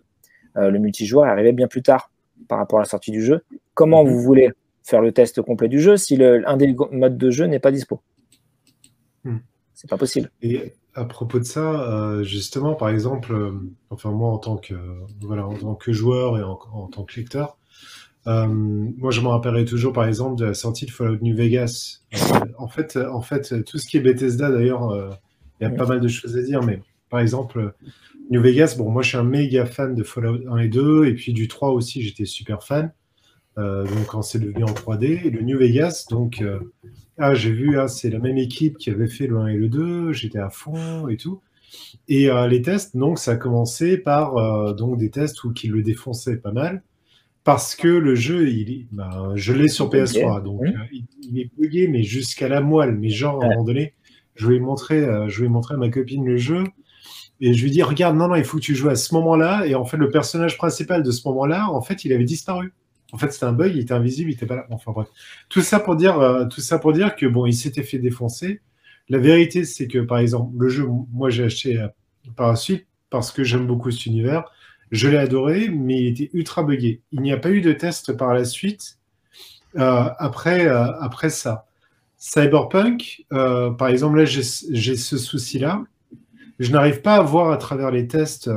euh, 0.58 0.70
le 0.72 0.80
multijoueur 0.80 1.28
est 1.28 1.30
arrivé 1.30 1.52
bien 1.52 1.68
plus 1.68 1.84
tard 1.84 2.10
par 2.48 2.58
rapport 2.58 2.80
à 2.80 2.82
la 2.82 2.88
sortie 2.88 3.12
du 3.12 3.24
jeu. 3.24 3.41
Comment 3.76 4.04
mhm. 4.04 4.12
vous 4.12 4.20
voulez 4.22 4.50
faire 4.84 5.02
le 5.02 5.12
test 5.12 5.41
complet 5.41 5.68
du 5.68 5.80
jeu 5.80 5.96
si 5.98 6.16
le, 6.16 6.48
un 6.50 6.58
des 6.58 6.76
modes 6.91 7.18
de 7.18 7.30
jeu 7.30 7.46
n'est 7.46 7.60
pas 7.60 7.72
dispo? 7.72 8.02
Hmm. 9.24 9.38
C'est 9.76 9.90
pas 9.90 9.98
possible. 9.98 10.32
Et 10.41 10.74
à 10.96 11.06
propos 11.06 11.38
de 11.38 11.44
ça, 11.44 12.24
justement, 12.24 12.74
par 12.74 12.90
exemple, 12.90 13.54
enfin 13.91 14.12
moi 14.12 14.30
en 14.30 14.40
tant 14.40 14.58
que 14.58 14.74
voilà 15.22 15.48
en 15.48 15.54
tant 15.54 15.76
que 15.76 15.94
joueur 15.94 16.38
et 16.38 16.44
en 16.44 16.88
tant 16.88 17.04
que 17.04 17.20
lecteur, 17.20 17.59
euh, 18.28 18.48
moi, 18.48 19.12
je 19.12 19.22
me 19.22 19.28
rappellerai 19.28 19.66
toujours, 19.66 19.94
par 19.94 20.06
exemple, 20.06 20.40
de 20.40 20.46
la 20.46 20.54
sortie 20.54 20.86
de 20.86 20.91
Fallout 20.91 21.20
New 21.22 21.36
Vegas. 21.36 22.02
Euh, 22.14 22.40
en, 22.58 22.68
fait, 22.68 22.98
en 22.98 23.22
fait, 23.22 23.64
tout 23.64 23.78
ce 23.78 23.88
qui 23.88 23.98
est 23.98 24.02
Bethesda, 24.02 24.52
d'ailleurs, 24.52 24.90
euh, 24.90 25.10
il 25.60 25.64
y 25.64 25.68
a 25.68 25.72
pas 25.72 25.86
mal 25.86 26.00
de 26.00 26.08
choses 26.08 26.38
à 26.38 26.41
dire, 26.41 26.62
mais 26.64 26.82
par 27.10 27.20
exemple, 27.20 27.74
New 28.30 28.41
Vegas, 28.41 28.76
bon, 28.78 28.91
moi, 28.91 29.02
je 29.02 29.10
suis 29.10 29.18
un 29.18 29.24
méga 29.24 29.66
fan 29.66 29.96
de 29.96 30.04
Fallout 30.04 30.48
1 30.50 30.58
et 30.58 30.68
2, 30.68 31.06
et 31.06 31.14
puis 31.14 31.34
du 31.34 31.48
3 31.48 31.72
aussi, 31.72 32.02
j'étais 32.02 32.26
super 32.26 32.64
fan. 32.64 32.91
donc, 33.58 34.06
quand 34.08 34.22
c'est 34.22 34.40
devenu 34.40 34.64
en 34.64 34.74
3D, 34.74 35.26
et 35.26 35.30
le 35.30 35.41
New 35.41 35.58
Vegas, 35.58 36.06
donc, 36.10 36.44
ah, 37.18 37.34
j'ai 37.34 37.52
vu, 37.52 37.80
ah, 37.80 37.88
c'est 37.88 38.10
la 38.10 38.20
même 38.20 38.38
équipe 38.38 38.78
qui 38.78 38.90
avait 38.90 39.10
fait 39.10 39.28
le 39.28 39.38
1 39.38 39.48
et 39.48 39.58
le 39.58 39.70
2, 39.70 40.14
j'étais 40.14 40.40
à 40.40 40.50
fond 40.50 41.08
et 41.08 41.18
tout. 41.18 41.41
Et 42.08 42.30
les 42.50 42.62
tests, 42.62 42.96
donc, 42.96 43.20
ça 43.20 43.32
a 43.32 43.36
commencé 43.36 43.98
par 43.98 44.76
donc 44.76 44.98
des 44.98 45.10
tests 45.10 45.44
où 45.44 45.52
qui 45.52 45.68
le 45.68 45.82
défonçaient 45.82 46.38
pas 46.38 46.52
mal 46.52 46.84
parce 47.50 47.76
que 47.76 47.88
le 47.88 48.14
jeu, 48.14 48.48
il, 48.48 48.86
ben, 48.92 49.32
je 49.34 49.54
l'ai 49.54 49.70
sur 49.70 49.90
PS3, 49.90 50.44
donc 50.44 50.62
euh, 50.62 50.72
il, 51.24 51.40
est 51.40 51.50
bugué, 51.58 51.88
mais 51.88 52.04
jusqu'à 52.04 52.48
la 52.48 52.62
moelle. 52.62 52.94
Mais 52.94 53.10
genre, 53.10 53.42
à 53.42 53.48
un 53.48 53.50
moment 53.50 53.64
donné, 53.64 53.96
je 54.36 54.48
vais 54.48 54.60
montrer, 54.60 55.00
euh, 55.00 55.28
je 55.30 55.42
vais 55.42 55.50
montrer 55.50 55.74
à 55.74 55.78
ma 55.78 55.90
copine 55.90 56.24
le 56.24 56.38
jeu, 56.38 56.64
et 57.42 57.56
je 57.56 57.64
lui 57.64 57.72
dis, 57.72 57.82
regarde, 57.82 58.16
non, 58.16 58.28
non, 58.28 58.36
il 58.36 58.44
faut 58.44 58.58
que 58.58 58.62
tu 58.62 58.76
joues 58.76 58.90
à 58.90 58.96
ce 58.96 59.16
moment-là. 59.16 59.66
Et 59.66 59.74
en 59.74 59.84
fait, 59.84 59.98
le 59.98 60.12
personnage 60.12 60.60
principal 60.60 61.02
de 61.02 61.10
ce 61.10 61.28
moment-là, 61.28 61.72
en 61.72 61.82
fait, 61.82 62.06
il 62.06 62.14
avait 62.14 62.24
disparu. 62.24 62.72
En 63.14 63.18
fait, 63.18 63.34
c'était 63.34 63.46
un 63.46 63.54
bug, 63.54 63.72
il 63.74 63.80
était 63.80 63.96
invisible, 63.96 64.30
il 64.30 64.34
était 64.36 64.46
pas 64.46 64.58
là. 64.58 64.68
Enfin 64.70 64.92
bref, 64.92 65.08
tout 65.50 65.62
ça 65.62 65.80
pour 65.80 65.96
dire, 65.96 66.20
euh, 66.20 66.46
tout 66.46 66.62
ça 66.62 66.78
pour 66.78 66.94
dire 66.94 67.16
que 67.16 67.26
bon, 67.26 67.48
il 67.48 67.56
s'était 67.56 67.82
fait 67.82 67.98
défoncer. 67.98 68.62
La 69.08 69.18
vérité, 69.18 69.64
c'est 69.66 69.88
que 69.88 69.98
par 69.98 70.20
exemple, 70.20 70.54
le 70.56 70.70
jeu, 70.70 70.88
moi, 71.12 71.32
j'ai 71.32 71.46
acheté 71.46 71.84
par 72.36 72.50
la 72.50 72.56
suite 72.56 72.86
parce 73.10 73.32
que 73.32 73.44
j'aime 73.44 73.66
beaucoup 73.66 73.90
cet 73.90 74.06
univers 74.06 74.44
je 74.91 75.07
l'ai 75.07 75.18
adoré, 75.18 75.70
mais 75.70 76.02
il 76.02 76.07
était 76.07 76.30
ultra 76.34 76.64
buggé. 76.64 77.02
Il 77.11 77.22
n'y 77.22 77.32
a 77.32 77.38
pas 77.38 77.49
eu 77.49 77.61
de 77.61 77.74
test 77.74 78.14
par 78.14 78.34
la 78.34 78.45
suite 78.45 78.98
euh, 79.78 80.10
après, 80.18 80.68
euh, 80.68 80.91
après 80.99 81.30
ça. 81.30 81.66
Cyberpunk, 82.18 83.26
euh, 83.32 83.72
par 83.72 83.88
exemple, 83.88 84.18
là, 84.18 84.26
j'ai 84.26 84.44
ce 84.44 85.18
souci-là. 85.18 85.84
Je 86.60 86.72
n'arrive 86.72 87.02
pas 87.02 87.16
à 87.16 87.22
voir 87.22 87.52
à 87.52 87.57
travers 87.57 87.91
les 87.91 88.07
tests 88.07 88.49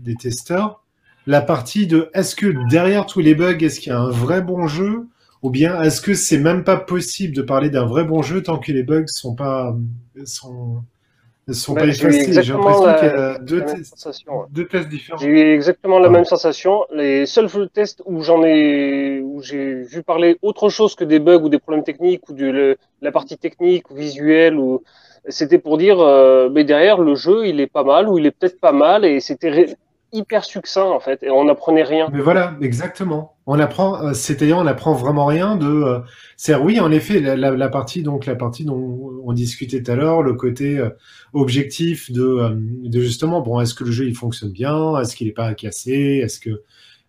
des 0.00 0.14
testeurs 0.14 0.84
la 1.26 1.40
partie 1.40 1.86
de 1.86 2.10
est-ce 2.14 2.34
que 2.34 2.54
derrière 2.68 3.06
tous 3.06 3.20
les 3.20 3.34
bugs, 3.34 3.58
est-ce 3.58 3.80
qu'il 3.80 3.90
y 3.90 3.94
a 3.94 4.00
un 4.00 4.10
vrai 4.10 4.42
bon 4.42 4.66
jeu 4.66 5.06
ou 5.42 5.50
bien 5.50 5.80
est-ce 5.82 6.00
que 6.00 6.14
c'est 6.14 6.38
même 6.38 6.64
pas 6.64 6.76
possible 6.76 7.34
de 7.34 7.42
parler 7.42 7.70
d'un 7.70 7.86
vrai 7.86 8.04
bon 8.04 8.22
jeu 8.22 8.42
tant 8.42 8.58
que 8.58 8.72
les 8.72 8.82
bugs 8.82 9.06
sont 9.06 9.34
pas 9.34 9.76
sont 10.24 10.82
sont 11.54 11.74
pas 11.74 11.88
J'ai 11.90 12.08
l'impression 12.08 12.94
qu'il 12.94 13.08
y 13.08 13.10
a 13.10 13.38
deux, 13.38 13.64
tests, 13.64 14.88
différents. 14.88 15.18
J'ai 15.18 15.28
eu 15.28 15.54
exactement 15.54 15.98
la 15.98 16.08
même 16.08 16.24
sensation. 16.24 16.84
Les 16.92 17.26
seuls 17.26 17.48
tests 17.72 18.02
où 18.04 18.22
j'en 18.22 18.42
ai, 18.44 19.20
où 19.20 19.42
j'ai 19.42 19.82
vu 19.82 20.02
parler 20.02 20.38
autre 20.42 20.68
chose 20.68 20.94
que 20.94 21.04
des 21.04 21.18
bugs 21.18 21.40
ou 21.42 21.48
des 21.48 21.58
problèmes 21.58 21.84
techniques 21.84 22.28
ou 22.28 22.32
de 22.34 22.76
la 23.02 23.12
partie 23.12 23.38
technique 23.38 23.90
ou 23.90 23.94
visuelle 23.94 24.56
ou 24.56 24.82
c'était 25.28 25.58
pour 25.58 25.76
dire, 25.78 26.00
euh, 26.00 26.48
mais 26.50 26.64
derrière 26.64 26.98
le 27.00 27.14
jeu, 27.14 27.46
il 27.46 27.60
est 27.60 27.66
pas 27.66 27.84
mal 27.84 28.08
ou 28.08 28.18
il 28.18 28.26
est 28.26 28.30
peut-être 28.30 28.58
pas 28.58 28.72
mal 28.72 29.04
et 29.04 29.20
c'était 29.20 29.76
hyper 30.12 30.44
succinct 30.44 30.84
en 30.84 31.00
fait 31.00 31.22
et 31.22 31.30
on 31.30 31.44
n'apprenait 31.44 31.82
rien. 31.82 32.08
Mais 32.12 32.20
voilà, 32.20 32.56
exactement. 32.60 33.36
On 33.46 33.58
apprend, 33.58 34.02
euh, 34.02 34.12
c'est-à-dire 34.12 34.58
on 34.58 34.66
apprend 34.66 34.94
vraiment 34.94 35.26
rien 35.26 35.56
de. 35.56 35.66
Euh, 35.66 35.98
c'est 36.36 36.54
oui, 36.54 36.80
en 36.80 36.90
effet, 36.90 37.20
la, 37.20 37.68
partie 37.68 38.02
donc 38.02 38.26
la 38.26 38.36
partie 38.36 38.64
dont 38.64 39.20
on 39.24 39.32
discutait 39.32 39.82
tout 39.82 39.90
à 39.90 39.96
l'heure, 39.96 40.22
le 40.22 40.34
côté 40.34 40.78
euh, 40.78 40.90
objectif 41.32 42.10
de, 42.12 42.56
de 42.84 43.00
justement 43.00 43.40
bon, 43.40 43.60
est-ce 43.60 43.74
que 43.74 43.84
le 43.84 43.90
jeu 43.90 44.06
il 44.06 44.14
fonctionne 44.14 44.52
bien, 44.52 44.98
est-ce 45.00 45.16
qu'il 45.16 45.26
n'est 45.26 45.32
pas 45.32 45.54
cassé, 45.54 46.20
est-ce 46.22 46.40
que 46.40 46.62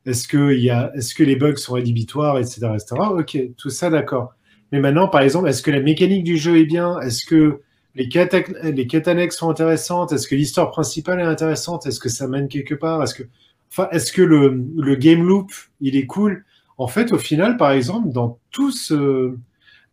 est-ce 0.05 0.27
que 0.27 0.53
il 0.53 0.63
y 0.63 0.69
a, 0.69 0.91
est-ce 0.95 1.13
que 1.13 1.23
les 1.23 1.35
bugs 1.35 1.57
sont 1.57 1.73
rédhibitoires, 1.73 2.37
etc., 2.39 2.67
etc. 2.73 2.95
Ok, 3.11 3.37
tout 3.57 3.69
ça 3.69 3.89
d'accord. 3.89 4.33
Mais 4.71 4.79
maintenant, 4.79 5.07
par 5.07 5.21
exemple, 5.21 5.49
est-ce 5.49 5.61
que 5.61 5.71
la 5.71 5.81
mécanique 5.81 6.23
du 6.23 6.37
jeu 6.37 6.57
est 6.57 6.65
bien, 6.65 6.99
est-ce 7.01 7.25
que 7.25 7.61
les 7.95 8.07
quêtes, 8.07 9.07
annexes 9.07 9.37
sont 9.37 9.49
intéressantes 9.49 10.11
Est-ce 10.11 10.27
que 10.27 10.35
l'histoire 10.35 10.71
principale 10.71 11.19
est 11.19 11.23
intéressante? 11.23 11.85
Est-ce 11.85 11.99
que 11.99 12.09
ça 12.09 12.27
mène 12.27 12.47
quelque 12.47 12.75
part? 12.75 13.03
Est-ce 13.03 13.15
que, 13.15 13.23
enfin, 13.71 13.87
est-ce 13.91 14.11
que 14.11 14.21
le, 14.21 14.63
le, 14.77 14.95
game 14.95 15.25
loop, 15.25 15.51
il 15.81 15.95
est 15.95 16.05
cool? 16.05 16.45
En 16.77 16.87
fait, 16.87 17.11
au 17.11 17.17
final, 17.17 17.57
par 17.57 17.71
exemple, 17.71 18.09
dans 18.09 18.39
tout 18.51 18.71
ce, 18.71 19.35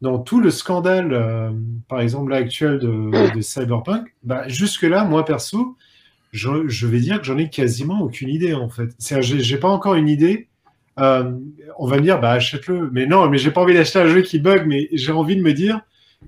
dans 0.00 0.18
tout 0.18 0.40
le 0.40 0.50
scandale, 0.50 1.12
euh, 1.12 1.50
par 1.88 2.00
exemple, 2.00 2.32
actuel 2.32 2.78
de, 2.78 3.40
Cyberpunk, 3.40 4.14
bah, 4.22 4.46
jusque-là, 4.48 5.04
moi 5.04 5.24
perso, 5.24 5.76
je, 6.32 6.86
vais 6.86 7.00
dire 7.00 7.18
que 7.18 7.26
j'en 7.26 7.38
ai 7.38 7.48
quasiment 7.48 8.00
aucune 8.00 8.28
idée 8.28 8.54
en 8.54 8.68
fait. 8.68 8.90
J'ai 9.20 9.56
pas 9.56 9.68
encore 9.68 9.94
une 9.94 10.08
idée. 10.08 10.48
Euh, 11.00 11.32
on 11.78 11.86
va 11.86 11.96
me 11.96 12.02
dire, 12.02 12.20
bah 12.20 12.32
achète-le. 12.32 12.90
Mais 12.92 13.06
non, 13.06 13.28
mais 13.28 13.38
j'ai 13.38 13.50
pas 13.50 13.60
envie 13.62 13.74
d'acheter 13.74 13.98
un 13.98 14.08
jeu 14.08 14.22
qui 14.22 14.38
bug, 14.38 14.66
mais 14.66 14.88
j'ai 14.92 15.12
envie 15.12 15.36
de 15.36 15.42
me 15.42 15.52
dire, 15.52 15.80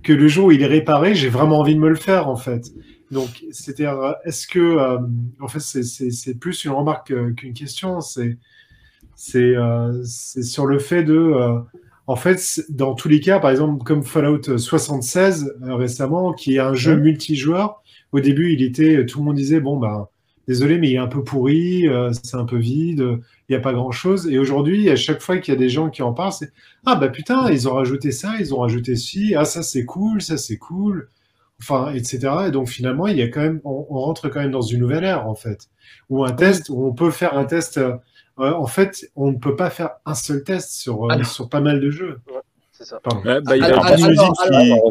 que 0.02 0.12
le 0.12 0.28
jour 0.28 0.46
où 0.46 0.52
il 0.52 0.62
est 0.62 0.66
réparé, 0.66 1.14
j'ai 1.14 1.28
vraiment 1.28 1.58
envie 1.58 1.74
de 1.74 1.80
me 1.80 1.88
le 1.88 1.96
faire 1.96 2.28
en 2.28 2.36
fait. 2.36 2.72
Donc, 3.10 3.44
c'était, 3.50 3.86
est-ce 4.24 4.46
que, 4.46 4.58
euh, 4.60 4.98
en 5.40 5.48
fait, 5.48 5.60
c'est 5.60 6.38
plus 6.38 6.64
une 6.64 6.70
remarque 6.70 7.12
qu'une 7.34 7.54
question. 7.54 8.00
C'est 8.00 8.36
euh, 9.34 10.00
c'est 10.04 10.42
sur 10.42 10.64
le 10.64 10.78
fait 10.78 11.02
de, 11.02 11.14
euh, 11.14 11.58
en 12.06 12.16
fait, 12.16 12.62
dans 12.70 12.94
tous 12.94 13.08
les 13.08 13.20
cas, 13.20 13.38
par 13.40 13.50
exemple, 13.50 13.84
comme 13.84 14.02
Fallout 14.02 14.56
76 14.56 15.54
récemment, 15.62 16.32
qui 16.32 16.56
est 16.56 16.60
un 16.60 16.74
jeu 16.74 16.96
multijoueur. 16.96 17.82
Au 18.12 18.20
début, 18.20 18.52
il 18.52 18.62
était, 18.62 19.04
tout 19.06 19.18
le 19.18 19.24
monde 19.24 19.36
disait, 19.36 19.60
bon 19.60 19.76
bah, 19.76 20.10
désolé, 20.50 20.78
mais 20.78 20.90
il 20.90 20.94
est 20.94 20.98
un 20.98 21.06
peu 21.06 21.22
pourri, 21.22 21.86
c'est 22.24 22.34
un 22.34 22.44
peu 22.44 22.56
vide, 22.56 23.20
il 23.48 23.52
n'y 23.52 23.56
a 23.56 23.60
pas 23.60 23.72
grand-chose. 23.72 24.26
Et 24.26 24.36
aujourd'hui, 24.36 24.90
à 24.90 24.96
chaque 24.96 25.22
fois 25.22 25.38
qu'il 25.38 25.54
y 25.54 25.56
a 25.56 25.60
des 25.60 25.68
gens 25.68 25.90
qui 25.90 26.02
en 26.02 26.12
parlent, 26.12 26.32
c'est 26.32 26.52
Ah 26.84 26.96
bah 26.96 27.08
putain, 27.08 27.50
ils 27.52 27.68
ont 27.68 27.74
rajouté 27.74 28.10
ça, 28.10 28.34
ils 28.40 28.52
ont 28.52 28.58
rajouté 28.58 28.96
ci, 28.96 29.34
ah 29.36 29.44
ça 29.44 29.62
c'est 29.62 29.84
cool, 29.84 30.20
ça 30.20 30.36
c'est 30.36 30.56
cool, 30.56 31.08
enfin, 31.60 31.92
etc. 31.94 32.18
Et 32.48 32.50
donc 32.50 32.68
finalement, 32.68 33.06
il 33.06 33.16
y 33.16 33.22
a 33.22 33.28
quand 33.28 33.42
même, 33.42 33.60
on, 33.64 33.84
rentre 33.84 34.28
quand 34.28 34.40
même 34.40 34.50
dans 34.50 34.60
une 34.60 34.80
nouvelle 34.80 35.04
ère 35.04 35.28
en 35.28 35.36
fait, 35.36 35.68
où 36.08 36.24
un 36.24 36.32
test, 36.32 36.68
où 36.68 36.84
on 36.84 36.92
peut 36.92 37.12
faire 37.12 37.38
un 37.38 37.44
test. 37.44 37.78
Euh, 37.78 37.96
en 38.36 38.66
fait, 38.66 39.08
on 39.14 39.30
ne 39.30 39.36
peut 39.36 39.54
pas 39.54 39.70
faire 39.70 39.90
un 40.04 40.14
seul 40.14 40.42
test 40.42 40.72
sur, 40.72 41.12
euh, 41.12 41.22
sur 41.22 41.48
pas 41.48 41.60
mal 41.60 41.78
de 41.78 41.90
jeux. 41.90 42.18
c'est 42.72 42.86
ça. 42.86 42.98
bah, 43.04 43.56
il 43.56 43.62
y 43.62 43.64
a 43.64 43.96
Jing 43.96 44.08
Music 44.08 44.30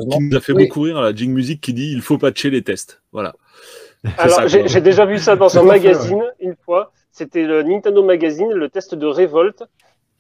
qui, 0.09 0.19
nous 0.19 0.37
a 0.37 0.39
fait 0.39 0.53
beaucoup 0.53 0.81
rire, 0.81 1.01
la 1.01 1.13
Jing 1.13 1.33
Music 1.33 1.59
qui 1.59 1.73
dit 1.73 1.91
il 1.91 2.01
faut 2.01 2.17
patcher 2.17 2.49
les 2.49 2.61
tests. 2.61 3.01
Voilà. 3.11 3.35
Alors, 4.17 4.47
j'ai 4.47 4.81
déjà 4.81 5.05
vu 5.05 5.17
ça 5.17 5.35
dans 5.35 5.57
un 5.57 5.63
magazine 5.75 6.23
une 6.39 6.55
fois. 6.55 6.91
C'était 7.11 7.43
le 7.43 7.63
Nintendo 7.63 8.03
Magazine, 8.03 8.51
le 8.51 8.69
test 8.69 8.95
de 8.95 9.05
Revolt. 9.05 9.63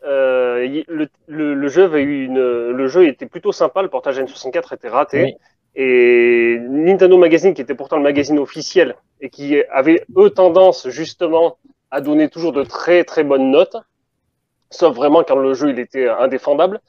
Euh, 0.05 0.83
le, 1.27 1.67
jeu 1.67 1.83
avait 1.83 2.01
eu 2.01 2.25
une, 2.25 2.39
le 2.71 2.87
jeu 2.87 3.07
était 3.07 3.25
plutôt 3.25 3.51
sympa, 3.51 3.81
le 3.81 3.89
portage 3.89 4.19
N64 4.19 4.73
était 4.73 4.89
raté. 4.89 5.35
Et 5.75 6.57
Nintendo 6.59 7.17
Magazine, 7.17 7.53
qui 7.53 7.61
était 7.61 7.75
pourtant 7.75 7.97
le 7.97 8.03
magazine 8.03 8.39
officiel 8.39 8.95
et 9.21 9.29
qui 9.29 9.61
avait 9.71 10.03
eux 10.17 10.29
tendance 10.29 10.89
justement 10.89 11.57
à 11.91 12.01
donner 12.01 12.29
toujours 12.29 12.51
de 12.51 12.63
très 12.63 13.03
très 13.03 13.23
bonnes 13.23 13.51
notes, 13.51 13.77
sauf 14.69 14.95
vraiment 14.95 15.23
quand 15.23 15.35
le 15.35 15.53
jeu 15.53 15.69
il 15.69 15.79
était 15.79 16.07
indéfendable, 16.07 16.81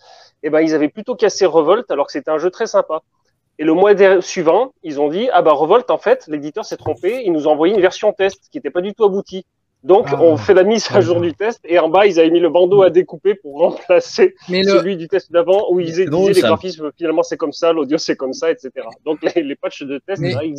et 0.42 0.46
eh 0.46 0.50
ben 0.50 0.60
ils 0.60 0.74
avaient 0.74 0.88
plutôt 0.88 1.14
cassé 1.14 1.44
Revolt 1.44 1.90
alors 1.90 2.06
que 2.06 2.12
c'était 2.12 2.30
un 2.30 2.38
jeu 2.38 2.50
très 2.50 2.66
sympa. 2.66 3.02
Et 3.60 3.64
le 3.64 3.74
mois 3.74 3.92
suivant, 4.22 4.72
ils 4.82 5.00
ont 5.02 5.08
dit 5.10 5.28
ah 5.34 5.42
bah 5.42 5.52
Revolt 5.52 5.90
en 5.90 5.98
fait 5.98 6.24
l'éditeur 6.28 6.64
s'est 6.64 6.78
trompé, 6.78 7.22
il 7.26 7.32
nous 7.32 7.46
a 7.46 7.50
envoyé 7.50 7.74
une 7.74 7.82
version 7.82 8.10
test 8.14 8.48
qui 8.50 8.56
n'était 8.56 8.70
pas 8.70 8.80
du 8.80 8.94
tout 8.94 9.04
aboutie. 9.04 9.44
Donc, 9.84 10.06
ah. 10.08 10.20
on 10.20 10.36
fait 10.38 10.54
la 10.54 10.62
mise 10.62 10.88
à 10.92 11.02
jour 11.02 11.20
du 11.20 11.34
test 11.34 11.60
et 11.64 11.78
en 11.78 11.90
bas, 11.90 12.06
ils 12.06 12.18
avaient 12.18 12.30
mis 12.30 12.40
le 12.40 12.48
bandeau 12.48 12.82
à 12.82 12.88
découper 12.90 13.34
pour 13.34 13.58
remplacer 13.58 14.34
celui 14.46 14.96
du 14.96 15.08
test 15.08 15.30
d'avant 15.30 15.70
où 15.70 15.78
ils 15.78 15.86
disaient 15.86 16.06
les 16.06 16.40
graphismes, 16.40 16.90
finalement, 16.96 17.22
c'est 17.22 17.36
comme 17.36 17.52
ça, 17.52 17.72
l'audio, 17.72 17.96
c'est 17.98 18.16
comme 18.16 18.32
ça, 18.34 18.50
etc. 18.50 18.70
Donc, 19.06 19.18
les, 19.22 19.42
les 19.42 19.56
patchs 19.56 19.82
de 19.82 19.98
test, 20.06 20.20
mais, 20.20 20.34
là, 20.34 20.44
ils... 20.44 20.56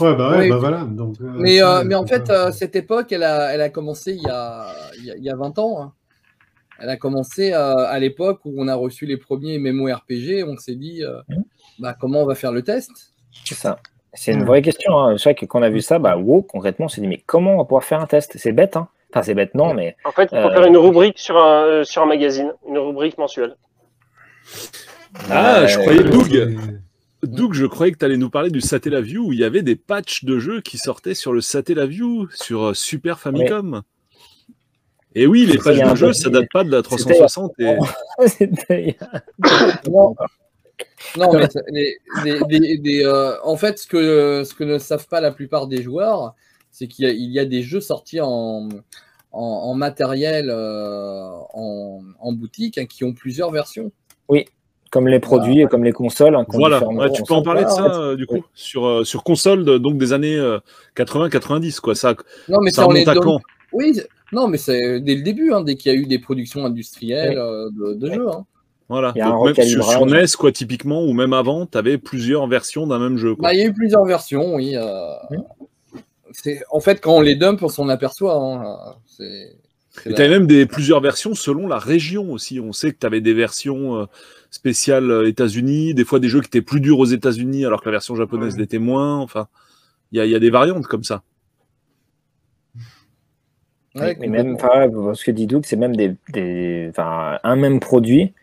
Ouais, 0.00 0.14
bah, 0.14 0.30
ouais, 0.30 0.38
Oui. 0.38 0.48
bah 0.48 0.56
voilà. 0.56 0.84
Donc, 0.84 1.16
euh, 1.20 1.24
Mais, 1.36 1.62
euh, 1.62 1.84
mais 1.84 1.94
en 1.94 2.06
fait, 2.06 2.30
euh, 2.30 2.52
cette 2.52 2.74
époque, 2.74 3.12
elle 3.12 3.24
a, 3.24 3.52
elle 3.52 3.60
a 3.60 3.68
commencé 3.68 4.12
il 4.12 4.22
y 4.22 4.28
a, 4.28 4.66
il 4.98 5.04
y 5.04 5.10
a, 5.10 5.16
il 5.16 5.22
y 5.24 5.30
a 5.30 5.36
20 5.36 5.58
ans. 5.58 5.82
hein. 5.82 5.92
Elle 6.80 6.88
a 6.88 6.96
commencé 6.96 7.52
euh, 7.52 7.76
à 7.76 7.98
l'époque 7.98 8.40
où 8.44 8.54
on 8.56 8.66
a 8.68 8.74
reçu 8.74 9.06
les 9.06 9.16
premiers 9.16 9.58
MMORPG. 9.58 10.44
On 10.46 10.56
s'est 10.56 10.74
dit, 10.76 11.04
euh, 11.04 11.20
Mhm. 11.28 11.44
bah, 11.78 11.94
comment 11.98 12.22
on 12.22 12.26
va 12.26 12.34
faire 12.34 12.52
le 12.52 12.62
test? 12.62 12.90
C'est 13.44 13.54
ça. 13.54 13.78
C'est 14.14 14.32
une 14.32 14.44
vraie 14.44 14.62
question. 14.62 14.98
Hein. 14.98 15.16
C'est 15.18 15.24
vrai 15.24 15.34
que 15.34 15.46
quand 15.46 15.60
on 15.60 15.62
a 15.62 15.70
vu 15.70 15.80
ça, 15.82 15.98
bah, 15.98 16.16
wow, 16.16 16.42
concrètement, 16.42 16.86
on 16.86 16.88
s'est 16.88 17.00
dit, 17.00 17.06
mais 17.06 17.22
comment 17.26 17.54
on 17.54 17.58
va 17.58 17.64
pouvoir 17.64 17.84
faire 17.84 18.00
un 18.00 18.06
test? 18.06 18.32
C'est 18.38 18.52
bête, 18.52 18.76
hein 18.76 18.88
Enfin, 19.12 19.22
c'est 19.22 19.34
bête, 19.34 19.54
non, 19.54 19.74
mais 19.74 19.96
En 20.04 20.12
fait, 20.12 20.28
il 20.32 20.40
faut 20.40 20.48
Euh, 20.48 20.52
faire 20.54 20.64
une 20.66 20.76
rubrique 20.76 21.18
sur 21.18 21.36
un, 21.36 21.64
euh, 21.64 21.84
sur 21.84 22.02
un 22.02 22.06
magazine, 22.06 22.52
une 22.68 22.78
rubrique 22.78 23.18
mensuelle. 23.18 23.56
Ah, 25.28 25.66
je 25.66 25.78
Euh, 25.78 25.82
croyais, 25.82 26.02
Doug, 26.04 26.56
Doug, 27.22 27.52
je 27.52 27.66
croyais 27.66 27.92
que 27.92 27.98
tu 27.98 28.04
allais 28.04 28.16
nous 28.16 28.30
parler 28.30 28.50
du 28.50 28.60
Satellaview 28.60 29.26
où 29.28 29.32
il 29.32 29.38
y 29.40 29.44
avait 29.44 29.62
des 29.62 29.76
patchs 29.76 30.24
de 30.24 30.38
jeux 30.38 30.60
qui 30.60 30.78
sortaient 30.78 31.14
sur 31.14 31.32
le 31.32 31.40
Satellaview, 31.40 32.28
sur 32.34 32.74
Super 32.74 33.18
Famicom. 33.18 33.82
Et 35.14 35.26
oui, 35.26 35.44
les 35.46 35.54
a 35.54 35.72
de 35.72 35.98
peu- 35.98 36.12
ça 36.12 36.30
date 36.30 36.46
pas 36.52 36.62
de 36.64 36.70
la 36.70 36.78
c'était- 36.78 36.88
360. 36.96 37.52
Et... 37.58 37.76
C'était- 38.26 38.96
Non, 39.90 40.14
non 41.18 41.32
mais 41.32 41.48
les- 42.78 43.04
euh, 43.04 43.34
en 43.42 43.56
fait, 43.56 43.78
ce 43.78 43.86
que, 43.86 44.44
ce 44.44 44.54
que 44.54 44.64
ne 44.64 44.78
savent 44.78 45.08
pas 45.08 45.20
la 45.20 45.30
plupart 45.32 45.66
des 45.66 45.82
joueurs, 45.82 46.34
c'est 46.70 46.86
qu'il 46.86 47.04
y, 47.04 47.08
a- 47.08 47.12
il 47.12 47.30
y 47.30 47.38
a 47.38 47.44
des 47.44 47.62
jeux 47.62 47.80
sortis 47.80 48.20
en, 48.20 48.68
en, 49.32 49.40
en 49.42 49.74
matériel 49.74 50.48
euh, 50.50 51.28
en, 51.54 52.00
en 52.20 52.32
boutique 52.32 52.78
hein, 52.78 52.86
qui 52.86 53.04
ont 53.04 53.12
plusieurs 53.12 53.50
versions. 53.50 53.90
comme 54.90 55.06
les 55.08 55.20
produits 55.20 55.60
et 55.60 55.66
comme 55.66 55.84
les 55.84 55.92
consoles. 55.92 56.34
hein, 56.34 56.44
Voilà, 56.48 56.84
Ouais, 56.86 57.10
tu 57.12 57.22
peux 57.24 57.34
en 57.34 57.42
consoles. 57.42 57.44
parler 57.44 57.64
de 57.64 57.68
ça, 57.70 57.84
euh, 58.00 58.16
du 58.16 58.26
coup, 58.26 58.34
Oui. 58.36 58.42
sur, 58.54 58.86
euh, 58.86 59.04
sur 59.04 59.22
console 59.22 59.64
de- 59.64 59.78
donc 59.78 59.98
des 59.98 60.12
années 60.12 60.38
80-90, 60.96 61.80
quoi. 61.80 61.94
Ça, 61.94 62.14
Non, 62.48 62.58
mais 62.62 62.70
ça 62.70 62.82
ça, 62.82 62.88
on 62.88 62.92
les 62.92 63.00
remonte 63.04 63.08
à 63.08 63.14
donne- 63.14 63.24
quand? 63.24 63.40
Oui, 63.72 64.00
non, 64.32 64.48
mais 64.48 64.58
c'est 64.58 65.00
dès 65.00 65.14
le 65.14 65.22
début, 65.22 65.52
hein, 65.52 65.62
dès 65.62 65.74
qu'il 65.76 65.92
y 65.92 65.96
a 65.96 65.98
eu 65.98 66.06
des 66.06 66.18
productions 66.18 66.64
industrielles 66.64 67.38
euh, 67.38 67.68
de, 67.96 68.06
jeux. 68.12 68.28
hein. 68.28 68.44
Voilà. 68.88 69.12
Donc, 69.12 69.56
même 69.56 69.66
sur, 69.66 70.04
NES, 70.06 70.24
quoi, 70.38 70.50
typiquement, 70.50 71.04
ou 71.04 71.12
même 71.12 71.32
avant, 71.32 71.64
tu 71.66 71.78
avais 71.78 71.96
plusieurs 71.98 72.46
versions 72.48 72.86
d'un 72.88 72.98
même 72.98 73.16
jeu. 73.18 73.36
Quoi. 73.36 73.48
Bah, 73.48 73.54
il 73.54 73.60
y 73.60 73.62
a 73.62 73.66
eu 73.66 73.72
plusieurs 73.72 74.04
versions, 74.04 74.56
oui. 74.56 74.74
euh, 74.74 75.14
En 76.70 76.80
fait, 76.80 77.00
quand 77.00 77.14
on 77.16 77.20
les 77.20 77.34
dump, 77.36 77.62
on 77.62 77.68
s'en 77.68 77.88
aperçoit. 77.88 78.34
hein, 78.36 78.94
c'est- 79.06 79.52
c'est 79.90 80.10
Et 80.10 80.14
tu 80.14 80.20
avais 80.20 80.28
même 80.30 80.46
des, 80.46 80.66
plusieurs 80.66 81.00
versions 81.00 81.34
selon 81.34 81.66
la 81.66 81.78
région 81.78 82.32
aussi. 82.32 82.60
On 82.60 82.72
sait 82.72 82.92
que 82.92 82.98
tu 83.00 83.06
avais 83.06 83.20
des 83.20 83.34
versions 83.34 83.96
euh, 84.00 84.04
spéciales 84.50 85.10
euh, 85.10 85.28
États-Unis, 85.28 85.94
des 85.94 86.04
fois 86.04 86.20
des 86.20 86.28
jeux 86.28 86.40
qui 86.40 86.46
étaient 86.46 86.62
plus 86.62 86.80
durs 86.80 86.98
aux 87.00 87.06
États-Unis 87.06 87.64
alors 87.66 87.80
que 87.80 87.86
la 87.86 87.92
version 87.92 88.14
japonaise 88.14 88.54
Ouais. 88.54 88.60
l'était 88.60 88.78
moins. 88.78 89.18
Enfin, 89.18 89.48
il 90.12 90.18
y 90.18 90.20
a, 90.20 90.26
il 90.26 90.30
y 90.30 90.34
a 90.36 90.38
des 90.38 90.50
variantes 90.50 90.86
comme 90.86 91.02
ça. 91.04 91.22
Ouais, 93.94 94.14
Et 94.20 94.28
même, 94.28 94.54
complètement. 94.54 94.54
enfin, 94.54 94.88
ce 95.14 95.24
que 95.24 95.30
dit 95.30 95.46
Doug, 95.46 95.64
c'est 95.66 95.76
même 95.76 95.96
des, 95.96 96.14
des, 96.32 96.88
enfin, 96.90 97.38
un 97.42 97.56
même 97.56 97.80
produit 97.80 98.34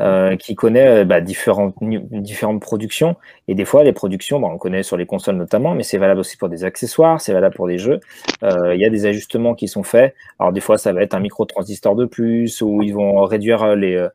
euh, 0.00 0.36
qui 0.36 0.54
connaît 0.56 1.02
euh, 1.02 1.04
bah, 1.04 1.20
différentes, 1.20 1.74
différentes 1.82 2.60
productions. 2.62 3.16
Et 3.48 3.54
des 3.54 3.64
fois, 3.64 3.84
les 3.84 3.92
productions, 3.92 4.40
bon, 4.40 4.50
on 4.52 4.58
connaît 4.58 4.82
sur 4.84 4.96
les 4.96 5.06
consoles 5.06 5.36
notamment, 5.36 5.74
mais 5.74 5.82
c'est 5.84 5.98
valable 5.98 6.20
aussi 6.20 6.36
pour 6.38 6.48
des 6.50 6.64
accessoires, 6.64 7.20
c'est 7.20 7.32
valable 7.34 7.56
pour 7.56 7.68
des 7.68 7.78
jeux. 7.78 8.00
Euh, 8.44 8.74
Il 8.74 8.80
y 8.80 8.84
a 8.86 8.90
des 8.90 9.06
ajustements 9.06 9.54
qui 9.54 9.68
sont 9.68 9.82
faits. 9.84 10.14
Alors 10.38 10.52
des 10.52 10.60
fois, 10.60 10.78
ça 10.78 10.92
va 10.92 11.02
être 11.02 11.14
un 11.14 11.20
micro-transistor 11.20 11.96
de 11.96 12.06
plus, 12.06 12.62
ou 12.62 12.82
ils 12.82 12.94
vont 12.94 13.22
réduire 13.24 13.62
euh, 13.64 13.76
les, 13.76 13.96
euh, 13.96 14.08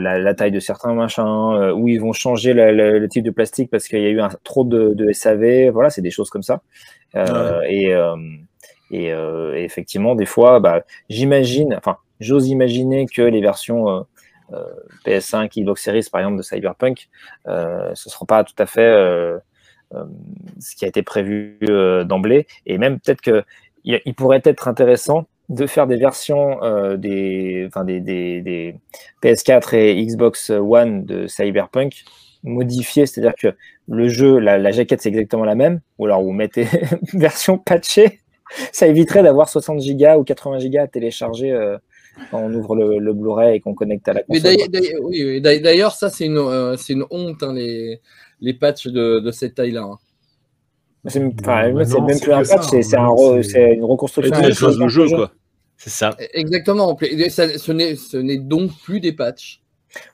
la, 0.00 0.18
la 0.18 0.34
taille 0.34 0.52
de 0.52 0.60
certains 0.60 0.94
machins, 0.94 1.72
ou 1.76 1.88
ils 1.88 2.00
vont 2.00 2.12
changer 2.12 2.54
le, 2.54 2.72
le- 2.72 2.98
le 2.98 3.08
type 3.08 3.24
de 3.24 3.30
plastique 3.30 3.70
parce 3.70 3.88
qu'il 3.88 4.00
y 4.02 4.06
a 4.06 4.10
eu 4.10 4.20
un, 4.20 4.30
trop 4.44 4.64
de, 4.64 4.94
de 4.94 5.10
SAV. 5.10 5.70
Voilà, 5.70 5.90
c'est 5.90 6.02
des 6.02 6.10
choses 6.10 6.30
comme 6.30 6.42
ça. 6.42 6.62
Euh, 7.16 7.62
Et 7.68 7.94
euh, 7.94 8.16
et, 8.92 9.12
euh, 9.12 9.56
et 9.56 9.64
effectivement, 9.64 10.14
des 10.14 10.26
fois, 10.26 10.60
bah, 10.60 10.84
j'imagine, 11.08 11.74
enfin, 11.74 11.96
j'ose 12.20 12.48
imaginer 12.48 13.06
que 13.06 13.22
les 13.22 13.40
versions 13.40 13.88
euh, 13.88 14.00
euh, 14.52 14.64
PS5, 15.06 15.48
Xbox 15.58 15.82
Series, 15.82 16.06
par 16.12 16.20
exemple, 16.20 16.36
de 16.36 16.42
Cyberpunk, 16.42 17.08
ce 17.46 17.90
ne 17.90 17.94
sera 17.94 18.26
pas 18.26 18.44
tout 18.44 18.54
à 18.58 18.66
fait 18.66 19.40
ce 20.60 20.76
qui 20.76 20.84
a 20.84 20.88
été 20.88 21.02
prévu 21.02 21.58
d'emblée. 22.06 22.46
Et 22.66 22.78
même 22.78 23.00
peut-être 23.00 23.22
que 23.22 23.44
il 23.84 24.14
pourrait 24.14 24.42
être 24.44 24.68
intéressant 24.68 25.26
de 25.48 25.66
faire 25.66 25.86
des 25.86 25.96
versions 25.96 26.62
euh, 26.62 26.96
des, 26.96 27.64
enfin, 27.66 27.84
des, 27.84 28.00
des, 28.00 28.40
des 28.42 28.76
PS4 29.22 29.74
et 29.74 30.06
Xbox 30.06 30.50
One 30.50 31.04
de 31.04 31.26
Cyberpunk 31.26 32.04
modifiées, 32.44 33.06
c'est-à-dire 33.06 33.34
que 33.34 33.54
le 33.88 34.08
jeu, 34.08 34.38
la, 34.38 34.58
la 34.58 34.70
jaquette, 34.70 35.02
c'est 35.02 35.08
exactement 35.08 35.44
la 35.44 35.54
même, 35.54 35.80
ou 35.98 36.06
alors 36.06 36.22
vous 36.22 36.32
mettez 36.32 36.66
version 37.12 37.58
patchée 37.58 38.21
ça 38.72 38.86
éviterait 38.86 39.22
d'avoir 39.22 39.48
60 39.48 39.80
gigas 39.80 40.18
ou 40.18 40.24
80 40.24 40.58
gigas 40.60 40.82
à 40.84 40.86
télécharger 40.88 41.52
euh, 41.52 41.76
quand 42.30 42.38
on 42.40 42.52
ouvre 42.54 42.76
le, 42.76 42.98
le 42.98 43.12
Blu-ray 43.12 43.56
et 43.56 43.60
qu'on 43.60 43.74
connecte 43.74 44.06
à 44.08 44.12
la 44.14 44.22
Mais 44.28 44.38
console. 44.38 44.42
d'ailleurs, 44.42 44.68
d'ailleurs- 44.68 45.00
oui, 45.02 45.24
oui, 45.24 45.40
d'ailleurs- 45.40 45.62
d'ailleurs, 45.62 45.92
ça, 45.92 46.10
c'est 46.10 46.26
une, 46.26 46.38
euh, 46.38 46.76
c'est 46.76 46.92
une 46.92 47.04
honte, 47.10 47.42
hein, 47.42 47.54
les, 47.54 48.00
les 48.40 48.54
patchs 48.54 48.88
de, 48.88 49.20
de 49.20 49.30
cette 49.30 49.54
taille-là. 49.54 49.82
hein. 49.82 49.98
C'est 51.06 51.18
c'est 51.18 51.20
même 51.20 51.84
c'est 51.84 52.20
plus 52.22 52.32
un 52.32 52.42
patch, 52.44 52.62
c'est 52.70 52.82
c'est 52.82 52.96
un 52.96 53.02
maintenant, 53.08 53.16
re- 53.16 53.42
c'est- 53.42 53.48
c'est 53.50 53.74
une 53.74 53.82
reconstruction. 53.84 54.36
tu 54.40 54.42
de 54.48 54.52
choses 54.52 54.78
le 54.78 54.86
jeu, 54.88 55.08
quoi. 55.08 55.32
C'est 55.76 55.90
ça. 55.90 56.10
Exactement. 56.32 56.96
Et 57.02 57.28
ça- 57.28 57.58
Ce 57.58 58.16
n'est 58.18 58.38
donc 58.38 58.70
plus 58.84 59.00
des 59.00 59.12
patchs. 59.12 59.60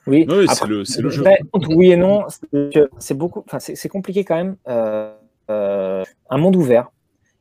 Oui, 0.07 0.25
Oui, 0.27 0.45
c'est 0.51 0.65
le, 0.67 0.83
c'est 0.85 1.01
le 1.01 1.09
jeu. 1.11 1.23
Oui 1.69 1.91
et 1.91 1.95
non, 1.95 2.23
c'est 2.27 2.73
que 2.73 2.89
c'est 2.97 3.13
beaucoup, 3.13 3.43
enfin 3.45 3.59
c'est 3.59 3.75
c'est 3.75 3.87
compliqué 3.87 4.23
quand 4.23 4.35
même. 4.35 4.55
euh, 4.67 5.13
euh, 5.51 6.03
un 6.29 6.37
monde 6.37 6.55
ouvert. 6.55 6.89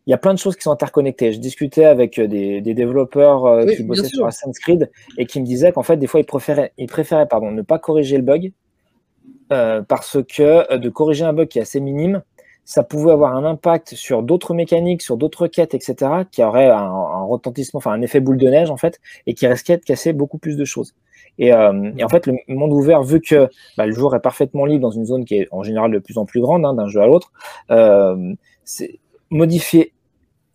Il 0.08 0.10
y 0.10 0.14
a 0.14 0.18
plein 0.18 0.34
de 0.34 0.38
choses 0.38 0.56
qui 0.56 0.62
sont 0.62 0.72
interconnectées. 0.72 1.32
Je 1.32 1.38
discutais 1.38 1.84
avec 1.84 2.18
euh, 2.18 2.26
des, 2.26 2.60
des 2.60 2.74
développeurs 2.74 3.44
euh, 3.44 3.64
Oui, 3.64 3.76
qui 3.76 3.82
bossaient 3.84 4.08
sur 4.08 4.26
Assassin's 4.26 4.58
Creed 4.58 4.90
et 5.18 5.26
qui 5.26 5.40
me 5.40 5.46
disaient 5.46 5.70
qu'en 5.70 5.84
fait 5.84 5.96
des 5.96 6.06
fois 6.06 6.18
ils 6.18 6.26
préféraient, 6.26 6.72
ils 6.78 6.86
préféraient 6.86 7.28
pardon, 7.28 7.50
ne 7.50 7.62
pas 7.62 7.78
corriger 7.78 8.16
le 8.16 8.22
bug 8.22 8.52
euh, 9.52 9.82
parce 9.82 10.18
que 10.24 10.76
de 10.76 10.88
corriger 10.88 11.24
un 11.24 11.32
bug 11.32 11.48
qui 11.48 11.58
est 11.58 11.62
assez 11.62 11.78
minime, 11.78 12.22
ça 12.64 12.82
pouvait 12.82 13.12
avoir 13.12 13.36
un 13.36 13.44
impact 13.44 13.94
sur 13.94 14.22
d'autres 14.22 14.52
mécaniques, 14.52 15.02
sur 15.02 15.16
d'autres 15.16 15.46
quêtes, 15.46 15.72
etc., 15.72 16.10
qui 16.30 16.42
aurait 16.42 16.68
un, 16.68 16.82
un 16.82 17.24
retentissement, 17.24 17.78
enfin 17.78 17.92
un 17.92 18.02
effet 18.02 18.20
boule 18.20 18.36
de 18.36 18.48
neige 18.48 18.70
en 18.70 18.76
fait, 18.76 19.00
et 19.26 19.32
qui 19.34 19.46
risquait 19.46 19.78
de 19.78 19.84
casser 19.84 20.12
beaucoup 20.12 20.38
plus 20.38 20.56
de 20.56 20.64
choses. 20.66 20.94
Et, 21.38 21.52
euh, 21.52 21.92
et 21.96 22.04
en 22.04 22.08
fait, 22.08 22.26
le 22.26 22.34
monde 22.48 22.72
ouvert, 22.72 23.02
vu 23.02 23.20
que 23.20 23.48
bah, 23.76 23.86
le 23.86 23.92
joueur 23.92 24.14
est 24.14 24.20
parfaitement 24.20 24.66
libre 24.66 24.82
dans 24.82 24.90
une 24.90 25.04
zone 25.04 25.24
qui 25.24 25.36
est 25.36 25.48
en 25.50 25.62
général 25.62 25.92
de 25.92 25.98
plus 25.98 26.18
en 26.18 26.24
plus 26.24 26.40
grande 26.40 26.64
hein, 26.64 26.74
d'un 26.74 26.88
jeu 26.88 27.00
à 27.00 27.06
l'autre, 27.06 27.32
euh, 27.70 28.34
c'est 28.64 28.98
modifier 29.30 29.92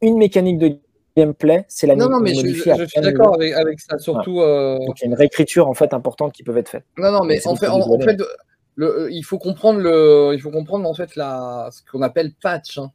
une 0.03 0.17
mécanique 0.17 0.59
de 0.59 0.77
gameplay, 1.15 1.65
c'est 1.67 1.87
la 1.87 1.95
Non, 1.95 2.09
non, 2.09 2.19
mais 2.19 2.33
je, 2.33 2.47
suis 2.47 3.01
d'accord 3.01 3.35
avec, 3.35 3.53
avec 3.53 3.79
ça. 3.79 3.97
Surtout. 3.97 4.41
euh, 4.41 4.77
Donc 4.79 4.99
il 4.99 5.03
y 5.03 5.05
a 5.05 5.07
une 5.07 5.15
réécriture 5.15 5.67
en 5.67 5.73
fait 5.73 5.93
importante 5.93 6.33
qui 6.33 6.43
peut 6.43 6.55
être 6.57 6.69
faite. 6.69 6.85
Non, 6.97 7.11
non, 7.11 7.23
mais 7.23 7.45
en 7.47 7.55
fait, 7.55 7.67
en, 7.67 7.99
fait 7.99 8.17
le, 8.75 8.85
euh, 9.01 9.11
il 9.11 9.23
faut 9.23 9.37
comprendre 9.39 9.79
le, 9.79 10.31
il 10.33 10.41
faut 10.41 10.51
comprendre 10.51 10.87
en 10.89 10.93
fait 10.93 11.15
la, 11.15 11.69
ce 11.71 11.81
qu'on 11.89 12.01
appelle 12.01 12.33
patch. 12.41 12.77
hein. 12.77 12.91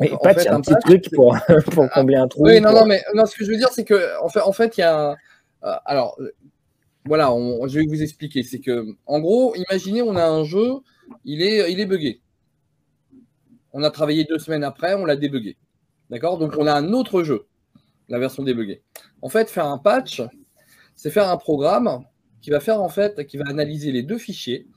Oui, 0.00 0.10
En 0.12 0.16
patch, 0.18 0.42
fait, 0.42 0.48
un 0.48 0.56
un 0.56 0.60
petit 0.60 0.72
patch, 0.74 0.82
truc 0.84 1.10
pour, 1.14 1.36
pour 1.72 1.88
combler 1.90 2.16
un 2.16 2.28
trou. 2.28 2.44
Oui, 2.44 2.60
non, 2.60 2.70
pour- 2.70 2.80
non, 2.80 2.86
mais 2.86 3.02
non, 3.14 3.24
ce 3.26 3.36
que 3.36 3.44
je 3.44 3.50
veux 3.50 3.56
dire, 3.56 3.68
c'est 3.70 3.84
que 3.84 4.20
en 4.22 4.28
fait, 4.28 4.40
en 4.40 4.52
fait, 4.52 4.76
il 4.76 4.80
y 4.80 4.84
a, 4.84 5.10
euh, 5.12 5.72
alors, 5.84 6.18
voilà, 7.04 7.32
on- 7.32 7.66
je 7.68 7.78
vais 7.78 7.86
vous 7.86 8.02
expliquer. 8.02 8.42
C'est 8.42 8.60
que, 8.60 8.84
en 9.06 9.20
gros, 9.20 9.54
imaginez, 9.54 10.02
on 10.02 10.16
a 10.16 10.24
un 10.24 10.44
jeu, 10.44 10.78
il 11.24 11.40
est, 11.42 11.70
il 11.72 11.78
est 11.78 11.86
buggé. 11.86 12.20
On 13.72 13.82
a 13.84 13.90
travaillé 13.90 14.24
deux 14.24 14.38
semaines 14.38 14.64
après, 14.64 14.94
on 14.94 15.04
l'a 15.04 15.16
débugué. 15.16 15.56
D'accord? 16.12 16.36
Donc, 16.36 16.54
on 16.58 16.66
a 16.66 16.74
un 16.74 16.92
autre 16.92 17.22
jeu, 17.24 17.46
la 18.10 18.18
version 18.18 18.42
débuggée. 18.42 18.82
En 19.22 19.30
fait, 19.30 19.48
faire 19.48 19.66
un 19.66 19.78
patch, 19.78 20.20
c'est 20.94 21.10
faire 21.10 21.28
un 21.30 21.38
programme 21.38 22.04
qui 22.42 22.50
va 22.50 22.60
faire 22.60 22.82
en 22.82 22.90
fait, 22.90 23.26
qui 23.26 23.38
va 23.38 23.44
analyser 23.48 23.90
les 23.92 24.02
deux 24.02 24.18
fichiers, 24.18 24.68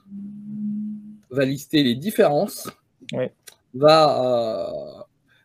va 1.30 1.44
lister 1.44 1.84
les 1.84 1.96
différences, 1.96 2.70
Oui. 3.12 3.26
va, 3.74 5.04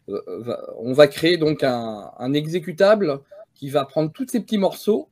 euh, 0.08 0.14
va- 0.38 0.64
on 0.78 0.92
va 0.92 1.08
créer 1.08 1.36
donc 1.38 1.64
un, 1.64 2.12
un 2.16 2.32
exécutable 2.34 3.20
qui 3.54 3.68
va 3.68 3.84
prendre 3.84 4.12
tous 4.12 4.28
ces 4.28 4.40
petits 4.40 4.58
morceaux 4.58 5.08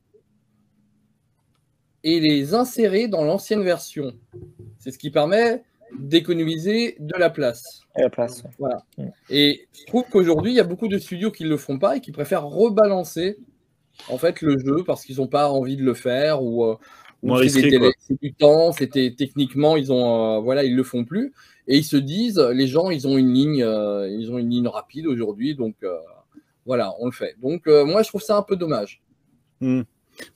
et 2.05 2.21
les 2.21 2.55
insérer 2.55 3.09
dans 3.09 3.25
l'ancienne 3.25 3.65
version. 3.65 4.13
C'est 4.79 4.93
ce 4.93 4.99
qui 4.99 5.11
permet 5.11 5.65
d'économiser 5.99 6.97
de 6.99 7.15
la 7.19 7.31
place. 7.31 7.83
à 7.95 8.03
la 8.03 8.11
place. 8.11 8.43
Et 9.31 9.67
je 9.79 9.87
trouve 9.87 10.05
qu'aujourd'hui, 10.11 10.53
il 10.53 10.57
y 10.57 10.61
a 10.61 10.65
beaucoup 10.65 10.89
de 10.89 10.99
studios 10.99 11.31
qui 11.31 11.45
ne 11.45 11.49
le 11.49 11.57
font 11.57 11.79
pas 11.79 11.97
et 11.97 12.01
qui 12.01 12.13
préfèrent 12.13 12.45
rebalancer 12.47 13.39
en 14.09 14.19
fait 14.19 14.41
le 14.43 14.59
jeu 14.59 14.85
parce 14.85 15.05
qu'ils 15.05 15.17
n'ont 15.17 15.27
pas 15.27 15.49
envie 15.51 15.77
de 15.77 15.83
le 15.83 15.95
faire 15.95 16.43
ou, 16.43 16.65
euh, 16.65 16.77
ou 17.23 17.29
risqué, 17.41 17.63
délais- 17.71 17.93
du 18.23 18.33
temps, 18.35 18.73
c'était 18.73 19.15
techniquement 19.17 19.77
ils 19.77 19.93
ont 19.93 20.37
euh, 20.37 20.41
voilà 20.41 20.63
ils 20.63 20.77
le 20.77 20.85
font 20.85 21.05
plus 21.05 21.33
et 21.67 21.77
ils 21.79 21.85
se 21.85 21.97
disent 21.97 22.39
les 22.39 22.69
gens 22.69 22.91
ils 22.91 23.09
ont 23.09 23.19
une 23.19 23.33
ligne 23.33 23.63
euh, 23.65 24.09
ils 24.09 24.31
ont 24.31 24.39
une 24.39 24.51
ligne 24.51 24.69
rapide 24.69 25.07
aujourd'hui 25.09 25.57
donc 25.57 25.75
euh, 25.83 25.97
voilà 26.65 26.95
on 27.01 27.07
le 27.07 27.13
fait. 27.13 27.35
Donc 27.43 27.67
euh, 27.67 27.85
moi 27.85 28.03
je 28.05 28.09
trouve 28.09 28.23
ça 28.23 28.37
un 28.37 28.43
peu 28.43 28.55
dommage. 28.55 29.03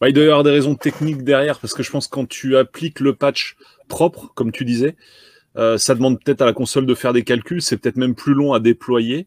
Bah, 0.00 0.08
il 0.08 0.12
doit 0.12 0.24
y 0.24 0.26
avoir 0.26 0.42
des 0.44 0.50
raisons 0.50 0.74
techniques 0.74 1.22
derrière, 1.22 1.58
parce 1.58 1.74
que 1.74 1.82
je 1.82 1.90
pense 1.90 2.06
que 2.06 2.14
quand 2.14 2.28
tu 2.28 2.56
appliques 2.56 3.00
le 3.00 3.14
patch 3.14 3.56
propre, 3.88 4.32
comme 4.34 4.52
tu 4.52 4.64
disais, 4.64 4.96
Euh, 5.56 5.76
ça 5.78 5.94
demande 5.94 6.18
peut-être 6.22 6.40
à 6.42 6.46
la 6.46 6.52
console 6.52 6.86
de 6.86 6.94
faire 6.94 7.12
des 7.12 7.24
calculs, 7.24 7.60
c'est 7.62 7.76
peut-être 7.76 7.96
même 7.96 8.14
plus 8.14 8.32
long 8.34 8.52
à 8.54 8.60
déployer 8.60 9.26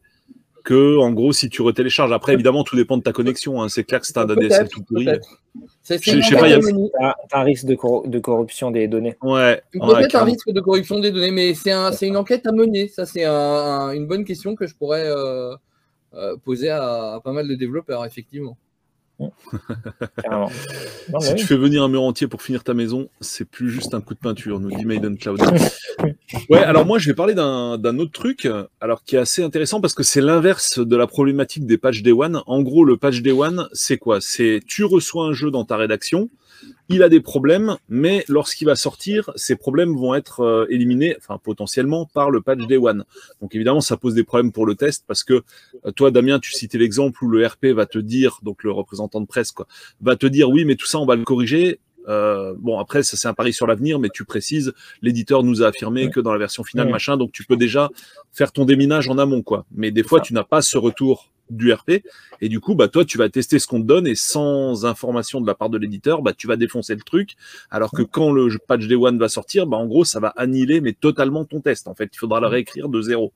que, 0.64 0.97
en 0.97 1.11
gros, 1.11 1.31
si 1.31 1.49
tu 1.49 1.61
retélécharges. 1.61 2.11
Après, 2.11 2.34
évidemment, 2.34 2.64
tout 2.64 2.76
dépend 2.76 2.97
de 2.97 3.03
ta 3.03 3.11
connexion. 3.11 3.61
hein. 3.61 3.69
C'est 3.69 3.84
clair 3.84 3.99
que 4.02 4.07
c'est 4.07 4.18
un 4.18 4.27
ADSL 4.27 4.68
tout 4.69 4.81
pourri. 4.81 5.06
C'est 5.84 5.99
a- 6.99 7.15
un 7.34 7.43
risque 7.43 7.65
de, 7.65 7.76
corru- 7.76 8.10
de 8.10 8.18
corruption 8.18 8.72
des 8.72 8.88
données. 8.88 9.15
Ouais. 9.22 9.61
ouais, 9.76 9.93
Peut-être 9.99 10.15
un 10.15 10.23
risque 10.23 10.49
de 10.52 10.60
corruption 10.61 10.99
des 10.99 11.11
données, 11.11 11.30
mais 11.30 11.53
c'est 11.53 11.72
un, 11.72 11.91
une 11.91 12.18
enquête 12.18 12.47
à 12.47 12.52
mener. 12.52 12.88
Ça, 12.88 13.06
c'est 13.06 13.23
un- 13.26 13.31
un- 13.31 13.91
une 13.91 14.07
bonne 14.07 14.26
question 14.26 14.56
que 14.56 14.65
je 14.65 14.73
pourrais 14.76 15.06
euh, 15.06 15.53
euh, 16.15 16.35
poser 16.43 16.69
à, 16.69 17.14
à 17.14 17.22
pas 17.23 17.31
mal 17.31 17.47
de 17.47 17.53
développeurs, 17.53 18.03
effectivement. 18.03 18.57
Non, 20.29 21.19
Si 21.19 21.31
oui. 21.31 21.35
tu 21.35 21.45
fais 21.45 21.55
venir 21.57 21.83
un 21.83 21.87
mur 21.87 22.03
entier 22.03 22.27
pour 22.27 22.41
finir 22.41 22.63
ta 22.63 22.73
maison, 22.73 23.09
c'est 23.21 23.45
plus 23.45 23.69
juste 23.69 23.93
un 23.93 24.01
coup 24.01 24.13
de 24.13 24.19
peinture, 24.19 24.59
nous 24.59 24.69
dit 24.75 24.85
Maiden 24.85 25.17
Cloud. 25.17 25.41
ouais, 26.49 26.59
alors 26.59 26.85
moi 26.85 26.99
je 26.99 27.07
vais 27.07 27.13
parler 27.13 27.33
d'un 27.33 27.99
autre 27.99 28.11
truc, 28.11 28.47
alors 28.81 29.03
qui 29.03 29.15
est 29.15 29.19
assez 29.19 29.43
intéressant 29.43 29.81
parce 29.81 29.93
que 29.93 30.03
c'est 30.03 30.21
l'inverse 30.21 30.79
de 30.79 30.95
la 30.95 31.07
problématique 31.07 31.65
des 31.65 31.77
patchs 31.77 32.01
Day 32.01 32.11
One. 32.11 32.41
En 32.47 32.61
gros, 32.61 32.83
le 32.83 32.97
patch 32.97 33.21
Day 33.21 33.31
One, 33.31 33.67
c'est 33.73 33.97
quoi? 33.97 34.19
C'est 34.21 34.59
tu 34.67 34.83
reçois 34.83 35.25
un 35.27 35.33
jeu 35.33 35.51
dans 35.51 35.65
ta 35.65 35.77
rédaction, 35.77 36.29
il 36.89 37.01
a 37.03 37.09
des 37.09 37.19
problèmes, 37.19 37.77
mais 37.89 38.23
lorsqu'il 38.27 38.65
va 38.67 38.75
sortir, 38.75 39.31
ces 39.35 39.55
problèmes 39.55 39.95
vont 39.95 40.13
être 40.13 40.41
euh, 40.41 40.65
éliminés, 40.69 41.15
enfin 41.17 41.39
potentiellement 41.43 42.05
par 42.05 42.29
le 42.29 42.41
patch 42.41 42.65
Day 42.67 42.77
One. 42.77 43.03
Donc 43.41 43.55
évidemment, 43.55 43.81
ça 43.81 43.97
pose 43.97 44.13
des 44.13 44.23
problèmes 44.23 44.51
pour 44.51 44.65
le 44.65 44.75
test 44.75 45.03
parce 45.07 45.23
que 45.23 45.41
euh, 45.85 45.91
toi, 45.91 46.11
Damien, 46.11 46.39
tu 46.39 46.51
citais 46.51 46.77
l'exemple 46.77 47.23
où 47.23 47.27
le 47.27 47.45
RP 47.45 47.65
va 47.67 47.85
te 47.85 47.97
dire, 47.97 48.39
donc 48.43 48.63
le 48.63 48.71
représentant 48.71 49.19
de 49.21 49.25
presse, 49.25 49.51
quoi, 49.51 49.67
va 50.01 50.15
te 50.15 50.27
dire 50.27 50.49
oui, 50.49 50.65
mais 50.65 50.75
tout 50.75 50.85
ça, 50.85 50.99
on 50.99 51.05
va 51.05 51.15
le 51.15 51.23
corriger. 51.23 51.79
Euh, 52.07 52.53
bon, 52.59 52.77
après, 52.77 53.01
ça 53.01 53.17
c'est 53.17 53.27
un 53.27 53.33
pari 53.33 53.51
sur 53.51 53.65
l'avenir, 53.65 53.97
mais 53.97 54.09
tu 54.13 54.25
précises, 54.25 54.73
l'éditeur 55.01 55.41
nous 55.41 55.63
a 55.63 55.67
affirmé 55.69 56.03
Ouais. 56.05 56.09
que 56.11 56.19
dans 56.19 56.31
la 56.33 56.37
version 56.37 56.63
finale, 56.63 56.85
Ouais. 56.85 56.91
machin, 56.91 57.17
donc 57.17 57.31
tu 57.31 57.43
peux 57.45 57.57
déjà 57.57 57.89
faire 58.31 58.51
ton 58.51 58.63
déminage 58.65 59.09
en 59.09 59.17
amont, 59.17 59.41
quoi. 59.41 59.65
Mais 59.71 59.89
des 59.89 60.03
fois, 60.03 60.19
ça. 60.19 60.25
tu 60.25 60.33
n'as 60.35 60.43
pas 60.43 60.61
ce 60.61 60.77
retour 60.77 61.31
du 61.49 61.72
RP, 61.72 62.03
et 62.41 62.49
du 62.49 62.59
coup, 62.59 62.76
bah 62.76 62.88
toi, 62.88 63.05
tu 63.05 63.17
vas 63.17 63.30
tester 63.30 63.59
ce 63.59 63.67
qu'on 63.67 63.81
te 63.81 63.88
donne, 63.88 64.07
et 64.07 64.15
sans 64.15 64.85
information 64.85 65.41
de 65.41 65.47
la 65.47 65.55
part 65.55 65.69
de 65.69 65.77
l'éditeur, 65.77 66.22
bah 66.22 66.34
tu 66.34 66.47
vas 66.47 66.55
défoncer 66.55 66.95
le 66.95 67.01
truc, 67.01 67.35
alors 67.72 67.91
que 67.91 68.01
quand 68.01 68.31
le 68.31 68.47
patch 68.67 68.88
Day 68.88 68.95
One 68.95 69.17
va 69.17 69.30
sortir, 69.30 69.67
bah 69.67 69.77
en 69.77 69.85
gros, 69.85 70.05
ça 70.05 70.19
va 70.19 70.30
annihiler, 70.30 70.81
mais 70.81 70.93
totalement 70.93 71.45
ton 71.45 71.61
test. 71.61 71.88
En 71.88 71.95
fait, 71.95 72.09
il 72.13 72.17
faudra 72.17 72.39
le 72.39 72.47
réécrire 72.47 72.89
de 72.89 73.01
zéro. 73.01 73.34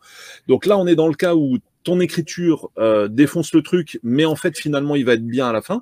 Donc 0.47 0.65
là, 0.65 0.77
on 0.77 0.87
est 0.87 0.95
dans 0.95 1.07
le 1.07 1.15
cas 1.15 1.35
où 1.35 1.57
ton 1.83 1.99
écriture 1.99 2.69
euh, 2.77 3.07
défonce 3.07 3.53
le 3.53 3.61
truc, 3.61 3.99
mais 4.03 4.25
en 4.25 4.35
fait, 4.35 4.57
finalement, 4.57 4.95
il 4.95 5.05
va 5.05 5.13
être 5.13 5.25
bien 5.25 5.47
à 5.47 5.53
la 5.53 5.61
fin. 5.61 5.81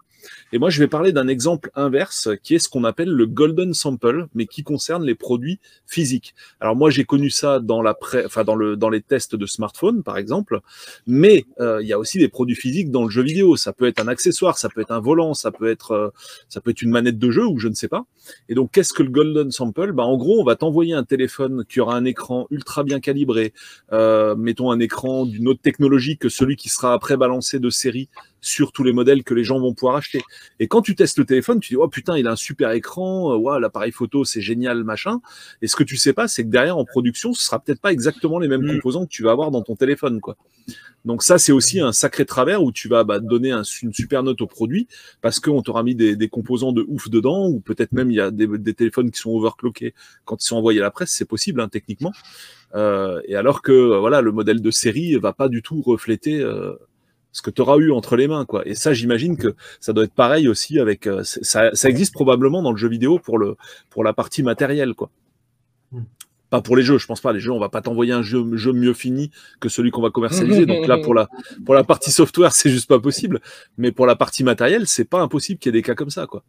Et 0.54 0.60
moi, 0.60 0.70
je 0.70 0.80
vais 0.80 0.88
parler 0.88 1.12
d'un 1.12 1.28
exemple 1.28 1.72
inverse, 1.76 2.30
qui 2.44 2.56
est 2.56 2.60
ce 2.60 2.70
qu'on 2.70 2.84
appelle 2.84 3.10
le 3.10 3.26
golden 3.26 3.74
sample, 3.74 4.28
mais 4.34 4.46
qui 4.46 4.64
concerne 4.64 5.04
les 5.04 5.16
produits 5.16 5.60
physiques. 5.86 6.36
Alors 6.60 6.76
moi, 6.76 6.90
j'ai 6.90 7.04
connu 7.04 7.30
ça 7.30 7.60
dans 7.60 7.82
la 7.82 7.94
pré... 7.94 8.24
enfin 8.26 8.44
dans 8.44 8.56
le 8.56 8.76
dans 8.76 8.90
les 8.90 9.02
tests 9.02 9.36
de 9.36 9.46
smartphone, 9.46 10.04
par 10.04 10.18
exemple, 10.18 10.62
mais 11.06 11.46
euh, 11.60 11.82
il 11.82 11.88
y 11.88 11.94
a 11.94 12.00
aussi 12.00 12.18
des 12.18 12.30
produits 12.30 12.56
physiques 12.56 12.92
dans 12.92 13.04
le 13.04 13.10
jeu 13.10 13.24
vidéo. 13.24 13.56
Ça 13.56 13.74
peut 13.74 13.88
être 13.88 14.00
un 14.00 14.08
accessoire, 14.08 14.58
ça 14.58 14.70
peut 14.70 14.82
être 14.82 14.92
un 14.92 15.00
volant, 15.00 15.34
ça 15.34 15.52
peut 15.52 15.70
être 15.70 15.92
euh, 15.92 16.10
ça 16.50 16.62
peut 16.62 16.72
être 16.72 16.82
une 16.82 16.92
manette 16.92 17.20
de 17.20 17.32
jeu 17.32 17.46
ou 17.46 17.60
je 17.60 17.68
ne 17.68 17.74
sais 17.74 17.88
pas. 17.88 18.06
Et 18.50 18.56
donc, 18.56 18.72
qu'est-ce 18.72 18.94
que 18.94 19.04
le 19.04 19.10
golden 19.10 19.52
sample? 19.52 19.92
Bah, 19.92 20.04
En 20.04 20.18
gros, 20.18 20.42
on 20.42 20.44
va 20.44 20.56
t'envoyer 20.56 20.94
un 20.94 21.04
téléphone 21.04 21.66
qui 21.68 21.80
aura 21.80 21.96
un 21.96 22.06
écran 22.06 22.48
ultra 22.52 22.84
bien 22.84 23.00
calibré, 23.00 23.54
euh, 23.92 24.36
mettons 24.36 24.72
un 24.72 24.80
écran 24.80 25.26
d'une 25.26 25.48
autre 25.48 25.62
technologie 25.62 26.18
que 26.18 26.30
celui 26.30 26.56
qui 26.56 26.70
sera 26.70 26.94
après 26.94 27.18
balancé 27.18 27.60
de 27.60 27.70
série 27.70 28.10
sur 28.42 28.72
tous 28.72 28.84
les 28.84 28.94
modèles 28.94 29.24
que 29.24 29.34
les 29.34 29.44
gens 29.44 29.60
vont 29.60 29.74
pouvoir 29.74 29.96
acheter. 29.98 30.22
Et 30.60 30.68
quand 30.68 30.82
tu 30.82 30.96
testes 30.96 31.18
le 31.18 31.26
téléphone, 31.26 31.60
tu 31.60 31.74
dis 31.74 31.78
oh 31.78 31.88
putain, 31.88 32.18
il 32.18 32.28
a 32.28 32.32
un 32.32 32.36
super 32.36 32.72
écran, 32.72 33.34
euh, 33.34 33.38
ouais, 33.38 33.60
l'appareil 33.60 33.92
photo 33.92 34.24
c'est 34.26 34.42
génial, 34.42 34.84
machin. 34.84 35.20
Et 35.62 35.68
ce 35.68 35.76
que 35.76 35.84
tu 35.84 35.98
sais 35.98 36.14
pas, 36.14 36.28
c'est 36.28 36.44
que 36.44 36.50
derrière 36.50 36.78
en 36.78 36.86
production, 36.86 37.34
ce 37.34 37.44
sera 37.44 37.60
peut-être 37.60 37.82
pas 37.82 37.92
exactement 37.92 38.40
les 38.40 38.48
mêmes 38.48 38.62
Mm. 38.64 38.76
composants 38.76 39.06
que 39.06 39.12
tu 39.12 39.24
vas 39.24 39.32
avoir 39.32 39.52
dans 39.52 39.62
ton 39.64 39.76
téléphone, 39.76 40.22
quoi. 40.22 40.38
Donc 41.06 41.24
ça, 41.24 41.38
c'est 41.38 41.52
aussi 41.54 41.80
un 41.80 41.94
sacré 41.94 42.26
travers 42.26 42.62
où 42.64 42.72
tu 42.72 42.90
vas 42.90 43.04
bah, 43.06 43.20
donner 43.20 43.52
un- 43.52 43.62
une 43.82 43.94
super 43.94 44.24
note 44.24 44.42
au 44.42 44.48
produit 44.48 44.88
parce 45.22 45.40
qu'on 45.40 45.62
t'aura 45.62 45.82
mis 45.84 45.96
des, 45.96 46.16
des 46.18 46.28
composants 46.28 46.74
de 46.74 46.84
ouf 46.88 47.10
dedans, 47.10 47.48
ou 47.48 47.60
peut-être 47.62 47.94
même 47.94 48.12
il 48.12 48.16
y 48.16 48.20
a 48.20 48.30
des, 48.32 48.48
des 48.48 48.74
téléphones 48.74 49.10
qui 49.12 49.20
sont 49.22 49.30
overclockés 49.32 49.94
quand 50.26 50.44
ils 50.44 50.46
sont 50.46 50.58
envoyés 50.58 50.80
à 50.82 50.84
la 50.84 50.92
presse, 50.92 51.12
c'est 51.12 51.26
possible 51.28 51.62
hein, 51.62 51.70
techniquement. 51.70 52.12
Euh, 52.76 53.22
et 53.26 53.36
alors 53.36 53.62
que 53.62 53.98
voilà, 53.98 54.22
le 54.22 54.34
modèle 54.34 54.62
de 54.62 54.72
série 54.72 55.16
va 55.16 55.32
pas 55.32 55.48
du 55.48 55.62
tout 55.62 55.82
refléter 55.82 56.42
euh, 56.42 56.74
ce 57.38 57.44
que 57.44 57.52
tu 57.52 57.62
auras 57.62 57.78
eu 57.78 57.92
entre 57.92 58.16
les 58.16 58.28
mains, 58.28 58.46
quoi. 58.46 58.68
Et 58.68 58.74
ça, 58.74 58.94
j'imagine 58.94 59.38
que 59.38 59.54
ça 59.80 59.94
doit 59.94 60.06
être 60.06 60.14
pareil 60.14 60.48
aussi 60.48 60.80
avec. 60.80 61.06
euh, 61.06 61.22
ça, 61.24 61.70
ça 61.72 61.88
existe 61.88 62.16
probablement 62.16 62.64
dans 62.64 62.72
le 62.72 62.78
jeu 62.78 62.90
vidéo 62.90 63.20
pour 63.20 63.38
le 63.38 63.58
pour 63.92 64.04
la 64.04 64.12
partie 64.12 64.42
matérielle, 64.42 64.96
quoi. 64.96 65.12
Hmm. 65.92 66.02
Pas 66.50 66.62
pour 66.62 66.76
les 66.76 66.82
jeux, 66.82 66.98
je 66.98 67.06
pense 67.06 67.22
pas. 67.22 67.34
Les 67.34 67.40
jeux, 67.40 67.52
on 67.52 67.60
va 67.60 67.70
pas 67.70 67.82
t'envoyer 67.82 68.12
un 68.12 68.24
jeu, 68.24 68.58
jeu 68.58 68.74
mieux 68.74 68.94
fini 68.94 69.30
que 69.60 69.70
celui 69.70 69.92
qu'on 69.92 70.02
va 70.02 70.10
commercialiser. 70.10 70.66
Donc 70.66 70.88
là, 70.88 70.98
pour 70.98 71.14
la 71.14 71.30
pour 71.64 71.76
la 71.76 71.84
partie 71.84 72.10
software, 72.10 72.54
c'est 72.54 72.72
juste 72.72 72.90
pas 72.90 73.00
possible. 73.00 73.40
Mais 73.78 73.92
pour 73.92 74.08
la 74.08 74.16
partie 74.16 74.44
matérielle, 74.44 74.88
c'est 74.88 75.06
pas 75.06 75.22
impossible 75.22 75.60
qu'il 75.60 75.76
y 75.76 75.78
ait 75.78 75.80
des 75.80 75.84
cas 75.84 75.94
comme 75.94 76.10
ça, 76.10 76.26
quoi. 76.26 76.44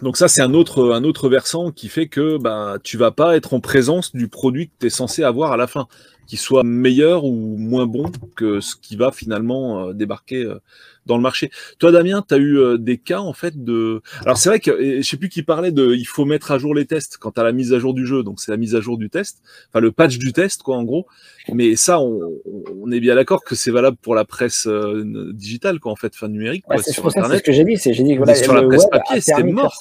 Donc 0.00 0.16
ça, 0.16 0.28
c'est 0.28 0.40
un 0.40 0.54
autre, 0.54 0.92
un 0.92 1.04
autre 1.04 1.28
versant 1.28 1.72
qui 1.72 1.88
fait 1.88 2.08
que 2.08 2.38
bah, 2.38 2.78
tu 2.82 2.96
vas 2.96 3.10
pas 3.10 3.36
être 3.36 3.52
en 3.52 3.60
présence 3.60 4.14
du 4.14 4.28
produit 4.28 4.68
que 4.68 4.72
tu 4.80 4.86
es 4.86 4.90
censé 4.90 5.22
avoir 5.22 5.52
à 5.52 5.58
la 5.58 5.66
fin, 5.66 5.88
qui 6.30 6.36
soit 6.36 6.62
meilleur 6.62 7.24
ou 7.24 7.56
moins 7.58 7.86
bon 7.86 8.12
que 8.36 8.60
ce 8.60 8.76
qui 8.76 8.94
va 8.94 9.10
finalement 9.10 9.88
euh, 9.88 9.92
débarquer 9.92 10.44
euh, 10.44 10.60
dans 11.04 11.16
le 11.16 11.22
marché. 11.24 11.50
Toi, 11.80 11.90
Damien, 11.90 12.24
tu 12.26 12.32
as 12.32 12.36
eu 12.36 12.56
euh, 12.56 12.78
des 12.78 12.98
cas 12.98 13.18
en 13.18 13.32
fait 13.32 13.64
de... 13.64 14.00
Alors 14.24 14.36
c'est 14.36 14.48
vrai 14.48 14.60
que 14.60 14.70
et 14.80 15.02
je 15.02 15.08
sais 15.08 15.16
plus 15.16 15.28
qui 15.28 15.42
parlait 15.42 15.72
de 15.72 15.92
il 15.92 16.04
faut 16.04 16.24
mettre 16.24 16.52
à 16.52 16.58
jour 16.58 16.72
les 16.72 16.86
tests 16.86 17.16
quant 17.16 17.30
à 17.30 17.42
la 17.42 17.50
mise 17.50 17.72
à 17.72 17.80
jour 17.80 17.94
du 17.94 18.06
jeu, 18.06 18.22
donc 18.22 18.38
c'est 18.38 18.52
la 18.52 18.58
mise 18.58 18.76
à 18.76 18.80
jour 18.80 18.96
du 18.96 19.10
test, 19.10 19.42
enfin 19.70 19.80
le 19.80 19.90
patch 19.90 20.18
du 20.18 20.32
test, 20.32 20.62
quoi, 20.62 20.76
en 20.76 20.84
gros. 20.84 21.08
Mais 21.52 21.74
ça, 21.74 21.98
on, 21.98 22.20
on 22.80 22.92
est 22.92 23.00
bien 23.00 23.16
d'accord 23.16 23.42
que 23.42 23.56
c'est 23.56 23.72
valable 23.72 23.96
pour 24.00 24.14
la 24.14 24.24
presse 24.24 24.68
euh, 24.68 25.32
digitale, 25.34 25.80
quoi, 25.80 25.90
en 25.90 25.96
fait, 25.96 26.14
fin 26.14 26.28
numérique, 26.28 26.64
Ouais, 26.68 26.78
c'est 26.78 26.92
sur 26.92 27.10
ce 27.10 27.42
que 27.42 27.50
j'ai 27.50 27.64
dit. 27.64 27.76
C'est 27.76 27.92
j'ai 27.92 28.04
dit 28.04 28.12
que 28.12 28.18
voilà, 28.18 28.36
sur 28.36 28.54
la 28.54 28.62
presse 28.62 28.86
papier, 28.88 29.20
c'était 29.20 29.42
mort, 29.42 29.76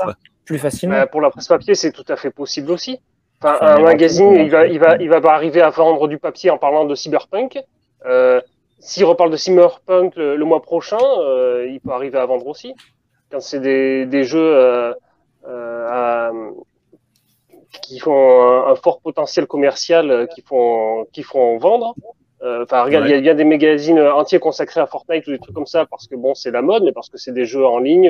plus 0.45 0.57
facilement. 0.57 0.95
Bah, 0.95 1.05
pour 1.05 1.21
la 1.21 1.29
presse 1.29 1.47
papier, 1.47 1.75
c'est 1.75 1.91
tout 1.91 2.05
à 2.07 2.15
fait 2.15 2.31
possible 2.31 2.71
aussi. 2.71 2.97
Enfin, 3.41 3.57
un 3.61 3.79
magazine, 3.81 4.33
il 4.35 4.49
va, 4.51 4.67
il 4.67 4.79
va, 4.79 4.97
il 4.99 5.09
va 5.09 5.21
pas 5.21 5.33
arriver 5.33 5.61
à 5.61 5.69
vendre 5.69 6.07
du 6.07 6.17
papier 6.17 6.49
en 6.49 6.57
parlant 6.57 6.85
de 6.85 6.95
cyberpunk. 6.95 7.57
Euh, 8.05 8.41
S'il 8.79 9.05
reparle 9.05 9.31
de 9.31 9.37
cyberpunk 9.37 10.15
le, 10.15 10.35
le 10.35 10.45
mois 10.45 10.61
prochain, 10.61 10.97
euh, 11.19 11.67
il 11.69 11.79
peut 11.81 11.91
arriver 11.91 12.17
à 12.17 12.25
vendre 12.25 12.47
aussi. 12.47 12.73
Quand 13.31 13.39
c'est 13.41 13.59
des, 13.59 14.05
des 14.05 14.23
jeux 14.23 14.39
euh, 14.55 14.93
euh, 15.47 15.87
à- 15.89 16.31
qui 17.83 17.99
font 17.99 18.41
un, 18.41 18.71
un 18.71 18.75
fort 18.75 18.99
potentiel 19.01 19.45
commercial, 19.47 20.09
euh, 20.11 20.25
qui 20.27 20.41
font, 20.41 21.05
qui 21.13 21.23
font 21.23 21.57
vendre. 21.57 21.95
Euh, 22.41 22.63
Enfin, 22.63 22.83
regarde, 22.83 23.05
il 23.05 23.11
y 23.11 23.13
a- 23.13 23.17
il 23.17 23.25
y, 23.25 23.29
a 23.29 23.33
des 23.33 23.43
magazines 23.43 23.99
entiers 23.99 24.39
consacrés 24.39 24.79
à 24.81 24.87
Fortnite 24.87 25.27
ou 25.27 25.31
des 25.31 25.39
trucs 25.39 25.53
comme 25.55 25.65
ça 25.65 25.85
parce 25.85 26.07
que 26.07 26.15
bon, 26.15 26.33
c'est 26.35 26.51
la 26.51 26.61
mode, 26.61 26.83
mais 26.83 26.93
parce 26.93 27.09
que 27.09 27.17
c'est 27.17 27.33
des 27.33 27.45
jeux 27.45 27.65
en 27.65 27.79
ligne 27.79 28.09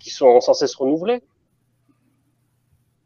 qui 0.00 0.10
sont 0.10 0.40
sans 0.40 0.54
cesse 0.54 0.74
renouvelés. 0.76 1.20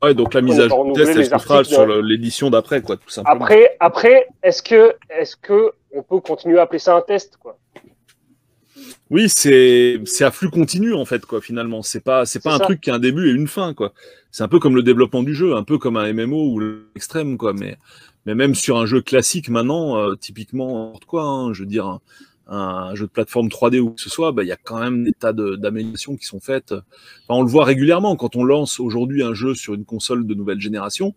Ouais, 0.03 0.15
donc 0.15 0.33
la 0.35 0.43
mise 0.43 0.61
à 0.61 0.69
jour 0.69 0.93
test, 0.95 1.13
elle 1.17 1.25
se 1.27 1.39
fera 1.39 1.65
sur 1.65 1.87
l'édition 2.03 2.51
d'après, 2.51 2.83
quoi, 2.83 2.97
tout 2.97 3.09
simplement. 3.09 3.35
Après, 3.35 3.77
après, 3.81 4.29
est-ce 4.43 4.63
que, 4.63 4.95
est-ce 5.11 5.37
que 5.37 5.73
on 5.93 6.03
peut 6.03 6.21
continuer 6.21 6.59
à 6.59 6.63
appeler 6.63 6.79
ça 6.79 6.95
un 6.95 7.01
test, 7.01 7.37
quoi? 7.37 7.59
Oui, 9.11 9.29
c'est 9.29 10.01
c'est 10.05 10.25
à 10.25 10.31
flux 10.31 10.51
continu 10.51 10.95
en 10.95 11.05
fait 11.05 11.25
quoi 11.25 11.41
finalement. 11.41 11.83
C'est 11.83 12.01
pas 12.01 12.27
c'est 12.27 12.43
pas 12.43 12.55
un 12.55 12.59
ça. 12.59 12.65
truc 12.65 12.81
qui 12.81 12.91
a 12.91 12.95
un 12.95 12.99
début 12.99 13.29
et 13.29 13.33
une 13.33 13.49
fin 13.49 13.73
quoi. 13.73 13.93
C'est 14.31 14.43
un 14.43 14.49
peu 14.49 14.59
comme 14.59 14.77
le 14.77 14.83
développement 14.83 15.23
du 15.23 15.35
jeu, 15.35 15.57
un 15.57 15.65
peu 15.65 15.79
comme 15.79 15.97
un 15.97 16.13
MMO 16.13 16.53
ou 16.53 16.61
l'extrême 16.61 17.39
quoi. 17.39 17.55
Mais 17.55 17.79
mais 18.27 18.35
même 18.35 18.55
sur 18.55 18.79
un 18.79 18.85
jeu 18.85 19.01
classique 19.01 19.49
maintenant, 19.49 19.97
euh, 19.97 20.15
typiquement 20.15 20.85
n'importe 20.85 21.07
quoi, 21.07 21.23
hein, 21.25 21.55
je 21.55 21.61
veux 21.61 21.69
dire 21.69 21.99
un, 22.49 22.95
jeu 22.95 23.07
de 23.07 23.11
plateforme 23.11 23.49
3D 23.49 23.79
ou 23.81 23.91
que 23.91 24.01
ce 24.01 24.11
soit, 24.11 24.33
bah, 24.33 24.43
il 24.43 24.49
y 24.49 24.53
a 24.53 24.57
quand 24.57 24.81
même 24.81 25.05
des 25.05 25.13
tas 25.13 25.33
d'améliorations 25.33 26.17
qui 26.17 26.25
sont 26.25 26.41
faites. 26.41 26.73
Enfin, 26.73 27.41
on 27.41 27.43
le 27.43 27.49
voit 27.49 27.65
régulièrement 27.65 28.17
quand 28.17 28.37
on 28.37 28.45
lance 28.45 28.81
aujourd'hui 28.81 29.23
un 29.23 29.35
jeu 29.35 29.55
sur 29.55 29.75
une 29.75 29.85
console 29.85 30.27
de 30.27 30.35
nouvelle 30.35 30.61
génération. 30.61 31.15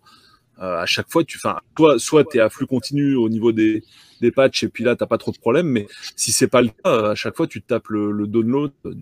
euh, 0.60 0.78
à 0.80 0.86
chaque 0.86 1.10
fois, 1.10 1.24
tu, 1.24 1.38
enfin, 1.38 1.58
toi, 1.74 1.98
soit 1.98 2.24
tu 2.24 2.38
es 2.38 2.40
à 2.40 2.50
flux 2.50 2.66
continu 2.66 3.16
au 3.16 3.28
niveau 3.28 3.52
des, 3.52 3.82
des 4.20 4.30
patchs 4.30 4.64
et 4.64 4.68
puis 4.68 4.84
là, 4.84 4.96
t'as 4.96 5.06
pas 5.06 5.18
trop 5.18 5.32
de 5.32 5.38
problèmes, 5.38 5.66
mais 5.68 5.86
si 6.16 6.32
c'est 6.32 6.48
pas 6.48 6.62
le 6.62 6.68
cas, 6.68 6.74
euh, 6.86 7.12
à 7.12 7.14
chaque 7.14 7.36
fois, 7.36 7.46
tu 7.46 7.62
tapes 7.62 7.88
le, 7.88 8.12
le 8.12 8.26
download 8.26 8.72
euh, 8.86 8.94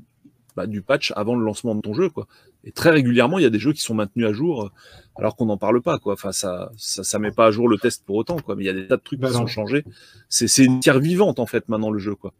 bah, 0.56 0.66
du 0.66 0.82
patch 0.82 1.12
avant 1.16 1.36
le 1.36 1.44
lancement 1.44 1.74
de 1.74 1.80
ton 1.80 1.94
jeu, 1.94 2.08
quoi. 2.08 2.26
Et 2.64 2.72
très 2.72 2.90
régulièrement, 2.90 3.38
il 3.38 3.42
y 3.42 3.46
a 3.46 3.50
des 3.50 3.58
jeux 3.58 3.72
qui 3.72 3.80
sont 3.80 3.94
maintenus 3.94 4.26
à 4.26 4.32
jour, 4.32 4.64
euh, 4.64 4.68
alors 5.16 5.34
qu'on 5.36 5.46
n'en 5.46 5.56
parle 5.56 5.80
pas, 5.80 5.98
quoi. 5.98 6.12
Enfin, 6.14 6.32
ça, 6.32 6.70
ça, 6.76 7.02
ça 7.04 7.18
met 7.18 7.30
pas 7.30 7.46
à 7.46 7.50
jour 7.50 7.68
le 7.68 7.78
test 7.78 8.04
pour 8.04 8.16
autant, 8.16 8.36
quoi. 8.38 8.54
Mais 8.56 8.64
il 8.64 8.66
y 8.66 8.70
a 8.70 8.74
des 8.74 8.86
tas 8.86 8.96
de 8.96 9.02
trucs 9.02 9.18
Bah 9.20 9.28
qui 9.28 9.34
non. 9.34 9.40
sont 9.40 9.46
changés. 9.46 9.84
C'est, 10.28 10.64
une 10.64 10.80
tiers 10.80 10.98
vivante, 10.98 11.38
en 11.38 11.46
fait, 11.46 11.68
maintenant, 11.68 11.90
le 11.90 11.98
jeu, 11.98 12.14
quoi. 12.14 12.32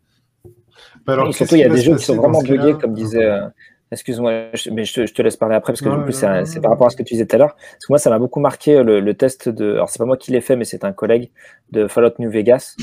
Bah 1.06 1.14
alors, 1.14 1.34
surtout, 1.34 1.54
il 1.56 1.60
y 1.60 1.64
a 1.64 1.68
des 1.68 1.80
jeux 1.82 1.96
qui 1.96 2.04
sont 2.04 2.16
vraiment 2.16 2.42
buggés, 2.42 2.74
comme? 2.80 2.94
disait. 2.94 3.24
euh, 3.24 3.46
Excuse-moi, 3.92 4.50
mais 4.70 4.84
je 4.84 4.94
te, 4.94 5.06
je 5.06 5.12
te 5.12 5.20
laisse 5.20 5.36
parler 5.36 5.56
après 5.56 5.72
parce 5.72 5.80
que 5.80 5.88
Ouais, 5.88 5.96
du 5.96 6.00
coup, 6.02 6.06
ouais, 6.08 6.12
c'est 6.12 6.28
ouais, 6.28 6.60
par 6.62 6.70
rapport 6.70 6.86
à 6.86 6.90
ce 6.90 6.96
que 6.96 7.02
tu 7.02 7.14
disais 7.14 7.26
tout 7.26 7.34
à 7.34 7.38
l'heure. 7.40 7.56
Parce 7.56 7.86
que 7.86 7.92
moi, 7.92 7.98
ça 7.98 8.08
m'a 8.08 8.20
beaucoup 8.20 8.38
marqué 8.38 8.76
euh, 8.76 8.84
le, 8.84 9.00
le 9.00 9.14
test 9.14 9.48
de. 9.48 9.72
Alors, 9.72 9.88
c'est 9.90 9.98
pas 9.98 10.04
moi 10.04 10.16
qui 10.16 10.30
l'ai 10.30 10.40
fait, 10.40 10.54
mais 10.54 10.64
c'est 10.64 10.84
un 10.84 10.92
collègue 10.92 11.30
de 11.72 11.88
Fallout 11.88 12.12
New 12.20 12.30
Vegas. 12.30 12.76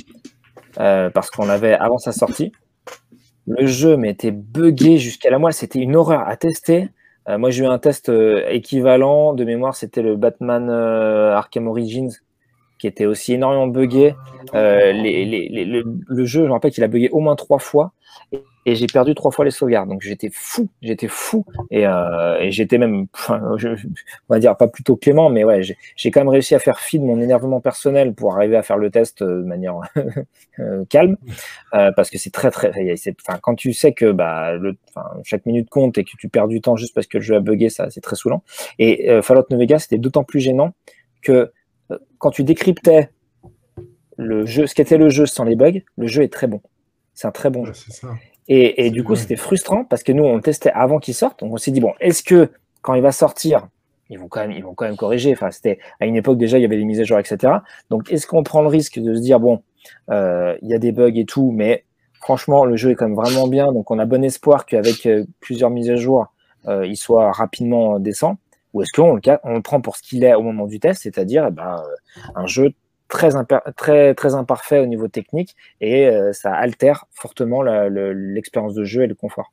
euh, 0.80 1.10
parce 1.10 1.30
qu'on 1.32 1.48
avait, 1.50 1.74
avant 1.74 1.98
sa 1.98 2.12
sortie, 2.12 2.52
le 3.48 3.66
jeu 3.68 3.96
mais 3.96 4.10
était 4.12 4.32
buggé 4.32 4.98
jusqu'à 4.98 5.30
la 5.30 5.40
moelle. 5.40 5.54
C'était 5.54 5.80
une 5.80 5.96
horreur 5.96 6.28
à 6.28 6.36
tester. 6.36 6.90
Euh, 7.30 7.38
moi, 7.38 7.50
j'ai 7.50 7.64
eu 7.64 7.68
un 7.68 7.80
test 7.80 8.10
euh, 8.10 8.46
équivalent. 8.50 9.34
De 9.34 9.44
mémoire, 9.44 9.76
c'était 9.76 10.02
le 10.02 10.16
Batman 10.16 10.70
euh, 10.70 11.34
Arkham 11.36 11.68
Origins, 11.68 12.12
qui 12.78 12.88
était 12.88 13.06
aussi 13.06 13.34
énormément 13.34 13.68
buggé. 13.68 14.16
Euh, 14.56 14.92
les- 14.92 15.26
les- 15.26 15.50
les- 15.50 15.66
le, 15.66 16.26
jeu, 16.26 16.44
je 16.44 16.48
me 16.48 16.52
rappelle 16.54 16.72
qu'il 16.72 16.84
a 16.84 16.88
buggé 16.88 17.10
au 17.10 17.20
moins 17.20 17.36
trois 17.36 17.60
fois, 17.60 17.92
et, 18.66 18.76
j'ai 18.76 18.88
perdu 18.88 19.16
trois 19.16 19.32
fois 19.32 19.46
les 19.46 19.52
sauvegardes. 19.52 19.88
Donc 19.90 20.02
j'étais 20.02 20.30
fou, 20.34 20.68
j'étais 20.82 21.08
fou, 21.08 21.46
et, 21.72 21.88
euh, 21.88 22.38
et 22.40 22.52
j'étais 22.52 22.78
même, 22.78 23.08
je- 23.58 23.70
on 24.30 24.34
va 24.34 24.40
dire 24.40 24.58
pas 24.58 24.68
plutôt 24.68 24.96
clément, 24.98 25.30
mais 25.30 25.44
ouais, 25.46 25.62
j'ai 25.96 26.12
quand 26.12 26.20
même 26.20 26.28
réussi 26.30 26.54
à 26.56 26.60
faire 26.60 26.80
fi 26.80 27.00
de 27.00 27.06
mon 27.06 27.22
énervement 27.22 27.62
personnel 27.62 28.14
pour 28.14 28.36
arriver 28.36 28.58
à 28.58 28.64
faire 28.64 28.78
le 28.78 28.90
test 28.92 29.22
euh, 29.22 29.42
de 29.42 29.46
manière 29.48 29.76
euh, 30.60 30.84
calme, 30.90 31.18
euh, 31.74 31.92
parce 31.94 32.10
que 32.10 32.18
c'est 32.18 32.32
très 32.32 32.52
très, 32.52 32.72
quand 33.42 33.56
tu 33.56 33.74
sais 33.74 33.94
que 33.94 34.12
bah, 34.12 34.54
le, 34.54 34.76
chaque 35.24 35.46
minute 35.46 35.70
compte 35.70 35.98
et 35.98 36.04
que 36.04 36.12
tu 36.18 36.28
perds 36.30 36.48
du 36.48 36.62
temps 36.62 36.76
juste 36.76 36.94
parce 36.94 37.08
que 37.08 37.18
le 37.18 37.24
jeu 37.24 37.36
a 37.36 37.40
bugué, 37.40 37.70
ça 37.70 37.90
c'est 37.90 38.02
très 38.02 38.16
saoulant. 38.16 38.44
Et 38.80 39.10
euh, 39.10 39.22
Fallout 39.22 39.46
New 39.52 39.60
Vegas 39.60 39.80
c'était 39.80 39.98
d'autant 39.98 40.24
plus 40.24 40.40
gênant 40.40 40.74
que 41.22 41.52
quand 42.18 42.32
tu 42.32 42.44
décryptais 42.44 43.10
le 44.18 44.46
jeu, 44.46 44.68
ce 44.68 44.76
qu'était 44.76 44.98
le 44.98 45.10
jeu 45.10 45.26
sans 45.26 45.44
les 45.44 45.56
bugs, 45.56 45.80
le 45.98 46.08
jeu 46.08 46.24
est 46.24 46.34
très 46.34 46.48
bon. 46.48 46.62
C'est 47.14 47.28
un 47.28 47.32
très 47.32 47.50
bon 47.50 47.66
jeu. 47.66 47.72
Ouais, 47.72 47.78
c'est 47.78 47.94
ça. 47.94 48.10
Et, 48.50 48.92
du 48.92 49.04
coup, 49.04 49.16
c'était 49.16 49.36
frustrant 49.36 49.84
parce 49.84 50.04
que 50.04 50.14
nous, 50.14 50.24
on 50.24 50.36
le 50.36 50.42
testait 50.42 50.72
avant 50.72 51.00
qu'il 51.00 51.14
sorte. 51.14 51.42
Donc, 51.42 51.52
on 51.54 51.58
s'est 51.58 51.72
dit, 51.72 51.82
bon, 51.82 51.94
est-ce 52.00 52.24
que 52.24 52.50
quand 52.82 52.94
il 52.94 53.02
va 53.02 53.12
sortir, 53.12 53.68
ils 54.10 54.18
vont 54.18 54.30
quand 54.30 54.40
même, 54.40 54.52
ils 54.52 54.64
vont 54.64 54.74
quand 54.74 54.86
même 54.86 54.96
corriger. 54.96 55.34
Enfin, 55.34 55.52
c'était 55.52 55.80
à 56.00 56.06
une 56.06 56.16
époque 56.16 56.38
déjà, 56.38 56.58
il 56.58 56.62
y 56.62 56.66
avait 56.66 56.78
des 56.78 56.86
mises 56.86 57.02
à 57.02 57.04
jour, 57.04 57.20
etc. 57.20 57.56
Donc, 57.90 58.10
est-ce 58.12 58.26
qu'on 58.26 58.44
prend 58.44 58.62
le 58.62 58.70
risque 58.70 59.00
de 59.00 59.14
se 59.14 59.20
dire, 59.20 59.42
bon, 59.42 59.62
euh, 60.10 60.56
il 60.62 60.70
y 60.70 60.74
a 60.74 60.80
des 60.80 60.94
bugs 60.94 61.12
et 61.16 61.26
tout, 61.26 61.52
mais 61.52 61.84
franchement, 62.22 62.64
le 62.64 62.78
jeu 62.78 62.92
est 62.92 62.96
quand 62.96 63.08
même 63.08 63.18
vraiment 63.18 63.48
bien. 63.48 63.74
Donc, 63.74 63.92
on 63.92 64.00
a 64.00 64.06
bon 64.06 64.24
espoir 64.24 64.66
qu'avec 64.66 65.06
euh, 65.06 65.26
plusieurs 65.42 65.70
mises 65.70 65.90
à 65.90 65.98
jour, 65.98 66.28
euh, 66.68 66.86
il 66.86 66.96
soit 66.96 67.32
rapidement 67.34 68.00
décent. 68.00 68.38
Ou 68.78 68.84
est-ce 68.84 68.92
qu'on 68.94 69.14
le, 69.16 69.22
ca- 69.24 69.40
on 69.44 69.56
le 69.56 69.62
prend 69.62 69.82
pour 69.82 69.96
ce 69.98 70.04
qu'il 70.04 70.24
est 70.24 70.36
au 70.36 70.42
moment 70.44 70.68
du 70.68 70.80
test, 70.80 71.02
c'est-à-dire 71.04 71.46
eh 71.48 71.52
ben, 71.52 71.84
euh, 71.84 72.22
un 72.36 72.46
jeu 72.46 72.74
très, 73.08 73.36
imper- 73.36 73.62
très, 73.76 74.14
très 74.14 74.36
imparfait 74.36 74.80
au 74.80 74.86
niveau 74.86 75.08
technique 75.08 75.56
et 75.82 76.08
euh, 76.08 76.32
ça 76.34 76.54
altère 76.54 77.06
fortement 77.12 77.62
la- 77.64 77.90
le- 77.90 78.14
l'expérience 78.14 78.74
de 78.76 78.84
jeu 78.84 79.04
et 79.04 79.08
le 79.08 79.16
confort. 79.16 79.52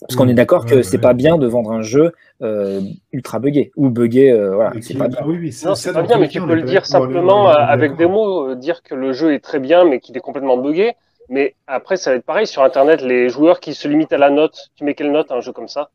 Parce 0.00 0.16
qu'on 0.16 0.26
est 0.26 0.34
d'accord 0.34 0.66
que 0.66 0.74
ouais, 0.76 0.82
c'est 0.82 0.96
ouais. 0.96 1.00
pas 1.02 1.12
bien 1.12 1.38
de 1.38 1.46
vendre 1.46 1.70
un 1.70 1.82
jeu 1.82 2.12
euh, 2.42 2.80
ultra 3.12 3.38
buggé 3.38 3.70
ou 3.76 3.88
buggé, 3.88 4.32
euh, 4.32 4.52
voilà, 4.56 4.72
Et 4.76 4.82
c'est 4.82 4.94
qui- 4.94 4.98
pas 4.98 5.06
bien. 5.06 5.20
oui, 5.24 5.36
oui, 5.38 5.46
Non, 5.64 5.74
ça, 5.74 5.76
c'est 5.76 5.92
pas 5.92 6.02
bien, 6.02 6.18
mais 6.18 6.26
tu 6.28 6.40
peux 6.40 6.54
le 6.54 6.62
dire 6.62 6.84
simplement 6.86 7.46
avec 7.48 7.94
des 7.96 8.06
mots, 8.06 8.54
dire 8.56 8.82
que 8.82 8.96
le 8.96 9.12
jeu 9.12 9.32
est 9.32 9.38
très 9.38 9.60
bien, 9.60 9.84
mais 9.84 10.00
qu'il 10.00 10.16
est 10.16 10.20
complètement 10.20 10.56
buggé. 10.56 10.94
Mais 11.28 11.54
après, 11.68 11.96
ça 11.96 12.10
va 12.10 12.16
être 12.16 12.24
pareil 12.24 12.48
sur 12.48 12.64
Internet, 12.64 13.00
les 13.00 13.28
joueurs 13.28 13.60
qui 13.60 13.74
se 13.74 13.86
limitent 13.86 14.12
à 14.12 14.18
la 14.18 14.28
note. 14.30 14.70
Tu 14.74 14.82
mets 14.84 14.94
quelle 14.94 15.12
note 15.12 15.30
à 15.30 15.36
un 15.36 15.40
jeu 15.40 15.52
comme 15.52 15.68
ça 15.68 15.90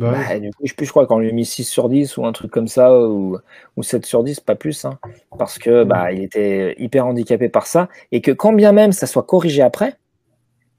Bah. 0.00 0.12
Bah, 0.28 0.38
du 0.40 0.50
coup, 0.52 0.64
je, 0.66 0.72
je 0.80 0.90
crois 0.90 1.06
qu'on 1.06 1.18
lui 1.18 1.28
a 1.30 1.32
mis 1.32 1.44
6 1.44 1.64
sur 1.64 1.88
10 1.88 2.16
ou 2.16 2.24
un 2.26 2.32
truc 2.32 2.50
comme 2.50 2.68
ça, 2.68 2.98
ou, 2.98 3.38
ou 3.76 3.82
7 3.82 4.06
sur 4.06 4.24
10, 4.24 4.40
pas 4.40 4.54
plus, 4.54 4.84
hein, 4.84 4.98
parce 5.38 5.58
que 5.58 5.84
bah, 5.84 6.12
il 6.12 6.22
était 6.22 6.74
hyper 6.78 7.06
handicapé 7.06 7.48
par 7.48 7.66
ça, 7.66 7.88
et 8.12 8.20
que 8.20 8.30
quand 8.32 8.52
bien 8.52 8.72
même 8.72 8.92
ça 8.92 9.06
soit 9.06 9.24
corrigé 9.24 9.62
après, 9.62 9.96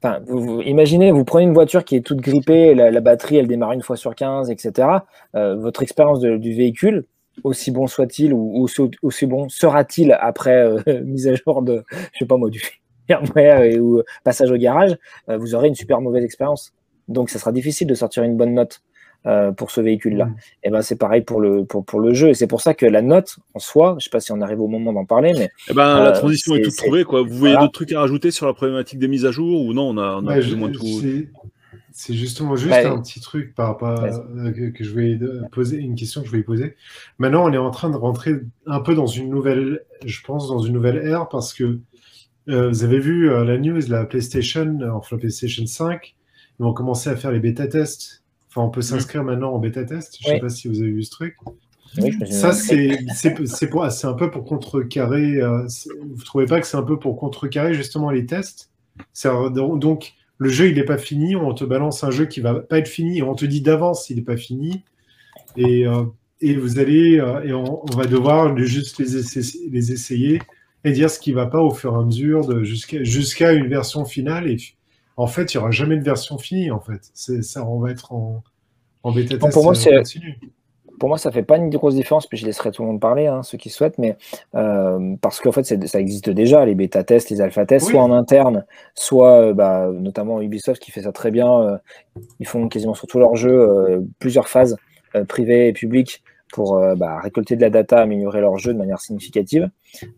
enfin, 0.02 0.20
vous, 0.26 0.40
vous- 0.40 0.60
imaginez, 0.62 1.12
vous 1.12 1.24
prenez 1.24 1.44
une 1.44 1.54
voiture 1.54 1.84
qui 1.84 1.96
est 1.96 2.00
toute 2.02 2.20
grippée, 2.20 2.74
la, 2.74 2.90
la 2.90 3.00
batterie 3.00 3.36
elle 3.36 3.48
démarre 3.48 3.72
une 3.72 3.82
fois 3.82 3.96
sur 3.96 4.14
15, 4.14 4.50
etc. 4.50 5.06
euh, 5.36 5.56
votre 5.56 5.82
expérience 5.82 6.20
de- 6.20 6.36
du 6.36 6.54
véhicule, 6.54 7.06
aussi 7.44 7.70
bon 7.70 7.86
soit-il, 7.86 8.32
ou 8.34 8.62
aussi, 8.62 8.82
aussi 9.02 9.26
bon 9.26 9.48
sera-t-il 9.48 10.12
après 10.20 10.56
euh, 10.66 10.80
mise 11.04 11.28
à 11.28 11.34
jour 11.34 11.62
de, 11.62 11.84
je 12.12 12.18
sais 12.20 12.26
pas 12.26 12.36
moi, 12.36 12.50
du 12.50 12.60
firmware 13.08 13.80
ou 13.82 14.02
passage 14.24 14.50
au 14.50 14.56
garage, 14.56 14.96
euh, 15.28 15.36
vous 15.38 15.54
aurez 15.54 15.68
une 15.68 15.74
super 15.74 16.00
mauvaise 16.00 16.24
expérience. 16.24 16.72
Donc, 17.08 17.30
ça 17.30 17.38
sera 17.38 17.52
difficile 17.52 17.86
de 17.88 17.94
sortir 17.94 18.22
une 18.22 18.36
bonne 18.36 18.54
note 18.54 18.80
euh, 19.26 19.52
pour 19.52 19.70
ce 19.70 19.80
véhicule-là. 19.80 20.26
Mm. 20.26 20.36
Et 20.64 20.70
ben 20.70 20.82
c'est 20.82 20.96
pareil 20.96 21.22
pour 21.22 21.40
le, 21.40 21.64
pour, 21.64 21.84
pour 21.84 22.00
le 22.00 22.12
jeu. 22.14 22.28
Et 22.30 22.34
c'est 22.34 22.46
pour 22.46 22.60
ça 22.60 22.74
que 22.74 22.86
la 22.86 23.02
note 23.02 23.36
en 23.54 23.58
soi, 23.58 23.96
je 23.98 24.04
sais 24.04 24.10
pas 24.10 24.20
si 24.20 24.32
on 24.32 24.40
arrive 24.40 24.60
au 24.60 24.68
moment 24.68 24.92
d'en 24.92 25.04
parler, 25.04 25.32
mais 25.38 25.50
Eh 25.70 25.74
ben, 25.74 25.98
Euh, 25.98 26.04
la 26.04 26.12
transition 26.12 26.54
est, 26.54 26.62
toute 26.62 26.76
trouvée. 26.76 27.04
Quoi. 27.04 27.22
Vous 27.22 27.34
voyez 27.36 27.56
d'autres 27.56 27.72
trucs 27.72 27.92
à 27.92 28.00
rajouter 28.00 28.30
sur 28.30 28.46
la 28.46 28.52
problématique 28.54 28.98
des 28.98 29.08
mises 29.08 29.24
à 29.26 29.30
jour 29.30 29.64
ou 29.64 29.72
non? 29.72 29.90
On 29.90 29.98
a, 29.98 30.16
on 30.16 30.26
a 30.26 30.34
Bah, 30.34 30.34
plus 30.40 30.54
ou 30.54 30.56
moins 30.56 30.70
tout. 30.70 30.84
c'est- 31.00 31.28
C'est 31.94 32.14
justement 32.14 32.56
juste 32.56 32.70
Bah, 32.70 32.90
un 32.90 33.02
petit 33.02 33.20
truc 33.20 33.54
par 33.54 33.66
rapport 33.68 33.90
à, 33.90 34.04
euh, 34.06 34.50
que, 34.50 34.70
que 34.70 34.82
je 34.82 34.90
voulais 34.90 35.18
euh, 35.20 35.42
poser, 35.52 35.76
une 35.76 35.94
question 35.94 36.22
que 36.22 36.26
je 36.26 36.30
voulais 36.30 36.42
poser. 36.42 36.74
Maintenant, 37.18 37.44
on 37.46 37.52
est 37.52 37.58
en 37.58 37.70
train 37.70 37.90
de 37.90 37.96
rentrer 37.96 38.36
un 38.66 38.80
peu 38.80 38.94
dans 38.94 39.06
une 39.06 39.28
nouvelle, 39.28 39.82
je 40.04 40.22
pense, 40.22 40.48
dans 40.48 40.60
une 40.60 40.72
nouvelle 40.72 41.06
ère 41.06 41.28
parce 41.28 41.52
que 41.52 41.80
euh, 42.48 42.68
vous 42.70 42.82
avez 42.84 42.98
vu 42.98 43.30
euh, 43.30 43.44
la 43.44 43.58
news, 43.58 43.78
la 43.88 44.04
PlayStation, 44.06 44.78
euh, 44.80 44.90
enfin 44.90 45.16
la 45.16 45.20
PlayStation 45.20 45.66
5, 45.66 46.14
ils 46.58 46.62
vont 46.62 46.72
commencer 46.72 47.10
à 47.10 47.14
faire 47.16 47.30
les 47.30 47.40
bêta-tests. 47.40 48.21
Enfin, 48.54 48.66
on 48.66 48.70
peut 48.70 48.82
s'inscrire 48.82 49.24
maintenant 49.24 49.52
en 49.54 49.58
bêta-test. 49.58 50.18
Je 50.20 50.26
sais 50.26 50.34
Oui. 50.34 50.40
pas 50.40 50.50
si 50.50 50.68
vous 50.68 50.82
avez 50.82 50.90
vu 50.90 51.02
ce 51.02 51.10
truc. 51.10 51.36
oui, 51.98 52.12
Ça, 52.30 52.52
c'est 52.52 52.98
un 54.06 54.12
peu 54.12 54.30
pour 54.30 54.44
contrecarrer. 54.44 55.40
euh, 55.40 55.66
vous 56.14 56.22
trouvez 56.22 56.44
pas 56.44 56.60
que 56.60 56.66
c'est 56.66 56.76
un 56.76 56.82
peu 56.82 56.98
pour 56.98 57.16
contrecarrer 57.16 57.72
justement 57.72 58.10
les 58.10 58.26
tests? 58.26 58.70
Donc, 59.54 60.12
le 60.36 60.48
jeu, 60.50 60.68
il 60.68 60.74
n'est 60.74 60.84
pas 60.84 60.98
fini. 60.98 61.34
On 61.34 61.54
te 61.54 61.64
balance 61.64 62.04
un 62.04 62.10
jeu 62.10 62.26
qui 62.26 62.40
va 62.40 62.56
pas 62.56 62.78
être 62.78 62.88
fini. 62.88 63.18
et 63.18 63.22
On 63.22 63.34
te 63.34 63.46
dit 63.46 63.62
d'avance 63.62 64.10
il 64.10 64.16
n'est 64.16 64.22
pas 64.22 64.36
fini. 64.36 64.82
Et, 65.56 65.86
euh, 65.86 66.04
et 66.42 66.54
vous 66.56 66.78
allez. 66.78 67.18
euh, 67.20 67.42
et 67.44 67.54
on, 67.54 67.82
on 67.84 67.96
va 67.96 68.04
devoir 68.04 68.54
juste 68.58 68.98
les, 68.98 69.16
essa- 69.16 69.58
les 69.70 69.92
essayer 69.92 70.42
et 70.84 70.92
dire 70.92 71.08
ce 71.08 71.18
qui 71.20 71.32
va 71.32 71.46
pas 71.46 71.60
au 71.62 71.70
fur 71.70 71.94
et 71.94 71.98
à 71.98 72.02
mesure 72.04 72.64
jusqu'à 72.64 73.02
jusqu'à 73.02 73.52
une 73.52 73.68
version 73.68 74.04
finale. 74.04 74.50
Et 74.50 74.58
en 75.16 75.26
fait, 75.26 75.52
il 75.52 75.56
n'y 75.56 75.62
aura 75.62 75.70
jamais 75.70 75.96
de 75.96 76.04
version 76.04 76.38
finie. 76.38 76.70
En 76.70 76.80
fait, 76.80 77.00
ça. 77.14 77.64
On 77.66 77.78
va 77.78 77.90
être 77.90 78.12
en, 78.12 78.42
en 79.02 79.12
bêta 79.12 79.36
test 79.38 79.52
pour 79.52 79.62
moi, 79.64 79.72
euh, 79.72 79.74
c'est- 79.74 79.96
continu. 79.96 80.38
Pour 81.00 81.08
moi, 81.08 81.18
ça 81.18 81.32
fait 81.32 81.42
pas 81.42 81.56
une 81.56 81.68
grosse 81.70 81.96
différence, 81.96 82.28
puis 82.28 82.38
je 82.38 82.46
laisserai 82.46 82.70
tout 82.70 82.82
le 82.82 82.88
monde 82.88 83.00
parler, 83.00 83.26
hein, 83.26 83.42
ceux 83.42 83.58
qui 83.58 83.70
souhaitent, 83.70 83.98
mais 83.98 84.16
euh, 84.54 85.16
parce 85.20 85.40
qu'en 85.40 85.50
fait, 85.50 85.64
ça 85.64 85.98
existe 86.00 86.30
déjà, 86.30 86.64
les 86.64 86.76
bêta-tests, 86.76 87.28
les 87.30 87.40
alpha-tests, 87.40 87.86
Oui. 87.86 87.92
soit 87.94 88.02
en 88.02 88.12
interne, 88.12 88.64
soit 88.94 89.40
euh, 89.48 89.52
bah, 89.52 89.88
notamment 89.92 90.40
Ubisoft 90.40 90.80
qui 90.80 90.92
fait 90.92 91.02
ça 91.02 91.10
très 91.10 91.32
bien. 91.32 91.50
euh, 91.60 91.76
ils 92.38 92.46
font 92.46 92.68
quasiment 92.68 92.94
sur 92.94 93.08
tous 93.08 93.18
leurs 93.18 93.34
jeux 93.34 93.58
euh, 93.68 94.00
plusieurs 94.20 94.48
phases 94.48 94.76
euh, 95.16 95.24
privées 95.24 95.66
et 95.68 95.72
publiques 95.72 96.22
pour 96.52 96.76
euh, 96.76 96.94
bah, 96.94 97.18
récolter 97.20 97.56
de 97.56 97.60
la 97.60 97.70
data, 97.70 98.00
améliorer 98.00 98.40
leur 98.40 98.58
jeu 98.58 98.72
de 98.72 98.78
manière 98.78 99.00
significative 99.00 99.70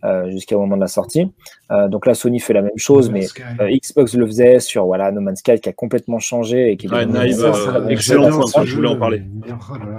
euh, 0.04 0.30
jusqu'au 0.30 0.58
moment 0.58 0.76
de 0.76 0.80
la 0.80 0.88
sortie. 0.88 1.32
Euh, 1.70 1.88
donc 1.88 2.06
là, 2.06 2.14
Sony 2.14 2.40
fait 2.40 2.52
la 2.52 2.62
même 2.62 2.76
chose, 2.76 3.10
mais 3.10 3.26
euh, 3.60 3.70
Xbox 3.70 4.14
le 4.14 4.26
faisait 4.26 4.60
sur 4.60 4.84
voilà, 4.86 5.10
No 5.12 5.20
Man's 5.20 5.38
Sky 5.38 5.60
qui 5.60 5.68
a 5.68 5.72
complètement 5.72 6.18
changé 6.18 6.70
et 6.70 6.76
qui 6.76 6.86
est 6.86 6.92
Ouais, 6.92 7.06
Naïve, 7.06 7.36
ça, 7.36 7.76
euh, 7.76 7.88
excellent 7.88 8.30
je 8.64 8.74
voulais 8.74 8.88
en 8.88 8.98
parler. 8.98 9.22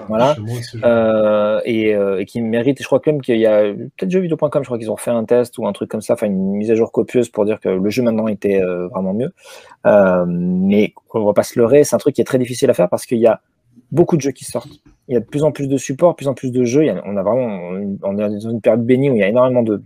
Voilà. 0.07 0.35
Euh, 0.83 1.59
et, 1.65 1.95
euh, 1.95 2.19
et 2.19 2.25
qui 2.25 2.41
mérite, 2.41 2.81
je 2.81 2.85
crois 2.85 2.99
quand 2.99 3.11
même 3.11 3.21
qu'il 3.21 3.39
y 3.39 3.45
a 3.45 3.73
peut-être 3.73 4.11
jeuxvideo.com, 4.11 4.63
je 4.63 4.67
crois 4.67 4.77
qu'ils 4.77 4.91
ont 4.91 4.97
fait 4.97 5.11
un 5.11 5.25
test 5.25 5.57
ou 5.57 5.67
un 5.67 5.73
truc 5.73 5.89
comme 5.89 6.01
ça, 6.01 6.13
enfin 6.13 6.27
une 6.27 6.51
mise 6.51 6.71
à 6.71 6.75
jour 6.75 6.91
copieuse 6.91 7.29
pour 7.29 7.45
dire 7.45 7.59
que 7.59 7.69
le 7.69 7.89
jeu 7.89 8.03
maintenant 8.03 8.27
était 8.27 8.61
euh, 8.61 8.87
vraiment 8.87 9.13
mieux. 9.13 9.33
Euh, 9.85 10.25
mais 10.27 10.93
on 11.13 11.25
va 11.25 11.33
pas 11.33 11.43
se 11.43 11.57
leurrer, 11.57 11.83
c'est 11.83 11.95
un 11.95 11.99
truc 11.99 12.15
qui 12.15 12.21
est 12.21 12.25
très 12.25 12.39
difficile 12.39 12.69
à 12.69 12.73
faire 12.73 12.89
parce 12.89 13.05
qu'il 13.05 13.19
y 13.19 13.27
a 13.27 13.41
beaucoup 13.91 14.15
de 14.17 14.21
jeux 14.21 14.31
qui 14.31 14.45
sortent. 14.45 14.81
Il 15.07 15.13
y 15.13 15.17
a 15.17 15.19
de 15.19 15.25
plus 15.25 15.43
en 15.43 15.51
plus 15.51 15.67
de 15.67 15.77
supports, 15.77 16.11
de 16.11 16.15
plus 16.15 16.27
en 16.27 16.33
plus 16.33 16.51
de 16.51 16.63
jeux. 16.63 16.83
Il 16.83 16.87
y 16.87 16.89
a- 16.89 17.01
on 17.05 17.15
a 17.17 17.23
vraiment, 17.23 17.45
on 18.03 18.17
est 18.17 18.21
dans 18.21 18.49
une 18.49 18.61
période 18.61 18.85
bénie 18.85 19.09
où 19.09 19.13
il 19.15 19.19
y 19.19 19.23
a 19.23 19.27
énormément 19.27 19.63
de, 19.63 19.81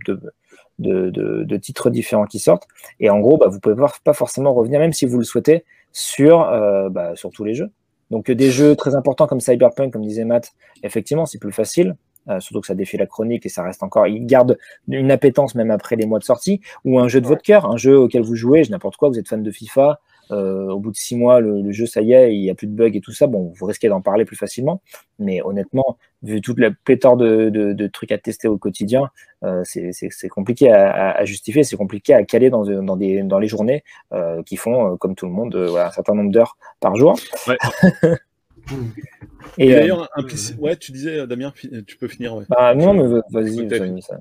titres 1.58 1.90
différents 1.90 2.24
qui 2.26 2.38
sortent. 2.38 2.66
Et 3.00 3.10
en 3.10 3.20
gros, 3.20 3.36
bah, 3.36 3.48
vous 3.48 3.60
pouvez 3.60 3.74
pas- 3.76 3.92
pas 4.04 4.12
forcément 4.14 4.54
revenir, 4.54 4.80
même 4.80 4.92
si 4.92 5.06
vous 5.06 5.18
le 5.18 5.24
souhaitez, 5.24 5.64
sur, 5.92 6.42
euh, 6.42 6.88
bah, 6.88 7.16
sur 7.16 7.30
tous 7.30 7.44
les 7.44 7.54
jeux. 7.54 7.70
Donc 8.10 8.30
euh, 8.30 8.34
des 8.34 8.50
jeux 8.50 8.74
très 8.76 8.94
importants 8.94 9.26
comme 9.26 9.40
Cyberpunk, 9.40 9.92
comme 9.92 10.02
disait 10.02 10.24
Matt, 10.24 10.52
effectivement, 10.82 11.26
c'est 11.26 11.38
plus 11.38 11.52
facile. 11.52 11.96
euh, 12.28 12.38
surtout 12.38 12.60
que 12.60 12.66
ça 12.66 12.74
défie 12.74 12.98
la 12.98 13.06
chronique 13.06 13.46
et 13.46 13.48
ça 13.48 13.62
reste 13.62 13.82
encore. 13.82 14.06
Il 14.06 14.26
garde 14.26 14.58
une 14.88 15.10
appétence 15.10 15.54
même 15.54 15.70
après 15.70 15.96
les 15.96 16.04
mois 16.04 16.18
de 16.18 16.24
sortie. 16.24 16.60
Ou 16.84 16.98
un 16.98 17.08
jeu 17.08 17.20
de 17.22 17.26
votre 17.26 17.40
cœur, 17.40 17.64
un 17.64 17.78
jeu 17.78 17.98
auquel 17.98 18.22
vous 18.22 18.34
jouez, 18.36 18.62
je 18.62 18.70
n'importe 18.70 18.96
quoi, 18.98 19.08
vous 19.08 19.18
êtes 19.18 19.26
fan 19.26 19.42
de 19.42 19.50
FIFA. 19.50 20.00
Euh, 20.30 20.68
au 20.70 20.78
bout 20.78 20.90
de 20.90 20.96
six 20.96 21.16
mois, 21.16 21.40
le, 21.40 21.60
le 21.62 21.72
jeu, 21.72 21.86
ça 21.86 22.00
y 22.02 22.12
est, 22.12 22.34
il 22.34 22.40
n'y 22.40 22.50
a 22.50 22.54
plus 22.54 22.66
de 22.66 22.72
bugs 22.74 22.90
et 22.94 23.00
tout 23.00 23.12
ça. 23.12 23.26
Bon, 23.26 23.52
vous 23.56 23.66
risquez 23.66 23.88
d'en 23.88 24.00
parler 24.00 24.24
plus 24.24 24.36
facilement. 24.36 24.80
Mais 25.18 25.42
honnêtement, 25.42 25.98
vu 26.22 26.40
toute 26.40 26.58
la 26.58 26.70
pléthore 26.70 27.16
de, 27.16 27.48
de- 27.50 27.72
de 27.72 27.86
trucs 27.86 28.12
à 28.12 28.18
tester 28.18 28.48
au 28.48 28.58
quotidien, 28.58 29.10
euh, 29.44 29.62
c'est 29.64 30.28
compliqué 30.28 30.70
à, 30.72 31.24
justifier, 31.24 31.64
c'est 31.64 31.76
compliqué 31.76 32.14
à 32.14 32.22
caler 32.24 32.50
dans, 32.50 32.64
dans, 32.64 32.96
des, 32.96 33.22
dans 33.22 33.38
les 33.38 33.48
journées 33.48 33.82
euh, 34.12 34.42
qui 34.42 34.56
font, 34.56 34.92
euh, 34.92 34.96
comme 34.96 35.14
tout 35.14 35.26
le 35.26 35.32
monde, 35.32 35.54
voilà, 35.56 35.88
un 35.88 35.92
certain 35.92 36.14
nombre 36.14 36.30
d'heures 36.30 36.56
par 36.80 36.96
jour. 36.96 37.16
Ouais. 37.46 37.58
Et, 39.58 39.68
Et 39.68 39.74
d'ailleurs, 39.74 40.08
ouais, 40.58 40.76
tu 40.76 40.92
disais, 40.92 41.26
Damien, 41.26 41.52
tu 41.86 41.96
peux 41.96 42.06
finir. 42.08 42.36
Ouais. 42.36 42.44
bah, 42.48 42.74
non, 42.74 42.94
mais 42.94 43.02
vas-y, 43.30 43.66
vas-y, 43.66 44.02
ça. 44.02 44.20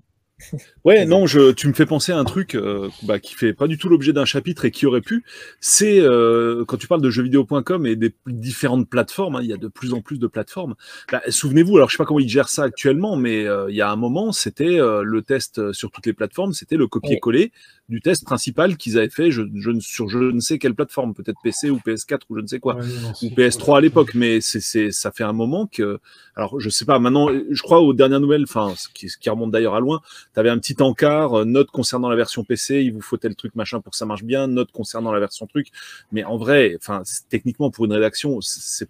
Ouais, 0.86 1.06
non, 1.06 1.26
je, 1.28 1.52
tu 1.52 1.68
me 1.68 1.74
fais 1.74 1.86
penser 1.86 2.12
à 2.12 2.18
un 2.18 2.24
truc 2.24 2.56
euh, 2.56 2.90
bah, 3.04 3.20
qui 3.20 3.36
fait 3.36 3.54
pas 3.54 3.68
du 3.68 3.78
tout 3.78 3.90
l'objet 3.90 4.14
d'un 4.14 4.26
chapitre 4.26 4.66
et 4.66 4.72
qui 4.72 4.86
aurait 4.86 5.02
pu. 5.02 5.24
C'est 5.60 6.00
euh, 6.00 6.66
quand 6.66 6.78
tu 6.78 6.88
parles 6.88 7.02
de 7.02 7.10
jeuxvideo.com 7.10 7.86
et 7.86 7.96
des 7.96 8.16
différentes 8.28 8.90
plateformes, 8.90 9.36
hein, 9.36 9.42
il 9.42 9.50
y 9.50 9.54
a 9.54 9.58
de 9.58 9.68
plus 9.68 9.94
en 9.94 10.02
plus 10.02 10.20
de 10.20 10.28
plateformes. 10.28 10.76
Bah, 11.12 11.22
Souvenez-vous, 11.28 11.78
alors 11.78 11.90
je 11.90 11.96
sais 11.96 11.98
pas 11.98 12.06
comment 12.06 12.20
ils 12.20 12.30
gèrent 12.30 12.50
ça 12.50 12.64
actuellement, 12.64 13.16
mais 13.16 13.46
euh, 13.46 13.70
il 13.70 13.76
y 13.76 13.82
a 13.82 13.92
un 13.92 13.96
moment, 13.96 14.32
c'était 14.32 14.80
euh, 14.80 15.04
le 15.04 15.22
test 15.22 15.72
sur 15.74 15.92
toutes 15.92 16.06
les 16.06 16.14
plateformes, 16.14 16.54
c'était 16.54 16.78
le 16.78 16.88
copier-coller 16.88 17.52
du 17.90 18.02
test 18.02 18.24
principal 18.24 18.78
qu'ils 18.78 18.98
avaient 18.98 19.10
fait 19.10 19.32
je, 19.32 19.42
je, 19.56 19.72
ne- 19.72 19.80
sur 19.80 20.08
je 20.10 20.20
ne 20.20 20.40
sais 20.40 20.60
quelle 20.60 20.76
plateforme, 20.76 21.14
peut-être 21.14 21.38
PC 21.44 21.70
ou 21.72 21.78
PS4 21.78 22.20
ou 22.30 22.36
je 22.38 22.42
ne 22.42 22.48
sais 22.48 22.60
quoi. 22.60 22.76
Ouais, 22.76 22.86
non, 22.86 23.10
ou 23.10 23.16
c'est- 23.16 23.30
PS3 23.36 23.78
à 23.78 23.82
l'époque, 23.82 24.14
mais 24.14 24.42
c'est, 24.42 24.60
c'est, 24.62 24.92
ça 24.92 25.12
fait 25.12 25.24
un 25.24 25.34
moment 25.34 25.66
que, 25.68 26.00
alors 26.36 26.60
je 26.60 26.70
sais 26.70 26.86
pas, 26.86 27.00
maintenant, 27.00 27.28
je 27.50 27.62
crois 27.62 27.82
aux 27.82 27.94
dernières 27.94 28.20
nouvelles, 28.20 28.44
enfin, 28.44 28.74
ce 28.78 28.88
qui, 28.94 29.10
ce 29.10 29.18
qui 29.18 29.30
remonte 29.30 29.52
d'ailleurs 29.52 29.76
à 29.76 29.80
loin, 29.80 30.02
tu 30.34 30.40
avais 30.40 30.50
un 30.50 30.58
petit 30.60 30.82
encart, 30.82 31.40
euh, 31.40 31.46
note 31.46 31.72
concernant 31.72 32.10
la 32.10 32.16
version 32.16 32.44
PC, 32.44 32.82
il 32.84 32.94
vous 32.94 33.02
faut 33.02 33.18
tel 33.18 33.36
truc 33.36 33.56
machin 33.56 33.82
pour 33.82 33.92
que 33.92 33.98
ça 33.98 34.06
marche 34.06 34.24
bien, 34.24 34.48
note 34.48 34.72
concernant 34.72 35.12
la 35.12 35.20
version 35.20 35.48
truc, 35.48 35.68
mais 36.12 36.24
en 36.24 36.38
vrai, 36.38 36.76
enfin, 36.80 37.02
techniquement 37.30 37.72
pour 37.72 37.86
une 37.86 37.94
rédaction, 37.94 38.40
c'est 38.42 38.88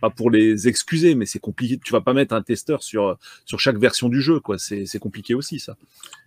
pas 0.00 0.10
pour 0.10 0.30
les 0.30 0.68
excuser, 0.68 1.14
mais 1.14 1.24
c'est 1.26 1.38
compliqué, 1.38 1.80
tu 1.82 1.92
vas 1.92 2.00
pas 2.02 2.12
mettre 2.12 2.34
un 2.34 2.42
testeur 2.42 2.82
sur, 2.82 3.16
sur 3.46 3.58
chaque 3.58 3.78
version 3.78 4.08
du 4.08 4.20
jeu, 4.20 4.38
quoi, 4.40 4.58
c'est, 4.58 4.84
c'est 4.86 4.98
compliqué 4.98 5.34
aussi 5.34 5.58
ça. 5.58 5.76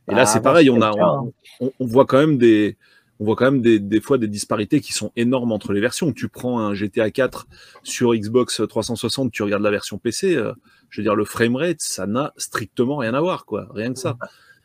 Et 0.07 0.13
là, 0.13 0.21
Ah, 0.21 0.25
c'est 0.27 0.41
pareil, 0.41 0.69
on 0.69 0.81
a, 0.81 0.91
on, 0.91 1.33
on- 1.61 1.71
on 1.79 1.85
voit 1.85 2.05
quand 2.05 2.14
même 2.19 2.37
des, 2.37 2.77
on 3.19 3.25
voit 3.25 3.35
quand 3.35 3.45
même 3.45 3.61
des, 3.61 3.79
des 3.79 4.01
fois 4.01 4.17
des 4.17 4.27
disparités 4.27 4.81
qui 4.81 4.93
sont 4.93 5.11
énormes 5.15 5.51
entre 5.51 5.73
les 5.73 5.79
versions. 5.79 6.11
Tu 6.11 6.27
prends 6.27 6.59
un 6.59 6.73
GTA 6.73 7.11
4 7.11 7.47
sur 7.83 8.13
Xbox 8.13 8.61
360, 8.67 9.31
tu 9.31 9.43
regardes 9.43 9.63
la 9.63 9.71
version 9.71 9.97
PC, 9.97 10.35
euh, 10.35 10.53
je 10.89 11.01
veux 11.01 11.03
dire, 11.05 11.15
le 11.15 11.25
framerate, 11.25 11.79
ça 11.79 12.07
n'a 12.07 12.33
strictement 12.37 12.97
rien 12.97 13.13
à 13.13 13.21
voir, 13.21 13.45
quoi. 13.45 13.67
Rien 13.73 13.93
que 13.93 13.99
ça. 13.99 14.17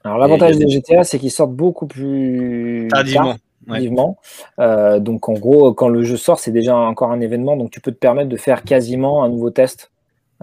Alors 0.05 0.19
l'avantage 0.19 0.57
des 0.57 0.69
GTA, 0.69 1.05
c'est 1.05 1.19
qu'ils 1.19 1.31
sortent 1.31 1.55
beaucoup 1.55 1.87
plus 1.87 2.89
Tardivement. 2.91 3.25
tard, 3.33 3.37
Ouais. 3.67 3.73
tardivement. 3.75 4.19
Euh, 4.59 4.99
donc 5.01 5.29
en 5.29 5.35
gros, 5.35 5.75
quand 5.75 5.89
le 5.91 6.03
jeu 6.03 6.17
sort, 6.17 6.39
c'est 6.41 6.51
déjà 6.51 6.75
encore 6.75 7.13
un 7.13 7.21
événement, 7.21 7.57
donc 7.59 7.71
tu 7.71 7.81
peux 7.81 7.93
te 7.93 7.99
permettre 7.99 8.31
de 8.31 8.37
faire 8.39 8.63
quasiment 8.65 9.23
un 9.23 9.29
nouveau 9.29 9.51
test. 9.51 9.91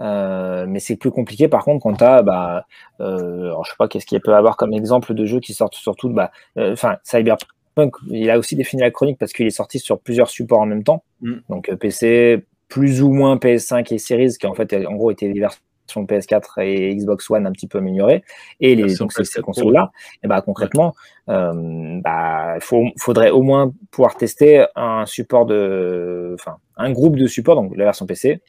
Euh, 0.00 0.66
mais 0.68 0.78
c'est 0.78 0.96
plus 0.96 1.10
compliqué 1.10 1.48
par 1.48 1.64
contre 1.64 1.82
quand 1.82 1.94
tu 1.94 2.04
as, 2.04 2.22
bah, 2.22 2.66
euh, 3.00 3.46
alors, 3.46 3.64
je 3.64 3.70
sais 3.70 3.76
pas 3.78 3.88
qu'est-ce 3.88 4.06
qu'il 4.06 4.20
peut 4.20 4.30
y 4.30 4.34
avoir 4.34 4.56
comme 4.56 4.72
exemple 4.72 5.12
de 5.14 5.24
jeux 5.24 5.40
qui 5.40 5.54
sortent 5.54 5.74
surtout, 5.74 6.08
bah, 6.10 6.30
euh, 6.56 6.72
enfin 6.72 6.98
Cyberpunk, 7.02 7.94
il 8.08 8.30
a 8.30 8.38
aussi 8.38 8.54
défini 8.56 8.82
la 8.82 8.90
chronique 8.90 9.18
parce 9.18 9.32
qu'il 9.32 9.46
est 9.46 9.50
sorti 9.50 9.78
sur 9.78 9.98
plusieurs 10.00 10.28
supports 10.30 10.60
en 10.60 10.66
même 10.66 10.84
temps, 10.84 11.02
Mm. 11.20 11.34
donc 11.48 11.68
euh, 11.68 11.76
PC, 11.76 12.44
plus 12.68 13.02
ou 13.02 13.10
moins 13.10 13.36
PS5 13.36 13.92
et 13.92 13.98
Series, 13.98 14.34
qui 14.38 14.46
en 14.46 14.54
fait 14.54 14.72
en 14.86 14.94
gros 14.94 15.10
étaient 15.10 15.32
des 15.32 15.40
versions 15.40 15.60
PS4 15.96 16.60
et 16.60 16.94
Xbox 16.94 17.30
One 17.30 17.46
un 17.46 17.52
petit 17.52 17.66
peu 17.66 17.78
améliorées, 17.78 18.22
et 18.60 18.74
les, 18.74 18.94
donc 18.96 19.12
ces, 19.12 19.24
ces 19.24 19.40
PS4 19.40 19.42
Pro, 19.42 19.52
consoles-là, 19.52 19.90
et 20.22 20.28
bah 20.28 20.42
concrètement, 20.42 20.94
euh, 21.28 22.00
bah, 22.04 22.58
faudrait 22.60 23.30
au 23.30 23.42
moins 23.42 23.72
pouvoir 23.90 24.16
tester 24.16 24.66
un 24.76 25.06
support 25.06 25.46
de, 25.46 26.36
enfin, 26.38 26.58
un 26.76 26.92
groupe 26.92 27.16
de 27.16 27.26
support, 27.26 27.56
donc 27.56 27.74
la 27.76 27.84
version 27.84 28.06
PC, 28.06 28.40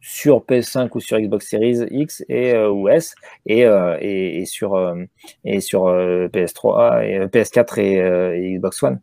sur 0.00 0.44
PS5 0.44 0.88
ou 0.94 1.00
sur 1.00 1.18
Xbox 1.18 1.48
Series 1.48 1.86
X 1.90 2.24
et 2.28 2.52
euh, 2.54 2.70
ou 2.70 2.88
S, 2.88 3.14
et, 3.46 3.64
euh, 3.64 3.96
et, 4.00 4.38
et 4.38 4.46
sur 4.46 4.74
euh, 4.74 4.94
et 5.44 5.60
sur 5.60 5.86
euh, 5.86 6.28
PS3 6.28 7.04
et 7.04 7.18
euh, 7.18 7.26
PS4 7.26 7.80
et, 7.80 7.96
et 8.38 8.56
Xbox 8.56 8.82
One. 8.82 9.00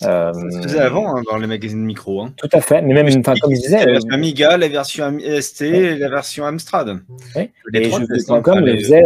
Ça 0.00 0.32
se 0.32 0.62
faisait 0.62 0.78
avant 0.78 1.16
hein, 1.16 1.22
dans 1.28 1.38
les 1.38 1.48
magazines 1.48 1.84
micro. 1.84 2.22
Hein. 2.22 2.32
Tout 2.36 2.48
à 2.52 2.60
fait, 2.60 2.82
mais 2.82 2.94
même, 2.94 3.08
enfin, 3.18 3.34
comme 3.40 3.52
je 3.52 3.60
disais, 3.60 3.84
la 3.84 3.92
version 3.92 4.10
Amiga, 4.12 4.56
la 4.56 4.68
version 4.68 5.18
ST 5.18 5.62
la 5.98 6.08
version 6.08 6.44
Amstrad. 6.44 7.00
Oui. 7.34 7.50
Les 7.72 7.80
et 7.80 7.90
jeux.com 7.90 8.60
le 8.60 8.70
Allez, 8.70 8.78
faisait 8.78 9.02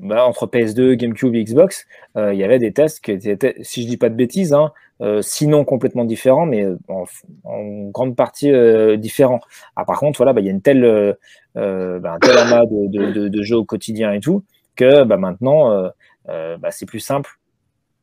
bah, 0.00 0.26
entre 0.26 0.46
PS2, 0.46 0.94
GameCube 0.94 1.34
et 1.34 1.44
Xbox. 1.44 1.86
euh, 2.16 2.34
Il 2.34 2.38
y 2.38 2.44
avait 2.44 2.58
des 2.58 2.72
tests 2.72 3.00
qui 3.00 3.12
étaient, 3.12 3.56
si 3.62 3.82
je 3.82 3.88
dis 3.88 3.96
pas 3.96 4.08
de 4.08 4.14
bêtises, 4.14 4.52
hein, 4.52 4.72
euh, 5.00 5.22
sinon 5.22 5.64
complètement 5.64 6.04
différents, 6.04 6.46
mais 6.46 6.64
euh, 6.64 6.76
en, 6.88 7.88
grande 7.90 8.16
partie 8.16 8.52
différents. 8.98 9.40
Ah, 9.76 9.84
par 9.84 9.98
contre, 9.98 10.18
voilà, 10.18 10.32
bah, 10.32 10.40
il 10.40 10.46
y 10.46 10.48
a 10.48 10.52
une 10.52 10.62
telle, 10.62 11.16
bah, 11.54 12.12
un 12.12 12.18
tel 12.18 12.38
amas 12.38 12.66
de, 12.66 13.28
de, 13.28 13.42
jeux 13.42 13.56
au 13.56 13.64
quotidien 13.64 14.12
et 14.12 14.20
tout 14.20 14.44
que 14.74 15.04
maintenant, 15.04 15.90
c'est 16.70 16.86
plus 16.86 17.00
simple 17.00 17.38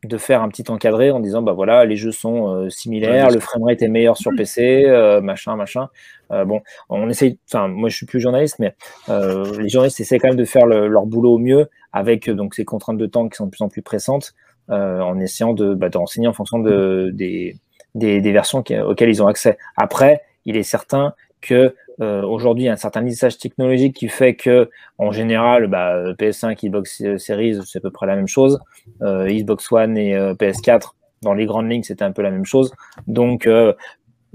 de 0.08 0.18
faire 0.18 0.42
un 0.42 0.50
petit 0.50 0.64
encadré 0.70 1.12
en 1.12 1.20
disant 1.20 1.42
bah 1.42 1.54
voilà 1.54 1.86
les 1.86 1.96
jeux 1.96 2.12
sont 2.12 2.48
euh, 2.50 2.70
similaires, 2.70 3.28
Ouais, 3.28 3.34
le 3.34 3.40
framerate 3.40 3.82
est 3.82 3.88
meilleur 3.88 4.18
sur 4.18 4.32
PC, 4.36 4.84
euh, 4.86 5.22
machin 5.22 5.56
machin. 5.56 5.90
Euh, 6.32 6.46
bon, 6.46 6.62
on 6.90 7.10
essaye. 7.10 7.38
Enfin, 7.52 7.68
moi 7.68 7.90
je 7.90 7.96
suis 7.96 8.06
plus 8.06 8.20
journaliste, 8.20 8.60
mais 8.60 8.76
les 9.08 9.70
journalistes 9.70 10.00
essaient 10.00 10.20
quand 10.20 10.30
même 10.30 10.38
de 10.38 10.46
faire 10.46 10.66
le- 10.66 10.88
leur 10.88 11.06
boulot 11.06 11.34
au 11.36 11.38
mieux 11.40 11.70
avec 11.92 12.30
donc 12.30 12.56
ces 12.56 12.66
contraintes 12.66 12.98
de 12.98 13.06
temps 13.06 13.28
qui 13.30 13.36
sont 13.38 13.46
de 13.46 13.52
plus 13.52 13.62
en 13.64 13.70
plus 13.70 13.82
pressantes, 13.82 14.34
en 14.70 15.20
essayant 15.20 15.54
de, 15.54 15.74
bah, 15.76 15.90
de 15.90 15.98
renseigner 15.98 16.28
en 16.28 16.34
fonction 16.34 16.60
de, 16.60 17.12
des, 17.14 17.56
des, 17.96 18.22
des 18.22 18.32
versions 18.32 18.64
qui- 18.64 18.78
auxquelles 18.80 19.10
ils 19.10 19.22
ont 19.22 19.28
accès. 19.28 19.58
Après, 19.78 20.22
il 20.46 20.58
est 20.58 20.64
certain 20.64 21.14
que 21.44 21.76
euh, 22.02 22.24
aujourd'hui, 22.24 22.64
il 22.64 22.68
y 22.68 22.70
a 22.70 22.74
un 22.74 22.78
certain 22.78 23.02
lissage 23.02 23.38
technologique 23.38 23.96
qui 23.96 24.08
fait 24.08 24.36
que, 24.36 24.70
en 24.98 25.12
général, 25.12 25.68
bah, 25.68 26.14
PS5, 26.14 26.56
Xbox 26.66 27.04
Series, 27.18 27.60
c'est 27.66 27.78
à 27.78 27.82
peu 27.82 27.92
près 27.92 28.08
la 28.08 28.16
même 28.16 28.28
chose. 28.28 28.60
Euh, 29.04 29.28
Xbox 29.28 29.72
One 29.72 29.96
et 29.98 30.16
euh, 30.16 30.34
PS4, 30.34 30.94
dans 31.22 31.34
les 31.36 31.46
grandes 31.46 31.70
lignes, 31.70 31.84
c'était 31.84 32.04
un 32.06 32.12
peu 32.12 32.24
la 32.24 32.32
même 32.32 32.46
chose. 32.46 32.74
Donc, 33.06 33.46
euh, 33.46 33.74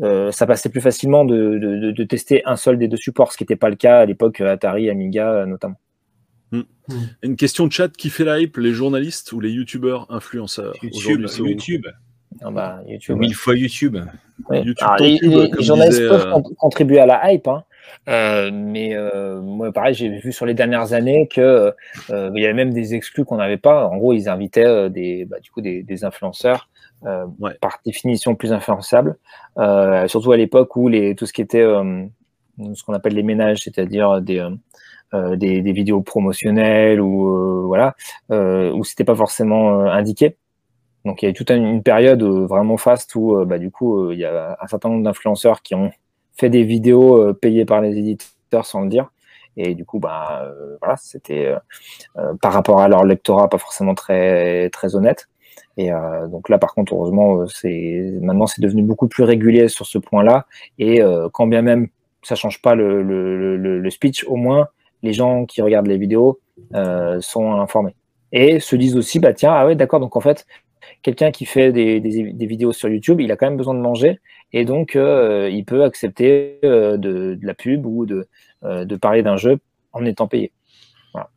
euh, 0.00 0.30
ça 0.30 0.46
passait 0.46 0.68
plus 0.68 0.80
facilement 0.80 1.24
de, 1.24 1.58
de, 1.58 1.76
de- 1.80 1.90
de 1.90 2.04
tester 2.04 2.42
un 2.46 2.54
seul 2.54 2.78
des 2.78 2.86
deux 2.86 2.96
supports, 2.96 3.32
ce 3.32 3.36
qui 3.36 3.42
n'était 3.42 3.56
pas 3.56 3.68
le 3.70 3.76
cas 3.76 3.98
à 3.98 4.06
l'époque 4.06 4.40
Atari, 4.40 4.88
Amiga 4.88 5.44
notamment. 5.46 5.80
Une 7.22 7.36
question 7.36 7.66
de 7.66 7.72
chat 7.72 7.88
qui 7.94 8.08
fait 8.08 8.24
la 8.24 8.38
hype, 8.40 8.56
les 8.56 8.72
journalistes 8.72 9.32
ou 9.32 9.40
les 9.40 9.50
youtubeurs 9.50 10.06
influenceurs 10.10 10.72
YouTube, 10.82 11.26
YouTube. 11.50 11.86
Ah 12.42 12.50
bah, 12.50 12.80
YouTube, 12.86 13.18
Mille 13.18 13.34
fois 13.34 13.54
YouTube. 13.56 13.98
YouTube, 14.50 14.76
Alors, 14.80 14.96
les, 15.00 15.62
journalistes 15.62 15.98
disait, 15.98 16.08
peuvent 16.08 16.28
euh, 16.28 16.32
con- 16.32 16.54
contribuer 16.58 17.00
à 17.00 17.06
la 17.06 17.32
hype, 17.32 17.48
hein. 17.48 17.64
Euh, 18.08 18.50
mais 18.52 18.94
euh, 18.94 19.40
moi, 19.40 19.72
pareil, 19.72 19.94
j'ai 19.94 20.08
vu 20.08 20.32
sur 20.32 20.46
les 20.46 20.54
dernières 20.54 20.92
années 20.92 21.26
que 21.26 21.74
euh, 22.10 22.30
il 22.34 22.42
y 22.42 22.44
avait 22.44 22.54
même 22.54 22.72
des 22.72 22.94
exclus 22.94 23.24
qu'on 23.24 23.36
n'avait 23.36 23.56
pas. 23.56 23.86
En 23.88 23.96
gros, 23.96 24.12
ils 24.12 24.28
invitaient 24.28 24.88
des, 24.90 25.24
bah, 25.24 25.40
du 25.40 25.50
coup, 25.50 25.60
des, 25.60 25.82
des 25.82 26.04
influenceurs, 26.04 26.68
euh, 27.06 27.24
Ouais. 27.40 27.54
par 27.60 27.78
définition 27.84 28.34
plus 28.34 28.52
influençables, 28.52 29.16
euh, 29.58 30.06
surtout 30.06 30.32
à 30.32 30.36
l'époque 30.36 30.76
où 30.76 30.88
les, 30.88 31.14
tout 31.14 31.26
ce 31.26 31.32
qui 31.32 31.42
était 31.42 31.62
euh, 31.62 32.04
ce 32.74 32.82
qu'on 32.84 32.94
appelle 32.94 33.14
les 33.14 33.22
ménages, 33.22 33.58
c'est-à-dire 33.64 34.20
des, 34.20 34.46
euh, 35.14 35.36
des, 35.36 35.62
des 35.62 35.72
vidéos 35.72 36.00
promotionnelles 36.02 37.00
ou 37.00 37.28
euh, 37.28 37.62
voilà, 37.66 37.94
euh, 38.30 38.70
où 38.72 38.84
c'était 38.84 39.04
pas 39.04 39.14
forcément 39.16 39.80
indiqué. 39.80 40.36
Donc 41.08 41.22
il 41.22 41.24
y 41.24 41.28
a 41.28 41.30
eu 41.30 41.34
toute 41.34 41.50
une, 41.50 41.82
période 41.82 42.22
euh, 42.22 42.46
vraiment 42.46 42.76
faste 42.76 43.14
où 43.14 43.38
euh, 43.38 43.46
bah, 43.46 43.58
du 43.58 43.70
coup 43.70 43.98
euh, 43.98 44.12
il 44.12 44.20
y 44.20 44.26
a 44.26 44.58
un 44.60 44.66
certain 44.66 44.90
nombre 44.90 45.04
d'influenceurs 45.04 45.62
qui 45.62 45.74
ont 45.74 45.90
fait 46.36 46.50
des 46.50 46.64
vidéos 46.64 47.34
payées 47.34 47.64
par 47.64 47.80
les 47.80 47.98
éditeurs 47.98 48.64
sans 48.64 48.82
le 48.82 48.88
dire. 48.88 49.10
Et 49.56 49.74
du 49.74 49.84
coup, 49.84 49.98
bah, 49.98 50.48
voilà, 50.80 50.96
c'était 50.96 51.52
par 52.40 52.52
rapport 52.52 52.80
à 52.80 52.86
leur 52.86 53.04
lectorat 53.04 53.48
pas 53.48 53.58
forcément 53.58 53.96
très, 53.96 54.70
très 54.70 54.94
honnête. 54.94 55.28
Et 55.76 55.90
donc 56.30 56.48
là, 56.48 56.58
par 56.58 56.74
contre, 56.74 56.94
heureusement, 56.94 57.44
maintenant 58.22 58.46
c'est 58.46 58.62
devenu 58.62 58.84
beaucoup 58.84 59.08
plus 59.08 59.24
régulier 59.24 59.66
sur 59.66 59.84
ce 59.84 59.98
point-là. 59.98 60.46
Et 60.78 61.02
quand 61.32 61.48
bien 61.48 61.62
même 61.62 61.88
ça 62.22 62.36
change 62.36 62.62
pas 62.62 62.76
le, 62.76 63.02
le, 63.02 63.56
le, 63.56 63.80
le 63.80 63.90
speech, 63.90 64.24
au 64.28 64.36
moins 64.36 64.68
les 65.02 65.12
gens 65.12 65.44
qui 65.44 65.60
regardent 65.60 65.88
les 65.88 65.98
vidéos 65.98 66.38
sont 67.18 67.52
informés 67.54 67.96
et 68.32 68.60
se 68.60 68.76
disent 68.76 68.96
aussi, 68.96 69.18
bah 69.18 69.32
tiens, 69.32 69.52
ah 69.52 69.66
ouais, 69.66 69.74
d'accord, 69.74 70.00
donc 70.00 70.16
en 70.16 70.20
fait, 70.20 70.46
quelqu'un 71.02 71.30
qui 71.30 71.44
fait 71.44 71.72
des, 71.72 72.00
des, 72.00 72.32
des, 72.32 72.46
vidéos 72.46 72.72
sur 72.72 72.88
YouTube, 72.88 73.20
il 73.20 73.30
a 73.32 73.36
quand 73.36 73.46
même 73.46 73.56
besoin 73.56 73.74
de 73.74 73.80
manger 73.80 74.20
et 74.52 74.64
donc 74.64 74.96
euh, 74.96 75.48
il 75.50 75.64
peut 75.64 75.84
accepter 75.84 76.58
euh, 76.64 76.96
de, 76.96 77.34
de, 77.34 77.46
la 77.46 77.54
pub 77.54 77.86
ou 77.86 78.06
de, 78.06 78.28
euh, 78.64 78.84
de 78.84 78.96
parler 78.96 79.22
d'un 79.22 79.36
jeu 79.36 79.58
en 79.92 80.04
étant 80.04 80.26
payé. 80.26 80.52
Voilà. 81.12 81.30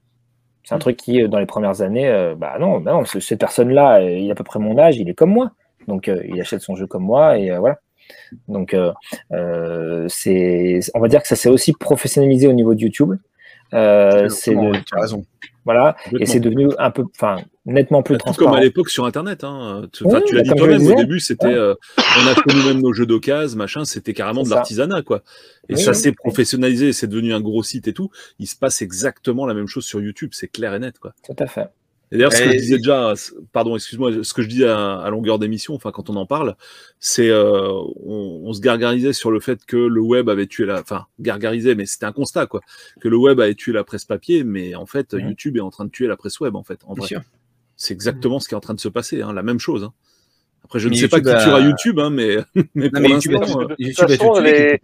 C'est 0.63 0.75
un 0.75 0.79
truc 0.79 0.97
qui, 0.97 1.27
dans 1.27 1.39
les 1.39 1.45
premières 1.45 1.81
années, 1.81 2.33
bah 2.37 2.57
non, 2.59 2.79
bah 2.79 2.93
non 2.93 3.05
cette 3.05 3.39
personne-là, 3.39 4.01
il 4.01 4.29
a 4.29 4.33
à 4.33 4.35
peu 4.35 4.43
près 4.43 4.59
mon 4.59 4.77
âge, 4.77 4.97
il 4.97 5.09
est 5.09 5.13
comme 5.13 5.31
moi, 5.31 5.51
donc 5.87 6.07
il 6.07 6.39
achète 6.39 6.61
son 6.61 6.75
jeu 6.75 6.87
comme 6.87 7.03
moi 7.03 7.37
et 7.37 7.55
voilà. 7.57 7.79
Donc 8.47 8.75
c'est, 10.07 10.79
on 10.93 10.99
va 10.99 11.07
dire 11.07 11.21
que 11.21 11.27
ça 11.27 11.35
s'est 11.35 11.49
aussi 11.49 11.73
professionnalisé 11.73 12.47
au 12.47 12.53
niveau 12.53 12.75
de 12.75 12.81
YouTube. 12.81 13.13
Euh, 13.73 14.29
c'est 14.29 14.55
de... 14.55 14.71
tu 14.73 14.95
as 14.97 15.01
raison. 15.01 15.25
Voilà, 15.63 15.95
et 16.19 16.25
c'est 16.25 16.39
devenu 16.39 16.69
un 16.79 16.89
peu, 16.89 17.03
enfin, 17.15 17.37
nettement 17.65 18.01
plus 18.01 18.17
transparent. 18.17 18.49
Comme 18.49 18.59
à 18.59 18.61
l'époque 18.61 18.89
sur 18.89 19.05
Internet. 19.05 19.43
Hein. 19.43 19.83
Tu, 19.93 20.03
oui, 20.05 20.19
tu 20.25 20.33
l'as 20.35 20.41
dit 20.41 20.49
toi-même 20.49 20.85
au 20.87 20.95
début, 20.95 21.19
c'était, 21.19 21.45
ouais. 21.45 21.53
euh, 21.53 21.75
on 21.99 22.27
a 22.27 22.33
connu 22.33 22.63
même 22.65 22.81
nos 22.81 22.93
jeux 22.93 23.05
d'occasion, 23.05 23.57
machin, 23.59 23.85
c'était 23.85 24.13
carrément 24.13 24.41
de 24.41 24.49
l'artisanat, 24.49 25.03
quoi. 25.03 25.21
Et 25.69 25.75
oui, 25.75 25.79
ça 25.79 25.91
oui, 25.91 25.97
s'est 25.97 26.11
professionnalisé, 26.13 26.93
c'est 26.93 27.05
devenu 27.05 27.33
un 27.33 27.41
gros 27.41 27.61
site 27.61 27.87
et 27.87 27.93
tout. 27.93 28.09
Il 28.39 28.47
se 28.47 28.55
passe 28.55 28.81
exactement 28.81 29.45
la 29.45 29.53
même 29.53 29.67
chose 29.67 29.85
sur 29.85 30.01
YouTube, 30.01 30.31
c'est 30.33 30.47
clair 30.47 30.73
et 30.73 30.79
net, 30.79 30.97
quoi. 30.97 31.13
Tout 31.23 31.35
à 31.37 31.45
fait. 31.45 31.67
Et 32.11 32.17
d'ailleurs, 32.17 32.33
ce 32.33 32.43
que 32.43 32.51
je 32.51 32.57
disais 32.57 32.77
déjà, 32.77 33.13
pardon, 33.53 33.75
excuse-moi, 33.75 34.23
ce 34.23 34.33
que 34.33 34.41
je 34.41 34.49
disais 34.49 34.67
à, 34.67 34.99
à 34.99 35.09
longueur 35.09 35.39
d'émission, 35.39 35.75
enfin 35.75 35.91
quand 35.91 36.09
on 36.09 36.15
en 36.17 36.25
parle, 36.25 36.57
c'est 36.99 37.29
euh, 37.29 37.71
on, 38.05 38.41
on, 38.43 38.53
se 38.53 38.59
gargarisait 38.59 39.13
sur 39.13 39.31
le 39.31 39.39
fait 39.39 39.63
que 39.65 39.77
le 39.77 40.01
web 40.01 40.27
avait 40.27 40.47
tué 40.47 40.65
la, 40.65 40.81
enfin 40.81 41.05
gargarisait, 41.19 41.73
mais 41.73 41.85
c'était 41.85 42.05
un 42.05 42.11
constat 42.11 42.47
quoi, 42.47 42.59
que 42.99 43.07
le 43.07 43.15
web 43.15 43.39
avait 43.39 43.55
tué 43.55 43.71
la 43.71 43.85
presse 43.85 44.03
papier, 44.03 44.43
mais 44.43 44.75
en 44.75 44.85
fait 44.85 45.13
mmh. 45.13 45.19
YouTube 45.19 45.55
est 45.55 45.61
en 45.61 45.69
train 45.69 45.85
de 45.85 45.89
tuer 45.89 46.07
la 46.07 46.17
presse 46.17 46.39
web 46.41 46.55
en 46.55 46.63
fait, 46.63 46.81
en 46.85 46.95
vrai. 46.95 47.07
C'est 47.77 47.93
exactement 47.93 48.37
mmh. 48.37 48.39
ce 48.41 48.47
qui 48.49 48.53
est 48.55 48.57
en 48.57 48.61
train 48.61 48.73
de 48.73 48.81
se 48.81 48.89
passer, 48.89 49.21
hein, 49.21 49.31
la 49.31 49.41
même 49.41 49.59
chose. 49.59 49.85
Hein. 49.85 49.93
Après, 50.65 50.79
je 50.79 50.89
mais 50.89 50.95
ne 50.95 50.95
sais 50.97 51.01
YouTube 51.03 51.23
pas 51.23 51.37
qui 51.37 51.43
tuera 51.43 51.57
a... 51.57 51.61
YouTube, 51.61 51.99
hein, 51.99 52.09
mais, 52.09 52.37
mais 52.75 52.89
non, 52.89 52.99
pour 52.99 53.09
l'instant, 53.09 53.61
YouTube, 53.79 54.03
euh... 54.03 54.07
de 54.07 54.15
toute 54.15 54.17
façon, 54.17 54.39
les, 54.41 54.79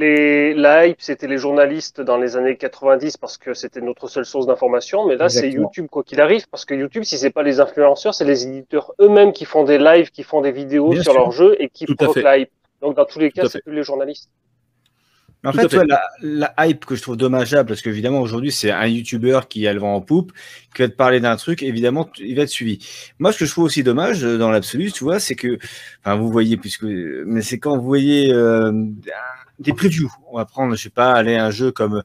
les, 0.00 0.54
la 0.54 0.86
hype, 0.86 1.00
c'était 1.00 1.26
les 1.26 1.38
journalistes 1.38 2.00
dans 2.00 2.16
les 2.16 2.36
années 2.36 2.56
90 2.56 3.16
parce 3.18 3.36
que 3.38 3.54
c'était 3.54 3.80
notre 3.80 4.08
seule 4.08 4.24
source 4.24 4.46
d'information. 4.46 5.06
Mais 5.06 5.16
là, 5.16 5.28
c'est. 5.28 5.50
YouTube, 5.50 5.86
quoi 5.90 6.02
qu'il 6.02 6.20
arrive, 6.20 6.48
parce 6.50 6.64
que 6.64 6.74
YouTube, 6.74 7.02
si 7.04 7.18
c'est 7.18 7.30
pas 7.30 7.42
les 7.42 7.60
influenceurs, 7.60 8.14
c'est 8.14 8.24
les 8.24 8.46
éditeurs 8.46 8.92
eux-mêmes 9.00 9.32
qui 9.32 9.44
font 9.44 9.64
des 9.64 9.78
lives, 9.78 10.10
qui 10.10 10.22
font 10.22 10.40
des 10.40 10.52
vidéos 10.52 10.90
Bien 10.90 11.02
sur 11.02 11.12
sûr. 11.12 11.20
leur 11.20 11.32
jeu 11.32 11.56
et 11.58 11.68
qui 11.68 11.86
provoquent 11.86 12.22
la 12.22 12.38
hype. 12.38 12.50
Donc, 12.80 12.96
dans 12.96 13.04
tous 13.04 13.18
les 13.18 13.30
cas, 13.30 13.46
c'est 13.48 13.62
plus 13.62 13.74
les 13.74 13.82
journalistes. 13.82 14.30
En 15.44 15.52
fait, 15.52 15.68
fait. 15.68 15.78
ouais, 15.78 15.86
la, 15.86 16.02
la 16.22 16.66
hype 16.66 16.84
que 16.84 16.94
je 16.94 17.02
trouve 17.02 17.16
dommageable, 17.16 17.66
parce 17.68 17.80
qu'évidemment, 17.80 18.20
aujourd'hui, 18.20 18.52
c'est 18.52 18.70
un 18.70 18.86
YouTuber 18.86 19.40
qui 19.48 19.66
a 19.66 19.72
le 19.72 19.80
vent 19.80 19.94
en 19.94 20.02
poupe, 20.02 20.32
qui 20.74 20.82
va 20.82 20.88
te 20.88 20.94
parler 20.94 21.18
d'un 21.20 21.36
truc, 21.36 21.62
évidemment, 21.62 22.10
il 22.18 22.36
va 22.36 22.42
être 22.42 22.50
suivi. 22.50 22.78
Moi, 23.18 23.32
ce 23.32 23.38
que 23.38 23.46
je 23.46 23.50
trouve 23.50 23.64
aussi 23.64 23.82
dommage, 23.82 24.22
euh, 24.22 24.36
dans 24.36 24.50
l'absolu, 24.50 24.92
tu 24.92 25.02
vois, 25.02 25.18
c'est 25.18 25.34
que, 25.34 25.58
enfin, 26.04 26.16
vous 26.16 26.30
voyez, 26.30 26.58
puisque, 26.58 26.82
mais 26.82 27.40
c'est 27.40 27.58
quand 27.58 27.76
vous 27.78 27.86
voyez 27.86 28.32
euh, 28.34 28.70
des 29.60 29.72
previews. 29.72 30.10
On 30.30 30.38
va 30.38 30.44
prendre, 30.44 30.74
je 30.74 30.82
sais 30.82 30.90
pas, 30.90 31.12
aller 31.12 31.36
un 31.36 31.50
jeu 31.50 31.70
comme, 31.70 32.02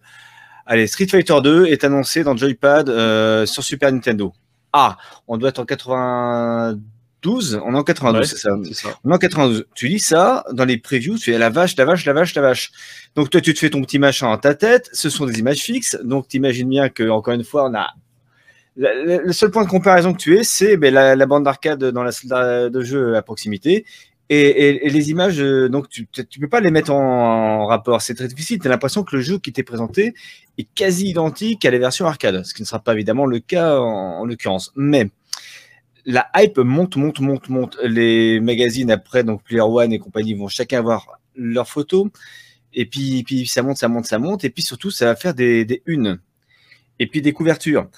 allez, 0.66 0.88
Street 0.88 1.08
Fighter 1.08 1.38
2 1.42 1.66
est 1.66 1.84
annoncé 1.84 2.24
dans 2.24 2.36
Joypad 2.36 2.90
euh, 2.90 3.46
sur 3.46 3.64
Super 3.64 3.92
Nintendo. 3.92 4.34
Ah, 4.74 4.98
on 5.28 5.38
doit 5.38 5.50
être 5.50 5.60
en 5.60 5.66
92, 5.66 7.62
on 7.66 7.74
est 7.74 7.78
en 7.78 7.84
92, 7.84 8.20
Ouais, 8.20 8.28
c'est 8.28 8.74
ça. 8.74 8.98
On 9.04 9.12
est 9.12 9.14
en 9.14 9.18
92. 9.18 9.66
Tu 9.74 9.88
lis 9.88 10.00
ça 10.00 10.44
dans 10.52 10.66
les 10.66 10.78
previews, 10.78 11.18
tu 11.18 11.32
fais 11.32 11.38
la 11.38 11.50
vache, 11.50 11.78
la 11.78 11.86
vache, 11.86 12.06
la 12.06 12.14
vache, 12.14 12.36
la 12.36 12.42
vache. 12.42 12.72
Donc 13.16 13.30
toi, 13.30 13.40
tu 13.40 13.54
te 13.54 13.60
fais 13.60 13.70
ton 13.70 13.82
petit 13.82 14.00
machin 14.00 14.30
dans 14.30 14.38
ta 14.38 14.54
tête. 14.54 14.90
Ce 14.92 15.10
sont 15.10 15.26
des 15.26 15.40
images 15.40 15.60
fixes. 15.60 15.98
Donc 16.04 16.28
tu 16.28 16.38
imagines 16.38 16.68
bien 16.68 16.90
que 16.90 17.10
encore 17.10 17.34
une 17.34 17.46
fois, 17.46 17.70
on 17.70 17.74
a 17.74 17.88
le 18.78 19.32
seul 19.32 19.52
point 19.52 19.64
de 19.64 19.70
comparaison 19.70 20.12
que 20.12 20.18
tu 20.18 20.38
es, 20.38 20.44
c'est 20.44 20.76
ben, 20.76 20.94
la, 20.94 21.16
la 21.16 21.26
bande 21.26 21.46
d'arcade 21.46 21.82
dans 21.82 22.04
la 22.04 22.12
salle 22.12 22.70
de 22.70 22.82
jeu 22.82 23.16
à 23.16 23.22
proximité. 23.22 23.86
Et, 24.30 24.90
les 24.90 25.12
images, 25.12 25.40
euh, 25.40 25.70
donc 25.70 25.88
tu 25.88 26.08
tu 26.08 26.40
peux 26.40 26.48
pas 26.48 26.60
les 26.60 26.72
mettre 26.72 26.92
en, 26.92 27.68
rapport. 27.68 28.02
C'est 28.02 28.16
très 28.16 28.28
difficile. 28.28 28.60
Tu 28.60 28.68
as 28.68 28.72
l'impression 28.72 29.04
que 29.04 29.16
le 29.16 29.22
jeu 29.22 29.38
qui 29.38 29.54
t'est 29.54 29.64
présenté 29.64 30.16
est 30.58 30.68
quasi 30.74 31.10
identique 31.10 31.64
à 31.64 31.72
la 31.72 31.78
version 31.78 32.08
arcade, 32.08 32.44
ce 32.44 32.54
qui 32.54 32.64
ne 32.64 32.68
sera 32.68 32.80
pas 32.80 32.94
évidemment 32.94 33.28
le 33.28 33.40
cas 33.40 33.80
en, 33.80 34.22
en 34.22 34.26
l'occurrence. 34.26 34.72
Mais 34.76 35.10
la 36.06 36.30
hype 36.36 36.58
monte, 36.58 36.96
monte, 36.96 37.20
monte, 37.20 37.50
monte. 37.50 37.78
Les 37.84 38.40
magazines 38.40 38.92
après, 38.92 39.24
donc 39.24 39.44
Player 39.44 39.62
One 39.62 39.94
et 39.94 40.00
compagnie, 40.00 40.34
vont 40.34 40.48
chacun 40.48 40.80
avoir 40.80 41.20
leurs 41.36 41.68
photos. 41.68 42.10
Et 42.74 42.86
puis, 42.86 43.24
puis 43.24 43.48
ça 43.48 43.62
monte, 43.62 43.78
ça 43.78 43.88
monte, 43.88 44.06
ça 44.06 44.20
monte. 44.20 44.44
Et 44.44 44.50
puis 44.50 44.64
surtout, 44.64 44.92
ça 44.92 45.06
va 45.06 45.16
faire 45.16 45.34
des, 45.34 45.66
des 45.66 45.82
unes. 45.86 46.20
Et 47.00 47.08
puis 47.08 47.22
des 47.22 47.34
couvertures. 47.34 47.90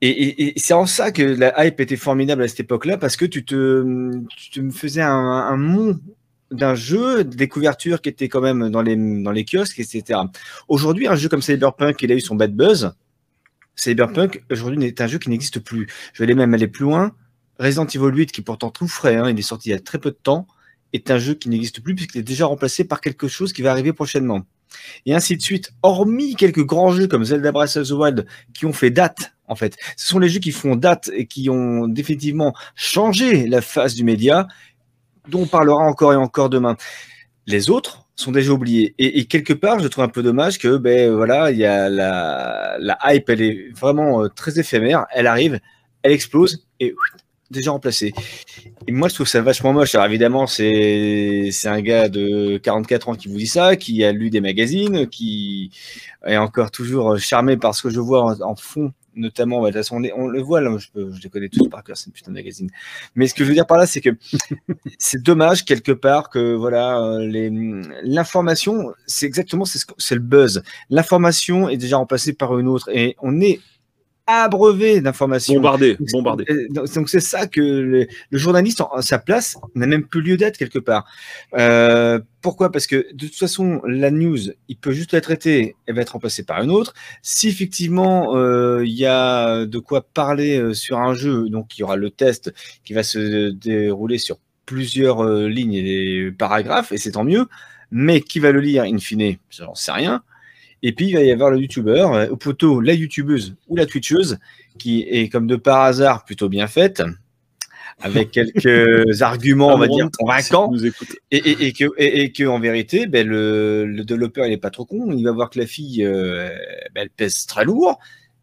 Et, 0.00 0.08
et- 0.10 0.56
et 0.56 0.60
c'est 0.60 0.74
en 0.74 0.86
ça 0.86 1.10
que 1.10 1.22
la 1.22 1.66
hype 1.66 1.80
était 1.80 1.96
formidable 1.96 2.42
à 2.42 2.48
cette 2.48 2.60
époque-là, 2.60 2.98
parce 2.98 3.16
que 3.16 3.24
tu 3.24 3.44
te, 3.44 4.12
tu 4.36 4.50
te 4.50 4.70
faisais 4.70 5.02
un, 5.02 5.10
un 5.12 5.56
mont 5.56 5.98
d'un 6.50 6.74
jeu, 6.74 7.24
des 7.24 7.48
couvertures 7.48 8.00
qui 8.00 8.08
étaient 8.08 8.28
quand 8.28 8.40
même 8.40 8.70
dans 8.70 8.80
les, 8.82 8.96
dans 8.96 9.32
les 9.32 9.44
kiosques, 9.44 9.80
etc. 9.80 10.20
Aujourd'hui, 10.68 11.06
un 11.08 11.16
jeu 11.16 11.28
comme 11.28 11.42
Cyberpunk, 11.42 12.00
il 12.02 12.12
a 12.12 12.14
eu 12.14 12.20
son 12.20 12.36
bad 12.36 12.54
buzz. 12.54 12.92
Cyberpunk, 13.76 14.42
aujourd'hui, 14.50 14.84
est 14.84 15.00
un 15.00 15.06
jeu 15.06 15.18
qui 15.18 15.30
n'existe 15.30 15.60
plus. 15.60 15.86
Je 16.12 16.18
vais 16.18 16.24
aller 16.24 16.34
même 16.34 16.54
aller 16.54 16.68
plus 16.68 16.84
loin. 16.84 17.12
Resident 17.58 17.86
Evil 17.86 18.14
8, 18.16 18.32
qui 18.32 18.40
est 18.40 18.44
pourtant 18.44 18.70
tout 18.70 18.88
frais, 18.88 19.16
hein, 19.16 19.28
il 19.30 19.38
est 19.38 19.42
sorti 19.42 19.68
il 19.70 19.72
y 19.72 19.74
a 19.74 19.80
très 19.80 19.98
peu 19.98 20.10
de 20.10 20.16
temps, 20.22 20.46
est 20.92 21.10
un 21.10 21.18
jeu 21.18 21.34
qui 21.34 21.48
n'existe 21.48 21.80
plus 21.82 21.94
puisqu'il 21.96 22.20
est 22.20 22.22
déjà 22.22 22.46
remplacé 22.46 22.84
par 22.84 23.00
quelque 23.00 23.26
chose 23.28 23.52
qui 23.52 23.62
va 23.62 23.72
arriver 23.72 23.92
prochainement. 23.92 24.42
Et 25.06 25.14
ainsi 25.14 25.36
de 25.36 25.42
suite. 25.42 25.72
Hormis 25.82 26.34
quelques 26.36 26.64
grands 26.64 26.92
jeux 26.92 27.06
comme 27.06 27.24
Zelda 27.24 27.52
Breath 27.52 27.76
of 27.76 27.88
the 27.88 27.92
Wild 27.92 28.26
qui 28.54 28.66
ont 28.66 28.72
fait 28.72 28.90
date, 28.90 29.32
en 29.46 29.54
fait. 29.54 29.76
Ce 29.96 30.06
sont 30.08 30.18
les 30.18 30.28
jeux 30.28 30.40
qui 30.40 30.52
font 30.52 30.76
date 30.76 31.10
et 31.14 31.26
qui 31.26 31.50
ont 31.50 31.88
définitivement 31.88 32.54
changé 32.74 33.46
la 33.46 33.60
face 33.60 33.94
du 33.94 34.04
média, 34.04 34.46
dont 35.28 35.42
on 35.42 35.46
parlera 35.46 35.82
encore 35.82 36.12
et 36.12 36.16
encore 36.16 36.50
demain. 36.50 36.76
Les 37.46 37.70
autres 37.70 38.08
sont 38.16 38.32
déjà 38.32 38.52
oubliés. 38.52 38.94
Et, 38.98 39.26
quelque 39.26 39.52
part, 39.52 39.78
je 39.78 39.86
trouve 39.86 40.04
un 40.04 40.08
peu 40.08 40.22
dommage 40.22 40.58
que, 40.58 40.76
ben 40.76 41.12
voilà, 41.12 41.50
il 41.52 41.58
y 41.58 41.64
a 41.64 41.88
la, 41.88 42.98
hype, 43.04 43.28
elle 43.30 43.42
est 43.42 43.70
vraiment 43.78 44.24
euh, 44.24 44.28
très 44.28 44.58
éphémère. 44.58 45.06
Elle 45.12 45.28
arrive, 45.28 45.60
elle 46.02 46.12
explose 46.12 46.66
et 46.80 46.94
déjà 47.50 47.70
remplacée. 47.70 48.12
Et 48.86 48.92
moi, 48.92 49.08
je 49.08 49.14
trouve 49.14 49.26
ça 49.28 49.40
vachement 49.42 49.72
moche. 49.72 49.94
Alors 49.94 50.06
évidemment, 50.06 50.46
c'est 50.46 51.50
un 51.64 51.80
gars 51.80 52.08
de 52.08 52.58
44 52.58 53.08
ans 53.10 53.14
qui 53.14 53.28
vous 53.28 53.38
dit 53.38 53.46
ça, 53.46 53.76
qui 53.76 54.04
a 54.04 54.12
lu 54.12 54.30
des 54.30 54.40
magazines, 54.40 55.06
qui 55.08 55.70
est 56.26 56.36
encore 56.36 56.70
toujours 56.70 57.18
charmé 57.18 57.56
par 57.56 57.74
ce 57.74 57.82
que 57.82 57.90
je 57.90 58.00
vois 58.00 58.22
en, 58.22 58.40
en 58.42 58.56
fond 58.56 58.92
notamment, 59.20 59.60
bah, 59.60 59.66
de 59.70 59.72
toute 59.72 59.78
façon, 59.82 59.96
on, 59.96 59.98
les- 59.98 60.12
on 60.14 60.28
le 60.28 60.40
voit, 60.40 60.60
là, 60.60 60.70
je, 60.78 61.10
je 61.10 61.20
les 61.24 61.28
connais 61.28 61.48
tous 61.48 61.68
par 61.68 61.82
cœur, 61.82 61.96
c'est 61.96 62.06
une 62.06 62.12
putain 62.12 62.30
de 62.30 62.36
magazine. 62.36 62.70
Mais 63.16 63.26
ce 63.26 63.34
que 63.34 63.42
je 63.42 63.48
veux 63.48 63.54
dire 63.54 63.66
par 63.66 63.76
là, 63.76 63.84
c'est 63.84 64.00
que 64.00 64.10
c'est 64.98 65.20
dommage 65.20 65.64
quelque 65.64 65.90
part 65.90 66.30
que 66.30 66.54
voilà, 66.54 67.00
euh, 67.02 67.82
l'information, 68.04 68.92
c'est 69.08 69.26
exactement 69.26 69.64
c'est 69.64 69.78
ce 69.78 69.86
que- 69.86 69.94
c'est 69.98 70.14
le 70.14 70.20
buzz. 70.20 70.62
L'information 70.88 71.68
est 71.68 71.76
déjà 71.78 71.96
remplacée 71.96 72.32
par 72.32 72.56
une 72.60 72.68
autre 72.68 72.90
et 72.92 73.16
on 73.20 73.40
est 73.40 73.58
abreuvé 74.28 75.00
d'informations. 75.00 75.54
Bombardé, 75.54 75.96
bombardé. 76.12 76.44
Donc 76.70 77.08
c'est 77.08 77.18
ça 77.18 77.46
que 77.46 77.60
le, 77.60 78.06
le 78.30 78.38
journaliste, 78.38 78.82
en, 78.82 79.00
sa 79.00 79.18
place, 79.18 79.56
n'a 79.74 79.86
même 79.86 80.06
plus 80.06 80.20
lieu 80.20 80.36
d'être 80.36 80.58
quelque 80.58 80.78
part. 80.78 81.06
Euh, 81.54 82.20
pourquoi? 82.42 82.70
Parce 82.70 82.86
que 82.86 83.06
de 83.12 83.26
toute 83.26 83.34
façon, 83.34 83.80
la 83.86 84.10
news, 84.10 84.38
il 84.68 84.76
peut 84.76 84.92
juste 84.92 85.14
la 85.14 85.22
traiter, 85.22 85.76
elle 85.86 85.94
va 85.94 86.02
être 86.02 86.10
remplacée 86.10 86.44
par 86.44 86.62
une 86.62 86.70
autre. 86.70 86.92
Si 87.22 87.48
effectivement 87.48 88.36
euh, 88.36 88.84
il 88.84 88.92
y 88.92 89.06
a 89.06 89.64
de 89.64 89.78
quoi 89.78 90.02
parler 90.02 90.58
euh, 90.58 90.74
sur 90.74 90.98
un 90.98 91.14
jeu, 91.14 91.48
donc 91.48 91.78
il 91.78 91.80
y 91.80 91.84
aura 91.84 91.96
le 91.96 92.10
test 92.10 92.52
qui 92.84 92.92
va 92.92 93.02
se 93.02 93.48
dérouler 93.50 94.18
sur 94.18 94.36
plusieurs 94.66 95.26
lignes 95.48 95.72
et 95.72 96.30
paragraphes, 96.36 96.92
et 96.92 96.98
c'est 96.98 97.12
tant 97.12 97.24
mieux. 97.24 97.46
Mais 97.90 98.20
qui 98.20 98.38
va 98.38 98.52
le 98.52 98.60
lire 98.60 98.82
in 98.82 98.98
fine, 98.98 99.36
j'en 99.48 99.74
sais 99.74 99.92
rien. 99.92 100.22
Et 100.82 100.92
puis 100.92 101.08
il 101.08 101.14
va 101.14 101.22
y 101.22 101.32
avoir 101.32 101.50
le 101.50 101.58
youtubeur, 101.58 102.12
euh, 102.14 102.26
ou 102.30 102.36
plutôt 102.36 102.80
la 102.80 102.92
youtubeuse 102.92 103.56
ou 103.68 103.76
la 103.76 103.86
twitcheuse, 103.86 104.38
qui 104.78 105.02
est 105.02 105.28
comme 105.28 105.46
de 105.46 105.56
par 105.56 105.82
hasard 105.82 106.24
plutôt 106.24 106.48
bien 106.48 106.66
faite, 106.66 107.02
avec 108.00 108.30
quelques 108.30 109.22
arguments, 109.22 109.74
on 109.74 109.78
va 109.78 109.88
dire, 109.88 110.08
convaincants, 110.16 110.72
et, 111.30 111.36
et, 111.36 111.66
et 111.66 111.72
que, 111.72 111.86
et, 111.98 112.22
et 112.22 112.32
que 112.32 112.44
en 112.44 112.60
vérité, 112.60 113.06
ben, 113.06 113.26
le, 113.26 113.86
le 113.86 114.04
développeur 114.04 114.46
il 114.46 114.52
est 114.52 114.58
pas 114.58 114.70
trop 114.70 114.84
con, 114.84 115.10
il 115.10 115.24
va 115.24 115.32
voir 115.32 115.50
que 115.50 115.58
la 115.58 115.66
fille, 115.66 116.04
euh, 116.04 116.48
ben, 116.94 117.02
elle 117.02 117.10
pèse 117.10 117.46
très 117.46 117.64
lourd, 117.64 117.98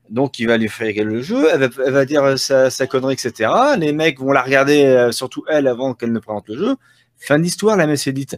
donc 0.10 0.40
il 0.40 0.48
va 0.48 0.58
lui 0.58 0.70
faire 0.70 1.04
le 1.04 1.22
jeu, 1.22 1.48
elle 1.52 1.62
va, 1.62 1.84
elle 1.86 1.94
va 1.94 2.06
dire 2.06 2.38
sa, 2.38 2.70
sa 2.70 2.86
connerie, 2.88 3.14
etc. 3.14 3.50
Les 3.78 3.92
mecs 3.92 4.20
vont 4.20 4.32
la 4.32 4.42
regarder, 4.42 4.84
euh, 4.84 5.12
surtout 5.12 5.44
elle, 5.50 5.68
avant 5.68 5.94
qu'elle 5.94 6.12
ne 6.12 6.20
présente 6.20 6.48
le 6.50 6.58
jeu. 6.58 6.76
Fin 7.18 7.40
d'histoire, 7.40 7.78
la 7.78 7.88
messe 7.88 8.06
est 8.08 8.14
dite. 8.14 8.38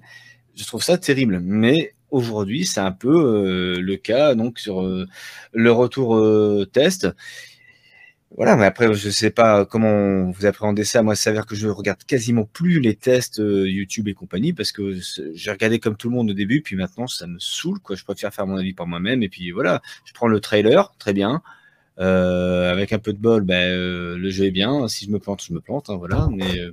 Je 0.55 0.65
trouve 0.65 0.83
ça 0.83 0.97
terrible, 0.97 1.39
mais 1.41 1.93
aujourd'hui 2.11 2.65
c'est 2.65 2.79
un 2.79 2.91
peu 2.91 3.09
euh, 3.09 3.81
le 3.81 3.95
cas 3.97 4.35
donc 4.35 4.59
sur 4.59 4.81
euh, 4.81 5.07
le 5.53 5.71
retour 5.71 6.15
euh, 6.17 6.65
test. 6.71 7.07
Voilà, 8.35 8.57
mais 8.57 8.65
après, 8.65 8.93
je 8.93 9.09
sais 9.09 9.31
pas 9.31 9.65
comment 9.65 10.29
vous 10.29 10.45
appréhendez 10.45 10.83
ça. 10.83 11.01
Moi, 11.01 11.15
ça 11.15 11.23
s'avère 11.23 11.45
que 11.45 11.55
je 11.55 11.69
regarde 11.69 12.03
quasiment 12.03 12.43
plus 12.43 12.81
les 12.81 12.93
tests 12.93 13.37
YouTube 13.41 14.09
et 14.09 14.13
compagnie 14.13 14.51
parce 14.51 14.73
que 14.73 14.95
j'ai 15.33 15.49
regardé 15.49 15.79
comme 15.79 15.95
tout 15.95 16.09
le 16.09 16.15
monde 16.15 16.31
au 16.31 16.33
début, 16.33 16.61
puis 16.61 16.75
maintenant, 16.75 17.07
ça 17.07 17.25
me 17.25 17.39
saoule. 17.39 17.79
Quoi. 17.79 17.95
Je 17.95 18.03
préfère 18.03 18.33
faire 18.33 18.45
mon 18.45 18.57
avis 18.57 18.73
par 18.73 18.85
moi-même. 18.85 19.23
Et 19.23 19.29
puis 19.29 19.51
voilà, 19.51 19.81
je 20.03 20.13
prends 20.13 20.27
le 20.27 20.41
trailer, 20.41 20.93
très 20.99 21.13
bien. 21.13 21.41
Euh, 21.99 22.71
avec 22.71 22.93
un 22.93 22.99
peu 22.99 23.11
de 23.11 23.17
bol, 23.17 23.41
ben, 23.43 23.55
euh, 23.55 24.17
le 24.17 24.29
jeu 24.29 24.45
est 24.45 24.51
bien. 24.51 24.87
Si 24.87 25.05
je 25.05 25.11
me 25.11 25.19
plante, 25.19 25.43
je 25.43 25.51
me 25.53 25.59
plante. 25.61 25.89
hein, 25.89 25.95
voilà. 25.97 26.27
Mais, 26.31 26.59
euh, 26.59 26.71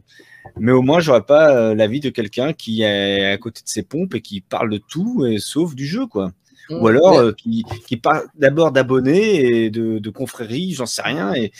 mais 0.59 0.72
au 0.72 0.82
moins, 0.82 1.01
j'aurais 1.01 1.24
pas 1.24 1.55
euh, 1.56 1.74
l'avis 1.74 2.01
de 2.01 2.10
quelqu'un 2.10 2.52
qui 2.52 2.82
est 2.82 3.24
à 3.26 3.38
côté 3.38 3.62
de 3.62 3.68
ses 3.68 3.82
pompes 3.82 4.14
et 4.14 4.20
qui 4.20 4.40
parle 4.42 4.70
de 4.70 4.78
tout, 4.78 5.24
et, 5.26 5.38
sauf 5.38 5.74
du 5.74 5.86
jeu. 5.86 6.06
quoi. 6.06 6.32
Ou 6.70 6.86
alors 6.88 7.12
Mais- 7.12 7.18
euh, 7.28 7.32
qui, 7.32 7.64
qui 7.86 7.96
parle 7.96 8.24
d'abord 8.36 8.72
d'abonnés 8.72 9.64
et 9.64 9.70
de, 9.70 9.98
de 9.98 10.10
confréries, 10.10 10.72
j'en 10.72 10.86
sais 10.86 11.02
rien. 11.02 11.34
Et 11.34 11.52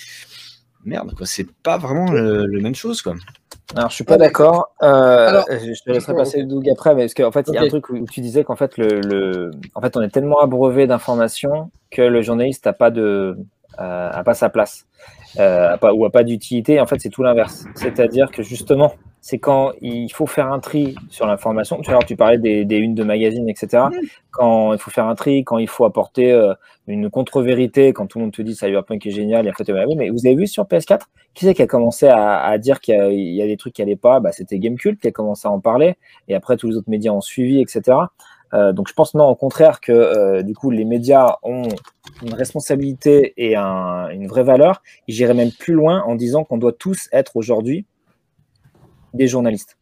merde, 0.85 1.15
quoi, 1.17 1.27
c'est 1.27 1.47
pas 1.63 1.79
vraiment 1.79 2.11
le, 2.11 2.47
le 2.47 2.61
même 2.61 2.75
chose, 2.75 3.03
quoi. 3.03 3.15
Alors, 3.75 3.89
je 3.91 3.95
suis 3.95 4.05
pas 4.05 4.17
d'accord. 4.19 4.73
Euh, 4.83 4.87
Alors- 5.29 5.47
je 5.51 5.83
te 5.83 5.91
laisserai 5.91 6.15
passer 6.15 6.41
le 6.41 6.47
Doug 6.47 6.69
après, 6.69 6.95
mais 6.95 7.03
parce 7.03 7.15
qu'en 7.15 7.33
fait, 7.33 7.47
il 7.49 7.55
y 7.55 7.59
a 7.59 7.63
un 7.63 7.69
truc 7.69 7.89
où 7.89 7.97
où 7.97 8.07
tu 8.07 8.21
disais 8.21 8.45
qu'en 8.45 8.57
fait, 8.57 8.77
le, 8.77 9.01
le- 9.01 9.51
en 9.75 9.81
fait, 9.81 9.97
on 9.97 10.03
est 10.03 10.11
tellement 10.11 10.41
abreuvé 10.41 10.87
d'informations 10.87 11.71
que 11.91 12.03
le 12.03 12.23
journaliste 12.23 12.67
n'a 12.67 12.73
pas 12.75 12.91
de, 12.91 13.37
euh, 13.81 14.11
a 14.13 14.23
pas 14.23 14.35
sa 14.35 14.49
place, 14.51 14.87
euh, 15.39 15.73
a 15.73 15.79
pas, 15.79 15.93
ou 15.95 16.05
a 16.05 16.11
pas 16.11 16.23
d'utilité. 16.25 16.79
En 16.79 16.87
fait, 16.87 17.01
c'est 17.01 17.09
tout 17.09 17.23
l'inverse. 17.23 17.65
C'est-à-dire 17.75 18.31
que 18.31 18.43
justement, 18.43 18.93
c'est 19.27 19.39
quand 19.39 19.73
il 19.81 20.11
faut 20.13 20.27
faire 20.27 20.53
un 20.53 20.61
tri 20.61 20.95
sur 21.09 21.27
l'information. 21.27 21.81
Tu 21.81 21.91
vois, 21.91 22.01
tu 22.01 22.15
parlais 22.15 22.37
des, 22.37 22.67
des 22.67 22.77
unes 22.77 22.95
de 22.95 23.03
magazines, 23.05 23.49
etc. 23.49 23.85
Quand 24.31 24.75
il 24.75 24.79
faut 24.79 24.91
faire 24.91 25.07
un 25.07 25.15
tri, 25.15 25.45
quand 25.45 25.57
il 25.57 25.67
faut 25.67 25.87
apporter 25.87 26.31
euh, 26.31 26.53
une 26.87 27.09
contre-vérité, 27.09 27.95
quand 27.95 28.07
tout 28.07 28.19
le 28.19 28.25
monde 28.25 28.35
te 28.35 28.43
dit 28.43 28.55
Cyberpunk 28.55 29.07
est 29.07 29.11
génial, 29.11 29.47
et 29.47 29.49
après 29.49 29.65
tu 29.65 29.73
vas 29.73 29.87
mais 29.97 30.11
vous 30.11 30.27
avez 30.27 30.35
vu 30.35 30.47
sur 30.47 30.65
PS4 30.65 31.07
qui 31.33 31.47
c'est 31.47 31.55
qui 31.55 31.63
a 31.63 31.67
commencé 31.67 32.07
à, 32.07 32.43
à 32.45 32.59
dire 32.59 32.81
qu'il 32.81 32.95
y, 32.95 32.99
a- 32.99 33.11
il 33.11 33.35
y 33.35 33.41
a 33.43 33.47
des 33.47 33.57
trucs 33.57 33.73
qui 33.73 33.81
allaient 33.81 33.97
pas? 33.97 34.21
Bah, 34.21 34.31
C'était 34.31 34.59
Gamecult 34.59 35.01
qui 35.01 35.09
a 35.09 35.11
commencé 35.11 35.49
à 35.49 35.51
en 35.51 35.59
parler, 35.61 35.95
et 36.29 36.35
après 36.35 36.59
tous 36.59 36.69
les 36.69 36.77
autres 36.77 36.91
médias 36.91 37.13
ont 37.13 37.23
suivi, 37.23 37.63
etc. 37.63 37.97
Euh, 38.53 38.73
donc 38.75 38.89
je 38.89 38.93
pense 38.93 39.15
non, 39.15 39.25
au 39.25 39.35
contraire 39.35 39.81
que 39.81 39.91
euh, 39.91 40.43
du 40.43 40.55
coup 40.55 40.71
les 40.71 40.85
médias 40.85 41.37
ont 41.43 41.67
une 42.23 42.35
responsabilité 42.35 43.33
et 43.37 43.57
un- 43.57 44.09
une 44.11 44.27
vraie 44.27 44.45
valeur. 44.45 44.83
Et 45.09 45.13
J'irais 45.13 45.35
même 45.35 45.51
plus 45.51 45.73
loin 45.75 46.03
en 46.07 46.15
disant 46.15 46.45
qu'on 46.45 46.59
doit 46.59 46.73
tous 46.73 47.09
être 47.13 47.37
aujourd'hui 47.37 47.87
des 49.15 49.27
journalistes. 49.27 49.77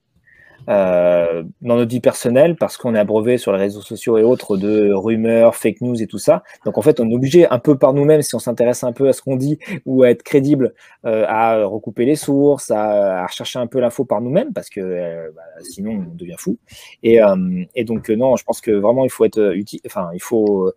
euh, 0.69 1.43
dans 1.61 1.77
notre 1.77 1.91
vie 1.91 2.01
personnelle 2.01 2.57
parce 2.57 2.77
qu'on 2.77 2.95
est 2.95 2.99
abreuvé 2.99 3.39
sur 3.39 3.53
les 3.53 3.59
réseaux 3.59 3.81
sociaux 3.81 4.19
et 4.19 4.23
autres 4.23 4.57
de 4.57 4.93
rumeurs, 4.93 5.57
fake 5.57 5.81
news 5.81 6.01
et 6.01 6.07
tout 6.07 6.19
ça. 6.19 6.43
Donc 6.65 6.79
en 6.79 6.83
fait, 6.83 7.01
on 7.01 7.11
est 7.11 7.15
obligé 7.15 7.49
un 7.49 7.59
peu 7.59 7.77
par 7.77 7.93
nous-mêmes, 7.93 8.23
si 8.23 8.35
on 8.35 8.39
s'intéresse 8.39 8.85
un 8.85 8.93
peu 8.93 9.09
à 9.09 9.13
ce 9.13 9.23
qu'on 9.23 9.37
dit 9.37 9.59
ou 9.87 10.03
à 10.03 10.11
être 10.11 10.23
crédible, 10.23 10.75
euh, 11.05 11.25
à 11.29 11.65
recouper 11.65 12.05
les 12.05 12.17
sources, 12.17 12.71
à, 12.71 13.27
rechercher 13.27 13.59
un 13.59 13.67
peu 13.67 13.81
l'info 13.81 14.05
par 14.05 14.21
nous-mêmes 14.21 14.53
parce 14.53 14.69
que 14.69 14.81
euh, 14.81 15.31
bah, 15.35 15.43
sinon 15.63 16.05
on 16.11 16.15
devient 16.15 16.37
fou. 16.39 16.59
Et, 17.03 17.21
donc 17.85 18.09
non, 18.11 18.37
je 18.37 18.45
pense 18.45 18.61
que 18.61 18.71
vraiment 18.71 19.05
il 19.05 19.11
faut 19.11 19.25
être 19.25 19.55
utile, 19.55 19.81
enfin 19.87 20.11
il 20.15 20.23
faut 20.23 20.73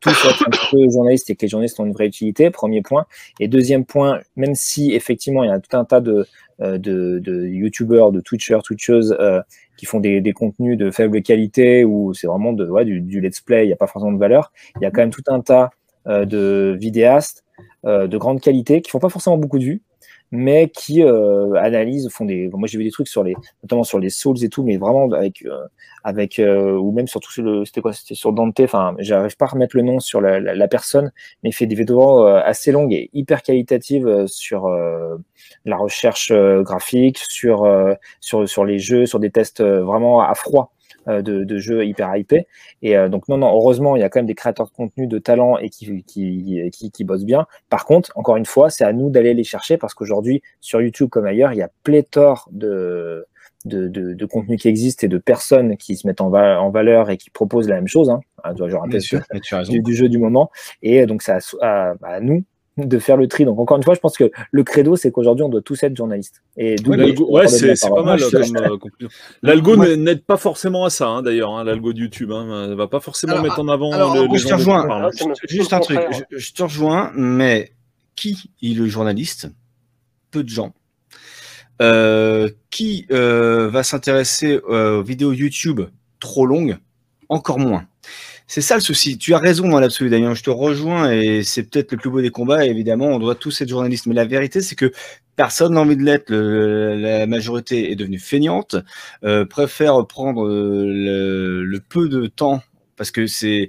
tous 0.00 0.10
être 0.10 0.44
un 0.46 0.50
peu 0.70 0.90
journaliste 0.90 1.30
et 1.30 1.36
que 1.36 1.42
les 1.42 1.48
journalistes 1.48 1.78
ont 1.80 1.86
une 1.86 1.92
vraie 1.92 2.06
utilité. 2.06 2.50
Premier 2.50 2.82
point. 2.82 3.06
Et 3.38 3.48
deuxième 3.48 3.84
point, 3.84 4.20
même 4.36 4.54
si 4.54 4.92
effectivement 4.92 5.44
il 5.44 5.48
y 5.48 5.52
a 5.52 5.60
tout 5.60 5.76
un 5.76 5.84
tas 5.84 6.00
de 6.00 6.26
de, 6.60 7.18
de 7.18 7.46
youtubeurs, 7.46 8.12
de 8.12 8.20
twitchers, 8.20 8.60
twitcheuses 8.64 9.16
euh, 9.18 9.40
qui 9.76 9.86
font 9.86 10.00
des, 10.00 10.20
des, 10.20 10.32
contenus 10.32 10.76
de 10.76 10.90
faible 10.90 11.22
qualité 11.22 11.84
ou 11.84 12.12
c'est 12.14 12.26
vraiment 12.26 12.52
de, 12.52 12.66
ouais, 12.68 12.84
du, 12.84 13.00
du, 13.00 13.20
let's 13.20 13.40
play, 13.40 13.64
il 13.64 13.68
n'y 13.68 13.72
a 13.72 13.76
pas 13.76 13.86
forcément 13.86 14.12
de 14.12 14.18
valeur. 14.18 14.52
Il 14.76 14.82
y 14.82 14.86
a 14.86 14.90
quand 14.90 15.00
même 15.00 15.10
tout 15.10 15.22
un 15.28 15.40
tas 15.40 15.70
euh, 16.06 16.24
de 16.24 16.76
vidéastes 16.78 17.44
de 17.84 18.18
grande 18.18 18.42
qualité 18.42 18.82
qui 18.82 18.90
font 18.90 18.98
pas 18.98 19.08
forcément 19.08 19.38
beaucoup 19.38 19.58
de 19.58 19.64
vues, 19.64 19.82
mais 20.32 20.68
qui 20.68 21.02
euh, 21.02 21.54
analysent, 21.54 22.08
font 22.10 22.24
des. 22.24 22.48
Moi, 22.52 22.68
j'ai 22.68 22.78
vu 22.78 22.84
des 22.84 22.90
trucs 22.90 23.08
sur 23.08 23.24
les, 23.24 23.34
notamment 23.62 23.84
sur 23.84 23.98
les 23.98 24.10
Souls 24.10 24.42
et 24.44 24.48
tout, 24.48 24.62
mais 24.62 24.76
vraiment 24.76 25.10
avec, 25.12 25.44
euh, 25.44 25.66
avec 26.04 26.38
euh, 26.38 26.72
ou 26.72 26.92
même 26.92 27.08
surtout 27.08 27.32
sur 27.32 27.42
le, 27.42 27.64
c'était 27.64 27.80
quoi, 27.80 27.92
c'était 27.92 28.14
sur 28.14 28.32
Dante. 28.32 28.60
Enfin, 28.60 28.94
j'arrive 28.98 29.36
pas 29.36 29.46
à 29.46 29.48
remettre 29.48 29.76
le 29.76 29.82
nom 29.82 29.98
sur 29.98 30.20
la, 30.20 30.38
la, 30.40 30.68
personne, 30.68 31.12
mais 31.42 31.50
il 31.50 31.52
fait 31.52 31.66
des 31.66 31.74
vidéos 31.74 32.24
assez 32.24 32.70
longues 32.70 32.92
et 32.92 33.10
hyper 33.12 33.42
qualitatives 33.42 34.26
sur 34.26 34.68
la 35.64 35.76
recherche 35.76 36.32
graphique, 36.32 37.18
sur 37.18 37.68
sur 38.20 38.48
sur 38.48 38.64
les 38.64 38.78
jeux, 38.78 39.06
sur 39.06 39.18
des 39.18 39.30
tests 39.30 39.62
vraiment 39.62 40.20
à 40.20 40.34
froid. 40.34 40.72
Euh, 41.08 41.22
de, 41.22 41.58
jeux 41.58 41.86
hyper 41.86 42.14
hypés. 42.14 42.46
Et 42.82 42.96
euh, 42.96 43.08
donc, 43.08 43.26
non, 43.28 43.38
non, 43.38 43.48
heureusement, 43.54 43.96
il 43.96 44.00
y 44.00 44.02
a 44.02 44.10
quand 44.10 44.18
même 44.18 44.26
des 44.26 44.34
créateurs 44.34 44.66
de 44.66 44.72
contenu 44.72 45.06
de 45.06 45.18
talent 45.18 45.56
et 45.56 45.70
qui, 45.70 46.04
qui, 46.04 46.70
qui, 46.92 47.04
bossent 47.04 47.24
bien. 47.24 47.46
Par 47.70 47.86
contre, 47.86 48.12
encore 48.16 48.36
une 48.36 48.44
fois, 48.44 48.68
c'est 48.68 48.84
à 48.84 48.92
nous 48.92 49.08
d'aller 49.08 49.32
les 49.32 49.44
chercher 49.44 49.78
parce 49.78 49.94
qu'aujourd'hui, 49.94 50.42
sur 50.60 50.82
YouTube 50.82 51.08
comme 51.08 51.24
ailleurs, 51.24 51.52
il 51.54 51.56
y 51.56 51.62
a 51.62 51.70
pléthore 51.84 52.48
de, 52.52 53.26
de, 53.64 53.88
de, 53.88 54.26
contenu 54.26 54.56
qui 54.56 54.68
existe 54.68 55.02
et 55.02 55.08
de 55.08 55.16
personnes 55.16 55.78
qui 55.78 55.96
se 55.96 56.06
mettent 56.06 56.20
en, 56.20 56.32
en 56.32 56.70
valeur 56.70 57.08
et 57.08 57.16
qui 57.16 57.30
proposent 57.30 57.68
la 57.68 57.76
même 57.76 57.88
chose. 57.88 58.10
Hein, 58.10 58.20
genre, 58.66 58.86
du, 58.88 59.80
du, 59.80 59.94
jeu 59.94 60.08
du 60.10 60.18
moment. 60.18 60.50
Et 60.82 61.06
donc, 61.06 61.22
c'est 61.22 61.32
à, 61.62 61.94
à, 62.02 62.20
nous 62.20 62.44
de 62.76 62.98
faire 62.98 63.16
le 63.16 63.26
tri. 63.28 63.44
Donc 63.44 63.58
encore 63.58 63.76
une 63.76 63.82
fois, 63.82 63.94
je 63.94 64.00
pense 64.00 64.16
que 64.16 64.30
le 64.50 64.64
credo, 64.64 64.96
c'est 64.96 65.10
qu'aujourd'hui, 65.10 65.44
on 65.44 65.48
doit 65.48 65.62
tous 65.62 65.82
être 65.82 65.96
journalistes. 65.96 66.42
Et 66.56 66.76
ouais, 66.86 67.48
c'est 67.48 67.74
pas 67.88 68.02
mal 68.02 68.20
comme 68.20 68.56
euh, 68.56 69.08
L'algo 69.42 69.96
n'aide 69.96 70.24
pas 70.24 70.36
forcément 70.36 70.84
à 70.84 70.90
ça, 70.90 71.08
hein, 71.08 71.22
d'ailleurs, 71.22 71.50
hein, 71.50 71.64
l'algo 71.64 71.92
de 71.92 72.00
YouTube. 72.00 72.32
Hein, 72.32 72.68
ne 72.68 72.74
va 72.74 72.86
pas 72.86 73.00
forcément 73.00 73.40
mettre 73.42 73.60
en 73.60 73.68
avant 73.68 73.90
le, 73.90 74.36
je 74.36 74.46
te 74.46 74.54
rejoins. 74.54 75.10
Juste 75.48 75.72
un 75.72 75.80
truc, 75.80 76.00
je, 76.30 76.52
te 76.52 76.62
rejoins, 76.62 77.12
mais 77.14 77.72
qui 78.14 78.50
est 78.62 78.74
le 78.74 78.86
journaliste? 78.86 79.48
Peu 80.30 80.44
de 80.44 80.48
gens. 80.48 80.72
Euh, 81.82 82.50
qui 82.68 83.06
euh, 83.10 83.70
va 83.70 83.82
s'intéresser 83.82 84.58
aux 84.58 85.02
vidéos 85.02 85.32
YouTube 85.32 85.82
trop 86.20 86.46
longues? 86.46 86.78
Encore 87.28 87.58
moins. 87.58 87.86
C'est 88.52 88.62
ça 88.62 88.74
le 88.74 88.80
souci. 88.80 89.16
Tu 89.16 89.32
as 89.32 89.38
raison 89.38 89.68
dans 89.68 89.78
l'absolu, 89.78 90.10
Damien. 90.10 90.34
Je 90.34 90.42
te 90.42 90.50
rejoins 90.50 91.12
et 91.12 91.44
c'est 91.44 91.62
peut-être 91.62 91.92
le 91.92 91.98
plus 91.98 92.10
beau 92.10 92.20
des 92.20 92.30
combats. 92.30 92.66
évidemment, 92.66 93.06
on 93.06 93.20
doit 93.20 93.36
tous 93.36 93.60
être 93.60 93.68
journalistes. 93.68 94.06
Mais 94.06 94.14
la 94.14 94.24
vérité, 94.24 94.60
c'est 94.60 94.74
que 94.74 94.90
personne 95.36 95.74
n'a 95.74 95.80
envie 95.82 95.96
de 95.96 96.02
l'être. 96.02 96.32
La 96.34 97.28
majorité 97.28 97.92
est 97.92 97.94
devenue 97.94 98.18
feignante, 98.18 98.74
euh, 99.22 99.44
préfère 99.44 100.04
prendre 100.08 100.48
euh, 100.48 101.62
le, 101.64 101.78
peu 101.78 102.08
de 102.08 102.26
temps 102.26 102.60
parce 102.96 103.12
que 103.12 103.28
c'est 103.28 103.68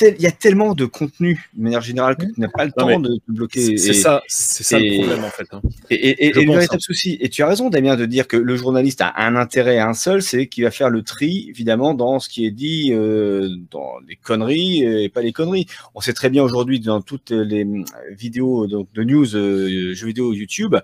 il 0.00 0.20
y 0.20 0.26
a 0.26 0.32
tellement 0.32 0.74
de 0.74 0.84
contenu 0.84 1.48
de 1.54 1.62
manière 1.62 1.80
générale 1.80 2.16
que 2.16 2.26
tu 2.26 2.40
n'as 2.40 2.48
pas 2.48 2.64
le 2.64 2.72
temps 2.72 2.98
de 3.00 3.16
te 3.16 3.32
bloquer. 3.32 3.78
C'est 3.78 3.92
ça, 3.92 4.22
c'est 4.26 4.62
ça 4.62 4.78
le 4.78 4.98
problème 4.98 5.24
en 5.24 5.30
fait. 5.30 5.46
Hein. 5.52 5.62
Et, 5.90 6.32
le 6.32 6.40
véritable 6.40 6.74
hein. 6.74 6.78
souci. 6.80 7.16
Et 7.20 7.28
tu 7.28 7.42
as 7.42 7.46
raison, 7.46 7.70
Damien, 7.70 7.96
de 7.96 8.06
dire 8.06 8.28
que 8.28 8.36
le 8.36 8.56
journaliste 8.56 9.00
a 9.00 9.14
un 9.16 9.36
intérêt, 9.36 9.78
un 9.78 9.94
seul, 9.94 10.22
c'est 10.22 10.46
qu'il 10.46 10.64
va 10.64 10.70
faire 10.70 10.90
le 10.90 11.02
tri, 11.02 11.46
évidemment, 11.48 11.94
dans 11.94 12.18
ce 12.18 12.28
qui 12.28 12.46
est 12.46 12.50
dit, 12.50 12.92
euh, 12.92 13.48
dans 13.70 13.94
les 14.06 14.16
conneries 14.16 14.82
et 14.82 15.08
pas 15.08 15.22
les 15.22 15.32
conneries. 15.32 15.66
On 15.94 16.00
sait 16.00 16.12
très 16.12 16.30
bien 16.30 16.42
aujourd'hui 16.42 16.80
dans 16.80 17.00
toutes 17.00 17.30
les 17.30 17.66
vidéos 18.10 18.66
donc, 18.66 18.92
de 18.92 19.02
news, 19.02 19.34
euh, 19.34 19.94
jeux 19.94 20.06
vidéo 20.06 20.32
YouTube, 20.32 20.76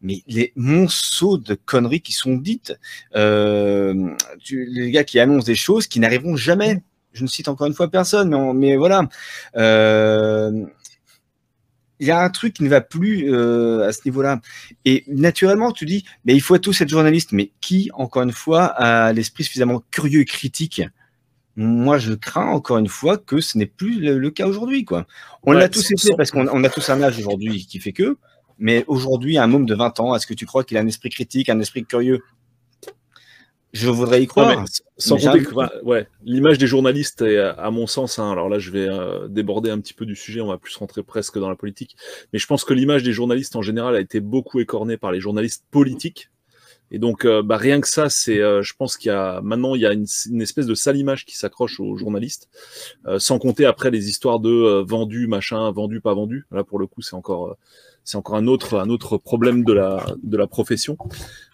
mais 0.00 0.22
les 0.26 0.52
monceaux 0.56 1.38
de 1.38 1.54
conneries 1.54 2.00
qui 2.00 2.12
sont 2.12 2.36
dites, 2.36 2.74
euh, 3.16 4.10
les 4.50 4.90
gars 4.90 5.04
qui 5.04 5.18
annoncent 5.18 5.46
des 5.46 5.54
choses 5.54 5.86
qui 5.86 6.00
n'arriveront 6.00 6.36
jamais 6.36 6.82
je 7.18 7.24
ne 7.24 7.28
cite 7.28 7.48
encore 7.48 7.66
une 7.66 7.74
fois 7.74 7.90
personne, 7.90 8.30
mais, 8.30 8.54
mais 8.54 8.76
voilà. 8.76 9.08
Euh, 9.56 10.64
il 12.00 12.06
y 12.06 12.10
a 12.10 12.20
un 12.20 12.30
truc 12.30 12.54
qui 12.54 12.62
ne 12.62 12.68
va 12.68 12.80
plus 12.80 13.32
euh, 13.32 13.88
à 13.88 13.92
ce 13.92 14.00
niveau-là. 14.04 14.40
Et 14.84 15.04
naturellement, 15.08 15.72
tu 15.72 15.84
dis, 15.84 16.04
mais 16.24 16.34
il 16.34 16.40
faut 16.40 16.56
tous 16.58 16.80
être 16.80 16.88
journaliste. 16.88 17.32
Mais 17.32 17.50
qui, 17.60 17.90
encore 17.94 18.22
une 18.22 18.32
fois, 18.32 18.66
a 18.66 19.12
l'esprit 19.12 19.44
suffisamment 19.44 19.82
curieux 19.90 20.20
et 20.20 20.24
critique? 20.24 20.82
Moi, 21.56 21.98
je 21.98 22.12
crains 22.14 22.46
encore 22.46 22.78
une 22.78 22.88
fois 22.88 23.18
que 23.18 23.40
ce 23.40 23.58
n'est 23.58 23.66
plus 23.66 23.98
le, 24.00 24.30
cas 24.30 24.46
aujourd'hui. 24.46 24.84
quoi. 24.84 25.06
On 25.42 25.52
l'a 25.52 25.68
tous 25.68 25.90
été 25.90 26.14
parce 26.16 26.30
qu'on 26.30 26.64
a 26.64 26.68
tous 26.68 26.88
un 26.88 27.02
âge 27.02 27.18
aujourd'hui 27.18 27.66
qui 27.66 27.80
fait 27.80 27.92
que. 27.92 28.16
Mais 28.60 28.84
aujourd'hui, 28.86 29.38
un 29.38 29.52
homme 29.52 29.66
de 29.66 29.74
20 29.74 30.00
ans, 30.00 30.14
est-ce 30.14 30.26
que 30.26 30.34
tu 30.34 30.46
crois 30.46 30.64
qu'il 30.64 30.76
a 30.76 30.80
un 30.80 30.86
esprit 30.86 31.10
critique, 31.10 31.48
un 31.48 31.60
esprit 31.60 31.84
curieux? 31.84 32.22
Je 33.72 33.90
voudrais 33.90 34.22
y 34.22 34.26
croire. 34.26 34.64
sans 34.96 35.16
compter 35.18 35.42
que 35.42 35.84
ouais, 35.84 36.08
l'image 36.24 36.58
des 36.58 36.66
journalistes 36.66 37.22
est, 37.22 37.38
à 37.38 37.70
mon 37.70 37.86
sens, 37.86 38.18
hein, 38.18 38.30
alors 38.30 38.48
là 38.48 38.58
je 38.58 38.70
vais 38.70 38.88
euh, 38.88 39.28
déborder 39.28 39.70
un 39.70 39.78
petit 39.80 39.94
peu 39.94 40.06
du 40.06 40.16
sujet, 40.16 40.40
on 40.40 40.48
va 40.48 40.58
plus 40.58 40.76
rentrer 40.76 41.02
presque 41.02 41.38
dans 41.38 41.48
la 41.48 41.56
politique, 41.56 41.96
mais 42.32 42.38
je 42.38 42.46
pense 42.46 42.64
que 42.64 42.72
l'image 42.72 43.02
des 43.02 43.12
journalistes 43.12 43.56
en 43.56 43.62
général 43.62 43.94
a 43.94 44.00
été 44.00 44.20
beaucoup 44.20 44.60
écornée 44.60 44.96
par 44.96 45.12
les 45.12 45.20
journalistes 45.20 45.64
politiques. 45.70 46.30
Et 46.90 46.98
donc, 46.98 47.26
euh, 47.26 47.42
bah, 47.42 47.58
rien 47.58 47.82
que 47.82 47.86
ça, 47.86 48.08
c'est, 48.08 48.40
euh, 48.40 48.62
je 48.62 48.72
pense 48.72 48.96
qu'il 48.96 49.10
y 49.10 49.14
a 49.14 49.42
maintenant 49.42 49.74
il 49.74 49.82
y 49.82 49.86
a 49.86 49.92
une, 49.92 50.06
espèce 50.40 50.64
de 50.64 50.74
sale 50.74 50.96
image 50.96 51.26
qui 51.26 51.36
s'accroche 51.36 51.80
aux 51.80 51.98
journalistes, 51.98 52.48
sans 53.18 53.38
compter 53.38 53.66
après 53.66 53.90
les 53.90 54.08
histoires 54.08 54.40
de 54.40 54.82
vendu, 54.86 55.26
machin, 55.26 55.70
vendu, 55.70 56.00
pas 56.00 56.14
vendu. 56.14 56.46
Là, 56.50 56.64
pour 56.64 56.78
le 56.78 56.86
coup, 56.86 57.02
c'est 57.02 57.14
encore, 57.14 57.56
c'est 58.04 58.16
encore 58.16 58.36
un 58.36 58.46
autre, 58.46 58.78
un 58.78 58.88
autre 58.88 59.18
problème 59.18 59.64
de 59.64 59.74
la, 59.74 60.06
de 60.22 60.38
la 60.38 60.46
profession. 60.46 60.96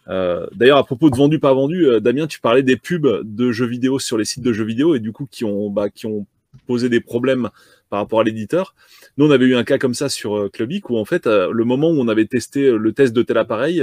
Euh, 0.09 0.47
d'ailleurs, 0.53 0.79
à 0.79 0.85
propos 0.85 1.11
de 1.11 1.17
vendu 1.17 1.39
pas 1.39 1.55
vendu, 1.55 1.87
euh, 1.87 2.01
Damien, 2.01 2.27
tu 2.27 2.41
parlais 2.41 2.63
des 2.63 2.77
pubs 2.77 3.23
de 3.25 3.53
jeux 3.53 3.67
vidéo 3.67 3.99
sur 3.99 4.19
les 4.19 4.25
sites 4.25 4.43
de 4.43 4.53
jeux 4.53 4.65
vidéo 4.65 4.95
et 4.95 5.01
du 5.01 5.13
coup 5.13 5.27
qui 5.31 5.45
ont, 5.45 5.71
bah, 5.71 5.89
qui 5.89 6.07
ont 6.07 6.27
posé 6.67 6.89
des 6.89 7.01
problèmes 7.01 7.51
par 7.91 8.01
rapport 8.01 8.21
à 8.21 8.25
l'éditeur. 8.25 8.75
Nous, 9.17 9.27
on 9.27 9.31
avait 9.31 9.47
eu 9.47 9.57
un 9.57 9.65
cas 9.65 9.79
comme 9.79 9.95
ça 9.95 10.09
sur 10.09 10.37
euh, 10.37 10.49
Clubic 10.49 10.91
où 10.91 10.97
en 10.97 11.05
fait, 11.05 11.27
le 11.27 11.65
moment 11.65 11.91
où 11.91 11.99
on 11.99 12.09
avait 12.09 12.27
testé 12.27 12.71
le 12.71 12.93
test 12.93 13.13
de 13.13 13.23
tel 13.23 13.39
appareil, 13.39 13.83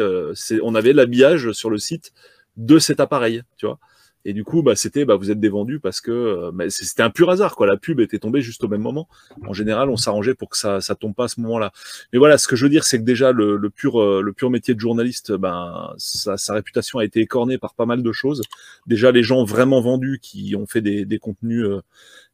on 0.62 0.76
avait 0.76 0.94
l'habillage 0.94 1.52
sur 1.54 1.70
le 1.70 1.78
site 1.78 2.12
de 2.58 2.80
cet 2.80 3.00
appareil, 3.00 3.44
tu 3.58 3.66
vois. 3.66 3.80
Et 4.26 4.34
du 4.34 4.44
coup, 4.44 4.62
bah, 4.62 4.76
c'était, 4.76 5.06
bah, 5.06 5.16
vous 5.16 5.32
êtes 5.32 5.40
dévendu 5.40 5.80
parce 5.80 6.02
que 6.02 6.12
euh, 6.12 6.70
c'était 6.70 7.04
un 7.04 7.10
pur 7.10 7.30
hasard, 7.30 7.56
quoi. 7.56 7.68
La 7.68 7.78
pub 7.78 8.00
était 8.00 8.20
tombée 8.20 8.42
juste 8.42 8.64
au 8.64 8.68
même 8.68 8.82
moment. 8.82 9.08
En 9.48 9.54
général, 9.54 9.90
on 9.90 9.98
s'arrangeait 9.98 10.36
pour 10.36 10.50
que 10.50 10.58
ça, 10.58 10.82
ça 10.82 10.96
tombe 10.96 11.16
pas 11.16 11.26
à 11.26 11.28
ce 11.28 11.40
moment-là. 11.42 11.72
Mais 12.14 12.20
voilà, 12.20 12.38
ce 12.38 12.48
que 12.48 12.56
je 12.56 12.66
veux 12.66 12.70
dire, 12.70 12.84
c'est 12.84 13.00
que 13.00 13.04
déjà 13.04 13.32
le, 13.32 13.58
pur, 13.70 14.02
euh, 14.02 14.22
le 14.22 14.34
pur 14.34 14.50
métier 14.50 14.74
de 14.74 14.80
journaliste, 14.80 15.32
ben, 15.32 15.94
sa, 15.98 16.38
sa, 16.38 16.54
réputation 16.54 17.00
a 17.00 17.06
été 17.06 17.20
écornée 17.20 17.58
par 17.58 17.74
pas 17.74 17.86
mal 17.86 18.04
de 18.04 18.12
choses. 18.12 18.42
Déjà, 18.88 19.12
les 19.12 19.24
gens 19.24 19.44
vraiment 19.44 19.82
vendus 19.82 20.20
qui 20.22 20.56
ont 20.56 20.68
fait 20.68 20.82
des, 20.82 21.06
des 21.06 21.20
contenus, 21.20 21.66
euh, 21.66 21.82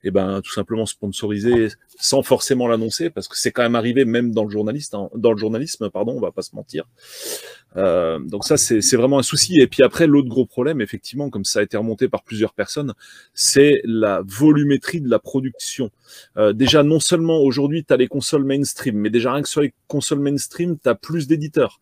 et 0.04 0.12
ben, 0.12 0.42
tout 0.42 0.52
simplement 0.52 0.86
sponsorisés 0.86 1.70
sans 2.00 2.22
forcément 2.22 2.68
l'annoncer, 2.68 3.10
parce 3.10 3.28
que 3.28 3.38
c'est 3.38 3.52
quand 3.52 3.64
même 3.64 3.76
arrivé 3.76 4.06
même 4.06 4.32
dans 4.32 4.44
le 4.44 4.50
journaliste, 4.50 4.94
hein, 4.94 5.10
dans 5.16 5.32
le 5.32 5.38
journalisme, 5.38 5.90
pardon, 5.90 6.14
on 6.16 6.22
va 6.22 6.32
pas 6.32 6.44
se 6.44 6.56
mentir. 6.56 6.86
Euh, 7.78 8.20
donc 8.20 8.46
ça, 8.46 8.58
c'est 8.58 8.96
vraiment 8.96 9.20
un 9.20 9.24
souci. 9.24 9.60
Et 9.60 9.68
puis 9.68 9.84
après, 9.84 10.08
l'autre 10.08 10.28
gros 10.28 10.46
problème, 10.46 10.82
effectivement, 10.82 11.30
comme 11.30 11.46
ça 11.46 11.60
a 11.60 11.64
été 11.64 11.78
remonté 11.78 12.08
par 12.08 12.24
plusieurs 12.24 12.54
personnes, 12.54 12.94
c'est 13.34 13.82
la 13.84 14.22
volumétrie 14.26 15.02
de 15.02 15.10
la 15.10 15.20
production. 15.20 15.92
Euh, 16.38 16.54
déjà, 16.54 16.84
non 16.84 17.00
seulement 17.00 17.40
aujourd'hui, 17.40 17.84
tu 17.84 17.94
as 17.94 17.98
les 17.98 18.08
consoles 18.08 18.44
mainstream, 18.44 18.98
mais 18.98 19.10
déjà 19.10 19.34
rien 19.34 19.42
que 19.42 19.50
sur 19.50 19.62
les 19.62 19.74
consoles 19.88 20.20
mainstream, 20.20 20.78
tu 20.78 20.90
plus 21.02 21.28
d'éditeurs. 21.28 21.80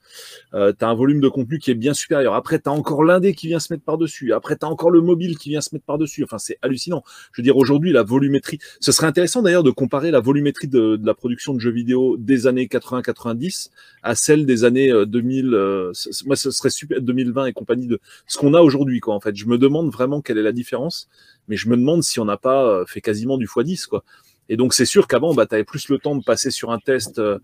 Euh, 0.54 0.74
tu 0.78 0.86
un 0.86 0.94
volume 0.94 1.22
de 1.22 1.30
contenu 1.30 1.58
qui 1.58 1.72
est 1.72 1.76
bien 1.76 1.94
supérieur. 1.94 2.34
Après, 2.36 2.60
tu 2.60 2.70
as 2.70 2.72
encore 2.72 3.04
l'indé 3.04 3.34
qui 3.34 3.48
vient 3.48 3.60
se 3.60 3.72
mettre 3.74 3.84
par-dessus. 3.84 4.34
Après, 4.34 4.56
tu 4.56 4.66
as 4.66 4.70
encore 4.70 4.92
le 4.92 5.02
mobile 5.02 5.38
qui 5.38 5.50
vient 5.50 5.62
se 5.62 5.70
mettre 5.74 5.86
par-dessus. 5.86 6.24
Enfin, 6.24 6.38
c'est 6.38 6.58
hallucinant. 6.62 7.04
Je 7.32 7.42
veux 7.42 7.44
dire, 7.44 7.58
aujourd'hui, 7.58 7.92
la 7.92 8.04
volumétrie... 8.04 8.60
Ce 8.80 8.92
serait 8.92 9.08
intéressant 9.08 9.42
d'ailleurs 9.42 9.64
de 9.64 9.72
comparer 9.72 10.12
la 10.12 10.20
volumétrie 10.20 10.68
de, 10.68 10.96
de, 10.98 11.06
la 11.06 11.14
production 11.14 11.54
de 11.54 11.60
jeux 11.60 11.72
vidéo 11.72 12.18
des 12.18 12.48
années 12.48 12.66
80-90 12.66 13.70
à 14.04 14.16
celle 14.16 14.46
des 14.46 14.64
années 14.64 14.92
2000 15.06 15.85
moi, 16.26 16.36
ce 16.36 16.52
serait 16.52 16.70
super 16.70 17.02
2020 17.02 17.48
et 17.48 17.54
compagnie 17.54 17.88
de 17.88 18.00
ce 18.28 18.38
qu'on 18.38 18.54
a 18.54 18.62
aujourd'hui, 18.62 19.00
quoi. 19.00 19.16
En 19.16 19.20
fait, 19.20 19.36
je 19.36 19.46
me 19.46 19.58
demande 19.58 19.92
vraiment 19.92 20.22
quelle 20.22 20.38
est 20.38 20.44
la 20.44 20.52
différence, 20.52 21.10
mais 21.48 21.56
je 21.56 21.70
me 21.70 21.78
demande 21.78 22.04
si 22.04 22.20
on 22.20 22.26
n'a 22.26 22.38
pas 22.38 22.64
euh, 22.66 22.86
fait 22.86 23.02
quasiment 23.02 23.38
du 23.38 23.48
x10, 23.48 23.88
quoi. 23.88 24.04
Et 24.50 24.58
donc, 24.58 24.74
c'est 24.74 24.86
sûr 24.86 25.08
qu'avant, 25.08 25.34
bah, 25.34 25.46
tu 25.46 25.56
avais 25.56 25.64
plus 25.64 25.90
le 25.90 25.98
temps 25.98 26.16
de 26.16 26.24
passer 26.24 26.52
sur 26.52 26.72
un 26.72 26.80
test. 26.80 27.20
Euh, 27.20 27.40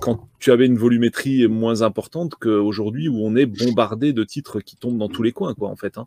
quand 0.00 0.28
tu 0.38 0.50
avais 0.50 0.66
une 0.66 0.76
volumétrie 0.76 1.46
moins 1.46 1.82
importante 1.82 2.34
qu'aujourd'hui 2.34 3.08
où 3.08 3.18
on 3.24 3.36
est 3.36 3.46
bombardé 3.46 4.12
de 4.12 4.24
titres 4.24 4.60
qui 4.60 4.76
tombent 4.76 4.98
dans 4.98 5.08
tous 5.08 5.22
les 5.22 5.32
coins, 5.32 5.54
quoi, 5.54 5.68
en 5.68 5.76
fait. 5.76 5.96
Hein. 5.96 6.06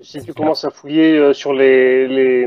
Si 0.00 0.22
tu 0.22 0.34
commences 0.34 0.64
à 0.64 0.70
fouiller 0.70 1.16
euh, 1.16 1.32
sur 1.32 1.54
les, 1.54 2.08
les, 2.08 2.46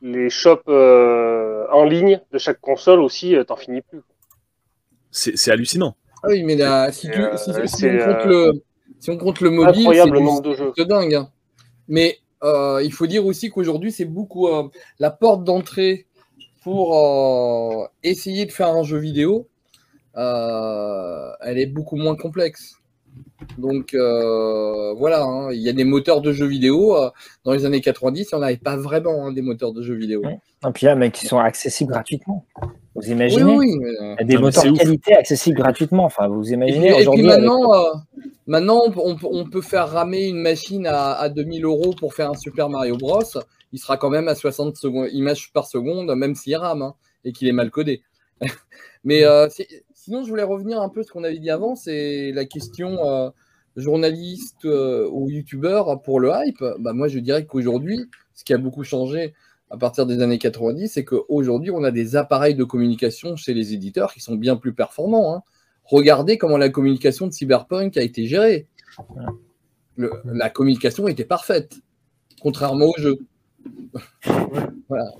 les 0.00 0.30
shops 0.30 0.62
euh, 0.68 1.66
en 1.70 1.84
ligne 1.84 2.20
de 2.32 2.38
chaque 2.38 2.60
console 2.60 3.00
aussi, 3.00 3.34
t'en 3.46 3.56
finis 3.56 3.82
plus. 3.82 4.00
C'est 5.10 5.50
hallucinant. 5.50 5.96
Ah 6.22 6.28
oui, 6.28 6.42
mais 6.42 6.56
là, 6.56 6.90
si, 6.92 7.08
tu, 7.10 7.20
Euh, 7.20 7.36
si, 7.36 7.50
on 7.50 7.88
compte 7.88 8.26
euh, 8.26 8.26
le, 8.26 8.62
si 9.00 9.10
on 9.10 9.16
compte 9.18 9.40
le 9.40 9.50
mobile, 9.50 9.84
c'est 10.76 10.84
dingue. 10.86 11.14
hein. 11.14 11.30
Mais 11.88 12.18
euh, 12.42 12.80
il 12.84 12.92
faut 12.92 13.06
dire 13.06 13.24
aussi 13.26 13.50
qu'aujourd'hui, 13.50 13.92
c'est 13.92 14.04
beaucoup 14.04 14.48
euh, 14.48 14.68
la 14.98 15.10
porte 15.10 15.44
d'entrée 15.44 16.06
pour 16.62 16.96
euh, 16.96 17.86
essayer 18.02 18.46
de 18.46 18.52
faire 18.52 18.68
un 18.68 18.82
jeu 18.82 18.98
vidéo. 18.98 19.48
euh, 20.16 21.30
elle 21.40 21.58
est 21.58 21.66
beaucoup 21.66 21.96
moins 21.96 22.16
complexe. 22.16 22.77
Donc 23.56 23.94
euh, 23.94 24.92
voilà, 24.94 25.22
hein, 25.24 25.50
il 25.52 25.60
y 25.60 25.68
a 25.68 25.72
des 25.72 25.84
moteurs 25.84 26.20
de 26.20 26.32
jeux 26.32 26.46
vidéo. 26.46 26.96
euh, 26.96 27.10
dans 27.44 27.52
les 27.52 27.64
années 27.64 27.80
90, 27.80 28.32
on 28.34 28.38
n'avait 28.40 28.56
pas 28.56 28.76
vraiment 28.76 29.26
hein, 29.26 29.32
des 29.32 29.42
moteurs 29.42 29.72
de 29.72 29.82
jeux 29.82 29.94
vidéo. 29.94 30.22
Ouais. 30.22 30.38
Et 30.68 30.72
puis 30.72 30.86
là, 30.86 30.94
mais 30.94 31.10
qui 31.10 31.26
sont 31.26 31.38
accessibles 31.38 31.92
gratuitement. 31.92 32.44
Vous 32.94 33.10
imaginez 33.10 33.44
oui, 33.44 33.56
oui, 33.56 33.78
mais, 33.80 33.88
euh, 33.88 34.14
Il 34.14 34.20
y 34.20 34.22
a 34.22 34.24
des 34.24 34.34
Non, 34.34 34.40
moteurs 34.42 34.66
ouf. 34.66 34.78
qualité 34.78 35.14
accessibles 35.14 35.56
gratuitement. 35.58 36.04
Enfin, 36.04 36.28
vous 36.28 36.40
Et 36.42 36.44
puis, 36.46 36.54
imaginez 36.54 36.88
et 36.88 36.92
puis 36.92 37.00
aujourd'hui. 37.02 37.30
avec- 37.30 37.40
maintenant, 37.44 37.74
euh, 37.74 37.90
maintenant 38.46 38.80
on, 38.96 39.16
peut- 39.16 39.28
on 39.30 39.62
faire 39.62 39.88
ramer 39.88 40.26
une 40.28 40.40
machine 40.40 40.86
à, 40.86 41.12
à 41.14 41.28
2000 41.28 41.64
euros 41.64 41.94
pour 41.98 42.14
faire 42.14 42.30
un 42.30 42.34
Super 42.34 42.68
Mario 42.68 42.96
Bros. 42.96 43.22
Il 43.72 43.78
sera 43.78 43.96
quand 43.96 44.10
même 44.10 44.28
à 44.28 44.34
60 44.34 44.76
secondes, 44.76 45.08
images 45.12 45.50
par 45.52 45.66
seconde, 45.66 46.12
même 46.16 46.34
s'il 46.34 46.56
rame 46.56 46.82
hein, 46.82 46.94
et 47.24 47.32
qu'il 47.32 47.46
est 47.48 47.52
mal 47.52 47.70
codé. 47.70 48.02
Mais 49.04 49.24
euh, 49.24 49.48
c'est- 49.50 49.68
sinon, 50.08 50.24
je 50.24 50.28
voulais 50.30 50.42
revenir 50.42 50.80
un 50.80 50.88
peu 50.88 51.00
à 51.00 51.02
ce 51.02 51.10
qu'on 51.12 51.22
avait 51.22 51.38
dit 51.38 51.50
avant, 51.50 51.74
c'est 51.76 52.32
la 52.32 52.46
question 52.46 53.06
euh, 53.06 53.28
journaliste 53.76 54.64
euh, 54.64 55.06
ou 55.12 55.28
youtubeur 55.28 56.00
pour 56.00 56.18
le 56.18 56.30
hype. 56.34 56.64
Bah, 56.78 56.94
moi, 56.94 57.08
je 57.08 57.18
dirais 57.18 57.44
qu'aujourd'hui, 57.44 58.06
ce 58.34 58.42
qui 58.42 58.54
a 58.54 58.58
beaucoup 58.58 58.84
changé 58.84 59.34
à 59.70 59.76
partir 59.76 60.06
des 60.06 60.22
années 60.22 60.38
90, 60.38 60.88
c'est 60.88 61.04
qu'aujourd'hui, 61.04 61.70
on 61.70 61.84
a 61.84 61.90
des 61.90 62.16
appareils 62.16 62.54
de 62.54 62.64
communication 62.64 63.36
chez 63.36 63.52
les 63.52 63.74
éditeurs 63.74 64.14
qui 64.14 64.20
sont 64.20 64.34
bien 64.34 64.56
plus 64.56 64.72
performants. 64.72 65.34
hein. 65.34 65.42
Regardez 65.84 66.38
comment 66.38 66.56
la 66.56 66.70
communication 66.70 67.26
de 67.26 67.32
Cyberpunk 67.32 67.98
a 67.98 68.02
été 68.02 68.24
gérée. 68.26 68.66
Le- 69.96 70.10
la 70.24 70.48
communication 70.48 71.06
était 71.06 71.24
parfaite, 71.26 71.76
contrairement 72.40 72.86
au 72.86 72.94
jeu. 72.98 73.18
voilà. 74.88 75.10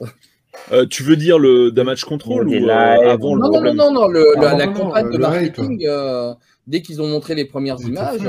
Euh, 0.70 0.84
tu 0.86 1.02
veux 1.02 1.16
dire 1.16 1.38
le 1.38 1.70
damage 1.70 2.04
control 2.04 2.46
ou 2.48 2.52
euh, 2.52 3.10
avant 3.10 3.34
le 3.34 3.40
Non, 3.40 3.50
non, 3.50 3.60
non, 3.62 3.74
non, 3.74 3.92
non, 3.92 4.08
le- 4.08 4.34
Ah, 4.36 4.40
la, 4.40 4.50
non, 4.52 4.58
la 4.58 4.66
non, 4.66 4.72
campagne 4.74 5.04
non, 5.06 5.10
de 5.12 5.16
le 5.16 5.22
marketing, 5.22 5.86
euh, 5.86 6.34
dès 6.66 6.82
qu'ils 6.82 7.00
ont 7.00 7.08
montré 7.08 7.34
les 7.34 7.46
premières 7.46 7.80
images. 7.80 8.20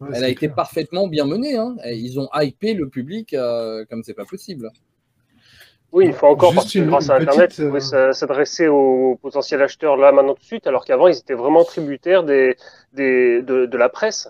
Ouais, 0.00 0.10
elle 0.14 0.22
a 0.22 0.28
été 0.28 0.46
clair. 0.46 0.54
parfaitement 0.54 1.08
bien 1.08 1.24
menée. 1.24 1.56
hein. 1.56 1.74
Et 1.84 1.96
Ils 1.96 2.20
ont 2.20 2.28
hypé 2.34 2.74
le 2.74 2.88
public 2.88 3.34
euh, 3.34 3.84
comme 3.90 4.04
c'est 4.04 4.14
pas 4.14 4.24
possible. 4.24 4.70
Oui, 5.90 6.04
il 6.06 6.12
faut 6.12 6.26
encore, 6.26 6.52
Juste 6.52 6.62
parce 6.64 6.72
que 6.74 6.78
grâce 6.80 7.10
à 7.10 7.16
Internet, 7.16 7.46
petite, 7.48 7.58
ils 7.58 7.66
pouvaient 7.66 7.94
euh, 7.94 8.10
s- 8.10 8.18
s'adresser 8.18 8.68
aux 8.68 9.18
potentiels 9.20 9.62
acheteurs 9.62 9.96
là, 9.96 10.12
maintenant, 10.12 10.34
tout 10.34 10.42
de 10.42 10.46
suite, 10.46 10.66
alors 10.68 10.84
qu'avant, 10.84 11.08
ils 11.08 11.16
étaient 11.16 11.34
vraiment 11.34 11.64
tributaires 11.64 12.22
des, 12.24 12.56
des, 12.92 13.42
de, 13.42 13.64
de 13.66 13.76
la 13.78 13.88
presse. 13.88 14.28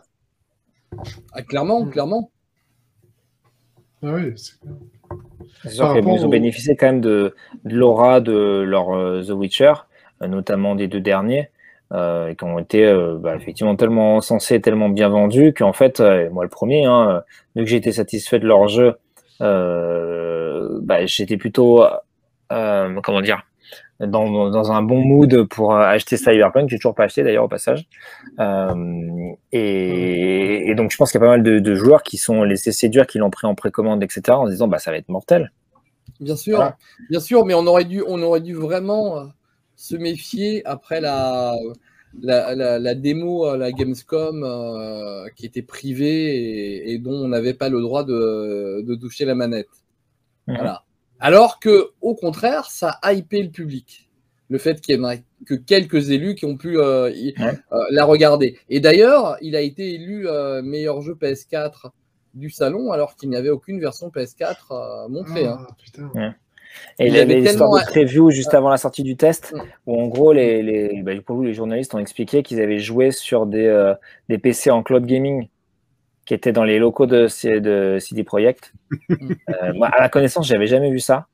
Ah, 1.32 1.43
clairement, 1.43 1.85
Mm. 1.85 1.90
clairement. 1.90 2.30
Ah 4.02 4.12
oui, 4.14 4.32
c'est 4.36 4.59
clair. 4.60 4.72
C'est 5.62 5.70
sûr 5.70 5.92
qu'ils 5.94 6.26
ont 6.26 6.28
bénéficié 6.28 6.76
quand 6.76 6.86
même 6.86 7.00
de, 7.00 7.34
de 7.64 7.74
l'aura 7.76 8.20
de 8.20 8.62
leur 8.66 8.94
euh, 8.94 9.22
The 9.22 9.30
Witcher, 9.30 9.72
euh, 10.22 10.26
notamment 10.26 10.74
des 10.74 10.88
deux 10.88 11.00
derniers, 11.00 11.50
euh, 11.92 12.34
qui 12.34 12.44
ont 12.44 12.58
été 12.58 12.84
euh, 12.84 13.16
bah, 13.18 13.34
effectivement 13.34 13.74
tellement 13.74 14.20
censés, 14.20 14.60
tellement 14.60 14.88
bien 14.90 15.08
vendus, 15.08 15.54
qu'en 15.54 15.72
fait, 15.72 16.00
euh, 16.00 16.28
moi 16.30 16.44
le 16.44 16.50
premier, 16.50 16.84
hein, 16.84 17.22
vu 17.56 17.64
que 17.64 17.70
j'ai 17.70 17.76
été 17.76 17.92
satisfait 17.92 18.38
de 18.38 18.46
leur 18.46 18.68
jeu, 18.68 18.94
bah, 19.40 21.06
j'étais 21.06 21.36
plutôt, 21.36 21.84
comment 22.48 23.20
dire, 23.22 23.42
dans, 24.00 24.70
un 24.72 24.82
bon 24.82 25.00
mood 25.04 25.44
pour 25.48 25.74
euh, 25.74 25.80
acheter 25.80 26.16
Cyberpunk, 26.16 26.68
j'ai 26.68 26.76
toujours 26.76 26.94
pas 26.94 27.04
acheté 27.04 27.24
d'ailleurs 27.24 27.44
au 27.44 27.48
passage. 27.48 27.88
Euh, 28.38 29.32
et, 29.52 30.70
et 30.70 30.74
donc 30.74 30.92
je 30.92 30.96
pense 30.96 31.10
qu'il 31.10 31.20
y 31.20 31.24
a 31.24 31.26
pas 31.26 31.32
mal 31.32 31.42
de, 31.42 31.58
de 31.58 31.74
joueurs 31.74 32.02
qui 32.02 32.16
sont 32.16 32.44
laissés 32.44 32.72
séduire, 32.72 33.06
qui 33.06 33.18
l'ont 33.18 33.30
pris 33.30 33.46
en 33.46 33.54
précommande, 33.54 34.02
etc., 34.02 34.22
en 34.30 34.46
se 34.46 34.52
disant 34.52 34.68
bah 34.68 34.78
ça 34.78 34.90
va 34.92 34.98
être 34.98 35.08
mortel. 35.08 35.52
Bien 36.20 36.36
sûr, 36.36 36.56
Voilà. 36.56 36.76
bien 37.10 37.20
sûr, 37.20 37.44
mais 37.44 37.54
on 37.54 37.66
aurait 37.66 37.84
dû, 37.84 38.02
on 38.06 38.22
aurait 38.22 38.40
dû 38.40 38.54
vraiment 38.54 39.18
euh, 39.18 39.24
se 39.76 39.96
méfier 39.96 40.64
après 40.64 41.00
la, 41.00 41.54
la, 42.22 42.54
la, 42.54 42.78
la 42.78 42.94
démo 42.94 43.46
à 43.46 43.56
la 43.56 43.72
Gamescom 43.72 44.42
euh, 44.44 45.28
qui 45.36 45.46
était 45.46 45.62
privée 45.62 46.36
et, 46.36 46.92
et 46.92 46.98
dont 46.98 47.12
on 47.14 47.28
n'avait 47.28 47.54
pas 47.54 47.68
le 47.68 47.80
droit 47.80 48.04
de, 48.04 48.82
de 48.82 48.94
toucher 48.94 49.24
la 49.24 49.34
manette. 49.34 49.68
Mhm. 50.46 50.56
Voilà. 50.56 50.82
Alors 51.20 51.59
que, 51.61 51.90
au 52.01 52.15
contraire, 52.15 52.70
ça 52.70 52.99
a 53.03 53.12
hypé 53.12 53.43
le 53.43 53.51
public. 53.51 54.09
Le 54.51 54.59
fait 54.59 54.81
qu'il 54.81 54.97
y 54.97 55.05
en 55.05 55.11
ait 55.11 55.24
que 55.47 55.55
quelques 55.55 56.11
élus 56.11 56.35
qui 56.35 56.47
ont 56.47 56.57
pu 56.57 56.78
euh, 56.78 57.11
y- 57.11 57.35
Ouais. 57.39 57.53
euh, 57.73 57.78
la 57.90 58.05
regarder. 58.05 58.59
Et 58.70 58.81
d'ailleurs, 58.81 59.36
il 59.43 59.55
a 59.57 59.61
été 59.61 59.95
élu 59.95 60.27
euh, 60.28 60.62
meilleur 60.62 61.03
jeu 61.03 61.15
PS4 61.20 61.90
du 62.35 62.49
salon 62.51 62.93
alors 62.93 63.15
qu'il 63.16 63.28
n'y 63.31 63.36
avait 63.36 63.51
aucune 63.51 63.78
version 63.81 64.09
PS4 64.09 64.57
euh, 64.70 65.09
montrée. 65.09 65.45
hein. 65.47 65.59
Ah, 65.69 65.74
putain. 65.82 66.11
Et 66.99 67.07
Il 67.07 67.09
il 67.09 67.15
y 67.15 67.19
avait 67.19 67.35
l'histoire 67.40 67.70
tellement- 67.70 67.86
de 67.86 67.90
preview 67.90 68.31
juste 68.31 68.55
avant 68.55 68.69
la 68.69 68.77
sortie 68.77 69.03
du 69.03 69.16
test, 69.16 69.53
Mm. 69.55 69.61
où 69.86 70.01
en 70.01 70.07
gros, 70.07 70.32
les, 70.32 70.62
les, 70.62 71.03
bah, 71.03 71.12
les 71.43 71.53
journalistes 71.55 71.95
ont 71.95 71.99
expliqué 71.99 72.43
qu'ils 72.43 72.61
avaient 72.61 72.78
joué 72.78 73.11
sur 73.11 73.47
des, 73.47 73.66
euh, 73.66 73.95
des 74.28 74.39
PC 74.39 74.70
en 74.70 74.82
cloud 74.82 75.05
gaming 75.05 75.49
qui 76.28 76.34
étaient 76.34 76.52
dans 76.52 76.64
les 76.64 76.78
locaux 76.78 77.06
de, 77.06 77.26
CD 77.26 78.22
Projekt. 78.22 78.72
Euh, 79.10 79.72
moi, 79.74 79.88
à 79.88 80.00
la 80.00 80.09
connaissance, 80.10 80.46
j'avais 80.46 80.66
jamais 80.66 80.90
vu 80.90 80.98
ça. 80.98 81.26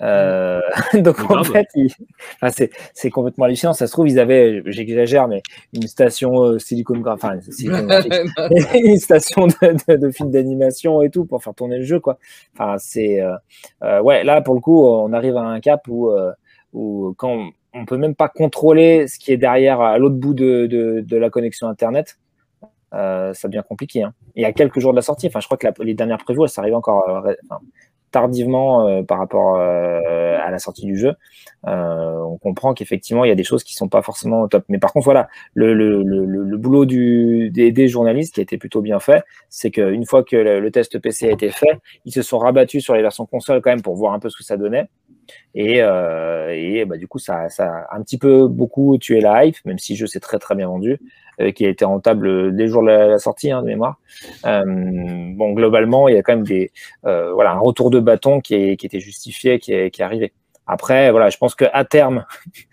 Euh, 0.00 0.60
donc 0.94 1.18
en 1.30 1.44
fait, 1.44 1.66
il- 1.74 1.92
enfin, 2.40 2.66
c'est 2.94 3.10
complètement 3.10 3.44
hallucinant. 3.44 3.74
Ça 3.74 3.86
se 3.86 3.92
trouve, 3.92 4.08
ils 4.08 4.18
avaient, 4.18 4.62
j'exagère, 4.66 5.28
mais 5.28 5.42
une 5.74 5.86
station 5.86 6.42
euh, 6.44 6.58
Silicon, 6.58 6.94
Gra- 6.98 7.14
enfin, 7.14 7.34
une 8.74 8.98
station 8.98 9.48
de, 9.48 9.76
de, 9.88 9.96
de 9.96 10.10
films 10.10 10.30
d'animation 10.30 11.02
et 11.02 11.10
tout 11.10 11.26
pour 11.26 11.42
faire 11.42 11.54
tourner 11.54 11.78
le 11.78 11.84
jeu 11.84 12.00
quoi. 12.00 12.18
Enfin 12.54 12.76
c'est 12.78 13.20
euh, 13.20 13.34
euh, 13.82 14.00
ouais 14.00 14.24
là 14.24 14.40
pour 14.40 14.54
le 14.54 14.60
coup 14.60 14.86
on 14.86 15.12
arrive 15.12 15.36
à 15.36 15.42
un 15.42 15.60
cap 15.60 15.82
où 15.88 16.10
euh, 16.10 16.32
où 16.72 17.14
quand 17.18 17.50
on 17.74 17.84
peut 17.84 17.96
même 17.98 18.14
pas 18.14 18.28
contrôler 18.28 19.06
ce 19.08 19.18
qui 19.18 19.32
est 19.32 19.36
derrière 19.36 19.80
à 19.80 19.98
l'autre 19.98 20.16
bout 20.16 20.34
de, 20.34 20.66
de, 20.66 21.00
de 21.06 21.16
la 21.16 21.28
connexion 21.30 21.68
internet, 21.68 22.18
euh, 22.94 23.34
ça 23.34 23.48
devient 23.48 23.62
compliqué. 23.68 24.02
Hein. 24.02 24.12
Il 24.34 24.42
y 24.42 24.46
a 24.46 24.52
quelques 24.52 24.78
jours 24.80 24.92
de 24.92 24.96
la 24.96 25.02
sortie. 25.02 25.26
Enfin 25.26 25.40
je 25.40 25.46
crois 25.46 25.58
que 25.58 25.66
la- 25.66 25.74
les 25.84 25.94
dernières 25.94 26.18
prévues 26.18 26.42
elles 26.42 26.48
s'arrivent 26.48 26.74
encore 26.74 27.08
euh, 27.26 27.34
tardivement 28.10 28.88
euh, 28.88 29.02
par 29.02 29.18
rapport 29.18 29.56
euh, 29.56 30.38
à 30.42 30.50
la 30.50 30.58
sortie 30.58 30.86
du 30.86 30.96
jeu. 30.96 31.14
Euh, 31.66 32.18
on 32.22 32.38
comprend 32.38 32.72
qu'effectivement 32.72 33.24
il 33.24 33.28
y 33.28 33.30
a 33.30 33.34
des 33.34 33.44
choses 33.44 33.62
qui 33.64 33.74
sont 33.74 33.88
pas 33.88 34.00
forcément 34.00 34.42
au 34.42 34.48
top. 34.48 34.64
Mais 34.68 34.78
par 34.78 34.92
contre 34.94 35.04
voilà 35.04 35.28
le, 35.54 35.74
le, 35.74 36.02
le, 36.02 36.24
le- 36.24 36.56
boulot 36.56 36.86
du, 36.86 37.50
des, 37.50 37.70
des 37.70 37.86
journalistes 37.88 38.34
qui 38.34 38.40
a 38.40 38.42
été 38.44 38.56
plutôt 38.56 38.80
bien 38.80 38.98
fait, 38.98 39.22
c'est 39.50 39.70
qu'une 39.70 40.06
fois 40.06 40.24
que 40.24 40.36
le, 40.36 40.60
le 40.60 40.70
test 40.70 40.98
PC 40.98 41.28
a 41.28 41.32
été 41.32 41.50
fait, 41.50 41.78
ils 42.06 42.12
se 42.12 42.22
sont 42.22 42.38
rabattus 42.38 42.82
sur 42.82 42.94
les 42.94 43.02
versions 43.02 43.26
console 43.26 43.60
quand 43.60 43.70
même 43.70 43.82
pour 43.82 43.94
voir 43.96 44.14
un 44.14 44.18
peu 44.20 44.30
ce 44.30 44.36
que 44.38 44.42
ça 44.44 44.56
donnait. 44.56 44.88
Et, 45.54 45.82
euh, 45.82 46.50
et 46.54 46.84
bah, 46.84 46.96
du 46.96 47.08
coup, 47.08 47.18
ça, 47.18 47.48
ça 47.48 47.86
a 47.90 47.96
un 47.96 48.02
petit 48.02 48.18
peu 48.18 48.46
beaucoup 48.48 48.98
tué 48.98 49.20
la 49.20 49.44
hype, 49.44 49.56
même 49.64 49.78
si 49.78 49.94
le 49.94 49.98
jeu 49.98 50.06
s'est 50.06 50.20
très 50.20 50.38
très 50.38 50.54
bien 50.54 50.68
vendu, 50.68 50.98
euh, 51.40 51.50
qui 51.52 51.66
a 51.66 51.68
été 51.68 51.84
rentable 51.84 52.54
dès 52.54 52.64
le 52.64 52.68
jour 52.68 52.82
de 52.82 52.88
la, 52.88 53.06
la 53.08 53.18
sortie 53.18 53.50
hein, 53.50 53.62
de 53.62 53.66
mémoire. 53.66 53.98
Euh, 54.46 54.64
bon, 54.66 55.52
globalement, 55.52 56.08
il 56.08 56.14
y 56.14 56.18
a 56.18 56.22
quand 56.22 56.34
même 56.34 56.46
des, 56.46 56.70
euh, 57.06 57.32
voilà, 57.32 57.52
un 57.52 57.58
retour 57.58 57.90
de 57.90 58.00
bâton 58.00 58.40
qui, 58.40 58.54
est, 58.54 58.76
qui 58.76 58.86
était 58.86 59.00
justifié, 59.00 59.58
qui 59.58 59.72
est, 59.72 59.90
qui 59.90 60.02
est 60.02 60.04
arrivé. 60.04 60.32
Après, 60.66 61.10
voilà, 61.10 61.30
je 61.30 61.38
pense 61.38 61.54
qu'à 61.54 61.84
terme, 61.84 62.24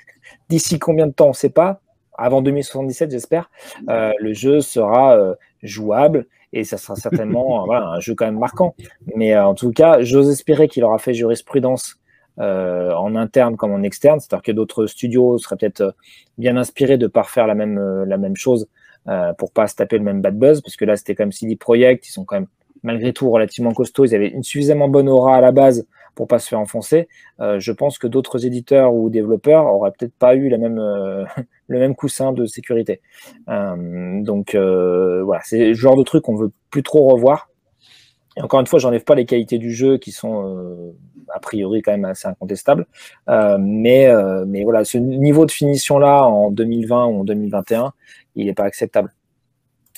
d'ici 0.49 0.79
combien 0.79 1.07
de 1.07 1.13
temps, 1.13 1.27
on 1.27 1.29
ne 1.29 1.33
sait 1.33 1.49
pas, 1.49 1.81
avant 2.17 2.41
2077, 2.41 3.11
j'espère, 3.11 3.49
euh, 3.89 4.11
le 4.19 4.33
jeu 4.33 4.61
sera 4.61 5.17
euh, 5.17 5.35
jouable 5.63 6.27
et 6.53 6.63
ça 6.63 6.77
sera 6.77 6.95
certainement 6.95 7.61
euh, 7.61 7.65
voilà, 7.65 7.87
un 7.87 7.99
jeu 7.99 8.15
quand 8.15 8.25
même 8.25 8.39
marquant. 8.39 8.75
Mais 9.15 9.33
euh, 9.33 9.45
en 9.45 9.53
tout 9.55 9.71
cas, 9.71 10.01
j'ose 10.01 10.29
espérer 10.29 10.67
qu'il 10.67 10.83
aura 10.83 10.97
fait 10.97 11.13
jurisprudence 11.13 11.99
euh, 12.39 12.93
en 12.93 13.15
interne 13.15 13.55
comme 13.55 13.71
en 13.71 13.83
externe, 13.83 14.19
c'est-à-dire 14.19 14.43
que 14.43 14.51
d'autres 14.51 14.87
studios 14.87 15.37
seraient 15.37 15.55
peut-être 15.55 15.81
euh, 15.81 15.91
bien 16.37 16.57
inspirés 16.57 16.97
de 16.97 17.05
ne 17.05 17.07
pas 17.09 17.21
refaire 17.21 17.47
la 17.47 17.55
même, 17.55 17.77
euh, 17.77 18.05
la 18.05 18.17
même 18.17 18.35
chose 18.35 18.67
euh, 19.07 19.33
pour 19.33 19.51
pas 19.51 19.67
se 19.67 19.75
taper 19.75 19.97
le 19.97 20.03
même 20.03 20.21
bad 20.21 20.37
buzz, 20.37 20.61
parce 20.61 20.75
que 20.75 20.85
là, 20.85 20.97
c'était 20.97 21.15
comme 21.15 21.31
CD 21.31 21.55
Projekt, 21.55 22.07
ils 22.07 22.11
sont 22.11 22.25
quand 22.25 22.35
même 22.35 22.47
malgré 22.83 23.13
tout 23.13 23.31
relativement 23.31 23.73
costauds, 23.73 24.05
ils 24.05 24.13
avaient 24.13 24.27
une 24.27 24.43
suffisamment 24.43 24.89
bonne 24.89 25.09
aura 25.09 25.37
à 25.37 25.41
la 25.41 25.51
base 25.51 25.87
pour 26.13 26.27
pas 26.27 26.37
se 26.37 26.49
faire 26.49 26.59
enfoncer. 26.59 27.07
Euh, 27.39 27.59
je 27.59 27.71
pense 27.71 27.97
que 27.97 28.05
d'autres 28.05 28.45
éditeurs 28.45 28.93
ou 28.93 29.09
développeurs 29.09 29.65
auraient 29.65 29.91
peut-être 29.91 30.13
pas 30.13 30.35
eu 30.35 30.49
la 30.49 30.57
même, 30.59 30.75
le 31.67 31.79
même 31.79 31.95
coussin 31.95 32.31
de 32.31 32.45
sécurité. 32.45 33.01
Donc 33.47 34.55
voilà, 34.55 35.41
c'est 35.43 35.69
le 35.69 35.73
genre 35.73 35.97
de 35.97 36.03
truc 36.03 36.23
qu'on 36.25 36.35
veut 36.35 36.51
plus 36.69 36.83
trop 36.83 37.07
revoir. 37.07 37.49
Et 38.37 38.41
encore 38.41 38.59
une 38.59 38.67
fois, 38.67 38.79
j'enlève 38.79 39.03
pas 39.03 39.15
les 39.15 39.25
qualités 39.25 39.57
du 39.57 39.73
jeu 39.73 39.97
qui 39.97 40.11
sont 40.11 40.93
a 41.33 41.39
priori 41.39 41.81
quand 41.81 41.91
même 41.91 42.05
assez 42.05 42.27
incontestables. 42.27 42.85
mais, 43.27 44.09
mais 44.47 44.63
voilà, 44.63 44.83
ce 44.83 44.97
niveau 44.97 45.45
de 45.45 45.51
finition 45.51 45.99
là 45.99 46.23
en 46.23 46.51
2020 46.51 47.05
ou 47.05 47.21
en 47.21 47.23
2021, 47.23 47.93
il 48.35 48.47
n'est 48.47 48.53
pas 48.53 48.65
acceptable. 48.65 49.13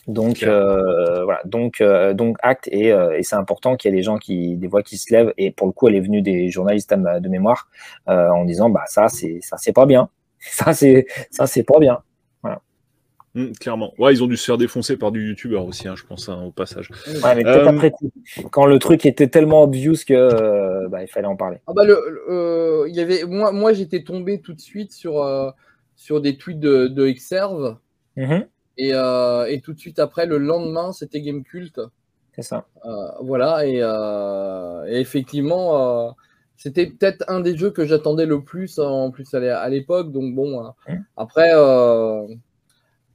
Donc 0.08 0.44
voilà, 0.44 1.42
donc 1.46 1.84
donc 2.14 2.38
acte 2.42 2.68
et, 2.72 2.88
et 2.90 3.24
c'est 3.24 3.36
important 3.36 3.76
qu'il 3.76 3.92
y 3.92 3.94
ait 3.94 3.98
des 3.98 4.04
gens 4.04 4.18
qui 4.18 4.56
des 4.56 4.68
voix 4.68 4.84
qui 4.84 4.98
se 4.98 5.14
lèvent. 5.14 5.34
Et 5.38 5.52
pour 5.52 5.68
le 5.68 5.74
coup 5.74 5.88
elle 5.88 5.96
est 5.96 6.02
venue 6.02 6.22
des 6.22 6.50
journalistes 6.50 6.94
de 6.94 7.30
mémoire 7.30 7.70
en 8.06 8.46
disant 8.46 8.70
bah 8.70 8.84
ça 8.86 9.10
c'est 9.10 9.40
ça 9.42 9.58
c'est 9.58 9.74
pas 9.74 9.86
bien. 9.86 10.10
Ça 10.40 10.72
c'est 10.72 11.08
ça 11.32 11.48
c'est 11.48 11.64
pas 11.64 11.80
bien 11.80 12.04
Mmh, 13.38 13.52
clairement. 13.52 13.94
Ouais, 14.00 14.14
ils 14.14 14.24
ont 14.24 14.28
dû 14.28 14.36
se 14.36 14.46
faire 14.46 14.58
défoncer 14.58 14.98
par 14.98 15.12
du 15.12 15.30
youtubeur 15.30 15.64
aussi, 15.64 15.88
hein, 15.88 15.96
je 15.96 16.04
pense, 16.04 16.28
hein, 16.28 16.42
au 16.42 16.50
passage. 16.50 16.90
Ouais, 17.06 17.36
mais 17.36 17.44
peut-être 17.44 17.68
euh, 17.68 17.70
après 17.70 17.92
Quand 18.50 18.66
le 18.66 18.80
truc 18.80 19.06
était 19.06 19.28
tellement 19.28 19.62
obvious 19.62 19.94
que 20.08 20.14
euh, 20.16 20.90
bah, 20.90 21.04
il 21.04 21.08
fallait 21.08 21.28
en 21.28 21.36
parler. 21.36 21.60
Ah 21.68 21.74
bah 21.76 21.86
le, 21.86 22.00
euh, 22.32 22.90
y 22.90 23.00
avait, 23.00 23.26
moi, 23.26 23.52
moi 23.52 23.74
j'étais 23.74 24.02
tombé 24.02 24.42
tout 24.42 24.54
de 24.54 24.60
suite 24.60 24.92
sur, 24.92 25.54
sur 25.96 26.20
des 26.20 26.38
tweets 26.38 26.60
de, 26.60 26.88
de 26.88 27.10
Xserve. 27.10 27.78
Mmh 28.16 28.40
et, 28.80 28.90
et, 28.90 29.62
tout 29.62 29.74
de 29.74 29.80
suite 29.80 30.00
après, 30.00 30.26
le 30.26 30.40
lendemain, 30.40 30.92
c'était 30.92 31.22
Game 31.22 31.44
Cult. 31.44 31.80
C'est 32.36 32.42
ça. 32.42 32.66
voilà, 33.22 33.68
et, 33.68 33.78
et 34.92 35.00
effectivement, 35.00 36.16
c'était 36.56 36.88
peut-être 36.88 37.24
un 37.28 37.40
des 37.40 37.56
jeux 37.56 37.70
que 37.70 37.86
j'attendais 37.86 38.26
le 38.26 38.44
plus 38.44 38.80
en 38.80 39.12
plus 39.12 39.32
à 39.36 39.70
l'époque. 39.70 40.12
Donc 40.12 40.34
bon, 40.34 40.64
mmh. 40.88 41.06
après. 41.18 41.52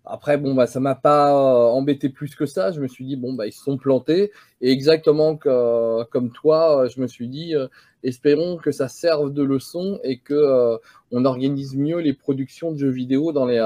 Après, 0.04 0.36
bon, 0.36 0.54
bah, 0.54 0.66
ça 0.66 0.80
m'a 0.80 0.96
pas 0.96 1.30
euh, 1.30 1.68
embêté 1.68 2.08
plus 2.08 2.34
que 2.34 2.44
ça. 2.44 2.72
Je 2.72 2.80
me 2.80 2.88
suis 2.88 3.04
dit, 3.04 3.16
bon, 3.16 3.34
bah, 3.34 3.46
ils 3.46 3.52
se 3.52 3.62
sont 3.62 3.76
plantés. 3.76 4.32
Et 4.60 4.72
exactement 4.72 5.36
comme 5.36 6.30
toi, 6.32 6.84
euh, 6.84 6.88
je 6.88 7.00
me 7.00 7.06
suis 7.06 7.28
dit, 7.28 7.54
euh, 7.54 7.68
espérons 8.02 8.56
que 8.56 8.72
ça 8.72 8.88
serve 8.88 9.32
de 9.32 9.44
leçon 9.44 10.00
et 10.02 10.18
que 10.18 10.76
on 11.12 11.24
organise 11.24 11.76
mieux 11.76 11.98
les 11.98 12.14
productions 12.14 12.72
de 12.72 12.78
jeux 12.78 12.90
vidéo 12.90 13.30
dans 13.32 13.46
les, 13.46 13.58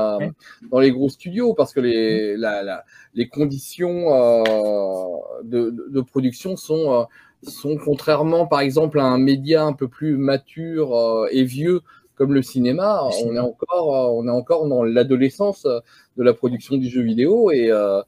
dans 0.71 0.79
les 0.79 0.91
gros 0.91 1.09
studios 1.09 1.55
parce 1.55 1.73
que 1.73 1.81
les, 1.81 2.37
la, 2.37 2.85
les 3.15 3.29
conditions 3.29 4.11
de, 5.43 5.71
de, 5.71 6.01
production 6.03 6.57
sont, 6.57 7.07
sont, 7.45 7.79
contrairement, 7.83 8.47
par 8.47 8.61
exemple, 8.61 9.01
à 9.01 9.05
un 9.05 9.19
média 9.19 9.65
un 9.65 9.73
peu 9.73 9.89
plus 9.89 10.19
mature 10.19 11.27
et 11.31 11.45
vieux 11.45 11.81
comme 12.17 12.33
le 12.33 12.43
cinéma, 12.43 13.03
on 13.25 13.37
est 13.37 13.39
encore, 13.39 13.95
euh, 13.95 14.21
on 14.21 14.27
est 14.27 14.31
encore 14.31 14.67
dans 14.67 14.83
l'adolescence 14.83 15.67
euh, 15.67 15.81
de 16.17 16.25
la 16.25 16.33
production 16.33 16.77
du 16.79 16.89
jeu 16.89 17.03
vidéo 17.03 17.51
et, 17.51 17.71
euh, 17.71 18.03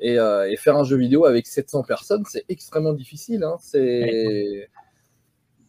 et, 0.00 0.56
faire 0.56 0.76
un 0.76 0.84
jeu 0.84 0.96
vidéo 0.96 1.24
avec 1.24 1.46
700 1.46 1.82
personnes, 1.82 2.24
c'est 2.28 2.44
extrêmement 2.48 2.92
difficile. 2.92 3.42
Hein. 3.42 3.56
C'est 3.60 4.68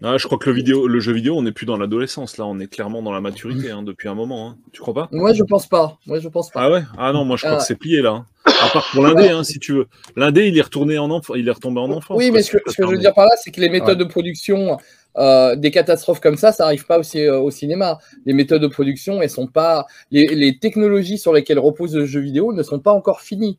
ah, 0.05 0.17
je 0.17 0.25
crois 0.25 0.37
que 0.37 0.49
le, 0.49 0.55
vidéo, 0.55 0.87
le 0.87 0.99
jeu 0.99 1.13
vidéo, 1.13 1.35
on 1.37 1.41
n'est 1.41 1.51
plus 1.51 1.65
dans 1.65 1.77
l'adolescence, 1.77 2.37
là, 2.37 2.45
on 2.45 2.59
est 2.59 2.67
clairement 2.67 3.01
dans 3.01 3.11
la 3.11 3.21
maturité 3.21 3.71
hein, 3.71 3.83
depuis 3.83 4.07
un 4.07 4.15
moment. 4.15 4.49
Hein. 4.49 4.57
Tu 4.71 4.81
crois 4.81 4.93
pas? 4.93 5.09
Moi, 5.11 5.33
je 5.33 5.43
pense 5.43 5.67
pas. 5.67 5.97
Moi, 6.05 6.19
je 6.19 6.29
pense 6.29 6.49
pas. 6.51 6.61
Ah 6.63 6.71
ouais? 6.71 6.83
Ah 6.97 7.11
non, 7.11 7.25
moi, 7.25 7.37
je 7.37 7.45
crois 7.45 7.57
que 7.57 7.63
c'est 7.63 7.75
plié 7.75 8.01
là. 8.01 8.25
À 8.45 8.69
part 8.69 8.87
pour 8.91 9.03
l'indé, 9.03 9.31
si 9.43 9.59
tu 9.59 9.73
veux. 9.73 9.87
L'indé, 10.15 10.47
il 10.47 10.57
est 10.57 10.61
retourné 10.61 10.97
en 10.97 11.09
enfant, 11.09 11.33
il 11.35 11.47
est 11.47 11.51
retombé 11.51 11.79
en 11.79 11.91
enfance. 11.91 12.17
Oui, 12.17 12.31
mais 12.31 12.43
ce 12.43 12.51
que, 12.51 12.59
je 12.67 12.83
veux 12.83 12.97
dire 12.97 13.13
par 13.13 13.25
là, 13.25 13.31
c'est 13.41 13.51
que 13.51 13.59
les 13.59 13.69
méthodes 13.69 13.97
de 13.97 14.03
production 14.03 14.77
euh, 15.17 15.55
des 15.55 15.71
catastrophes 15.71 16.19
comme 16.19 16.35
ça, 16.35 16.51
ça 16.51 16.65
n'arrive 16.65 16.85
pas 16.85 16.99
aussi 16.99 17.21
euh, 17.21 17.39
au 17.39 17.49
cinéma. 17.49 17.99
Les 18.25 18.33
méthodes 18.33 18.61
de 18.61 18.67
production, 18.67 19.21
elles 19.21 19.29
sont 19.29 19.47
pas, 19.47 19.85
les, 20.11 20.57
technologies 20.59 21.17
sur 21.17 21.31
lesquelles 21.31 21.59
repose 21.59 21.95
le 21.95 22.05
jeu 22.05 22.19
vidéo 22.19 22.53
ne 22.53 22.63
sont 22.63 22.79
pas 22.79 22.91
encore 22.91 23.21
finies. 23.21 23.57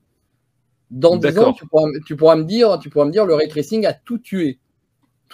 Dans 0.90 1.16
10 1.16 1.38
ans, 1.38 1.52
tu 1.52 1.66
pourras, 1.66 1.86
me 2.36 2.44
dire, 2.44 2.78
tu 2.78 2.90
pourras 2.90 3.06
me 3.06 3.10
dire, 3.10 3.26
le 3.26 3.34
ray 3.34 3.48
tracing 3.48 3.86
a 3.86 3.92
tout 3.92 4.18
tué. 4.18 4.58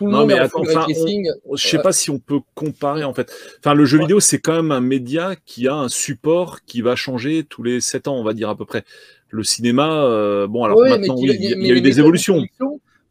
Tout 0.02 0.10
le 0.10 0.12
monde 0.12 0.28
mais 0.28 0.38
attends, 0.38 0.62
ray 0.62 0.74
tracing. 0.74 1.30
je 1.54 1.68
sais 1.68 1.78
pas 1.78 1.92
si 1.92 2.10
on 2.10 2.18
peut 2.18 2.40
comparer 2.54 3.04
en 3.04 3.14
fait. 3.14 3.32
Enfin, 3.60 3.74
le 3.74 3.84
jeu 3.84 3.98
vidéo, 3.98 4.20
c'est 4.20 4.40
quand 4.40 4.54
même 4.54 4.72
un 4.72 4.80
média 4.80 5.36
qui 5.46 5.68
a 5.68 5.74
un 5.74 5.88
support 5.88 6.64
qui 6.64 6.82
va 6.82 6.96
changer 6.96 7.44
tous 7.44 7.62
les 7.62 7.80
7 7.80 8.08
ans, 8.08 8.16
on 8.16 8.24
va 8.24 8.32
dire 8.32 8.48
à 8.48 8.56
peu 8.56 8.64
près. 8.64 8.84
Le 9.30 9.44
cinéma, 9.44 10.04
euh, 10.04 10.46
bon, 10.46 10.64
alors 10.64 10.80
maintenant, 10.80 11.16
il 11.18 11.30
y, 11.30 11.70
a, 11.70 11.74
eu 11.74 11.80
des 11.80 12.00
évolutions. 12.00 12.44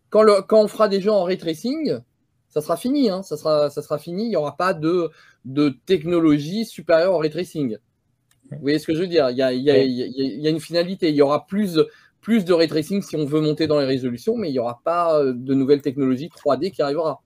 quand, 0.10 0.22
le, 0.22 0.42
quand 0.42 0.62
on 0.62 0.68
fera 0.68 0.88
des 0.88 1.02
jeux 1.02 1.12
en 1.12 1.24
ray 1.24 1.38
tracing, 1.38 1.98
ça 2.50 2.62
sera 2.62 2.78
fini. 2.78 3.10
Hein. 3.10 3.24
ça, 3.24 3.38
sera, 3.38 3.70
ça 3.70 3.82
sera 3.82 3.98
fini. 3.98 4.26
Il 4.26 4.30
n'y 4.30 4.36
aura 4.36 4.58
pas 4.58 4.74
de, 4.74 5.10
de 5.46 5.70
technologie 5.86 6.66
supérieure 6.66 7.14
au 7.14 7.18
ray 7.18 7.32
tracing. 7.32 7.78
Vous 8.52 8.58
voyez 8.62 8.80
ce 8.80 8.86
que 8.86 8.94
je 8.94 9.00
veux 9.00 9.08
dire? 9.08 9.30
Il 9.30 9.38
y, 9.38 9.42
a, 9.42 9.54
il, 9.54 9.62
y 9.62 9.72
a, 9.72 9.82
il 9.82 10.42
y, 10.42 10.48
a, 10.48 10.50
une 10.50 10.60
finalité. 10.60 11.10
Il 11.10 11.16
y 11.16 11.22
aura 11.22 11.48
plus, 11.48 11.80
plus 12.22 12.46
de 12.46 12.54
ray 12.54 12.68
tracing 12.68 13.02
si 13.02 13.16
on 13.16 13.26
veut 13.26 13.42
monter 13.42 13.68
dans 13.68 13.80
les 13.80 13.86
résolutions, 13.86 14.38
mais 14.38 14.50
il 14.50 14.54
n'y 14.54 14.60
aura 14.60 14.82
pas 14.84 15.20
euh, 15.20 15.34
de 15.36 15.54
nouvelles 15.54 15.82
technologies 15.82 16.30
3D 16.30 16.72
qui 16.72 16.82
arrivera. 16.82 17.22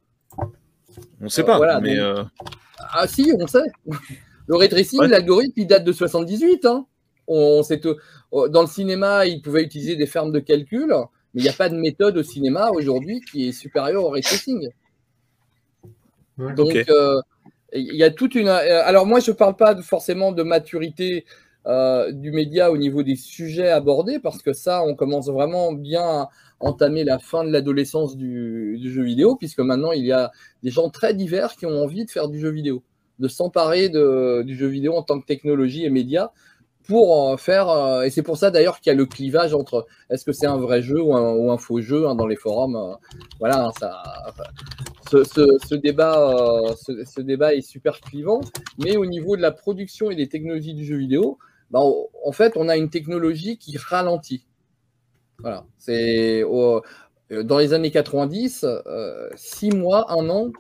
On 1.22 1.26
ne 1.26 1.30
sait 1.30 1.44
pas. 1.44 1.60
Euh, 1.60 1.80
mais 1.82 1.98
euh, 2.00 2.24
Ah 2.94 3.08
si, 3.08 3.32
on 3.38 3.48
sait. 3.48 3.60
Le 4.48 4.56
ray 4.56 4.70
tracing, 4.70 5.02
l'algorithme, 5.02 5.54
il 5.58 5.68
date 5.68 5.84
de 5.84 5.92
78. 5.92 6.66
Hein. 6.66 6.86
On, 7.28 7.62
dans 8.50 8.62
le 8.62 8.68
cinéma, 8.68 9.26
il 9.26 9.42
pouvait 9.42 9.64
utiliser 9.64 9.96
des 9.96 10.06
fermes 10.06 10.32
de 10.32 10.40
calcul, 10.40 10.94
mais 11.34 11.42
il 11.42 11.44
n'y 11.44 11.50
a 11.50 11.54
pas 11.54 11.68
de 11.68 11.76
méthode 11.76 12.16
au 12.18 12.22
cinéma 12.22 12.70
aujourd'hui 12.70 13.22
qui 13.22 13.48
est 13.48 13.52
supérieure 13.52 14.04
au 14.04 14.10
ray 14.10 14.22
tracing. 14.22 14.70
Donc, 16.38 16.76
euh, 16.90 17.20
il 17.74 17.96
y 17.96 18.04
a 18.04 18.12
toute 18.12 18.36
une. 18.36 18.50
Alors, 18.50 19.08
moi, 19.08 19.20
je 19.20 19.32
ne 19.32 19.36
parle 19.36 19.56
pas 19.56 19.76
forcément 19.82 20.32
de 20.32 20.44
maturité 20.44 21.26
euh, 21.68 22.12
du 22.12 22.32
média 22.32 22.72
au 22.72 22.78
niveau 22.78 23.04
des 23.04 23.16
sujets 23.16 23.70
abordés, 23.70 24.20
parce 24.20 24.42
que 24.42 24.54
ça, 24.54 24.84
on 24.84 24.96
commence 24.96 25.30
vraiment 25.30 25.74
bien 25.74 26.04
à 26.04 26.30
entamer 26.60 27.04
la 27.04 27.20
fin 27.20 27.44
de 27.44 27.52
l'adolescence 27.52 28.16
du, 28.16 28.80
jeu 28.84 29.04
vidéo, 29.04 29.36
puisque 29.36 29.60
maintenant, 29.60 29.92
il 29.92 30.06
y 30.06 30.12
a 30.12 30.32
des 30.64 30.70
gens 30.70 30.90
très 30.90 31.14
divers 31.14 31.56
qui 31.56 31.66
ont 31.66 31.84
envie 31.84 32.06
de 32.06 32.12
faire 32.12 32.28
du 32.28 32.40
jeu 32.40 32.50
vidéo, 32.50 32.84
de 33.20 33.28
s'emparer 33.28 33.90
du 33.90 34.56
jeu 34.56 34.68
vidéo 34.68 34.94
en 34.94 35.04
tant 35.04 35.20
que 35.20 35.26
technologie 35.26 35.86
et 35.86 35.90
média 35.90 36.32
pour 36.88 37.40
faire. 37.42 38.04
et 38.04 38.12
c'est 38.12 38.22
pour 38.22 38.38
ça 38.38 38.52
d'ailleurs 38.52 38.80
qu'il 38.80 38.92
y 38.92 38.94
a 38.94 38.98
le 38.98 39.08
clivage 39.08 39.56
entre 39.56 39.88
est-ce 40.12 40.24
que 40.24 40.32
c'est 40.32 40.46
un 40.46 40.58
vrai 40.58 40.84
jeu 40.84 41.02
ou 41.02 41.16
un, 41.16 41.58
faux 41.58 41.82
jeu 41.82 42.08
hein, 42.08 42.14
dans 42.14 42.28
les 42.28 42.36
forums. 42.36 42.98
voilà, 43.40 43.72
ça, 43.80 44.04
ce, 45.12 45.76
débat, 45.76 46.30
euh, 46.30 46.74
ce, 47.06 47.22
débat 47.22 47.54
est 47.54 47.62
super 47.62 48.00
clivant. 48.02 48.42
Mais 48.84 48.98
au 48.98 49.06
niveau 49.06 49.36
de 49.36 49.42
la 49.42 49.52
production 49.52 50.12
et 50.12 50.16
des 50.16 50.28
technologies 50.28 50.74
du 50.74 50.86
jeu 50.86 50.98
vidéo, 50.98 51.38
bah, 51.72 51.80
en 51.82 52.32
fait, 52.32 52.54
on 52.56 52.70
a 52.70 52.78
une 52.78 52.90
technologie 52.90 53.58
qui 53.58 53.78
ralentit. 53.78 54.46
Voilà. 55.40 55.66
C'est 55.78 56.44
euh, 56.44 56.82
dans 57.44 57.58
les 57.58 57.74
années 57.74 57.92
90, 57.92 58.66
euh, 58.66 59.30
six 59.36 59.72
mois, 59.72 60.12
un 60.12 60.30
an, 60.30 60.52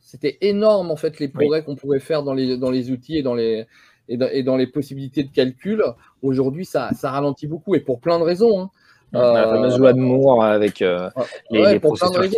c'était 0.00 0.38
énorme 0.42 0.90
en 0.90 0.96
fait 0.96 1.18
les 1.18 1.28
progrès 1.28 1.64
qu'on 1.64 1.76
pouvait 1.76 2.00
faire 2.00 2.22
dans 2.22 2.34
les, 2.34 2.56
dans 2.56 2.70
les 2.70 2.90
outils 2.90 3.18
et 3.18 3.22
dans 3.22 3.34
les, 3.34 3.66
et 4.08 4.42
dans, 4.42 4.56
les 4.56 4.66
possibilités 4.66 5.24
de 5.24 5.32
calcul. 5.32 5.82
Aujourd'hui, 6.22 6.66
ça, 6.66 6.90
ça, 6.92 7.10
ralentit 7.10 7.46
beaucoup 7.46 7.74
et 7.74 7.80
pour 7.80 8.00
plein 8.00 8.18
de 8.18 8.24
raisons. 8.24 8.60
Hein. 8.60 8.70
la 9.12 9.48
fameuse 9.48 9.78
loi 9.78 9.92
de 9.92 9.98
Moore 9.98 10.44
avec 10.44 10.84
les, 11.50 11.80
processeurs 11.80 12.28
qui 12.28 12.36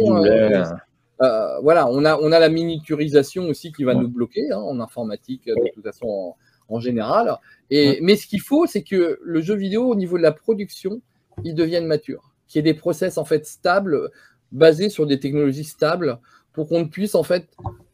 euh, 1.22 1.58
voilà, 1.62 1.88
on 1.88 2.04
a, 2.04 2.18
on 2.18 2.30
a 2.30 2.38
la 2.38 2.48
miniaturisation 2.48 3.44
aussi 3.44 3.72
qui 3.72 3.84
va 3.84 3.94
nous 3.94 4.08
bloquer 4.08 4.52
hein, 4.52 4.58
en 4.58 4.80
informatique, 4.80 5.46
de 5.46 5.54
toute 5.74 5.84
façon, 5.84 6.34
en, 6.68 6.80
général. 6.80 7.38
Et, 7.70 7.98
Mais 8.02 8.16
ce 8.16 8.26
qu'il 8.26 8.40
faut, 8.40 8.66
c'est 8.66 8.82
que 8.82 9.18
le 9.22 9.40
jeu 9.40 9.54
vidéo, 9.54 9.90
au 9.90 9.94
niveau 9.94 10.16
de 10.16 10.22
la 10.22 10.32
production, 10.32 11.00
il 11.44 11.54
devienne 11.54 11.86
mature. 11.86 12.32
Qu'il 12.48 12.58
y 12.58 12.68
ait 12.68 12.72
des 12.72 12.78
process 12.78 13.18
en 13.18 13.24
fait 13.24 13.46
stables, 13.46 14.10
basés 14.52 14.88
sur 14.88 15.06
des 15.06 15.18
technologies 15.18 15.64
stables, 15.64 16.18
pour 16.52 16.68
qu'on 16.68 16.88
puisse 16.88 17.14
en 17.14 17.22
fait, 17.22 17.48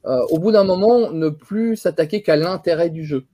euh, 0.04 0.20
au 0.30 0.38
bout 0.38 0.52
d'un 0.52 0.64
moment, 0.64 1.10
ne 1.10 1.28
plus 1.28 1.76
s'attaquer 1.76 2.22
qu'à 2.22 2.36
l'intérêt 2.36 2.90
du 2.90 3.04
jeu. 3.04 3.24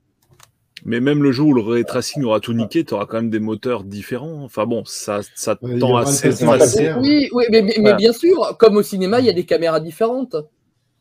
Mais 0.85 1.01
même 1.01 1.21
le 1.23 1.31
jour 1.31 1.49
où 1.49 1.53
le 1.53 1.61
ray 1.61 1.83
tracing 1.83 2.23
aura 2.23 2.39
tout 2.39 2.53
niqué, 2.53 2.85
tu 2.85 2.93
auras 2.93 3.05
quand 3.05 3.17
même 3.17 3.29
des 3.29 3.39
moteurs 3.39 3.83
différents. 3.83 4.43
Enfin 4.43 4.65
bon, 4.65 4.83
ça, 4.85 5.19
ça 5.35 5.55
tend 5.55 5.97
à 5.97 6.05
s'effacer. 6.05 6.93
Oui, 6.93 7.29
oui, 7.33 7.43
mais, 7.51 7.61
mais, 7.79 7.93
bien 7.95 8.13
sûr, 8.13 8.55
comme 8.57 8.77
au 8.77 8.83
cinéma, 8.83 9.19
il 9.19 9.25
y 9.25 9.29
a 9.29 9.33
des 9.33 9.45
caméras 9.45 9.81
différentes. 9.81 10.35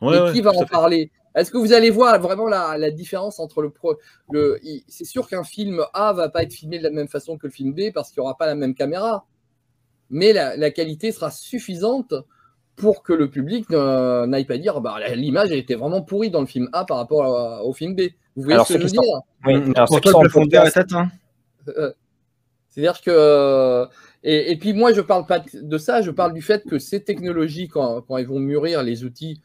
et 0.02 0.32
qui 0.32 0.40
va 0.40 0.50
en 0.50 0.64
parler? 0.64 1.10
Est-ce 1.34 1.50
que 1.50 1.58
vous 1.58 1.72
allez 1.72 1.90
voir 1.90 2.18
vraiment 2.20 2.46
la, 2.48 2.78
la 2.78 2.90
différence 2.90 3.38
entre 3.38 3.62
le 3.62 3.70
pro 3.70 3.96
le 4.30 4.58
C'est 4.88 5.04
sûr 5.04 5.28
qu'un 5.28 5.44
film 5.44 5.84
A 5.94 6.12
va 6.12 6.28
pas 6.28 6.42
être 6.42 6.52
filmé 6.52 6.78
de 6.78 6.84
la 6.84 6.90
même 6.90 7.08
façon 7.08 7.36
que 7.38 7.46
le 7.46 7.52
film 7.52 7.72
B 7.72 7.92
parce 7.92 8.10
qu'il 8.10 8.20
n'y 8.20 8.24
aura 8.24 8.36
pas 8.36 8.46
la 8.46 8.54
même 8.54 8.74
caméra. 8.74 9.26
Mais 10.10 10.32
la, 10.32 10.56
la 10.56 10.70
qualité 10.70 11.12
sera 11.12 11.30
suffisante 11.30 12.14
pour 12.76 13.02
que 13.02 13.12
le 13.12 13.28
public 13.28 13.68
n'aille 13.70 14.46
pas 14.46 14.58
dire 14.58 14.80
bah, 14.80 14.96
l'image 15.14 15.52
était 15.52 15.74
vraiment 15.74 16.02
pourrie 16.02 16.30
dans 16.30 16.40
le 16.40 16.46
film 16.46 16.68
A 16.72 16.84
par 16.84 16.96
rapport 16.96 17.66
au 17.66 17.72
film 17.72 17.94
B. 17.94 18.02
Vous 18.36 18.44
voyez 18.44 18.64
ce 18.64 18.72
que 18.72 18.78
je 18.78 18.84
veux 18.84 18.90
dire? 18.90 19.02
Oui, 19.44 19.56
mm. 19.56 19.72
alors 19.74 19.88
pour 19.88 20.00
toi, 20.00 20.22
le 20.22 20.28
fondeur 20.28 20.66
est 20.66 20.76
atteint. 20.76 21.10
C'est-à-dire 22.68 23.00
que. 23.00 23.10
Euh, 23.10 23.86
et, 24.22 24.56
puis 24.56 24.72
moi, 24.72 24.92
je 24.92 25.00
parle 25.00 25.26
pas 25.26 25.40
de 25.52 25.78
ça, 25.78 26.02
je 26.02 26.10
parle 26.10 26.32
du 26.32 26.42
fait 26.42 26.64
que 26.68 26.78
ces 26.78 27.02
technologies, 27.02 27.68
quand, 27.68 28.02
quand 28.02 28.16
elles 28.16 28.26
vont 28.26 28.40
mûrir, 28.40 28.82
les 28.82 29.04
outils 29.04 29.40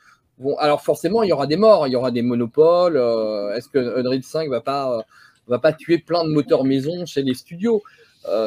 Alors 0.60 0.82
forcément, 0.82 1.24
il 1.24 1.30
y 1.30 1.34
aura 1.34 1.48
des 1.48 1.58
morts, 1.58 1.88
il 1.88 1.92
y 1.92 1.96
aura 1.96 2.12
des 2.12 2.22
monopoles. 2.22 2.98
Euh, 2.98 3.54
est-ce 3.56 3.70
que 3.70 4.00
Unreal 4.00 4.24
5 4.24 4.50
va 4.50 4.62
pas, 4.62 5.06
va 5.48 5.60
pas 5.60 5.74
tuer 5.74 5.98
plein 6.00 6.24
de 6.24 6.30
moteurs 6.30 6.64
maison 6.64 7.06
chez 7.06 7.24
les 7.24 7.34
studios? 7.34 7.82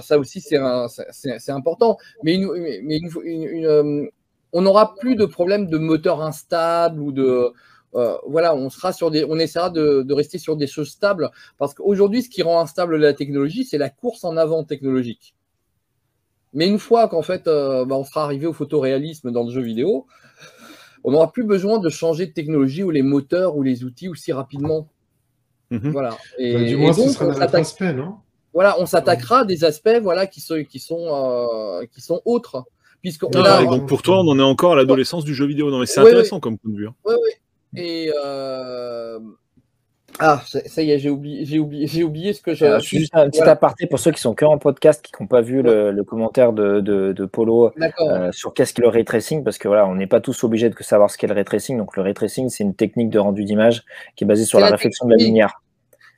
Ça 0.01 0.19
aussi, 0.19 0.41
c'est 0.41 1.51
important. 1.51 1.99
Mais, 2.23 2.35
une, 2.35 2.51
mais 2.85 2.99
une, 3.25 4.09
on 4.53 4.63
n'aura 4.63 4.95
plus 4.95 5.17
de 5.17 5.27
problème 5.27 5.67
de 5.67 5.77
moteur 5.77 6.23
instable 6.23 7.01
ou 7.01 7.13
de. 7.13 7.53
voilà, 8.27 8.55
on 8.55 8.71
sera 8.71 8.95
sur 8.95 9.11
des, 9.11 9.25
on 9.25 9.39
essaiera 9.39 9.69
de, 9.69 10.03
de 10.03 10.15
rester 10.15 10.39
sur 10.39 10.57
des 10.57 10.67
choses 10.67 10.89
stables 10.89 11.31
parce 11.59 11.75
qu'aujourd'hui, 11.75 12.23
ce 12.23 12.31
qui 12.31 12.43
rend 12.43 12.61
instable 12.61 12.97
la 12.97 13.13
technologie, 13.13 13.65
c'est 13.67 13.79
la 13.79 13.91
course 13.91 14.25
en 14.25 14.39
avant 14.39 14.65
technologique. 14.65 15.35
Mais 16.55 16.67
une 16.67 16.79
fois 16.79 17.07
qu'en 17.09 17.21
fait, 17.21 17.45
bah, 17.45 17.85
on 17.91 18.05
sera 18.05 18.25
arrivé 18.25 18.47
au 18.47 18.55
photoréalisme 18.55 19.31
dans 19.31 19.45
le 19.45 19.51
jeu 19.51 19.61
vidéo, 19.61 20.07
on 21.05 21.13
n'aura 21.13 21.33
plus 21.33 21.45
besoin 21.45 21.79
de 21.79 21.89
changer 21.89 22.27
de 22.27 22.33
technologie 22.33 22.83
ou 22.83 22.91
les 22.91 23.03
moteurs 23.03 23.57
ou 23.57 23.63
les 23.63 23.85
outils 23.85 24.09
aussi 24.09 24.33
rapidement. 24.33 24.89
Mhm. 25.71 25.91
Voilà. 25.91 26.17
Et, 26.39 26.67
du 26.67 26.77
moins, 26.77 26.93
ce 26.93 27.09
sera 27.09 27.27
un 27.27 27.55
aspect, 27.55 27.93
non? 27.93 28.17
Voilà, 28.55 28.77
on 28.81 28.87
s'attaquera 28.87 29.41
à 29.41 29.45
des 29.45 29.65
aspects 29.65 29.99
voilà, 30.03 30.27
qui 30.27 30.41
sont, 30.41 30.65
qui 30.65 30.79
sont, 30.79 31.07
euh, 31.09 31.85
qui 31.93 32.01
sont 32.01 32.23
autres. 32.25 32.65
Puisqu'on 33.03 33.29
ah, 33.35 33.63
donc 33.65 33.87
pour 33.87 34.03
toi, 34.03 34.21
on 34.21 34.29
en 34.29 34.39
est 34.39 34.43
encore 34.43 34.73
à 34.73 34.77
l'adolescence 34.77 35.25
du 35.25 35.35
jeu 35.35 35.47
vidéo. 35.47 35.71
Non, 35.71 35.79
mais 35.79 35.87
c'est 35.87 36.01
intéressant 36.01 36.41
comme 36.41 36.59
point 36.59 36.73
de 36.73 36.77
vue. 36.77 36.89
Oui, 37.05 37.13
hein. 37.13 37.17
oui. 37.23 37.81
Et 37.81 38.11
euh, 38.19 39.19
ah, 40.19 40.43
ça 40.47 40.83
y 40.83 40.91
est, 40.91 40.99
j'ai 40.99 41.11
oublié, 41.11 41.45
j'ai 41.45 41.59
oublié, 41.59 41.87
j'ai 41.87 42.03
oublié 42.03 42.33
ce 42.33 42.41
que 42.41 42.55
j'ai. 42.55 42.79
juste 42.81 43.15
un 43.15 43.29
petit 43.29 43.43
aparté 43.43 43.87
pour 43.87 43.99
ceux 43.99 44.13
qui 44.13 44.21
sont 44.21 44.35
que 44.35 44.45
en 44.45 44.59
podcast, 44.59 45.03
qui 45.03 45.13
n'ont 45.21 45.27
pas 45.27 45.41
vu 45.41 45.63
le, 45.63 46.03
commentaire 46.05 46.53
de, 46.53 46.81
de, 46.81 47.25
Polo 47.27 47.73
euh, 48.01 48.33
sur 48.33 48.55
qu'est-ce 48.55 48.73
qu'est 48.73 48.83
le 48.83 48.89
ray 48.89 49.05
tracing, 49.05 49.45
parce 49.45 49.59
que 49.59 49.69
voilà, 49.69 49.87
on 49.87 49.95
n'est 49.95 50.07
pas 50.07 50.21
tous 50.21 50.45
obligés 50.45 50.71
de 50.71 50.77
savoir 50.81 51.11
ce 51.11 51.19
qu'est 51.19 51.27
le 51.27 51.35
ray 51.35 51.45
tracing. 51.45 51.77
Donc 51.77 51.97
le 51.97 52.03
ray 52.03 52.15
tracing, 52.15 52.49
c'est 52.49 52.65
une 52.65 52.75
technique 52.75 53.11
de 53.11 53.19
rendu 53.19 53.45
d'image 53.45 53.85
qui 54.15 54.25
est 54.25 54.27
basée 54.27 54.45
sur 54.45 54.59
la, 54.59 54.71
réflexion 54.71 55.07
de 55.07 55.15
la 55.17 55.25
lumière. 55.25 55.61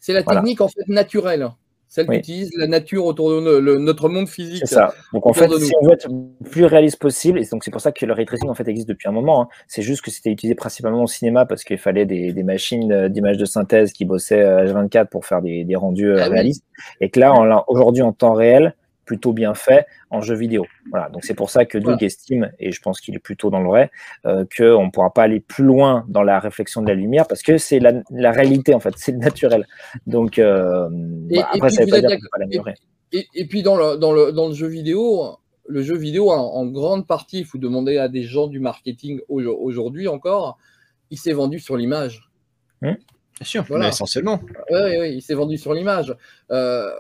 C'est 0.01 0.13
la 0.13 0.23
technique 0.23 0.61
en 0.61 0.69
fait 0.69 0.87
naturelle 0.87 1.51
celle 1.89 2.07
qui 2.07 2.17
utilise 2.17 2.51
la 2.57 2.67
nature 2.67 3.07
autour 3.07 3.31
de 3.31 3.79
notre 3.79 4.09
monde 4.11 4.29
physique. 4.29 4.63
C'est 4.67 4.75
ça. 4.75 4.93
Donc 5.15 5.27
en 5.27 5.33
fait, 5.33 5.49
si 5.59 5.73
on 5.81 5.87
veut 5.87 5.95
être 5.95 6.07
le 6.09 6.49
plus 6.49 6.67
réaliste 6.67 6.99
possible, 6.99 7.39
et 7.39 7.47
donc 7.47 7.65
c'est 7.65 7.71
pour 7.71 7.81
ça 7.81 7.93
que 7.93 8.05
le 8.05 8.13
ray 8.13 8.27
tracing 8.27 8.49
en 8.49 8.55
fait 8.55 8.69
existe 8.69 8.89
depuis 8.89 9.09
un 9.09 9.13
moment. 9.13 9.43
Hein, 9.43 9.49
c'est 9.67 9.83
juste 9.83 10.03
que 10.03 10.11
c'était 10.11 10.31
utilisé 10.31 10.55
principalement 10.55 11.03
au 11.03 11.07
cinéma 11.07 11.47
parce 11.47 11.65
qu'il 11.65 11.79
fallait 11.79 12.05
des, 12.05 12.43
machines 12.43 12.93
euh, 12.93 13.09
d'images 13.09 13.39
de 13.39 13.47
synthèse 13.47 13.93
qui 13.93 14.05
bossaient 14.05 14.45
H24 14.45 14.99
euh, 14.99 15.05
pour 15.07 15.25
faire 15.25 15.41
des, 15.41 15.67
rendus 15.77 16.11
euh, 16.11 16.23
ah 16.23 16.29
réalistes, 16.29 16.65
et 17.01 17.09
que 17.09 17.21
là, 17.21 17.65
aujourd'hui 17.69 18.03
en 18.03 18.13
temps 18.13 18.35
réel, 18.35 18.75
plutôt 19.09 19.33
bien 19.33 19.55
fait 19.55 19.87
en 20.11 20.21
jeu 20.21 20.35
vidéo. 20.35 20.67
Voilà, 20.91 21.09
donc 21.09 21.25
c'est 21.25 21.33
pour 21.33 21.49
ça 21.49 21.65
que 21.65 21.79
Doug 21.79 22.05
estime, 22.05 22.53
et 22.59 22.73
je 22.73 22.81
pense 22.83 23.01
qu'il 23.01 23.15
est 23.15 23.19
plutôt 23.19 23.49
dans 23.49 23.61
le 23.61 23.67
vrai, 23.67 23.91
euh, 24.27 24.45
qu'on 24.55 24.85
ne 24.85 24.91
pourra 24.91 25.15
pas 25.15 25.23
aller 25.23 25.41
plus 25.41 25.65
loin 25.65 26.05
dans 26.09 26.23
la 26.23 26.39
réflexion 26.39 26.83
de 26.83 26.89
la 26.89 26.95
lumière 26.95 27.27
parce 27.27 27.43
que 27.43 27.57
c'est 27.57 27.81
la, 27.81 28.31
réalité 28.31 28.75
en 28.75 28.81
fait, 28.81 28.93
c'est 28.97 29.13
le 29.13 29.19
naturel. 29.19 29.67
Donc 30.07 30.39
euh, 30.39 30.89
bah, 30.93 31.49
après, 31.55 31.71
ça 31.71 31.85
veut 31.85 31.91
pas 31.91 32.01
dire 32.03 32.19
qu'on 32.19 32.29
pas 32.31 32.39
l'améliorer. 32.39 32.75
Et, 33.13 33.47
puis 33.47 33.63
dans 33.63 33.77
le, 33.77 33.97
dans, 33.97 34.13
le, 34.13 34.33
dans 34.33 34.49
le 34.49 34.55
jeu 34.55 34.67
vidéo, 34.67 35.39
le 35.67 35.83
jeu 35.83 35.97
vidéo, 35.97 36.31
en, 36.31 36.67
grande 36.67 37.07
partie, 37.07 37.39
il 37.39 37.47
faut 37.47 37.57
demander 37.57 37.97
à 37.97 38.09
des 38.09 38.25
gens 38.25 38.47
du 38.47 38.61
marketing 38.61 39.21
aujourd'hui 39.29 40.07
encore, 40.07 40.59
il 41.11 41.17
s'est 41.17 41.33
vendu 41.33 41.59
sur 41.59 41.79
l'image. 41.79 42.31
Hum 42.83 42.97
Bien 43.39 43.47
sûr, 43.47 43.65
voilà. 43.69 43.89
essentiellement. 43.89 44.41
Oui, 44.71 44.81
oui, 44.99 45.15
il 45.15 45.23
s'est 45.23 45.35
vendu 45.35 45.59
sur 45.59 45.73
l'image. 45.73 46.15
Euh, 46.51 46.91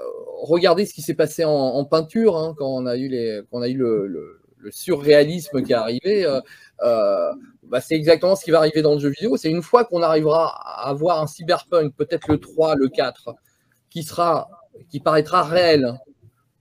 regardez 0.48 0.86
ce 0.86 0.94
qui 0.94 1.02
s'est 1.02 1.14
passé 1.14 1.44
en, 1.44 1.84
peinture 1.84 2.36
hein, 2.36 2.54
quand 2.56 2.68
on 2.68 2.86
a 2.86 2.96
eu, 2.96 3.08
les, 3.08 3.42
quand 3.50 3.58
on 3.58 3.62
a 3.62 3.68
eu 3.68 3.76
le, 3.76 4.40
surréalisme 4.70 5.62
qui 5.62 5.72
est 5.72 5.76
arrivé. 5.76 6.24
Euh, 6.26 6.40
euh, 6.82 7.32
bah, 7.62 7.80
c'est 7.80 7.94
exactement 7.94 8.34
ce 8.34 8.44
qui 8.44 8.50
va 8.50 8.58
arriver 8.58 8.82
dans 8.82 8.94
le 8.94 9.00
jeu 9.00 9.10
vidéo. 9.10 9.36
C'est 9.36 9.50
une 9.50 9.62
fois 9.62 9.84
qu'on 9.84 10.02
arrivera 10.02 10.48
à 10.48 10.88
avoir 10.88 11.22
un 11.22 11.26
cyberpunk, 11.26 11.94
peut-être 11.94 12.28
le 12.28 12.38
3, 12.38 12.74
le 12.74 12.88
4, 12.88 13.34
qui, 13.90 14.02
sera, 14.02 14.48
qui 14.90 15.00
paraîtra 15.00 15.42
réel. 15.44 15.94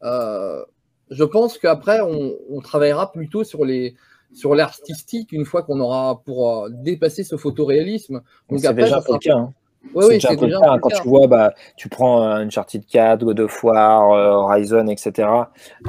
je 0.03 1.23
pense 1.23 1.57
qu'après, 1.57 1.99
on, 2.01 2.61
travaillera 2.61 3.11
plutôt 3.11 3.43
sur 3.43 3.65
les, 3.65 3.95
sur 4.33 4.55
l'artistique 4.55 5.31
une 5.31 5.45
fois 5.45 5.63
qu'on 5.63 5.79
aura 5.79 6.21
pour 6.23 6.69
dépasser 6.69 7.23
ce 7.23 7.35
photoréalisme. 7.35 8.21
Donc 8.49 8.63
après, 8.63 8.83
déjà 8.83 9.01
ça 9.01 9.17
hein. 9.31 9.53
Oui, 9.93 10.19
c'est 10.21 10.35
déjà 10.35 10.59
un 10.71 10.79
Quand 10.79 10.89
tu 10.89 11.07
vois, 11.07 11.27
bah, 11.27 11.53
tu 11.75 11.89
prends 11.89 12.21
Uncharted 12.21 12.85
4, 12.85 13.23
God 13.23 13.39
of 13.39 13.63
War, 13.63 14.11
euh, 14.11 14.31
Horizon, 14.31 14.87
etc., 14.87 15.29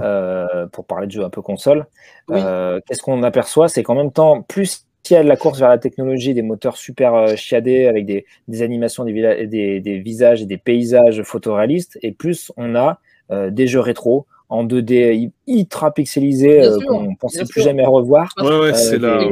euh, 0.00 0.66
pour 0.68 0.84
parler 0.84 1.06
de 1.06 1.12
jeux 1.12 1.24
un 1.24 1.30
peu 1.30 1.42
console, 1.42 1.86
euh, 2.30 2.80
qu'est-ce 2.86 3.02
qu'on 3.02 3.22
aperçoit 3.22 3.68
C'est 3.68 3.82
qu'en 3.82 3.94
même 3.94 4.12
temps, 4.12 4.42
plus 4.42 4.84
il 5.10 5.14
y 5.14 5.16
a 5.16 5.22
de 5.22 5.28
la 5.28 5.36
course 5.36 5.58
vers 5.58 5.70
la 5.70 5.78
technologie, 5.78 6.34
des 6.34 6.42
moteurs 6.42 6.76
super 6.76 7.34
chiadés 7.34 7.86
avec 7.86 8.04
des, 8.04 8.26
animations, 8.62 9.04
des, 9.04 9.46
des, 9.46 9.98
visages 10.00 10.42
et 10.42 10.44
des 10.44 10.58
paysages 10.58 11.22
photoréalistes, 11.22 11.98
et 12.02 12.12
plus 12.12 12.52
on 12.58 12.74
a 12.74 12.98
des 13.30 13.66
jeux 13.66 13.80
rétro, 13.80 14.26
en 14.50 14.64
2D 14.64 15.30
ultra 15.46 15.92
pixelisé 15.92 16.62
euh, 16.62 16.78
qu'on 16.86 17.14
pensait 17.16 17.44
plus 17.44 17.62
jamais 17.62 17.84
revoir. 17.84 18.30
Ouais, 18.38 18.58
ouais, 18.58 18.74
c'est 18.74 19.02
euh, 19.02 19.30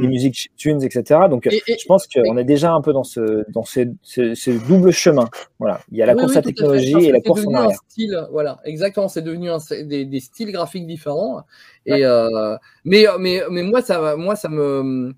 Les 0.00 0.08
musiques 0.08 0.50
tunes, 0.56 0.82
etc. 0.82 1.20
Donc, 1.30 1.48
je 1.50 1.86
pense 1.86 2.06
qu'on 2.06 2.36
est 2.36 2.44
déjà 2.44 2.72
un 2.72 2.80
peu 2.80 2.92
dans 2.92 3.04
ce, 3.04 3.44
dans 3.50 3.64
ce, 3.64 3.80
ce, 4.02 4.66
double 4.66 4.90
chemin. 4.90 5.28
Voilà. 5.58 5.80
Il 5.92 5.98
y 5.98 6.02
a 6.02 6.06
la 6.06 6.14
course 6.14 6.36
à 6.36 6.42
technologie 6.42 7.06
et 7.06 7.12
la 7.12 7.20
course 7.20 7.46
en 7.46 7.54
arrière. 7.54 7.78
Style, 7.88 8.26
voilà, 8.32 8.58
exactement. 8.64 9.08
C'est 9.08 9.22
devenu 9.22 9.50
un, 9.50 9.58
des, 9.84 10.04
des, 10.04 10.20
styles 10.20 10.50
graphiques 10.50 10.86
différents. 10.86 11.42
Et, 11.84 12.04
euh, 12.04 12.56
mais, 12.84 13.06
mais, 13.20 13.42
mais 13.50 13.62
moi, 13.62 13.82
ça, 13.82 14.16
moi, 14.16 14.34
ça 14.34 14.48
me 14.48 14.66
euh, 14.66 15.12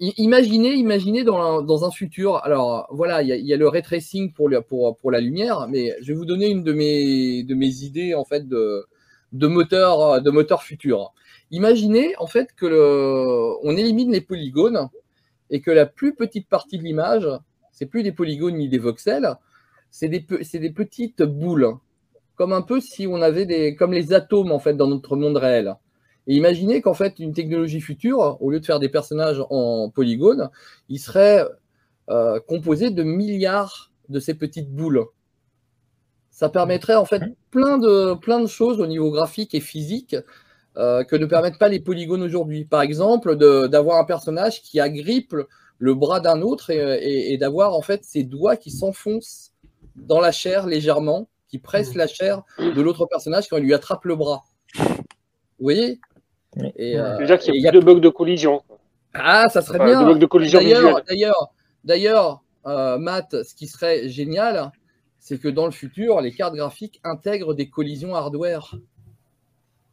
imaginez, 0.00 0.74
imaginez 0.74 1.24
dans 1.24 1.84
un, 1.84 1.90
futur. 1.90 2.36
Alors 2.44 2.86
voilà, 2.90 3.22
il 3.22 3.28
y, 3.28 3.52
a 3.52 3.56
le 3.56 3.68
ray 3.68 3.82
tracing 3.82 4.32
pour, 4.32 4.48
la 4.48 5.20
lumière, 5.20 5.68
mais 5.68 5.94
je 6.00 6.08
vais 6.08 6.14
vous 6.14 6.24
donner 6.24 6.48
une 6.48 6.62
de 6.62 6.72
mes, 6.72 7.84
idées 7.84 8.14
en 8.14 8.24
fait 8.24 8.48
de, 8.48 8.86
moteur 9.32 10.62
futur. 10.62 11.12
Imaginez 11.50 12.14
en 12.18 12.26
fait 12.26 12.52
que 12.56 13.68
élimine 13.76 14.12
les 14.12 14.20
polygones 14.20 14.88
et 15.50 15.60
que 15.60 15.70
la 15.70 15.86
plus 15.86 16.14
petite 16.14 16.48
partie 16.48 16.78
de 16.78 16.82
l'image, 16.82 17.28
c'est 17.72 17.86
plus 17.86 18.02
des 18.02 18.12
polygones 18.12 18.56
ni 18.56 18.68
des 18.68 18.78
voxels, 18.78 19.36
c'est 19.90 20.08
des, 20.08 20.20
des 20.20 20.70
petites 20.70 21.22
boules, 21.22 21.74
comme 22.36 22.52
un 22.52 22.62
peu 22.62 22.80
si 22.80 23.06
on 23.06 23.20
avait 23.20 23.44
des, 23.44 23.76
comme 23.76 23.92
les 23.92 24.14
atomes 24.14 24.50
en 24.50 24.58
fait 24.58 24.74
dans 24.74 24.88
notre 24.88 25.16
monde 25.16 25.36
réel. 25.36 25.76
Et 26.26 26.34
imaginez 26.34 26.80
qu'en 26.80 26.94
fait, 26.94 27.18
une 27.18 27.32
technologie 27.32 27.80
future, 27.80 28.36
au 28.40 28.50
lieu 28.50 28.60
de 28.60 28.66
faire 28.66 28.78
des 28.78 28.88
personnages 28.88 29.42
en 29.50 29.90
polygones, 29.90 30.50
il 30.88 30.98
serait 30.98 31.44
euh, 32.10 32.40
composé 32.40 32.90
de 32.90 33.02
milliards 33.02 33.90
de 34.08 34.20
ces 34.20 34.34
petites 34.34 34.70
boules. 34.70 35.04
Ça 36.30 36.48
permettrait 36.48 36.94
en 36.94 37.04
fait 37.04 37.22
plein 37.50 37.78
de, 37.78 38.14
plein 38.14 38.40
de 38.40 38.46
choses 38.46 38.80
au 38.80 38.86
niveau 38.86 39.10
graphique 39.10 39.54
et 39.54 39.60
physique 39.60 40.16
euh, 40.76 41.04
que 41.04 41.16
ne 41.16 41.26
permettent 41.26 41.58
pas 41.58 41.68
les 41.68 41.80
polygones 41.80 42.22
aujourd'hui. 42.22 42.64
Par 42.64 42.82
exemple, 42.82 43.36
d'avoir 43.36 43.98
un 43.98 44.04
personnage 44.04 44.62
qui 44.62 44.80
agrippe 44.80 45.34
le 45.78 45.94
bras 45.94 46.20
d'un 46.20 46.42
autre 46.42 46.70
et, 46.70 47.36
d'avoir 47.38 47.74
en 47.74 47.82
fait 47.82 48.04
ses 48.04 48.22
doigts 48.22 48.56
qui 48.56 48.70
s'enfoncent 48.70 49.52
dans 49.96 50.20
la 50.20 50.32
chair 50.32 50.66
légèrement, 50.66 51.28
qui 51.48 51.58
pressent 51.58 51.94
la 51.94 52.06
chair 52.06 52.42
de 52.58 52.80
l'autre 52.80 53.06
personnage 53.06 53.48
quand 53.48 53.58
il 53.58 53.64
lui 53.64 53.74
attrape 53.74 54.04
le 54.04 54.16
bras. 54.16 54.44
Vous 54.76 55.66
voyez? 55.66 56.00
Et, 56.76 56.98
euh, 56.98 57.24
dire 57.24 57.38
qu'il 57.38 57.56
y 57.56 57.66
a 57.66 57.70
plus 57.70 57.80
de 57.80 57.84
bugs 57.84 58.00
de 58.00 58.08
collision. 58.08 58.62
Ah, 59.14 59.48
ça 59.48 59.62
serait 59.62 59.84
bien. 59.84 60.06
De 60.06 60.18
de 60.18 60.26
collision 60.26 60.60
D'ailleurs, 60.60 61.52
d'ailleurs, 61.84 62.42
euh, 62.66 62.98
Matt, 62.98 63.42
ce 63.42 63.54
qui 63.54 63.66
serait 63.66 64.08
génial, 64.08 64.72
c'est 65.18 65.38
que 65.38 65.48
dans 65.48 65.66
le 65.66 65.72
futur, 65.72 66.20
les 66.20 66.32
cartes 66.32 66.54
graphiques 66.54 67.00
intègrent 67.04 67.54
des 67.54 67.68
collisions 67.68 68.14
hardware 68.14 68.76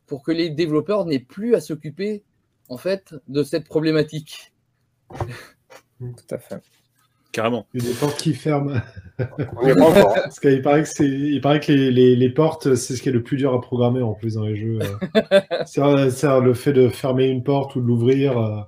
pour 0.06 0.24
que 0.24 0.32
les 0.32 0.50
développeurs 0.50 1.06
n'aient 1.06 1.20
plus 1.20 1.56
à 1.56 1.62
s'occuper 1.62 2.24
en 2.68 2.78
fait 2.78 3.16
de 3.28 3.44
cette 3.44 3.66
problématique. 3.66 4.54
Tout 6.00 6.14
à 6.32 6.38
fait. 6.38 6.62
Carrément. 7.32 7.68
Il 7.74 7.84
y 7.84 7.88
a 7.88 7.90
des 7.92 7.96
portes 7.96 8.20
qui 8.20 8.34
ferment. 8.34 8.74
Parce 9.18 10.40
qu'il 10.40 10.62
paraît 10.62 10.84
que, 10.84 11.04
il 11.04 11.42
paraît 11.42 11.60
que 11.60 11.72
les, 11.72 12.16
les, 12.16 12.30
portes, 12.30 12.76
c'est 12.76 12.96
ce 12.96 13.02
qui 13.02 13.10
est 13.10 13.12
le 13.12 13.22
plus 13.22 13.38
dur 13.38 13.54
à 13.54 13.62
programmer 13.62 14.02
en 14.02 14.14
plus 14.14 14.36
dans 14.36 14.44
les 14.44 14.56
jeux. 14.56 14.80
c'est 15.66 15.82
le 15.82 16.54
fait 16.54 16.74
de 16.74 16.90
fermer 16.90 17.28
une 17.28 17.44
porte 17.44 17.76
ou 17.76 17.82
de 17.82 17.86
l'ouvrir. 17.86 18.40
Euh, 18.40 18.62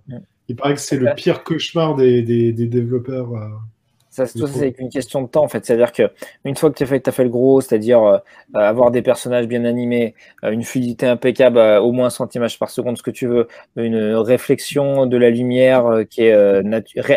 il 0.48 0.56
paraît 0.56 0.76
que 0.76 0.82
c'est 0.82 0.98
le 0.98 1.14
pire 1.16 1.44
cauchemar 1.44 1.96
des, 1.96 2.22
des, 2.22 2.52
développeurs. 2.54 3.30
Euh, 4.20 4.26
ça, 4.26 4.48
c'est 4.48 4.76
une 4.80 4.90
question 4.90 5.22
de 5.22 5.28
temps 5.28 5.44
en 5.44 5.48
fait. 5.48 5.66
C'est-à-dire 5.66 5.92
que 5.92 6.12
une 6.44 6.56
fois 6.56 6.70
que 6.70 6.78
tu 6.78 6.84
as 6.84 6.86
fait, 6.86 7.08
as 7.08 7.12
fait 7.12 7.24
le 7.24 7.30
gros, 7.30 7.62
c'est-à-dire 7.62 8.04
euh, 8.04 8.18
avoir 8.54 8.92
des 8.92 9.02
personnages 9.02 9.48
bien 9.48 9.66
animés, 9.66 10.16
une 10.44 10.64
fluidité 10.64 11.08
impeccable, 11.08 11.60
au 11.60 11.92
moins 11.92 12.10
100 12.10 12.36
images 12.36 12.60
par 12.60 12.70
seconde, 12.70 12.98
ce 12.98 13.04
que 13.04 13.12
tu 13.12 13.28
veux, 13.28 13.48
une 13.76 14.16
réflexion 14.16 15.06
de 15.06 15.18
la 15.18 15.30
lumière 15.30 16.04
qui 16.10 16.24
est 16.24 16.62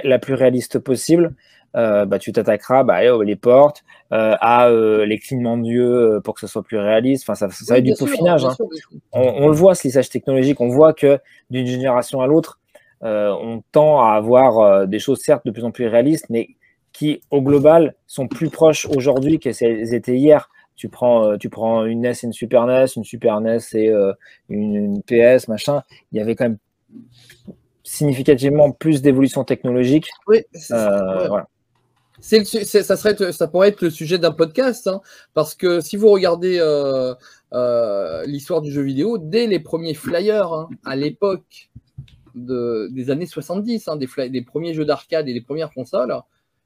la 0.05 0.19
plus 0.19 0.35
réaliste 0.35 0.79
possible, 0.79 1.35
euh, 1.77 2.05
bah, 2.07 2.21
tu 2.21 2.31
t'attaqueras 2.31 2.85
bah, 2.85 3.01
les 3.25 3.37
portes, 3.37 3.83
euh, 4.13 4.37
à 4.41 4.69
euh, 4.69 5.05
les 5.07 5.19
clignements 5.19 5.59
d'yeux 5.59 6.21
pour 6.23 6.35
que 6.35 6.41
ce 6.41 6.47
soit 6.47 6.63
plus 6.63 6.79
réaliste. 6.79 7.25
Enfin, 7.25 7.35
ça, 7.35 7.49
ça 7.51 7.75
va 7.75 7.79
être 7.79 7.85
du 7.85 7.95
peaufinage. 7.99 8.45
Hein. 8.45 8.55
On, 9.13 9.49
le 9.49 9.55
voit, 9.55 9.75
ce 9.75 9.89
lissage 9.89 10.09
technologique, 10.09 10.61
on 10.61 10.69
voit 10.69 10.93
que 10.93 11.19
d'une 11.51 11.67
génération 11.67 12.21
à 12.21 12.27
l'autre, 12.27 12.61
on 13.03 13.63
tend 13.73 14.01
à 14.01 14.15
avoir 14.15 14.87
des 14.87 14.99
choses 14.99 15.21
certes 15.21 15.45
de 15.45 15.51
plus 15.51 15.65
en 15.65 15.73
plus 15.73 15.89
réalistes, 15.89 16.27
mais 16.31 16.51
qui, 16.95 17.21
au 17.31 17.43
global, 17.43 17.95
sont 18.07 18.27
plus 18.29 18.49
proches 18.49 18.87
aujourd'hui 18.87 19.39
qu'elles 19.39 19.93
étaient 19.95 20.17
hier. 20.17 20.49
Tu 20.77 20.89
prends, 20.89 21.25
euh, 21.29 21.37
tu 21.37 21.51
prends 21.51 21.85
une 21.85 22.01
NES 22.01 22.11
et 22.23 22.25
une 22.27 22.33
Super 22.33 22.67
NES, 22.67 22.87
une 22.97 23.05
Super 23.05 23.41
NES 23.41 23.59
et 23.75 23.91
euh, 23.91 24.13
une, 24.49 24.75
une 24.75 25.03
PS, 25.03 25.49
machin. 25.49 25.83
Il 26.13 26.19
y 26.19 26.21
avait 26.23 26.35
quand 26.35 26.45
même 26.47 26.59
significativement 27.83 28.71
plus 28.73 29.03
d'évolution 29.03 29.45
technologique. 29.45 30.09
Oui, 30.27 30.43
c'est 30.53 30.75
Euh, 30.75 30.77
ça, 30.79 31.17
ouais. 31.23 31.29
voilà. 31.29 31.49
C'est 32.21 32.45
su- 32.45 32.65
c'est- 32.65 32.83
ça, 32.83 32.97
serait, 32.97 33.33
ça 33.33 33.49
pourrait 33.49 33.69
être 33.69 33.83
le 33.83 33.91
sujet 33.91 34.19
d'un 34.19 34.31
podcast, 34.31 34.87
hein, 34.87 35.01
parce 35.35 35.55
que 35.55 35.81
si 35.81 35.97
vous 35.97 36.09
regardez 36.09 36.59
euh, 36.61 37.15
l'histoire 38.27 38.63
du 38.63 38.71
jeu 38.73 38.83
vidéo, 38.83 39.19
dès 39.19 39.47
les 39.47 39.59
premiers 39.61 39.95
flyers, 39.95 40.53
hein, 40.53 40.69
à 40.85 40.97
l'époque 40.97 41.71
de- 42.35 42.89
des 42.93 43.11
années 43.11 43.27
70, 43.27 43.89
hein, 43.89 43.97
des 43.97 44.43
premiers 44.43 44.75
jeux 44.75 44.85
d'arcade 44.85 45.29
et 45.29 45.35
des 45.35 45.41
premières 45.43 45.71
consoles, 45.73 46.13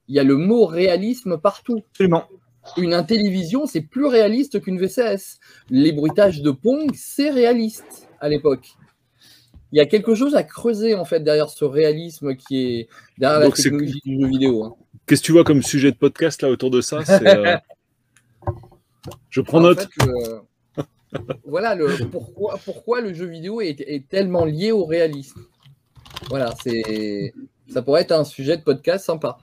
il 0.08 0.14
y 0.14 0.18
a 0.18 0.24
le 0.24 0.36
mot 0.36 0.66
réalisme 0.66 1.38
partout. 1.38 1.82
Absolument. 1.92 2.24
Une 2.76 2.92
Intellivision, 2.92 3.66
c'est 3.66 3.80
plus 3.80 4.06
réaliste 4.06 4.60
qu'une 4.60 4.78
VCS. 4.78 5.38
Les 5.70 5.92
bruitages 5.92 6.42
de 6.42 6.50
Pong, 6.50 6.90
c'est 6.94 7.30
réaliste 7.30 8.08
à 8.20 8.28
l'époque. 8.28 8.68
Il 9.72 9.78
y 9.78 9.80
a 9.80 9.86
quelque 9.86 10.14
chose 10.14 10.34
à 10.34 10.42
creuser 10.42 10.94
en 10.94 11.04
fait 11.04 11.20
derrière 11.20 11.50
ce 11.50 11.64
réalisme 11.64 12.36
qui 12.36 12.58
est 12.80 12.88
derrière 13.18 13.40
Donc, 13.42 13.56
la 13.58 13.62
technologie 13.64 14.00
du 14.04 14.20
jeu 14.20 14.26
vidéo. 14.26 14.64
hein. 14.64 14.74
Qu'est-ce 15.06 15.20
que 15.22 15.26
tu 15.26 15.32
vois 15.32 15.44
comme 15.44 15.62
sujet 15.62 15.90
de 15.92 15.96
podcast 15.96 16.42
là 16.42 16.50
autour 16.50 16.70
de 16.70 16.80
ça? 16.80 17.00
Euh, 17.22 17.56
Je 19.30 19.40
prends 19.40 19.58
En 19.58 19.62
note. 19.62 19.80
fait, 19.96 20.06
le- 20.06 20.40
voilà 21.44 21.74
le 21.74 21.86
pourquoi, 22.10 22.58
pourquoi 22.64 23.00
le 23.00 23.14
jeu 23.14 23.24
vidéo 23.26 23.60
est, 23.62 23.80
est 23.80 24.06
tellement 24.08 24.44
lié 24.44 24.72
au 24.72 24.84
réalisme? 24.84 25.40
Voilà, 26.28 26.54
c'est 26.62 27.32
ça 27.68 27.80
pourrait 27.82 28.02
être 28.02 28.12
un 28.12 28.24
sujet 28.24 28.56
de 28.56 28.62
podcast 28.62 29.04
sympa. 29.06 29.38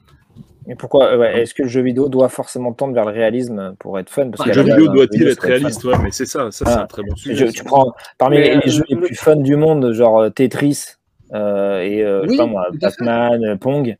Mais 0.67 0.75
pourquoi 0.75 1.05
euh, 1.13 1.17
ouais, 1.17 1.41
Est-ce 1.41 1.53
que 1.53 1.63
le 1.63 1.67
jeu 1.69 1.81
vidéo 1.81 2.09
doit 2.09 2.29
forcément 2.29 2.73
tendre 2.73 2.93
vers 2.93 3.05
le 3.05 3.11
réalisme 3.11 3.75
pour 3.79 3.99
être 3.99 4.09
fun? 4.09 4.29
Parce 4.29 4.41
Ah, 4.43 4.47
Le 4.47 4.53
jeu 4.53 4.63
vidéo 4.63 4.87
doit-il 4.87 5.27
être 5.27 5.41
réaliste? 5.41 5.83
ouais, 5.83 5.95
Mais 6.03 6.11
c'est 6.11 6.25
ça, 6.25 6.49
ça 6.51 6.65
c'est 6.65 6.71
Ah. 6.71 6.81
un 6.83 6.87
très 6.87 7.03
bon 7.03 7.15
Je- 7.15 7.21
sujet. 7.21 7.49
tu 7.49 7.63
prends 7.63 7.93
parmi 8.17 8.37
Mais, 8.37 8.43
les, 8.49 8.55
les 8.55 8.67
euh, 8.67 8.71
jeux 8.71 8.83
les 8.89 8.95
le- 8.95 9.01
plus 9.01 9.15
fun 9.15 9.35
du 9.35 9.55
monde, 9.55 9.91
genre 9.93 10.21
euh, 10.21 10.29
Tetris 10.29 10.85
euh, 11.33 11.81
et 11.81 12.03
euh, 12.03 12.21
je 12.23 12.27
Oui, 12.29 12.35
sais 12.37 12.43
pas 12.43 12.45
moi, 12.47 12.65
tout 12.71 12.77
à 12.81 12.89
fait. 12.89 12.95
Pac-Man, 12.97 13.45
euh, 13.45 13.55
Pong. 13.57 13.95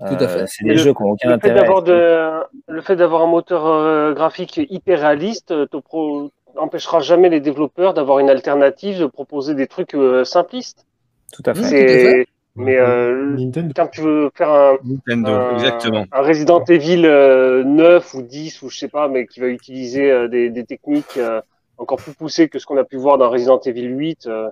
Tout 0.00 0.04
à 0.14 0.22
euh, 0.22 0.28
fait. 0.28 0.44
C'est 0.46 0.64
des 0.64 0.70
le- 0.72 0.76
jeux 0.78 0.94
qui 0.94 1.02
n'ont 1.02 1.10
aucun 1.10 1.28
Le 1.28 1.38
fait 1.40 1.50
intérêt. 1.50 1.82
de, 1.82 2.30
le 2.68 2.80
fait 2.82 2.94
d'avoir 2.96 3.22
un 3.22 3.26
moteur 3.26 3.66
euh, 3.66 4.12
graphique 4.14 4.60
hyper 4.70 5.00
réaliste 5.00 5.50
euh, 5.50 5.66
te 5.66 5.76
pro- 5.76 6.30
empêchera 6.56 7.00
jamais 7.00 7.28
les 7.28 7.40
développeurs 7.40 7.94
d'avoir 7.94 8.18
une 8.20 8.30
alternative, 8.30 8.98
de 9.00 9.06
proposer 9.06 9.54
des 9.54 9.66
trucs 9.66 9.94
euh, 9.94 10.24
simplistes. 10.24 10.86
Tout 11.32 11.42
à 11.46 11.54
fait. 11.54 12.26
Mais 12.58 12.76
euh, 12.76 13.36
Nintendo. 13.36 13.72
quand 13.76 13.86
tu 13.88 14.00
veux 14.00 14.30
faire 14.34 14.50
un, 14.50 14.76
Nintendo, 14.84 15.30
un- 15.30 15.54
exactement. 15.54 16.04
un 16.12 16.20
Resident 16.22 16.64
Evil 16.64 17.04
euh, 17.06 17.62
9 17.64 18.14
ou 18.14 18.22
10 18.22 18.62
ou 18.62 18.68
je 18.70 18.78
sais 18.78 18.88
pas, 18.88 19.08
mais 19.08 19.26
qui 19.26 19.40
va 19.40 19.46
utiliser 19.48 20.10
euh, 20.10 20.28
des, 20.28 20.50
des 20.50 20.64
techniques 20.64 21.16
euh, 21.16 21.40
encore 21.78 21.98
plus 21.98 22.14
poussées 22.14 22.48
que 22.48 22.58
ce 22.58 22.66
qu'on 22.66 22.76
a 22.76 22.84
pu 22.84 22.96
voir 22.96 23.18
dans 23.18 23.30
Resident 23.30 23.60
Evil 23.60 23.86
8, 23.86 24.26
euh, 24.26 24.48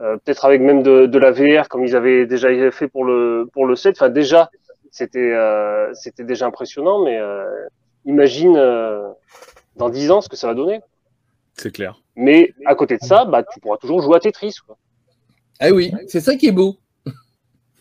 euh, 0.00 0.16
peut-être 0.24 0.44
avec 0.44 0.60
même 0.60 0.82
de, 0.82 1.06
de 1.06 1.18
la 1.18 1.30
VR 1.30 1.68
comme 1.68 1.84
ils 1.84 1.94
avaient 1.94 2.26
déjà 2.26 2.48
fait 2.72 2.88
pour 2.88 3.04
le 3.04 3.48
pour 3.52 3.66
le 3.66 3.76
7. 3.76 3.96
Enfin 3.96 4.08
déjà, 4.08 4.50
c'était 4.90 5.32
euh, 5.32 5.92
c'était 5.94 6.24
déjà 6.24 6.46
impressionnant, 6.46 7.04
mais 7.04 7.18
euh, 7.18 7.44
imagine 8.04 8.56
euh, 8.56 9.08
dans 9.76 9.88
10 9.90 10.10
ans 10.10 10.20
ce 10.20 10.28
que 10.28 10.36
ça 10.36 10.48
va 10.48 10.54
donner. 10.54 10.80
C'est 11.56 11.72
clair. 11.72 12.00
Mais 12.16 12.52
à 12.66 12.74
côté 12.74 12.96
de 12.96 13.04
ça, 13.04 13.24
bah 13.24 13.44
tu 13.44 13.60
pourras 13.60 13.76
toujours 13.76 14.02
jouer 14.02 14.16
à 14.16 14.20
Tetris. 14.20 14.56
Quoi. 14.66 14.76
Ah 15.60 15.70
oui, 15.70 15.92
c'est 16.08 16.18
ça 16.20 16.34
qui 16.34 16.48
est 16.48 16.52
beau. 16.52 16.76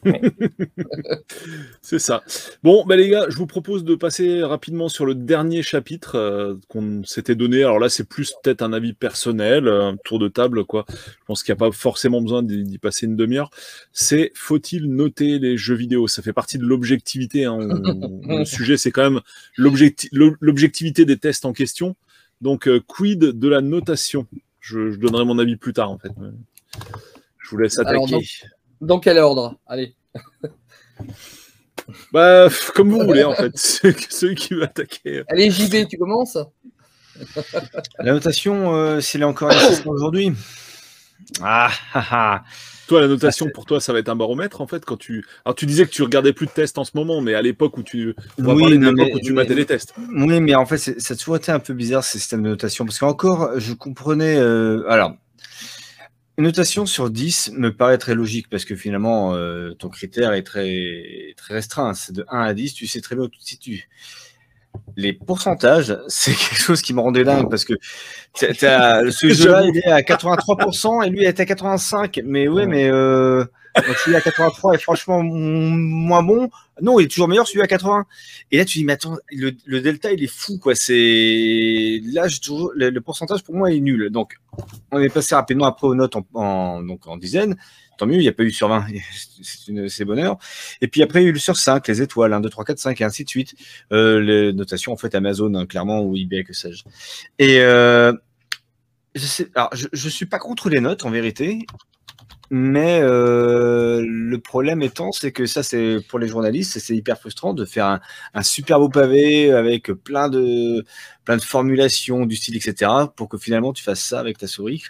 C'est 1.82 2.00
ça. 2.00 2.24
Bon, 2.64 2.86
bah 2.86 2.96
les 2.96 3.10
gars, 3.10 3.26
je 3.30 3.36
vous 3.38 3.48
propose 3.48 3.84
de 3.84 3.96
passer 3.96 4.44
rapidement 4.44 4.90
sur 4.90 5.06
le 5.06 5.16
dernier 5.16 5.62
chapitre 5.64 6.16
euh, 6.16 6.56
qu'on 6.68 7.04
s'était 7.04 7.36
donné. 7.36 7.58
Alors 7.64 7.80
là, 7.80 7.90
c'est 7.90 8.08
plus 8.08 8.34
peut-être 8.44 8.62
un 8.62 8.74
avis 8.74 8.94
personnel, 8.94 9.68
un 9.68 9.98
tour 10.04 10.20
de 10.20 10.28
table, 10.28 10.66
quoi. 10.66 10.86
Je 10.90 11.26
pense 11.28 11.44
qu'il 11.44 11.52
n'y 11.54 11.58
a 11.58 11.60
pas 11.60 11.72
forcément 11.72 12.22
besoin 12.22 12.44
d'y 12.44 12.78
passer 12.78 13.06
une 13.06 13.16
demi-heure. 13.16 13.50
C'est 13.92 14.32
faut-il 14.36 14.88
noter 14.94 15.40
les 15.40 15.58
jeux 15.58 15.76
vidéo? 15.76 16.08
Ça 16.08 16.22
fait 16.22 16.34
partie 16.34 16.58
de 16.58 16.64
l'objectivité. 16.66 17.46
hein. 17.46 17.58
Le 18.28 18.46
sujet, 18.46 18.78
c'est 18.78 18.92
quand 18.92 19.10
même 19.10 19.22
l'objecti- 19.58 20.10
l'o- 20.12 20.36
l'objectivité 20.40 21.06
des 21.06 21.18
tests 21.18 21.46
en 21.46 21.54
question. 21.54 21.96
Donc, 22.42 22.68
euh, 22.68 22.80
quid 22.86 23.20
de 23.20 23.48
la 23.48 23.62
notation? 23.62 24.28
Je, 24.60 24.92
je 24.92 24.98
donnerai 24.98 25.26
mon 25.26 25.40
avis 25.40 25.56
plus 25.58 25.74
tard, 25.74 25.92
en 25.92 25.98
fait. 25.98 26.12
Je 27.40 27.50
vous 27.50 27.58
laisse 27.58 27.78
attaquer. 27.80 27.96
Alors, 27.98 28.10
donc- 28.10 28.46
Dans 28.84 29.00
quel 29.00 29.18
ordre? 29.18 29.56
Allez. 29.66 29.95
Bah, 32.12 32.48
comme 32.76 32.92
vous 32.92 33.02
voulez, 33.06 33.24
en 33.24 33.34
fait. 33.34 33.52
C'est 33.56 34.00
celui 34.12 34.36
qui 34.36 34.53
veut 34.53 34.64
attaquer. 34.64 35.24
Allez, 35.30 35.50
JB, 35.50 35.88
tu 35.90 35.98
commences? 35.98 36.38
La 38.00 38.14
notation, 38.14 38.76
euh, 38.76 39.00
s'il 39.00 39.22
est 39.22 39.26
encore 39.26 39.50
nécessaire 39.50 39.88
aujourd'hui. 39.88 40.34
Ah, 41.42 41.70
ah, 41.94 42.06
ah. 42.12 42.44
Toi, 42.88 43.00
la 43.02 43.08
notation 43.08 43.48
pour 43.53 43.66
toi, 43.66 43.80
ça 43.80 43.94
va 43.94 44.00
être 44.00 44.10
un 44.10 44.16
baromètre 44.16 44.60
en 44.60 44.68
fait 44.68 44.84
quand 44.84 44.98
tu. 44.98 45.26
Alors 45.45 45.56
tu 45.56 45.66
disais 45.66 45.86
que 45.86 45.90
tu 45.92 46.03
regardais 46.03 46.34
plus 46.34 46.48
de 46.48 46.52
tests 46.52 46.78
en 46.78 46.84
ce 46.84 46.92
moment, 46.95 47.22
mais 47.22 47.34
à 47.34 47.42
l'époque 47.42 47.78
où 47.78 47.84
tu. 47.84 48.14
On 48.40 48.44
va 48.44 48.53
Oui, 48.56 48.78
non, 48.78 48.92
mais- 48.92 49.14
où 49.14 49.20
tu 49.20 49.32
mais- 49.32 49.44
matais 49.44 49.56
les 49.56 49.66
tests. 49.66 49.94
Oui, 50.14 50.42
mais 50.42 50.53
en 50.53 50.66
fait, 50.66 50.78
c'est- 50.78 51.00
ça 51.00 51.14
a 51.14 51.18
toujours 51.18 51.38
été 51.38 51.52
un 51.53 51.60
peu 51.60 51.74
bizarre 51.74 52.03
ces 52.03 52.20
systèmes 52.20 52.44
de 52.44 52.50
notation. 52.50 52.84
Parce 52.86 53.00
qu'encore, 53.00 53.58
je 53.58 53.74
comprenais. 53.74 54.36
euh, 54.38 54.84
alors, 54.90 55.14
une 56.38 56.45
notation 56.45 56.86
sur 56.86 57.10
10 57.10 57.52
me 57.56 57.76
paraît 57.76 57.98
très 57.98 58.16
logique 58.16 58.48
parce 58.50 58.66
que 58.66 58.76
finalement, 58.76 59.36
euh, 59.36 59.74
ton 59.74 59.90
critère 59.90 60.34
est 60.34 60.44
très, 60.44 61.34
très 61.38 61.53
restreint. 61.56 61.94
C'est 61.94 62.14
de 62.14 62.26
1 62.30 62.42
à 62.42 62.53
10, 62.53 62.74
tu 62.74 62.88
sais 62.88 63.02
très 63.02 63.16
bien 63.16 63.26
où 63.26 63.30
tu 63.30 63.40
te 63.40 63.44
situes. 63.45 63.88
Les 64.98 65.14
pourcentages, 65.14 65.95
c'est 66.08 66.32
quelque 66.34 66.58
chose 66.60 66.82
qui 66.82 66.94
me 66.94 67.02
rendait 67.02 67.24
dingue 67.24 67.50
parce 67.50 67.66
que 67.66 67.76
t'as- 68.40 68.53
t'as- 68.56 69.12
ce 69.12 69.28
jeu-là, 69.34 69.64
il 69.66 69.78
est 69.78 69.86
à 69.92 70.02
83% 70.02 71.03
et 71.06 71.10
lui, 71.10 71.20
il 71.22 71.26
est 71.26 71.40
à 71.40 71.45
85%. 71.45 72.24
Mais 72.26 72.48
oui, 72.48 72.66
mais 72.66 72.90
euh, 72.90 73.45
donc 73.76 73.95
celui 73.98 74.16
à 74.16 74.22
83 74.22 74.76
est 74.76 74.77
franchement 74.77 75.24
moins 75.24 76.22
bon. 76.22 76.50
Non, 76.82 77.00
il 77.00 77.06
est 77.06 77.08
toujours 77.08 77.27
meilleur 77.27 77.48
celui 77.48 77.61
à 77.61 77.68
80. 77.68 78.06
Et 78.52 78.58
là, 78.58 78.66
tu 78.66 78.80
dis, 78.80 78.85
mais 78.85 78.93
attends, 78.93 79.18
le, 79.32 79.80
delta, 79.80 80.11
il 80.11 80.24
est 80.24 80.32
fou, 80.32 80.60
quoi. 80.60 80.76
C'est 80.76 82.02
là, 82.06 82.27
toujours 82.42 82.72
le, 82.76 82.98
pourcentage 83.00 83.43
pour 83.43 83.56
moi 83.56 83.72
est 83.72 83.80
nul. 83.80 84.10
Donc, 84.10 84.40
on 84.92 85.00
est 85.00 85.10
passé 85.10 85.35
rapidement 85.35 85.66
après 85.66 85.88
aux 85.88 85.95
notes 85.95 86.16
en, 86.34 86.84
donc 86.84 87.08
en 87.08 87.18
dizaines. 87.18 87.56
Tant 87.98 88.08
mieux, 88.08 88.16
il 88.16 88.22
n'y 88.22 88.27
a 88.27 88.34
pas 88.34 88.43
eu 88.43 88.52
sur 88.52 88.69
20, 88.69 88.85
c'est 89.88 90.06
bonheur. 90.06 90.38
Et 90.82 90.88
puis 90.88 91.03
après, 91.03 91.22
il 91.22 91.24
y 91.24 91.27
a 91.27 91.30
eu 91.30 91.34
le 91.34 91.40
sur 91.40 91.58
5, 91.58 91.88
les 91.88 92.02
étoiles, 92.02 92.34
1, 92.34 92.42
2, 92.42 92.50
3, 92.50 92.66
4, 92.66 92.80
5, 92.80 93.02
et 93.02 93.03
ainsi 93.03 93.24
de 93.24 93.30
suite. 93.30 93.56
Euh, 93.92 94.19
les 94.19 94.53
notations, 94.53 94.92
en 94.92 94.98
fait, 94.98 95.14
Amazon, 95.16 95.53
hein, 95.56 95.66
clairement, 95.66 96.02
ou 96.02 96.16
eBay, 96.16 96.43
que 96.43 96.53
sais-je. 96.53 96.84
Et 97.38 97.60
euh, 97.60 98.14
je 99.16 99.43
je, 99.74 99.88
je 99.92 100.10
suis 100.10 100.26
pas 100.26 100.40
contre 100.40 100.69
les 100.69 100.80
notes, 100.80 101.06
en 101.06 101.11
vérité. 101.11 101.66
Mais 102.56 103.00
euh, 103.02 104.06
le 104.08 104.38
problème 104.38 104.84
étant, 104.84 105.12
c'est 105.12 105.32
que 105.32 105.48
ça, 105.48 105.64
c'est 105.64 105.98
pour 106.08 106.20
les 106.20 106.28
journalistes, 106.28 106.78
c'est 106.78 106.96
hyper 106.96 107.18
frustrant 107.20 107.56
de 107.56 107.66
faire 107.66 108.00
un, 108.36 108.44
super 108.44 108.78
beau 108.78 108.90
pavé 108.90 109.52
avec 109.52 109.92
plein 109.92 110.30
de, 110.30 110.86
plein 111.26 111.38
de 111.38 111.42
formulations 111.42 112.28
du 112.28 112.36
style, 112.36 112.56
etc., 112.56 112.92
pour 113.16 113.28
que 113.28 113.40
finalement 113.40 113.74
tu 113.74 113.84
fasses 113.84 114.04
ça 114.04 114.20
avec 114.20 114.38
ta 114.38 114.46
souris. 114.46 114.84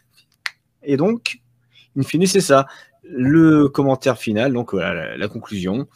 Et 0.83 0.97
donc, 0.97 1.39
in 1.97 2.03
fine, 2.03 2.25
c'est 2.27 2.41
ça. 2.41 2.65
Le 3.03 3.69
commentaire 3.69 4.17
final, 4.17 4.51
donc 4.51 4.73
voilà, 4.73 4.93
la, 4.93 5.15
la 5.15 5.27
conclusion. 5.29 5.87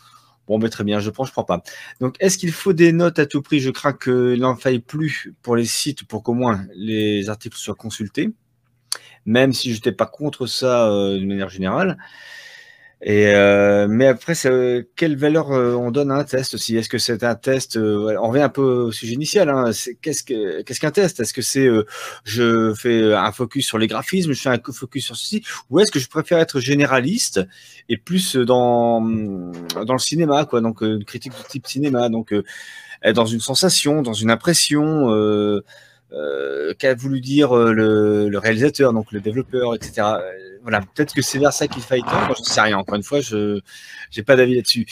Bon, 0.47 0.59
ben, 0.59 0.69
très 0.69 0.85
bien, 0.85 1.01
je 1.01 1.09
prends, 1.09 1.25
je 1.25 1.33
prends 1.33 1.43
pas. 1.43 1.63
Donc, 1.99 2.15
est-ce 2.21 2.37
qu'il 2.37 2.53
faut 2.53 2.71
des 2.71 2.93
notes 2.93 3.19
à 3.19 3.25
tout 3.25 3.41
prix? 3.41 3.59
Je 3.59 3.71
crains 3.71 3.91
qu'il 3.91 4.39
n'en 4.39 4.55
faille 4.55 4.79
plus 4.79 5.33
pour 5.41 5.57
les 5.57 5.65
sites, 5.65 6.05
pour 6.05 6.23
qu'au 6.23 6.33
moins 6.33 6.65
les 6.75 7.27
articles 7.27 7.57
soient 7.57 7.75
consultés 7.75 8.31
même 9.25 9.53
si 9.53 9.71
je 9.71 9.75
n'étais 9.75 9.91
pas 9.91 10.05
contre 10.07 10.47
ça 10.47 10.89
euh, 10.89 11.19
de 11.19 11.25
manière 11.25 11.49
générale. 11.49 11.97
Et 13.03 13.27
euh, 13.27 13.85
mais 13.87 14.07
après, 14.07 14.33
euh, 14.47 14.81
quelle 14.95 15.15
valeur 15.15 15.51
euh, 15.51 15.75
on 15.75 15.91
donne 15.91 16.09
à 16.09 16.15
un 16.15 16.23
test 16.23 16.55
aussi? 16.55 16.75
Est-ce 16.77 16.89
que 16.89 16.97
c'est 16.97 17.23
un 17.23 17.35
test 17.35 17.77
euh, 17.77 18.17
On 18.19 18.29
revient 18.29 18.41
un 18.41 18.49
peu 18.49 18.63
au 18.63 18.91
sujet 18.91 19.13
initial. 19.13 19.49
Hein, 19.49 19.69
qu'est-ce, 20.01 20.23
que, 20.23 20.63
qu'est-ce 20.63 20.79
qu'un 20.79 20.89
test? 20.89 21.19
Est-ce 21.19 21.31
que 21.31 21.43
c'est 21.43 21.67
euh, 21.67 21.85
je 22.23 22.73
fais 22.73 23.13
un 23.13 23.31
focus 23.31 23.67
sur 23.67 23.77
les 23.77 23.85
graphismes, 23.85 24.33
je 24.33 24.41
fais 24.41 24.49
un 24.49 24.59
focus 24.73 25.05
sur 25.05 25.15
ceci, 25.15 25.43
ou 25.69 25.79
est-ce 25.79 25.91
que 25.91 25.99
je 25.99 26.09
préfère 26.09 26.39
être 26.39 26.59
généraliste 26.59 27.39
et 27.87 27.97
plus 27.97 28.35
dans 28.35 28.99
dans 29.01 29.93
le 29.93 29.99
cinéma, 29.99 30.45
quoi? 30.45 30.61
Donc 30.61 30.81
une 30.81 31.05
critique 31.05 31.33
de 31.33 31.47
type 31.47 31.67
cinéma, 31.67 32.09
donc 32.09 32.33
être 33.03 33.15
dans 33.15 33.27
une 33.27 33.41
sensation, 33.41 34.01
dans 34.01 34.13
une 34.13 34.31
impression. 34.31 35.13
Euh, 36.13 36.73
qu'a 36.79 36.95
voulu 36.95 37.19
dire 37.19 37.51
euh, 37.51 37.73
le, 37.73 38.37
réalisateur, 38.37 38.93
donc 38.93 39.11
le 39.11 39.19
développeur, 39.19 39.75
etc. 39.75 39.93
Euh, 39.97 40.21
voilà, 40.61 40.79
peut-être 40.79 41.13
que 41.13 41.21
c'est 41.21 41.37
vers 41.37 41.51
ça 41.51 41.67
qu'il 41.67 41.81
faille 41.81 42.01
tendre. 42.01 42.33
Je 42.37 42.43
sais 42.43 42.61
rien. 42.61 42.77
Encore 42.77 42.95
une 42.95 43.03
fois, 43.03 43.19
je 43.19 43.59
j'ai 44.09 44.23
pas 44.23 44.37
d'avis 44.37 44.55
là-dessus. 44.55 44.85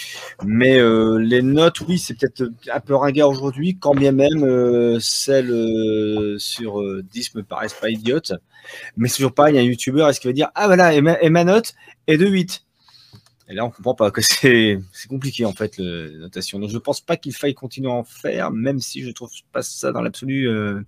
Mais 0.44 0.77
les 1.19 1.42
notes, 1.42 1.80
oui, 1.82 2.00
c'est 2.00 2.16
peut-être 2.16 2.50
un 2.72 2.80
peu 2.80 2.95
ringard 2.95 3.30
aujourd'hui, 3.30 3.77
quand 3.80 3.94
bien 3.94 4.11
même 4.11 5.00
celles 5.00 6.38
sur 6.38 6.82
euh, 6.82 7.03
10 7.11 7.35
me 7.35 7.44
paraissent 7.44 7.74
pas 7.74 7.90
idiotes. 7.90 8.34
Mais 8.98 9.08
c'est 9.08 9.18
toujours 9.18 9.34
pareil, 9.34 9.53
il 9.53 9.58
y 9.58 9.60
a 9.60 9.64
un 9.64 9.66
youtubeur, 9.66 10.10
est-ce 10.10 10.19
qu'il 10.19 10.30
va 10.30 10.34
dire 10.34 10.50
Ah 10.56 10.68
voilà, 10.68 10.94
et 10.94 11.02
ma, 11.02 11.19
et 11.22 11.30
ma 11.30 11.44
note 11.44 11.76
est 12.08 12.18
de 12.18 12.26
8 12.26 12.66
Et 13.48 13.53
là, 13.53 13.64
on 13.65 13.69
comprend 13.69 13.93
pas 13.95 14.09
que 14.11 14.22
c'est 14.22 14.80
compliqué 15.07 15.45
en 15.45 15.53
fait 15.53 15.77
le- 15.77 16.07
la 16.14 16.17
notation. 16.17 16.59
Donc, 16.59 16.69
je 16.69 16.77
pense 16.77 17.01
pas 17.01 17.15
qu'il 17.17 17.33
faille 17.33 17.53
continuer 17.53 17.90
à 17.90 17.93
en 17.93 18.03
faire, 18.03 18.51
même 18.51 18.80
si 18.80 19.03
je 19.03 19.11
trouve 19.11 19.30
pas 19.51 19.61
ça 19.61 19.91
dans 19.91 20.01
l'absolu 20.01 20.49
euh, 20.49 20.82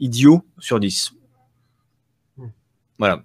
idiot 0.00 0.44
sur 0.58 0.80
10. 0.80 1.12
Hmm. 2.36 2.46
Voilà. 2.98 3.22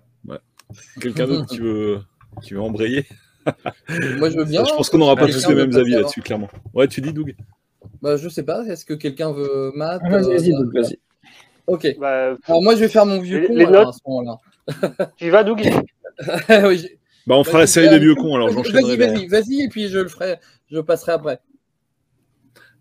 Quelqu'un 1.00 1.28
d'autre 1.28 1.46
qui 1.46 1.60
veut, 1.60 2.00
qui 2.42 2.54
veut 2.56 2.62
embrayer? 2.62 3.06
Moi, 4.18 4.30
je 4.32 4.38
veux 4.38 4.46
bien. 4.46 4.64
Je 4.66 4.72
pense 4.74 4.90
qu'on 4.90 4.98
n'aura 4.98 5.16
pas 5.16 5.28
tous 5.28 5.48
les 5.48 5.56
mêmes 5.56 5.76
avis 5.76 5.92
là-dessus, 5.92 6.22
clairement. 6.22 6.50
Ouais, 6.74 6.88
tu 6.88 7.02
dis, 7.02 7.14
Doug 7.14 7.36
Bah, 8.02 8.18
je 8.18 8.28
sais 8.30 8.42
pas. 8.44 8.64
Est-ce 8.66 8.84
que 8.86 8.96
quelqu'un 8.96 9.32
veut 9.32 9.72
Matt 9.76 10.02
Ah, 10.04 10.10
Vas-y, 10.10 10.26
euh, 10.26 10.38
vas-y, 10.38 10.52
Doug, 10.52 10.74
vas-y. 10.74 11.00
Ok. 11.68 11.96
Bah, 12.00 12.36
Alors, 12.48 12.64
moi, 12.64 12.74
je 12.76 12.80
vais 12.82 12.88
faire 12.88 13.06
mon 13.06 13.20
vieux 13.22 13.42
Les- 13.42 13.48
con 13.48 13.54
les 13.56 13.66
notes 13.68 13.88
à 13.88 13.92
ce 13.92 14.00
moment-là. 14.08 15.10
tu 15.18 15.26
y 15.26 15.30
vas, 15.30 15.44
Doug? 15.44 15.62
Oui, 16.68 16.88
Bah, 17.28 17.36
on 17.36 17.44
fera 17.44 17.60
la 17.60 17.68
série 17.68 17.90
des 17.90 18.00
vieux 18.00 18.16
cons, 18.16 18.36
alors 18.36 18.50
j'enchaînerai. 18.50 18.98
Vas-y, 18.98 19.14
vas-y, 19.16 19.28
vas-y, 19.28 19.62
et 19.64 19.68
puis 19.70 19.88
je 19.90 20.00
le 20.00 20.08
ferai. 20.08 20.38
Je 20.72 20.80
passerai 20.80 21.14
après. 21.14 21.40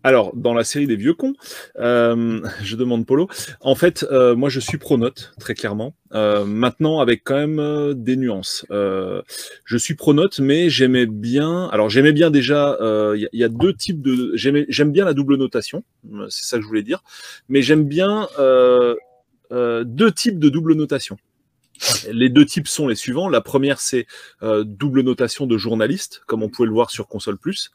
Alors, 0.03 0.35
dans 0.35 0.53
la 0.53 0.63
série 0.63 0.85
des 0.85 0.95
vieux 0.97 1.15
cons, 1.15 1.33
euh, 1.79 2.39
je 2.63 2.75
demande 2.75 3.07
Polo. 3.07 3.27
En 3.61 3.73
fait, 3.73 4.05
euh, 4.11 4.35
moi, 4.35 4.49
je 4.49 4.59
suis 4.59 4.77
pronote, 4.77 5.33
très 5.39 5.55
clairement. 5.55 5.95
Euh, 6.13 6.45
maintenant, 6.45 6.99
avec 6.99 7.23
quand 7.23 7.33
même 7.37 7.57
euh, 7.57 7.95
des 7.95 8.15
nuances. 8.15 8.67
Euh, 8.69 9.23
je 9.65 9.77
suis 9.77 9.95
pronote, 9.95 10.37
mais 10.39 10.69
j'aimais 10.69 11.07
bien. 11.07 11.69
Alors, 11.69 11.89
j'aimais 11.89 12.13
bien 12.13 12.29
déjà. 12.29 12.77
euh, 12.81 13.15
Il 13.17 13.27
y, 13.33 13.39
y 13.39 13.43
a 13.43 13.49
deux 13.49 13.73
types 13.73 13.99
de. 14.03 14.31
J'aime 14.35 14.91
bien 14.91 15.05
la 15.05 15.15
double 15.15 15.37
notation. 15.37 15.83
C'est 16.29 16.45
ça 16.45 16.57
que 16.57 16.61
je 16.61 16.67
voulais 16.67 16.83
dire. 16.83 17.01
Mais 17.49 17.63
j'aime 17.63 17.85
bien 17.85 18.27
euh, 18.37 18.93
euh, 19.51 19.83
deux 19.83 20.11
types 20.11 20.37
de 20.37 20.49
double 20.49 20.75
notation. 20.75 21.17
Les 22.11 22.29
deux 22.29 22.45
types 22.45 22.67
sont 22.67 22.87
les 22.87 22.95
suivants. 22.95 23.29
La 23.29 23.41
première, 23.41 23.79
c'est 23.79 24.07
euh, 24.43 24.63
double 24.63 25.01
notation 25.01 25.47
de 25.47 25.57
journaliste, 25.57 26.21
comme 26.25 26.43
on 26.43 26.49
pouvait 26.49 26.67
le 26.67 26.73
voir 26.73 26.91
sur 26.91 27.07
Console 27.07 27.37
Plus. 27.37 27.71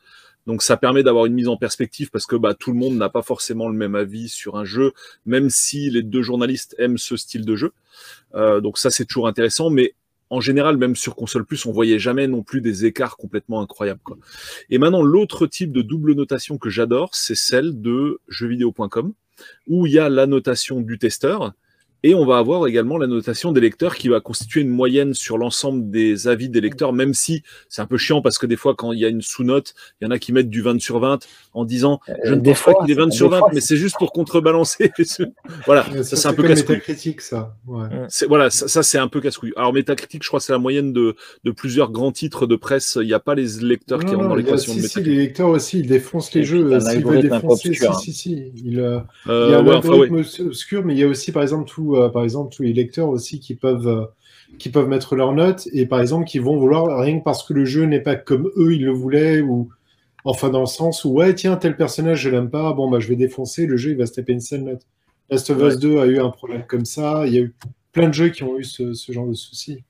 Donc 0.46 0.62
ça 0.62 0.76
permet 0.76 1.02
d'avoir 1.02 1.26
une 1.26 1.34
mise 1.34 1.48
en 1.48 1.56
perspective 1.56 2.10
parce 2.10 2.26
que 2.26 2.36
bah, 2.36 2.54
tout 2.54 2.72
le 2.72 2.78
monde 2.78 2.94
n'a 2.94 3.10
pas 3.10 3.22
forcément 3.22 3.68
le 3.68 3.76
même 3.76 3.94
avis 3.94 4.28
sur 4.28 4.56
un 4.56 4.64
jeu, 4.64 4.92
même 5.26 5.50
si 5.50 5.90
les 5.90 6.02
deux 6.02 6.22
journalistes 6.22 6.74
aiment 6.78 6.98
ce 6.98 7.16
style 7.16 7.44
de 7.44 7.56
jeu. 7.56 7.72
Euh, 8.34 8.60
donc 8.60 8.78
ça 8.78 8.90
c'est 8.90 9.04
toujours 9.04 9.28
intéressant, 9.28 9.68
mais 9.68 9.94
en 10.30 10.40
général, 10.40 10.76
même 10.76 10.94
sur 10.94 11.16
console 11.16 11.44
plus, 11.44 11.66
on 11.66 11.72
voyait 11.72 11.98
jamais 11.98 12.28
non 12.28 12.42
plus 12.42 12.60
des 12.60 12.84
écarts 12.84 13.16
complètement 13.16 13.60
incroyables. 13.60 14.00
Et 14.70 14.78
maintenant, 14.78 15.02
l'autre 15.02 15.48
type 15.48 15.72
de 15.72 15.82
double 15.82 16.14
notation 16.14 16.56
que 16.56 16.70
j'adore, 16.70 17.16
c'est 17.16 17.34
celle 17.34 17.82
de 17.82 18.20
jeuxvideo.com, 18.28 19.12
où 19.66 19.86
il 19.86 19.92
y 19.92 19.98
a 19.98 20.08
la 20.08 20.26
notation 20.26 20.80
du 20.80 20.98
testeur, 20.98 21.52
et 22.02 22.14
on 22.14 22.24
va 22.24 22.38
avoir 22.38 22.66
également 22.66 22.98
la 22.98 23.06
notation 23.06 23.52
des 23.52 23.60
lecteurs 23.60 23.94
qui 23.94 24.08
va 24.08 24.20
constituer 24.20 24.62
une 24.62 24.70
moyenne 24.70 25.14
sur 25.14 25.36
l'ensemble 25.38 25.90
des 25.90 26.28
avis 26.28 26.48
des 26.48 26.60
lecteurs, 26.60 26.92
même 26.92 27.14
si 27.14 27.42
c'est 27.68 27.82
un 27.82 27.86
peu 27.86 27.98
chiant 27.98 28.22
parce 28.22 28.38
que 28.38 28.46
des 28.46 28.56
fois, 28.56 28.74
quand 28.74 28.92
il 28.92 28.98
y 28.98 29.04
a 29.04 29.08
une 29.08 29.22
sous-note, 29.22 29.74
il 30.00 30.04
y 30.04 30.06
en 30.06 30.10
a 30.10 30.18
qui 30.18 30.32
mettent 30.32 30.50
du 30.50 30.62
20 30.62 30.80
sur 30.80 30.98
20 30.98 31.26
en 31.52 31.64
disant 31.64 32.00
je 32.24 32.32
ne 32.34 32.38
Euh, 32.38 32.40
des 32.40 32.50
pense 32.52 32.62
pas 32.62 32.74
qu'il 32.74 32.90
est 32.90 32.94
20 32.94 33.06
des 33.06 33.10
sur 33.12 33.28
20, 33.30 33.38
fois, 33.38 33.50
mais 33.52 33.60
c'est 33.60 33.76
juste 33.76 33.96
pour 33.98 34.12
contrebalancer. 34.12 34.90
voilà, 35.66 35.84
ça 36.02 36.16
c'est 36.16 36.28
un 36.28 36.32
peu 36.32 36.42
casse-couille. 36.42 36.76
métacritique, 36.76 37.20
ça. 37.20 37.56
Ouais. 37.66 37.86
C'est- 38.08 38.26
Voilà, 38.26 38.50
ça, 38.50 38.68
ça, 38.68 38.82
c'est 38.82 38.98
un 38.98 39.08
peu 39.08 39.20
casse-couille. 39.20 39.52
Alors 39.56 39.72
Metacritic, 39.72 40.22
je 40.22 40.28
crois 40.28 40.38
que 40.40 40.44
c'est 40.46 40.52
la 40.52 40.58
moyenne 40.58 40.92
de, 40.92 41.16
de 41.44 41.50
plusieurs 41.50 41.90
grands 41.90 42.12
titres 42.12 42.46
de 42.46 42.56
presse. 42.56 42.98
Il 43.00 43.06
n'y 43.06 43.12
a 43.14 43.20
pas 43.20 43.34
les 43.34 43.46
lecteurs 43.62 44.00
qui 44.00 44.12
Non, 44.12 44.18
rentrent 44.18 44.28
dans 44.30 44.34
l'équation 44.36 44.74
de 44.74 44.80
si, 44.80 44.88
si, 44.88 44.98
Metacritic. 44.98 45.06
les 45.12 45.18
lecteurs 45.26 45.48
aussi, 45.48 45.80
ils 45.80 45.86
défoncent 45.88 46.32
les 46.34 46.40
Et 46.40 46.44
jeux. 46.44 46.80
S'ils 46.80 47.04
veulent 47.04 47.22
défoncer, 47.22 47.68
obscur, 47.70 47.94
si, 48.00 48.12
si, 48.12 48.30
si. 48.36 48.52
Il, 48.64 48.80
euh, 48.80 49.00
Euh, 49.28 49.46
il 49.48 49.52
y 49.52 49.54
a 49.54 49.58
un 49.58 49.66
ouais, 49.66 49.74
enfin, 49.74 49.88
ouais. 49.90 50.02
algorithme 50.04 50.46
obscur, 50.46 50.84
mais 50.84 50.94
il 50.94 51.00
y 51.00 51.04
a 51.04 51.08
aussi, 51.08 51.32
par 51.32 51.42
exemple, 51.42 51.68
tout, 51.68 51.96
euh, 51.96 52.08
par 52.08 52.22
exemple, 52.24 52.54
tous 52.54 52.62
les 52.62 52.72
lecteurs 52.72 53.08
aussi 53.08 53.40
qui 53.40 53.54
peuvent, 53.54 53.88
euh, 53.88 54.04
qui 54.58 54.68
peuvent 54.68 54.88
mettre 54.88 55.14
leurs 55.16 55.32
notes 55.32 55.68
et, 55.72 55.86
par 55.86 56.00
exemple, 56.00 56.26
qui 56.26 56.38
vont 56.38 56.56
vouloir, 56.58 56.98
rien 57.00 57.18
que 57.18 57.24
parce 57.24 57.42
que 57.42 57.52
le 57.54 57.64
jeu 57.64 57.84
n'est 57.84 58.00
pas 58.00 58.16
comme 58.16 58.50
eux, 58.56 58.74
ils 58.74 58.84
le 58.84 58.92
voulaient, 58.92 59.40
ou 59.40 59.68
enfin 60.24 60.48
dans 60.50 60.60
le 60.60 60.66
sens 60.66 61.04
où, 61.04 61.10
ouais, 61.10 61.34
tiens, 61.34 61.56
tel 61.56 61.76
personnage, 61.76 62.20
je 62.22 62.30
l'aime 62.30 62.50
pas, 62.50 62.72
bon, 62.72 62.90
bah, 62.90 63.00
je 63.00 63.08
vais 63.08 63.16
défoncer, 63.16 63.66
le 63.66 63.76
jeu, 63.76 63.90
il 63.92 63.96
va 63.96 64.06
se 64.06 64.12
taper 64.12 64.32
une 64.32 64.40
seule 64.40 64.62
note. 64.62 64.82
Last 65.30 65.50
of 65.50 65.58
Us 65.58 65.74
Ouais. 65.74 65.76
2 65.80 65.98
a 65.98 66.06
eu 66.06 66.18
un 66.18 66.30
problème 66.30 66.64
comme 66.66 66.84
ça, 66.84 67.24
il 67.26 67.34
y 67.34 67.38
a 67.38 67.42
eu 67.42 67.54
plein 67.92 68.08
de 68.08 68.14
jeux 68.14 68.28
qui 68.30 68.42
ont 68.42 68.58
eu 68.58 68.64
ce, 68.64 68.94
ce 68.94 69.12
genre 69.12 69.26
de 69.26 69.34
soucis. 69.34 69.84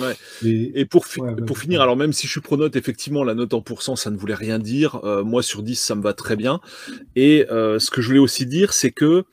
Ouais. 0.00 0.14
Et- 0.42 0.80
Et 0.80 0.86
pour, 0.86 1.04
fi- 1.04 1.20
Ouais, 1.20 1.34
bah, 1.34 1.42
pour 1.46 1.58
c'est 1.58 1.64
finir, 1.64 1.80
ça. 1.80 1.82
alors 1.82 1.96
même 1.98 2.14
si 2.14 2.26
je 2.26 2.32
suis 2.32 2.40
pronote, 2.40 2.76
effectivement, 2.76 3.24
la 3.24 3.34
note 3.34 3.52
en 3.52 3.60
pourcent, 3.60 3.94
ça 3.94 4.10
ne 4.10 4.16
voulait 4.16 4.34
rien 4.34 4.58
dire. 4.58 5.04
Euh, 5.04 5.22
moi, 5.22 5.42
sur 5.42 5.62
10, 5.62 5.74
ça 5.78 5.94
me 5.94 6.00
va 6.02 6.14
très 6.14 6.34
bien. 6.34 6.60
Et 7.14 7.44
euh, 7.50 7.78
ce 7.78 7.90
que 7.90 8.00
je 8.00 8.06
voulais 8.06 8.18
aussi 8.18 8.46
dire, 8.46 8.72
c'est 8.72 8.90
que 8.90 9.24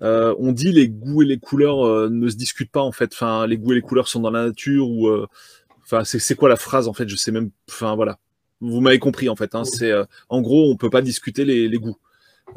euh, 0.00 0.34
on 0.38 0.52
dit 0.52 0.72
les 0.72 0.88
goûts 0.88 1.20
et 1.20 1.26
les 1.26 1.36
couleurs 1.38 2.08
ne 2.08 2.28
se 2.30 2.36
discutent 2.36 2.70
pas, 2.70 2.80
en 2.80 2.92
fait. 2.92 3.10
Enfin, 3.12 3.46
les 3.46 3.58
goûts 3.58 3.72
et 3.72 3.74
les 3.74 3.82
couleurs 3.82 4.08
sont 4.08 4.20
dans 4.20 4.30
la 4.30 4.46
nature 4.46 4.88
ou... 4.88 5.10
Enfin, 5.84 6.02
c'est 6.04 6.34
quoi 6.34 6.48
la 6.48 6.56
phrase, 6.56 6.88
en 6.88 6.94
fait? 6.94 7.06
Je 7.10 7.16
sais 7.16 7.30
même... 7.30 7.50
Enfin, 7.68 7.94
voilà. 7.94 8.18
Vous 8.60 8.80
m'avez 8.80 8.98
compris, 8.98 9.28
en 9.28 9.36
fait. 9.36 9.54
Hein, 9.54 9.64
c'est 9.64 9.90
euh, 9.90 10.04
En 10.28 10.40
gros, 10.40 10.70
on 10.70 10.76
peut 10.76 10.90
pas 10.90 11.02
discuter 11.02 11.44
les, 11.44 11.68
les 11.68 11.78
goûts. 11.78 11.98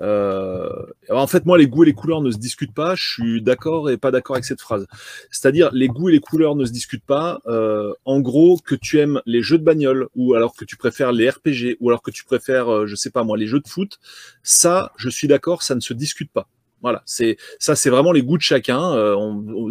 Euh, 0.02 0.86
en 1.10 1.28
fait, 1.28 1.46
moi, 1.46 1.58
les 1.58 1.68
goûts 1.68 1.84
et 1.84 1.88
les 1.88 1.94
couleurs 1.94 2.22
ne 2.22 2.32
se 2.32 2.38
discutent 2.38 2.74
pas. 2.74 2.96
Je 2.96 3.12
suis 3.12 3.42
d'accord 3.42 3.90
et 3.90 3.98
pas 3.98 4.12
d'accord 4.12 4.36
avec 4.36 4.46
cette 4.46 4.62
phrase. 4.62 4.88
C'est-à-dire, 5.32 5.70
les 5.74 5.88
goûts 5.88 6.10
et 6.10 6.14
les 6.14 6.20
couleurs 6.20 6.56
ne 6.56 6.66
se 6.66 6.72
discutent 6.72 7.06
pas. 7.06 7.42
Euh, 7.48 7.94
en 8.06 8.20
gros, 8.20 8.58
que 8.58 8.76
tu 8.76 9.00
aimes 9.00 9.22
les 9.26 9.42
jeux 9.42 9.58
de 9.58 9.64
bagnole 9.64 10.08
ou 10.16 10.36
alors 10.36 10.56
que 10.56 10.66
tu 10.66 10.78
préfères 10.78 11.12
les 11.12 11.30
RPG 11.30 11.78
ou 11.80 11.90
alors 11.90 12.02
que 12.02 12.12
tu 12.12 12.24
préfères, 12.24 12.70
euh, 12.70 12.86
je 12.88 12.96
sais 12.96 13.10
pas 13.10 13.24
moi, 13.24 13.38
les 13.38 13.48
jeux 13.48 13.60
de 13.60 13.68
foot, 13.68 14.00
ça, 14.44 14.92
je 14.98 15.10
suis 15.10 15.28
d'accord, 15.28 15.64
ça 15.64 15.76
ne 15.76 15.82
se 15.82 15.94
discute 15.94 16.32
pas. 16.32 16.48
Voilà, 16.82 17.04
c'est 17.06 17.38
ça, 17.60 17.76
c'est 17.76 17.90
vraiment 17.90 18.12
les 18.12 18.22
goûts 18.22 18.38
de 18.38 18.42
chacun. 18.42 18.94
Euh, 18.94 19.16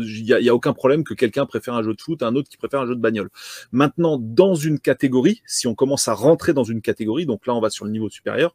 Il 0.02 0.24
n'y 0.24 0.48
a, 0.48 0.52
a 0.52 0.54
aucun 0.54 0.72
problème 0.72 1.04
que 1.04 1.14
quelqu'un 1.14 1.46
préfère 1.46 1.74
un 1.74 1.82
jeu 1.82 1.94
de 1.94 2.00
foot, 2.00 2.22
un 2.22 2.34
autre 2.34 2.48
qui 2.48 2.56
préfère 2.56 2.80
un 2.80 2.86
jeu 2.86 2.94
de 2.94 3.00
bagnole. 3.00 3.30
Maintenant, 3.72 4.18
dans 4.20 4.54
une 4.54 4.78
catégorie, 4.78 5.42
si 5.46 5.66
on 5.66 5.74
commence 5.74 6.08
à 6.08 6.14
rentrer 6.14 6.52
dans 6.52 6.64
une 6.64 6.82
catégorie, 6.82 7.26
donc 7.26 7.46
là, 7.46 7.54
on 7.54 7.60
va 7.60 7.70
sur 7.70 7.84
le 7.84 7.90
niveau 7.90 8.10
supérieur, 8.10 8.54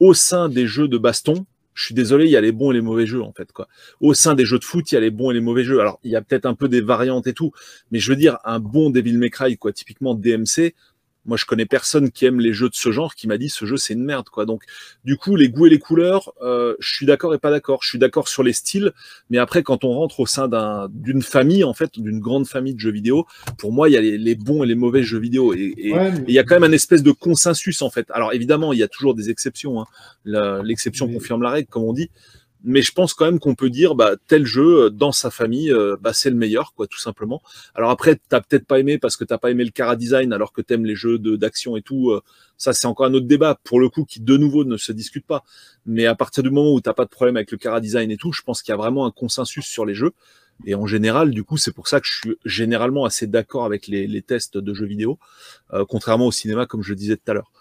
au 0.00 0.14
sein 0.14 0.48
des 0.48 0.66
jeux 0.66 0.88
de 0.88 0.98
baston, 0.98 1.46
je 1.74 1.84
suis 1.84 1.94
désolé, 1.94 2.24
il 2.24 2.30
y 2.30 2.36
a 2.36 2.40
les 2.40 2.50
bons 2.50 2.72
et 2.72 2.74
les 2.74 2.80
mauvais 2.80 3.06
jeux 3.06 3.22
en 3.22 3.32
fait 3.32 3.52
quoi. 3.52 3.68
Au 4.00 4.12
sein 4.12 4.34
des 4.34 4.44
jeux 4.44 4.58
de 4.58 4.64
foot, 4.64 4.90
il 4.90 4.96
y 4.96 4.98
a 4.98 5.00
les 5.00 5.12
bons 5.12 5.30
et 5.30 5.34
les 5.34 5.40
mauvais 5.40 5.62
jeux. 5.62 5.80
Alors 5.80 6.00
il 6.02 6.10
y 6.10 6.16
a 6.16 6.22
peut-être 6.22 6.44
un 6.44 6.54
peu 6.54 6.68
des 6.68 6.80
variantes 6.80 7.28
et 7.28 7.34
tout, 7.34 7.52
mais 7.92 8.00
je 8.00 8.10
veux 8.10 8.16
dire 8.16 8.38
un 8.44 8.58
bon 8.58 8.90
Devil 8.90 9.16
May 9.16 9.30
Cry 9.30 9.56
quoi, 9.56 9.72
typiquement 9.72 10.16
DMC. 10.16 10.74
Moi, 11.26 11.36
je 11.36 11.44
connais 11.44 11.66
personne 11.66 12.10
qui 12.10 12.24
aime 12.24 12.40
les 12.40 12.54
jeux 12.54 12.70
de 12.70 12.74
ce 12.74 12.90
genre 12.90 13.14
qui 13.14 13.26
m'a 13.28 13.36
dit 13.36 13.50
ce 13.50 13.66
jeu 13.66 13.76
c'est 13.76 13.92
une 13.92 14.04
merde 14.04 14.28
quoi. 14.30 14.46
Donc 14.46 14.62
du 15.04 15.16
coup, 15.18 15.36
les 15.36 15.50
goûts 15.50 15.66
et 15.66 15.70
les 15.70 15.78
couleurs, 15.78 16.32
euh, 16.40 16.74
je 16.78 16.90
suis 16.94 17.04
d'accord 17.04 17.34
et 17.34 17.38
pas 17.38 17.50
d'accord. 17.50 17.80
Je 17.82 17.88
suis 17.88 17.98
d'accord 17.98 18.28
sur 18.28 18.42
les 18.42 18.54
styles, 18.54 18.92
mais 19.28 19.36
après 19.36 19.62
quand 19.62 19.84
on 19.84 19.90
rentre 19.92 20.20
au 20.20 20.26
sein 20.26 20.48
d'un 20.48 20.88
d'une 20.90 21.20
famille 21.20 21.64
en 21.64 21.74
fait, 21.74 21.98
d'une 21.98 22.18
grande 22.20 22.46
famille 22.46 22.72
de 22.74 22.80
jeux 22.80 22.92
vidéo, 22.92 23.26
pour 23.58 23.72
moi 23.72 23.90
il 23.90 23.92
y 23.92 23.96
a 23.98 24.00
les, 24.00 24.16
les 24.16 24.36
bons 24.36 24.62
et 24.62 24.66
les 24.66 24.74
mauvais 24.74 25.02
jeux 25.02 25.18
vidéo 25.18 25.52
et, 25.52 25.74
et- 25.76 25.92
Ouais, 25.92 26.10
mais- 26.12 26.18
et 26.20 26.24
il 26.28 26.34
y 26.34 26.38
a 26.38 26.44
quand 26.44 26.54
même 26.58 26.70
un 26.70 26.72
espèce 26.72 27.02
de 27.02 27.12
consensus 27.12 27.82
en 27.82 27.90
fait. 27.90 28.06
Alors 28.10 28.32
évidemment, 28.32 28.72
il 28.72 28.78
y 28.78 28.82
a 28.82 28.88
toujours 28.88 29.14
des 29.14 29.28
exceptions. 29.28 29.82
hein. 29.82 29.86
L'exception 30.64 31.06
Mais- 31.08 31.14
confirme 31.14 31.42
la 31.42 31.50
règle, 31.50 31.68
comme 31.68 31.82
on 31.84 31.92
dit. 31.92 32.10
Mais 32.64 32.82
je 32.82 32.92
pense 32.92 33.14
quand 33.14 33.24
même 33.24 33.38
qu'on 33.38 33.54
peut 33.54 33.70
dire, 33.70 33.94
bah, 33.94 34.16
tel 34.26 34.44
jeu 34.44 34.86
euh, 34.86 34.90
dans 34.90 35.12
sa 35.12 35.30
famille, 35.30 35.72
euh, 35.72 35.96
bah, 36.00 36.12
c'est 36.12 36.30
le 36.30 36.36
meilleur, 36.36 36.74
quoi, 36.74 36.86
tout 36.88 36.98
simplement. 36.98 37.40
Alors 37.74 37.90
après, 37.90 38.20
t'as 38.28 38.40
peut-être 38.40 38.66
pas 38.66 38.80
aimé 38.80 38.98
parce 38.98 39.16
que 39.16 39.24
t'as 39.24 39.38
pas 39.38 39.50
aimé 39.50 39.64
le 39.64 39.70
cara 39.70 39.94
design, 39.94 40.32
alors 40.32 40.52
que 40.52 40.60
t'aimes 40.60 40.84
les 40.84 40.96
jeux 40.96 41.18
d'action 41.18 41.76
et 41.76 41.82
tout. 41.82 42.10
euh, 42.10 42.20
ça, 42.56 42.72
c'est 42.72 42.86
encore 42.86 43.06
un 43.06 43.14
autre 43.14 43.26
débat, 43.26 43.58
pour 43.62 43.78
le 43.78 43.88
coup, 43.88 44.04
qui 44.04 44.20
de 44.20 44.36
nouveau 44.36 44.64
ne 44.64 44.76
se 44.76 44.90
discute 44.90 45.24
pas. 45.24 45.44
Mais 45.86 46.06
à 46.06 46.16
partir 46.16 46.42
du 46.42 46.50
moment 46.50 46.72
où 46.72 46.80
t'as 46.80 46.94
pas 46.94 47.04
de 47.04 47.10
problème 47.10 47.36
avec 47.36 47.52
le 47.52 47.58
cara 47.58 47.80
design 47.80 48.10
et 48.10 48.16
tout, 48.16 48.32
je 48.32 48.42
pense 48.42 48.62
qu'il 48.62 48.72
y 48.72 48.74
a 48.74 48.76
vraiment 48.76 49.06
un 49.06 49.12
consensus 49.12 49.64
sur 49.64 49.86
les 49.86 49.94
jeux. 49.94 50.12
Et 50.64 50.74
en 50.74 50.88
général, 50.88 51.30
du 51.30 51.44
coup, 51.44 51.56
c'est 51.56 51.70
pour 51.72 51.86
ça 51.86 52.00
que 52.00 52.06
je 52.08 52.18
suis 52.18 52.36
généralement 52.44 53.04
assez 53.04 53.28
d'accord 53.28 53.64
avec 53.64 53.86
les, 53.86 54.22
tests 54.22 54.58
de 54.58 54.74
jeux 54.74 54.86
vidéo, 54.86 55.20
contrairement 55.88 56.26
au 56.26 56.32
cinéma, 56.32 56.66
comme 56.66 56.82
je 56.82 56.88
le 56.88 56.96
disais 56.96 57.16
tout 57.16 57.30
à 57.30 57.34
l'heure. 57.34 57.52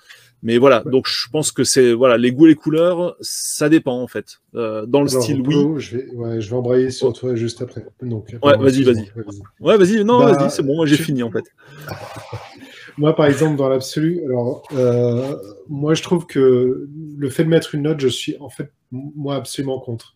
Mais 0.44 0.58
voilà, 0.60 0.84
donc 0.86 1.08
je 1.08 1.28
pense 1.32 1.52
que 1.52 1.64
c'est 1.64 1.94
voilà 1.94 2.18
les 2.18 2.32
goûts 2.32 2.46
et 2.46 2.50
les 2.50 2.56
couleurs, 2.56 3.16
ça 3.22 3.70
dépend 3.70 4.00
en 4.02 4.08
fait. 4.08 4.40
Euh, 4.56 4.86
dans 4.86 5.02
le 5.02 5.10
Alors, 5.10 5.24
style, 5.24 5.42
oui. 5.42 5.56
Je 5.80 5.98
vais, 5.98 6.12
ouais, 6.14 6.42
je 6.42 6.50
vais 6.50 6.56
embrayer 6.56 6.92
sur 6.92 7.12
toi 7.14 7.34
juste 7.36 7.62
après. 7.62 7.86
Donc, 8.02 8.36
Ouais, 8.44 8.56
vas-y, 8.58 8.84
vas-y. 8.84 9.12
Ouais, 9.60 9.78
vas-y, 9.78 10.04
non, 10.06 10.20
Bah, 10.20 10.34
vas-y, 10.34 10.52
c'est 10.52 10.62
bon, 10.64 10.76
moi 10.76 10.86
j'ai 10.86 10.96
tu- 10.96 11.04
fini 11.04 11.24
en 11.24 11.32
fait. 11.32 11.44
Moi, 13.00 13.16
par 13.16 13.28
exemple, 13.28 13.58
dans 13.58 13.70
l'absolu, 13.70 14.22
alors, 14.26 14.64
euh, 14.74 15.36
moi, 15.70 15.94
je 15.94 16.02
trouve 16.02 16.26
que 16.26 16.88
le 17.18 17.30
fait 17.30 17.44
de 17.44 17.50
mettre 17.50 17.76
une 17.76 17.84
note, 17.84 18.00
je 18.00 18.08
suis 18.08 18.36
en 18.40 18.50
fait, 18.50 18.72
moi, 18.92 19.36
absolument 19.36 19.80
contre. 19.80 20.16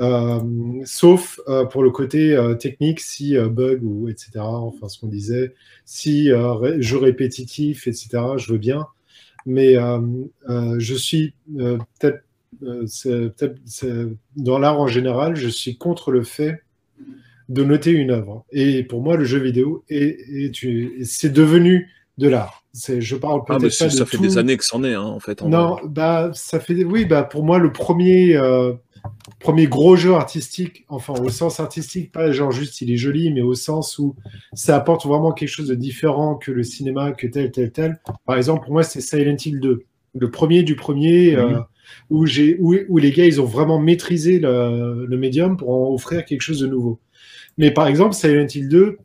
Euh, 0.00 0.40
sauf 0.84 1.38
euh, 1.46 1.64
pour 1.66 1.84
le 1.84 1.90
côté 1.92 2.34
euh, 2.34 2.54
technique, 2.54 2.98
si 2.98 3.36
euh, 3.36 3.48
bug 3.48 3.80
ou 3.84 4.08
etc., 4.08 4.30
enfin, 4.40 4.88
ce 4.88 4.98
qu'on 4.98 5.06
disait, 5.06 5.54
si 5.84 6.32
euh, 6.32 6.80
jeu 6.80 6.98
répétitif, 6.98 7.86
etc., 7.86 8.08
je 8.38 8.52
veux 8.52 8.58
bien. 8.58 8.86
Mais 9.46 9.76
euh, 9.76 10.00
euh, 10.48 10.74
je 10.78 10.94
suis 10.94 11.34
euh, 11.58 11.78
peut-être, 12.00 12.22
dans 14.36 14.58
l'art 14.58 14.80
en 14.80 14.88
général, 14.88 15.36
je 15.36 15.48
suis 15.48 15.76
contre 15.76 16.10
le 16.10 16.24
fait 16.24 16.62
de 17.48 17.62
noter 17.62 17.92
une 17.92 18.10
œuvre. 18.10 18.44
Et 18.50 18.82
pour 18.82 19.02
moi, 19.02 19.16
le 19.16 19.24
jeu 19.24 19.38
vidéo 19.38 19.84
c'est 19.88 21.32
devenu 21.32 21.90
de 22.18 22.28
l'art. 22.28 22.64
C'est, 22.72 23.00
je 23.00 23.16
parle 23.16 23.40
Ah, 23.48 23.58
peut-être 23.58 23.72
ça 23.72 23.86
pas 23.86 23.90
de 23.92 23.96
ça 23.96 24.06
fait 24.06 24.16
tout. 24.16 24.22
des 24.22 24.38
années 24.38 24.56
que 24.56 24.64
c'en 24.64 24.84
est, 24.84 24.94
hein, 24.94 25.00
en 25.02 25.20
fait. 25.20 25.42
en 25.42 25.48
Non, 25.48 25.72
vrai. 25.74 25.82
bah 25.88 26.30
ça 26.34 26.60
fait 26.60 26.84
oui, 26.84 27.04
bah 27.04 27.22
pour 27.22 27.44
moi 27.44 27.58
le 27.58 27.72
premier 27.72 28.36
euh, 28.36 28.72
premier 29.40 29.66
gros 29.66 29.96
jeu 29.96 30.14
artistique, 30.14 30.84
enfin 30.88 31.14
au 31.14 31.28
sens 31.30 31.60
artistique, 31.60 32.12
pas 32.12 32.32
genre 32.32 32.50
juste 32.52 32.80
il 32.80 32.90
est 32.92 32.96
joli, 32.96 33.32
mais 33.32 33.42
au 33.42 33.54
sens 33.54 33.98
où 33.98 34.14
ça 34.54 34.76
apporte 34.76 35.06
vraiment 35.06 35.32
quelque 35.32 35.48
chose 35.48 35.68
de 35.68 35.74
différent 35.74 36.34
que 36.36 36.50
le 36.52 36.62
cinéma, 36.62 37.12
que 37.12 37.26
tel 37.26 37.50
tel 37.50 37.70
tel. 37.72 38.00
Par 38.26 38.36
exemple, 38.36 38.64
pour 38.64 38.72
moi 38.72 38.82
c'est 38.82 39.00
Silent 39.00 39.36
Hill 39.44 39.60
2, 39.60 39.82
le 40.14 40.30
premier 40.30 40.62
du 40.62 40.76
premier 40.76 41.34
euh, 41.36 41.48
Mhm. 41.48 41.64
où 42.10 42.26
j'ai 42.26 42.56
où, 42.60 42.74
où 42.88 42.98
les 42.98 43.12
gars 43.12 43.26
ils 43.26 43.40
ont 43.40 43.44
vraiment 43.46 43.78
maîtrisé 43.78 44.38
le, 44.40 45.06
le 45.06 45.16
médium 45.16 45.56
pour 45.56 45.70
en 45.70 45.94
offrir 45.94 46.24
quelque 46.24 46.40
chose 46.42 46.60
de 46.60 46.66
nouveau. 46.66 46.98
Mais 47.58 47.70
par 47.70 47.86
exemple 47.86 48.14
Silent 48.14 48.46
Hill 48.54 48.68
2 48.68 48.98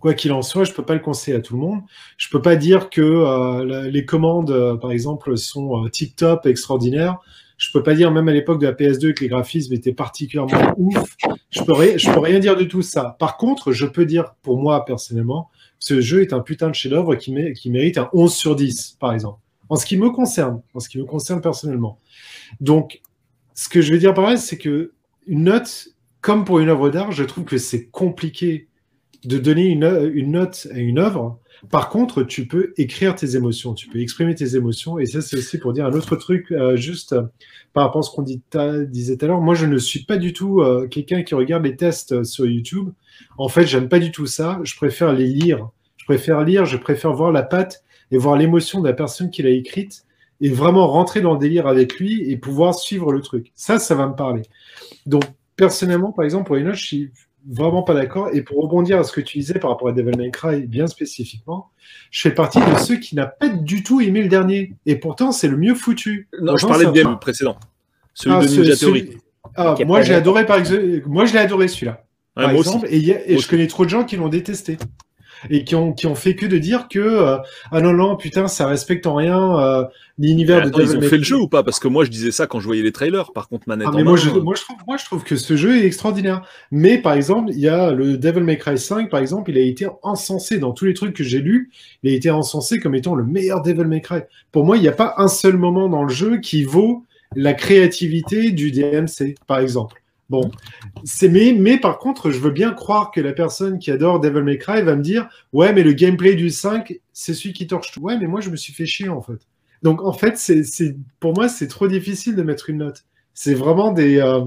Quoi 0.00 0.14
qu'il 0.14 0.32
en 0.32 0.42
soit, 0.42 0.64
je 0.64 0.72
peux 0.72 0.84
pas 0.84 0.94
le 0.94 1.00
conseiller 1.00 1.36
à 1.36 1.40
tout 1.40 1.54
le 1.54 1.60
monde. 1.60 1.80
Je 2.18 2.28
peux 2.28 2.42
pas 2.42 2.56
dire 2.56 2.90
que 2.90 3.00
euh, 3.00 3.88
les 3.90 4.04
commandes, 4.04 4.50
euh, 4.50 4.76
par 4.76 4.92
exemple, 4.92 5.36
sont 5.38 5.84
euh, 5.84 5.88
tip-top, 5.88 6.44
extraordinaires. 6.46 7.18
Je 7.56 7.70
peux 7.72 7.82
pas 7.82 7.94
dire, 7.94 8.10
même 8.10 8.28
à 8.28 8.32
l'époque 8.32 8.60
de 8.60 8.66
la 8.66 8.72
PS2, 8.72 9.14
que 9.14 9.20
les 9.22 9.28
graphismes 9.28 9.72
étaient 9.74 9.92
particulièrement 9.92 10.74
ouf. 10.76 11.16
Je 11.50 11.62
peux, 11.62 11.72
ri- 11.72 11.98
je 11.98 12.10
peux 12.10 12.20
rien 12.20 12.38
dire 12.38 12.56
de 12.56 12.64
tout 12.64 12.82
ça. 12.82 13.16
Par 13.18 13.36
contre, 13.36 13.72
je 13.72 13.86
peux 13.86 14.06
dire, 14.06 14.34
pour 14.42 14.58
moi, 14.58 14.84
personnellement, 14.84 15.50
ce 15.78 16.00
jeu 16.00 16.22
est 16.22 16.32
un 16.32 16.40
putain 16.40 16.68
de 16.68 16.74
chef-d'œuvre 16.74 17.14
qui 17.16 17.32
mérite 17.32 17.98
un 17.98 18.08
11 18.12 18.34
sur 18.34 18.56
10, 18.56 18.96
par 19.00 19.12
exemple. 19.12 19.38
En 19.68 19.76
ce 19.76 19.86
qui 19.86 19.96
me 19.98 20.10
concerne, 20.10 20.62
en 20.74 20.80
ce 20.80 20.88
qui 20.88 20.98
me 20.98 21.04
concerne 21.04 21.40
personnellement. 21.40 21.98
Donc, 22.60 23.00
ce 23.54 23.68
que 23.68 23.80
je 23.82 23.92
veux 23.92 23.98
dire 23.98 24.14
par 24.14 24.24
là, 24.24 24.36
c'est 24.36 24.58
que 24.58 24.92
une 25.26 25.44
note, 25.44 25.88
comme 26.22 26.44
pour 26.44 26.58
une 26.60 26.68
œuvre 26.70 26.88
d'art, 26.90 27.12
je 27.12 27.24
trouve 27.24 27.44
que 27.44 27.58
c'est 27.58 27.86
compliqué 27.86 28.68
de 29.24 29.38
donner 29.38 29.66
une, 29.66 30.10
une 30.14 30.32
note 30.32 30.66
à 30.72 30.78
une 30.78 30.98
œuvre. 30.98 31.38
Par 31.70 31.90
contre, 31.90 32.22
tu 32.22 32.46
peux 32.46 32.72
écrire 32.78 33.14
tes 33.14 33.36
émotions, 33.36 33.74
tu 33.74 33.88
peux 33.88 34.00
exprimer 34.00 34.34
tes 34.34 34.56
émotions. 34.56 34.98
Et 34.98 35.04
ça, 35.04 35.20
c'est 35.20 35.36
aussi 35.36 35.58
pour 35.58 35.72
dire 35.74 35.84
un 35.84 35.92
autre 35.92 36.16
truc, 36.16 36.50
euh, 36.52 36.76
juste 36.76 37.12
euh, 37.12 37.22
par 37.74 37.84
rapport 37.84 38.00
à 38.00 38.02
ce 38.02 38.10
qu'on 38.10 38.22
disait 38.22 39.16
tout 39.16 39.24
à 39.24 39.28
l'heure. 39.28 39.40
Moi, 39.40 39.54
je 39.54 39.66
ne 39.66 39.76
suis 39.76 40.04
pas 40.04 40.16
du 40.16 40.32
tout 40.32 40.60
euh, 40.60 40.88
quelqu'un 40.88 41.22
qui 41.22 41.34
regarde 41.34 41.64
les 41.64 41.76
tests 41.76 42.12
euh, 42.12 42.24
sur 42.24 42.46
YouTube. 42.46 42.90
En 43.36 43.48
fait, 43.48 43.66
j'aime 43.66 43.88
pas 43.88 43.98
du 43.98 44.10
tout 44.10 44.26
ça. 44.26 44.58
Je 44.62 44.74
préfère 44.76 45.12
les 45.12 45.26
lire. 45.26 45.68
Je 45.98 46.04
préfère 46.06 46.42
lire, 46.42 46.64
je 46.64 46.78
préfère 46.78 47.12
voir 47.12 47.30
la 47.30 47.42
patte 47.42 47.84
et 48.10 48.16
voir 48.16 48.36
l'émotion 48.36 48.80
de 48.80 48.88
la 48.88 48.94
personne 48.94 49.30
qui 49.30 49.42
l'a 49.42 49.50
écrite 49.50 50.04
et 50.40 50.48
vraiment 50.48 50.88
rentrer 50.88 51.20
dans 51.20 51.34
le 51.34 51.38
délire 51.38 51.66
avec 51.66 51.98
lui 51.98 52.22
et 52.30 52.36
pouvoir 52.38 52.74
suivre 52.74 53.12
le 53.12 53.20
truc. 53.20 53.52
Ça, 53.54 53.78
ça 53.78 53.94
va 53.94 54.08
me 54.08 54.14
parler. 54.14 54.42
Donc, 55.04 55.24
personnellement, 55.56 56.10
par 56.10 56.24
exemple, 56.24 56.46
pour 56.46 56.56
une 56.56 56.64
note, 56.64 56.74
je 56.76 56.86
suis 56.86 57.10
vraiment 57.48 57.82
pas 57.82 57.94
d'accord. 57.94 58.28
Et 58.32 58.42
pour 58.42 58.62
rebondir 58.62 58.98
à 58.98 59.04
ce 59.04 59.12
que 59.12 59.20
tu 59.20 59.38
disais 59.38 59.58
par 59.58 59.70
rapport 59.70 59.88
à 59.88 59.92
Devil 59.92 60.16
May 60.16 60.30
Cry, 60.30 60.66
bien 60.66 60.86
spécifiquement, 60.86 61.70
je 62.10 62.20
fais 62.22 62.30
partie 62.34 62.58
de 62.60 62.78
ceux 62.78 62.96
qui 62.96 63.14
n'a 63.14 63.26
pas 63.26 63.48
du 63.48 63.82
tout 63.82 64.00
aimé 64.00 64.22
le 64.22 64.28
dernier. 64.28 64.74
Et 64.86 64.96
pourtant, 64.96 65.32
c'est 65.32 65.48
le 65.48 65.56
mieux 65.56 65.74
foutu. 65.74 66.28
Non, 66.40 66.56
je 66.56 66.66
parlais 66.66 66.86
de 66.86 66.90
game 66.92 67.18
précédent. 67.18 67.56
Celui 68.14 68.36
Ah, 68.36 68.42
de 68.42 68.46
ce- 68.48 68.60
Ninja 68.60 68.76
celui-. 68.76 69.18
Ah, 69.56 69.74
moi, 69.86 69.98
pas 69.98 70.02
je 70.04 70.08
l'ai 70.08 70.14
bien. 70.14 70.18
adoré 70.18 70.46
par 70.46 70.58
exemple. 70.58 71.02
Moi, 71.06 71.24
je 71.24 71.32
l'ai 71.32 71.38
adoré 71.38 71.68
celui-là. 71.68 72.04
Ouais, 72.36 72.44
par 72.44 72.52
moi 72.52 72.60
exemple, 72.60 72.86
aussi. 72.86 72.94
et, 72.94 72.98
il 72.98 73.04
y 73.04 73.12
a- 73.12 73.26
et 73.28 73.32
Moi 73.34 73.42
je 73.42 73.48
connais 73.48 73.66
trop 73.66 73.84
de 73.84 73.90
gens 73.90 74.04
qui 74.04 74.16
l'ont 74.16 74.28
détesté 74.28 74.78
et 75.48 75.64
qui 75.64 75.74
ont, 75.74 75.92
qui 75.92 76.06
ont 76.06 76.14
fait 76.14 76.34
que 76.34 76.46
de 76.46 76.58
dire 76.58 76.88
que 76.88 76.98
euh, 76.98 77.38
ah 77.72 77.80
non 77.80 77.92
non 77.92 78.16
putain 78.16 78.48
ça 78.48 78.66
respecte 78.66 79.06
en 79.06 79.14
rien 79.14 79.58
euh, 79.58 79.84
l'univers 80.20 80.62
de 80.62 80.68
Attends, 80.68 80.80
ils 80.80 80.86
Devil 80.86 80.96
ont 80.98 81.00
May 81.00 81.08
fait 81.08 81.16
le 81.16 81.24
jeu 81.24 81.36
ou 81.36 81.48
pas? 81.48 81.62
Parce 81.62 81.80
que 81.80 81.88
moi, 81.88 82.04
je 82.04 82.10
disais 82.10 82.30
ça 82.30 82.46
quand 82.46 82.60
je 82.60 82.66
voyais 82.66 82.82
les 82.82 82.92
trailers. 82.92 83.32
Par 83.32 83.48
contre, 83.48 83.68
manette 83.68 83.88
Ah, 83.88 83.94
en 83.94 83.96
mais 83.96 84.04
main, 84.04 84.10
moi, 84.10 84.18
je, 84.18 84.28
euh, 84.28 84.40
moi, 84.42 84.54
je 84.54 84.62
trouve, 84.62 84.76
moi, 84.86 84.96
je 84.96 85.04
trouve 85.04 85.24
que 85.24 85.36
ce 85.36 85.56
jeu 85.56 85.78
est 85.78 85.86
extraordinaire. 85.86 86.42
Mais 86.70 86.98
par 86.98 87.14
exemple, 87.14 87.50
il 87.52 87.60
y 87.60 87.68
a 87.68 87.90
le 87.90 88.18
Devil 88.18 88.40
May 88.40 88.58
Cry 88.58 88.78
5, 88.78 89.10
par 89.10 89.20
exemple, 89.20 89.50
il 89.50 89.58
a 89.58 89.62
été 89.62 89.86
encensé 90.02 90.58
dans 90.58 90.72
tous 90.72 90.84
les 90.84 90.94
trucs 90.94 91.16
que 91.16 91.24
j'ai 91.24 91.40
lus. 91.40 91.70
Il 92.02 92.12
a 92.12 92.14
été 92.14 92.30
encensé 92.30 92.78
comme 92.78 92.94
étant 92.94 93.14
le 93.14 93.24
meilleur 93.24 93.62
Devil 93.62 93.84
May 93.84 94.02
Cry. 94.02 94.20
Pour 94.52 94.64
moi, 94.64 94.76
il 94.76 94.82
n'y 94.82 94.88
a 94.88 94.92
pas 94.92 95.14
un 95.16 95.28
seul 95.28 95.56
moment 95.56 95.88
dans 95.88 96.02
le 96.02 96.12
jeu 96.12 96.38
qui 96.38 96.64
vaut 96.64 97.04
la 97.34 97.54
créativité 97.54 98.50
du 98.50 98.72
DMC, 98.72 99.36
par 99.46 99.58
exemple. 99.58 99.99
Bon, 100.30 100.48
c'est 101.04 101.28
mais, 101.28 101.52
mais 101.52 101.76
par 101.78 101.98
contre, 101.98 102.30
je 102.30 102.38
veux 102.38 102.52
bien 102.52 102.72
croire 102.72 103.10
que 103.10 103.20
la 103.20 103.32
personne 103.32 103.78
qui 103.80 103.90
adore 103.90 104.20
Devil 104.20 104.42
May 104.42 104.58
Cry 104.58 104.80
va 104.82 104.94
me 104.94 105.02
dire 105.02 105.28
ouais, 105.52 105.72
mais 105.72 105.82
le 105.82 105.92
gameplay 105.92 106.34
du 106.36 106.50
5, 106.50 107.00
c'est 107.12 107.34
celui 107.34 107.52
qui 107.52 107.66
torche 107.66 107.90
tout. 107.92 108.00
Ouais, 108.00 108.16
mais 108.16 108.28
moi, 108.28 108.40
je 108.40 108.48
me 108.48 108.56
suis 108.56 108.72
fait 108.72 108.86
chier 108.86 109.08
en 109.08 109.20
fait. 109.20 109.40
Donc 109.82 110.02
en 110.02 110.12
fait, 110.12 110.38
c'est, 110.38 110.62
c'est, 110.62 110.96
pour 111.18 111.34
moi, 111.34 111.48
c'est 111.48 111.66
trop 111.66 111.88
difficile 111.88 112.36
de 112.36 112.42
mettre 112.42 112.70
une 112.70 112.78
note. 112.78 113.04
C'est 113.34 113.54
vraiment 113.54 113.90
des. 113.90 114.18
euh, 114.20 114.44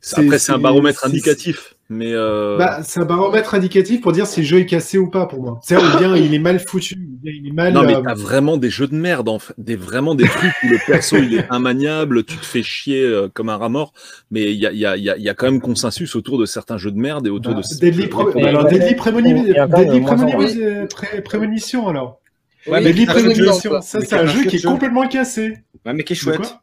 c'est- 0.00 0.20
après, 0.20 0.38
c'est 0.38 0.52
un 0.52 0.58
baromètre 0.58 1.04
indicatif. 1.04 1.73
Mais 1.90 2.12
euh, 2.14 2.56
bah, 2.56 2.80
c'est 2.82 3.00
un 3.00 3.04
baromètre 3.04 3.54
indicatif 3.54 4.00
pour 4.00 4.12
dire 4.12 4.26
si 4.26 4.40
le 4.40 4.46
jeu 4.46 4.58
est 4.60 4.64
cassé 4.66 4.96
ou 4.96 5.10
pas 5.10 5.26
pour 5.26 5.42
moi. 5.42 5.60
C'est 5.62 5.76
ou 5.76 5.98
bien 5.98 6.16
il 6.16 6.32
est 6.32 6.38
mal 6.38 6.58
foutu, 6.58 6.94
ou 6.94 7.18
bien 7.22 7.32
il 7.34 7.48
est 7.48 7.52
mal. 7.52 7.74
non, 7.74 7.82
mais 7.82 7.94
euh, 7.94 8.00
t'as 8.02 8.14
vraiment 8.14 8.56
des 8.56 8.70
jeux 8.70 8.86
de 8.86 8.94
merde, 8.94 9.28
en 9.28 9.38
fait. 9.38 9.52
des, 9.58 9.76
vraiment 9.76 10.14
des 10.14 10.24
trucs 10.26 10.52
où 10.64 10.68
le 10.68 10.78
perso 10.86 11.16
il 11.18 11.34
est 11.34 11.46
immaniable, 11.52 12.24
tu 12.24 12.38
te 12.38 12.44
fais 12.46 12.62
chier 12.62 13.02
euh, 13.02 13.28
comme 13.32 13.50
un 13.50 13.58
rat 13.58 13.68
mort. 13.68 13.92
Mais 14.30 14.50
il 14.52 14.58
y 14.58 14.66
a, 14.66 14.72
il 14.72 14.78
y, 14.78 14.86
a, 14.86 14.96
il 14.96 15.04
y, 15.04 15.10
a, 15.10 15.18
y 15.18 15.28
a 15.28 15.34
quand 15.34 15.44
même 15.44 15.60
consensus 15.60 16.16
autour 16.16 16.38
de 16.38 16.46
certains 16.46 16.78
jeux 16.78 16.90
de 16.90 16.96
merde 16.98 17.26
et 17.26 17.30
autour 17.30 17.54
bah, 17.54 17.60
de. 17.60 17.78
Deadly, 17.78 18.06
de- 18.06 18.10
bah, 18.40 18.48
alors, 18.48 18.64
Deadly, 18.64 18.86
ouais. 18.86 18.94
Prémoni- 18.94 19.44
Il 19.46 19.52
y 19.54 19.58
a 19.58 19.66
quand 19.68 19.76
même 19.78 19.84
Deadly 19.84 20.00
moins 20.00 20.10
en 20.12 20.16
Prémoni- 20.16 20.32
moins. 20.56 20.66
euh, 20.66 20.86
Pré- 20.86 21.20
Prémonition 21.20 21.86
alors. 21.88 22.20
Ouais, 22.66 22.80
mais 22.80 22.94
Deadly. 22.94 23.04
Prémonition, 23.06 23.80
ça 23.82 24.00
c'est 24.00 24.14
un 24.14 24.24
jeu 24.24 24.44
qui 24.44 24.56
est 24.56 24.64
complètement 24.64 25.06
cassé. 25.06 25.58
Ouais, 25.84 25.92
mais 25.92 26.02
qui 26.02 26.14
est 26.14 26.16
chouette. 26.16 26.56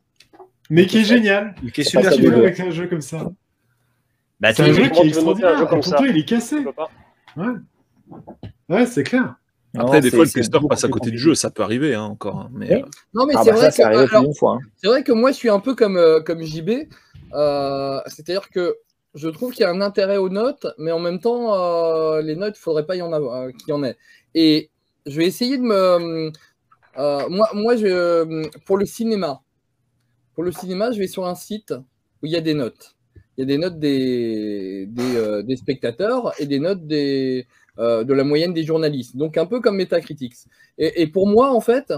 Mais 0.71 0.87
qui 0.87 0.97
est 0.97 1.03
génial. 1.03 1.53
Mais 1.61 1.69
Qui 1.69 1.81
est 1.81 1.83
super 1.83 2.11
avec 2.11 2.59
un 2.59 2.71
jeu 2.71 2.87
comme 2.87 3.01
ça 3.01 3.29
Bah, 4.41 4.53
C'est 4.53 4.63
tu 4.63 4.69
un 4.69 4.73
jeu 4.73 4.89
qui 4.89 4.99
est 4.99 5.07
extraordinaire. 5.07 5.67
pourtant, 5.69 6.03
il 6.03 6.17
est 6.17 6.25
cassé. 6.25 6.57
Pas. 6.75 6.89
Ouais, 8.67 8.85
c'est 8.85 9.03
clair. 9.03 9.35
Après, 9.77 9.97
non, 9.97 10.01
des 10.01 10.09
fois, 10.11 10.25
le 10.25 10.49
beaucoup 10.49 10.67
passe 10.67 10.83
à 10.83 10.89
côté 10.89 11.11
du 11.11 11.17
jeu, 11.17 11.33
ça 11.33 11.49
peut 11.49 11.63
arriver 11.63 11.93
hein, 11.95 12.03
encore. 12.03 12.39
hein, 12.39 12.49
mais, 12.53 12.67
Oui. 12.75 12.81
euh, 12.81 12.85
Non, 13.13 13.25
mais 13.25 13.33
Ah 13.37 13.43
c'est 13.43 13.51
bah 13.51 13.55
vrai, 13.57 13.67
hein. 13.67 13.71
c'est 14.77 14.87
vrai 14.87 15.03
que 15.03 15.11
moi, 15.13 15.31
je 15.31 15.37
suis 15.37 15.49
un 15.49 15.59
peu 15.61 15.75
comme, 15.75 15.95
euh, 15.95 16.19
comme 16.21 16.41
JB. 16.43 16.89
euh, 17.33 18.01
C'est-à-dire 18.07 18.49
que 18.49 18.75
je 19.13 19.29
trouve 19.29 19.51
qu'il 19.53 19.61
y 19.61 19.65
a 19.65 19.69
un 19.69 19.79
intérêt 19.79 20.17
aux 20.17 20.27
notes, 20.29 20.67
mais 20.77 20.91
en 20.91 20.99
même 20.99 21.19
temps, 21.19 21.53
euh, 21.53 22.21
les 22.21 22.35
notes, 22.35 22.57
il 22.57 22.61
faudrait 22.61 22.85
pas 22.85 22.95
y 22.97 23.01
en 23.01 23.13
avoir, 23.13 23.43
euh, 23.43 23.51
qu'il 23.51 23.69
y 23.69 23.71
en 23.73 23.83
ait. 23.83 23.97
Et 24.35 24.71
je 25.05 25.17
vais 25.17 25.25
essayer 25.25 25.57
de 25.57 25.63
me. 25.63 26.31
euh, 26.97 27.29
moi, 27.29 27.49
moi 27.53 27.75
je, 27.77 28.45
pour 28.65 28.77
le 28.77 28.85
cinéma, 28.85 29.41
pour 30.33 30.43
le 30.43 30.51
cinéma, 30.51 30.91
je 30.91 30.99
vais 30.99 31.07
sur 31.07 31.25
un 31.27 31.35
site 31.35 31.71
où 32.21 32.25
il 32.25 32.31
y 32.31 32.35
a 32.35 32.41
des 32.41 32.53
notes. 32.55 32.95
Il 33.37 33.41
y 33.41 33.43
a 33.43 33.45
des 33.45 33.57
notes 33.57 33.79
des, 33.79 34.89
euh, 34.99 35.55
spectateurs 35.55 36.33
et 36.39 36.45
des 36.45 36.59
notes 36.59 36.81
euh, 36.91 38.03
de 38.03 38.13
la 38.13 38.23
moyenne 38.23 38.53
des 38.53 38.63
journalistes. 38.63 39.15
Donc 39.15 39.37
un 39.37 39.45
peu 39.45 39.61
comme 39.61 39.77
Metacritics. 39.77 40.35
Et, 40.77 41.01
et 41.01 41.07
pour 41.07 41.27
moi, 41.27 41.53
en 41.53 41.61
fait, 41.61 41.93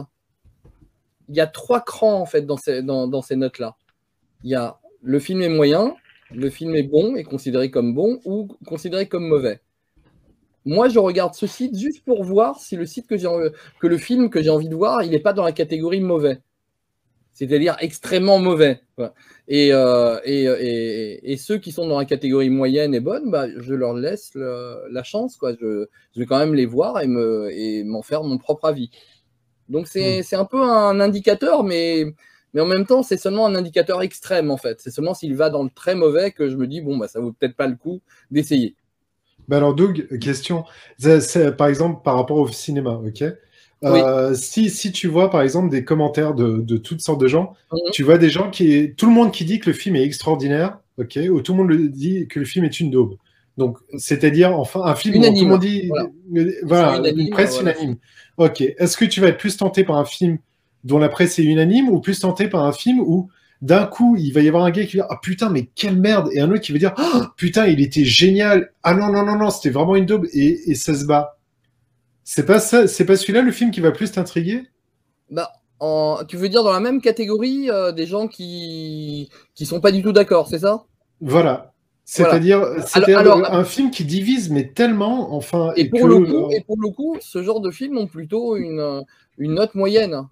il 1.29 1.35
y 1.35 1.41
a 1.41 1.47
trois 1.47 1.81
crans 1.81 2.19
en 2.19 2.25
fait 2.25 2.45
dans 2.45 2.57
ces, 2.57 2.81
notes-là. 3.35 3.75
Il 4.43 4.49
y 4.51 4.55
a 4.55 4.79
le 5.01 5.19
film 5.19 5.41
est 5.41 5.49
moyen, 5.49 5.95
le 6.31 6.49
film 6.49 6.75
est 6.75 6.83
bon 6.83 7.15
et 7.15 7.23
considéré 7.23 7.71
comme 7.71 7.93
bon 7.93 8.19
ou 8.25 8.47
considéré 8.65 9.07
comme 9.07 9.27
mauvais. 9.27 9.61
Moi, 10.65 10.87
je 10.87 10.99
regarde 10.99 11.33
ce 11.33 11.45
site 11.45 11.77
juste 11.77 12.05
pour 12.05 12.23
voir 12.23 12.59
si 12.59 12.77
le 12.77 12.85
site 12.85 13.07
que 13.07 13.15
que 13.79 13.87
le 13.87 13.97
film 13.97 14.29
que 14.29 14.41
j'ai 14.41 14.49
envie 14.49 14.69
de 14.69 14.75
voir, 14.75 15.03
il 15.03 15.11
n'est 15.11 15.19
pas 15.19 15.33
dans 15.33 15.43
la 15.43 15.51
catégorie 15.51 15.99
mauvais, 15.99 16.39
c'est-à-dire 17.31 17.75
extrêmement 17.79 18.39
mauvais. 18.39 18.81
Et, 19.49 19.73
euh, 19.73 20.19
et, 20.23 20.43
et, 20.45 21.33
et 21.33 21.37
ceux 21.37 21.57
qui 21.57 21.71
sont 21.73 21.87
dans 21.87 21.97
la 21.99 22.05
catégorie 22.05 22.49
moyenne 22.49 22.95
et 22.95 23.01
bonne, 23.01 23.29
bah, 23.29 23.47
je 23.57 23.73
leur 23.73 23.93
laisse 23.93 24.31
le- 24.35 24.83
la 24.89 25.03
chance. 25.03 25.35
Quoi. 25.37 25.53
Je, 25.59 25.87
je 26.15 26.19
vais 26.19 26.25
quand 26.25 26.39
même 26.39 26.53
les 26.55 26.65
voir 26.65 27.01
et 27.01 27.07
me 27.07 27.49
et 27.51 27.83
m'en 27.83 28.01
faire 28.01 28.23
mon 28.23 28.37
propre 28.37 28.65
avis. 28.65 28.89
Donc 29.69 29.87
c'est 29.87 30.23
c'est 30.23 30.35
un 30.35 30.45
peu 30.45 30.61
un 30.61 30.99
indicateur, 30.99 31.63
mais, 31.63 32.05
mais 32.53 32.61
en 32.61 32.65
même 32.67 32.85
temps, 32.85 33.03
c'est 33.03 33.17
seulement 33.17 33.45
un 33.47 33.55
indicateur 33.55 34.01
extrême 34.01 34.51
en 34.51 34.57
fait. 34.57 34.79
C'est 34.81 34.91
seulement 34.91 35.13
s'il 35.13 35.35
va 35.35 35.49
dans 35.49 35.63
le 35.63 35.69
très 35.73 35.95
mauvais 35.95 36.31
que 36.31 36.49
je 36.49 36.57
me 36.57 36.67
dis, 36.67 36.81
bon, 36.81 36.97
bah, 36.97 37.07
ça 37.07 37.19
vaut 37.21 37.33
peut-être 37.33 37.55
pas 37.55 37.67
le 37.67 37.75
coup 37.75 38.01
d'essayer. 38.31 38.75
Bah 39.47 39.57
alors, 39.57 39.75
Doug, 39.75 40.07
question. 40.19 40.65
C'est- 40.97 41.21
c'est, 41.21 41.51
par 41.55 41.67
exemple, 41.67 42.01
par 42.03 42.15
rapport 42.15 42.37
au 42.37 42.47
cinéma, 42.47 42.91
ok? 42.91 43.23
Euh, 43.83 44.33
si, 44.33 44.69
si 44.69 44.91
tu 44.91 45.07
vois, 45.07 45.29
par 45.29 45.41
exemple, 45.41 45.69
des 45.69 45.83
commentaires 45.83 46.33
de, 46.33 46.57
de 46.59 46.77
toutes 46.77 47.01
sortes 47.01 47.19
de 47.21 47.27
gens, 47.27 47.53
Mhm. 47.71 47.79
tu 47.91 48.03
vois 48.03 48.17
des 48.17 48.29
gens 48.29 48.49
qui... 48.49 48.93
Tout 48.95 49.07
le 49.07 49.11
monde 49.13 49.31
qui 49.31 49.45
dit 49.45 49.59
que 49.59 49.69
le 49.69 49.73
film 49.75 49.95
est 49.95 50.03
extraordinaire, 50.03 50.79
ok 50.97 51.19
Ou 51.31 51.41
tout 51.41 51.53
le 51.53 51.57
monde 51.59 51.69
le 51.69 51.89
dit 51.89 52.27
que 52.27 52.39
le 52.39 52.45
film 52.45 52.65
est 52.65 52.79
une 52.79 52.91
daube. 52.91 53.15
Donc, 53.57 53.77
c'est-à-dire, 53.97 54.57
enfin, 54.57 54.81
un 54.83 54.95
film 54.95 55.15
où 55.17 55.25
tout 55.25 55.43
le 55.43 55.47
monde 55.49 55.59
dit... 55.61 55.87
voilà. 55.87 56.07
euh, 56.37 56.51
Voilà, 56.63 56.97
unanime, 56.99 57.29
presse 57.29 57.55
voilà. 57.61 57.77
unanime. 57.77 57.97
Ok. 58.37 58.61
Est-ce 58.61 58.97
que 58.97 59.05
tu 59.05 59.21
vas 59.21 59.27
être 59.27 59.37
plus 59.37 59.57
tenté 59.57 59.83
par 59.83 59.97
un 59.97 60.05
film 60.05 60.37
dont 60.83 60.97
la 60.97 61.07
presse 61.09 61.37
est 61.39 61.43
unanime 61.43 61.87
ou 61.89 61.99
plus 61.99 62.19
tenté 62.19 62.47
par 62.47 62.63
un 62.65 62.71
film 62.73 62.99
où 62.99 63.29
d'un 63.61 63.85
coup, 63.85 64.17
il 64.19 64.31
va 64.33 64.41
y 64.41 64.47
avoir 64.49 64.65
un 64.65 64.71
gars 64.71 64.83
qui 64.85 64.97
va 64.97 65.03
dire 65.03 65.07
Ah 65.09 65.19
putain, 65.21 65.49
mais 65.49 65.69
quelle 65.75 65.95
merde 65.97 66.29
Et 66.33 66.41
un 66.41 66.49
autre 66.51 66.59
qui 66.61 66.71
va 66.73 66.79
dire 66.79 66.93
Ah 66.97 67.31
putain, 67.37 67.67
il 67.67 67.79
était 67.79 68.03
génial 68.03 68.71
Ah 68.83 68.93
non, 68.93 69.09
non, 69.11 69.23
non, 69.23 69.37
non, 69.37 69.49
c'était 69.51 69.69
vraiment 69.69 69.95
une 69.95 70.05
daube 70.05 70.25
et, 70.33 70.69
et 70.71 70.75
ça 70.75 70.93
se 70.95 71.05
bat. 71.05 71.37
C'est 72.23 72.45
pas 72.45 72.59
ça, 72.59 72.87
c'est 72.87 73.05
pas 73.05 73.15
celui-là 73.17 73.41
le 73.41 73.51
film 73.51 73.71
qui 73.71 73.79
va 73.81 73.91
plus 73.91 74.11
t'intriguer? 74.11 74.63
Bah, 75.29 75.51
en, 75.79 76.19
tu 76.27 76.37
veux 76.37 76.49
dire 76.49 76.63
dans 76.63 76.71
la 76.71 76.79
même 76.79 77.01
catégorie 77.01 77.69
euh, 77.69 77.91
des 77.91 78.05
gens 78.05 78.27
qui 78.27 79.29
qui 79.55 79.65
sont 79.65 79.81
pas 79.81 79.91
du 79.91 80.01
tout 80.01 80.13
d'accord, 80.13 80.47
c'est 80.47 80.59
ça? 80.59 80.85
Voilà. 81.21 81.73
C'est-à-dire, 82.05 82.61
alors- 83.15 83.53
un 83.53 83.63
film 83.63 83.89
qui 83.89 84.03
divise, 84.03 84.49
mais 84.49 84.67
tellement, 84.67 85.33
enfin, 85.33 85.71
Et 85.77 85.85
pour, 85.85 86.01
que, 86.01 86.05
le 86.05 86.19
coup, 86.19 86.45
euh, 86.45 86.49
et 86.49 86.61
pour 86.61 86.77
le 86.77 86.89
coup, 86.89 87.15
ce 87.21 87.41
genre 87.41 87.61
de 87.61 87.71
films 87.71 87.97
ont 87.97 88.07
plutôt 88.07 88.57
une, 88.57 88.79
euh, 88.79 89.01
une 89.37 89.53
note 89.53 89.73
moyenne. 89.73 90.27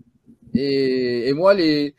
Et, 0.54 1.30
et 1.30 1.34
moi, 1.34 1.54
les. 1.54 1.96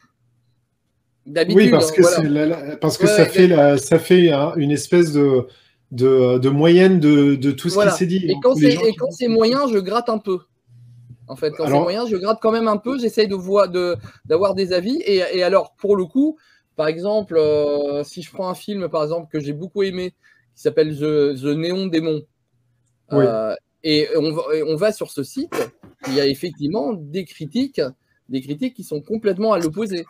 D'habitude, 1.25 1.63
oui, 1.65 1.71
parce 1.71 1.93
que 1.93 2.03
voilà. 2.03 2.29
la- 2.29 2.47
la- 2.47 2.77
parce 2.77 2.99
que 2.99 3.05
Ouais, 3.05 3.09
ça 3.09 3.23
ouais, 3.23 3.29
fait 3.29 3.47
la, 3.47 3.79
ça 3.79 3.99
fait 3.99 4.31
hein, 4.33 4.53
une 4.57 4.73
espèce 4.73 5.13
de 5.13 5.47
de, 5.93 6.39
de 6.39 6.49
moyenne 6.49 6.99
de, 6.99 7.37
de 7.37 7.51
tout 7.53 7.69
ce 7.69 7.75
Voilà. 7.75 7.93
qui 7.93 7.99
s'est 7.99 8.07
dit. 8.07 8.27
Et 8.27 8.35
quand 8.43 8.55
c'est 9.11 9.29
moyen, 9.29 9.69
je 9.69 9.79
gratte 9.79 10.09
un 10.09 10.19
peu. 10.19 10.39
En 11.29 11.37
fait, 11.37 11.53
quand 11.53 11.67
c'est 11.67 11.73
moyen, 11.73 12.07
je 12.07 12.17
gratte 12.17 12.39
quand 12.43 12.51
même 12.51 12.67
un 12.67 12.79
peu. 12.79 12.99
J'essaye 12.99 13.29
de 13.29 13.35
voir, 13.37 13.69
de 13.69 13.97
d'avoir 14.25 14.55
des 14.55 14.73
avis. 14.73 14.97
Et, 15.07 15.23
et 15.35 15.43
alors, 15.45 15.75
pour 15.77 15.97
le 15.97 16.05
coup, 16.07 16.37
par 16.77 16.89
exemple, 16.89 17.37
euh, 17.37 18.03
si 18.05 18.23
je 18.23 18.33
prends 18.33 18.49
un 18.49 18.55
film, 18.55 18.89
par 18.89 19.03
exemple, 19.05 19.29
que 19.31 19.39
j'ai 19.39 19.53
beaucoup 19.53 19.83
aimé, 19.83 20.15
qui 20.57 20.63
s'appelle 20.63 20.97
The, 20.97 21.41
The 21.41 21.55
Néon 21.57 21.87
Démon, 21.87 22.23
Oui. 23.13 23.25
euh, 23.25 23.55
et 23.85 24.09
on 24.17 24.33
va, 24.33 24.43
et 24.55 24.63
on 24.63 24.77
va 24.77 24.93
sur 24.93 25.11
ce 25.11 25.23
site, 25.23 25.53
il 26.09 26.15
y 26.15 26.21
a 26.21 26.27
effectivement 26.27 26.93
des 26.95 27.25
critiques, 27.25 27.81
des 28.29 28.41
critiques 28.41 28.75
qui 28.75 28.85
sont 28.85 29.01
complètement 29.03 29.53
à 29.53 29.59
l'opposé. 29.59 30.05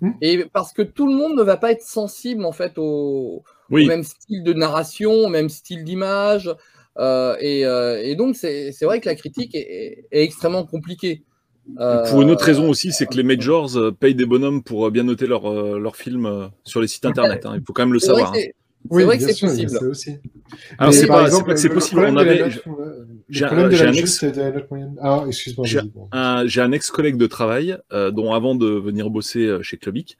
Hmm. 0.00 0.12
Et 0.22 0.44
parce 0.46 0.72
que 0.72 0.82
tout 0.82 1.06
le 1.06 1.14
monde 1.14 1.36
ne 1.36 1.42
va 1.42 1.56
pas 1.58 1.72
être 1.72 1.82
sensible 1.82 2.44
en 2.46 2.52
fait 2.52 2.74
au, 2.78 3.42
Oui, 3.70 3.84
au 3.84 3.88
même 3.88 4.04
style 4.04 4.42
de 4.42 4.52
narration, 4.52 5.12
au 5.12 5.28
même 5.28 5.48
style 5.48 5.84
d'image. 5.84 6.50
euh, 6.98 7.36
et, 7.40 7.64
euh, 7.64 8.02
et 8.02 8.16
donc, 8.16 8.36
c'est 8.36 8.74
vrai 8.82 9.00
que 9.00 9.08
la 9.08 9.14
critique 9.14 9.54
est, 9.54 10.06
extrêmement 10.10 10.64
compliquée. 10.64 11.22
Euh, 11.78 12.08
pour 12.10 12.22
une 12.22 12.30
autre 12.30 12.44
raison 12.44 12.68
aussi, 12.68 12.92
c'est 12.92 13.06
que 13.06 13.14
les 13.14 13.22
majors 13.22 13.76
euh, 13.76 13.92
payent 13.92 14.14
des 14.14 14.26
bonhommes 14.26 14.62
pour 14.62 14.90
bien 14.90 15.04
noter 15.04 15.26
leurs 15.26 15.78
leurs 15.78 15.96
films 15.96 16.50
sur 16.64 16.80
les 16.80 16.88
sites 16.88 17.04
internet. 17.06 17.46
hein. 17.46 17.52
Il 17.56 17.62
faut 17.64 17.72
quand 17.72 17.82
même 17.82 17.92
le 17.92 18.00
savoir. 18.00 18.34
Hein. 18.90 18.94
c'est- 18.94 18.96
Oui, 18.96 19.04
vrai 19.04 19.18
que 19.18 19.24
c'est 19.24 19.46
possible. 19.46 19.86
aussi. 19.88 20.10
Alors, 20.78 20.92
c'est 20.92 21.06
par 21.06 21.16
pas, 21.16 21.22
c'est 21.22 21.26
exemple, 21.28 21.46
pas 21.46 21.54
que 21.54 21.60
c'est 21.60 21.68
le 21.68 21.74
possible. 21.74 22.00
problème 22.02 22.14
On 22.14 22.18
avait, 22.18 22.50
j'ai 23.28 23.84
un- 23.86 23.92
ex-. 23.92 24.18
Ah, 25.00 25.24
excuse-moi. 25.26 25.66
J'ai 25.66 25.80
un, 26.12 26.46
j'ai 26.46 26.60
un 26.60 26.72
ex-collègue 26.72 27.16
de 27.16 27.26
travail 27.26 27.76
euh, 27.92 28.10
dont 28.10 28.32
avant 28.32 28.54
de 28.56 28.66
venir 28.66 29.08
bosser 29.10 29.46
euh, 29.46 29.62
chez 29.62 29.76
Clubic, 29.76 30.18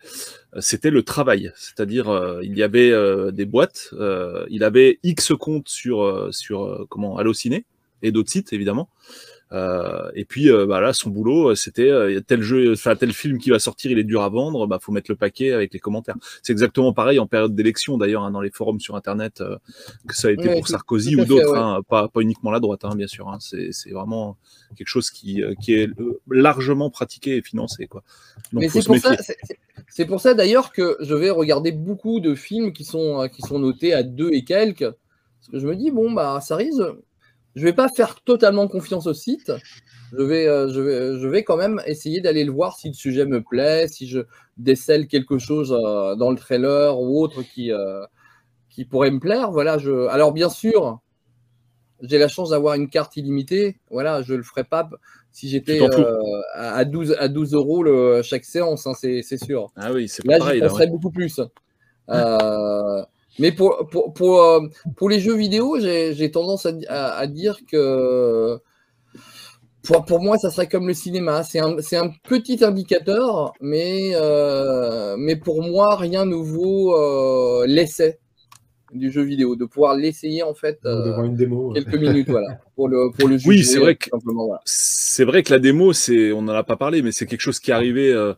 euh, 0.55 0.60
c'était 0.60 0.90
le 0.90 1.02
travail. 1.02 1.52
C'est-à-dire, 1.57 2.08
euh, 2.08 2.40
il 2.44 2.57
y 2.57 2.62
avait 2.62 2.90
euh, 2.92 3.31
des 3.32 3.44
boîtes, 3.44 3.90
euh, 3.94 4.47
il 4.50 4.62
avait 4.65 4.99
X 5.02 5.32
comptes 5.39 5.68
sur, 5.68 6.02
euh, 6.02 6.31
sur 6.31 6.65
euh, 6.65 6.86
comment, 6.89 7.16
Allociné 7.18 7.65
et 8.02 8.12
d'autres 8.12 8.31
sites, 8.31 8.52
évidemment. 8.52 8.89
Euh, 9.53 10.11
et 10.15 10.25
puis, 10.25 10.51
euh, 10.51 10.65
bah 10.65 10.81
là, 10.81 10.93
son 10.93 11.11
boulot, 11.11 11.51
euh, 11.51 11.55
c'était 11.55 11.91
euh, 11.91 12.20
tel 12.20 12.41
jeu, 12.41 12.73
enfin 12.73 12.95
tel 12.95 13.12
film 13.12 13.39
qui 13.39 13.51
va 13.51 13.59
sortir, 13.59 13.91
il 13.91 13.99
est 13.99 14.05
dur 14.05 14.23
à 14.23 14.29
vendre, 14.29 14.67
bah 14.67 14.79
faut 14.81 14.93
mettre 14.93 15.11
le 15.11 15.17
paquet 15.17 15.53
avec 15.53 15.73
les 15.73 15.81
commentaires. 15.81 16.15
C'est 16.43 16.53
exactement 16.53 16.93
pareil 16.93 17.19
en 17.19 17.27
période 17.27 17.55
d'élection, 17.55 17.99
d'ailleurs, 17.99 18.23
hein, 18.23 18.31
dans 18.31 18.41
les 18.41 18.51
forums 18.51 18.79
sur 18.79 18.95
Internet, 18.95 19.41
euh, 19.41 19.57
que 20.07 20.15
ça 20.15 20.29
a 20.29 20.31
été 20.31 20.49
Ouais, 20.49 20.55
pour 20.55 20.69
Sarkozy 20.69 21.17
ou 21.17 21.25
d'autres, 21.25 21.53
ouais. 21.53 21.59
hein, 21.59 21.81
pas, 21.89 22.09
pas 22.09 22.20
uniquement 22.20 22.51
la 22.51 22.61
droite, 22.61 22.85
hein, 22.85 22.95
bien 22.95 23.09
sûr. 23.09 23.27
C'est 23.41 23.91
vraiment 23.91 24.37
quelque 24.77 24.89
chose 24.89 25.11
qui, 25.11 25.43
euh, 25.43 25.55
qui 25.61 25.75
est 25.75 25.89
euh, 26.01 26.20
largement 26.31 26.91
pratiqué 26.91 27.37
et 27.37 27.43
financé. 27.43 27.87
Quoi. 27.87 28.03
Donc, 28.53 28.62
Mais 28.62 28.69
c'est 28.69 28.85
pour, 28.85 28.97
pour 30.09 30.20
ça 30.20 30.35
d'ailleurs 30.35 30.73
que 30.73 30.97
je 31.01 31.15
vais 31.15 31.31
regarder 31.31 31.73
beaucoup 31.73 32.20
de 32.20 32.35
films 32.35 32.73
qui 32.73 32.85
sont, 32.85 33.23
euh, 33.23 33.27
qui 33.27 33.43
sont 33.43 33.59
notés 33.59 33.95
à 33.95 34.03
deux 34.03 34.31
et 34.33 34.45
quelques. 34.45 34.81
Parce 34.83 35.49
que 35.51 35.59
je 35.59 35.67
me 35.67 35.75
dis, 35.75 35.91
bon, 35.91 36.12
bah, 36.12 36.41
ça 36.41 36.55
risque. 36.55 36.83
Je 37.57 37.65
vais 37.65 37.73
pas 37.73 37.89
faire 37.89 38.20
totalement 38.20 38.69
confiance 38.69 39.07
au 39.07 39.15
site. 39.15 39.53
Je 40.12 40.23
vais, 40.23 40.47
euh, 40.47 40.69
je 40.69 40.81
vais, 40.81 41.19
je 41.20 41.29
vais 41.29 41.45
quand 41.45 41.57
même 41.57 41.81
essayer 41.87 42.20
d'aller 42.20 42.45
le 42.45 42.53
voir 42.53 42.77
si 42.77 42.89
le 42.89 42.95
sujet 42.95 43.27
me 43.27 43.43
plaît, 43.43 43.87
si 43.89 44.09
je 44.09 44.20
décèle 44.57 45.07
quelque 45.07 45.39
chose 45.39 45.73
euh, 45.73 46.17
dans 46.17 46.31
le 46.31 46.37
trailer 46.37 46.99
ou 46.99 47.23
autre 47.23 47.43
qui, 47.43 47.73
euh, 47.73 48.05
qui 48.69 48.85
pourrait 48.85 49.11
me 49.11 49.20
plaire. 49.20 49.51
Voilà, 49.51 49.79
je... 49.79 50.09
Alors, 50.09 50.33
bien 50.33 50.49
sûr, 50.49 51.01
j'ai 52.03 52.19
la 52.19 52.29
chance 52.29 52.51
d'avoir 52.51 52.75
une 52.75 52.89
carte 52.89 53.17
illimitée. 53.17 53.81
Voilà, 53.91 54.23
je 54.23 54.35
le 54.35 54.43
ferai 54.43 54.65
pas 54.65 54.89
si 55.33 55.49
j'étais 55.49 55.81
à 56.55 56.75
à 56.75 56.85
12, 56.85 57.17
à 57.19 57.29
12 57.29 57.55
euros 57.55 57.83
le, 57.85 58.23
chaque 58.23 58.45
séance, 58.45 58.87
hein, 58.87 58.95
c'est 58.95 59.23
sûr. 59.45 59.70
Ah 59.77 59.93
oui, 59.93 60.09
c'est 60.09 60.25
pas 60.25 60.39
Là, 60.39 60.53
j'y 60.53 60.59
Là, 60.59 60.69
penserais 60.69 60.89
beaucoup 60.89 61.11
plus. 61.11 61.41
Mais 63.41 63.52
pour, 63.52 63.89
pour, 63.91 64.12
pour, 64.15 64.43
euh, 64.43 64.60
pour 64.97 65.09
les 65.09 65.19
jeux 65.20 65.36
vidéo, 65.36 65.78
j'ai 65.81 66.15
j'ai 66.15 66.31
tendance 66.31 66.67
à, 66.67 66.73
à- 66.89 67.19
à 67.19 67.27
dire 67.27 67.59
que 67.70 68.59
pour, 69.83 70.05
pour 70.05 70.20
moi, 70.20 70.36
ça 70.39 70.51
serait 70.51 70.69
comme 70.69 70.86
le 70.86 70.94
cinéma. 70.94 71.43
C'est 71.43 71.59
un, 71.59 71.77
c'est 71.81 71.97
un 71.97 72.10
petit 72.28 72.62
indicateur, 72.62 73.52
mais, 73.60 74.10
euh, 74.15 75.17
mais 75.19 75.36
pour 75.36 75.62
moi, 75.62 75.97
rien 75.97 76.27
ne 76.27 76.35
vaut 76.36 76.94
euh, 76.97 77.67
l'essai 77.67 78.19
du 78.93 79.10
jeu 79.10 79.23
vidéo, 79.23 79.57
de 79.57 79.65
pouvoir 79.65 79.94
l'essayer 79.94 80.43
en 80.43 80.52
fait 80.55 80.81
euh, 80.85 81.23
une 81.25 81.36
démo. 81.36 81.73
quelques 81.73 81.94
minutes, 81.94 82.28
voilà, 82.28 82.60
pour 82.75 82.89
le, 82.89 83.10
pour 83.17 83.28
le 83.28 83.36
Oui, 83.47 83.59
juger, 83.59 83.65
c'est 83.65 83.78
vrai 83.78 83.94
que- 83.94 84.10
voilà. 84.25 84.60
C'est 84.65 85.25
vrai 85.25 85.43
que 85.43 85.52
la 85.52 85.60
démo, 85.60 85.93
c'est, 85.93 86.33
on 86.33 86.43
n'en 86.43 86.55
a 86.55 86.65
pas 86.65 86.77
parlé, 86.77 87.01
mais 87.02 87.12
c'est 87.12 87.27
quelque 87.27 87.41
chose 87.41 87.60
qui 87.60 87.70
est 87.70 87.75
arrivé 87.75 88.12
euh, 88.12 88.35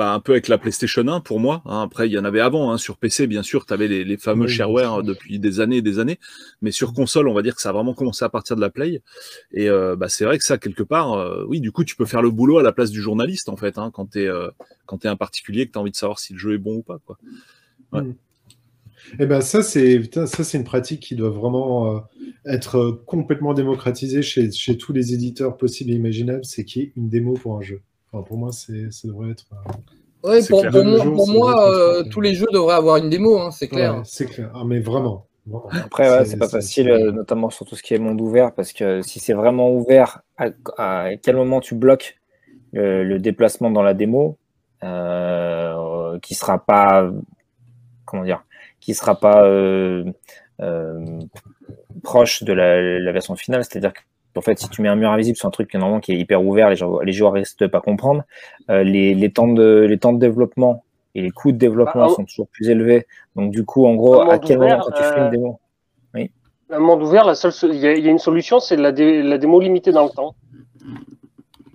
bah, 0.00 0.12
un 0.14 0.20
peu 0.20 0.32
avec 0.32 0.48
la 0.48 0.58
PlayStation 0.58 1.06
1 1.06 1.20
pour 1.20 1.40
moi. 1.40 1.62
hein. 1.66 1.82
Après, 1.82 2.08
il 2.08 2.12
y 2.12 2.18
en 2.18 2.24
avait 2.24 2.40
avant 2.40 2.72
hein, 2.72 2.78
sur 2.78 2.96
PC, 2.96 3.26
bien 3.26 3.42
sûr, 3.42 3.66
tu 3.66 3.74
avais 3.74 3.86
les, 3.86 4.02
les 4.02 4.16
fameux 4.16 4.46
Oui, 4.46 4.52
shareware 4.52 5.02
depuis 5.02 5.38
des 5.38 5.60
années 5.60 5.76
et 5.76 5.82
des 5.82 5.98
années, 5.98 6.18
mais 6.62 6.70
sur 6.70 6.92
console, 6.92 7.28
on 7.28 7.34
va 7.34 7.42
dire 7.42 7.54
que 7.54 7.60
ça 7.60 7.68
a 7.68 7.72
vraiment 7.72 7.94
commencé 7.94 8.24
à 8.24 8.28
partir 8.28 8.56
de 8.56 8.60
la 8.60 8.70
Play. 8.70 9.02
Et 9.52 9.68
euh, 9.68 9.96
bah, 9.96 10.08
c'est 10.08 10.24
vrai 10.24 10.38
que 10.38 10.44
ça, 10.44 10.58
quelque 10.58 10.82
part, 10.82 11.12
euh, 11.12 11.44
oui, 11.48 11.60
du 11.60 11.70
coup, 11.70 11.84
tu 11.84 11.96
peux 11.96 12.06
faire 12.06 12.22
le 12.22 12.30
boulot 12.30 12.58
à 12.58 12.62
la 12.62 12.72
place 12.72 12.90
du 12.90 13.02
journaliste 13.02 13.48
en 13.48 13.56
fait, 13.56 13.76
hein, 13.78 13.90
quand 13.92 14.12
tu 14.12 14.22
es 14.22 14.30
t'es 15.00 15.08
un 15.08 15.16
particulier 15.16 15.66
que 15.66 15.72
tu 15.72 15.78
as 15.78 15.82
envie 15.82 15.92
de 15.92 15.96
savoir 15.96 16.18
si 16.18 16.32
le 16.32 16.38
jeu 16.38 16.54
est 16.54 16.58
bon 16.58 16.76
ou 16.76 16.82
pas. 16.82 16.98
Quoi. 17.04 17.16
ouais. 17.92 18.02
Eh 19.18 19.26
ben 19.26 19.40
ça 19.40 19.62
c'est 19.62 20.02
ça 20.14 20.44
c'est 20.44 20.58
une 20.58 20.64
pratique 20.64 21.00
qui 21.00 21.16
doit 21.16 21.30
vraiment 21.30 21.96
euh, 21.96 22.00
être 22.46 22.76
euh, 22.76 23.02
complètement 23.06 23.54
démocratisée 23.54 24.22
chez, 24.22 24.50
chez 24.52 24.76
tous 24.76 24.92
les 24.92 25.14
éditeurs 25.14 25.56
possibles 25.56 25.90
et 25.90 25.94
imaginables, 25.94 26.44
c'est 26.44 26.64
qu'il 26.64 26.82
y 26.82 26.84
ait 26.86 26.92
une 26.96 27.08
démo 27.08 27.34
pour 27.34 27.56
un 27.56 27.62
jeu. 27.62 27.82
Enfin, 28.12 28.24
pour 28.24 28.38
moi, 28.38 28.50
c'est 28.52 28.90
ça 28.90 29.08
devrait 29.08 29.30
être. 29.30 29.46
euh, 30.24 30.40
C'est 30.40 30.50
pour, 30.50 30.64
moi, 30.64 31.04
pour 31.04 31.28
moi, 31.28 31.70
euh, 31.70 32.02
tous 32.10 32.20
les 32.20 32.34
jeux 32.34 32.46
devraient 32.52 32.74
avoir 32.74 32.96
une 32.96 33.08
démo, 33.08 33.38
hein, 33.38 33.50
c'est 33.50 33.68
clair. 33.68 33.94
ouais, 33.94 34.02
c'est 34.04 34.26
clair. 34.26 34.50
Ah, 34.54 34.64
mais 34.64 34.80
vraiment. 34.80 35.26
Après, 35.70 36.10
ouais, 36.10 36.24
C'est- 36.24 36.36
pas 36.38 36.48
facile, 36.48 36.90
euh, 36.90 37.12
notamment 37.12 37.50
sur 37.50 37.64
tout 37.66 37.76
ce 37.76 37.82
qui 37.82 37.94
est 37.94 37.98
monde 37.98 38.20
ouvert, 38.20 38.52
parce 38.52 38.72
que 38.72 39.02
si 39.02 39.20
c'est 39.20 39.32
vraiment 39.32 39.70
ouvert, 39.72 40.20
à, 40.36 40.48
à 40.78 41.16
quel 41.16 41.36
moment 41.36 41.60
tu 41.60 41.74
bloques 41.74 42.18
le, 42.72 43.04
le 43.04 43.18
déplacement 43.18 43.70
dans 43.70 43.82
la 43.82 43.94
démo, 43.94 44.38
euh, 44.82 46.18
qui 46.20 46.34
sera 46.34 46.58
pas, 46.64 47.10
comment 48.04 48.24
dire, 48.24 48.44
qui 48.80 48.94
sera 48.94 49.18
pas 49.18 49.44
euh, 49.46 50.04
euh, 50.60 51.20
proche 52.02 52.42
de 52.42 52.52
la, 52.52 52.98
la 52.98 53.12
version 53.12 53.36
finale, 53.36 53.64
c'est-à-dire 53.64 53.92
que 53.92 54.00
en 54.36 54.40
fait, 54.42 54.58
si 54.58 54.68
tu 54.68 54.82
mets 54.82 54.88
un 54.88 54.96
mur 54.96 55.10
invisible 55.10 55.36
sur 55.36 55.48
un 55.48 55.50
truc 55.50 55.70
qui, 55.70 55.76
normalement 55.76 56.00
qui 56.00 56.12
est 56.12 56.16
hyper 56.18 56.44
ouvert, 56.44 56.70
les, 56.70 56.76
les 57.04 57.12
joueurs 57.12 57.32
risquent 57.32 57.60
de 57.60 57.66
pas 57.66 57.80
comprendre. 57.80 58.22
Euh, 58.70 58.82
les, 58.84 59.14
les, 59.14 59.30
temps 59.30 59.48
de, 59.48 59.86
les 59.88 59.98
temps 59.98 60.12
de 60.12 60.18
développement 60.18 60.84
et 61.14 61.22
les 61.22 61.30
coûts 61.30 61.52
de 61.52 61.56
développement 61.58 62.06
Bah, 62.06 62.14
sont 62.14 62.24
toujours 62.24 62.46
plus 62.48 62.68
élevés. 62.70 63.06
Donc, 63.36 63.50
du 63.50 63.64
coup, 63.64 63.86
en 63.86 63.94
gros, 63.94 64.20
à 64.20 64.38
quel 64.38 64.58
ouvert, 64.58 64.78
moment 64.78 64.84
quand 64.86 64.92
tu 64.96 65.02
fais 65.02 65.20
une 65.20 65.30
démo 65.30 65.60
Un 66.70 66.78
monde 66.78 67.02
ouvert, 67.02 67.24
la 67.24 67.34
seule, 67.34 67.52
il 67.74 67.80
y, 67.80 67.86
a 67.88 67.94
il 67.94 68.04
y 68.04 68.08
a 68.08 68.10
une 68.12 68.18
solution, 68.18 68.60
c'est 68.60 68.76
la, 68.76 68.92
dé- 68.92 69.22
la 69.22 69.38
démo 69.38 69.58
limitée 69.60 69.90
dans 69.90 70.04
le 70.04 70.10
temps. 70.10 70.34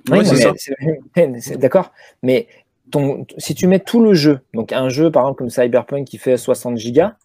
Oui, 0.09 0.19
c'est- 1.40 1.58
D'accord, 1.58 1.92
mais 2.24 2.48
ton, 2.92 3.25
si 3.38 3.56
tu 3.56 3.67
mets 3.67 3.80
tout 3.80 4.01
le 4.01 4.14
jeu, 4.14 4.40
donc 4.53 4.72
un 4.72 4.88
jeu 4.90 5.11
par 5.11 5.24
exemple 5.24 5.40
comme 5.40 5.50
Cyberpunk 5.50 6.06
qui 6.06 6.17
fait 6.17 6.38
60 6.38 6.77
gigas, 6.77 7.16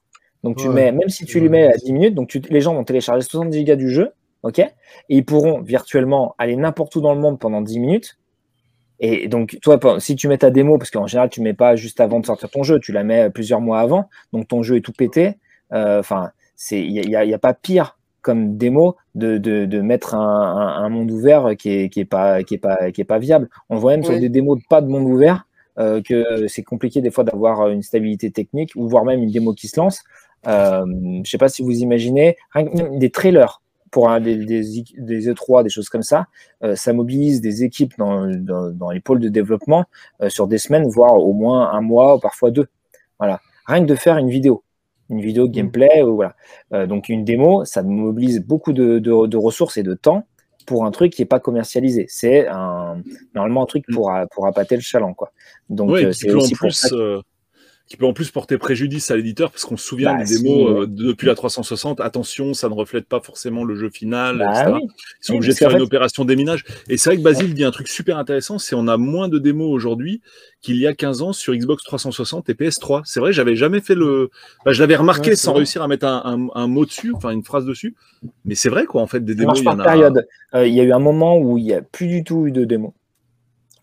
donc 0.42 0.56
tu 0.56 0.68
Ouais. 0.68 0.74
mets, 0.74 0.92
même 0.92 1.08
si 1.10 1.26
tu 1.26 1.38
lui 1.40 1.48
mets 1.50 1.66
à 1.68 1.76
10 1.76 1.92
minutes, 1.92 2.14
donc 2.14 2.28
tu- 2.28 2.40
les 2.40 2.60
gens 2.60 2.74
vont 2.74 2.82
télécharger 2.84 3.20
60 3.22 3.52
gigas 3.52 3.76
du 3.76 3.90
jeu, 3.90 4.12
ok, 4.42 4.58
et 4.58 4.72
ils 5.08 5.24
pourront 5.24 5.60
virtuellement 5.62 6.34
aller 6.38 6.56
n'importe 6.56 6.94
où 6.96 7.00
dans 7.00 7.14
le 7.14 7.20
monde 7.20 7.38
pendant 7.38 7.60
10 7.62 7.78
minutes. 7.80 8.18
Et 9.02 9.28
donc, 9.28 9.58
toi, 9.62 9.78
si 9.98 10.14
tu 10.14 10.28
mets 10.28 10.36
ta 10.38 10.50
démo, 10.50 10.76
parce 10.76 10.90
qu'en 10.90 11.06
général, 11.06 11.30
tu 11.30 11.40
mets 11.40 11.54
pas 11.54 11.74
juste 11.74 12.00
avant 12.00 12.20
de 12.20 12.26
sortir 12.26 12.50
ton 12.50 12.62
jeu, 12.62 12.78
tu 12.80 12.92
la 12.92 13.02
mets 13.02 13.30
plusieurs 13.30 13.60
mois 13.62 13.80
avant, 13.80 14.10
donc 14.34 14.46
ton 14.48 14.62
jeu 14.62 14.76
est 14.76 14.82
tout 14.82 14.92
pété. 14.92 15.38
euh, 15.72 16.00
Enfin, 16.00 16.30
il 16.70 16.92
n'y 17.08 17.14
a, 17.34 17.38
pas 17.38 17.54
pire 17.54 17.96
comme 18.20 18.58
démo 18.58 18.96
de, 19.14 19.38
de, 19.38 19.64
de 19.64 19.80
mettre 19.80 20.14
un, 20.14 20.20
un, 20.20 20.84
un 20.84 20.88
monde 20.90 21.10
ouvert 21.10 21.56
qui 21.58 21.70
est, 21.70 21.88
qui 21.88 22.00
est 22.00 22.04
pas 22.04 22.42
qui 22.42 22.54
est 22.56 22.58
pas 22.58 22.90
qui 22.92 23.00
est 23.00 23.04
pas 23.04 23.18
viable. 23.18 23.48
On 23.70 23.76
voit 23.78 23.92
même 23.92 24.04
sur 24.04 24.18
des 24.18 24.28
démos 24.28 24.58
de 24.58 24.64
pas 24.68 24.82
de 24.82 24.88
monde 24.88 25.04
ouvert 25.04 25.46
euh, 25.78 26.02
que 26.02 26.46
c'est 26.46 26.62
compliqué 26.62 27.00
des 27.00 27.10
fois 27.10 27.24
d'avoir 27.24 27.68
une 27.70 27.80
stabilité 27.82 28.30
technique 28.30 28.72
ou 28.76 28.86
voire 28.86 29.06
même 29.06 29.22
une 29.22 29.30
démo 29.30 29.54
qui 29.54 29.68
se 29.68 29.80
lance. 29.80 30.02
Euh, 30.46 30.84
je 31.24 31.30
sais 31.30 31.38
pas 31.38 31.48
si 31.48 31.62
vous 31.62 31.78
imaginez 31.78 32.36
rien 32.52 32.66
que 32.66 32.76
même 32.76 32.98
des 32.98 33.08
trailers 33.10 33.62
pour 33.90 34.08
un, 34.10 34.20
des, 34.20 34.36
des, 34.36 34.62
des 34.98 35.28
E3, 35.32 35.62
des 35.64 35.68
choses 35.70 35.88
comme 35.88 36.02
ça, 36.02 36.26
euh, 36.62 36.76
ça 36.76 36.92
mobilise 36.92 37.40
des 37.40 37.64
équipes 37.64 37.94
dans, 37.98 38.26
dans, 38.26 38.70
dans 38.70 38.90
les 38.90 39.00
pôles 39.00 39.18
de 39.20 39.28
développement 39.28 39.84
euh, 40.22 40.28
sur 40.28 40.46
des 40.46 40.58
semaines, 40.58 40.86
voire 40.88 41.14
au 41.14 41.32
moins 41.32 41.72
un 41.72 41.80
mois, 41.80 42.16
ou 42.16 42.20
parfois 42.20 42.50
deux. 42.50 42.68
Voilà. 43.18 43.40
Rien 43.66 43.80
que 43.82 43.86
de 43.88 43.94
faire 43.94 44.16
une 44.16 44.30
vidéo, 44.30 44.62
une 45.08 45.20
vidéo 45.20 45.48
de 45.48 45.52
gameplay, 45.52 46.02
voilà. 46.02 46.34
Euh, 46.72 46.86
donc 46.86 47.08
une 47.08 47.24
démo, 47.24 47.64
ça 47.64 47.82
mobilise 47.82 48.40
beaucoup 48.44 48.72
de, 48.72 48.98
de, 48.98 49.26
de 49.26 49.36
ressources 49.36 49.76
et 49.76 49.82
de 49.82 49.94
temps 49.94 50.24
pour 50.66 50.84
un 50.84 50.90
truc 50.92 51.12
qui 51.12 51.22
n'est 51.22 51.26
pas 51.26 51.40
commercialisé. 51.40 52.06
C'est 52.08 52.46
un, 52.48 53.02
normalement 53.34 53.64
un 53.64 53.66
truc 53.66 53.84
pour, 53.92 54.12
pour 54.30 54.46
appâter 54.46 54.76
le 54.76 54.82
chaland. 54.82 55.14
Quoi. 55.14 55.32
Donc 55.68 55.90
Ouais, 55.90 56.12
c'est 56.12 56.32
en 56.32 56.36
aussi 56.36 56.54
pour 56.54 56.68
plus, 56.68 56.72
ça 56.72 56.88
que- 56.90 57.22
qui 57.90 57.96
peut 57.96 58.06
en 58.06 58.12
plus 58.12 58.30
porter 58.30 58.56
préjudice 58.56 59.10
à 59.10 59.16
l'éditeur 59.16 59.50
parce 59.50 59.64
qu'on 59.64 59.76
se 59.76 59.84
souvient 59.84 60.12
Bah, 60.14 60.20
des 60.22 60.36
si, 60.36 60.42
démos 60.44 60.70
euh, 60.84 60.86
depuis 60.86 61.26
la 61.26 61.34
360. 61.34 62.00
Attention, 62.00 62.54
ça 62.54 62.68
ne 62.68 62.74
reflète 62.74 63.06
pas 63.06 63.18
forcément 63.20 63.64
le 63.64 63.74
jeu 63.74 63.90
final, 63.90 64.38
Bah 64.38 64.52
etc. 64.52 64.70
oui. 64.74 64.80
Ils 64.84 65.24
sont 65.26 65.32
Oui, 65.32 65.36
obligés 65.38 65.52
de 65.54 65.58
faire 65.58 65.70
une 65.72 65.78
fait- 65.78 65.82
opération 65.82 66.24
déminage. 66.24 66.64
Et 66.88 66.96
c'est 66.96 67.10
vrai 67.10 67.16
que 67.16 67.22
Basile 67.22 67.52
dit 67.52 67.64
un 67.64 67.72
truc 67.72 67.88
super 67.88 68.16
intéressant, 68.16 68.58
c'est 68.60 68.76
on 68.76 68.86
a 68.86 68.96
moins 68.96 69.26
de 69.28 69.38
démos 69.38 69.68
aujourd'hui 69.74 70.20
qu'il 70.62 70.76
y 70.76 70.86
a 70.86 70.94
15 70.94 71.20
ans 71.22 71.32
sur 71.32 71.52
Xbox 71.52 71.82
360 71.82 72.48
et 72.48 72.54
PS3. 72.54 73.02
C'est 73.04 73.18
vrai, 73.18 73.32
j'avais 73.32 73.56
jamais 73.56 73.80
fait 73.80 73.96
le. 73.96 74.30
Bah, 74.64 74.70
je 74.72 74.80
l'avais 74.80 74.94
remarqué 74.94 75.30
Ouais, 75.30 75.36
sans 75.36 75.50
vrai. 75.50 75.58
réussir 75.60 75.82
à 75.82 75.88
mettre 75.88 76.06
un, 76.06 76.22
un- 76.54 76.60
un 76.62 76.66
mot 76.68 76.86
dessus, 76.86 77.12
enfin 77.12 77.30
une 77.30 77.42
phrase 77.42 77.64
dessus. 77.66 77.96
Mais 78.44 78.54
c'est 78.54 78.68
vrai 78.68 78.84
quoi, 78.86 79.02
en 79.02 79.08
fait, 79.08 79.24
des 79.24 79.34
démos, 79.34 79.58
il 79.58 79.64
y 79.64 79.68
en 79.68 79.80
a. 79.80 79.82
période. 79.84 80.26
Euh, 80.54 80.64
Il 80.64 80.74
y 80.74 80.80
a 80.80 80.84
eu 80.84 80.92
un 80.92 80.98
moment 81.00 81.38
où 81.38 81.58
il 81.58 81.64
n'y 81.64 81.72
a 81.74 81.82
plus 81.82 82.06
du 82.06 82.22
tout 82.22 82.46
eu 82.46 82.52
de 82.52 82.64
démo. 82.64 82.94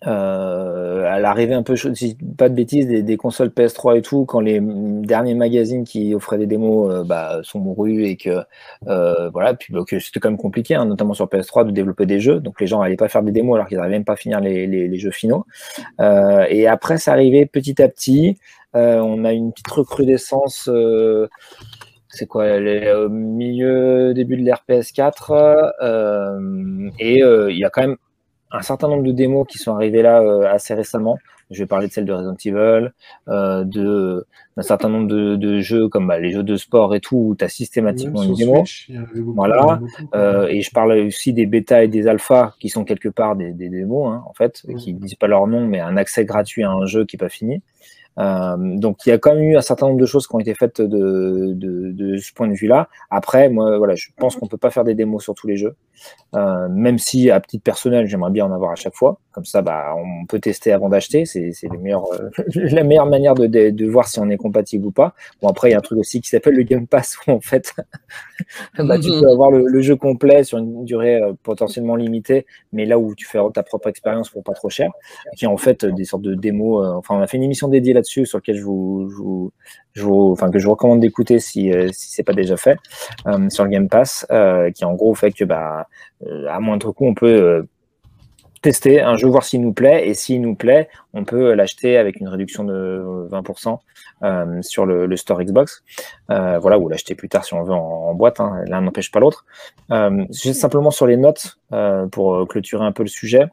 Euh, 0.05 1.05
à 1.05 1.19
l'arrivée 1.19 1.55
un 1.55 1.63
peu, 1.63 1.75
si 1.75 2.17
pas 2.37 2.49
de 2.49 2.53
bêtises, 2.53 2.87
des, 2.87 3.17
consoles 3.17 3.49
PS3 3.49 3.97
et 3.97 4.01
tout, 4.01 4.25
quand 4.25 4.39
les 4.39 4.59
derniers 4.61 5.33
magazines 5.33 5.85
qui 5.85 6.13
offraient 6.13 6.37
des 6.37 6.45
démos 6.45 6.91
euh, 6.91 7.03
bah, 7.03 7.39
sont 7.41 7.59
mourus 7.59 8.05
et 8.05 8.15
que 8.15 8.43
euh, 8.87 9.29
voilà, 9.29 9.55
puis 9.55 9.73
bah, 9.73 9.81
c'était 9.89 10.19
quand 10.19 10.29
même 10.29 10.37
compliqué, 10.37 10.75
hein, 10.75 10.85
notamment 10.85 11.13
sur 11.13 11.25
PS3, 11.25 11.65
de 11.65 11.71
développer 11.71 12.05
des 12.05 12.19
jeux. 12.19 12.39
Donc 12.39 12.61
les 12.61 12.67
gens 12.67 12.81
n'allaient 12.81 12.95
pas 12.95 13.07
faire 13.07 13.23
des 13.23 13.31
démos 13.31 13.55
alors 13.55 13.67
qu'ils 13.67 13.77
n'arrivaient 13.77 13.95
même 13.95 14.05
pas 14.05 14.13
à 14.13 14.17
finir 14.17 14.39
les, 14.39 14.97
jeux 14.99 15.11
finaux. 15.11 15.45
Euh, 15.99 16.45
et 16.49 16.67
après, 16.67 16.97
c'est 16.97 17.11
arrivé 17.11 17.45
petit 17.45 17.81
à 17.81 17.89
petit. 17.89 18.37
Euh, 18.75 18.99
on 18.99 19.25
a 19.25 19.33
une 19.33 19.51
petite 19.51 19.69
recrudescence. 19.69 20.69
c'est 22.09 22.25
quoi, 22.27 22.59
les, 22.59 22.91
au 22.91 23.09
milieu, 23.09 24.13
début 24.13 24.37
de 24.37 24.43
l'ère 24.43 24.63
PS4, 24.67 25.71
euh, 25.81 26.89
et 26.99 27.21
euh, 27.21 27.51
il 27.51 27.57
y 27.57 27.65
a 27.65 27.69
quand 27.69 27.81
même 27.81 27.97
un 28.51 28.61
certain 28.61 28.87
nombre 28.87 29.03
de 29.03 29.11
démos 29.11 29.45
qui 29.47 29.57
sont 29.57 29.73
arrivées 29.75 30.01
là 30.01 30.21
euh, 30.21 30.47
assez 30.51 30.73
récemment. 30.73 31.17
Je 31.49 31.59
vais 31.59 31.65
parler 31.65 31.87
de 31.87 31.93
celle 31.93 32.03
de 32.05 32.11
Resident 32.11 32.35
Evil, 32.45 32.91
euh, 33.29 33.63
de 33.63 34.25
d'un 34.57 34.63
certain 34.63 34.89
nombre 34.89 35.07
de, 35.07 35.35
de 35.35 35.59
jeux 35.59 35.87
comme 35.87 36.07
bah, 36.07 36.19
les 36.19 36.31
jeux 36.31 36.43
de 36.43 36.55
sport 36.57 36.93
et 36.95 36.99
tout, 36.99 37.15
où 37.15 37.35
tu 37.35 37.45
as 37.45 37.49
systématiquement 37.49 38.23
une 38.23 38.33
démo. 38.33 38.65
Switch, 38.65 38.91
beaucoup, 39.15 39.33
Voilà. 39.33 39.75
beaucoup. 39.79 39.87
Euh, 40.15 40.47
et 40.47 40.61
je 40.61 40.71
parle 40.71 40.93
aussi 40.93 41.31
des 41.31 41.45
bêtas 41.45 41.83
et 41.83 41.87
des 41.87 42.07
alphas 42.07 42.53
qui 42.59 42.67
sont 42.69 42.83
quelque 42.83 43.07
part 43.07 43.35
des, 43.35 43.51
des 43.53 43.69
démos, 43.69 44.11
hein, 44.11 44.23
en 44.27 44.33
fait, 44.33 44.63
qui 44.79 44.93
ne 44.93 44.99
disent 44.99 45.15
pas 45.15 45.27
leur 45.27 45.45
nom, 45.47 45.65
mais 45.67 45.79
un 45.79 45.95
accès 45.95 46.25
gratuit 46.25 46.63
à 46.63 46.71
un 46.71 46.85
jeu 46.85 47.05
qui 47.05 47.15
n'est 47.15 47.19
pas 47.19 47.29
fini. 47.29 47.61
Euh, 48.19 48.55
donc 48.57 49.05
il 49.05 49.09
y 49.09 49.11
a 49.11 49.17
quand 49.17 49.35
même 49.35 49.43
eu 49.43 49.57
un 49.57 49.61
certain 49.61 49.87
nombre 49.87 49.99
de 49.99 50.05
choses 50.05 50.27
qui 50.27 50.35
ont 50.35 50.39
été 50.39 50.53
faites 50.55 50.81
de, 50.81 52.17
ce 52.19 52.33
point 52.33 52.47
de 52.47 52.53
vue-là. 52.53 52.89
Après, 53.09 53.49
moi, 53.49 53.77
voilà, 53.77 53.95
je 53.95 54.07
pense 54.17 54.35
qu'on 54.35 54.47
peut 54.47 54.57
pas 54.57 54.71
faire 54.71 54.83
des 54.83 54.95
démos 54.95 55.23
sur 55.23 55.35
tous 55.35 55.47
les 55.47 55.57
jeux, 55.57 55.75
Euh, 56.35 56.67
même 56.69 56.99
si 56.99 57.31
à 57.31 57.39
titre 57.41 57.63
personnel, 57.63 58.07
j'aimerais 58.07 58.31
bien 58.31 58.45
en 58.45 58.51
avoir 58.51 58.71
à 58.71 58.75
chaque 58.75 58.95
fois. 58.95 59.19
Comme 59.37 59.45
ça, 59.45 59.61
bah, 59.61 59.93
on 59.95 60.25
peut 60.25 60.39
tester 60.39 60.71
avant 60.71 60.89
d'acheter. 60.89 61.25
C'est 61.25 61.51
euh, 61.65 62.29
la 62.55 62.83
meilleure 62.83 63.05
manière 63.05 63.35
de, 63.35 63.45
de, 63.45 63.69
de 63.69 63.85
voir 63.85 64.07
si 64.07 64.19
on 64.19 64.27
est 64.31 64.37
compatible 64.37 64.87
ou 64.87 64.91
pas. 64.91 65.13
Bon, 65.43 65.47
après, 65.47 65.69
il 65.69 65.73
y 65.73 65.75
a 65.75 65.77
un 65.77 65.81
truc 65.81 65.99
aussi 65.99 66.21
qui 66.21 66.29
s'appelle 66.29 66.55
le 66.55 66.63
Game 66.63 66.87
Pass 66.87 67.17
où 67.27 67.31
en 67.33 67.39
fait, 67.39 67.71
bah, 68.79 68.97
tu 68.97 69.11
Mhm. 69.11 69.21
peux 69.21 69.29
avoir 69.29 69.51
le, 69.51 69.63
le 69.67 69.81
jeu 69.81 69.95
complet 69.95 70.43
sur 70.43 70.57
une 70.57 70.85
durée 70.85 71.21
euh, 71.21 71.33
potentiellement 71.43 71.95
limitée, 71.95 72.47
mais 72.71 72.85
là 72.87 72.97
où 72.97 73.13
tu 73.13 73.27
fais 73.27 73.37
ta 73.53 73.61
propre 73.61 73.89
expérience 73.89 74.31
pour 74.31 74.43
pas 74.43 74.53
trop 74.53 74.69
cher, 74.69 74.89
qui 75.35 75.45
est 75.45 75.47
en 75.47 75.57
fait 75.57 75.85
des 75.85 76.03
sortes 76.05 76.23
de 76.23 76.33
démos. 76.33 76.83
euh, 76.83 76.93
enfin, 76.93 77.15
on 77.15 77.21
a 77.21 77.27
fait 77.27 77.37
une 77.37 77.43
émission 77.43 77.67
dédiée 77.67 77.93
là-dessus 77.93 78.25
sur 78.25 78.39
laquelle 78.39 78.57
je 78.57 78.63
vous, 78.63 79.07
je 79.11 79.15
vous, 79.17 79.51
je 79.93 80.03
vous- 80.03 80.31
enfin 80.31 80.49
que 80.49 80.57
je 80.57 80.65
vous 80.65 80.71
recommande 80.71 80.99
d'écouter 80.99 81.39
si 81.39 81.71
si 81.91 82.11
c'est 82.11 82.23
pas 82.23 82.33
déjà 82.33 82.57
fait 82.57 82.77
sur 83.49 83.63
le 83.65 83.69
Game 83.69 83.87
Pass, 83.87 84.25
qui 84.73 84.83
en 84.85 84.95
gros 84.95 85.13
fait 85.15 85.31
que 85.31 85.43
bah 85.43 85.87
à 86.49 86.59
moindre 86.59 86.91
coût 86.91 87.05
on 87.07 87.13
peut 87.13 87.65
tester 88.61 89.01
un 89.01 89.15
jeu, 89.15 89.27
voir 89.27 89.43
s'il 89.43 89.61
nous 89.61 89.73
plaît, 89.73 90.07
et 90.07 90.13
s'il 90.13 90.41
nous 90.41 90.55
plaît, 90.55 90.89
on 91.13 91.23
peut 91.23 91.53
l'acheter 91.53 91.97
avec 91.97 92.19
une 92.19 92.27
réduction 92.27 92.63
de 92.63 93.27
20% 93.31 93.79
euh, 94.23 94.61
sur 94.61 94.85
le, 94.85 95.15
store 95.15 95.43
Xbox. 95.43 95.83
Euh, 96.31 96.59
voilà, 96.59 96.79
ou 96.79 96.89
l'acheter 96.89 97.15
plus 97.15 97.29
tard 97.29 97.45
si 97.45 97.53
on 97.53 97.63
veut 97.63 97.73
en, 97.73 98.13
boîte, 98.13 98.39
hein, 98.39 98.63
l'un 98.67 98.81
n'empêche 98.81 99.11
pas 99.11 99.19
l'autre. 99.19 99.45
Euh, 99.91 100.25
juste 100.31 100.59
simplement 100.59 100.91
sur 100.91 101.07
les 101.07 101.17
notes, 101.17 101.59
pour 102.11 102.47
clôturer 102.47 102.85
un 102.85 102.91
peu 102.91 103.03
le 103.03 103.09
sujet 103.09 103.45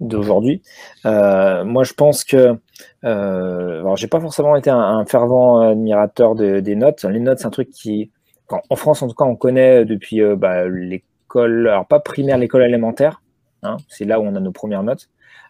d'aujourd'hui. 0.00 0.62
Moi, 1.04 1.84
je 1.84 1.92
pense 1.94 2.24
que, 2.24 2.56
alors, 3.02 3.96
j'ai 3.96 4.08
pas 4.08 4.20
forcément 4.20 4.56
été 4.56 4.70
un, 4.70 5.04
fervent 5.06 5.60
admirateur 5.60 6.34
de- 6.34 6.60
des 6.60 6.76
notes. 6.76 7.04
Les 7.04 7.20
notes, 7.20 7.38
c'est 7.38 7.46
un 7.46 7.50
truc 7.50 7.70
qui, 7.70 8.10
en 8.48 8.76
France, 8.76 9.02
en 9.02 9.08
tout 9.08 9.14
cas, 9.14 9.24
on 9.24 9.36
connaît 9.36 9.84
depuis 9.84 10.20
bah, 10.36 10.68
l'école, 10.68 11.68
alors 11.68 11.86
pas 11.86 12.00
primaire, 12.00 12.38
l'école 12.38 12.62
élémentaire. 12.62 13.22
Hein, 13.66 13.76
c'est 13.88 14.04
là 14.04 14.20
où 14.20 14.24
on 14.24 14.34
a 14.34 14.40
nos 14.40 14.52
premières 14.52 14.82
notes. 14.82 15.08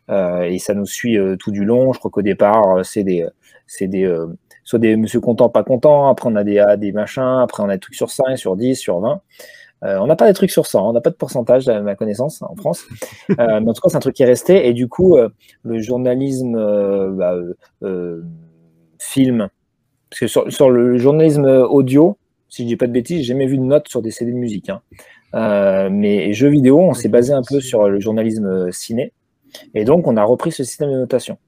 Euh, 0.08 0.42
et 0.42 0.58
ça 0.58 0.74
nous 0.74 0.86
suit 0.86 1.18
euh, 1.18 1.36
tout 1.36 1.50
du 1.50 1.64
long. 1.64 1.92
Je 1.92 1.98
crois 1.98 2.10
qu'au 2.10 2.22
départ, 2.22 2.78
euh, 2.78 2.82
c'est 2.82 3.02
des, 3.02 3.26
c'est 3.66 3.88
des, 3.88 4.08
soit 4.64 4.78
des 4.78 4.96
monsieur 4.96 5.20
content, 5.20 5.48
pas 5.48 5.64
content. 5.64 6.08
Après, 6.08 6.28
on 6.30 6.36
a 6.36 6.44
des 6.44 6.64
des 6.78 6.92
machins. 6.92 7.40
Après, 7.42 7.62
on 7.62 7.68
a 7.68 7.74
des 7.74 7.80
trucs 7.80 7.96
sur 7.96 8.10
5, 8.10 8.36
sur 8.36 8.56
10, 8.56 8.76
sur 8.76 9.00
20. 9.00 9.20
Euh, 9.84 9.98
on 9.98 10.06
n'a 10.06 10.16
pas 10.16 10.26
des 10.26 10.32
trucs 10.32 10.50
sur 10.50 10.64
100, 10.66 10.88
on 10.88 10.92
n'a 10.94 11.02
pas 11.02 11.10
de 11.10 11.16
pourcentage 11.16 11.68
à 11.68 11.82
ma 11.82 11.94
connaissance 11.94 12.40
en 12.40 12.56
France. 12.56 12.84
Mais 13.28 13.36
en 13.38 13.72
tout 13.74 13.82
cas, 13.82 13.90
c'est 13.90 13.96
un 13.96 14.00
truc 14.00 14.14
qui 14.14 14.22
est 14.22 14.26
resté. 14.26 14.68
Et 14.68 14.72
du 14.72 14.88
coup, 14.88 15.16
le 15.62 15.78
journalisme 15.80 16.56
bah, 17.14 17.34
film, 18.98 19.48
parce 20.08 20.20
que 20.20 20.26
sur, 20.28 20.50
sur 20.50 20.70
le 20.70 20.96
journalisme 20.98 21.44
audio, 21.44 22.16
si 22.48 22.62
je 22.62 22.68
dis 22.68 22.76
pas 22.76 22.86
de 22.86 22.92
bêtises, 22.92 23.18
j'ai 23.18 23.24
jamais 23.24 23.46
vu 23.46 23.58
de 23.58 23.62
notes 23.64 23.88
sur 23.88 24.00
des 24.02 24.10
CD 24.10 24.32
de 24.32 24.36
musique. 24.36 24.70
hein. 24.70 24.80
Euh, 25.34 25.88
mais 25.90 26.32
jeux 26.32 26.48
vidéo, 26.48 26.80
on 26.80 26.94
s'est 26.94 27.08
basé 27.08 27.32
un 27.32 27.42
peu 27.42 27.60
sur 27.60 27.88
le 27.88 28.00
journalisme 28.00 28.70
ciné. 28.72 29.12
Et 29.74 29.84
donc, 29.84 30.06
on 30.06 30.16
a 30.16 30.24
repris 30.24 30.52
ce 30.52 30.64
système 30.64 30.90
de 30.90 30.96
notation 30.96 31.38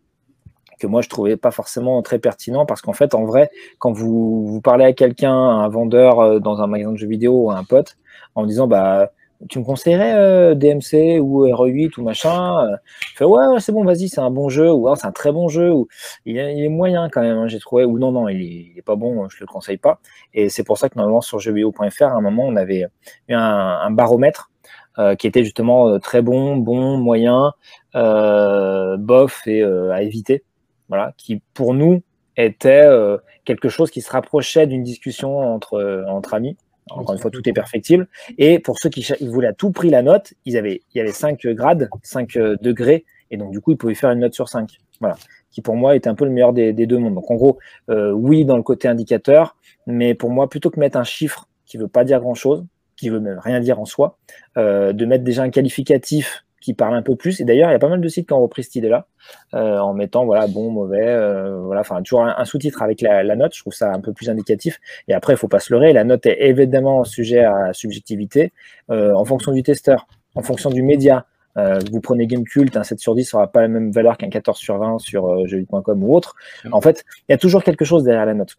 que 0.78 0.86
moi 0.86 1.02
je 1.02 1.08
trouvais 1.08 1.36
pas 1.36 1.50
forcément 1.50 2.00
très 2.02 2.18
pertinent 2.18 2.64
parce 2.64 2.80
qu'en 2.80 2.92
fait 2.92 3.14
en 3.14 3.24
vrai 3.24 3.50
quand 3.78 3.92
vous, 3.92 4.46
vous 4.46 4.60
parlez 4.60 4.84
à 4.84 4.92
quelqu'un 4.92 5.34
un 5.34 5.68
vendeur 5.68 6.20
euh, 6.20 6.38
dans 6.38 6.60
un 6.60 6.66
magasin 6.66 6.92
de 6.92 6.96
jeux 6.96 7.08
vidéo 7.08 7.46
ou 7.46 7.50
à 7.50 7.56
un 7.56 7.64
pote 7.64 7.96
en 8.34 8.46
disant 8.46 8.66
bah 8.66 9.10
tu 9.48 9.58
me 9.60 9.64
conseillerais 9.64 10.14
euh, 10.14 10.54
DMC 10.54 11.20
ou 11.20 11.46
RE8 11.46 11.98
ou 11.98 12.02
machin 12.02 12.64
euh, 12.66 12.76
il 13.12 13.16
fait 13.16 13.24
ouais, 13.24 13.46
ouais, 13.46 13.60
c'est 13.60 13.72
bon 13.72 13.84
vas-y 13.84 14.08
c'est 14.08 14.20
un 14.20 14.30
bon 14.30 14.48
jeu 14.48 14.70
ou 14.72 14.88
Ah, 14.88 14.96
c'est 14.96 15.06
un 15.06 15.12
très 15.12 15.32
bon 15.32 15.48
jeu 15.48 15.72
ou 15.72 15.88
il 16.26 16.38
est, 16.38 16.56
il 16.56 16.64
est 16.64 16.68
moyen 16.68 17.08
quand 17.08 17.20
même 17.22 17.38
hein, 17.38 17.48
j'ai 17.48 17.60
trouvé 17.60 17.84
ou 17.84 17.98
non 17.98 18.10
non 18.12 18.28
il 18.28 18.40
est, 18.40 18.70
il 18.72 18.78
est 18.78 18.82
pas 18.82 18.96
bon 18.96 19.28
je 19.28 19.36
le 19.40 19.46
conseille 19.46 19.76
pas 19.78 20.00
et 20.34 20.48
c'est 20.48 20.64
pour 20.64 20.78
ça 20.78 20.88
que 20.88 20.96
normalement 20.96 21.20
sur 21.20 21.38
jeuxvideo.fr 21.38 22.02
à 22.04 22.12
un 22.12 22.20
moment 22.20 22.44
on 22.46 22.56
avait 22.56 22.86
eu 23.28 23.34
un, 23.34 23.80
un 23.82 23.90
baromètre 23.90 24.50
euh, 24.98 25.14
qui 25.14 25.26
était 25.28 25.44
justement 25.44 25.88
euh, 25.88 25.98
très 25.98 26.22
bon 26.22 26.56
bon 26.56 26.96
moyen 26.98 27.52
euh, 27.94 28.96
bof 28.96 29.46
et 29.46 29.62
euh, 29.62 29.92
à 29.92 30.02
éviter 30.02 30.42
voilà, 30.88 31.12
qui 31.16 31.42
pour 31.54 31.74
nous 31.74 32.02
était 32.36 32.82
euh, 32.84 33.18
quelque 33.44 33.68
chose 33.68 33.90
qui 33.90 34.00
se 34.00 34.10
rapprochait 34.10 34.66
d'une 34.66 34.82
discussion 34.82 35.38
entre, 35.38 35.74
euh, 35.74 36.04
entre 36.06 36.34
amis. 36.34 36.56
Encore 36.90 37.14
une 37.14 37.20
fois, 37.20 37.30
tout 37.30 37.46
est 37.48 37.52
perfectible. 37.52 38.08
Et 38.38 38.58
pour 38.58 38.78
ceux 38.78 38.88
qui 38.88 39.06
voulaient 39.26 39.48
à 39.48 39.52
tout 39.52 39.70
prix 39.70 39.90
la 39.90 40.02
note, 40.02 40.34
ils 40.44 40.56
avaient, 40.56 40.82
il 40.94 40.98
y 40.98 41.00
avait 41.00 41.12
5 41.12 41.46
grades, 41.48 41.88
5 42.02 42.36
euh, 42.36 42.56
degrés, 42.60 43.04
et 43.30 43.36
donc 43.36 43.50
du 43.50 43.60
coup, 43.60 43.72
ils 43.72 43.76
pouvaient 43.76 43.94
faire 43.94 44.10
une 44.10 44.20
note 44.20 44.34
sur 44.34 44.48
5. 44.48 44.78
Voilà. 45.00 45.16
Qui 45.50 45.62
pour 45.62 45.76
moi 45.76 45.96
était 45.96 46.08
un 46.08 46.14
peu 46.14 46.24
le 46.24 46.30
meilleur 46.30 46.52
des, 46.52 46.72
des 46.72 46.86
deux 46.86 46.98
mondes. 46.98 47.14
Donc 47.14 47.30
en 47.30 47.34
gros, 47.34 47.58
euh, 47.90 48.12
oui 48.12 48.44
dans 48.44 48.56
le 48.56 48.62
côté 48.62 48.88
indicateur, 48.88 49.56
mais 49.86 50.14
pour 50.14 50.30
moi, 50.30 50.48
plutôt 50.48 50.70
que 50.70 50.80
mettre 50.80 50.98
un 50.98 51.04
chiffre 51.04 51.48
qui 51.66 51.76
veut 51.76 51.88
pas 51.88 52.04
dire 52.04 52.20
grand 52.20 52.34
chose, 52.34 52.64
qui 52.96 53.08
veut 53.08 53.20
même 53.20 53.38
rien 53.38 53.60
dire 53.60 53.80
en 53.80 53.84
soi, 53.84 54.18
euh, 54.56 54.92
de 54.92 55.06
mettre 55.06 55.24
déjà 55.24 55.42
un 55.42 55.50
qualificatif 55.50 56.44
qui 56.60 56.74
parle 56.74 56.94
un 56.94 57.02
peu 57.02 57.16
plus. 57.16 57.40
Et 57.40 57.44
d'ailleurs, 57.44 57.70
il 57.70 57.72
y 57.72 57.76
a 57.76 57.78
pas 57.78 57.88
mal 57.88 58.00
de 58.00 58.08
sites 58.08 58.26
qui 58.26 58.32
ont 58.32 58.42
repris 58.42 58.64
cette 58.64 58.76
idée-là, 58.76 59.06
euh, 59.54 59.78
en 59.78 59.94
mettant 59.94 60.24
voilà 60.24 60.46
bon, 60.46 60.70
mauvais, 60.70 61.06
euh, 61.06 61.60
voilà, 61.60 61.82
enfin 61.82 62.02
toujours 62.02 62.24
un, 62.24 62.34
un 62.36 62.44
sous-titre 62.44 62.82
avec 62.82 63.00
la, 63.00 63.22
la 63.22 63.36
note. 63.36 63.54
Je 63.54 63.60
trouve 63.60 63.74
ça 63.74 63.92
un 63.92 64.00
peu 64.00 64.12
plus 64.12 64.30
indicatif. 64.30 64.80
Et 65.06 65.14
après, 65.14 65.34
il 65.34 65.36
faut 65.36 65.48
pas 65.48 65.60
se 65.60 65.72
leurrer. 65.72 65.92
La 65.92 66.04
note 66.04 66.26
est 66.26 66.38
évidemment 66.40 67.04
sujet 67.04 67.44
à 67.44 67.72
subjectivité 67.72 68.52
euh, 68.90 69.14
en 69.14 69.24
fonction 69.24 69.52
du 69.52 69.62
testeur, 69.62 70.06
en 70.34 70.42
fonction 70.42 70.70
du 70.70 70.82
média. 70.82 71.26
Euh, 71.56 71.80
vous 71.90 72.00
prenez 72.00 72.26
Gamecult, 72.26 72.76
un 72.76 72.84
7 72.84 73.00
sur 73.00 73.14
10 73.14 73.34
n'aura 73.34 73.48
pas 73.48 73.62
la 73.62 73.68
même 73.68 73.90
valeur 73.90 74.16
qu'un 74.16 74.28
14 74.28 74.56
sur 74.56 74.78
20 74.78 74.98
sur 74.98 75.26
euh, 75.26 75.46
jeuxvideo.com 75.46 76.04
ou 76.04 76.14
autre. 76.14 76.36
En 76.70 76.80
fait, 76.80 77.04
il 77.28 77.32
y 77.32 77.34
a 77.34 77.38
toujours 77.38 77.64
quelque 77.64 77.84
chose 77.84 78.04
derrière 78.04 78.26
la 78.26 78.34
note. 78.34 78.56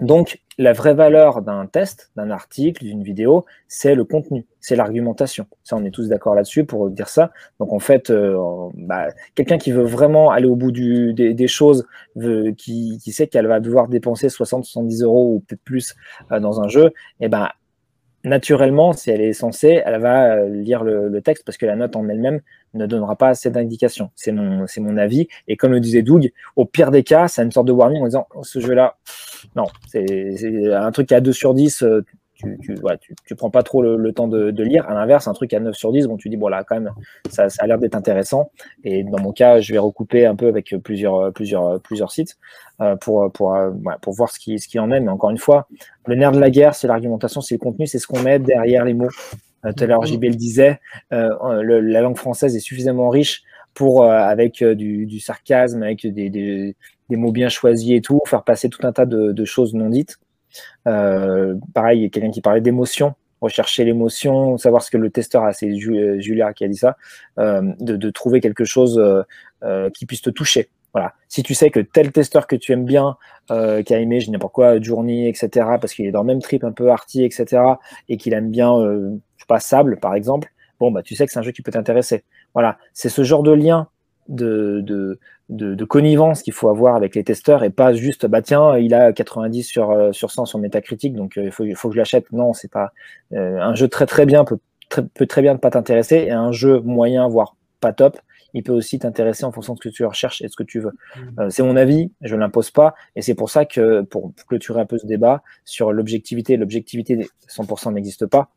Donc, 0.00 0.40
la 0.58 0.72
vraie 0.72 0.94
valeur 0.94 1.42
d'un 1.42 1.66
test, 1.66 2.10
d'un 2.16 2.30
article, 2.30 2.84
d'une 2.84 3.02
vidéo, 3.02 3.44
c'est 3.68 3.94
le 3.94 4.04
contenu, 4.04 4.46
c'est 4.60 4.76
l'argumentation. 4.76 5.46
Ça, 5.62 5.76
on 5.76 5.84
est 5.84 5.90
tous 5.90 6.08
d'accord 6.08 6.34
là-dessus 6.34 6.64
pour 6.64 6.90
dire 6.90 7.08
ça. 7.08 7.32
Donc, 7.60 7.72
en 7.72 7.78
fait, 7.78 8.10
euh, 8.10 8.36
bah, 8.74 9.08
quelqu'un 9.34 9.58
qui 9.58 9.70
veut 9.72 9.84
vraiment 9.84 10.30
aller 10.30 10.46
au 10.46 10.56
bout 10.56 10.72
du, 10.72 11.12
des, 11.14 11.34
des, 11.34 11.48
choses, 11.48 11.86
veut, 12.16 12.52
qui, 12.52 12.98
qui, 13.02 13.12
sait 13.12 13.26
qu'elle 13.28 13.46
va 13.46 13.60
devoir 13.60 13.88
dépenser 13.88 14.28
60, 14.28 14.64
70 14.64 15.02
euros 15.02 15.34
ou 15.34 15.40
peut-être 15.40 15.62
plus 15.62 15.94
euh, 16.32 16.40
dans 16.40 16.60
un 16.60 16.68
jeu, 16.68 16.92
et 17.20 17.28
ben, 17.28 17.48
naturellement, 18.24 18.92
si 18.92 19.10
elle 19.10 19.20
est 19.20 19.32
censée, 19.32 19.82
elle 19.84 20.00
va 20.00 20.36
euh, 20.36 20.48
lire 20.48 20.82
le, 20.82 21.20
texte 21.20 21.44
parce 21.44 21.56
que 21.56 21.66
la 21.66 21.76
note 21.76 21.94
en 21.96 22.08
elle-même 22.08 22.40
ne 22.72 22.86
donnera 22.86 23.16
pas 23.16 23.28
assez 23.28 23.50
d'indications. 23.50 24.10
C'est 24.16 24.32
mon, 24.32 24.66
c'est 24.66 24.80
mon 24.80 24.96
avis. 24.96 25.28
Et 25.46 25.56
comme 25.56 25.72
le 25.72 25.80
disait 25.80 26.02
Doug, 26.02 26.32
au 26.56 26.64
pire 26.64 26.90
des 26.90 27.02
cas, 27.02 27.28
c'est 27.28 27.42
une 27.42 27.52
sorte 27.52 27.66
de 27.66 27.72
warning 27.72 28.02
en 28.02 28.06
disant 28.06 28.26
oh, 28.34 28.42
ce 28.42 28.58
jeu-là, 28.60 28.96
non, 29.54 29.66
c'est 29.88 30.72
un 30.72 30.90
truc 30.90 31.12
a 31.12 31.20
2 31.20 31.32
sur 31.32 31.54
10, 31.54 31.82
euh, 31.82 32.04
tu, 32.62 33.14
tu, 33.26 33.34
prends 33.34 33.50
pas 33.50 33.62
trop 33.62 33.82
le, 33.82 34.12
temps 34.12 34.28
de, 34.28 34.62
lire. 34.62 34.88
À 34.88 34.94
l'inverse, 34.94 35.28
un 35.28 35.32
truc 35.32 35.52
à 35.54 35.60
9 35.60 35.74
sur 35.74 35.92
10, 35.92 36.06
bon, 36.06 36.16
tu 36.16 36.28
dis, 36.28 36.36
bon, 36.36 36.48
là, 36.48 36.64
quand 36.64 36.76
même, 36.76 36.90
ça, 37.30 37.46
a 37.58 37.66
l'air 37.66 37.78
d'être 37.78 37.94
intéressant. 37.94 38.50
Et 38.84 39.04
dans 39.04 39.20
mon 39.20 39.32
cas, 39.32 39.60
je 39.60 39.72
vais 39.72 39.78
recouper 39.78 40.26
un 40.26 40.36
peu 40.36 40.48
avec 40.48 40.74
plusieurs, 40.82 41.32
plusieurs, 41.32 41.80
plusieurs 41.80 42.12
sites 42.12 42.36
euh, 42.80 42.96
pour, 42.96 43.24
euh, 43.24 43.70
pour 44.02 44.12
voir 44.14 44.30
ce 44.30 44.38
qui, 44.38 44.58
ce 44.58 44.68
qui 44.68 44.78
en 44.78 44.90
est. 44.90 45.00
Mais 45.00 45.10
encore 45.10 45.30
une 45.30 45.38
fois, 45.38 45.68
le 46.06 46.14
nerf 46.14 46.32
de 46.32 46.40
la 46.40 46.50
guerre, 46.50 46.74
c'est 46.74 46.88
l'argumentation, 46.88 47.40
c'est 47.40 47.54
le 47.54 47.60
contenu, 47.60 47.86
c'est 47.86 47.98
ce 47.98 48.06
qu'on 48.06 48.20
met 48.20 48.38
derrière 48.38 48.84
les 48.84 48.94
mots. 48.94 49.10
Euh, 49.64 49.72
tout 49.72 49.84
à 49.84 49.86
l'heure, 49.86 50.04
JB 50.04 50.24
le 50.24 50.30
disait, 50.30 50.80
la 51.10 52.00
langue 52.00 52.16
française 52.16 52.56
est 52.56 52.60
suffisamment 52.60 53.08
riche 53.08 53.42
pour, 53.74 54.04
avec 54.04 54.62
du, 54.62 55.20
sarcasme, 55.20 55.82
avec 55.82 56.06
des, 56.06 56.30
des, 56.30 56.76
mots 57.10 57.32
bien 57.32 57.48
choisis 57.48 57.92
et 57.92 58.00
tout, 58.00 58.20
faire 58.26 58.44
passer 58.44 58.68
tout 58.68 58.86
un 58.86 58.92
tas 58.92 59.06
de 59.06 59.44
choses 59.44 59.74
non 59.74 59.88
dites. 59.88 60.18
Euh, 60.86 61.54
pareil, 61.72 62.00
il 62.00 62.02
y 62.02 62.06
a 62.06 62.08
quelqu'un 62.08 62.30
qui 62.30 62.40
parlait 62.40 62.60
d'émotion, 62.60 63.14
rechercher 63.40 63.84
l'émotion, 63.84 64.58
savoir 64.58 64.82
ce 64.82 64.90
que 64.90 64.96
le 64.96 65.10
testeur 65.10 65.44
a, 65.44 65.52
c'est 65.52 65.68
euh, 65.68 66.20
Julia 66.20 66.52
qui 66.52 66.64
a 66.64 66.68
dit 66.68 66.76
ça, 66.76 66.96
euh, 67.38 67.62
de, 67.80 68.10
trouver 68.10 68.40
quelque 68.40 68.64
chose 68.64 69.02
qui 69.94 70.06
puisse 70.06 70.22
te 70.22 70.30
toucher. 70.30 70.68
Voilà. 70.92 71.14
Si 71.28 71.42
tu 71.42 71.54
sais 71.54 71.70
que 71.70 71.80
tel 71.80 72.12
testeur 72.12 72.46
que 72.46 72.54
tu 72.54 72.72
aimes 72.72 72.84
bien, 72.84 73.16
qui 73.48 73.94
a 73.94 73.98
aimé, 73.98 74.20
je 74.20 74.30
n'importe 74.30 74.54
quoi, 74.54 74.80
Journey, 74.80 75.28
etc., 75.28 75.48
parce 75.80 75.94
qu'il 75.94 76.06
est 76.06 76.12
dans 76.12 76.22
le 76.22 76.26
même 76.26 76.42
trip 76.42 76.64
un 76.64 76.72
peu 76.72 76.90
arty, 76.90 77.24
etc., 77.24 77.62
et 78.08 78.16
qu'il 78.16 78.32
aime 78.32 78.50
bien, 78.50 78.72
je 78.78 79.42
sais 79.42 79.46
pas, 79.48 79.58
Sable, 79.58 79.98
par 79.98 80.14
exemple, 80.14 80.52
bon, 80.78 80.92
bah, 80.92 81.02
tu 81.02 81.16
sais 81.16 81.26
que 81.26 81.32
c'est 81.32 81.38
un 81.38 81.42
jeu 81.42 81.52
qui 81.52 81.62
peut 81.62 81.72
t'intéresser. 81.72 82.24
Voilà. 82.52 82.78
C'est 82.92 83.08
ce 83.08 83.24
genre 83.24 83.42
de 83.42 83.52
lien 83.52 83.88
de, 84.28 85.18
de, 85.48 85.74
de 85.74 85.84
connivence 85.84 86.42
qu'il 86.42 86.52
faut 86.52 86.68
avoir 86.68 86.96
avec 86.96 87.14
les 87.14 87.24
testeurs 87.24 87.64
et 87.64 87.70
pas 87.70 87.92
juste, 87.92 88.26
bah, 88.26 88.42
tiens, 88.42 88.76
il 88.78 88.94
a 88.94 89.12
90 89.12 89.62
sur, 89.62 89.90
euh, 89.90 90.12
sur 90.12 90.30
100 90.30 90.46
sur 90.46 90.58
Metacritic, 90.58 91.14
donc 91.14 91.36
euh, 91.36 91.44
il 91.44 91.50
faut, 91.50 91.64
faut 91.74 91.88
que 91.88 91.94
je 91.94 91.98
l'achète. 91.98 92.30
Non, 92.32 92.52
c'est 92.52 92.70
pas, 92.70 92.92
euh, 93.32 93.58
un 93.60 93.74
jeu 93.74 93.88
très 93.88 94.06
très 94.06 94.26
bien 94.26 94.44
peut 94.44 94.58
très, 94.88 95.02
peut 95.02 95.26
très 95.26 95.42
bien 95.42 95.54
ne 95.54 95.58
pas 95.58 95.70
t'intéresser 95.70 96.16
et 96.16 96.30
un 96.30 96.52
jeu 96.52 96.80
moyen, 96.80 97.28
voire 97.28 97.56
pas 97.80 97.92
top, 97.92 98.18
il 98.54 98.62
peut 98.62 98.72
aussi 98.72 98.98
t'intéresser 98.98 99.44
en 99.44 99.52
fonction 99.52 99.74
de 99.74 99.78
ce 99.78 99.88
que 99.88 99.94
tu 99.94 100.04
recherches 100.04 100.40
et 100.40 100.46
de 100.46 100.50
ce 100.50 100.56
que 100.56 100.62
tu 100.62 100.80
veux. 100.80 100.92
Euh, 101.38 101.50
c'est 101.50 101.62
mon 101.62 101.76
avis, 101.76 102.10
je 102.22 102.34
ne 102.34 102.40
l'impose 102.40 102.70
pas, 102.70 102.94
et 103.16 103.22
c'est 103.22 103.34
pour 103.34 103.50
ça 103.50 103.64
que, 103.64 104.02
pour 104.02 104.32
clôturer 104.48 104.80
un 104.80 104.86
peu 104.86 104.96
ce 104.96 105.06
débat 105.06 105.42
sur 105.64 105.92
l'objectivité, 105.92 106.56
l'objectivité 106.56 107.28
100% 107.48 107.92
n'existe 107.92 108.26
pas, 108.26 108.50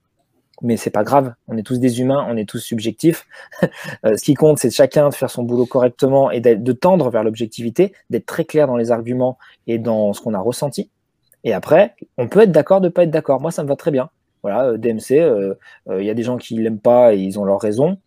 mais 0.61 0.77
c'est 0.77 0.89
pas 0.89 1.03
grave, 1.03 1.33
on 1.47 1.57
est 1.57 1.63
tous 1.63 1.79
des 1.79 2.01
humains, 2.01 2.25
on 2.29 2.37
est 2.37 2.47
tous 2.47 2.59
subjectifs. 2.59 3.25
Euh, 4.05 4.15
ce 4.15 4.23
qui 4.23 4.35
compte, 4.35 4.59
c'est 4.59 4.69
chacun 4.69 5.09
de 5.09 5.13
faire 5.13 5.29
son 5.29 5.43
boulot 5.43 5.65
correctement 5.65 6.29
et 6.29 6.39
de 6.39 6.71
tendre 6.73 7.09
vers 7.09 7.23
l'objectivité, 7.23 7.93
d'être 8.09 8.25
très 8.25 8.45
clair 8.45 8.67
dans 8.67 8.77
les 8.77 8.91
arguments 8.91 9.37
et 9.65 9.79
dans 9.79 10.13
ce 10.13 10.21
qu'on 10.21 10.33
a 10.33 10.39
ressenti. 10.39 10.91
Et 11.43 11.53
après, 11.53 11.95
on 12.17 12.27
peut 12.27 12.41
être 12.41 12.51
d'accord, 12.51 12.81
de 12.81 12.89
pas 12.89 13.03
être 13.03 13.11
d'accord. 13.11 13.41
Moi, 13.41 13.51
ça 13.51 13.63
me 13.63 13.69
va 13.69 13.75
très 13.75 13.91
bien. 13.91 14.09
Voilà, 14.43 14.65
euh, 14.65 14.77
DMC, 14.77 15.19
euh, 15.19 15.53
euh, 15.89 16.01
il 16.01 16.05
y 16.05 16.09
a 16.09 16.13
des 16.13 16.23
gens 16.23 16.37
qui 16.37 16.55
l'aiment 16.55 16.79
pas 16.79 17.13
et 17.13 17.19
ils 17.19 17.39
ont 17.39 17.45
leur 17.45 17.59
raison. 17.59 17.97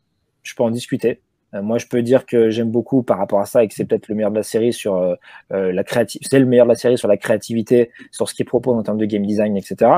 Je 0.43 0.55
peux 0.55 0.63
en 0.63 0.71
discuter. 0.71 1.21
Moi, 1.53 1.79
je 1.79 1.87
peux 1.87 2.01
dire 2.03 2.27
que 2.27 2.51
j'aime 2.51 2.71
beaucoup 2.71 3.03
par 3.03 3.19
rapport 3.19 3.41
à 3.41 3.47
ça 3.47 3.65
et 3.65 3.69
que 3.69 3.75
c'est 3.75 3.85
peut-être 3.85 4.07
le 4.07 4.15
meilleur 4.15 4.31
de 4.31 4.37
la 4.37 4.45
série 4.45 4.73
sur 4.73 5.17
la 5.51 5.83
créativité. 5.83 6.29
C'est 6.31 6.39
le 6.39 6.47
meilleur 6.47 6.65
de 6.65 6.71
la 6.71 6.77
série 6.77 6.97
sur 6.97 7.09
la 7.09 7.17
créativité, 7.17 7.91
sur 8.13 8.29
ce 8.29 8.35
qu'il 8.35 8.47
propose 8.47 8.77
en 8.77 8.85
termes 8.85 8.99
de 8.99 9.05
game 9.05 9.27
design, 9.27 9.57
etc. 9.57 9.91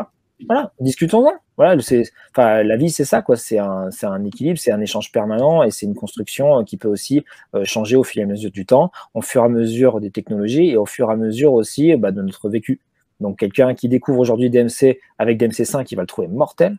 Voilà, 0.47 0.73
discutons-en. 0.81 1.33
Voilà, 1.57 1.81
enfin, 2.31 2.63
la 2.63 2.77
vie, 2.77 2.91
c'est 2.91 3.05
ça, 3.05 3.23
quoi. 3.23 3.37
C'est 3.37 3.59
un, 3.59 3.91
un 4.03 4.25
équilibre, 4.25 4.59
c'est 4.59 4.73
un 4.73 4.81
échange 4.81 5.13
permanent 5.13 5.63
et 5.63 5.71
c'est 5.71 5.87
une 5.87 5.95
construction 5.95 6.61
euh, 6.61 6.63
qui 6.65 6.77
peut 6.77 6.89
aussi 6.89 7.25
euh, 7.55 7.65
changer 7.65 7.97
au 7.97 8.05
fil 8.05 8.21
et 8.21 8.25
à 8.25 8.27
mesure 8.27 8.51
du 8.51 8.65
temps, 8.67 8.91
au 9.15 9.21
fur 9.21 9.43
et 9.43 9.47
à 9.47 9.49
mesure 9.49 10.01
des 10.01 10.11
technologies 10.11 10.71
et 10.71 10.77
au 10.77 10.87
fur 10.87 11.11
et 11.11 11.13
à 11.13 11.17
mesure 11.17 11.53
aussi 11.53 11.95
bah, 11.97 12.11
de 12.11 12.23
notre 12.23 12.49
vécu. 12.49 12.81
Donc, 13.21 13.39
quelqu'un 13.39 13.75
qui 13.75 13.89
découvre 13.89 14.19
aujourd'hui 14.19 14.51
DMC 14.51 14.99
avec 15.19 15.39
DMC 15.39 15.65
5, 15.65 15.91
il 15.93 15.97
va 15.97 16.03
le 16.03 16.09
trouver 16.09 16.29
mortel 16.29 16.77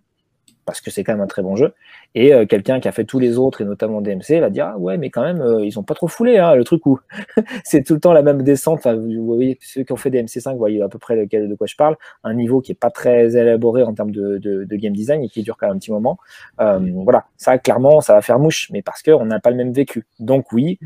parce 0.66 0.82
que 0.82 0.92
c'est 0.92 1.03
quand 1.03 1.14
même 1.14 1.22
un 1.22 1.27
très 1.27 1.42
bon 1.42 1.56
jeu. 1.56 1.74
Et 2.16 2.33
euh, 2.33 2.45
quelqu'un 2.45 2.80
qui 2.80 2.88
a 2.88 2.92
fait 2.92 3.06
tous 3.06 3.19
les 3.19 3.38
autres, 3.38 3.61
et 3.61 3.66
notamment 3.66 4.01
DMC, 4.01 4.40
va 4.40 4.50
dire 4.50 4.72
ah 4.74 4.77
ouais, 4.77 4.98
mais 4.98 5.09
quand 5.09 5.24
même, 5.24 5.42
euh, 5.42 5.66
ils 5.66 5.80
ont 5.80 5.83
pas 5.83 5.95
trop 5.95 6.08
foulé 6.08 6.38
hein, 6.38 6.56
le 6.56 6.64
truc 6.64 6.85
où 6.85 7.00
c'est 7.64 7.83
tout 7.83 7.95
le 7.95 8.00
temps 8.00 8.14
la 8.14 8.22
même 8.22 8.43
descente. 8.43 8.80
Enfin, 8.80 8.95
vous 8.95 9.25
voyez, 9.25 9.58
ceux 9.61 9.83
qui 9.83 9.92
ont 9.93 9.98
fait 9.98 10.09
DMC5, 10.09 10.51
vous 10.51 10.58
voyez 10.58 10.82
à 10.82 10.90
peu 10.90 11.00
près 11.00 11.25
de, 11.25 11.48
de 11.48 11.56
quoi 11.56 11.67
je 11.67 11.75
parle. 11.75 11.95
Un 12.24 12.33
niveau 12.35 12.61
qui 12.61 12.72
est 12.72 12.75
pas 12.75 12.92
très 12.92 13.35
élaboré 13.35 13.83
en 13.83 13.93
termes 13.93 14.11
de, 14.11 14.38
de, 14.38 14.64
de 14.64 14.75
game 14.75 14.93
design 14.93 15.24
et 15.24 15.30
qui 15.30 15.42
dure 15.42 15.58
quand 15.58 15.67
même 15.67 15.75
un 15.75 15.80
petit 15.80 15.92
moment. 15.92 16.17
Euh, 16.61 16.80
voilà, 17.03 17.25
ça 17.38 17.58
clairement, 17.58 18.01
ça 18.01 18.14
va 18.14 18.22
faire 18.22 18.40
mouche, 18.40 18.69
mais 18.72 18.82
parce 18.82 19.01
qu'on 19.01 19.25
n'a 19.25 19.40
pas 19.40 19.50
le 19.50 19.58
même 19.58 19.74
vécu. 19.74 20.06
Donc 20.19 20.51
oui, 20.51 20.80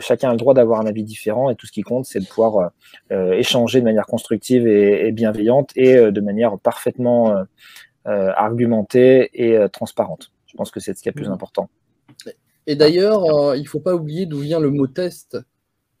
chacun 0.00 0.30
a 0.30 0.32
le 0.32 0.38
droit 0.38 0.54
d'avoir 0.54 0.80
un 0.80 0.86
avis 0.86 1.04
différent 1.04 1.50
et 1.50 1.54
tout 1.54 1.66
ce 1.66 1.72
qui 1.72 1.82
compte, 1.82 2.04
c'est 2.04 2.20
de 2.20 2.26
pouvoir 2.26 2.72
échanger 3.10 3.80
de 3.80 3.84
manière 3.84 4.06
constructive 4.06 4.66
et, 4.66 5.06
et 5.06 5.12
bienveillante 5.12 5.70
et 5.76 5.96
de 6.10 6.20
manière 6.20 6.58
parfaitement 6.58 7.44
argumentée 8.06 9.30
et 9.34 9.56
euh, 9.56 9.68
transparente. 9.68 10.30
Je 10.46 10.56
pense 10.56 10.70
que 10.70 10.80
c'est 10.80 10.96
ce 10.96 11.02
qui 11.02 11.08
est 11.08 11.12
le 11.12 11.22
plus 11.22 11.30
important. 11.30 11.68
Et 12.66 12.76
d'ailleurs, 12.76 13.24
euh, 13.24 13.56
il 13.56 13.62
ne 13.62 13.68
faut 13.68 13.80
pas 13.80 13.94
oublier 13.94 14.26
d'où 14.26 14.38
vient 14.38 14.60
le 14.60 14.70
mot 14.70 14.86
test. 14.86 15.38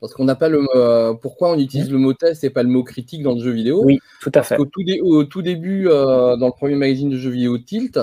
Parce 0.00 0.12
qu'on 0.12 0.24
n'a 0.24 0.34
pas 0.34 0.48
le 0.50 0.66
euh, 0.74 1.14
pourquoi 1.14 1.52
on 1.52 1.58
utilise 1.58 1.90
le 1.90 1.98
mot 1.98 2.12
test 2.12 2.44
et 2.44 2.50
pas 2.50 2.62
le 2.62 2.68
mot 2.68 2.84
critique 2.84 3.22
dans 3.22 3.34
le 3.34 3.40
jeu 3.40 3.52
vidéo. 3.52 3.82
Oui, 3.84 3.98
tout 4.20 4.32
à 4.34 4.42
fait. 4.42 4.58
Au 4.58 4.66
tout, 4.66 4.82
dé- 4.82 5.00
au 5.00 5.24
tout 5.24 5.40
début, 5.40 5.88
euh, 5.88 6.36
dans 6.36 6.46
le 6.46 6.52
premier 6.52 6.74
magazine 6.74 7.08
de 7.08 7.16
jeux 7.16 7.30
vidéo 7.30 7.56
Tilt, 7.58 7.98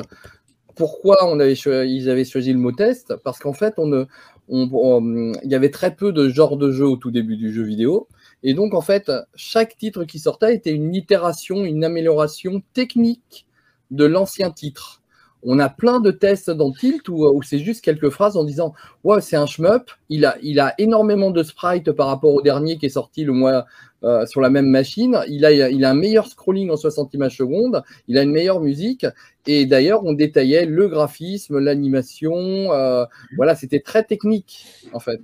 pourquoi 0.75 1.17
on 1.27 1.39
avait 1.39 1.53
cho- 1.53 1.83
ils 1.83 2.09
avaient 2.09 2.25
choisi 2.25 2.53
le 2.53 2.59
mot 2.59 2.71
test? 2.71 3.15
Parce 3.23 3.37
qu'en 3.37 3.53
fait, 3.53 3.75
on 3.77 3.85
ne, 3.85 4.05
on- 4.49 4.67
on- 4.73 5.33
il 5.43 5.51
y 5.51 5.53
avait 5.53 5.69
très 5.69 5.95
peu 5.95 6.11
de 6.11 6.27
genres 6.27 6.57
de 6.57 6.71
jeux 6.71 6.87
au 6.87 6.97
tout 6.97 7.11
début 7.11 7.37
du 7.37 7.53
jeu 7.53 7.61
vidéo. 7.61 8.07
Et 8.41 8.55
donc, 8.55 8.73
en 8.73 8.81
fait, 8.81 9.11
chaque 9.35 9.77
titre 9.77 10.03
qui 10.03 10.17
sortait 10.17 10.55
était 10.55 10.73
une 10.73 10.95
itération, 10.95 11.63
une 11.65 11.83
amélioration 11.83 12.63
technique 12.73 13.45
de 13.91 14.05
l'ancien 14.05 14.51
titre. 14.51 15.01
On 15.43 15.59
a 15.59 15.69
plein 15.69 15.99
de 15.99 16.11
tests 16.11 16.51
dans 16.51 16.71
Tilt 16.71 17.09
où, 17.09 17.41
c'est 17.41 17.59
juste 17.59 17.83
quelques 17.83 18.09
phrases 18.09 18.37
en 18.37 18.43
disant 18.43 18.73
Ouais, 19.03 19.21
c'est 19.21 19.35
un 19.35 19.47
shmup, 19.47 19.89
il 20.09 20.25
a, 20.25 20.37
il 20.43 20.59
a 20.59 20.75
énormément 20.77 21.31
de 21.31 21.41
sprites 21.41 21.91
par 21.91 22.07
rapport 22.07 22.33
au 22.33 22.41
dernier 22.41 22.77
qui 22.77 22.85
est 22.85 22.89
sorti 22.89 23.23
le 23.23 23.33
mois 23.33 23.65
euh, 24.03 24.25
sur 24.27 24.39
la 24.41 24.49
même 24.51 24.67
machine. 24.67 25.19
Il 25.27 25.45
a, 25.45 25.51
il 25.51 25.83
a 25.83 25.89
un 25.89 25.95
meilleur 25.95 26.27
scrolling 26.27 26.69
en 26.69 26.77
60 26.77 27.13
images 27.15 27.37
secondes, 27.37 27.81
il 28.07 28.17
a 28.19 28.23
une 28.23 28.31
meilleure 28.31 28.61
musique. 28.61 29.05
Et 29.47 29.65
d'ailleurs, 29.65 30.05
on 30.05 30.13
détaillait 30.13 30.65
le 30.65 30.87
graphisme, 30.87 31.57
l'animation. 31.57 32.33
euh, 32.71 33.05
voilà, 33.35 33.55
c'était 33.55 33.79
très 33.79 34.03
technique 34.03 34.65
en 34.93 34.99
fait. 34.99 35.21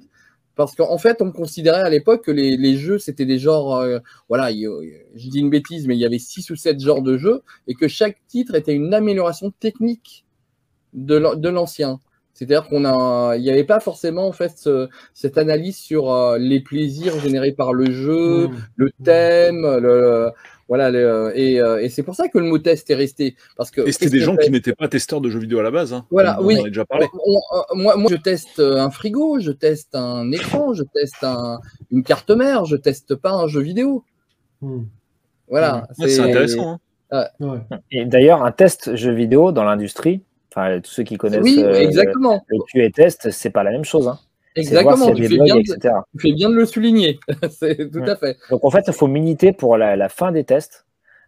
Parce 0.57 0.75
qu'en 0.75 0.97
fait, 0.97 1.21
on 1.21 1.31
considérait 1.31 1.81
à 1.81 1.89
l'époque 1.89 2.25
que 2.25 2.31
les, 2.31 2.77
jeux, 2.77 2.99
c'était 2.99 3.25
des 3.25 3.39
genres. 3.39 3.75
euh, 3.77 3.99
voilà, 4.29 4.51
il- 4.51 4.67
je 5.15 5.29
dis 5.29 5.39
une 5.39 5.49
bêtise, 5.51 5.87
mais 5.87 5.95
il 5.95 5.99
y 5.99 6.05
avait 6.05 6.19
six 6.19 6.49
ou 6.49 6.55
sept 6.55 6.79
genres 6.79 7.03
de 7.03 7.17
jeux 7.17 7.41
et 7.67 7.75
que 7.75 7.87
chaque 7.87 8.17
titre 8.27 8.55
était 8.55 8.73
une 8.73 8.93
amélioration 8.93 9.51
technique 9.51 10.25
de 10.93 11.15
l'ancien. 11.49 11.99
C'est-à-dire 12.37 12.67
qu'on 12.67 12.85
a, 12.85 13.35
il 13.35 13.41
n'y 13.41 13.49
avait 13.49 13.63
pas 13.63 13.79
forcément 13.79 14.27
en 14.27 14.31
fait 14.31 14.53
ce- 14.57 14.87
cette 15.15 15.39
analyse 15.39 15.75
sur 15.77 16.13
euh, 16.13 16.37
les 16.37 16.59
plaisirs 16.61 17.19
générés 17.19 17.51
par 17.51 17.73
le 17.73 17.91
jeu, 17.91 18.47
Mmh. 18.47 18.55
le 18.75 18.91
thème, 19.03 19.61
le, 19.81 20.29
voilà, 20.67 20.91
le- 20.91 21.31
et, 21.33 21.59
euh, 21.59 21.81
et 21.81 21.89
c'est 21.89 22.03
pour 22.03 22.13
ça 22.13 22.27
que 22.27 22.37
le 22.37 22.45
mot 22.45 22.59
test 22.59 22.89
est 22.91 22.95
resté. 22.95 23.35
Parce 23.55 23.71
que 23.71 23.81
Et 23.87 23.91
c'était 23.91 24.11
des 24.11 24.19
gens 24.19 24.35
fait 24.35 24.43
qui 24.45 24.51
n'étaient 24.51 24.75
pas 24.75 24.87
testeurs 24.87 25.19
de 25.19 25.29
jeux 25.31 25.39
vidéo 25.39 25.57
à 25.59 25.63
la 25.63 25.71
base. 25.71 25.93
hein. 25.93 26.05
Voilà, 26.11 26.37
on, 26.39 26.45
oui. 26.45 26.57
On 26.59 26.61
en 26.61 26.65
a 26.65 26.67
déjà 26.67 26.85
parlé. 26.85 27.07
On- 27.25 27.39
on- 27.71 27.75
moi, 27.75 27.95
moi, 27.95 28.11
je 28.11 28.17
teste 28.17 28.59
un 28.59 28.91
frigo, 28.91 29.39
je 29.39 29.51
teste 29.51 29.95
un 29.95 30.31
écran, 30.31 30.73
je 30.75 30.83
teste 30.83 31.23
un- 31.23 31.59
une 31.89 32.03
carte 32.03 32.29
mère, 32.29 32.65
je 32.65 32.75
teste 32.75 33.15
pas 33.15 33.31
un 33.31 33.47
jeu 33.47 33.61
vidéo. 33.61 34.03
Mmh. 34.61 34.83
Voilà. 35.49 35.87
Ouais, 35.97 36.07
c'est 36.07 36.19
intéressant. 36.19 36.73
hein. 37.11 37.25
Ouais. 37.39 37.59
Et 37.89 38.05
d'ailleurs, 38.05 38.43
un 38.43 38.51
test 38.51 38.95
jeu 38.95 39.13
vidéo 39.13 39.53
dans 39.53 39.63
l'industrie, 39.63 40.21
enfin 40.57 40.79
tous 40.81 40.91
ceux 40.91 41.03
qui 41.03 41.17
connaissent 41.17 41.43
Oui, 41.43 41.61
euh, 41.63 41.73
exactement. 41.73 42.43
le 42.47 42.57
QA 42.71 42.89
test, 42.91 43.29
c'est 43.31 43.49
pas 43.51 43.63
la 43.63 43.71
même 43.71 43.85
chose. 43.85 44.07
Hein. 44.07 44.19
Exactement. 44.55 45.13
Tu 45.13 45.27
fais, 45.27 45.37
bugs, 45.37 45.43
bien 45.43 45.55
de, 45.55 45.59
etc. 45.59 45.93
tu 46.13 46.27
fais 46.27 46.33
bien 46.33 46.49
de 46.49 46.55
le 46.55 46.65
souligner. 46.65 47.19
c'est 47.49 47.91
tout 47.91 47.99
Ouais. 47.99 48.09
à 48.09 48.15
fait. 48.15 48.37
Donc 48.49 48.65
en 48.65 48.71
fait, 48.71 48.83
il 48.87 48.93
faut 48.93 49.07
militer 49.07 49.51
pour 49.53 49.77
la, 49.77 49.95
la 49.95 50.09
fin 50.09 50.31
des 50.31 50.43
tests 50.43 50.85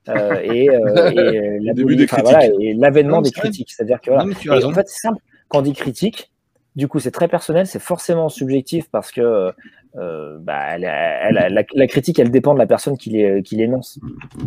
euh, 0.07 0.39
et, 0.43 0.69
euh, 0.69 0.79
euh, 0.95 2.05
voilà, 2.21 2.47
l'avènement 2.75 3.21
des 3.21 3.31
critiques. 3.31 3.71
C'est-à-dire 3.71 4.01
que 4.01 4.09
voilà. 4.09 4.25
Non, 4.25 4.65
en 4.65 4.73
fait, 4.73 4.87
c'est 4.87 5.01
simple. 5.01 5.21
Quand 5.47 5.59
on 5.59 5.61
dit 5.61 5.73
critique, 5.73 6.31
du 6.75 6.87
coup, 6.87 6.99
c'est 6.99 7.11
très 7.11 7.27
personnel, 7.27 7.67
c'est 7.67 7.79
forcément 7.81 8.29
subjectif 8.29 8.89
parce 8.91 9.11
que 9.11 9.51
euh, 9.95 10.37
bah, 10.39 10.75
elle- 10.75 10.83
elle- 10.83 11.53
la, 11.53 11.63
la 11.73 11.87
critique, 11.87 12.19
elle 12.19 12.29
dépend 12.31 12.53
de 12.53 12.59
la 12.59 12.67
personne 12.67 12.97
qui 12.97 13.09
l'é- 13.09 13.41
qui 13.43 13.55
l'énonce. 13.55 13.99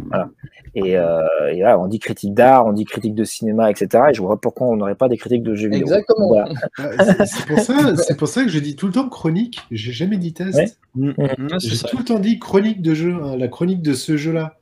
Voilà. 0.08 0.30
Et, 0.74 0.96
euh, 0.96 1.20
et 1.52 1.58
là, 1.60 1.78
on 1.78 1.86
dit 1.88 1.98
critique 1.98 2.32
d'art, 2.32 2.66
on 2.66 2.72
dit 2.72 2.84
critique 2.84 3.14
de 3.14 3.24
cinéma, 3.24 3.70
etc. 3.70 4.04
Et 4.10 4.14
je 4.14 4.22
vois 4.22 4.40
pourquoi 4.40 4.68
on 4.68 4.76
n'aurait 4.76 4.94
pas 4.94 5.08
des 5.08 5.16
critiques 5.16 5.42
de 5.42 5.54
jeux 5.54 5.68
vidéo. 5.68 5.82
Exactement. 5.86 6.28
Voilà. 6.28 6.48
Ah, 6.78 7.26
c'est- 7.26 7.46
pour, 7.46 7.58
ça- 7.58 7.96
c'est 7.96 8.16
pour 8.16 8.28
ça 8.28 8.44
que 8.44 8.48
je 8.50 8.58
dis 8.58 8.76
tout 8.76 8.86
le 8.86 8.92
temps 8.92 9.08
chronique. 9.08 9.58
J'ai 9.70 9.92
jamais 9.92 10.16
dit 10.16 10.32
test. 10.32 10.56
Ouais. 10.56 10.70
Mmh, 10.94 11.12
c'est 11.58 11.68
J'ai 11.68 11.78
tout 11.88 11.98
le 11.98 12.04
temps 12.04 12.18
dit 12.18 12.38
chronique 12.38 12.80
de 12.82 12.94
jeu, 12.94 13.14
hein, 13.22 13.36
la 13.36 13.48
chronique 13.48 13.82
de 13.82 13.94
ce 13.94 14.16
jeu-là. 14.16 14.58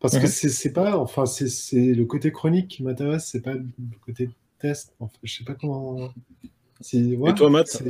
Parce 0.00 0.16
que 0.18 0.22
Mhm. 0.24 0.28
c'est 0.28 0.48
c'est 0.50 0.72
pas, 0.74 0.98
enfin, 0.98 1.24
c'est 1.24 1.46
le 1.94 2.04
côté 2.04 2.30
chronique 2.30 2.68
qui 2.68 2.82
m'intéresse, 2.82 3.26
c'est 3.32 3.40
pas 3.40 3.54
le 3.54 3.64
côté 4.04 4.28
test. 4.58 4.92
Enfin, 5.00 5.12
je 5.22 5.32
sais 5.38 5.44
pas 5.44 5.54
comment. 5.54 5.94
ouais, 5.94 6.10
Et 7.30 7.34
toi, 7.34 7.48
Matt. 7.48 7.82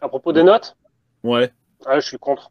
À 0.00 0.08
propos 0.08 0.32
des 0.32 0.42
notes, 0.42 0.76
Ouais. 1.24 1.50
ah, 1.86 1.98
je 1.98 2.06
suis 2.06 2.18
contre. 2.18 2.50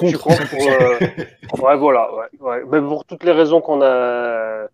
Je 0.00 0.08
suis 0.08 0.18
contre. 0.18 0.38
contre 0.38 0.50
pour, 0.50 1.62
euh, 1.62 1.66
ouais, 1.68 1.76
voilà. 1.76 2.08
Ouais, 2.14 2.28
ouais. 2.40 2.62
Mais 2.70 2.80
pour 2.80 3.04
toutes 3.04 3.24
les 3.24 3.32
raisons 3.32 3.60
qu'on 3.60 3.80
a 3.82 4.66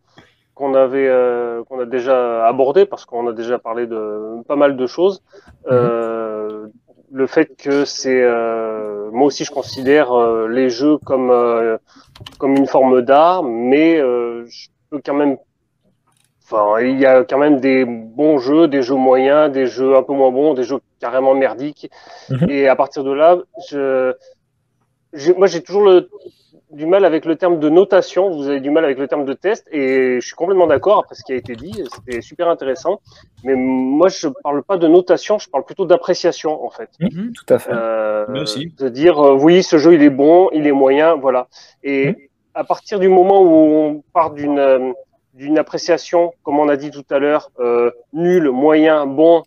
qu'on 0.55 0.75
avait 0.75 1.07
euh, 1.09 1.63
qu'on 1.65 1.79
a 1.81 1.85
déjà 1.85 2.47
abordées, 2.47 2.87
parce 2.87 3.05
qu'on 3.05 3.29
a 3.29 3.33
déjà 3.33 3.59
parlé 3.59 3.87
de 3.87 4.43
pas 4.49 4.57
mal 4.57 4.77
de 4.77 4.87
choses. 4.87 5.23
Euh, 5.71 6.67
le 7.13 7.27
fait 7.27 7.57
que 7.57 7.85
c'est 7.85 8.23
euh, 8.23 9.11
moi 9.13 9.27
aussi 9.27 9.45
je 9.45 9.51
considère 9.53 10.13
euh, 10.13 10.49
les 10.49 10.69
jeux 10.71 10.99
comme 10.99 11.31
euh, 11.31 11.79
comme 12.39 12.57
une 12.57 12.67
forme 12.67 13.03
d'art, 13.03 13.43
mais 13.43 14.01
euh, 14.01 14.45
je 14.47 14.69
peux 14.91 15.01
quand 15.05 15.15
même 15.15 15.37
Enfin, 16.51 16.81
il 16.81 16.99
y 16.99 17.05
a 17.05 17.25
quand 17.25 17.37
même 17.37 17.61
des 17.61 17.85
bons 17.85 18.39
jeux, 18.39 18.69
des 18.69 18.81
jeux 18.81 18.95
moyens, 18.95 19.53
des 19.53 19.67
jeux 19.67 19.95
un 19.97 20.03
peu 20.03 20.15
moins 20.15 20.31
bons, 20.31 20.55
des 20.55 20.63
jeux 20.65 20.79
carrément 21.01 21.35
merdiques. 21.35 21.91
Mhm. 22.31 22.51
Et 22.51 22.69
à 22.69 22.77
partir 22.77 23.05
de 23.05 23.13
là, 23.13 23.39
je, 23.71 24.13
moi 25.37 25.47
j'ai 25.47 25.63
toujours 25.63 25.83
le, 25.85 26.09
du 26.71 26.85
mal 26.87 27.05
avec 27.05 27.25
le 27.25 27.37
terme 27.37 27.59
de 27.59 27.69
notation. 27.69 28.31
Vous 28.31 28.49
avez 28.49 28.61
du 28.61 28.71
mal 28.71 28.85
avec 28.85 28.99
le 28.99 29.09
terme 29.09 29.25
de 29.25 29.33
test, 29.33 29.67
et 29.73 30.21
je 30.21 30.27
suis 30.27 30.35
complètement 30.37 30.67
d'accord 30.67 30.99
après 30.99 31.15
ce 31.15 31.23
qui 31.25 31.33
a 31.33 31.37
été 31.37 31.57
dit. 31.57 31.83
C'était 31.95 32.21
super 32.21 32.49
intéressant. 32.49 33.01
Mais 33.45 33.55
moi, 33.55 34.09
je 34.09 34.29
parle 34.43 34.63
pas 34.63 34.77
de 34.77 34.87
notation, 34.89 35.39
je 35.39 35.49
parle 35.49 35.65
plutôt 35.65 35.87
d'appréciation 35.87 36.65
en 36.65 36.71
fait. 36.71 36.91
Tout 37.01 37.55
à 37.55 37.59
fait. 37.59 37.73
Euh, 37.73 38.27
Moi 38.29 38.43
aussi. 38.43 38.73
de 38.79 38.89
dire 38.89 39.19
euh, 39.19 39.35
oui, 39.35 39.63
ce 39.63 39.79
jeu 39.79 39.95
il 39.95 40.03
est 40.03 40.11
bon, 40.11 40.51
il 40.53 40.67
est 40.67 40.73
moyen, 40.73 41.15
voilà. 41.15 41.49
Et 41.83 42.07
Mhm. 42.09 42.17
à 42.55 42.65
partir 42.65 42.99
du 42.99 43.09
moment 43.09 43.41
où 43.43 43.55
on 43.55 44.03
part 44.13 44.33
d'une 44.33 44.59
euh, 44.59 44.93
d'une 45.35 45.57
appréciation, 45.57 46.33
comme 46.43 46.59
on 46.59 46.69
a 46.69 46.77
dit 46.77 46.91
tout 46.91 47.05
à 47.11 47.21
l'heure, 47.21 47.53
euh, 47.61 47.93
nul, 48.13 48.51
moyen, 48.51 49.07
bon, 49.07 49.45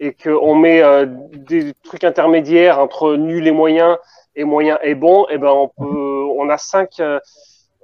et 0.00 0.14
qu'on 0.14 0.54
met 0.54 0.82
euh, 0.82 1.06
des 1.06 1.72
trucs 1.84 2.04
intermédiaires 2.04 2.78
entre 2.80 3.14
nul 3.16 3.46
et 3.46 3.52
moyen 3.52 3.98
et 4.34 4.44
moyen 4.44 4.78
et 4.82 4.94
bon, 4.94 5.26
et 5.28 5.38
ben 5.38 5.50
on 5.50 5.68
peut, 5.68 6.24
on 6.38 6.48
a 6.48 6.56
cinq, 6.58 6.98
euh, 7.00 7.20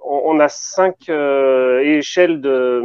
on 0.04 0.22
on 0.36 0.40
a 0.40 0.48
cinq 0.48 0.96
euh, 1.08 1.80
échelles 1.80 2.40
de 2.40 2.82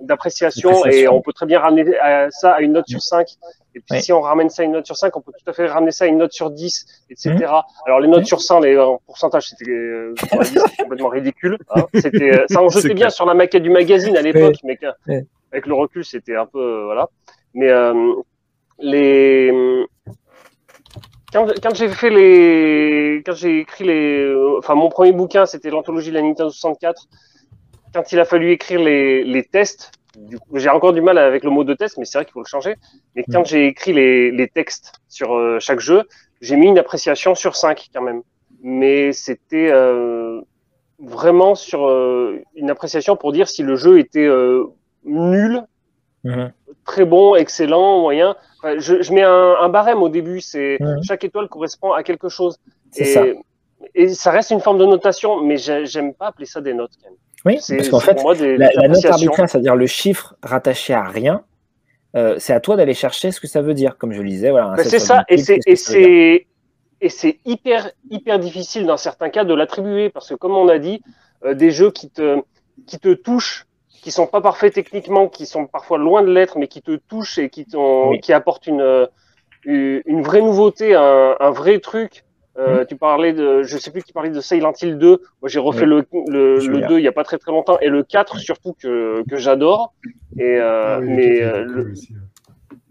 d'appréciation 0.00 0.86
et 0.86 1.08
on 1.08 1.20
peut 1.20 1.32
très 1.32 1.46
bien 1.46 1.58
ramener 1.58 1.96
à- 1.98 2.30
ça 2.30 2.52
à 2.52 2.60
une 2.60 2.72
note 2.72 2.86
sur 2.88 3.02
5 3.02 3.26
et 3.74 3.80
puis 3.80 3.96
Oui. 3.96 4.00
si 4.02 4.12
on 4.12 4.20
ramène 4.20 4.48
ça 4.48 4.62
à 4.62 4.64
une 4.64 4.70
note 4.72 4.86
sur 4.86 4.96
5 4.96 5.16
on 5.16 5.20
peut 5.20 5.32
tout 5.36 5.50
à 5.50 5.52
fait 5.52 5.66
ramener 5.66 5.90
ça 5.90 6.04
à 6.04 6.06
une 6.06 6.18
note 6.18 6.32
sur 6.32 6.50
10 6.50 6.86
etc 7.10 7.34
Mhm. 7.36 7.62
alors 7.84 7.98
les 8.00 8.06
notes 8.06 8.20
Oui. 8.20 8.26
sur 8.26 8.40
100 8.40 8.60
les 8.60 8.78
en 8.78 9.00
pourcentage 9.06 9.48
c'était 9.48 9.68
euh, 9.70 10.14
complètement 10.78 11.08
ridicule 11.08 11.58
hein. 11.74 11.82
c'était 11.94 12.30
euh, 12.32 12.44
ça 12.48 12.62
en 12.62 12.68
C'est 12.70 12.76
jetait 12.78 12.88
clair. 12.94 13.06
bien 13.08 13.10
sur 13.10 13.26
la 13.26 13.34
maquette 13.34 13.64
du 13.64 13.70
magazine 13.70 14.16
à 14.16 14.22
l'époque 14.22 14.54
mais 14.62 14.76
que- 14.76 14.86
Oui. 15.08 15.16
avec 15.50 15.66
le 15.66 15.74
recul 15.74 16.04
c'était 16.04 16.36
un 16.36 16.46
peu 16.46 16.84
voilà 16.84 17.08
mais 17.54 17.68
euh, 17.68 18.12
les 18.78 19.52
quand, 21.32 21.46
quand 21.62 21.74
j'ai 21.74 21.88
fait 21.88 22.10
les 22.10 23.22
quand 23.24 23.34
j'ai 23.34 23.60
écrit 23.60 23.84
les 23.84 24.34
enfin 24.58 24.74
mon 24.74 24.88
premier 24.88 25.12
bouquin 25.12 25.46
c'était 25.46 25.70
l'anthologie 25.70 26.10
de 26.10 26.14
la 26.14 26.22
Nintendo 26.22 26.50
64 26.50 27.08
quand 27.92 28.12
il 28.12 28.20
a 28.20 28.24
fallu 28.24 28.50
écrire 28.50 28.80
les, 28.80 29.24
les 29.24 29.44
tests 29.44 29.92
j'ai 30.54 30.68
encore 30.68 30.92
du 30.92 31.00
mal 31.00 31.18
avec 31.18 31.44
le 31.44 31.50
mot 31.50 31.64
de 31.64 31.74
test 31.74 31.98
mais 31.98 32.04
c'est 32.04 32.18
vrai 32.18 32.24
qu'il 32.24 32.32
faut 32.32 32.40
le 32.40 32.46
changer. 32.46 32.76
Mais 33.14 33.24
quand 33.30 33.44
j'ai 33.44 33.66
écrit 33.66 33.92
les, 33.92 34.30
les 34.30 34.48
textes 34.48 34.92
sur 35.08 35.34
euh, 35.34 35.58
chaque 35.60 35.80
jeu 35.80 36.04
j'ai 36.40 36.56
mis 36.56 36.68
une 36.68 36.78
appréciation 36.78 37.34
sur 37.34 37.56
5 37.56 37.88
quand 37.92 38.02
même. 38.02 38.22
Mais 38.62 39.12
c'était 39.12 39.70
euh, 39.72 40.40
vraiment 40.98 41.54
sur 41.54 41.88
euh, 41.88 42.40
une 42.54 42.70
appréciation 42.70 43.16
pour 43.16 43.32
dire 43.32 43.48
si 43.48 43.62
le 43.62 43.76
jeu 43.76 43.98
était 43.98 44.28
nul 45.04 45.62
Mhm. 46.24 46.52
très 46.84 47.04
bon, 47.04 47.34
excellent, 47.36 48.00
moyen. 48.00 48.34
Enfin, 48.58 48.78
je, 48.78 49.02
je 49.02 49.12
mets 49.12 49.22
un, 49.22 49.54
un 49.60 49.68
barème 49.68 50.02
au 50.02 50.08
début. 50.08 50.40
C'est 50.40 50.78
Mhm. 50.80 51.02
chaque 51.04 51.24
étoile 51.24 51.48
correspond 51.48 51.92
à 51.92 52.02
quelque 52.02 52.28
chose. 52.28 52.56
Et, 52.96 53.04
ça. 53.04 53.22
et 53.94 54.08
ça 54.08 54.30
reste 54.30 54.50
une 54.50 54.60
forme 54.60 54.78
de 54.78 54.86
notation, 54.86 55.40
mais 55.42 55.56
j'ai- 55.58 55.86
j'aime 55.86 56.14
pas 56.14 56.28
appeler 56.28 56.46
ça 56.46 56.60
des 56.60 56.74
notes. 56.74 56.92
Quand 57.02 57.08
même. 57.10 57.18
Oui, 57.44 57.58
C'est 57.60 57.76
parce 57.76 57.88
qu'en 57.90 58.00
fait, 58.00 58.14
pour 58.14 58.24
moi 58.24 58.34
des, 58.34 58.56
la, 58.56 58.68
la 58.74 58.88
note 58.88 59.04
arbitraire, 59.04 59.48
c'est-à-dire 59.48 59.76
le 59.76 59.86
chiffre 59.86 60.34
rattaché 60.42 60.92
à 60.92 61.04
rien, 61.04 61.44
euh, 62.16 62.34
c'est 62.38 62.52
à 62.52 62.58
toi 62.60 62.74
d'aller 62.76 62.94
chercher 62.94 63.30
ce 63.30 63.40
que 63.40 63.46
ça 63.46 63.62
veut 63.62 63.74
dire. 63.74 63.96
Comme 63.96 64.12
je 64.12 64.20
le 64.22 64.28
disais, 64.28 64.50
voilà. 64.50 64.70
Ben, 64.70 64.82
7 64.82 64.90
c'est 64.90 64.98
ça, 64.98 65.24
et 65.28 65.36
18, 65.36 65.60
c'est 65.76 66.46
et 67.00 67.40
hyper 67.44 67.92
hyper 68.10 68.40
difficile 68.40 68.86
dans 68.86 68.96
certains 68.96 69.30
cas 69.30 69.44
de 69.44 69.54
l'attribuer 69.54 70.10
parce 70.10 70.28
que 70.30 70.34
comme 70.34 70.56
on 70.56 70.66
a 70.68 70.78
dit, 70.80 71.00
euh, 71.44 71.54
des 71.54 71.70
jeux 71.70 71.92
qui 71.92 72.10
te 72.10 72.40
qui 72.88 72.98
te 72.98 73.14
touchent, 73.14 73.66
qui 74.08 74.12
sont 74.12 74.26
pas 74.26 74.40
parfaits 74.40 74.72
techniquement, 74.72 75.28
qui 75.28 75.44
sont 75.44 75.66
parfois 75.66 75.98
loin 75.98 76.22
de 76.22 76.32
l'être, 76.32 76.56
mais 76.58 76.66
qui 76.66 76.80
te 76.80 76.96
touchent 76.96 77.36
et 77.36 77.50
qui 77.50 77.66
t'ont 77.66 78.08
Oui. 78.12 78.20
qui 78.20 78.32
apportent 78.32 78.66
une 78.66 78.80
euh, 78.80 79.06
une 79.66 80.22
vraie 80.22 80.40
nouveauté, 80.40 80.94
un, 80.94 81.36
un 81.38 81.50
vrai 81.50 81.78
truc. 81.78 82.24
Euh, 82.58 82.86
Tu 82.86 82.96
parlais 82.96 83.34
de, 83.34 83.62
je 83.64 83.76
sais 83.76 83.90
plus 83.90 84.02
qui 84.02 84.14
parlait 84.14 84.30
de 84.30 84.40
Silent 84.40 84.72
Hill 84.80 84.96
2. 84.96 85.20
Moi, 85.42 85.48
j'ai 85.50 85.58
refait 85.58 85.84
le, 85.84 86.06
le, 86.26 86.54
le 86.56 86.80
veux 86.80 86.88
2 86.88 86.98
il 86.98 87.04
y 87.04 87.08
a 87.08 87.12
pas 87.12 87.22
très 87.22 87.36
très 87.36 87.52
longtemps 87.52 87.78
et 87.80 87.88
le 87.88 88.02
4 88.02 88.38
surtout 88.38 88.74
que, 88.82 89.22
que 89.28 89.36
j'adore. 89.36 89.92
Et 90.38 90.56
euh, 90.56 90.96
Ah 90.96 91.00
oui, 91.00 91.08
mais 91.08 91.40
le 91.40 91.44
euh, 91.44 91.64
quatre 91.66 92.00
est 92.00 92.14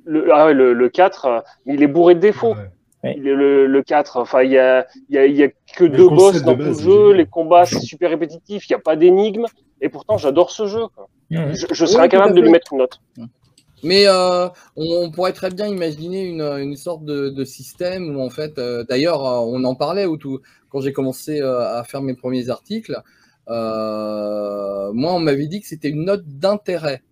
le, 0.05 0.21
le, 0.21 0.33
ah 0.35 0.45
ouais, 0.45 0.53
le, 0.53 0.73
le 0.73 0.89
4, 0.89 1.25
euh, 1.25 1.39
il 1.65 1.81
est 1.81 1.87
bourré 1.87 2.13
de 2.13 2.19
défauts. 2.19 2.53
Ouais. 2.53 2.69
Oui. 3.03 3.15
Le, 3.15 3.67
le 3.67 3.83
4. 3.83 4.17
Enfin, 4.17 4.43
il 4.43 4.51
y 4.51 4.57
a, 4.57 4.87
il 5.09 5.15
y 5.15 5.17
a, 5.17 5.25
il 5.25 5.35
y 5.35 5.43
a 5.43 5.49
que 5.75 5.83
le 5.85 5.97
deux 5.97 6.09
boss 6.09 6.41
dans 6.41 6.55
de 6.55 6.63
le 6.63 6.73
jeu. 6.73 7.13
Les 7.13 7.25
combats, 7.27 7.65
c'est 7.65 7.79
super 7.79 8.09
répétitif. 8.09 8.67
Il 8.69 8.73
n'y 8.73 8.75
a 8.77 8.79
pas 8.79 8.95
d'énigmes. 8.95 9.45
Et 9.81 9.89
pourtant, 9.89 10.17
j'adore 10.17 10.51
ce 10.51 10.67
jeu. 10.67 10.87
quoi. 10.95 11.09
Je, 11.53 11.65
je 11.71 11.85
Oui, 11.85 11.89
serais 11.91 12.09
tout 12.09 12.17
incapable 12.17 12.35
de 12.35 12.41
lui 12.41 12.49
mettre 12.49 12.73
une 12.73 12.79
note. 12.79 12.99
Mais 13.83 14.07
euh, 14.07 14.47
on 14.75 15.11
pourrait 15.11 15.33
très 15.33 15.51
bien 15.51 15.67
imaginer 15.67 16.23
une, 16.25 16.41
une 16.41 16.75
sorte 16.75 17.05
de, 17.05 17.29
de 17.29 17.43
système 17.45 18.15
où 18.15 18.21
en 18.21 18.29
fait, 18.31 18.57
euh, 18.57 18.83
d'ailleurs, 18.89 19.23
euh, 19.25 19.39
on 19.45 19.63
en 19.65 19.75
parlait 19.75 20.05
au 20.05 20.17
tout, 20.17 20.39
quand 20.69 20.81
j'ai 20.81 20.93
commencé 20.93 21.41
euh, 21.41 21.59
à 21.79 21.83
faire 21.83 22.01
mes 22.01 22.15
premiers 22.15 22.49
articles. 22.49 22.99
euh, 23.49 24.91
moi, 24.93 25.13
on 25.13 25.19
m'avait 25.19 25.47
dit 25.47 25.61
que 25.61 25.67
c'était 25.67 25.89
une 25.89 26.05
note 26.05 26.23
d'intérêt. 26.25 27.03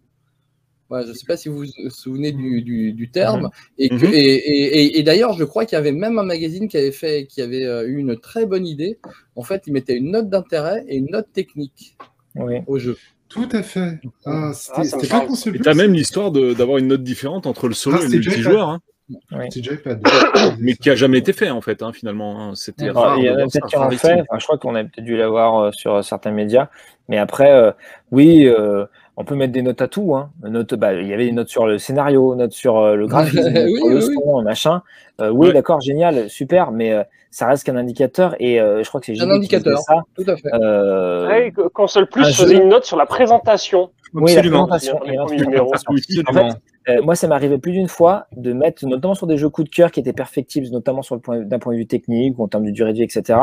Voilà, 0.90 1.06
je 1.06 1.10
ne 1.12 1.16
sais 1.16 1.26
pas 1.26 1.36
si 1.38 1.50
vous 1.50 1.60
vous 1.60 1.90
souvenez 1.90 2.32
du, 2.32 2.62
du, 2.62 2.94
du 2.94 3.10
terme. 3.10 3.50
Et, 3.80 3.90
que- 3.90 3.96
Mhm. 3.96 4.14
et, 4.14 4.18
et, 4.18 4.80
et- 4.84 5.00
et 5.00 5.04
d'ailleurs, 5.04 5.34
je 5.34 5.44
crois 5.44 5.66
qu'il 5.66 5.76
y 5.76 5.80
avait 5.80 5.92
même 5.92 6.20
un 6.20 6.24
magazine 6.24 6.68
qui 6.68 6.78
avait 6.78 6.92
fait, 6.92 7.26
qui 7.26 7.42
avait 7.42 7.66
euh, 7.66 7.88
eu 7.88 7.98
une 7.98 8.20
très 8.20 8.46
bonne 8.46 8.68
idée. 8.68 9.00
En 9.36 9.42
fait, 9.44 9.64
il 9.66 9.74
mettait 9.74 9.96
une 9.96 10.12
note 10.12 10.30
d'intérêt 10.30 10.86
et 10.88 10.98
une 10.98 11.10
note 11.12 11.28
technique 11.34 11.98
Oui. 12.36 12.60
au 12.68 12.78
jeu. 12.78 12.98
Tout 13.30 13.50
à 13.52 13.64
fait. 13.64 14.00
Ah, 14.26 14.52
c'était 14.54 14.74
Ah, 14.78 14.84
c'était 14.84 15.08
pas 15.08 15.22
concept. 15.22 15.56
Et 15.56 15.60
t'as 15.60 15.74
même 15.74 15.94
l'histoire 15.94 16.32
d'avoir 16.32 16.78
une 16.78 16.88
note 16.88 17.04
différente 17.04 17.48
entre 17.48 17.68
le 17.68 17.74
solo 17.74 17.98
Ah, 18.00 18.04
et 18.06 18.08
le 18.08 18.10
multijoueur, 18.20 18.70
hein, 18.70 18.80
Oui. 19.32 19.46
C'est 19.50 19.62
déjà 19.62 19.76
pas 19.78 19.96
mais 20.60 20.74
qui 20.76 20.90
a 20.90 20.96
jamais 20.96 21.18
été 21.18 21.34
fait 21.34 21.50
en 21.50 21.62
fait, 21.62 21.82
hein, 21.84 21.92
finalement. 21.94 22.42
hein. 22.50 22.56
C'était 22.56 22.86
il 22.86 22.88
y 22.88 22.92
en 22.92 22.96
a 22.98 23.16
peut-être 23.46 23.68
qui 23.68 23.76
en 23.76 23.90
fait. 23.90 24.14
Enfin, 24.14 24.40
je 24.40 24.44
crois 24.46 24.58
qu'on 24.60 24.76
a 24.76 24.84
peut-être 24.84 25.04
dû 25.06 25.18
l'avoir 25.18 25.60
euh, 25.60 25.72
sur 25.74 25.96
euh, 25.96 26.02
certains 26.04 26.32
médias. 26.32 26.70
Mais 27.10 27.18
après, 27.18 27.52
euh, 27.52 27.72
oui, 28.12 28.46
euh, 28.48 28.86
on 29.18 29.24
peut 29.24 29.36
mettre 29.36 29.54
des 29.54 29.62
notes 29.62 29.82
à 29.82 29.88
tout. 29.88 30.16
Hein. 30.16 30.30
Notes, 30.44 30.74
bah, 30.76 30.94
il 30.94 31.08
y 31.08 31.14
avait 31.14 31.26
des 31.26 31.32
notes 31.32 31.50
sur 31.50 31.66
le 31.66 31.78
scénario, 31.78 32.36
notes 32.36 32.52
sur 32.54 32.78
euh, 32.78 32.96
le 32.96 33.08
graphisme, 33.08 33.52
Oui, 33.54 33.78
sur 33.78 33.88
le 33.90 33.96
oui, 34.08 34.16
son, 34.24 34.42
machin. 34.42 34.82
Euh, 35.22 35.30
oui, 35.30 35.48
Ouais. 35.48 35.54
d'accord, 35.54 35.80
génial, 35.82 36.30
super, 36.30 36.72
mais 36.72 36.92
euh, 36.92 37.04
ça 37.32 37.48
reste 37.48 37.64
qu'un 37.64 37.78
indicateur. 37.78 38.36
Et 38.40 38.60
euh, 38.60 38.84
je 38.84 38.90
crois 38.90 39.00
que 39.00 39.08
c'est 39.16 39.22
Un 39.22 39.30
indicateur. 39.30 39.80
ça. 39.80 39.96
Tout 40.18 40.26
à 40.30 40.36
fait. 40.36 40.54
Euh, 40.54 41.28
Ouais, 41.28 41.54
Console 41.74 42.08
Plus 42.08 42.24
un 42.26 42.32
faisait 42.32 42.56
jeu- 42.58 42.62
une 42.64 42.70
note 42.70 42.84
sur 42.86 42.98
la 42.98 43.06
présentation. 43.06 43.90
oui, 44.14 44.34
la 44.34 44.40
Absolument. 44.40 44.68
présentation. 44.68 45.00
Absolument. 45.24 46.50
Euh, 46.88 47.02
moi, 47.02 47.16
ça 47.16 47.28
m'est 47.28 47.34
arrivé 47.34 47.58
plus 47.58 47.72
d'une 47.72 47.88
fois 47.88 48.28
de 48.38 48.54
mettre, 48.54 48.86
notamment 48.86 49.16
sur 49.16 49.26
des 49.26 49.38
jeux 49.38 49.50
coup 49.50 49.64
de 49.64 49.70
cœur 49.70 49.90
qui 49.92 50.00
étaient 50.00 50.14
perfectibles, 50.14 50.68
notamment 50.72 51.02
sur 51.02 51.16
le 51.16 51.22
point, 51.22 51.40
d'un 51.40 51.58
point 51.58 51.74
de 51.74 51.80
vue 51.80 51.88
technique 51.88 52.38
ou 52.38 52.44
en 52.44 52.48
termes 52.48 52.66
de 52.66 52.70
durée 52.70 52.92
de 52.94 52.98
vie, 52.98 53.04
etc., 53.04 53.40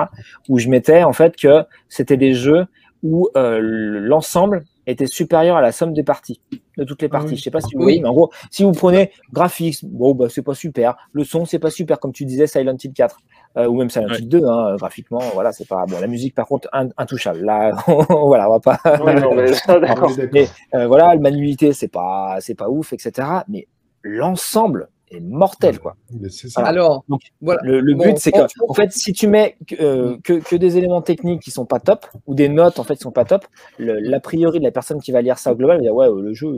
où 0.48 0.58
je 0.60 0.68
mettais 0.68 1.02
en 1.02 1.12
fait 1.12 1.34
que 1.34 1.64
c'était 1.88 2.16
des 2.16 2.34
jeux 2.34 2.66
où 3.02 3.28
euh, 3.36 3.58
l'ensemble 3.60 4.64
était 4.86 5.06
supérieur 5.06 5.56
à 5.56 5.60
la 5.60 5.70
somme 5.72 5.92
des 5.92 6.02
parties, 6.02 6.40
de 6.76 6.84
toutes 6.84 7.02
les 7.02 7.08
Ah 7.08 7.12
parties. 7.18 7.30
oui. 7.32 7.36
Je 7.36 7.42
sais 7.42 7.50
pas 7.50 7.60
si 7.60 7.74
vous 7.74 7.80
Oui. 7.80 7.84
voyez, 7.84 8.00
mais 8.00 8.08
en 8.08 8.12
gros, 8.14 8.30
si 8.50 8.64
vous 8.64 8.72
prenez 8.72 9.12
graphiques, 9.32 9.78
bon, 9.84 10.14
bah, 10.14 10.26
c'est 10.28 10.42
pas 10.42 10.54
super. 10.54 10.96
Le 11.12 11.22
son, 11.24 11.44
c'est 11.44 11.58
pas 11.60 11.70
super, 11.70 12.00
comme 12.00 12.12
tu 12.12 12.24
disais, 12.24 12.46
Silent 12.46 12.76
Hill 12.82 12.92
4. 12.92 13.16
euh, 13.58 13.66
ou 13.68 13.76
même 13.76 13.90
Silent 13.90 14.08
Ouais. 14.08 14.18
Hill 14.18 14.28
2, 14.28 14.44
hein, 14.46 14.76
graphiquement, 14.76 15.20
voilà, 15.34 15.52
c'est 15.52 15.68
pas 15.68 15.84
bon. 15.86 16.00
La 16.00 16.06
musique, 16.06 16.34
par 16.34 16.46
contre, 16.46 16.68
in- 16.72 16.88
intouchable. 16.96 17.40
Là, 17.44 17.72
voilà, 18.08 18.48
on 18.48 18.58
va 18.58 18.60
pas. 18.60 18.78
Oui, 19.04 19.14
non, 19.20 19.34
mais 19.34 19.50
On. 19.68 20.08
Mais 20.32 20.48
euh, 20.74 20.86
voilà, 20.86 21.14
la 21.14 21.20
manualité, 21.20 21.72
c'est 21.74 21.88
pas, 21.88 22.36
c'est 22.40 22.54
pas 22.54 22.68
ouf, 22.70 22.92
etc. 22.92 23.28
Mais 23.48 23.66
l'ensemble 24.02 24.88
est 25.12 25.20
mortel, 25.20 25.78
quoi. 25.78 25.96
Mais 26.10 26.28
c'est 26.28 26.48
ça. 26.48 26.60
Voilà. 26.60 26.68
Alors, 26.70 27.04
Donc, 27.08 27.20
voilà. 27.40 27.60
Le, 27.64 27.80
le 27.80 27.94
Bon, 27.94 28.04
but, 28.04 28.18
c'est 28.18 28.32
que, 28.32 28.40
en 28.68 28.74
fait, 28.74 28.92
si 28.92 29.12
tu 29.12 29.26
mets 29.28 29.56
que, 29.66 29.74
euh, 29.80 30.16
que, 30.24 30.34
que 30.34 30.56
des 30.56 30.76
éléments 30.78 31.02
techniques 31.02 31.40
qui 31.42 31.50
sont 31.50 31.66
pas 31.66 31.80
top, 31.80 32.06
ou 32.26 32.34
des 32.34 32.48
notes, 32.48 32.78
en 32.78 32.84
fait, 32.84 32.96
qui 32.96 33.02
sont 33.02 33.12
pas 33.12 33.24
top, 33.24 33.44
l'a 33.78 34.20
priori 34.20 34.58
de 34.58 34.64
la 34.64 34.70
personne 34.72 35.00
qui 35.00 35.12
va 35.12 35.22
lire 35.22 35.38
ça 35.38 35.52
au 35.52 35.56
global, 35.56 35.76
va 35.78 35.82
dire, 35.82 35.94
ouais, 35.94 36.08
le 36.08 36.32
jeu, 36.34 36.48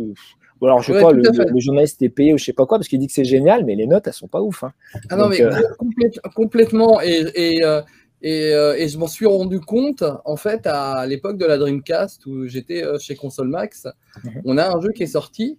ou 0.61 0.67
alors, 0.67 0.81
je 0.81 0.87
sais 0.87 0.93
Ouais, 0.95 1.03
pas, 1.03 1.13
le, 1.13 1.23
le- 1.23 1.51
le 1.51 1.61
journaliste 1.61 2.01
est 2.03 2.09
payé 2.09 2.33
ou 2.33 2.39
je 2.39 2.45
sais 2.45 2.53
pas 2.53 2.65
quoi, 2.65 2.79
parce 2.79 2.89
qu'il 2.89 2.99
dit 2.99 3.07
que 3.09 3.13
c'est 3.13 3.25
génial, 3.25 3.65
mais 3.65 3.75
les 3.75 3.87
notes, 3.87 4.07
elles 4.07 4.13
sont 4.13 4.29
pas 4.29 4.41
ouf. 4.41 4.63
hein. 4.65 4.73
Ah 5.11 5.17
non, 5.17 5.25
Donc, 5.25 5.33
mais 5.33 5.43
euh, 5.43 5.51
complète- 5.79 6.21
complètement. 6.35 7.01
Et, 7.03 7.25
et, 7.35 7.65
euh, 7.65 7.83
et, 8.23 8.53
euh, 8.55 8.75
et 8.79 8.89
je 8.89 8.97
m'en 8.97 9.09
suis 9.09 9.27
rendu 9.27 9.61
compte, 9.61 10.03
en 10.25 10.37
fait, 10.37 10.67
à 10.67 11.07
l'époque 11.07 11.37
de 11.39 11.45
la 11.45 11.59
Dreamcast, 11.59 12.25
où 12.27 12.47
j'étais 12.47 12.83
euh, 12.85 12.99
chez 12.99 13.17
Console 13.17 13.49
Max. 13.49 13.87
Mhm. 14.23 14.43
On 14.47 14.57
a 14.57 14.75
un 14.75 14.81
jeu 14.81 14.93
qui 14.93 15.03
est 15.03 15.07
sorti, 15.09 15.59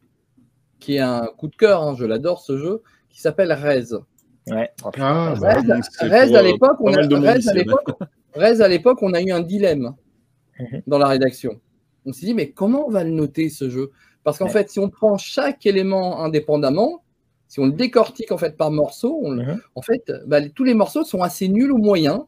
qui 0.79 0.95
est 0.95 0.99
un 0.99 1.27
coup 1.37 1.47
de 1.47 1.55
cœur, 1.55 1.81
hein, 1.83 1.95
je 1.97 2.05
l'adore 2.05 2.41
ce 2.41 2.57
jeu, 2.57 2.81
qui 3.09 3.21
s'appelle 3.21 3.51
Rez. 3.51 3.85
Ouais. 4.51 4.69
Ah, 4.99 5.33
bah, 5.39 5.55
Rez, 6.01 6.35
à 6.35 6.41
l'époque, 6.43 6.77
on 6.81 6.93
a, 6.93 7.01
on 9.21 9.25
eu 9.25 9.31
un 9.31 9.41
dilemme 9.41 9.93
Mhm. 10.59 10.81
dans 10.87 10.97
la 10.97 11.07
rédaction. 11.07 11.59
On 12.05 12.13
s'est 12.13 12.25
dit, 12.27 12.33
mais 12.33 12.51
comment 12.51 12.87
on 12.87 12.91
va 12.91 13.03
le 13.03 13.09
noter 13.09 13.49
ce 13.49 13.69
jeu? 13.69 13.91
Parce 14.23 14.37
qu'en 14.37 14.45
Ouais. 14.45 14.51
fait, 14.51 14.69
si 14.69 14.79
on 14.79 14.89
prend 14.89 15.17
chaque 15.17 15.65
élément 15.65 16.23
indépendamment, 16.23 17.03
si 17.47 17.59
on 17.59 17.65
le 17.65 17.71
décortique 17.73 18.31
en 18.31 18.37
fait 18.37 18.55
par 18.57 18.71
morceaux, 18.71 19.19
on 19.23 19.31
Mhm. 19.35 19.61
en 19.75 19.81
fait, 19.81 20.11
bah, 20.27 20.47
tous 20.49 20.63
les 20.63 20.73
morceaux 20.73 21.03
sont 21.03 21.21
assez 21.21 21.47
nuls 21.47 21.71
ou 21.71 21.77
moyens. 21.77 22.21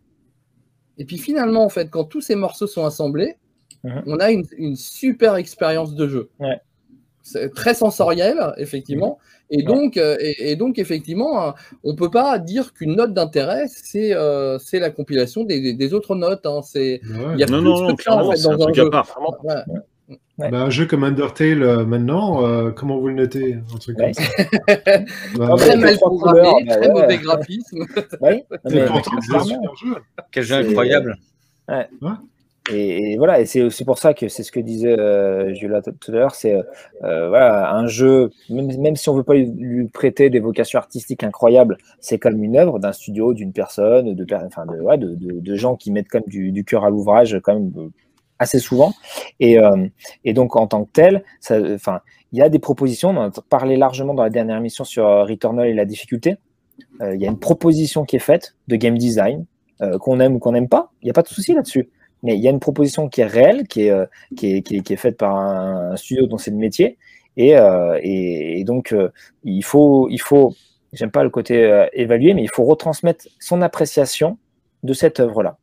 Et 0.98 1.06
puis 1.06 1.18
finalement, 1.18 1.64
en 1.64 1.70
fait, 1.70 1.90
quand 1.90 2.06
tous 2.06 2.22
ces 2.22 2.36
morceaux 2.36 2.68
sont 2.68 2.86
assemblés, 2.86 3.36
Mhm. 3.84 4.04
on 4.08 4.18
a 4.20 4.32
une, 4.32 4.44
une 4.58 4.76
super 4.76 5.36
expérience 5.36 5.94
de 5.96 6.08
jeu. 6.08 6.30
Ouais. 6.40 6.60
Très 7.56 7.74
sensoriel, 7.74 8.38
effectivement. 8.58 9.18
Et, 9.50 9.58
Ouais. 9.58 9.64
donc, 9.64 9.98
euh, 9.98 10.18
et, 10.20 10.52
et 10.52 10.56
donc, 10.56 10.78
effectivement, 10.78 11.48
euh, 11.48 11.52
on 11.84 11.92
ne 11.94 11.98
peut 11.98 12.12
pas 12.12 12.38
dire 12.40 12.74
qu'une 12.74 12.96
note 12.96 13.14
d'intérêt, 13.14 13.66
c'est 13.70 14.14
euh, 14.14 14.60
c'est 14.60 14.80
la 14.80 14.90
compilation 14.90 15.44
des, 15.46 15.62
des- 15.62 15.74
des 15.74 15.94
autres 15.94 16.16
notes. 16.16 16.46
hein. 16.46 16.62
C'est- 16.64 17.00
ouais. 17.04 17.34
Il 17.36 17.40
y 17.40 17.44
a 17.44 17.48
Non, 17.48 17.60
plus 17.60 17.66
non, 17.70 17.76
que 17.76 17.82
non, 17.84 17.90
en 17.92 17.96
clairement, 17.96 18.32
fait, 18.32 18.38
c'est 18.38 18.48
un 18.48 18.58
dans 18.58 18.68
un 18.68 18.72
truc 18.72 18.78
à 18.78 18.84
jeu. 18.84 18.90
Ouais. 20.10 20.52
Bah, 20.52 20.60
un 20.62 20.70
jeu 20.70 20.86
comme 20.86 21.04
Undertale 21.04 21.64
euh, 21.64 21.84
maintenant, 21.86 22.46
euh, 22.46 22.70
comment 22.72 22.98
vous 23.00 23.08
le 23.08 23.16
notez 23.16 23.58
Un 23.74 23.78
truc 23.78 23.98
Ouais. 23.98 24.12
comme 24.14 24.24
ça? 24.24 24.44
Bah, 25.38 25.48
Ah, 25.52 25.56
Très 25.58 25.70
ouais, 25.72 25.76
mal 25.78 25.96
trois 25.96 26.10
programmé, 26.10 26.66
bah 26.68 26.76
très 26.78 26.88
ouais. 26.88 26.94
mauvais 27.02 27.18
graphisme. 27.18 27.86
C'est 28.68 28.86
pourtant, 28.86 29.12
un 29.18 29.22
super 29.22 29.76
jeu. 29.76 29.96
Quel 30.32 30.44
jeu 30.44 30.56
incroyable. 30.56 31.16
Et, 32.72 33.14
et 33.14 33.18
voilà, 33.18 33.40
et 33.40 33.46
c'est 33.46 33.62
aussi 33.62 33.86
pour 33.86 33.98
ça 33.98 34.14
que 34.14 34.28
c'est 34.28 34.44
ce 34.44 34.52
que 34.52 34.60
disait 34.60 35.00
euh, 35.00 35.54
Julia 35.54 35.82
tout 35.82 36.12
à 36.12 36.12
l'heure, 36.12 36.36
c'est 36.36 36.54
euh, 37.04 37.30
voilà 37.30 37.74
un 37.74 37.88
jeu, 37.88 38.30
même, 38.50 38.68
même 38.78 38.96
si 38.96 39.08
on 39.10 39.16
veut 39.16 39.24
pas 39.24 39.36
lui, 39.36 39.88
prêter 39.88 40.30
des 40.30 40.40
vocations 40.40 40.78
artistiques 40.78 41.24
incroyables, 41.24 41.78
c'est 42.02 42.20
comme 42.20 42.44
une 42.44 42.58
œuvre 42.58 42.80
d'un 42.80 42.92
studio, 42.92 43.34
d'une 43.34 43.54
personne, 43.54 44.16
de, 44.16 44.36
enfin 44.46 44.66
de, 44.66 44.82
ouais, 44.82 44.98
de, 44.98 45.16
de, 45.16 45.56
gens 45.56 45.76
qui 45.78 45.92
mettent 45.92 46.10
comme 46.10 46.26
du, 46.28 46.52
du 46.52 46.66
cœur 46.66 46.84
à 46.84 46.90
l'ouvrage 46.90 47.40
quand 47.42 47.54
même 47.54 47.72
euh, 47.78 47.90
assez 48.40 48.60
souvent. 48.60 48.94
Et, 49.40 49.60
euh, 49.60 49.88
et 50.26 50.34
donc 50.34 50.56
en 50.58 50.68
tant 50.68 50.84
que 50.84 50.92
tel, 50.92 51.24
enfin 51.50 52.02
il 52.32 52.40
y 52.40 52.42
a 52.42 52.50
des 52.50 52.60
propositions. 52.60 53.10
On 53.10 53.18
en 53.18 53.30
a 53.30 53.42
parlé 53.50 53.78
largement 53.78 54.14
dans 54.14 54.24
la 54.24 54.30
dernière 54.30 54.58
émission 54.58 54.84
sur 54.84 55.06
euh, 55.06 55.24
Returnal 55.24 55.68
et 55.68 55.74
la 55.74 55.86
difficulté. 55.86 56.38
Euh, 57.02 57.16
Il 57.16 57.22
y 57.22 57.26
a 57.26 57.30
une 57.30 57.40
proposition 57.40 58.06
qui 58.06 58.16
est 58.16 58.20
faite 58.20 58.56
de 58.68 58.76
game 58.76 58.98
design 58.98 59.46
euh, 59.82 59.98
qu'on 59.98 60.20
aime 60.20 60.36
ou 60.36 60.40
qu'on 60.40 60.52
n'aime 60.52 60.70
pas. 60.70 60.92
Il 61.02 61.06
n'y 61.06 61.10
a 61.10 61.14
pas 61.14 61.22
de 61.22 61.28
souci 61.28 61.54
là-dessus. 61.54 61.90
Mais 62.28 62.36
il 62.36 62.44
y 62.44 62.48
a 62.50 62.52
une 62.52 62.60
proposition 62.60 63.08
qui 63.08 63.22
est 63.22 63.26
réelle, 63.26 63.68
qui 63.70 63.84
est, 63.84 63.92
euh, 63.92 64.98
faite 64.98 65.16
par 65.16 65.38
un, 65.38 65.96
studio 65.96 66.28
dont 66.28 66.38
c'est 66.38 66.52
le 66.52 66.58
métier. 66.58 66.98
Et, 67.38 67.58
euh, 67.58 68.64
donc, 68.66 68.92
euh, 68.92 69.14
il 69.46 69.64
faut, 69.64 70.10
il 70.10 70.20
faut 70.20 70.54
j'aime 70.92 71.10
pas 71.10 71.24
le 71.24 71.30
côté 71.30 71.86
évaluer, 71.94 72.34
mais 72.34 72.44
il 72.44 72.50
faut 72.50 72.66
retransmettre 72.66 73.28
son 73.40 73.62
appréciation 73.62 74.38
de 74.84 74.92
cette 74.92 75.22
œuvre-là. 75.22 75.58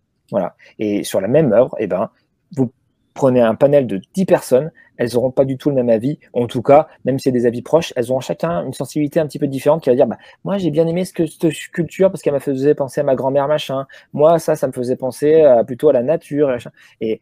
Et 0.78 1.05
sur 1.05 1.20
la 1.20 1.28
même 1.28 1.52
œuvre, 1.52 1.76
eh 1.78 1.86
ben, 1.86 2.09
vous 2.57 2.73
prenez 3.15 3.41
un 3.41 3.55
panel 3.55 3.86
de 3.86 4.01
10 4.15 4.26
personnes, 4.26 4.73
elles 4.97 5.10
n'auront 5.15 5.31
pas 5.31 5.44
du 5.44 5.57
tout 5.57 5.70
le 5.70 5.76
même 5.76 5.89
avis. 5.89 6.18
En 6.33 6.47
tout 6.47 6.62
cas, 6.62 6.89
même 7.05 7.18
si 7.18 7.25
c'est 7.25 7.33
des 7.33 7.47
avis 7.47 7.62
proches, 7.62 7.93
elles 7.97 8.10
auront 8.10 8.20
chacun 8.20 8.65
une 8.65 8.73
sensibilité 8.73 9.20
un 9.20 9.26
petit 9.26 9.39
peu 9.39 9.47
différente 9.47 9.83
qui 9.83 9.91
va 9.91 9.97
dire 9.97 10.07
bah, 10.07 10.18
Moi, 10.44 10.59
j'ai 10.59 10.70
bien 10.70 10.86
aimé 10.86 11.05
ce 11.05 11.12
que, 11.12 11.26
cette 11.26 11.51
sculpture 11.52 12.10
parce 12.10 12.23
qu'elle 12.23 12.33
m'a 12.33 12.41
faisait 12.41 12.75
penser 12.75 13.01
à 13.01 13.05
ma 13.05 13.15
grand-mère, 13.15 13.49
machin. 13.49 13.86
Moi, 14.12 14.39
ça, 14.39 14.57
ça 14.57 14.67
me 14.67 14.73
faisait 14.73 14.97
penser 14.97 15.44
plutôt 15.67 15.89
à 15.89 15.93
la 15.93 16.02
nature. 16.02 16.49
machin. 16.49 16.70
Et, 17.01 17.20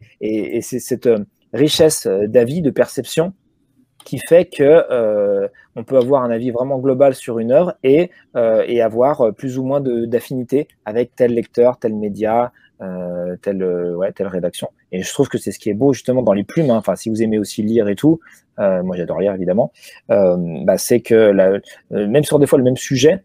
c'est 0.61 0.79
cette 0.79 1.07
euh, 1.07 1.19
richesse 1.53 2.07
euh, 2.07 2.27
d'avis, 2.27 2.61
de 2.61 2.71
perception 2.71 3.33
qui 4.05 4.19
fait 4.27 4.45
que 4.45 4.63
euh, 4.91 5.47
on 5.77 5.85
peut 5.85 5.97
avoir 5.97 6.23
un 6.23 6.31
avis 6.31 6.51
vraiment 6.51 6.77
global 6.77 7.15
sur 7.15 7.39
une 7.39 7.53
œuvre 7.53 7.75
et, 7.83 8.11
et 8.35 8.81
avoir 8.81 9.33
plus 9.33 9.57
ou 9.57 9.63
moins 9.63 9.79
d'affinité 9.79 10.67
avec 10.83 11.15
tel 11.15 11.33
lecteur, 11.33 11.79
tel 11.79 11.95
média, 11.95 12.51
euh, 12.81 13.35
telle, 13.41 13.61
euh, 13.63 13.95
ouais, 13.95 14.11
telle 14.11 14.27
rédaction. 14.27 14.69
Et 14.91 15.01
je 15.03 15.09
trouve 15.13 15.29
que 15.29 15.37
c'est 15.37 15.51
ce 15.51 15.59
qui 15.59 15.69
est 15.69 15.73
beau 15.73 15.93
justement 15.93 16.21
dans 16.21 16.33
les 16.33 16.43
plumes. 16.43 16.69
hein. 16.71 16.77
Enfin, 16.77 16.95
si 16.95 17.09
vous 17.09 17.21
aimez 17.23 17.37
aussi 17.39 17.63
lire 17.63 17.87
et 17.87 17.95
tout, 17.95 18.19
euh, 18.59 18.83
moi 18.83 18.95
j'adore 18.97 19.19
lire 19.19 19.33
évidemment. 19.33 19.71
euh, 20.11 20.35
bah, 20.65 20.77
c'est 20.77 21.01
que 21.01 21.13
la- 21.15 21.59
euh, 21.91 22.07
même 22.07 22.23
sur 22.23 22.39
des 22.39 22.45
fois 22.47 22.57
le 22.57 22.63
même 22.63 22.77
sujet, 22.77 23.23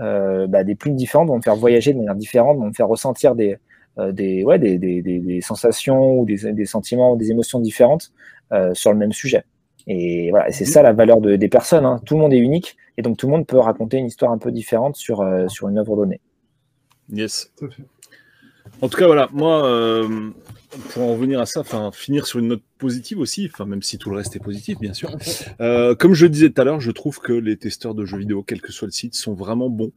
euh, 0.00 0.46
bah, 0.46 0.64
des 0.64 0.74
plumes 0.74 0.96
différentes 0.96 1.28
vont 1.28 1.36
me 1.36 1.42
faire 1.42 1.56
voyager 1.56 1.92
de 1.92 1.98
manière 1.98 2.14
différente, 2.14 2.58
vont 2.58 2.66
me 2.68 2.72
faire 2.72 2.88
ressentir 2.88 3.34
des, 3.34 3.58
euh, 3.98 4.12
des, 4.12 4.44
ouais, 4.44 4.58
des, 4.58 4.78
des, 4.78 5.02
des, 5.02 5.18
des 5.18 5.40
sensations 5.40 6.18
ou 6.18 6.24
des, 6.24 6.52
des 6.52 6.64
sentiments 6.66 7.12
ou 7.12 7.16
des 7.16 7.30
émotions 7.30 7.60
différentes 7.60 8.12
euh, 8.52 8.72
sur 8.74 8.92
le 8.92 8.98
même 8.98 9.12
sujet. 9.12 9.44
Et 9.86 10.30
voilà, 10.30 10.48
et 10.48 10.52
c'est 10.52 10.64
ça 10.64 10.80
la 10.82 10.92
valeur 10.92 11.20
de- 11.20 11.36
des 11.36 11.48
personnes. 11.48 11.84
hein. 11.84 12.00
Tout 12.06 12.14
le 12.14 12.20
monde 12.20 12.32
est 12.32 12.38
unique 12.38 12.76
et 12.96 13.02
donc 13.02 13.16
tout 13.16 13.26
le 13.26 13.32
monde 13.32 13.46
peut 13.46 13.58
raconter 13.58 13.98
une 13.98 14.06
histoire 14.06 14.30
un 14.32 14.38
peu 14.38 14.50
différente 14.52 14.96
sur, 14.96 15.20
euh, 15.22 15.48
sur 15.48 15.68
une 15.68 15.78
œuvre 15.78 15.96
donnée. 15.96 16.20
Yes. 17.10 17.52
Tout 17.58 17.66
à 17.66 17.70
fait. 17.70 17.82
En 18.82 18.88
tout 18.88 18.98
cas, 18.98 19.06
voilà, 19.06 19.28
moi, 19.32 19.64
euh, 19.64 20.30
pour 20.90 21.02
en 21.04 21.12
revenir 21.12 21.40
à 21.40 21.46
ça, 21.46 21.60
enfin, 21.60 21.90
finir 21.92 22.26
sur 22.26 22.40
une 22.40 22.48
note 22.48 22.62
positive 22.78 23.20
aussi, 23.20 23.48
enfin, 23.52 23.64
même 23.64 23.82
si 23.82 23.96
tout 23.96 24.10
le 24.10 24.16
reste 24.16 24.34
est 24.34 24.40
positif, 24.40 24.78
bien 24.80 24.92
sûr. 24.92 25.10
Euh, 25.60 25.94
comme 25.94 26.14
je 26.14 26.24
le 26.26 26.30
disais 26.30 26.50
tout 26.50 26.60
à 26.60 26.64
l'heure, 26.64 26.80
je 26.80 26.90
trouve 26.90 27.20
que 27.20 27.32
les 27.32 27.56
testeurs 27.56 27.94
de 27.94 28.04
jeux 28.04 28.18
vidéo, 28.18 28.42
quel 28.42 28.60
que 28.60 28.72
soit 28.72 28.86
le 28.86 28.92
site, 28.92 29.14
sont 29.14 29.34
vraiment 29.34 29.68
bons. 29.68 29.92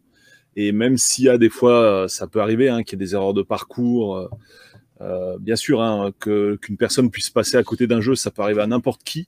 Et 0.55 0.71
même 0.71 0.97
s'il 0.97 1.25
y 1.25 1.29
a 1.29 1.37
des 1.39 1.49
fois, 1.49 1.81
euh, 1.81 2.07
ça 2.07 2.27
peut 2.27 2.39
arriver, 2.39 2.69
hein, 2.69 2.83
qu'il 2.83 2.99
y 2.99 3.01
ait 3.01 3.05
des 3.05 3.15
erreurs 3.15 3.33
de 3.33 3.41
parcours, 3.41 4.29
euh, 5.01 5.37
bien 5.39 5.55
sûr, 5.55 5.81
hein, 5.81 6.11
que- 6.19 6.57
qu'une 6.61 6.77
personne 6.77 7.09
puisse 7.09 7.31
passer 7.31 7.57
à 7.57 7.63
côté 7.63 7.87
d'un 7.87 8.01
jeu, 8.01 8.13
ça 8.15 8.29
peut 8.29 8.43
arriver 8.43 8.61
à 8.61 8.67
n'importe 8.67 9.03
qui. 9.03 9.27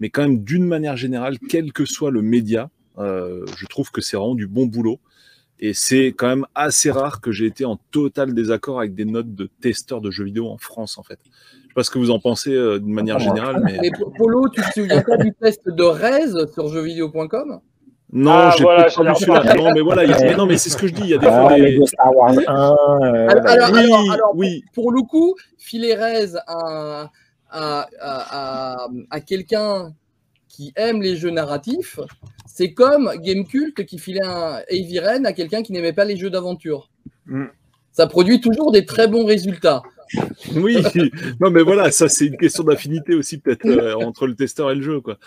Mais 0.00 0.10
quand 0.10 0.22
même, 0.22 0.42
d'une 0.42 0.64
manière 0.64 0.96
générale, 0.96 1.38
quel 1.48 1.72
que 1.72 1.84
soit 1.84 2.10
le 2.10 2.22
média, 2.22 2.70
je 2.98 3.66
trouve 3.66 3.90
que 3.92 4.00
c'est 4.00 4.16
vraiment 4.16 4.34
du 4.34 4.46
bon 4.48 4.66
boulot. 4.66 4.98
Et 5.58 5.72
c'est 5.72 6.08
quand 6.08 6.28
même 6.28 6.46
assez 6.54 6.90
rare 6.90 7.20
que 7.20 7.32
j'ai 7.32 7.46
été 7.46 7.64
en 7.64 7.78
total 7.90 8.34
désaccord 8.34 8.78
avec 8.78 8.94
des 8.94 9.06
notes 9.06 9.34
de 9.34 9.48
testeurs 9.60 10.00
de 10.02 10.10
jeux 10.10 10.24
vidéo 10.24 10.48
en 10.48 10.58
France, 10.58 10.98
en 10.98 11.02
fait. 11.02 11.18
Je 11.24 11.68
sais 11.68 11.74
pas 11.74 11.82
ce 11.82 11.90
que 11.90 11.98
vous 11.98 12.10
en 12.10 12.18
pensez 12.18 12.52
euh, 12.52 12.78
d'une 12.78 12.92
manière 12.92 13.16
Ah, 13.16 13.24
générale, 13.24 13.62
mais 13.64 13.78
P- 13.90 14.04
Polo, 14.18 14.48
tu 14.50 14.60
te 14.60 14.72
souviens 14.80 15.02
pas 15.02 15.16
du 15.16 15.32
test 15.32 15.62
de 15.66 15.82
Rez 15.82 16.30
sur 16.52 16.68
jeuxvideo.com 16.68 17.60
non, 18.12 18.30
Ah, 18.32 18.54
j'ai 18.56 18.62
voilà, 18.62 18.84
pas 18.84 18.90
celui-là. 18.90 19.54
Non, 19.56 19.72
mais 19.74 19.80
voilà, 19.80 20.02
a- 20.02 20.20
mais 20.22 20.36
non, 20.36 20.46
mais 20.46 20.56
c'est 20.58 20.70
ce 20.70 20.76
que 20.76 20.86
je 20.86 20.92
dis. 20.94 21.02
Il 21.02 21.08
y 21.08 21.14
a 21.14 21.18
des 21.18 21.26
Ah, 21.26 21.40
fois 21.40 21.54
des. 21.54 21.72
Lego 21.72 21.86
Star 21.86 22.14
Wars 22.16 22.30
1. 22.46 22.70
euh, 23.02 23.28
Alors- 23.28 23.46
alors- 23.48 23.70
oui, 23.72 24.08
alors, 24.12 24.32
oui. 24.36 24.64
Pour 24.74 24.92
le 24.92 25.02
coup, 25.02 25.34
filer 25.58 25.94
Rez 25.94 26.36
à, 26.46 27.10
à, 27.50 27.88
à, 28.00 28.76
à, 28.84 28.88
à 29.10 29.20
quelqu'un 29.20 29.92
qui 30.48 30.72
aime 30.76 31.02
les 31.02 31.16
jeux 31.16 31.30
narratifs, 31.30 31.98
c'est 32.56 32.72
comme 32.72 33.12
Gamecult 33.22 33.84
qui 33.84 33.98
filait 33.98 34.24
un 34.24 34.60
Heavy 34.68 34.98
Rain 34.98 35.24
à 35.26 35.34
quelqu'un 35.34 35.62
qui 35.62 35.72
n'aimait 35.72 35.92
pas 35.92 36.06
les 36.06 36.16
jeux 36.16 36.30
d'aventure. 36.30 36.88
Mm. 37.26 37.44
Ça 37.92 38.06
produit 38.06 38.40
toujours 38.40 38.72
des 38.72 38.86
très 38.86 39.08
bons 39.08 39.26
résultats. 39.26 39.82
Oui, 40.54 40.78
non, 41.40 41.50
mais 41.50 41.62
voilà, 41.62 41.90
ça 41.90 42.08
c'est 42.08 42.26
une 42.26 42.36
question 42.36 42.62
d'affinité 42.62 43.14
aussi 43.16 43.38
peut-être 43.38 43.66
euh, 43.66 43.94
entre 43.96 44.28
le 44.28 44.36
testeur 44.36 44.70
et 44.70 44.76
le 44.76 44.80
jeu, 44.80 45.00
quoi. 45.00 45.18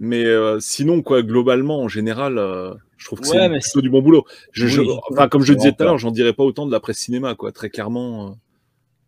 Mais 0.00 0.24
euh, 0.24 0.58
sinon, 0.60 1.02
quoi, 1.02 1.22
globalement, 1.22 1.82
en 1.82 1.88
général, 1.88 2.38
euh, 2.38 2.72
je 2.96 3.04
trouve 3.04 3.20
que 3.20 3.28
Ouais, 3.28 3.48
c'est 3.60 3.72
plutôt 3.72 3.82
du 3.82 3.90
bon 3.90 4.00
boulot. 4.00 4.24
Je, 4.52 4.66
je- 4.66 4.80
Oui. 4.80 4.88
enfin, 5.12 5.28
comme 5.28 5.42
je 5.42 5.52
disais 5.52 5.72
tout 5.72 5.82
à 5.82 5.84
l'heure, 5.84 5.98
j'en 5.98 6.10
dirais 6.10 6.32
pas 6.32 6.42
autant 6.42 6.64
de 6.66 6.72
la 6.72 6.80
presse 6.80 6.96
cinéma, 6.96 7.34
quoi. 7.34 7.52
Très 7.52 7.68
clairement, 7.68 8.38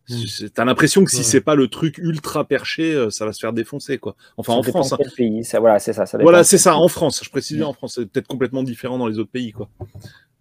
Mm. 0.09 0.49
t'as 0.55 0.65
l'impression 0.65 1.05
que 1.05 1.11
si 1.11 1.19
Ouais. 1.19 1.23
c'est 1.25 1.41
pas 1.41 1.55
le 1.57 1.69
truc 1.69 1.99
ultra 1.99 2.45
perché, 2.45 2.95
euh, 2.95 3.11
ça 3.11 3.27
va 3.27 3.33
se 3.33 3.41
faire 3.41 3.53
défoncer, 3.53 3.99
quoi. 3.99 4.15
Enfin, 4.37 4.53
Ça 4.53 4.59
en 4.59 4.63
France. 4.63 4.93
hein. 4.93 4.99
pays, 5.17 5.45
ça, 5.45 5.59
voilà, 5.61 5.79
c'est 5.81 5.93
ça. 5.93 6.05
Voilà, 6.21 6.45
c'est 6.45 6.59
ça, 6.59 6.77
en 6.77 6.89
France. 6.89 7.21
Je 7.25 7.31
précise 7.31 7.57
bien 7.57 7.67
Mm. 7.67 7.71
en 7.71 7.73
France. 7.73 7.95
C'est 7.97 8.07
peut-être 8.11 8.29
complètement 8.29 8.63
différent 8.63 8.99
dans 8.99 9.09
les 9.09 9.19
autres 9.19 9.31
pays, 9.31 9.53
quoi. 9.53 9.69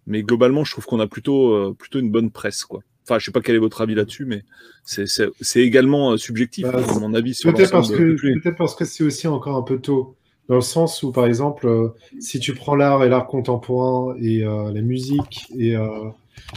Mais 0.06 0.22
globalement, 0.22 0.62
je 0.64 0.70
trouve 0.72 0.84
qu'on 0.86 1.00
a 1.00 1.06
plutôt, 1.08 1.52
euh, 1.52 1.74
plutôt 1.76 1.98
une 1.98 2.10
bonne 2.10 2.30
presse, 2.30 2.64
quoi. 2.64 2.80
Enfin, 3.04 3.18
je 3.18 3.24
sais 3.26 3.32
pas 3.32 3.40
quel 3.40 3.54
est 3.56 3.58
votre 3.60 3.80
avis 3.80 3.94
là-dessus, 3.94 4.24
mais 4.24 4.44
c'est- 4.84 5.06
c'est 5.06 5.28
c'est 5.40 5.60
également 5.60 6.12
euh, 6.12 6.16
subjectif, 6.16 6.64
Bah, 6.64 6.80
mon 7.00 7.14
avis 7.14 7.38
Peut-être 7.42 7.70
parce, 7.70 7.90
que, 7.90 8.16
peut-être 8.40 8.56
parce 8.56 8.74
que 8.74 8.84
c'est 8.84 9.04
aussi 9.04 9.26
encore 9.28 9.56
un 9.56 9.62
peu 9.62 9.78
tôt, 9.78 10.16
dans 10.48 10.56
le 10.56 10.60
sens 10.60 11.02
où, 11.04 11.10
par 11.12 11.26
exemple, 11.26 11.66
euh, 11.68 11.88
si 12.20 12.38
tu 12.40 12.54
prends 12.54 12.74
l'art 12.76 13.02
et 13.04 13.08
l'art 13.08 13.26
contemporain 13.26 14.14
et 14.20 14.44
euh, 14.44 14.72
la 14.72 14.80
musique, 14.80 15.46
et, 15.56 15.76
euh, 15.76 15.88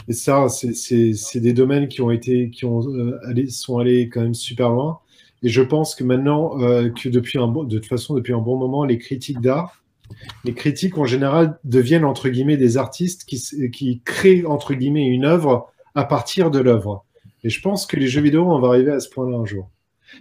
et 0.08 0.14
ça, 0.14 0.48
c'est- 0.50 1.40
des 1.40 1.54
domaines 1.54 1.88
qui 1.88 2.02
ont 2.02 2.12
été, 2.12 2.50
qui 2.50 2.66
ont, 2.66 2.82
euh, 2.88 3.20
allé, 3.28 3.50
sont 3.50 3.78
allés 3.78 4.10
quand 4.10 4.22
même 4.22 4.34
super 4.34 4.70
loin. 4.70 5.00
Et 5.44 5.50
je 5.50 5.62
pense 5.62 5.96
que 5.96 6.04
maintenant, 6.04 6.60
euh, 6.62 6.90
que 6.90 7.08
depuis 7.10 7.40
un 7.40 7.48
bon, 7.48 7.64
de 7.64 7.78
toute 7.80 7.88
façon, 7.88 8.14
depuis 8.16 8.34
un 8.34 8.40
bon 8.40 8.58
moment, 8.58 8.84
les 8.84 8.98
critiques 8.98 9.40
d'art, 9.40 9.82
les 10.44 10.54
critiques 10.54 10.98
en 10.98 11.06
général 11.06 11.60
deviennent 11.64 12.04
entre 12.06 12.30
guillemets 12.30 12.58
des 12.58 12.78
artistes 12.78 13.24
qui, 13.26 13.40
qui 13.72 14.02
créent 14.04 14.46
entre 14.46 14.74
guillemets 14.74 15.06
une 15.08 15.24
œuvre 15.26 15.72
à 15.96 16.04
partir 16.04 16.52
de 16.52 16.60
l'œuvre. 16.60 17.06
Et 17.44 17.50
je 17.50 17.62
pense 17.62 17.86
que 17.86 17.96
les 17.96 18.08
jeux 18.08 18.22
vidéo, 18.22 18.44
on 18.52 18.60
va 18.60 18.70
arriver 18.70 18.92
à 18.92 19.00
ce 19.00 19.08
point-là 19.10 19.38
un 19.38 19.46
jour. 19.46 19.70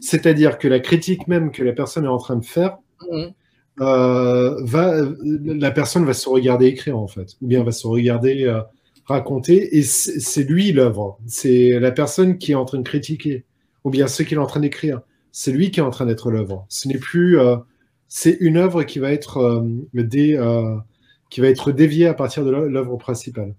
C'est-à-dire 0.01 0.59
que 0.59 0.69
la 0.69 0.79
critique 0.81 1.27
même 1.27 1.51
que 1.51 1.63
la 1.65 1.73
personne 1.73 2.05
est 2.05 2.09
en 2.09 2.19
train 2.19 2.37
de 2.37 2.45
faire, 2.45 2.77
Mhm. 3.11 3.33
euh, 3.81 4.55
va, 4.65 4.95
la 5.45 5.71
personne 5.71 6.05
va 6.05 6.13
se 6.15 6.29
regarder 6.29 6.67
écrire 6.67 6.99
en 6.99 7.09
fait, 7.09 7.37
ou 7.43 7.47
bien 7.47 7.63
va 7.65 7.73
se 7.73 7.87
regarder 7.87 8.45
euh, 8.45 8.61
raconter, 9.09 9.79
et 9.79 9.83
c'est 9.83 10.45
lui 10.45 10.71
l'œuvre. 10.73 11.19
C'est 11.27 11.81
la 11.81 11.91
personne 11.91 12.39
qui 12.39 12.53
est 12.53 12.55
en 12.55 12.65
train 12.65 12.79
de 12.79 12.83
critiquer, 12.83 13.45
ou 13.85 13.91
bien 13.91 14.07
ce 14.07 14.23
qu'il 14.23 14.37
est 14.37 14.41
en 14.41 14.47
train 14.47 14.61
d'écrire. 14.61 15.01
C'est 15.33 15.51
lui 15.51 15.71
qui 15.71 15.81
est 15.81 15.83
en 15.83 15.91
train 15.91 16.07
d'être 16.07 16.31
l'œuvre. 16.31 16.67
Ce 16.69 16.89
n'est 16.89 16.99
plus, 16.99 17.39
euh, 17.39 17.57
c'est 18.09 18.37
une 18.41 18.59
œuvre 18.59 18.83
qui 18.83 18.99
va 18.99 19.11
être 19.11 19.39
euh, 19.39 19.63
des, 19.95 20.37
euh, 20.37 20.77
qui 21.31 21.41
va 21.41 21.49
être 21.49 21.73
dévié 21.73 22.07
à 22.07 22.15
partir 22.15 22.45
de 22.45 22.51
l'œuvre 22.51 22.97
principale. 22.97 23.55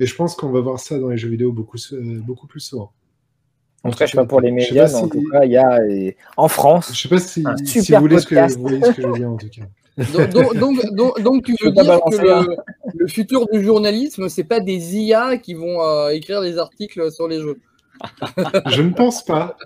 Et 0.00 0.06
je 0.06 0.14
pense 0.14 0.34
qu'on 0.34 0.50
va 0.50 0.60
voir 0.60 0.80
ça 0.80 0.98
dans 0.98 1.08
les 1.08 1.18
jeux 1.18 1.28
vidéo 1.28 1.52
beaucoup, 1.52 1.78
beaucoup 2.26 2.46
plus 2.46 2.60
souvent. 2.60 2.92
En 3.82 3.90
tout 3.90 3.98
cas, 3.98 4.06
je 4.06 4.12
sais 4.12 4.16
pas 4.16 4.26
pour 4.26 4.40
les 4.40 4.50
médias, 4.50 4.88
mais 4.88 4.94
en 4.94 5.08
tout 5.08 5.24
cas, 5.30 5.44
il 5.44 5.52
y 5.52 5.56
a 5.56 5.78
en 6.36 6.48
France. 6.48 6.90
Je 6.92 7.00
sais 7.00 7.08
pas 7.08 7.18
si, 7.18 7.44
si 7.64 7.92
vous, 7.92 8.00
voulez 8.00 8.18
ce 8.18 8.26
que, 8.26 8.54
vous 8.54 8.62
voyez 8.62 8.82
ce 8.82 8.90
que 8.90 9.02
je 9.02 9.06
veux 9.06 9.14
dire 9.14 9.30
en 9.30 9.36
tout 9.36 9.48
cas. 9.48 9.62
Donc, 10.32 10.56
donc, 10.56 11.20
donc, 11.22 11.44
tu 11.44 11.54
veux 11.62 11.72
dire 11.72 12.00
que 12.10 12.96
le, 12.96 13.06
futur 13.06 13.46
du 13.52 13.62
journalisme, 13.62 14.28
c'est 14.28 14.44
pas 14.44 14.60
des 14.60 14.96
IA 14.96 15.36
qui 15.36 15.54
vont 15.54 15.82
euh, 15.82 16.08
écrire 16.08 16.40
des 16.40 16.58
articles 16.58 17.10
sur 17.12 17.28
les 17.28 17.40
jeux. 17.40 17.58
je 18.66 18.82
ne 18.82 18.92
pense 18.92 19.24
pas. 19.24 19.56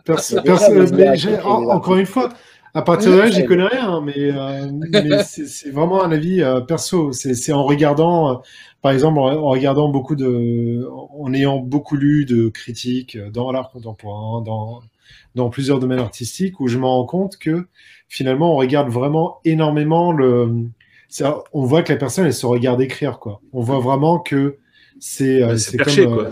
encore 1.44 1.96
une 1.96 2.06
fois, 2.06 2.30
à 2.74 2.82
partir 2.82 3.12
de 3.12 3.18
là, 3.18 3.30
j'y 3.30 3.44
connais 3.44 3.66
rien, 3.66 4.00
mais, 4.00 4.32
euh, 4.32 5.22
c'est 5.24 5.70
vraiment 5.70 6.02
un 6.02 6.10
avis 6.10 6.42
euh, 6.42 6.60
perso. 6.60 7.12
C'est 7.12 7.52
en 7.52 7.62
regardant, 7.62 8.42
par 8.82 8.90
exemple, 8.90 9.18
en 9.20 9.48
regardant 9.48 9.88
beaucoup 9.88 10.16
de, 10.16 10.84
en 11.16 11.32
ayant 11.32 11.58
beaucoup 11.58 11.96
lu 11.96 12.24
de 12.24 12.48
critiques 12.48 13.16
dans 13.32 13.52
l'art 13.52 13.70
contemporain, 13.70 14.42
dans, 14.42 14.82
dans 15.36 15.48
plusieurs 15.48 15.78
domaines 15.78 16.00
artistiques, 16.00 16.58
où 16.58 16.66
je 16.66 16.78
me 16.78 16.86
rends 16.86 17.06
compte 17.06 17.36
que 17.36 17.68
finalement, 18.14 18.54
on 18.54 18.56
regarde 18.56 18.90
vraiment 18.90 19.40
énormément 19.44 20.12
le. 20.12 20.68
On 21.52 21.64
voit 21.64 21.82
que 21.82 21.92
la 21.92 21.98
personne, 21.98 22.26
elle 22.26 22.34
se 22.34 22.46
regarde 22.46 22.80
écrire, 22.80 23.18
quoi. 23.18 23.40
On 23.52 23.60
voit 23.60 23.80
vraiment 23.80 24.20
que 24.20 24.58
c'est 25.00 25.42
euh, 25.42 25.56
c'est 25.56 25.78
comme. 25.78 26.14
Quoi. 26.14 26.30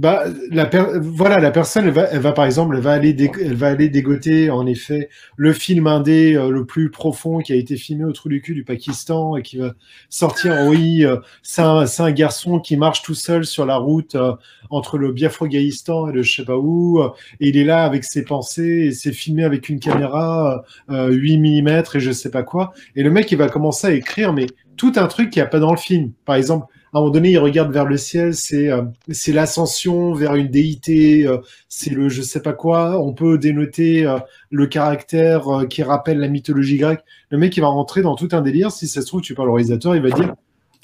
Euh, 0.00 0.10
bah, 0.10 0.24
la 0.50 0.68
voilà, 1.00 1.38
la 1.38 1.50
personne, 1.50 1.86
elle 1.86 1.92
va, 1.92 2.04
elle 2.10 2.20
va 2.20 2.32
par 2.32 2.44
exemple, 2.44 2.76
elle 2.76 2.82
va 2.82 2.92
aller, 2.92 3.16
elle 3.40 3.54
va 3.54 3.68
aller 3.68 3.88
dégoter 3.88 4.50
en 4.50 4.66
effet 4.66 5.08
le 5.36 5.52
film 5.52 5.86
indé 5.86 6.34
euh, 6.34 6.50
le 6.50 6.64
plus 6.64 6.90
profond 6.90 7.38
qui 7.38 7.52
a 7.52 7.56
été 7.56 7.76
filmé 7.76 8.04
au 8.04 8.12
trou 8.12 8.28
du 8.28 8.40
cul 8.40 8.54
du 8.54 8.64
Pakistan 8.64 9.36
et 9.36 9.42
qui 9.42 9.58
va 9.58 9.74
sortir. 10.08 10.54
Oui, 10.66 11.04
euh, 11.04 11.16
c'est 11.42 11.62
un, 11.62 11.84
un, 11.98 12.12
garçon 12.12 12.60
qui 12.60 12.76
marche 12.76 13.02
tout 13.02 13.14
seul 13.14 13.44
sur 13.44 13.66
la 13.66 13.76
route 13.76 14.14
euh, 14.14 14.32
entre 14.70 14.98
le 14.98 15.12
Biafrogaïstan 15.12 16.08
et 16.08 16.12
le 16.12 16.22
je 16.22 16.36
sais 16.36 16.44
pas 16.44 16.56
où, 16.56 17.02
et 17.40 17.48
il 17.48 17.56
est 17.56 17.64
là 17.64 17.84
avec 17.84 18.04
ses 18.04 18.24
pensées 18.24 18.86
et 18.86 18.92
c'est 18.92 19.12
filmé 19.12 19.44
avec 19.44 19.68
une 19.68 19.80
caméra 19.80 20.64
8 20.88 21.38
mm 21.38 21.68
et 21.94 22.00
je 22.00 22.12
sais 22.12 22.30
pas 22.30 22.42
quoi. 22.42 22.72
Et 22.94 23.02
le 23.02 23.10
mec, 23.10 23.30
il 23.32 23.38
va 23.38 23.48
commencer 23.48 23.86
à 23.88 23.92
écrire, 23.92 24.32
mais 24.32 24.46
tout 24.80 24.92
un 24.96 25.08
truc 25.08 25.28
qui 25.28 25.42
a 25.42 25.46
pas 25.46 25.58
dans 25.58 25.72
le 25.72 25.76
film. 25.76 26.12
Par 26.24 26.36
exemple 26.36 26.64
à 26.92 26.96
un 26.96 27.00
moment 27.02 27.12
donné, 27.12 27.32
il 27.32 27.38
regarde 27.38 27.70
vers 27.70 27.84
le 27.84 27.98
ciel, 27.98 28.34
c'est 28.34 28.70
euh, 28.70 28.82
c'est 29.10 29.32
l'ascension 29.32 30.14
vers 30.14 30.36
une 30.36 30.48
déité, 30.48 31.26
euh, 31.26 31.36
c'est 31.68 31.90
le 31.90 32.08
je 32.08 32.22
sais 32.22 32.40
pas 32.40 32.54
quoi. 32.54 32.98
On 32.98 33.12
peut 33.12 33.36
dénoter 33.36 34.06
euh, 34.06 34.18
le 34.48 34.66
caractère 34.66 35.66
qui 35.68 35.82
rappelle 35.82 36.18
la 36.18 36.28
mythologie 36.28 36.78
grecque. 36.78 37.04
Le 37.28 37.36
mec, 37.36 37.54
il 37.58 37.60
va 37.60 37.66
rentrer 37.68 38.00
dans 38.00 38.16
tout 38.16 38.30
un 38.32 38.40
délire. 38.40 38.72
Si 38.72 38.88
ça 38.88 39.02
se 39.02 39.06
trouve, 39.06 39.20
tu 39.20 39.34
parles 39.34 39.50
au 39.50 39.52
réalisateur, 39.52 39.94
il 39.94 40.02
va 40.02 40.10
dire 40.10 40.34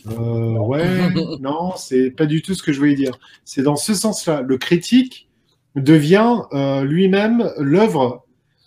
ouais, 0.07 1.10
non, 1.41 1.73
c'est 1.76 2.10
pas 2.10 2.26
du 2.26 2.42
tout 2.42 2.52
ce 2.52 2.62
que 2.62 2.75
je 2.75 2.78
voulais 2.78 2.94
dire. 2.94 3.18
C'est 3.47 3.62
dans 3.62 3.76
ce 3.76 3.94
sens-là. 3.94 4.42
Le 4.42 4.58
critique 4.58 5.31
devient 5.75 6.42
lui-même 6.84 7.50
l'œuvre 7.58 8.26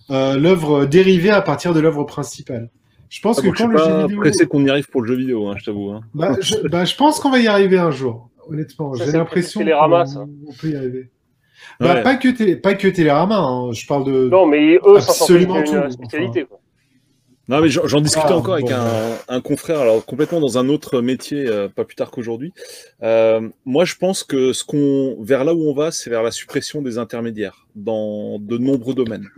l'œuvre 0.10 0.86
dérivée 0.86 1.30
à 1.30 1.44
partir 1.44 1.76
de 1.76 1.80
l'œuvre 1.80 2.04
principale. 2.04 2.72
Je 3.10 3.22
pense 3.22 3.40
ah, 3.40 3.42
que 3.42 3.48
quand 3.50 3.68
le 3.68 3.78
jeu 3.78 4.02
vidéo. 4.08 4.22
pressé 4.22 4.46
qu'on 4.46 4.64
y 4.66 4.70
arrive 4.70 4.88
pour 4.90 5.02
le 5.02 5.08
jeu 5.08 5.16
vidéo, 5.16 5.48
hein, 5.48 5.56
je 5.58 5.66
t'avoue. 5.66 5.92
Hein. 5.92 6.02
Bah, 6.14 6.36
bah, 6.70 6.86
je, 6.86 6.96
pense 6.96 7.20
qu'on 7.20 7.32
va 7.32 7.40
y 7.40 7.48
arriver 7.48 7.80
un 7.80 7.92
jour, 7.92 8.30
honnêtement. 8.48 8.94
J'ai 8.94 9.12
l'impression 9.12 9.62
qu'on 9.62 10.54
peut 10.60 10.70
y 10.70 10.76
arriver. 10.76 11.10
Bah, 11.80 12.02
pas, 12.02 12.16
que 12.16 12.30
télé, 12.30 12.56
pas 12.56 12.74
que 12.76 12.88
Télérama, 12.88 13.38
hein. 13.38 13.72
je 13.72 13.86
parle 13.88 14.06
de. 14.06 14.30
Non, 14.30 14.46
mais 14.46 14.76
eux, 14.76 14.98
absolument 14.98 15.64
tout. 15.64 15.74
Une 15.74 15.92
spécialité. 15.92 16.46
Quoi. 16.46 16.60
Non, 17.50 17.62
mais 17.62 17.70
j'en 17.70 18.00
discutais 18.00 18.28
ah, 18.30 18.38
encore 18.38 18.54
avec 18.54 18.72
un, 18.72 19.42
confrère, 19.42 19.80
alors 19.80 20.06
complètement 20.06 20.40
dans 20.40 20.60
un 20.60 20.70
autre 20.70 21.02
métier, 21.02 21.48
euh, 21.48 21.68
pas 21.68 21.84
plus 21.84 21.96
tard 21.96 22.12
qu'aujourd'hui. 22.12 22.54
Euh, 23.02 23.50
moi, 23.66 23.86
je 23.86 23.96
pense 23.96 24.24
que 24.24 24.54
ce 24.54 24.64
qu'on, 24.64 25.18
vers 25.20 25.44
là 25.44 25.56
où 25.56 25.68
on 25.68 25.74
va, 25.74 25.90
c'est 25.90 26.12
vers 26.12 26.22
la 26.22 26.30
suppression 26.30 26.84
des 26.84 27.00
intermédiaires 27.00 27.66
dans 27.76 28.38
de 28.40 28.60
nombreux 28.60 28.94
domaines. 28.94 29.30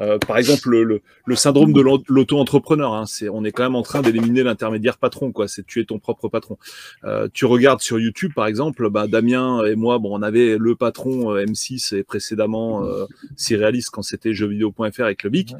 Euh, 0.00 0.18
par 0.18 0.38
exemple, 0.38 0.70
le, 0.70 1.02
le, 1.24 1.36
syndrome 1.36 1.72
de 1.72 1.80
l'auto-entrepreneur, 1.80 2.94
hein, 2.94 3.06
c'est, 3.06 3.28
on 3.28 3.44
est 3.44 3.50
quand 3.50 3.64
même 3.64 3.74
en 3.74 3.82
train 3.82 4.02
d'éliminer 4.02 4.42
l'intermédiaire 4.42 4.96
patron, 4.96 5.32
quoi. 5.32 5.48
C'est 5.48 5.66
tuer 5.66 5.84
ton 5.84 5.98
propre 5.98 6.28
patron. 6.28 6.58
Euh, 7.04 7.28
tu 7.32 7.44
regardes 7.44 7.80
sur 7.80 7.98
YouTube, 7.98 8.32
par 8.34 8.46
exemple, 8.46 8.88
bah, 8.90 9.06
Damien 9.08 9.64
et 9.64 9.74
moi, 9.74 9.98
bon, 9.98 10.16
on 10.16 10.22
avait 10.22 10.56
le 10.58 10.76
patron 10.76 11.34
euh, 11.34 11.44
M6 11.44 11.96
et 11.96 12.04
précédemment 12.04 12.84
euh, 12.84 13.06
réaliste 13.50 13.90
quand 13.90 14.02
c'était 14.02 14.32
jeuxvideo.fr 14.32 15.02
avec 15.02 15.22
le 15.24 15.30
BIC. 15.30 15.54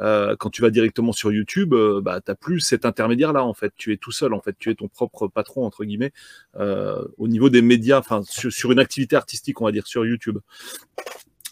Euh, 0.00 0.34
quand 0.36 0.50
tu 0.50 0.62
vas 0.62 0.70
directement 0.70 1.12
sur 1.12 1.32
YouTube, 1.32 1.74
euh, 1.74 2.00
bah, 2.00 2.20
tu 2.20 2.34
plus 2.34 2.60
cet 2.60 2.84
intermédiaire-là, 2.84 3.44
en 3.44 3.54
fait. 3.54 3.72
Tu 3.76 3.92
es 3.92 3.96
tout 3.96 4.12
seul, 4.12 4.34
en 4.34 4.40
fait. 4.40 4.56
Tu 4.58 4.70
es 4.70 4.74
ton 4.74 4.88
propre 4.88 5.28
patron, 5.28 5.64
entre 5.64 5.84
guillemets, 5.84 6.12
euh, 6.56 7.04
au 7.18 7.28
niveau 7.28 7.48
des 7.50 7.62
médias, 7.62 7.98
enfin, 7.98 8.22
sur, 8.24 8.72
une 8.72 8.78
activité 8.78 9.16
artistique, 9.16 9.60
on 9.60 9.64
va 9.64 9.72
dire, 9.72 9.86
sur 9.86 10.04
YouTube. 10.04 10.38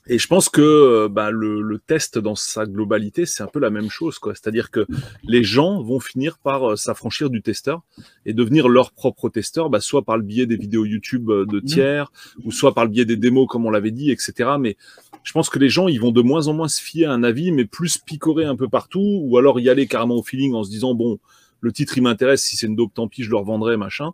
Et 0.08 0.18
je 0.18 0.26
pense 0.26 0.48
que 0.48 0.60
euh, 0.60 1.08
bah, 1.08 1.30
le, 1.30 1.62
le, 1.62 1.78
test 1.78 2.18
dans 2.18 2.34
sa 2.34 2.66
globalité, 2.66 3.24
c'est 3.24 3.42
un 3.42 3.46
peu 3.46 3.60
la 3.60 3.70
même 3.70 3.88
chose. 3.88 4.18
quoi. 4.18 4.34
C'est-à-dire 4.34 4.70
que 4.70 4.86
les 5.22 5.44
gens 5.44 5.80
vont 5.80 6.00
finir 6.00 6.38
par 6.38 6.72
euh, 6.72 6.76
s'affranchir 6.76 7.30
du 7.30 7.40
testeur 7.40 7.82
et 8.26 8.32
devenir 8.32 8.68
leur 8.68 8.90
propre 8.90 9.28
testeur, 9.28 9.70
bah, 9.70 9.80
soit 9.80 10.02
par 10.02 10.16
le 10.16 10.24
biais 10.24 10.46
des 10.46 10.56
vidéos 10.56 10.84
YouTube 10.84 11.30
euh, 11.30 11.46
de 11.46 11.58
mmh. 11.58 11.64
tiers, 11.64 12.12
ou 12.44 12.50
soit 12.50 12.74
par 12.74 12.84
le 12.84 12.90
biais 12.90 13.04
des 13.04 13.16
démos, 13.16 13.46
comme 13.48 13.64
on 13.64 13.70
l'avait 13.70 13.92
dit, 13.92 14.10
etc. 14.10 14.50
Mais 14.58 14.76
je 15.22 15.32
pense 15.32 15.48
que 15.48 15.60
les 15.60 15.68
gens, 15.68 15.86
ils 15.86 16.00
vont 16.00 16.12
de 16.12 16.22
moins 16.22 16.48
en 16.48 16.52
moins 16.52 16.68
se 16.68 16.82
fier 16.82 17.06
à 17.06 17.12
un 17.12 17.22
avis, 17.22 17.52
mais 17.52 17.64
plus 17.64 17.98
picorer 17.98 18.44
un 18.44 18.56
peu 18.56 18.68
partout, 18.68 19.20
ou 19.22 19.38
alors 19.38 19.60
y 19.60 19.68
aller 19.68 19.86
carrément 19.86 20.16
au 20.16 20.22
feeling 20.24 20.54
en 20.54 20.64
se 20.64 20.70
disant, 20.70 20.94
bon, 20.94 21.20
le 21.60 21.70
titre, 21.70 21.96
il 21.96 22.02
m'intéresse, 22.02 22.42
si 22.42 22.56
c'est 22.56 22.66
une 22.66 22.74
dope, 22.74 22.92
tant 22.92 23.06
pis, 23.06 23.22
je 23.22 23.30
le 23.30 23.36
revendrai, 23.36 23.76
machin. 23.76 24.10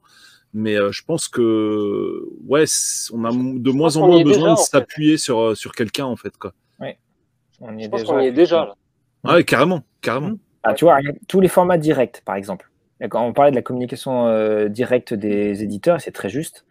Mais 0.55 0.77
euh, 0.77 0.91
je 0.93 1.05
pense 1.05 1.29
que 1.29 2.27
ouais, 2.47 2.65
on 3.13 3.25
a 3.25 3.31
de 3.31 3.71
moins 3.71 3.97
en 3.97 4.07
moins 4.07 4.23
besoin 4.23 4.55
de 4.55 4.59
s'appuyer 4.59 5.19
sur, 5.19 5.41
euh, 5.41 5.55
sur 5.55 5.73
quelqu'un 5.73 6.07
en 6.07 6.17
fait. 6.17 6.37
Quoi. 6.39 6.55
Oui. 6.81 6.91
On 7.61 7.77
y 7.77 7.83
est 7.83 7.85
je 7.85 7.91
pense 7.91 8.05
qu'on 8.05 8.21
y 8.21 8.27
est 8.27 8.33
déjà 8.33 8.65
là. 8.65 8.75
Ah 9.25 9.35
ouais, 9.35 9.45
carrément, 9.45 9.83
carrément. 10.01 10.37
Ah, 10.63 10.75
tu 10.75 10.85
vois, 10.85 10.99
tous 11.27 11.41
les 11.41 11.49
formats 11.49 11.79
directs, 11.79 12.23
par 12.25 12.37
exemple. 12.37 12.71
Quand 13.11 13.25
on 13.25 13.33
parlait 13.33 13.51
de 13.51 13.57
la 13.57 13.63
communication 13.63 14.27
euh, 14.27 14.69
directe 14.69 15.15
des 15.15 15.63
éditeurs, 15.63 16.01
c'est 16.01 16.13
très 16.13 16.29
juste. 16.29 16.65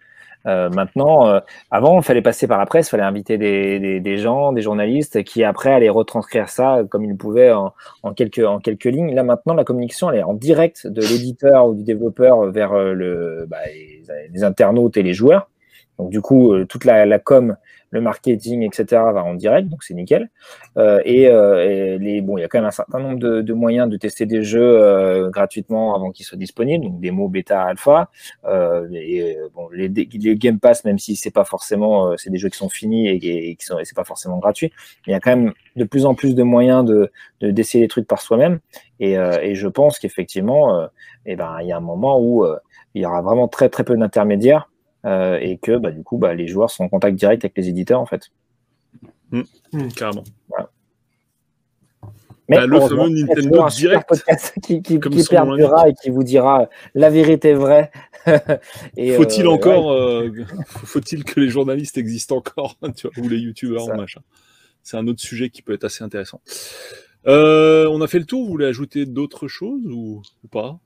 Euh, 0.45 0.69
maintenant, 0.69 1.27
euh, 1.27 1.39
avant, 1.71 1.99
il 1.99 2.03
fallait 2.03 2.21
passer 2.21 2.47
par 2.47 2.57
la 2.57 2.65
presse, 2.65 2.87
il 2.87 2.91
fallait 2.91 3.03
inviter 3.03 3.37
des, 3.37 3.99
des, 3.99 4.17
gens, 4.17 4.53
des 4.53 4.61
journalistes 4.61 5.23
qui 5.23 5.43
après 5.43 5.73
allaient 5.73 5.89
retranscrire 5.89 6.49
ça 6.49 6.83
comme 6.89 7.03
ils 7.03 7.17
pouvaient 7.17 7.51
en, 7.51 7.73
en, 8.03 8.13
quelques, 8.13 8.45
en 8.45 8.59
quelques 8.59 8.85
lignes. 8.85 9.13
Là, 9.13 9.23
maintenant, 9.23 9.53
la 9.53 9.63
communication, 9.63 10.11
elle 10.11 10.19
est 10.19 10.23
en 10.23 10.33
direct 10.33 10.87
de 10.87 11.01
l'éditeur 11.01 11.67
ou 11.67 11.73
du 11.73 11.83
développeur 11.83 12.51
vers 12.51 12.73
euh, 12.73 12.93
le, 12.93 13.45
bah, 13.49 13.57
les, 13.67 14.03
les, 14.31 14.43
internautes 14.43 14.97
et 14.97 15.03
les 15.03 15.13
joueurs. 15.13 15.49
Donc, 15.97 16.11
du 16.11 16.21
coup, 16.21 16.53
toute 16.65 16.85
la, 16.85 17.05
la 17.05 17.17
com 17.17 17.55
le 17.91 18.01
marketing, 18.01 18.63
etc. 18.63 18.85
va 19.13 19.23
en 19.23 19.33
direct, 19.33 19.69
donc 19.69 19.83
c'est 19.83 19.93
nickel. 19.93 20.29
Euh, 20.77 21.01
et, 21.05 21.27
euh, 21.27 21.97
les, 21.97 22.21
bon, 22.21 22.37
il 22.37 22.41
y 22.41 22.43
a 22.43 22.47
quand 22.47 22.59
même 22.59 22.67
un 22.67 22.71
certain 22.71 22.99
nombre 22.99 23.19
de, 23.19 23.41
de 23.41 23.53
moyens 23.53 23.89
de 23.89 23.97
tester 23.97 24.25
des 24.25 24.43
jeux 24.43 24.61
euh, 24.61 25.29
gratuitement 25.29 25.95
avant 25.95 26.11
qu'ils 26.11 26.25
soient 26.25 26.37
disponibles, 26.37 26.85
donc 26.85 26.99
des 26.99 27.11
mots 27.11 27.29
bêta, 27.29 27.63
alpha. 27.63 28.09
Euh, 28.45 28.87
et 28.91 29.37
bon, 29.55 29.69
les, 29.71 29.87
les, 29.87 30.35
Game 30.35 30.59
Pass, 30.59 30.83
même 30.85 30.99
si 30.99 31.15
c'est 31.15 31.31
pas 31.31 31.45
forcément, 31.45 32.15
c'est 32.17 32.29
des 32.29 32.37
jeux 32.37 32.49
qui 32.49 32.57
sont 32.57 32.69
finis 32.69 33.07
et, 33.07 33.49
et 33.49 33.55
qui 33.55 33.65
sont, 33.65 33.77
c'est 33.83 33.95
pas 33.95 34.03
forcément 34.03 34.37
gratuit, 34.37 34.71
il 35.07 35.11
y 35.11 35.13
a 35.13 35.19
quand 35.19 35.35
même 35.35 35.53
de 35.75 35.83
plus 35.83 36.05
en 36.05 36.15
plus 36.15 36.35
de 36.35 36.43
moyens 36.43 36.85
de 36.85 37.11
d'essayer 37.41 37.83
les 37.83 37.87
trucs 37.87 38.07
par 38.07 38.21
soi-même. 38.21 38.59
Et, 38.99 39.13
et, 39.13 39.55
je 39.55 39.67
pense 39.67 39.99
qu'effectivement, 39.99 40.83
et 41.25 41.33
eh 41.33 41.35
ben, 41.35 41.57
il 41.61 41.67
y 41.67 41.71
a 41.71 41.77
un 41.77 41.81
moment 41.81 42.19
où 42.19 42.45
il 42.93 43.01
y 43.01 43.05
aura 43.05 43.21
vraiment 43.21 43.47
très 43.47 43.69
très 43.69 43.83
peu 43.83 43.95
d'intermédiaires 43.95 44.69
euh, 45.05 45.37
et 45.41 45.57
que 45.57 45.77
bah, 45.77 45.91
du 45.91 46.03
coup, 46.03 46.17
bah, 46.17 46.33
les 46.33 46.47
joueurs 46.47 46.69
sont 46.69 46.83
en 46.83 46.89
contact 46.89 47.17
direct 47.17 47.43
avec 47.45 47.57
les 47.57 47.69
éditeurs 47.69 48.01
en 48.01 48.05
fait. 48.05 48.29
Mmh. 49.31 49.41
Mmh, 49.73 49.87
carrément. 49.89 50.23
Voilà. 50.49 50.69
Mais 52.49 52.57
bah, 52.57 52.65
le 52.65 52.79
fameux 52.79 53.09
Nintendo 53.09 53.67
Direct 53.69 54.09
qui, 54.63 54.81
qui, 54.81 54.99
qui 54.99 55.23
perdura 55.23 55.89
et 55.89 55.93
qui 55.93 56.09
vous 56.09 56.23
dira 56.23 56.69
la 56.95 57.09
vérité 57.09 57.53
vraie. 57.53 57.91
faut-il 58.25 59.45
euh, 59.45 59.49
encore, 59.49 59.91
euh, 59.91 60.31
faut-il 60.67 61.25
que 61.25 61.39
les 61.41 61.49
journalistes 61.49 61.97
existent 61.97 62.37
encore, 62.37 62.77
tu 62.95 63.07
vois, 63.07 63.23
ou 63.23 63.27
les 63.27 63.37
youtubeurs, 63.37 63.87
machin. 63.95 64.21
C'est 64.81 64.95
un 64.95 65.07
autre 65.07 65.21
sujet 65.21 65.49
qui 65.49 65.61
peut 65.61 65.73
être 65.73 65.83
assez 65.83 66.03
intéressant. 66.03 66.41
Euh, 67.27 67.89
on 67.91 68.01
a 68.01 68.07
fait 68.07 68.19
le 68.19 68.25
tour. 68.25 68.45
Vous 68.45 68.51
voulez 68.51 68.65
ajouter 68.65 69.05
d'autres 69.05 69.49
choses 69.49 69.85
ou, 69.85 70.21
ou 70.43 70.47
pas? 70.47 70.79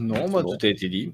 Non, 0.00 0.28
moi, 0.28 0.42
tout 0.42 0.58
a 0.60 0.68
été 0.68 0.88
dit. 0.88 1.12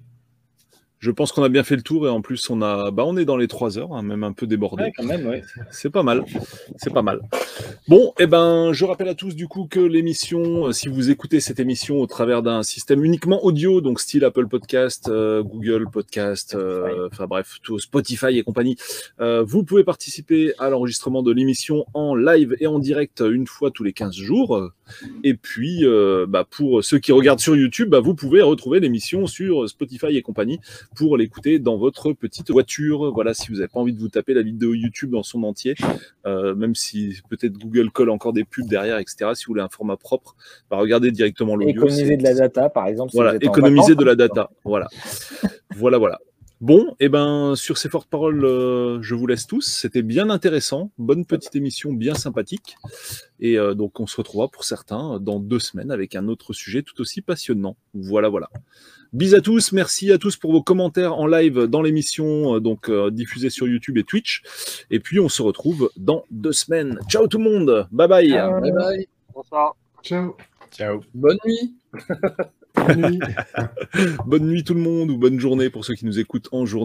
Je 1.00 1.10
pense 1.10 1.32
qu'on 1.32 1.42
a 1.42 1.48
bien 1.48 1.62
fait 1.62 1.76
le 1.76 1.82
tour 1.82 2.06
et 2.06 2.10
en 2.10 2.20
plus 2.20 2.50
on 2.50 2.60
a, 2.60 2.90
bah 2.90 3.04
on 3.06 3.16
est 3.16 3.24
dans 3.24 3.38
les 3.38 3.48
trois 3.48 3.78
heures, 3.78 3.94
hein, 3.94 4.02
même 4.02 4.22
un 4.22 4.32
peu 4.32 4.46
débordé. 4.46 4.92
quand 4.94 5.04
même, 5.04 5.26
ouais. 5.26 5.42
C'est 5.70 5.88
pas 5.88 6.02
mal, 6.02 6.26
c'est 6.76 6.92
pas 6.92 7.00
mal. 7.00 7.22
Bon, 7.88 8.12
et 8.18 8.24
eh 8.24 8.26
ben, 8.26 8.74
je 8.74 8.84
rappelle 8.84 9.08
à 9.08 9.14
tous 9.14 9.34
du 9.34 9.48
coup 9.48 9.66
que 9.66 9.80
l'émission, 9.80 10.66
euh, 10.66 10.72
si 10.72 10.88
vous 10.88 11.10
écoutez 11.10 11.40
cette 11.40 11.58
émission 11.58 12.00
au 12.00 12.06
travers 12.06 12.42
d'un 12.42 12.62
système 12.62 13.02
uniquement 13.02 13.42
audio, 13.42 13.80
donc 13.80 13.98
style 13.98 14.26
Apple 14.26 14.46
Podcast, 14.46 15.08
euh, 15.08 15.42
Google 15.42 15.86
Podcast, 15.90 16.54
euh, 16.54 17.08
enfin 17.10 17.26
bref, 17.26 17.60
tout 17.62 17.78
Spotify 17.78 18.36
et 18.38 18.42
compagnie, 18.42 18.76
vous 19.18 19.64
pouvez 19.64 19.84
participer 19.84 20.52
à 20.58 20.68
l'enregistrement 20.68 21.22
de 21.22 21.32
l'émission 21.32 21.86
en 21.94 22.14
live 22.14 22.56
et 22.60 22.66
en 22.66 22.78
direct 22.78 23.20
une 23.26 23.46
fois 23.46 23.70
tous 23.70 23.84
les 23.84 23.94
15 23.94 24.14
jours. 24.14 24.70
Et 25.24 25.34
puis, 25.34 25.84
euh, 25.84 26.26
bah, 26.28 26.46
pour 26.48 26.82
ceux 26.84 26.98
qui 26.98 27.12
regardent 27.12 27.40
sur 27.40 27.56
YouTube, 27.56 27.90
bah, 27.90 28.00
vous 28.00 28.14
pouvez 28.14 28.42
retrouver 28.42 28.80
l'émission 28.80 29.26
sur 29.26 29.68
Spotify 29.68 30.16
et 30.16 30.22
compagnie 30.22 30.60
pour 30.94 31.16
l'écouter 31.16 31.58
dans 31.58 31.76
votre 31.76 32.12
petite 32.12 32.50
voiture. 32.50 33.12
Voilà, 33.12 33.34
si 33.34 33.48
vous 33.48 33.56
n'avez 33.56 33.68
pas 33.68 33.80
envie 33.80 33.92
de 33.92 34.00
vous 34.00 34.08
taper 34.08 34.34
la 34.34 34.42
vidéo 34.42 34.74
YouTube 34.74 35.10
dans 35.10 35.22
son 35.22 35.42
entier, 35.42 35.74
euh, 36.26 36.54
même 36.54 36.74
si 36.74 37.20
peut-être 37.28 37.58
Google 37.58 37.90
colle 37.90 38.10
encore 38.10 38.32
des 38.32 38.44
pubs 38.44 38.68
derrière, 38.68 38.98
etc. 38.98 39.30
Si 39.34 39.44
vous 39.44 39.52
voulez 39.52 39.62
un 39.62 39.68
format 39.68 39.96
propre, 39.96 40.36
bah, 40.70 40.76
regardez 40.78 41.10
directement 41.10 41.56
l'audio. 41.56 41.82
Économiser 41.82 42.16
de 42.16 42.22
la 42.22 42.34
data, 42.34 42.68
par 42.68 42.86
exemple. 42.86 43.10
si 43.10 43.16
voilà, 43.16 43.30
vous 43.30 43.36
êtes 43.36 43.46
en 43.46 43.50
économiser 43.50 43.80
vacances, 43.80 43.96
de 43.96 44.04
la 44.04 44.14
data. 44.14 44.50
Voilà. 44.64 44.88
voilà, 45.76 45.98
voilà. 45.98 46.18
Bon, 46.60 46.94
et 47.00 47.08
ben 47.08 47.54
sur 47.56 47.78
ces 47.78 47.88
fortes 47.88 48.10
paroles, 48.10 48.44
euh, 48.44 49.00
je 49.00 49.14
vous 49.14 49.26
laisse 49.26 49.46
tous. 49.46 49.66
C'était 49.66 50.02
bien 50.02 50.28
intéressant, 50.28 50.90
bonne 50.98 51.24
petite 51.24 51.56
émission, 51.56 51.92
bien 51.92 52.12
sympathique. 52.12 52.76
Et 53.40 53.58
euh, 53.58 53.72
donc 53.72 53.98
on 53.98 54.06
se 54.06 54.16
retrouvera 54.18 54.48
pour 54.48 54.64
certains 54.64 55.18
dans 55.20 55.40
deux 55.40 55.58
semaines 55.58 55.90
avec 55.90 56.14
un 56.14 56.28
autre 56.28 56.52
sujet 56.52 56.82
tout 56.82 57.00
aussi 57.00 57.22
passionnant. 57.22 57.76
Voilà, 57.94 58.28
voilà. 58.28 58.50
Bis 59.14 59.32
à 59.32 59.40
tous, 59.40 59.72
merci 59.72 60.12
à 60.12 60.18
tous 60.18 60.36
pour 60.36 60.52
vos 60.52 60.62
commentaires 60.62 61.14
en 61.14 61.26
live 61.26 61.62
dans 61.62 61.80
l'émission, 61.80 62.56
euh, 62.56 62.60
donc 62.60 62.90
euh, 62.90 63.10
diffusée 63.10 63.48
sur 63.48 63.66
YouTube 63.66 63.96
et 63.96 64.04
Twitch. 64.04 64.42
Et 64.90 65.00
puis 65.00 65.18
on 65.18 65.30
se 65.30 65.40
retrouve 65.40 65.90
dans 65.96 66.24
deux 66.30 66.52
semaines. 66.52 67.00
Ciao 67.08 67.26
tout 67.26 67.38
le 67.38 67.44
monde, 67.44 67.88
bye 67.90 68.06
bye. 68.06 68.30
Bye 68.30 68.72
bye. 68.72 69.08
Bonsoir. 69.34 69.76
Ciao. 70.02 70.36
Ciao. 70.70 71.00
Bonne 71.14 71.38
nuit. 71.46 71.74
Bonne 72.74 73.10
nuit. 73.10 73.20
Bonne 74.26 74.46
nuit 74.46 74.64
tout 74.64 74.74
le 74.74 74.80
monde 74.80 75.10
ou 75.10 75.16
bonne 75.16 75.38
journée 75.40 75.70
pour 75.70 75.84
ceux 75.84 75.94
qui 75.94 76.06
nous 76.06 76.18
écoutent 76.18 76.48
en 76.52 76.66
journée. 76.66 76.80